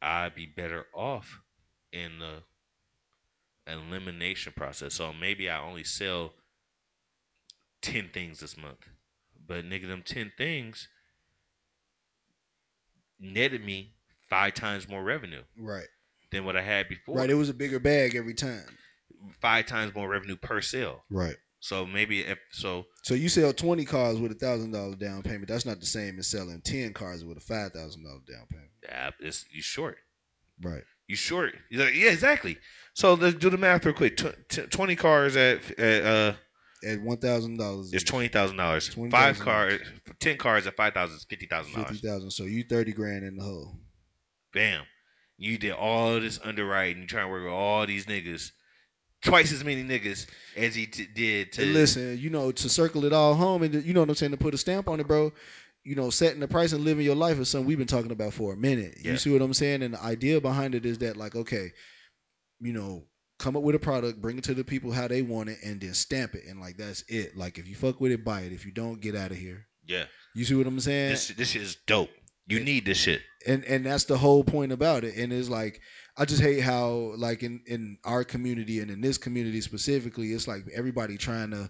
I'd 0.02 0.36
be 0.36 0.46
better 0.46 0.86
off 0.94 1.42
in 1.92 2.20
the 2.20 2.44
elimination 3.72 4.54
process. 4.56 4.94
So 4.96 5.12
maybe 5.14 5.50
I 5.50 5.60
only 5.60 5.84
sell 5.84 6.34
ten 7.82 8.10
things 8.14 8.40
this 8.40 8.58
month, 8.58 8.88
but 9.48 9.66
nigga, 9.66 9.88
them 9.88 10.04
ten 10.04 10.32
things 10.38 10.88
netted 13.20 13.64
me 13.66 13.96
five 14.30 14.54
times 14.54 14.88
more 14.88 15.04
revenue 15.04 15.44
Right. 15.58 15.88
than 16.32 16.46
what 16.46 16.56
I 16.56 16.62
had 16.62 16.88
before. 16.88 17.16
Right. 17.18 17.30
It 17.30 17.34
was 17.36 17.50
a 17.50 17.54
bigger 17.54 17.80
bag 17.80 18.16
every 18.16 18.34
time. 18.34 18.78
five 19.42 19.66
times 19.66 19.94
more 19.94 20.08
revenue 20.08 20.38
per 20.38 20.62
sale. 20.62 21.04
Right. 21.10 21.36
So 21.62 21.86
maybe 21.86 22.22
if 22.22 22.38
so, 22.52 22.86
So 23.04 23.14
you 23.16 23.28
sell 23.30 23.52
twenty 23.54 23.84
cars 23.86 24.20
with 24.20 24.32
a 24.32 24.36
thousand 24.36 24.72
dollar 24.72 24.96
down 24.96 25.22
payment. 25.24 25.48
That's 25.50 25.66
not 25.66 25.80
the 25.80 25.86
same 25.86 26.18
as 26.20 26.28
selling 26.28 26.62
ten 26.62 26.94
cars 26.94 27.26
with 27.26 27.38
a 27.38 27.42
five 27.42 27.72
thousand 27.74 28.04
dollar 28.04 28.20
down 28.30 28.48
payment. 28.50 28.70
yeah, 28.84 29.12
it's 29.20 29.46
you 29.52 29.62
short. 29.62 29.98
Right. 30.62 30.84
You 31.08 31.16
short. 31.16 31.56
Like, 31.72 31.96
yeah, 31.96 32.12
exactly. 32.12 32.58
So 32.94 33.14
let's 33.16 33.36
do 33.36 33.50
the 33.50 33.58
math 33.58 33.86
real 33.86 33.96
quick. 33.96 34.16
Tw- 34.18 34.36
t- 34.48 34.62
Twenty 34.68 34.96
cars 34.96 35.36
at 35.36 35.78
at 35.80 36.04
uh 36.06 36.34
At 36.88 37.02
one 37.02 37.18
thousand 37.18 37.58
dollars. 37.58 37.94
is 37.94 38.04
twenty 38.04 38.28
thousand 38.30 38.58
dollars. 38.58 38.88
Five 39.12 39.40
cars, 39.40 39.82
ten 40.20 40.38
cars 40.38 40.66
at 40.68 40.76
five 40.78 40.94
thousand 40.94 41.18
is 41.18 41.26
fifty 41.30 41.46
thousand 41.48 41.74
dollars. 41.74 42.00
thousand. 42.02 42.32
So 42.32 42.44
you 42.46 42.64
thirty 42.64 42.94
grand 42.94 43.26
in 43.26 43.36
the 43.38 43.44
hole. 43.44 43.76
Bam. 44.54 44.86
You 45.38 45.58
did 45.58 45.72
all 45.72 46.20
this 46.20 46.40
underwriting. 46.44 47.02
You 47.02 47.08
trying 47.08 47.26
to 47.26 47.32
work 47.32 47.44
with 47.44 47.54
all 47.54 47.86
these 47.88 48.06
niggas, 48.06 48.52
twice 49.24 49.52
as 49.52 49.64
many 49.64 49.84
niggas 49.84 50.28
as 50.56 50.76
he 50.76 50.86
t- 50.88 51.08
did 51.14 51.52
to 51.54 51.66
listen, 51.66 52.18
you 52.18 52.30
know, 52.30 52.52
to 52.52 52.70
circle 52.70 53.06
it 53.06 53.14
all 53.14 53.36
home 53.36 53.64
and 53.64 53.84
you 53.84 53.94
know 53.94 54.02
what 54.02 54.10
I'm 54.10 54.16
saying, 54.16 54.32
to 54.32 54.38
put 54.38 54.54
a 54.54 54.58
stamp 54.58 54.88
on 54.88 55.00
it, 55.00 55.08
bro. 55.08 55.32
You 55.84 55.96
know, 55.96 56.10
setting 56.10 56.40
the 56.42 56.48
price 56.48 56.74
and 56.74 56.84
living 56.84 57.06
your 57.06 57.16
life 57.16 57.40
is 57.40 57.50
something 57.50 57.66
we've 57.66 57.78
been 57.78 57.88
talking 57.88 58.12
about 58.12 58.34
for 58.34 58.54
a 58.54 58.58
minute. 58.58 58.96
Yeah. 59.02 59.12
You 59.12 59.18
see 59.18 59.32
what 59.32 59.42
I'm 59.42 59.54
saying? 59.54 59.82
And 59.82 59.94
the 59.94 60.04
idea 60.04 60.40
behind 60.42 60.76
it 60.76 60.86
is 60.86 60.98
that, 61.00 61.16
like, 61.16 61.36
okay, 61.36 61.72
you 62.60 62.74
know, 62.74 63.06
come 63.40 63.56
up 63.56 63.64
with 63.64 63.76
a 63.76 63.80
product, 63.80 64.22
bring 64.22 64.38
it 64.38 64.44
to 64.44 64.54
the 64.54 64.66
people 64.66 64.92
how 64.92 65.08
they 65.08 65.22
want 65.22 65.50
it, 65.50 65.58
and 65.64 65.80
then 65.80 65.94
stamp 65.94 66.36
it. 66.36 66.44
And 66.48 66.60
like 66.60 66.78
that's 66.78 67.04
it. 67.08 67.38
Like 67.38 67.58
if 67.58 67.68
you 67.68 67.76
fuck 67.76 68.00
with 68.02 68.12
it, 68.12 68.26
buy 68.26 68.42
it. 68.42 68.52
If 68.52 68.66
you 68.66 68.72
don't, 68.72 69.00
get 69.00 69.16
out 69.16 69.32
of 69.32 69.38
here. 69.38 69.68
Yeah. 69.88 70.06
You 70.36 70.46
see 70.46 70.56
what 70.56 70.68
I'm 70.68 70.80
saying? 70.80 71.12
This 71.12 71.30
this 71.30 71.50
shit 71.52 71.62
is 71.62 71.78
dope. 71.88 72.10
You 72.48 72.60
need 72.60 72.86
this 72.86 72.98
shit. 72.98 73.22
and 73.48 73.64
and 73.64 73.86
that's 73.86 74.04
the 74.06 74.18
whole 74.18 74.44
point 74.44 74.72
about 74.72 75.04
it 75.04 75.16
and 75.16 75.32
it's 75.32 75.50
like 75.50 75.82
i 76.20 76.26
just 76.26 76.42
hate 76.42 76.60
how 76.60 77.14
like 77.18 77.42
in 77.42 77.62
in 77.66 77.98
our 78.04 78.24
community 78.24 78.80
and 78.82 78.92
in 78.92 79.02
this 79.02 79.18
community 79.18 79.62
specifically 79.62 80.34
it's 80.34 80.48
like 80.48 80.64
everybody 80.76 81.18
trying 81.18 81.50
to 81.50 81.70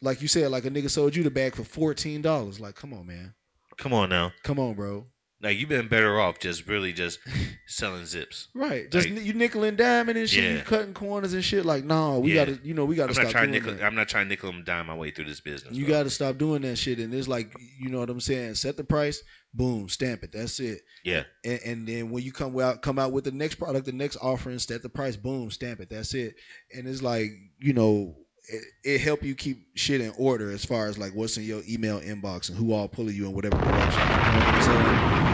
like 0.00 0.22
you 0.22 0.28
said 0.28 0.50
like 0.50 0.64
a 0.64 0.70
nigga 0.70 0.88
sold 0.88 1.14
you 1.14 1.22
the 1.22 1.30
bag 1.30 1.54
for 1.54 1.62
$14 1.94 2.60
like 2.60 2.74
come 2.74 2.94
on 2.94 3.06
man. 3.06 3.34
Come 3.76 3.92
on 3.92 4.08
now. 4.08 4.32
come 4.42 4.58
on 4.58 4.74
bro 4.74 5.06
Like 5.42 5.58
you've 5.58 5.68
been 5.68 5.88
better 5.88 6.20
off 6.20 6.38
just 6.38 6.68
really 6.68 6.92
just 6.92 7.18
selling 7.66 8.06
zips. 8.06 8.46
Right. 8.54 8.88
Just 8.90 9.10
Like, 9.10 9.24
you 9.24 9.32
nickel 9.32 9.64
and 9.64 9.76
diming 9.76 10.16
and 10.16 10.30
shit. 10.30 10.58
You 10.58 10.62
cutting 10.62 10.94
corners 10.94 11.32
and 11.32 11.44
shit. 11.44 11.66
Like, 11.66 11.84
nah, 11.84 12.18
we 12.18 12.32
yeah. 12.32 12.44
gotta, 12.44 12.60
you 12.64 12.74
know, 12.74 12.84
we 12.84 12.94
gotta 12.94 13.08
I'm 13.10 13.14
stop 13.14 13.24
not 13.24 13.32
trying 13.32 13.50
doing 13.50 13.62
nickel. 13.64 13.78
that. 13.78 13.84
I'm 13.84 13.96
not 13.96 14.08
trying 14.08 14.26
to 14.26 14.28
nickel 14.28 14.50
and 14.50 14.64
dime 14.64 14.86
my 14.86 14.94
way 14.94 15.10
through 15.10 15.24
this 15.24 15.40
business. 15.40 15.74
You 15.74 15.84
bro. 15.84 15.94
got 15.94 16.02
to 16.04 16.10
stop 16.10 16.38
doing 16.38 16.62
that 16.62 16.76
shit. 16.76 16.98
And 16.98 17.12
it's 17.12 17.26
like, 17.26 17.56
you 17.80 17.88
know 17.90 17.98
what 17.98 18.08
I'm 18.10 18.20
saying? 18.20 18.54
Set 18.54 18.76
the 18.76 18.84
price, 18.84 19.22
boom, 19.52 19.88
stamp 19.88 20.22
it. 20.22 20.30
That's 20.32 20.60
it. 20.60 20.82
Yeah. 21.04 21.24
And, 21.44 21.60
and 21.64 21.88
then 21.88 22.10
when 22.10 22.22
you 22.22 22.30
come 22.30 22.56
out, 22.60 22.80
come 22.82 23.00
out 23.00 23.10
with 23.10 23.24
the 23.24 23.32
next 23.32 23.56
product, 23.56 23.86
the 23.86 23.92
next 23.92 24.18
offering, 24.22 24.60
set 24.60 24.82
the 24.82 24.88
price, 24.88 25.16
boom, 25.16 25.50
stamp 25.50 25.80
it. 25.80 25.90
That's 25.90 26.14
it. 26.14 26.36
And 26.72 26.86
it's 26.86 27.02
like, 27.02 27.30
you 27.58 27.72
know, 27.72 28.16
it, 28.48 28.62
it 28.84 29.00
help 29.00 29.22
you 29.22 29.34
keep 29.34 29.66
shit 29.76 30.00
in 30.00 30.12
order 30.18 30.50
as 30.50 30.64
far 30.64 30.86
as 30.86 30.98
like 30.98 31.14
what's 31.14 31.36
in 31.36 31.44
your 31.44 31.62
email 31.68 32.00
inbox 32.00 32.48
and 32.48 32.58
who 32.58 32.72
all 32.72 32.88
pulling 32.88 33.14
you 33.14 33.26
in 33.26 33.32
whatever 33.32 33.56
direction. 33.56 34.00
You 34.00 34.06
know 34.06 34.22
what 34.22 34.48
I'm 34.48 34.62
saying? 34.62 35.31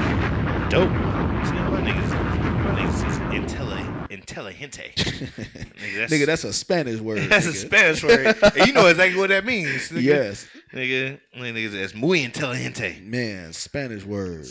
Dope. 0.70 0.90
See, 0.90 1.54
my 1.54 1.80
niggas, 1.80 2.10
my 2.62 2.78
niggas 2.78 3.08
is 3.08 3.18
intelli- 3.32 4.10
intelligente. 4.10 4.92
nigga, 4.96 6.08
Nigga, 6.08 6.26
that's 6.26 6.44
a 6.44 6.52
Spanish 6.52 7.00
word. 7.00 7.20
That's 7.30 7.46
a. 7.46 7.54
Spanish 7.54 8.02
word. 8.04 8.36
And 8.42 8.66
you 8.66 8.72
know 8.74 8.86
exactly 8.86 9.18
what 9.18 9.30
that 9.30 9.46
means. 9.46 9.88
Nigga. 9.90 10.02
Yes. 10.02 10.46
Nigga, 10.74 11.18
niggas 11.38 11.74
es 11.74 11.94
muy 11.94 12.22
inteligente. 12.22 13.00
Man, 13.02 13.52
Spanish 13.54 14.04
word. 14.04 14.46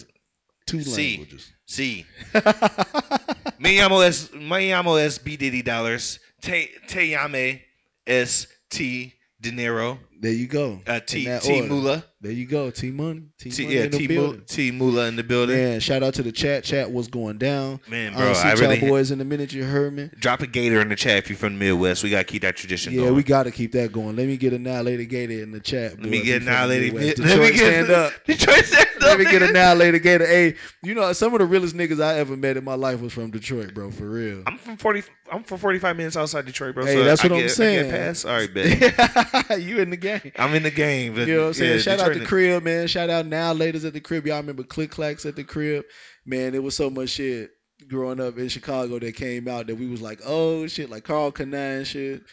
Two 0.66 0.80
Sí. 0.80 1.18
languages. 1.20 1.54
Sí. 1.68 2.06
me 3.60 3.78
llamo 3.78 4.02
es, 4.06 4.32
me 4.34 4.70
llamo 4.70 4.98
es 4.98 5.20
B 5.20 5.38
Diddy 5.38 5.62
Dollars. 5.62 6.20
Te, 6.42 6.70
te 6.88 7.10
llame 7.12 7.62
es 8.06 8.48
T 8.70 9.14
Dinero. 9.40 10.00
There 10.20 10.32
you 10.34 10.48
go. 10.48 10.82
Uh, 10.88 11.00
T 11.00 11.26
T 11.26 11.58
order. 11.62 11.70
Mula. 11.70 12.06
There 12.20 12.32
you 12.32 12.48
go. 12.48 12.72
T 12.72 12.90
Money. 12.90 13.24
T, 13.38 13.52
T, 13.52 13.64
Money 13.64 13.76
yeah, 13.76 13.84
in 13.84 13.92
the 13.92 13.98
T 14.00 14.08
Mula. 14.08 14.38
T 14.38 14.72
Mula 14.72 15.06
in 15.08 15.16
the 15.18 15.24
building. 15.24 15.56
Man, 15.56 15.80
shout 15.80 16.02
out 16.02 16.16
to 16.16 16.24
the 16.24 16.32
chat. 16.32 16.64
Chat 16.64 16.90
what's 16.90 17.08
going 17.08 17.38
down. 17.38 17.80
Man, 17.88 18.14
I 18.14 18.18
bro, 18.18 18.26
don't 18.26 18.36
see 18.36 18.42
I 18.48 18.54
y'all 18.54 18.62
really- 18.62 18.80
boys 18.80 19.12
in 19.12 19.22
a 19.22 19.26
minute. 19.26 19.54
You 19.54 19.66
heard 19.66 19.94
me. 19.94 20.10
Drop 20.20 20.42
a 20.42 20.48
gator 20.48 20.82
in 20.82 20.90
the 20.90 20.96
chat 20.96 21.18
if 21.18 21.30
you're 21.30 21.38
from 21.38 21.54
the 21.54 21.60
Midwest. 21.60 22.04
We 22.04 22.10
gotta 22.10 22.24
keep 22.24 22.42
that 22.42 22.56
tradition 22.56 22.94
Yeah, 22.94 23.02
going. 23.02 23.16
we 23.16 23.22
got 23.24 23.44
to 23.44 23.52
keep 23.52 23.72
that 23.74 23.92
going. 23.92 24.16
Let 24.16 24.26
me 24.28 24.36
get 24.38 24.54
annihilated 24.54 25.10
Gator 25.10 25.44
in 25.44 25.52
the 25.52 25.60
chat. 25.60 25.92
Let 26.02 26.10
me 26.10 26.24
get 26.24 26.24
We 26.24 26.32
from 26.40 26.46
the 26.46 26.52
annihilated. 26.52 26.94
Let 27.20 27.40
me 27.40 27.48
get- 27.52 27.56
stand 27.58 27.92
up. 27.92 28.14
Detroit 28.26 28.66
stand 28.66 28.97
Let 29.02 29.20
me 29.20 29.26
get 29.26 29.42
nigga. 29.42 29.50
annihilated 29.50 30.04
Gator. 30.04 30.26
Hey, 30.26 30.56
you 30.84 30.94
know 30.96 31.12
some 31.14 31.34
of 31.34 31.40
the 31.40 31.46
realest 31.46 31.76
niggas 31.76 32.02
I 32.04 32.18
ever 32.20 32.36
met 32.38 32.58
in 32.58 32.64
my 32.64 32.76
life 32.76 33.00
was 33.02 33.14
from 33.14 33.32
Detroit, 33.32 33.74
bro. 33.74 33.92
For 33.92 34.06
real. 34.10 34.44
I'm 34.48 34.58
from 34.58 34.78
forty. 34.78 35.04
I'm 35.32 35.44
from 35.44 35.58
45 35.58 35.98
minutes 35.98 36.16
outside 36.16 36.46
Detroit, 36.46 36.74
bro. 36.76 36.86
Hey, 36.86 36.94
so 36.94 37.04
that's 37.04 37.24
I 37.26 37.28
what 37.28 37.38
I 37.44 37.48
saying. 37.48 37.90
get 37.90 38.00
past. 38.00 38.26
All 38.26 38.32
right, 38.32 38.54
bet. 38.54 39.60
you 39.62 39.80
in 39.80 39.90
the 39.90 39.98
game. 39.98 40.32
I'm 40.38 40.56
in 40.56 40.64
the 40.64 40.72
game. 40.72 41.16
But 41.16 41.28
You 41.28 41.36
know 41.36 41.42
what 41.42 41.48
I'm 41.48 41.54
saying? 41.56 41.72
yeah, 41.74 41.78
Shout 41.80 42.00
out 42.00 42.06
Detroit 42.06 42.14
to 42.18 42.24
nigga- 42.24 42.28
crib, 42.28 42.64
man. 42.64 42.88
Shout 42.88 43.10
out 43.10 43.26
now 43.26 43.54
laters 43.54 43.86
at 43.86 43.92
the 43.92 44.00
crib. 44.00 44.26
Y'all 44.26 44.38
remember 44.38 44.64
click 44.64 44.90
clacks 44.92 45.26
at 45.26 45.36
the 45.36 45.44
crib? 45.44 45.84
Man, 46.26 46.56
it 46.56 46.64
was 46.64 46.78
so 46.78 46.90
much 46.90 47.10
shit 47.10 47.52
growing 47.90 48.22
up 48.22 48.38
in 48.38 48.48
Chicago 48.48 49.00
that 49.00 49.16
came 49.16 49.48
out 49.50 49.68
that 49.68 49.76
we 49.76 49.88
was 49.88 50.02
like, 50.02 50.22
oh 50.26 50.66
shit, 50.68 50.90
like 50.90 51.04
Karl 51.04 51.32
Kani 51.34 51.86
shit. 51.86 52.24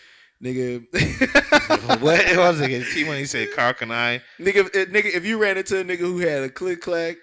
Nigga. 0.44 0.84
what 2.02 2.20
it 2.28 2.36
was 2.36 2.60
again? 2.60 2.84
T 2.92 3.04
Money 3.04 3.24
said 3.24 3.48
Karl 3.56 3.72
Kani? 3.72 4.20
nigga, 4.38 4.68
if, 4.74 4.90
nigga, 4.90 5.14
if 5.14 5.24
you 5.24 5.38
ran 5.38 5.56
into 5.56 5.80
a 5.80 5.84
nigga 5.84 6.00
who 6.00 6.18
had 6.18 6.42
a 6.42 6.50
click 6.50 6.82
clack 6.82 7.16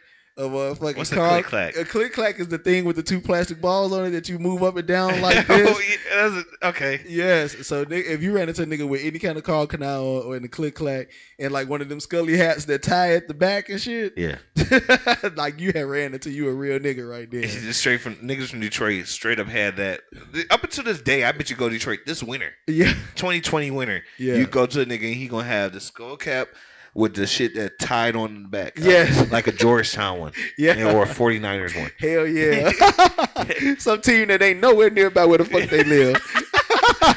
a 0.46 0.76
fucking 0.76 0.98
What's 0.98 1.12
a 1.12 1.16
click-clack? 1.16 1.76
A 1.78 1.86
click 1.86 2.14
clack 2.14 2.40
is 2.40 2.48
the 2.48 2.58
thing 2.58 2.86
with 2.86 2.96
the 2.96 3.04
two 3.04 3.20
plastic 3.22 3.62
balls 3.62 3.92
on 3.94 4.06
it 4.06 4.12
that 4.12 4.30
you 4.30 4.40
move 4.40 4.64
up 4.64 4.76
and 4.78 4.88
down 4.88 5.22
like 5.22 5.50
oh, 5.50 5.58
this. 5.58 5.90
yeah, 5.90 6.30
that's 6.30 6.46
a, 6.64 6.68
okay. 6.70 7.02
Yes. 7.08 7.68
So 7.68 7.86
if 7.90 8.22
you 8.22 8.34
ran 8.34 8.50
into 8.50 8.64
a 8.64 8.66
nigga 8.66 8.88
with 8.88 9.02
any 9.04 9.20
kind 9.20 9.38
of 9.38 9.44
Karl 9.44 9.68
Kani 9.68 10.02
or, 10.02 10.24
or 10.24 10.36
in 10.36 10.42
the 10.42 10.48
click 10.50 10.76
clack 10.76 11.10
and 11.40 11.52
like 11.52 11.70
one 11.70 11.82
of 11.82 11.90
them 11.90 12.00
scully 12.00 12.38
hats 12.38 12.66
that 12.66 12.84
tie 12.84 13.14
at 13.14 13.28
the 13.28 13.34
back 13.34 13.70
and 13.70 13.80
shit, 13.82 14.18
Yeah, 14.18 14.38
like 15.36 15.60
you 15.60 15.72
had 15.74 15.86
ran 15.86 16.14
into 16.14 16.30
you 16.30 16.50
a 16.50 16.54
real 16.54 16.80
nigga 16.80 17.10
right 17.10 17.30
there. 17.30 17.42
it's 17.42 17.62
just 17.62 17.80
straight 17.80 18.02
from 18.02 18.16
niggas 18.16 18.50
from 18.50 18.60
Detroit. 18.60 19.08
Straight 19.08 19.40
up 19.40 19.48
had 19.48 19.78
that. 19.78 20.02
Up 20.50 20.64
until 20.64 20.84
this 20.84 21.02
day, 21.02 21.24
I 21.24 21.32
bet 21.32 21.50
you 21.50 21.56
go 21.56 21.68
to 21.70 21.74
Detroit 21.74 22.00
this 22.06 22.24
winter. 22.24 22.54
Yeah. 22.68 22.94
2020 23.16 23.72
winter. 23.72 24.04
Yeah. 24.18 24.36
You 24.36 24.48
go 24.48 24.66
to 24.66 24.82
a 24.82 24.86
nigga 24.86 25.06
and 25.08 25.16
he 25.16 25.28
gonna 25.28 25.44
have 25.48 25.74
the 25.74 25.80
skull 25.80 26.18
cap 26.18 26.48
with 26.94 27.16
the 27.16 27.26
shit 27.26 27.56
that 27.56 27.80
tied 27.80 28.16
on 28.16 28.44
the 28.44 28.50
back. 28.50 28.74
Yes. 28.78 29.32
like 29.32 29.48
a 29.48 29.52
Georgetown 29.52 30.20
one. 30.20 30.34
Yeah. 30.58 30.94
or 30.94 31.04
a 31.04 31.08
49ers 31.08 31.80
one. 31.80 31.92
Hell 32.00 32.28
yeah. 32.28 33.76
Some 33.80 34.02
team 34.02 34.28
that 34.28 34.42
ain't 34.42 34.60
nowhere 34.60 34.90
near 34.90 35.08
about 35.08 35.30
where 35.30 35.38
the 35.38 35.46
fuck 35.46 35.70
they 35.70 35.84
live. 35.84 36.16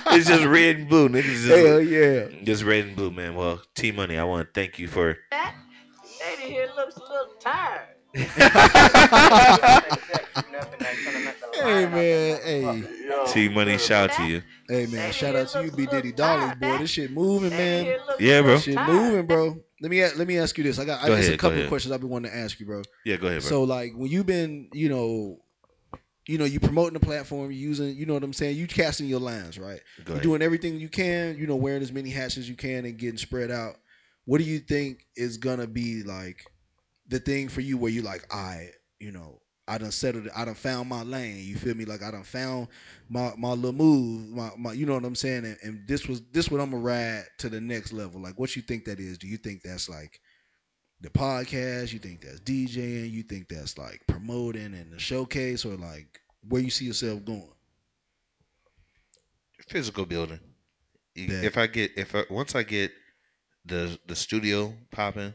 it's 0.08 0.28
just 0.28 0.44
red 0.44 0.76
and 0.76 0.88
blue. 0.88 1.08
Niggas 1.08 1.24
just, 1.24 1.48
Hell 1.48 1.80
yeah. 1.80 2.28
Just 2.44 2.62
red 2.64 2.86
and 2.86 2.96
blue, 2.96 3.10
man. 3.10 3.34
Well, 3.34 3.60
T 3.74 3.92
Money, 3.92 4.16
I 4.18 4.24
want 4.24 4.46
to 4.46 4.52
thank 4.58 4.78
you 4.78 4.88
for 4.88 5.18
That 5.30 5.54
Lady 6.20 6.52
here 6.52 6.68
looks 6.76 6.96
a 6.96 7.00
little 7.00 7.34
tired. 7.40 7.88
Hey 11.64 11.86
man, 11.86 12.40
hey. 12.44 12.84
T 13.32 13.48
Money. 13.48 13.78
Shout 13.78 14.10
out 14.10 14.16
to 14.16 14.24
you. 14.26 14.42
Hey 14.68 14.86
man, 14.86 15.12
shout 15.12 15.36
out 15.36 15.48
to 15.48 15.64
you, 15.64 15.70
B 15.72 15.86
Diddy 15.86 16.12
Dollars, 16.12 16.54
boy. 16.56 16.78
This 16.78 16.90
shit 16.90 17.10
moving, 17.10 17.50
man. 17.50 17.98
Yeah, 18.18 18.40
bro. 18.42 18.58
Shit 18.58 18.78
moving, 18.86 19.26
bro. 19.26 19.58
Let 19.80 19.90
me 19.90 20.02
let 20.02 20.26
me 20.26 20.38
ask 20.38 20.56
you 20.56 20.64
this. 20.64 20.78
I 20.78 20.84
got 20.84 21.02
I 21.02 21.08
Go 21.08 21.16
just 21.16 21.28
ahead, 21.28 21.34
a 21.34 21.38
couple 21.38 21.60
of 21.60 21.68
questions 21.68 21.92
I've 21.92 22.00
been 22.00 22.08
wanting 22.08 22.30
to 22.30 22.36
ask 22.36 22.58
you, 22.58 22.66
bro. 22.66 22.82
Yeah, 23.04 23.16
go 23.16 23.26
ahead, 23.26 23.42
bro. 23.42 23.48
So 23.48 23.64
like 23.64 23.92
when 23.94 24.10
you've 24.10 24.26
been, 24.26 24.68
you 24.72 24.88
know, 24.88 25.40
you 26.26 26.38
know, 26.38 26.46
you 26.46 26.60
promoting 26.60 26.94
the 26.94 27.00
platform, 27.00 27.50
you 27.50 27.58
using, 27.58 27.94
you 27.94 28.06
know 28.06 28.14
what 28.14 28.24
I'm 28.24 28.32
saying, 28.32 28.56
you 28.56 28.66
casting 28.66 29.06
your 29.06 29.20
lines, 29.20 29.58
right? 29.58 29.80
Go 30.04 30.14
You're 30.14 30.22
doing 30.22 30.42
everything 30.42 30.80
you 30.80 30.88
can, 30.88 31.36
you 31.36 31.46
know, 31.46 31.56
wearing 31.56 31.82
as 31.82 31.92
many 31.92 32.08
hats 32.08 32.38
as 32.38 32.48
you 32.48 32.56
can 32.56 32.86
and 32.86 32.96
getting 32.96 33.18
spread 33.18 33.50
out. 33.50 33.76
What 34.24 34.38
do 34.38 34.44
you 34.44 34.58
think 34.60 35.06
is 35.16 35.36
gonna 35.36 35.66
be 35.66 36.02
like 36.02 36.42
the 37.08 37.18
thing 37.18 37.50
for 37.50 37.60
you 37.60 37.76
where 37.76 37.90
you 37.90 38.00
like, 38.00 38.32
I, 38.32 38.70
you 38.98 39.12
know, 39.12 39.42
I 39.66 39.78
done 39.78 39.92
settled 39.92 40.28
I 40.36 40.44
done 40.44 40.54
found 40.54 40.88
my 40.88 41.02
lane. 41.02 41.44
You 41.44 41.56
feel 41.56 41.74
me? 41.74 41.84
Like 41.84 42.02
I 42.02 42.10
done 42.10 42.22
found 42.22 42.68
my 43.08 43.32
my 43.36 43.52
little 43.52 43.72
move, 43.72 44.30
my, 44.30 44.50
my 44.58 44.72
you 44.72 44.86
know 44.86 44.94
what 44.94 45.04
I'm 45.04 45.14
saying? 45.14 45.44
And, 45.44 45.56
and 45.62 45.88
this 45.88 46.06
was 46.06 46.22
this 46.32 46.50
what 46.50 46.60
I'm 46.60 46.70
gonna 46.70 46.82
ride 46.82 47.24
to 47.38 47.48
the 47.48 47.60
next 47.60 47.92
level. 47.92 48.20
Like 48.20 48.38
what 48.38 48.54
you 48.56 48.62
think 48.62 48.84
that 48.84 49.00
is? 49.00 49.18
Do 49.18 49.26
you 49.26 49.38
think 49.38 49.62
that's 49.62 49.88
like 49.88 50.20
the 51.00 51.08
podcast? 51.08 51.92
You 51.92 51.98
think 51.98 52.20
that's 52.20 52.40
DJing? 52.40 53.10
You 53.10 53.22
think 53.22 53.48
that's 53.48 53.78
like 53.78 54.02
promoting 54.06 54.74
and 54.74 54.92
the 54.92 54.98
showcase, 54.98 55.64
or 55.64 55.76
like 55.76 56.20
where 56.48 56.60
you 56.60 56.70
see 56.70 56.84
yourself 56.84 57.24
going? 57.24 57.48
physical 59.68 60.06
building. 60.06 60.40
Bet. 61.16 61.44
If 61.44 61.56
I 61.56 61.66
get 61.66 61.92
if 61.96 62.14
I, 62.14 62.24
once 62.30 62.54
I 62.54 62.62
get 62.62 62.92
the 63.64 63.98
the 64.06 64.16
studio 64.16 64.74
popping, 64.90 65.34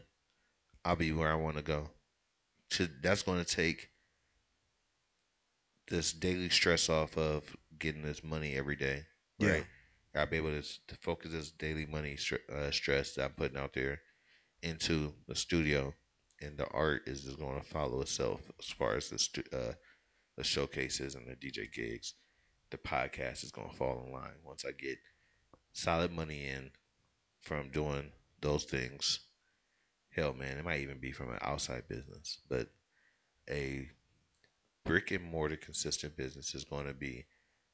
I'll 0.84 0.96
be 0.96 1.12
where 1.12 1.30
I 1.30 1.36
want 1.36 1.56
to 1.56 1.62
go. 1.62 1.90
To 2.70 2.88
that's 3.02 3.22
going 3.22 3.42
to 3.44 3.56
take 3.56 3.89
this 5.90 6.12
daily 6.12 6.48
stress 6.48 6.88
off 6.88 7.18
of 7.18 7.56
getting 7.78 8.02
this 8.02 8.24
money 8.24 8.54
every 8.54 8.76
day. 8.76 9.04
Yeah. 9.38 9.50
Right. 9.50 9.66
I'll 10.14 10.26
be 10.26 10.38
able 10.38 10.60
to, 10.60 10.62
to 10.62 10.94
focus 10.96 11.32
this 11.32 11.50
daily 11.50 11.86
money 11.86 12.16
uh, 12.52 12.70
stress 12.70 13.14
that 13.14 13.24
I'm 13.24 13.30
putting 13.32 13.58
out 13.58 13.74
there 13.74 14.00
into 14.62 15.12
the 15.28 15.36
studio, 15.36 15.94
and 16.40 16.56
the 16.56 16.66
art 16.68 17.02
is 17.06 17.22
just 17.22 17.38
going 17.38 17.60
to 17.60 17.66
follow 17.66 18.00
itself 18.00 18.40
as 18.58 18.66
far 18.66 18.96
as 18.96 19.08
the 19.10 19.18
stu- 19.18 19.44
uh, 19.52 19.74
the 20.36 20.44
showcases 20.44 21.14
and 21.14 21.26
the 21.28 21.36
DJ 21.36 21.72
gigs. 21.72 22.14
The 22.70 22.78
podcast 22.78 23.44
is 23.44 23.52
going 23.52 23.70
to 23.70 23.76
fall 23.76 24.02
in 24.04 24.12
line 24.12 24.38
once 24.44 24.64
I 24.64 24.72
get 24.72 24.98
solid 25.72 26.12
money 26.12 26.46
in 26.46 26.70
from 27.40 27.70
doing 27.70 28.12
those 28.40 28.64
things. 28.64 29.20
Hell, 30.14 30.34
man, 30.34 30.58
it 30.58 30.64
might 30.64 30.80
even 30.80 30.98
be 30.98 31.12
from 31.12 31.30
an 31.30 31.38
outside 31.42 31.88
business, 31.88 32.38
but 32.48 32.68
a 33.48 33.88
brick 34.90 35.12
and 35.12 35.24
mortar 35.24 35.56
consistent 35.56 36.16
business 36.16 36.52
is 36.52 36.64
going 36.64 36.86
to 36.86 36.92
be 36.92 37.24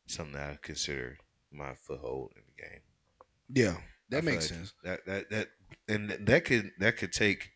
something 0.06 0.34
that 0.34 0.50
I 0.50 0.58
consider 0.60 1.16
my 1.50 1.74
foothold 1.74 2.32
in 2.36 2.42
the 2.46 2.62
game. 2.62 2.80
Yeah, 3.48 3.76
that 4.10 4.22
makes 4.22 4.50
like 4.50 4.58
sense. 4.58 4.74
That 4.84 5.06
that 5.06 5.30
that 5.30 5.48
and 5.88 6.10
that 6.10 6.44
could 6.44 6.72
that 6.78 6.98
could 6.98 7.12
take, 7.12 7.50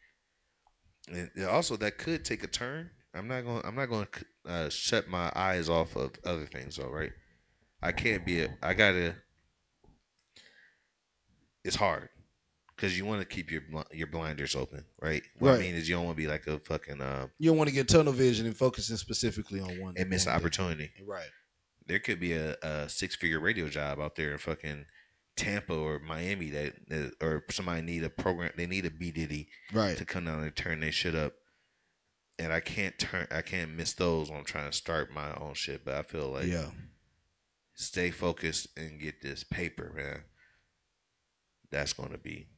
and 1.12 1.30
also 1.46 1.76
that 1.76 1.98
could 1.98 2.24
take 2.24 2.42
a 2.42 2.46
turn. 2.46 2.90
I'm 3.14 3.28
not 3.28 3.44
going. 3.44 3.60
I'm 3.64 3.74
not 3.74 3.90
going 3.90 4.06
to 4.12 4.50
uh, 4.50 4.68
shut 4.70 5.08
my 5.08 5.30
eyes 5.36 5.68
off 5.68 5.96
of 5.96 6.12
other 6.24 6.46
things, 6.46 6.76
though. 6.76 6.88
Right? 6.88 7.12
I 7.82 7.92
can't 7.92 8.24
be. 8.24 8.42
A, 8.42 8.56
I 8.62 8.72
gotta. 8.72 9.16
It's 11.64 11.76
hard 11.76 12.08
because 12.80 12.96
you 12.96 13.04
want 13.04 13.20
to 13.20 13.26
keep 13.26 13.50
your 13.50 13.62
your 13.92 14.06
blinders 14.06 14.54
open, 14.56 14.84
right? 15.02 15.22
What 15.38 15.50
Right. 15.50 15.58
I 15.58 15.62
mean 15.62 15.74
is 15.74 15.88
you 15.88 15.96
don't 15.96 16.06
want 16.06 16.16
to 16.16 16.22
be 16.22 16.28
like 16.28 16.46
a 16.46 16.58
fucking 16.60 17.00
uh, 17.02 17.26
You 17.38 17.50
don't 17.50 17.58
want 17.58 17.68
to 17.68 17.74
get 17.74 17.88
tunnel 17.88 18.12
vision 18.14 18.46
and 18.46 18.56
focusing 18.56 18.96
specifically 18.96 19.60
on 19.60 19.78
one 19.80 19.94
and 19.98 20.08
miss 20.08 20.24
one 20.26 20.34
an 20.34 20.38
thing. 20.40 20.44
opportunity. 20.46 20.90
Right. 21.06 21.28
There 21.86 21.98
could 21.98 22.20
be 22.20 22.32
a, 22.32 22.56
a 22.62 22.88
six 22.88 23.16
figure 23.16 23.38
radio 23.40 23.68
job 23.68 24.00
out 24.00 24.14
there 24.16 24.32
in 24.32 24.38
fucking 24.38 24.86
Tampa 25.36 25.74
or 25.74 25.98
Miami 25.98 26.48
that, 26.50 26.74
that 26.88 27.12
or 27.20 27.44
somebody 27.50 27.82
need 27.82 28.04
a 28.04 28.10
program. 28.10 28.52
They 28.56 28.66
need 28.66 28.86
a 28.86 28.90
B 28.90 29.10
Diddy 29.10 29.48
Right. 29.72 29.96
to 29.98 30.04
come 30.04 30.24
down 30.24 30.42
and 30.42 30.54
turn 30.56 30.80
their 30.80 30.92
shit 30.92 31.14
up. 31.14 31.34
And 32.38 32.52
I 32.52 32.60
can't 32.60 32.98
turn. 32.98 33.26
I 33.30 33.42
can't 33.42 33.72
miss 33.72 33.92
those 33.92 34.30
when 34.30 34.38
I'm 34.38 34.44
trying 34.46 34.70
to 34.70 34.76
start 34.76 35.12
my 35.12 35.34
own 35.34 35.52
shit. 35.54 35.84
But 35.84 35.94
I 35.96 36.02
feel 36.02 36.28
like 36.28 36.46
Yeah. 36.46 36.70
stay 37.74 38.10
focused 38.10 38.68
and 38.76 38.98
get 39.00 39.20
this 39.20 39.44
paper, 39.44 39.92
man. 39.94 40.22
That's 41.70 41.92
going 41.92 42.10
to 42.12 42.18
be. 42.18 42.48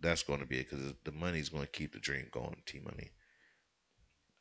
That's 0.00 0.22
going 0.22 0.40
to 0.40 0.46
be 0.46 0.58
it 0.60 0.70
because 0.70 0.94
the 1.04 1.12
money's 1.12 1.48
going 1.50 1.64
to 1.64 1.70
keep 1.70 1.92
the 1.92 1.98
dream 1.98 2.26
going. 2.32 2.56
T 2.66 2.80
money. 2.80 3.10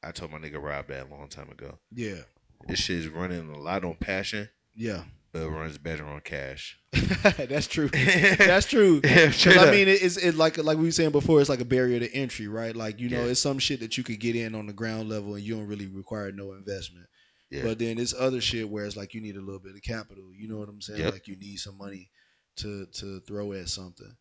I 0.04 0.12
told 0.12 0.32
my 0.32 0.38
nigga 0.38 0.62
Rob 0.62 0.88
that 0.88 1.08
a 1.08 1.14
long 1.14 1.28
time 1.28 1.50
ago. 1.50 1.80
Yeah. 1.92 2.22
This 2.68 2.80
shit 2.80 2.98
is 3.00 3.08
running 3.08 3.50
a 3.54 3.58
lot 3.60 3.84
on 3.84 3.96
passion. 3.96 4.50
Yeah. 4.76 5.04
But 5.32 5.44
it 5.44 5.50
runs 5.50 5.78
better 5.78 6.06
on 6.06 6.22
cash. 6.22 6.80
That's 7.38 7.68
true. 7.68 7.90
That's 7.94 8.66
true. 8.66 9.00
Yeah, 9.04 9.26
'Cause 9.28 9.36
straight 9.36 9.58
I 9.58 9.70
mean, 9.72 9.88
it- 9.88 10.02
it's 10.02 10.18
it 10.18 10.36
like 10.36 10.58
like 10.58 10.78
we 10.78 10.86
were 10.86 10.92
saying 10.92 11.12
before. 11.12 11.40
It's 11.40 11.50
like 11.50 11.62
a 11.62 11.66
barrier 11.66 12.00
to 12.00 12.12
entry, 12.16 12.48
right? 12.48 12.76
Like 12.76 13.00
you 13.00 13.10
know, 13.10 13.24
Yeah. 13.26 13.32
it's 13.32 13.40
some 13.42 13.60
shit 13.60 13.80
that 13.82 13.96
you 13.98 14.04
could 14.04 14.20
get 14.20 14.36
in 14.36 14.56
on 14.56 14.66
the 14.66 14.74
ground 14.74 15.08
level, 15.10 15.36
and 15.36 15.44
you 15.44 15.56
don't 15.56 15.68
really 15.68 15.86
require 15.88 16.32
no 16.32 16.54
investment. 16.54 17.06
Yeah. 17.52 17.62
But 17.64 17.78
then 17.78 18.00
it's 18.00 18.14
other 18.18 18.42
shit 18.42 18.68
where 18.70 18.86
it's 18.86 18.96
like 18.98 19.14
you 19.14 19.22
need 19.22 19.36
a 19.36 19.42
little 19.42 19.60
bit 19.60 19.76
of 19.76 19.82
capital. 19.84 20.32
You 20.36 20.48
know 20.50 20.58
what 20.58 20.70
I'm 20.70 20.82
saying? 20.82 21.00
Yep. 21.02 21.14
Like 21.14 21.28
you 21.28 21.36
need 21.36 21.58
some 21.58 21.78
money 21.78 22.10
to 22.58 22.88
to 22.88 23.20
throw 23.28 23.54
at 23.54 23.70
something. 23.70 24.16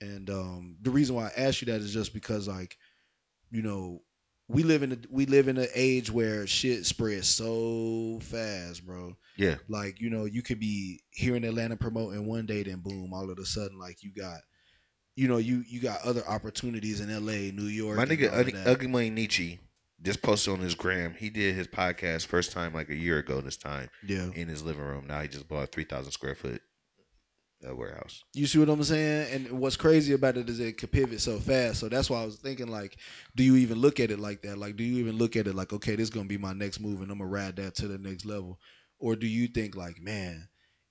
And 0.00 0.30
um, 0.30 0.76
the 0.80 0.90
reason 0.90 1.14
why 1.16 1.26
I 1.26 1.40
asked 1.40 1.60
you 1.62 1.66
that 1.66 1.80
is 1.80 1.92
just 1.92 2.12
because 2.14 2.48
like, 2.48 2.76
you 3.50 3.62
know, 3.62 4.02
we 4.48 4.62
live 4.64 4.82
in 4.82 4.92
a 4.92 4.98
we 5.10 5.26
live 5.26 5.46
in 5.46 5.58
an 5.58 5.68
age 5.74 6.10
where 6.10 6.46
shit 6.46 6.84
spreads 6.86 7.28
so 7.28 8.18
fast, 8.22 8.84
bro. 8.84 9.14
Yeah. 9.36 9.56
Like, 9.68 10.00
you 10.00 10.10
know, 10.10 10.24
you 10.24 10.42
could 10.42 10.58
be 10.58 11.02
here 11.10 11.36
in 11.36 11.44
Atlanta 11.44 11.76
promoting 11.76 12.26
one 12.26 12.46
day, 12.46 12.62
then 12.64 12.80
boom, 12.80 13.12
all 13.12 13.30
of 13.30 13.38
a 13.38 13.44
sudden, 13.44 13.78
like 13.78 14.02
you 14.02 14.10
got, 14.12 14.38
you 15.16 15.28
know, 15.28 15.36
you 15.36 15.62
you 15.68 15.80
got 15.80 16.00
other 16.02 16.26
opportunities 16.26 17.00
in 17.00 17.10
L.A., 17.10 17.52
New 17.52 17.64
York. 17.64 17.96
My 17.96 18.06
nigga 18.06 18.30
Ugly. 18.32 18.54
Ugly 18.66 18.86
Money 18.88 19.10
Nietzsche 19.10 19.60
just 20.02 20.22
posted 20.22 20.54
on 20.54 20.60
his 20.60 20.74
gram. 20.74 21.14
He 21.14 21.28
did 21.30 21.54
his 21.54 21.68
podcast 21.68 22.26
first 22.26 22.52
time 22.52 22.72
like 22.74 22.88
a 22.88 22.96
year 22.96 23.18
ago. 23.18 23.40
This 23.40 23.56
time, 23.56 23.90
Yeah. 24.06 24.30
in 24.34 24.48
his 24.48 24.62
living 24.62 24.82
room. 24.82 25.06
Now 25.06 25.20
he 25.20 25.28
just 25.28 25.46
bought 25.46 25.64
a 25.64 25.66
three 25.66 25.84
thousand 25.84 26.12
square 26.12 26.34
foot 26.34 26.62
uh, 27.68 27.74
warehouse. 27.74 28.24
You 28.34 28.46
see 28.46 28.58
what 28.58 28.68
I'm 28.68 28.82
saying? 28.82 29.32
And 29.32 29.60
what's 29.60 29.76
crazy 29.76 30.12
about 30.12 30.36
it 30.36 30.48
is 30.48 30.60
it 30.60 30.78
could 30.78 30.92
pivot 30.92 31.20
so 31.20 31.38
fast. 31.38 31.80
So 31.80 31.88
that's 31.88 32.08
why 32.08 32.22
I 32.22 32.24
was 32.24 32.36
thinking, 32.36 32.68
like, 32.68 32.96
do 33.36 33.42
you 33.42 33.56
even 33.56 33.78
look 33.78 34.00
at 34.00 34.10
it 34.10 34.18
like 34.18 34.42
that? 34.42 34.58
Like, 34.58 34.76
do 34.76 34.84
you 34.84 34.98
even 34.98 35.18
look 35.18 35.36
at 35.36 35.46
it 35.46 35.54
like, 35.54 35.72
okay, 35.72 35.96
this 35.96 36.04
is 36.04 36.10
gonna 36.10 36.26
be 36.26 36.38
my 36.38 36.52
next 36.52 36.80
move, 36.80 37.02
and 37.02 37.10
I'm 37.10 37.18
gonna 37.18 37.30
ride 37.30 37.56
that 37.56 37.74
to 37.76 37.88
the 37.88 37.98
next 37.98 38.24
level, 38.24 38.58
or 38.98 39.16
do 39.16 39.26
you 39.26 39.48
think 39.48 39.76
like, 39.76 40.00
man, 40.00 40.48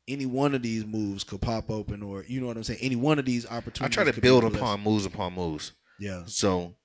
any 0.07 0.25
one 0.25 0.55
of 0.55 0.61
these 0.61 0.85
moves 0.85 1.23
could 1.23 1.41
pop 1.41 1.69
open, 1.69 2.03
or 2.03 2.23
you 2.27 2.41
know 2.41 2.47
what 2.47 2.57
I'm 2.57 2.63
saying? 2.63 2.79
Any 2.81 2.95
one 2.95 3.19
of 3.19 3.25
these 3.25 3.45
opportunities. 3.45 3.97
I 3.97 4.03
try 4.03 4.11
to 4.11 4.21
build 4.21 4.43
upon 4.43 4.81
moves 4.81 5.05
upon 5.05 5.33
moves. 5.33 5.71
Yeah. 5.99 6.23
So 6.25 6.75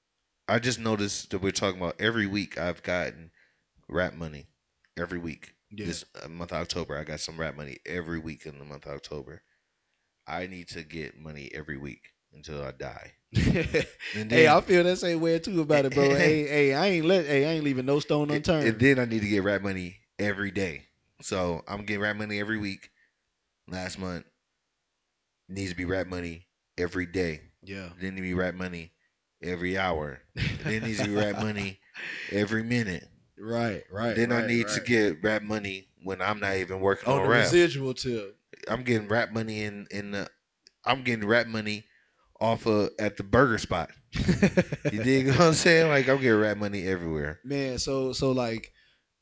I 0.48 0.58
just 0.58 0.78
noticed 0.78 1.30
that 1.30 1.40
we're 1.40 1.52
talking 1.52 1.80
about 1.80 2.00
every 2.00 2.26
week 2.26 2.58
I've 2.58 2.82
gotten 2.82 3.30
rap 3.88 4.14
money 4.14 4.46
every 4.96 5.18
week. 5.18 5.54
Yeah. 5.70 5.86
This 5.86 6.04
uh, 6.22 6.28
month 6.28 6.52
of 6.52 6.58
October, 6.58 6.98
I 6.98 7.04
got 7.04 7.20
some 7.20 7.38
rap 7.38 7.56
money 7.56 7.78
every 7.86 8.18
week 8.18 8.46
in 8.46 8.58
the 8.58 8.64
month 8.64 8.86
of 8.86 8.92
October. 8.92 9.42
I 10.26 10.46
need 10.46 10.68
to 10.68 10.82
get 10.82 11.18
money 11.18 11.50
every 11.54 11.76
week 11.76 12.12
until 12.32 12.62
I 12.62 12.72
die. 12.72 13.12
And 14.14 14.30
hey, 14.30 14.46
I 14.46 14.60
feel 14.60 14.84
that 14.84 14.98
same 14.98 15.20
way 15.20 15.38
too 15.40 15.60
about 15.60 15.86
it, 15.86 15.94
bro. 15.94 16.04
hey, 16.14 16.46
hey, 16.46 16.74
I 16.74 16.86
ain't 16.86 17.06
let, 17.06 17.26
hey, 17.26 17.44
I 17.44 17.52
ain't 17.54 17.64
leaving 17.64 17.86
no 17.86 17.98
stone 17.98 18.30
unturned. 18.30 18.68
And 18.68 18.78
then 18.78 18.98
I 19.00 19.06
need 19.06 19.22
to 19.22 19.28
get 19.28 19.42
rap 19.42 19.60
money 19.60 19.96
every 20.18 20.52
day. 20.52 20.84
So 21.20 21.62
I'm 21.66 21.84
getting 21.84 22.02
rap 22.02 22.16
money 22.16 22.38
every 22.38 22.58
week. 22.58 22.90
Last 23.66 23.98
month 23.98 24.24
needs 25.48 25.70
to 25.70 25.76
be 25.76 25.84
rap 25.84 26.06
money 26.06 26.46
every 26.78 27.06
day. 27.06 27.40
Yeah. 27.62 27.88
Then 28.00 28.14
need 28.14 28.20
to 28.20 28.22
be 28.22 28.34
rap 28.34 28.54
money 28.54 28.92
every 29.42 29.76
hour. 29.76 30.20
then 30.64 30.84
needs 30.84 30.98
to 30.98 31.06
be 31.06 31.14
rap 31.14 31.40
money 31.40 31.80
every 32.30 32.62
minute. 32.62 33.08
Right, 33.38 33.82
right. 33.90 34.14
Then 34.14 34.30
I 34.30 34.40
right, 34.40 34.46
need 34.46 34.68
to 34.68 34.80
get 34.80 35.22
rap 35.22 35.42
money 35.42 35.88
when 36.04 36.22
I'm 36.22 36.38
not 36.38 36.56
even 36.56 36.80
working 36.80 37.08
on 37.08 37.18
on, 37.18 37.24
the 37.24 37.30
rap. 37.30 37.44
residual 37.44 37.94
tip. 37.94 38.38
I'm 38.68 38.82
getting 38.82 39.08
rap 39.08 39.32
money 39.32 39.62
in 39.64 39.86
in 39.90 40.12
the. 40.12 40.28
I'm 40.84 41.02
getting 41.02 41.26
rap 41.26 41.46
money 41.46 41.84
off 42.40 42.66
of 42.66 42.90
at 42.98 43.16
the 43.16 43.22
burger 43.22 43.58
spot. 43.58 43.90
you 44.92 45.02
dig 45.02 45.28
what 45.28 45.40
I'm 45.40 45.54
saying? 45.54 45.88
Like 45.88 46.08
I'm 46.08 46.20
getting 46.20 46.38
rap 46.40 46.56
money 46.56 46.86
everywhere. 46.86 47.40
man 47.44 47.78
so 47.78 48.12
so 48.12 48.32
like 48.32 48.72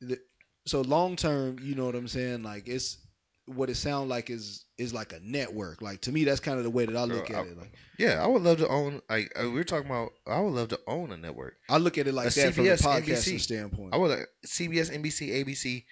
the, 0.01 0.19
so 0.67 0.81
long 0.83 1.17
term 1.17 1.59
you 1.63 1.75
know 1.75 1.87
what 1.87 1.95
i'm 1.95 2.09
saying 2.09 2.43
like 2.43 2.69
it's 2.69 2.99
what 3.47 3.69
it 3.71 3.75
sounds 3.77 4.09
like 4.09 4.31
is 4.31 4.65
is 4.79 4.93
like 4.95 5.13
a 5.13 5.19
network 5.23 5.83
like 5.83 6.01
to 6.01 6.13
me 6.13 6.25
that's 6.25 6.41
kind 6.41 6.59
of 6.59 6.65
the 6.65 6.71
way 6.71 6.87
that 6.87 6.97
i 6.97 7.03
look 7.05 7.27
Bro, 7.29 7.37
at 7.39 7.47
I- 7.47 7.49
it 7.49 7.57
like 7.59 7.73
Yeah, 7.99 8.23
I 8.23 8.27
would 8.27 8.43
love 8.43 8.59
to 8.59 8.69
own. 8.69 9.01
Like 9.09 9.33
uh, 9.39 9.45
we 9.45 9.51
we're 9.55 9.65
talking 9.65 9.87
about, 9.91 10.11
I 10.27 10.41
would 10.41 10.55
love 10.55 10.69
to 10.69 10.81
own 10.89 11.13
a 11.13 11.17
network. 11.17 11.55
i 11.69 11.77
look 11.79 11.99
at 11.99 12.07
it 12.09 12.15
like 12.15 12.29
A 12.37 12.41
that 12.41 12.55
from 12.55 12.67
a 12.67 12.71
CBS, 12.71 12.83
podcasting 12.83 13.35
NBC. 13.35 13.41
standpoint 13.41 13.95
I 13.95 13.97
would 13.99 14.11
like 14.11 14.27
CBS, 14.47 14.91
NBC, 14.91 15.45
ABC. 15.45 15.85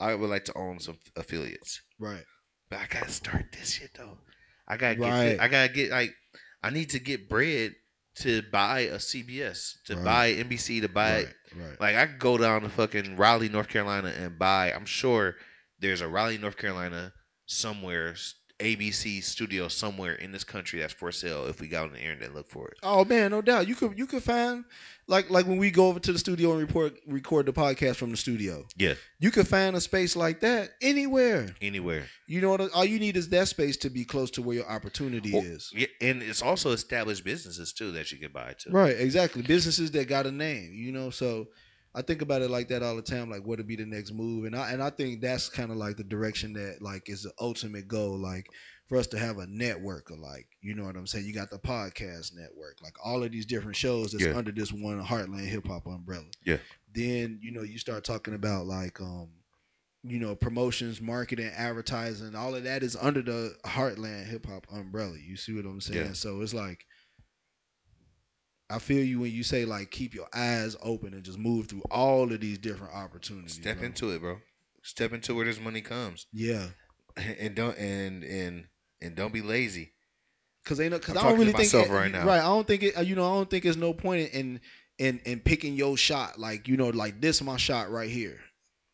I 0.00 0.14
would 0.14 0.28
like 0.28 0.44
to 0.46 0.54
own 0.58 0.80
some 0.80 0.98
affiliates. 1.16 1.80
right 1.98 2.24
But 2.74 2.80
I 2.82 3.00
gotta 3.00 3.12
start 3.12 3.46
this 3.52 3.70
shit 3.74 3.90
though. 3.96 4.18
I 4.66 4.76
gotta 4.76 4.96
get. 4.96 5.08
Right. 5.08 5.40
I 5.40 5.48
gotta 5.48 5.72
get 5.72 5.90
like. 5.90 6.12
I 6.62 6.70
need 6.70 6.90
to 6.90 6.98
get 6.98 7.28
bread 7.28 7.72
to 8.16 8.42
buy 8.50 8.80
a 8.80 8.96
CBS, 8.96 9.74
to 9.86 9.96
Right. 9.96 10.04
buy 10.04 10.32
NBC, 10.32 10.80
to 10.80 10.88
buy. 10.88 11.26
Right. 11.54 11.80
Like 11.80 11.94
I 11.96 12.06
could 12.06 12.18
go 12.18 12.36
down 12.38 12.62
to 12.62 12.68
fucking 12.68 13.16
Raleigh, 13.16 13.48
North 13.48 13.68
Carolina, 13.68 14.08
and 14.08 14.38
buy. 14.38 14.72
I'm 14.72 14.86
sure 14.86 15.36
there's 15.78 16.00
a 16.00 16.08
Raleigh, 16.08 16.38
North 16.38 16.56
Carolina 16.56 17.12
somewhere, 17.46 18.16
ABC 18.64 19.22
studio 19.22 19.68
somewhere 19.68 20.14
in 20.14 20.32
this 20.32 20.44
country 20.44 20.80
that's 20.80 20.92
for 20.92 21.12
sale. 21.12 21.46
If 21.46 21.60
we 21.60 21.68
got 21.68 21.84
on 21.84 21.92
the 21.92 22.00
internet 22.00 22.26
and 22.28 22.34
look 22.34 22.48
for 22.48 22.68
it. 22.68 22.78
oh 22.82 23.04
man 23.04 23.30
no 23.30 23.42
doubt 23.42 23.68
you 23.68 23.74
could 23.74 23.98
you 23.98 24.06
could 24.06 24.22
find 24.22 24.64
like 25.06 25.28
like 25.30 25.46
when 25.46 25.58
we 25.58 25.70
go 25.70 25.88
over 25.88 26.00
to 26.00 26.12
the 26.12 26.18
studio 26.18 26.52
and 26.52 26.60
report 26.60 26.94
record 27.06 27.44
the 27.46 27.52
podcast 27.52 27.96
from 27.96 28.10
the 28.10 28.16
studio 28.16 28.64
Yeah, 28.76 28.94
you 29.18 29.30
could 29.30 29.46
find 29.46 29.76
a 29.76 29.80
space 29.80 30.16
like 30.16 30.40
that 30.40 30.70
anywhere 30.80 31.54
anywhere. 31.60 32.06
you 32.26 32.40
know 32.40 32.50
what 32.50 32.72
all 32.72 32.84
you 32.86 32.98
need 32.98 33.16
is 33.16 33.28
that 33.28 33.48
space 33.48 33.76
to 33.78 33.90
be 33.90 34.04
close 34.04 34.30
to 34.32 34.42
where 34.42 34.56
your 34.56 34.66
opportunity 34.68 35.32
Well, 35.32 35.42
is 35.42 35.70
Yeah, 35.74 35.88
and 36.00 36.22
it's 36.22 36.40
also 36.42 36.70
established 36.70 37.22
businesses 37.24 37.72
too 37.72 37.92
that 37.92 38.10
you 38.12 38.18
can 38.18 38.32
buy 38.32 38.54
too. 38.58 38.70
Right, 38.70 38.96
exactly. 38.98 39.42
Businesses 39.42 39.90
that 39.90 40.08
got 40.08 40.26
a 40.26 40.30
name, 40.32 40.72
you 40.74 40.90
know. 40.92 41.10
So 41.10 41.48
I 41.94 42.02
think 42.02 42.22
about 42.22 42.42
it 42.42 42.50
like 42.50 42.68
that 42.68 42.82
all 42.82 42.96
the 42.96 43.02
time. 43.02 43.30
Like, 43.30 43.46
what 43.46 43.58
would 43.58 43.68
be 43.68 43.76
the 43.76 43.86
next 43.86 44.12
move? 44.12 44.44
And 44.44 44.56
I 44.56 44.72
and 44.72 44.82
I 44.82 44.90
think 44.90 45.20
that's 45.20 45.48
kind 45.48 45.70
of 45.70 45.76
like 45.76 45.96
the 45.96 46.04
direction 46.04 46.52
that 46.54 46.78
like 46.82 47.08
is 47.08 47.22
the 47.22 47.32
ultimate 47.40 47.86
goal. 47.88 48.18
Like 48.18 48.48
for 48.88 48.98
us 48.98 49.06
to 49.08 49.18
have 49.18 49.38
a 49.38 49.46
network 49.46 50.10
of 50.10 50.18
like, 50.18 50.46
you 50.60 50.74
know 50.74 50.84
what 50.84 50.96
I'm 50.96 51.06
saying. 51.06 51.24
You 51.24 51.32
got 51.32 51.50
the 51.50 51.58
podcast 51.58 52.34
network, 52.34 52.78
like 52.82 52.94
all 53.04 53.22
of 53.22 53.30
these 53.32 53.46
different 53.46 53.76
shows 53.76 54.12
that's 54.12 54.24
Yeah. 54.24 54.36
under 54.36 54.52
this 54.52 54.72
one 54.72 55.02
Heartland 55.02 55.46
Hip 55.46 55.66
Hop 55.68 55.86
umbrella. 55.86 56.26
Yeah. 56.44 56.58
Then 56.94 57.38
you 57.42 57.52
know 57.52 57.62
you 57.62 57.78
start 57.78 58.04
talking 58.04 58.34
about 58.34 58.66
like 58.66 59.00
um. 59.00 59.28
You 60.06 60.18
know, 60.18 60.34
promotions, 60.34 61.00
marketing, 61.00 61.50
advertising, 61.56 62.34
all 62.36 62.54
of 62.54 62.64
that 62.64 62.82
is 62.82 62.94
under 62.94 63.22
the 63.22 63.56
Heartland 63.64 64.26
Hip 64.26 64.44
Hop 64.44 64.66
umbrella. 64.70 65.16
You 65.16 65.34
see 65.34 65.54
what 65.54 65.64
I'm 65.64 65.80
saying? 65.80 66.08
Yeah. 66.08 66.12
So 66.12 66.42
it's 66.42 66.52
like 66.52 66.84
I 68.70 68.78
feel 68.78 69.04
you 69.04 69.20
when 69.20 69.30
you 69.30 69.42
say 69.42 69.64
like 69.64 69.90
keep 69.90 70.14
your 70.14 70.26
eyes 70.34 70.76
open 70.82 71.12
and 71.14 71.22
just 71.22 71.38
move 71.38 71.66
through 71.66 71.82
all 71.90 72.32
of 72.32 72.40
these 72.40 72.58
different 72.58 72.94
opportunities. 72.94 73.54
Step 73.54 73.78
bro. 73.78 73.86
into 73.86 74.10
it, 74.10 74.20
bro. 74.20 74.38
Step 74.82 75.12
into 75.12 75.34
where 75.34 75.44
this 75.44 75.60
money 75.60 75.80
comes. 75.80 76.26
Yeah. 76.32 76.66
And 77.16 77.54
don't 77.54 77.78
and 77.78 78.24
and 78.24 78.66
and 79.00 79.14
don't 79.14 79.32
be 79.32 79.40
lazy. 79.40 79.92
Cause 80.64 80.78
they 80.78 80.88
know, 80.88 80.98
cause 80.98 81.10
I'm 81.10 81.18
I 81.18 81.20
don't 81.20 81.22
talking 81.22 81.38
really 81.38 81.52
think 81.52 81.58
myself 81.72 81.86
it- 81.88 81.92
right 81.92 82.10
now. 82.10 82.26
Right, 82.26 82.40
I 82.40 82.44
don't 82.44 82.66
think 82.66 82.82
it. 82.82 83.06
You 83.06 83.14
know, 83.14 83.30
I 83.30 83.34
don't 83.36 83.48
think 83.48 83.62
there's 83.62 83.76
no 83.76 83.92
point 83.92 84.30
in 84.32 84.60
in 84.98 85.20
in 85.24 85.38
picking 85.40 85.74
your 85.74 85.96
shot. 85.96 86.40
Like 86.40 86.66
you 86.66 86.76
know, 86.76 86.88
like 86.88 87.20
this 87.20 87.40
my 87.42 87.56
shot 87.56 87.90
right 87.90 88.10
here. 88.10 88.40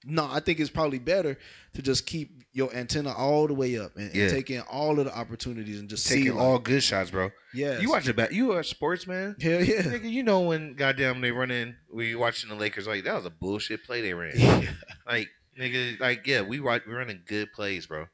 No, 0.04 0.26
I 0.30 0.40
think 0.40 0.60
it's 0.60 0.70
probably 0.70 0.98
better 0.98 1.38
to 1.74 1.82
just 1.82 2.06
keep 2.06 2.42
your 2.52 2.74
antenna 2.74 3.12
all 3.12 3.46
the 3.46 3.54
way 3.54 3.78
up 3.78 3.96
and, 3.96 4.14
and 4.14 4.30
take 4.30 4.50
in 4.50 4.60
all 4.62 4.98
of 4.98 5.04
the 5.04 5.16
opportunities 5.16 5.78
and 5.78 5.88
just 5.88 6.06
Taking 6.06 6.24
see 6.24 6.30
like, 6.30 6.42
all 6.42 6.58
good 6.58 6.82
shots, 6.82 7.10
bro. 7.10 7.30
Yeah, 7.54 7.78
You 7.80 7.90
watch 7.90 8.14
back. 8.16 8.32
You 8.32 8.52
are 8.52 8.60
a 8.60 8.64
sports 8.64 9.06
man? 9.06 9.36
Hell 9.40 9.62
yeah. 9.62 9.82
Nigga, 9.82 10.10
you 10.10 10.22
know 10.22 10.40
when 10.40 10.74
goddamn 10.74 11.20
they 11.20 11.30
run 11.32 11.50
in, 11.50 11.76
we 11.92 12.14
watching 12.14 12.48
the 12.48 12.56
Lakers 12.56 12.86
like 12.86 13.04
that 13.04 13.14
was 13.14 13.26
a 13.26 13.30
bullshit 13.30 13.84
play 13.84 14.00
they 14.00 14.14
ran. 14.14 14.32
Yeah. 14.36 14.70
like 15.06 15.28
nigga, 15.58 16.00
like 16.00 16.26
yeah, 16.26 16.40
we 16.42 16.58
right, 16.60 16.80
we 16.86 16.94
running 16.94 17.20
good 17.26 17.52
plays, 17.52 17.86
bro. 17.86 18.06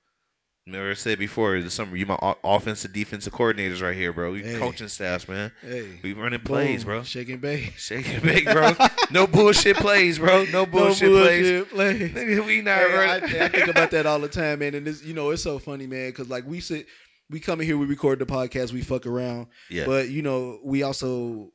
Remember 0.67 0.91
I 0.91 0.95
said 0.95 1.21
before 1.21 1.61
the 1.61 1.71
summer, 1.71 1.97
you 1.97 2.07
my 2.07 2.19
o- 2.21 2.37
offensive 2.43 2.93
defensive 2.93 3.33
coordinators 3.33 3.81
right 3.81 3.95
here, 3.95 4.13
bro. 4.13 4.33
We 4.33 4.43
Hey. 4.43 4.59
coaching 4.59 4.89
staffs, 4.89 5.29
man. 5.29 5.53
Hey. 5.63 6.01
we 6.03 6.13
running 6.13 6.41
plays, 6.41 6.83
Boom. 6.83 6.95
bro. 6.95 7.03
Shake 7.05 7.29
and 7.29 7.41
bake. 7.41 7.75
Shake 7.79 8.09
and 8.09 8.21
bake, 8.23 8.45
bro. 8.47 8.73
no 9.13 9.27
bullshit 9.29 9.77
plays, 9.77 10.19
bro. 10.19 10.45
No 10.47 10.67
bullshit, 10.67 11.09
bullshit 11.11 11.69
plays. 11.71 12.01
plays. 12.01 12.11
Nigga, 12.13 12.45
we 12.45 12.63
not 12.63 12.79
Hey, 12.79 12.85
I, 12.85 13.19
running. 13.19 13.41
I 13.43 13.49
think 13.49 13.69
about 13.69 13.93
that 13.93 14.07
all 14.07 14.19
the 14.19 14.29
time, 14.29 14.59
man. 14.59 14.75
And 14.75 14.89
it's 14.89 15.05
you 15.05 15.15
know 15.15 15.31
it's 15.31 15.43
so 15.43 15.61
funny, 15.61 15.87
man, 15.87 16.09
because 16.11 16.29
like 16.29 16.45
we 16.45 16.59
sit, 16.59 16.87
we 17.31 17.39
come 17.39 17.61
in 17.61 17.67
here, 17.69 17.79
we 17.79 17.87
record 17.87 18.19
the 18.19 18.27
podcast, 18.27 18.73
we 18.73 18.83
fuck 18.83 19.07
around, 19.07 19.47
Yeah. 19.71 19.87
But 19.87 20.09
you 20.09 20.23
know 20.23 20.59
we 20.65 20.83
also 20.83 21.53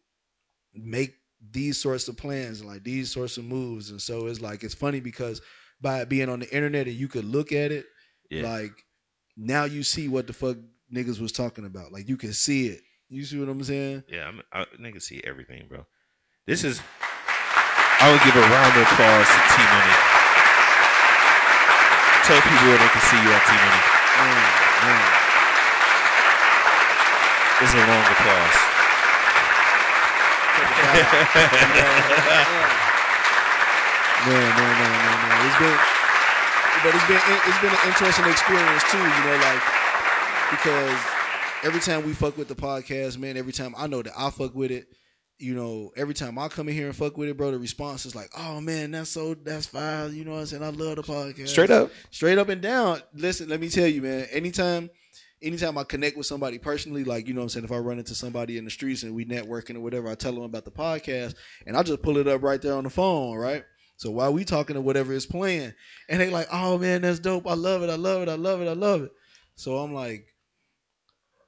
make 0.73 1.15
these 1.51 1.77
sorts 1.77 2.07
of 2.07 2.15
plans 2.15 2.61
and 2.61 2.69
like 2.69 2.85
these 2.85 3.11
sorts 3.11 3.35
of 3.37 3.43
moves, 3.43 3.89
and 3.91 4.01
so 4.01 4.27
it's 4.27 4.39
like 4.39 4.63
it's 4.63 4.73
funny 4.73 5.01
because 5.01 5.41
by 5.81 6.05
being 6.05 6.29
on 6.29 6.39
the 6.39 6.55
internet 6.55 6.87
and 6.87 6.95
you 6.95 7.09
could 7.09 7.25
look 7.25 7.51
at 7.51 7.73
it, 7.73 7.87
Yeah. 8.29 8.43
like 8.49 8.71
now 9.37 9.63
you 9.65 9.83
see 9.83 10.07
what 10.07 10.27
the 10.27 10.33
fuck 10.33 10.57
niggas 10.93 11.19
was 11.19 11.31
talking 11.31 11.65
about. 11.65 11.91
Like 11.91 12.07
you 12.07 12.17
can 12.17 12.33
see 12.33 12.67
it. 12.67 12.81
You 13.09 13.25
see 13.25 13.39
what 13.39 13.49
I'm 13.49 13.63
saying? 13.63 14.03
Yeah, 14.07 14.27
I'm, 14.27 14.41
I 14.51 14.65
nigga 14.79 15.01
see 15.01 15.21
everything, 15.23 15.67
bro. 15.67 15.85
This 16.47 16.63
is. 16.63 16.81
I 17.99 18.09
would 18.11 18.23
give 18.23 18.35
a 18.35 18.41
round 18.41 18.73
of 18.73 18.81
applause 18.87 19.27
to 19.27 19.39
T 19.51 19.61
Money. 19.61 19.95
Tell 22.25 22.41
people 22.41 22.67
where 22.71 22.79
they 22.79 22.91
can 22.91 23.03
see 23.05 23.19
you 23.21 23.31
at 23.31 23.43
T 23.45 23.51
Money. 23.51 23.83
It's 27.61 27.73
a 27.73 27.83
long 27.85 28.05
applause. 28.09 28.57
Man, 34.21 34.37
man, 34.37 34.53
man, 34.53 34.77
man, 34.77 35.17
man. 35.29 35.47
It's 35.47 35.57
been, 35.57 35.77
but 36.83 36.95
it's 36.95 37.07
been 37.07 37.21
it's 37.47 37.61
been 37.61 37.71
an 37.71 37.87
interesting 37.87 38.25
experience 38.25 38.83
too. 38.91 38.97
You 38.97 39.23
know, 39.25 39.37
like 39.41 39.61
because 40.51 40.99
every 41.63 41.79
time 41.79 42.05
we 42.05 42.13
fuck 42.13 42.37
with 42.37 42.47
the 42.47 42.55
podcast, 42.55 43.17
man, 43.17 43.37
every 43.37 43.53
time 43.53 43.73
I 43.77 43.87
know 43.87 44.01
that 44.01 44.13
I 44.17 44.29
fuck 44.29 44.55
with 44.55 44.71
it. 44.71 44.87
You 45.37 45.55
know, 45.55 45.89
every 45.97 46.13
time 46.13 46.37
I 46.37 46.49
come 46.49 46.69
in 46.69 46.75
here 46.75 46.85
and 46.85 46.95
fuck 46.95 47.17
with 47.17 47.27
it, 47.27 47.35
bro, 47.35 47.49
the 47.49 47.57
response 47.57 48.05
is 48.05 48.15
like, 48.15 48.29
"Oh 48.37 48.61
man, 48.61 48.91
that's 48.91 49.09
so 49.09 49.33
that's 49.33 49.65
fine." 49.65 50.13
You 50.13 50.23
know 50.23 50.33
what 50.33 50.41
I'm 50.41 50.45
saying? 50.45 50.63
I 50.63 50.69
love 50.69 50.97
the 50.97 51.01
podcast. 51.01 51.47
Straight 51.47 51.71
up. 51.71 51.89
straight 52.11 52.37
up 52.37 52.49
and 52.49 52.61
down. 52.61 53.01
Listen, 53.15 53.49
let 53.49 53.59
me 53.59 53.67
tell 53.67 53.87
you, 53.87 54.03
man. 54.03 54.27
Anytime, 54.31 54.91
anytime 55.41 55.79
I 55.79 55.83
connect 55.83 56.15
with 56.15 56.27
somebody 56.27 56.59
personally, 56.59 57.03
like 57.03 57.27
you 57.27 57.33
know 57.33 57.39
what 57.41 57.45
I'm 57.45 57.49
saying, 57.49 57.65
if 57.65 57.71
I 57.71 57.77
run 57.77 57.97
into 57.97 58.13
somebody 58.13 58.59
in 58.59 58.65
the 58.65 58.69
streets 58.69 59.01
and 59.01 59.15
we 59.15 59.25
networking 59.25 59.77
or 59.77 59.79
whatever, 59.79 60.09
I 60.09 60.15
tell 60.15 60.33
them 60.33 60.43
about 60.43 60.65
the 60.65 60.69
podcast 60.69 61.33
and 61.65 61.75
I 61.75 61.81
just 61.81 62.03
pull 62.03 62.17
it 62.17 62.27
up 62.27 62.43
right 62.43 62.61
there 62.61 62.75
on 62.75 62.83
the 62.83 62.91
phone, 62.91 63.35
right? 63.35 63.63
So 64.01 64.09
while 64.09 64.33
we 64.33 64.43
talking 64.43 64.73
to 64.73 64.81
whatever 64.81 65.13
is 65.13 65.27
playing, 65.27 65.75
and 66.09 66.19
they 66.19 66.31
like, 66.31 66.47
oh 66.51 66.79
man, 66.79 67.03
that's 67.03 67.19
dope. 67.19 67.45
I 67.45 67.53
love 67.53 67.83
it. 67.83 67.89
I 67.91 67.97
love 67.97 68.23
it. 68.23 68.29
I 68.29 68.33
love 68.33 68.59
it. 68.59 68.67
I 68.67 68.73
love 68.73 69.03
it. 69.03 69.11
So 69.53 69.77
I'm 69.77 69.93
like, 69.93 70.25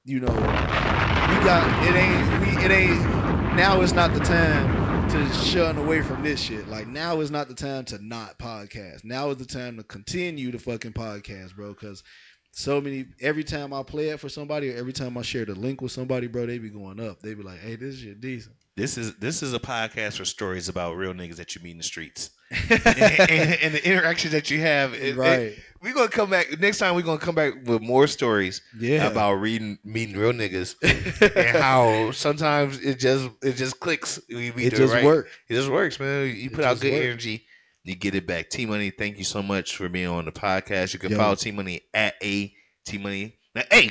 you 0.04 0.20
know, 0.20 0.28
we 0.28 1.44
got 1.44 1.84
it 1.84 1.96
ain't 1.96 2.40
we 2.46 2.64
it 2.64 2.70
ain't 2.70 3.56
now 3.56 3.80
is 3.80 3.92
not 3.92 4.14
the 4.14 4.20
time 4.20 5.10
to 5.10 5.32
shun 5.32 5.78
away 5.78 6.00
from 6.00 6.22
this 6.22 6.38
shit. 6.38 6.68
Like 6.68 6.86
now 6.86 7.18
is 7.22 7.32
not 7.32 7.48
the 7.48 7.54
time 7.54 7.86
to 7.86 7.98
not 7.98 8.38
podcast. 8.38 9.02
Now 9.02 9.30
is 9.30 9.38
the 9.38 9.46
time 9.46 9.76
to 9.78 9.82
continue 9.82 10.52
the 10.52 10.60
fucking 10.60 10.92
podcast, 10.92 11.56
bro. 11.56 11.74
Cause 11.74 12.04
so 12.52 12.80
many 12.80 13.06
every 13.20 13.42
time 13.42 13.72
I 13.72 13.82
play 13.82 14.10
it 14.10 14.20
for 14.20 14.28
somebody 14.28 14.72
or 14.72 14.76
every 14.76 14.92
time 14.92 15.18
I 15.18 15.22
share 15.22 15.44
the 15.44 15.56
link 15.56 15.80
with 15.80 15.90
somebody, 15.90 16.28
bro, 16.28 16.46
they 16.46 16.58
be 16.58 16.70
going 16.70 17.00
up. 17.00 17.18
They 17.18 17.34
be 17.34 17.42
like, 17.42 17.58
hey, 17.58 17.74
this 17.74 17.98
shit 17.98 18.20
decent. 18.20 18.54
This 18.76 18.98
is 18.98 19.14
this 19.16 19.42
is 19.42 19.54
a 19.54 19.60
podcast 19.60 20.16
for 20.16 20.24
stories 20.24 20.68
about 20.68 20.96
real 20.96 21.14
niggas 21.14 21.36
that 21.36 21.54
you 21.54 21.62
meet 21.62 21.72
in 21.72 21.76
the 21.78 21.84
streets, 21.84 22.30
and, 22.50 22.70
and- 22.86 23.58
and 23.62 23.74
the 23.74 23.80
interactions 23.88 24.32
that 24.32 24.50
you 24.50 24.60
have. 24.60 24.94
It- 24.94 25.00
it- 25.02 25.16
Right. 25.16 25.54
we 25.80 25.92
gonna 25.92 26.08
come 26.08 26.28
back 26.30 26.58
next 26.58 26.78
time. 26.78 26.96
We're 26.96 27.02
gonna 27.02 27.18
come 27.20 27.36
back 27.36 27.54
with 27.64 27.82
more 27.82 28.08
stories. 28.08 28.62
Yeah. 28.76 29.06
about 29.06 29.34
reading 29.34 29.78
meeting 29.84 30.16
real 30.16 30.32
niggas 30.32 30.74
and 30.82 31.56
how 31.56 32.10
sometimes 32.10 32.80
it 32.80 32.98
just 32.98 33.28
it 33.44 33.52
just 33.52 33.78
clicks. 33.78 34.18
We, 34.28 34.50
we 34.50 34.64
It 34.64 34.74
just 34.74 34.92
right. 34.92 35.04
work. 35.04 35.28
It 35.48 35.54
just 35.54 35.68
works, 35.70 36.00
man. 36.00 36.26
You 36.26 36.46
It 36.46 36.52
put 36.52 36.64
out 36.64 36.80
good 36.80 36.92
work. 36.94 37.02
energy. 37.04 37.44
You 37.84 37.94
get 37.94 38.16
it 38.16 38.26
back. 38.26 38.48
T 38.50 38.66
Money, 38.66 38.90
thank 38.90 39.18
you 39.18 39.24
so 39.24 39.40
much 39.40 39.76
for 39.76 39.88
being 39.88 40.08
on 40.08 40.24
the 40.24 40.32
podcast. 40.32 40.94
You 40.94 40.98
can 40.98 41.12
Yo. 41.12 41.16
follow 41.18 41.36
T 41.36 41.52
Money 41.52 41.82
at 41.94 42.14
a 42.22 42.52
T 42.86 42.98
Money. 42.98 43.36
Now, 43.54 43.62
hey, 43.70 43.90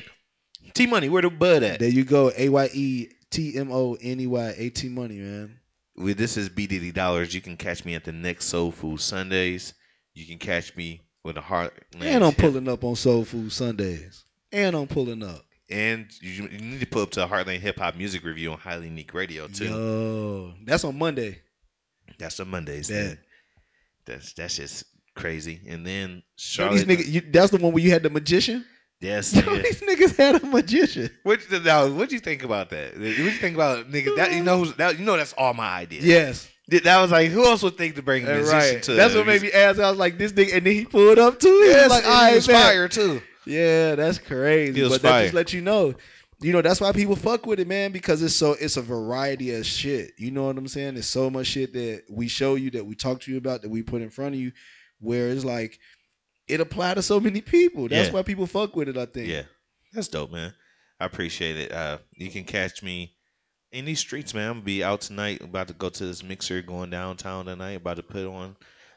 T 0.73 0.87
Money, 0.87 1.07
where 1.07 1.21
the 1.21 1.29
bud 1.29 1.63
at? 1.63 1.79
There 1.79 1.87
you 1.89 2.03
go. 2.03 2.33
A 2.35 2.49
Y 2.49 2.69
E 2.73 3.07
T 3.33 3.57
M 3.57 3.71
O 3.71 3.97
N 3.99 4.19
E 4.19 4.27
Y 4.27 4.53
A 4.57 4.69
T 4.69 4.89
money, 4.89 5.17
man. 5.17 5.59
This 5.95 6.37
is 6.37 6.49
B 6.49 6.67
Diddy 6.67 6.91
Dollars. 6.91 7.33
You 7.33 7.41
can 7.41 7.57
catch 7.57 7.83
me 7.83 7.95
at 7.95 8.03
the 8.03 8.11
next 8.11 8.45
Soul 8.45 8.71
Food 8.71 9.01
Sundays. 9.01 9.73
You 10.13 10.25
can 10.25 10.37
catch 10.37 10.75
me 10.75 11.01
with 11.23 11.37
a 11.37 11.41
heart. 11.41 11.85
And 11.99 12.23
I'm 12.23 12.33
pulling 12.33 12.67
up 12.67 12.83
on 12.83 12.95
Soul 12.95 13.25
Food 13.25 13.51
Sundays. 13.51 14.25
And 14.51 14.75
I'm 14.75 14.87
pulling 14.87 15.23
up. 15.23 15.43
And 15.69 16.07
you, 16.21 16.47
you 16.47 16.59
need 16.59 16.79
to 16.81 16.85
pull 16.85 17.01
up 17.01 17.11
to 17.11 17.23
a 17.23 17.27
Heartland 17.27 17.59
Hip 17.59 17.79
Hop 17.79 17.95
Music 17.95 18.23
Review 18.23 18.51
on 18.51 18.59
Highly 18.59 18.85
Unique 18.85 19.13
Radio 19.13 19.47
too. 19.47 19.65
Yo, 19.65 20.53
that's 20.65 20.83
on 20.83 20.97
Monday. 20.97 21.39
That's 22.19 22.39
on 22.39 22.49
Mondays. 22.49 22.89
Then. 22.89 23.17
That's 24.05 24.33
that's 24.33 24.57
just 24.57 24.83
crazy. 25.15 25.61
And 25.67 25.85
then 25.87 26.21
Charlotte. 26.35 26.87
niggas, 26.87 27.07
you, 27.07 27.21
that's 27.21 27.51
the 27.51 27.57
one 27.57 27.73
where 27.73 27.83
you 27.83 27.91
had 27.91 28.03
the 28.03 28.09
magician. 28.09 28.65
Yes. 29.03 29.33
Yo, 29.33 29.41
these 29.57 29.81
niggas 29.81 30.15
had 30.15 30.41
a 30.41 30.45
magician. 30.45 31.09
What 31.23 31.39
now? 31.63 31.87
What 31.87 32.11
you 32.11 32.19
think 32.19 32.43
about 32.43 32.69
that? 32.71 32.97
What 32.97 33.17
you 33.17 33.31
think 33.31 33.55
about 33.55 33.91
niggas? 33.91 34.15
That 34.15 34.33
you 34.33 34.43
know, 34.43 34.65
that 34.65 34.97
you 34.97 35.05
know, 35.05 35.17
that's 35.17 35.33
all 35.33 35.53
my 35.53 35.67
idea. 35.67 36.01
Yes. 36.01 36.49
That 36.69 37.01
was 37.01 37.11
like, 37.11 37.29
who 37.29 37.45
else 37.45 37.61
would 37.61 37.77
think 37.77 37.95
to 37.95 38.01
bring 38.01 38.25
a 38.25 38.33
musician 38.35 38.75
right. 38.75 38.83
to? 38.83 38.93
That's 38.93 39.13
what 39.13 39.27
made 39.27 39.41
me 39.41 39.51
ask. 39.51 39.79
I 39.79 39.89
was 39.89 39.99
like, 39.99 40.17
this 40.17 40.31
nigga, 40.31 40.55
and 40.55 40.65
then 40.65 40.73
he 40.73 40.85
pulled 40.85 41.19
up 41.19 41.37
too. 41.39 41.49
He 41.49 41.67
was 41.67 41.75
Yes, 41.75 41.89
like, 41.89 42.03
and 42.05 42.13
all 42.13 42.21
right, 42.21 42.35
was 42.35 42.47
man. 42.47 42.63
fire 42.63 42.87
too. 42.87 43.21
Yeah, 43.45 43.95
that's 43.95 44.17
crazy. 44.17 44.87
But 44.87 45.01
that 45.01 45.21
just 45.23 45.33
let 45.33 45.53
you 45.53 45.61
know. 45.61 45.93
You 46.41 46.51
know, 46.51 46.61
that's 46.61 46.81
why 46.81 46.91
people 46.91 47.15
fuck 47.15 47.45
with 47.45 47.59
it, 47.59 47.67
man, 47.67 47.91
because 47.91 48.21
it's 48.21 48.35
so 48.35 48.55
it's 48.59 48.75
a 48.77 48.81
variety 48.81 49.53
of 49.55 49.65
shit. 49.65 50.11
You 50.17 50.31
know 50.31 50.45
what 50.45 50.57
I'm 50.57 50.67
saying? 50.67 50.95
There's 50.95 51.07
so 51.07 51.29
much 51.29 51.47
shit 51.47 51.73
that 51.73 52.03
we 52.09 52.27
show 52.27 52.55
you, 52.55 52.69
that 52.71 52.85
we 52.85 52.95
talk 52.95 53.21
to 53.21 53.31
you 53.31 53.37
about, 53.37 53.61
that 53.61 53.69
we 53.69 53.81
put 53.81 54.01
in 54.01 54.09
front 54.09 54.35
of 54.35 54.41
you, 54.41 54.51
where 54.99 55.29
it's 55.29 55.45
like 55.45 55.79
it 56.47 56.59
apply 56.59 56.93
to 56.95 57.01
so 57.01 57.19
many 57.19 57.41
people. 57.41 57.87
That's 57.87 58.07
Yeah. 58.09 58.13
why 58.13 58.23
people 58.23 58.47
fuck 58.47 58.75
with 58.75 58.89
it, 58.89 58.97
I 58.97 59.05
think. 59.05 59.27
Yeah, 59.27 59.43
that's 59.93 60.07
dope, 60.07 60.31
man. 60.31 60.53
I 60.99 61.05
appreciate 61.05 61.57
it. 61.57 61.71
Uh, 61.71 61.97
you 62.15 62.29
can 62.29 62.43
catch 62.43 62.81
me 62.83 63.15
in 63.71 63.85
these 63.85 63.99
streets, 63.99 64.33
man. 64.33 64.47
I'm 64.49 64.53
gonna 64.57 64.65
be 64.65 64.83
out 64.83 65.01
tonight. 65.01 65.39
I'm 65.41 65.49
about 65.49 65.67
to 65.69 65.73
go 65.73 65.89
to 65.89 66.05
this 66.05 66.23
mixer 66.23 66.61
going 66.61 66.89
downtown 66.89 67.45
tonight. 67.45 67.71
About 67.71 67.97
to 67.97 68.03
put 68.03 68.25
on 68.25 68.55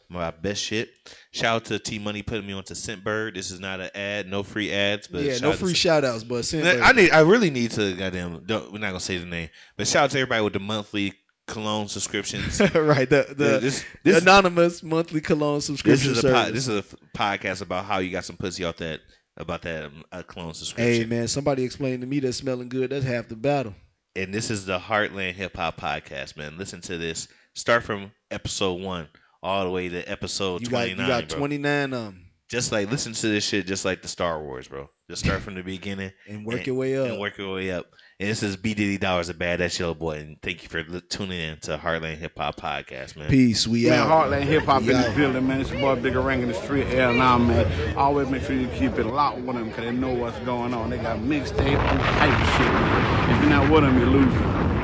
my 0.08 0.30
best 0.30 0.62
shit. 0.62 0.90
Shout 1.32 1.56
out 1.56 1.64
to 1.66 1.78
T 1.78 1.98
Money 1.98 2.22
putting 2.22 2.46
me 2.46 2.52
onto 2.52 2.74
Scentbird. 2.74 3.34
This 3.34 3.50
is 3.50 3.58
not 3.58 3.80
an 3.80 3.90
ad, 3.94 4.28
no 4.28 4.42
free 4.44 4.72
ads, 4.72 5.08
but 5.08 5.22
yeah, 5.24 5.38
no 5.38 5.52
to 5.52 5.56
free 5.58 5.68
Scent- 5.68 5.76
shout 5.78 6.04
outs, 6.04 6.22
but 6.24 6.44
send 6.44 6.66
I 6.82 6.92
need. 6.92 7.10
I 7.10 7.20
really 7.20 7.50
need 7.50 7.70
to. 7.72 7.94
Goddamn. 7.96 8.44
Don't, 8.46 8.72
we're 8.72 8.78
not 8.78 8.88
gonna 8.88 9.00
say 9.00 9.18
the 9.18 9.26
name, 9.26 9.48
but 9.76 9.88
shout 9.88 10.04
out 10.04 10.10
to 10.10 10.18
everybody 10.20 10.42
with 10.44 10.52
the 10.52 10.60
monthly 10.60 11.12
cologne 11.46 11.88
subscriptions. 11.88 12.60
right. 12.74 13.08
The 13.08 13.34
the, 13.36 13.44
Yeah, 13.52 13.58
this- 13.58 13.84
the 14.02 14.16
anonymous 14.18 14.82
monthly 14.82 15.20
cologne 15.20 15.60
subscription. 15.60 16.08
this 16.10 16.18
is 16.18 16.24
a 16.24 16.32
po- 16.32 16.50
this 16.50 16.68
is 16.68 16.78
a 16.78 16.96
podcast 17.16 17.62
about 17.62 17.84
how 17.84 17.98
you 17.98 18.10
got 18.10 18.24
some 18.24 18.36
pussy 18.36 18.64
off 18.64 18.76
that 18.78 19.00
about 19.36 19.62
that 19.62 19.84
um, 19.84 20.04
cologne 20.26 20.54
subscription. 20.54 21.02
Hey 21.02 21.04
man, 21.06 21.28
somebody 21.28 21.62
explained 21.64 22.00
to 22.00 22.06
me 22.06 22.20
that 22.20 22.32
smelling 22.32 22.68
good, 22.68 22.90
that's 22.90 23.04
half 23.04 23.28
the 23.28 23.36
battle. 23.36 23.74
and 24.14 24.32
this 24.32 24.50
is 24.50 24.64
the 24.66 24.78
Heartland 24.78 25.32
Hip 25.34 25.56
Hop 25.56 25.78
Podcast, 25.80 26.36
man. 26.36 26.56
Listen 26.58 26.80
to 26.82 26.96
this. 26.98 27.28
Start 27.54 27.82
from 27.84 28.12
episode 28.30 28.80
one 28.80 29.08
all 29.42 29.64
the 29.64 29.70
way 29.70 29.88
to 29.88 30.02
episode 30.10 30.62
You 30.62 30.68
got 30.68 30.88
you 30.88 30.96
got 30.96 31.28
twenty 31.28 31.58
nine 31.58 31.92
of 31.92 32.04
them. 32.06 32.22
Just 32.48 32.70
like 32.72 32.90
listen 32.90 33.12
to 33.12 33.28
this 33.28 33.44
shit, 33.44 33.66
just 33.66 33.84
like 33.84 34.02
the 34.02 34.08
Star 34.08 34.42
Wars, 34.42 34.68
bro. 34.68 34.88
Just 35.10 35.24
start 35.24 35.42
from 35.42 35.54
the 35.54 35.62
beginning 35.62 36.12
And 36.28 36.44
work 36.46 36.66
your 36.66 36.76
way 36.76 36.96
up. 36.96 37.08
and 37.08 37.20
work 37.20 37.38
your 37.38 37.54
way 37.54 37.70
up. 37.72 37.86
And 38.18 38.30
this 38.30 38.42
is 38.42 38.56
B 38.56 38.72
Diddy 38.72 38.96
Dollars, 38.96 39.28
a 39.28 39.34
bad 39.34 39.60
that 39.60 39.72
show 39.72 39.92
boy, 39.92 40.12
and 40.12 40.40
thank 40.40 40.62
you 40.62 40.70
for 40.70 40.82
li- 40.82 41.02
tuning 41.10 41.38
in 41.38 41.58
to 41.60 41.76
Heartland 41.76 42.16
Hip 42.16 42.38
Hop 42.38 42.56
Podcast, 42.56 43.14
man. 43.14 43.28
Peace. 43.28 43.66
We 43.68 43.90
Man, 43.90 43.98
out. 43.98 44.30
Heartland 44.30 44.44
Hip 44.44 44.62
Hop 44.64 44.80
in 44.80 44.88
the 44.88 45.12
building, 45.14 45.46
man. 45.46 45.60
It's 45.60 45.70
your 45.70 45.80
boy 45.80 46.00
Bigger 46.00 46.22
Ring 46.22 46.40
in 46.40 46.48
the 46.48 46.54
street, 46.54 46.86
L9, 46.86 47.46
man. 47.46 47.94
Always 47.98 48.30
make 48.30 48.42
sure 48.44 48.56
you 48.56 48.68
keep 48.68 48.98
it 48.98 49.04
locked 49.04 49.36
with 49.40 49.54
them 49.56 49.68
because 49.68 49.84
they 49.84 49.92
know 49.92 50.14
what's 50.14 50.38
going 50.46 50.72
on. 50.72 50.88
They 50.88 50.96
got 50.96 51.18
mixtape, 51.18 51.78
all 51.78 51.98
type 51.98 52.56
shit, 52.56 52.72
man. 52.72 53.30
If 53.36 53.40
you're 53.42 53.50
not 53.50 53.70
with 53.70 53.82
them, 53.82 53.98
you're 53.98 54.08
losing. 54.08 54.75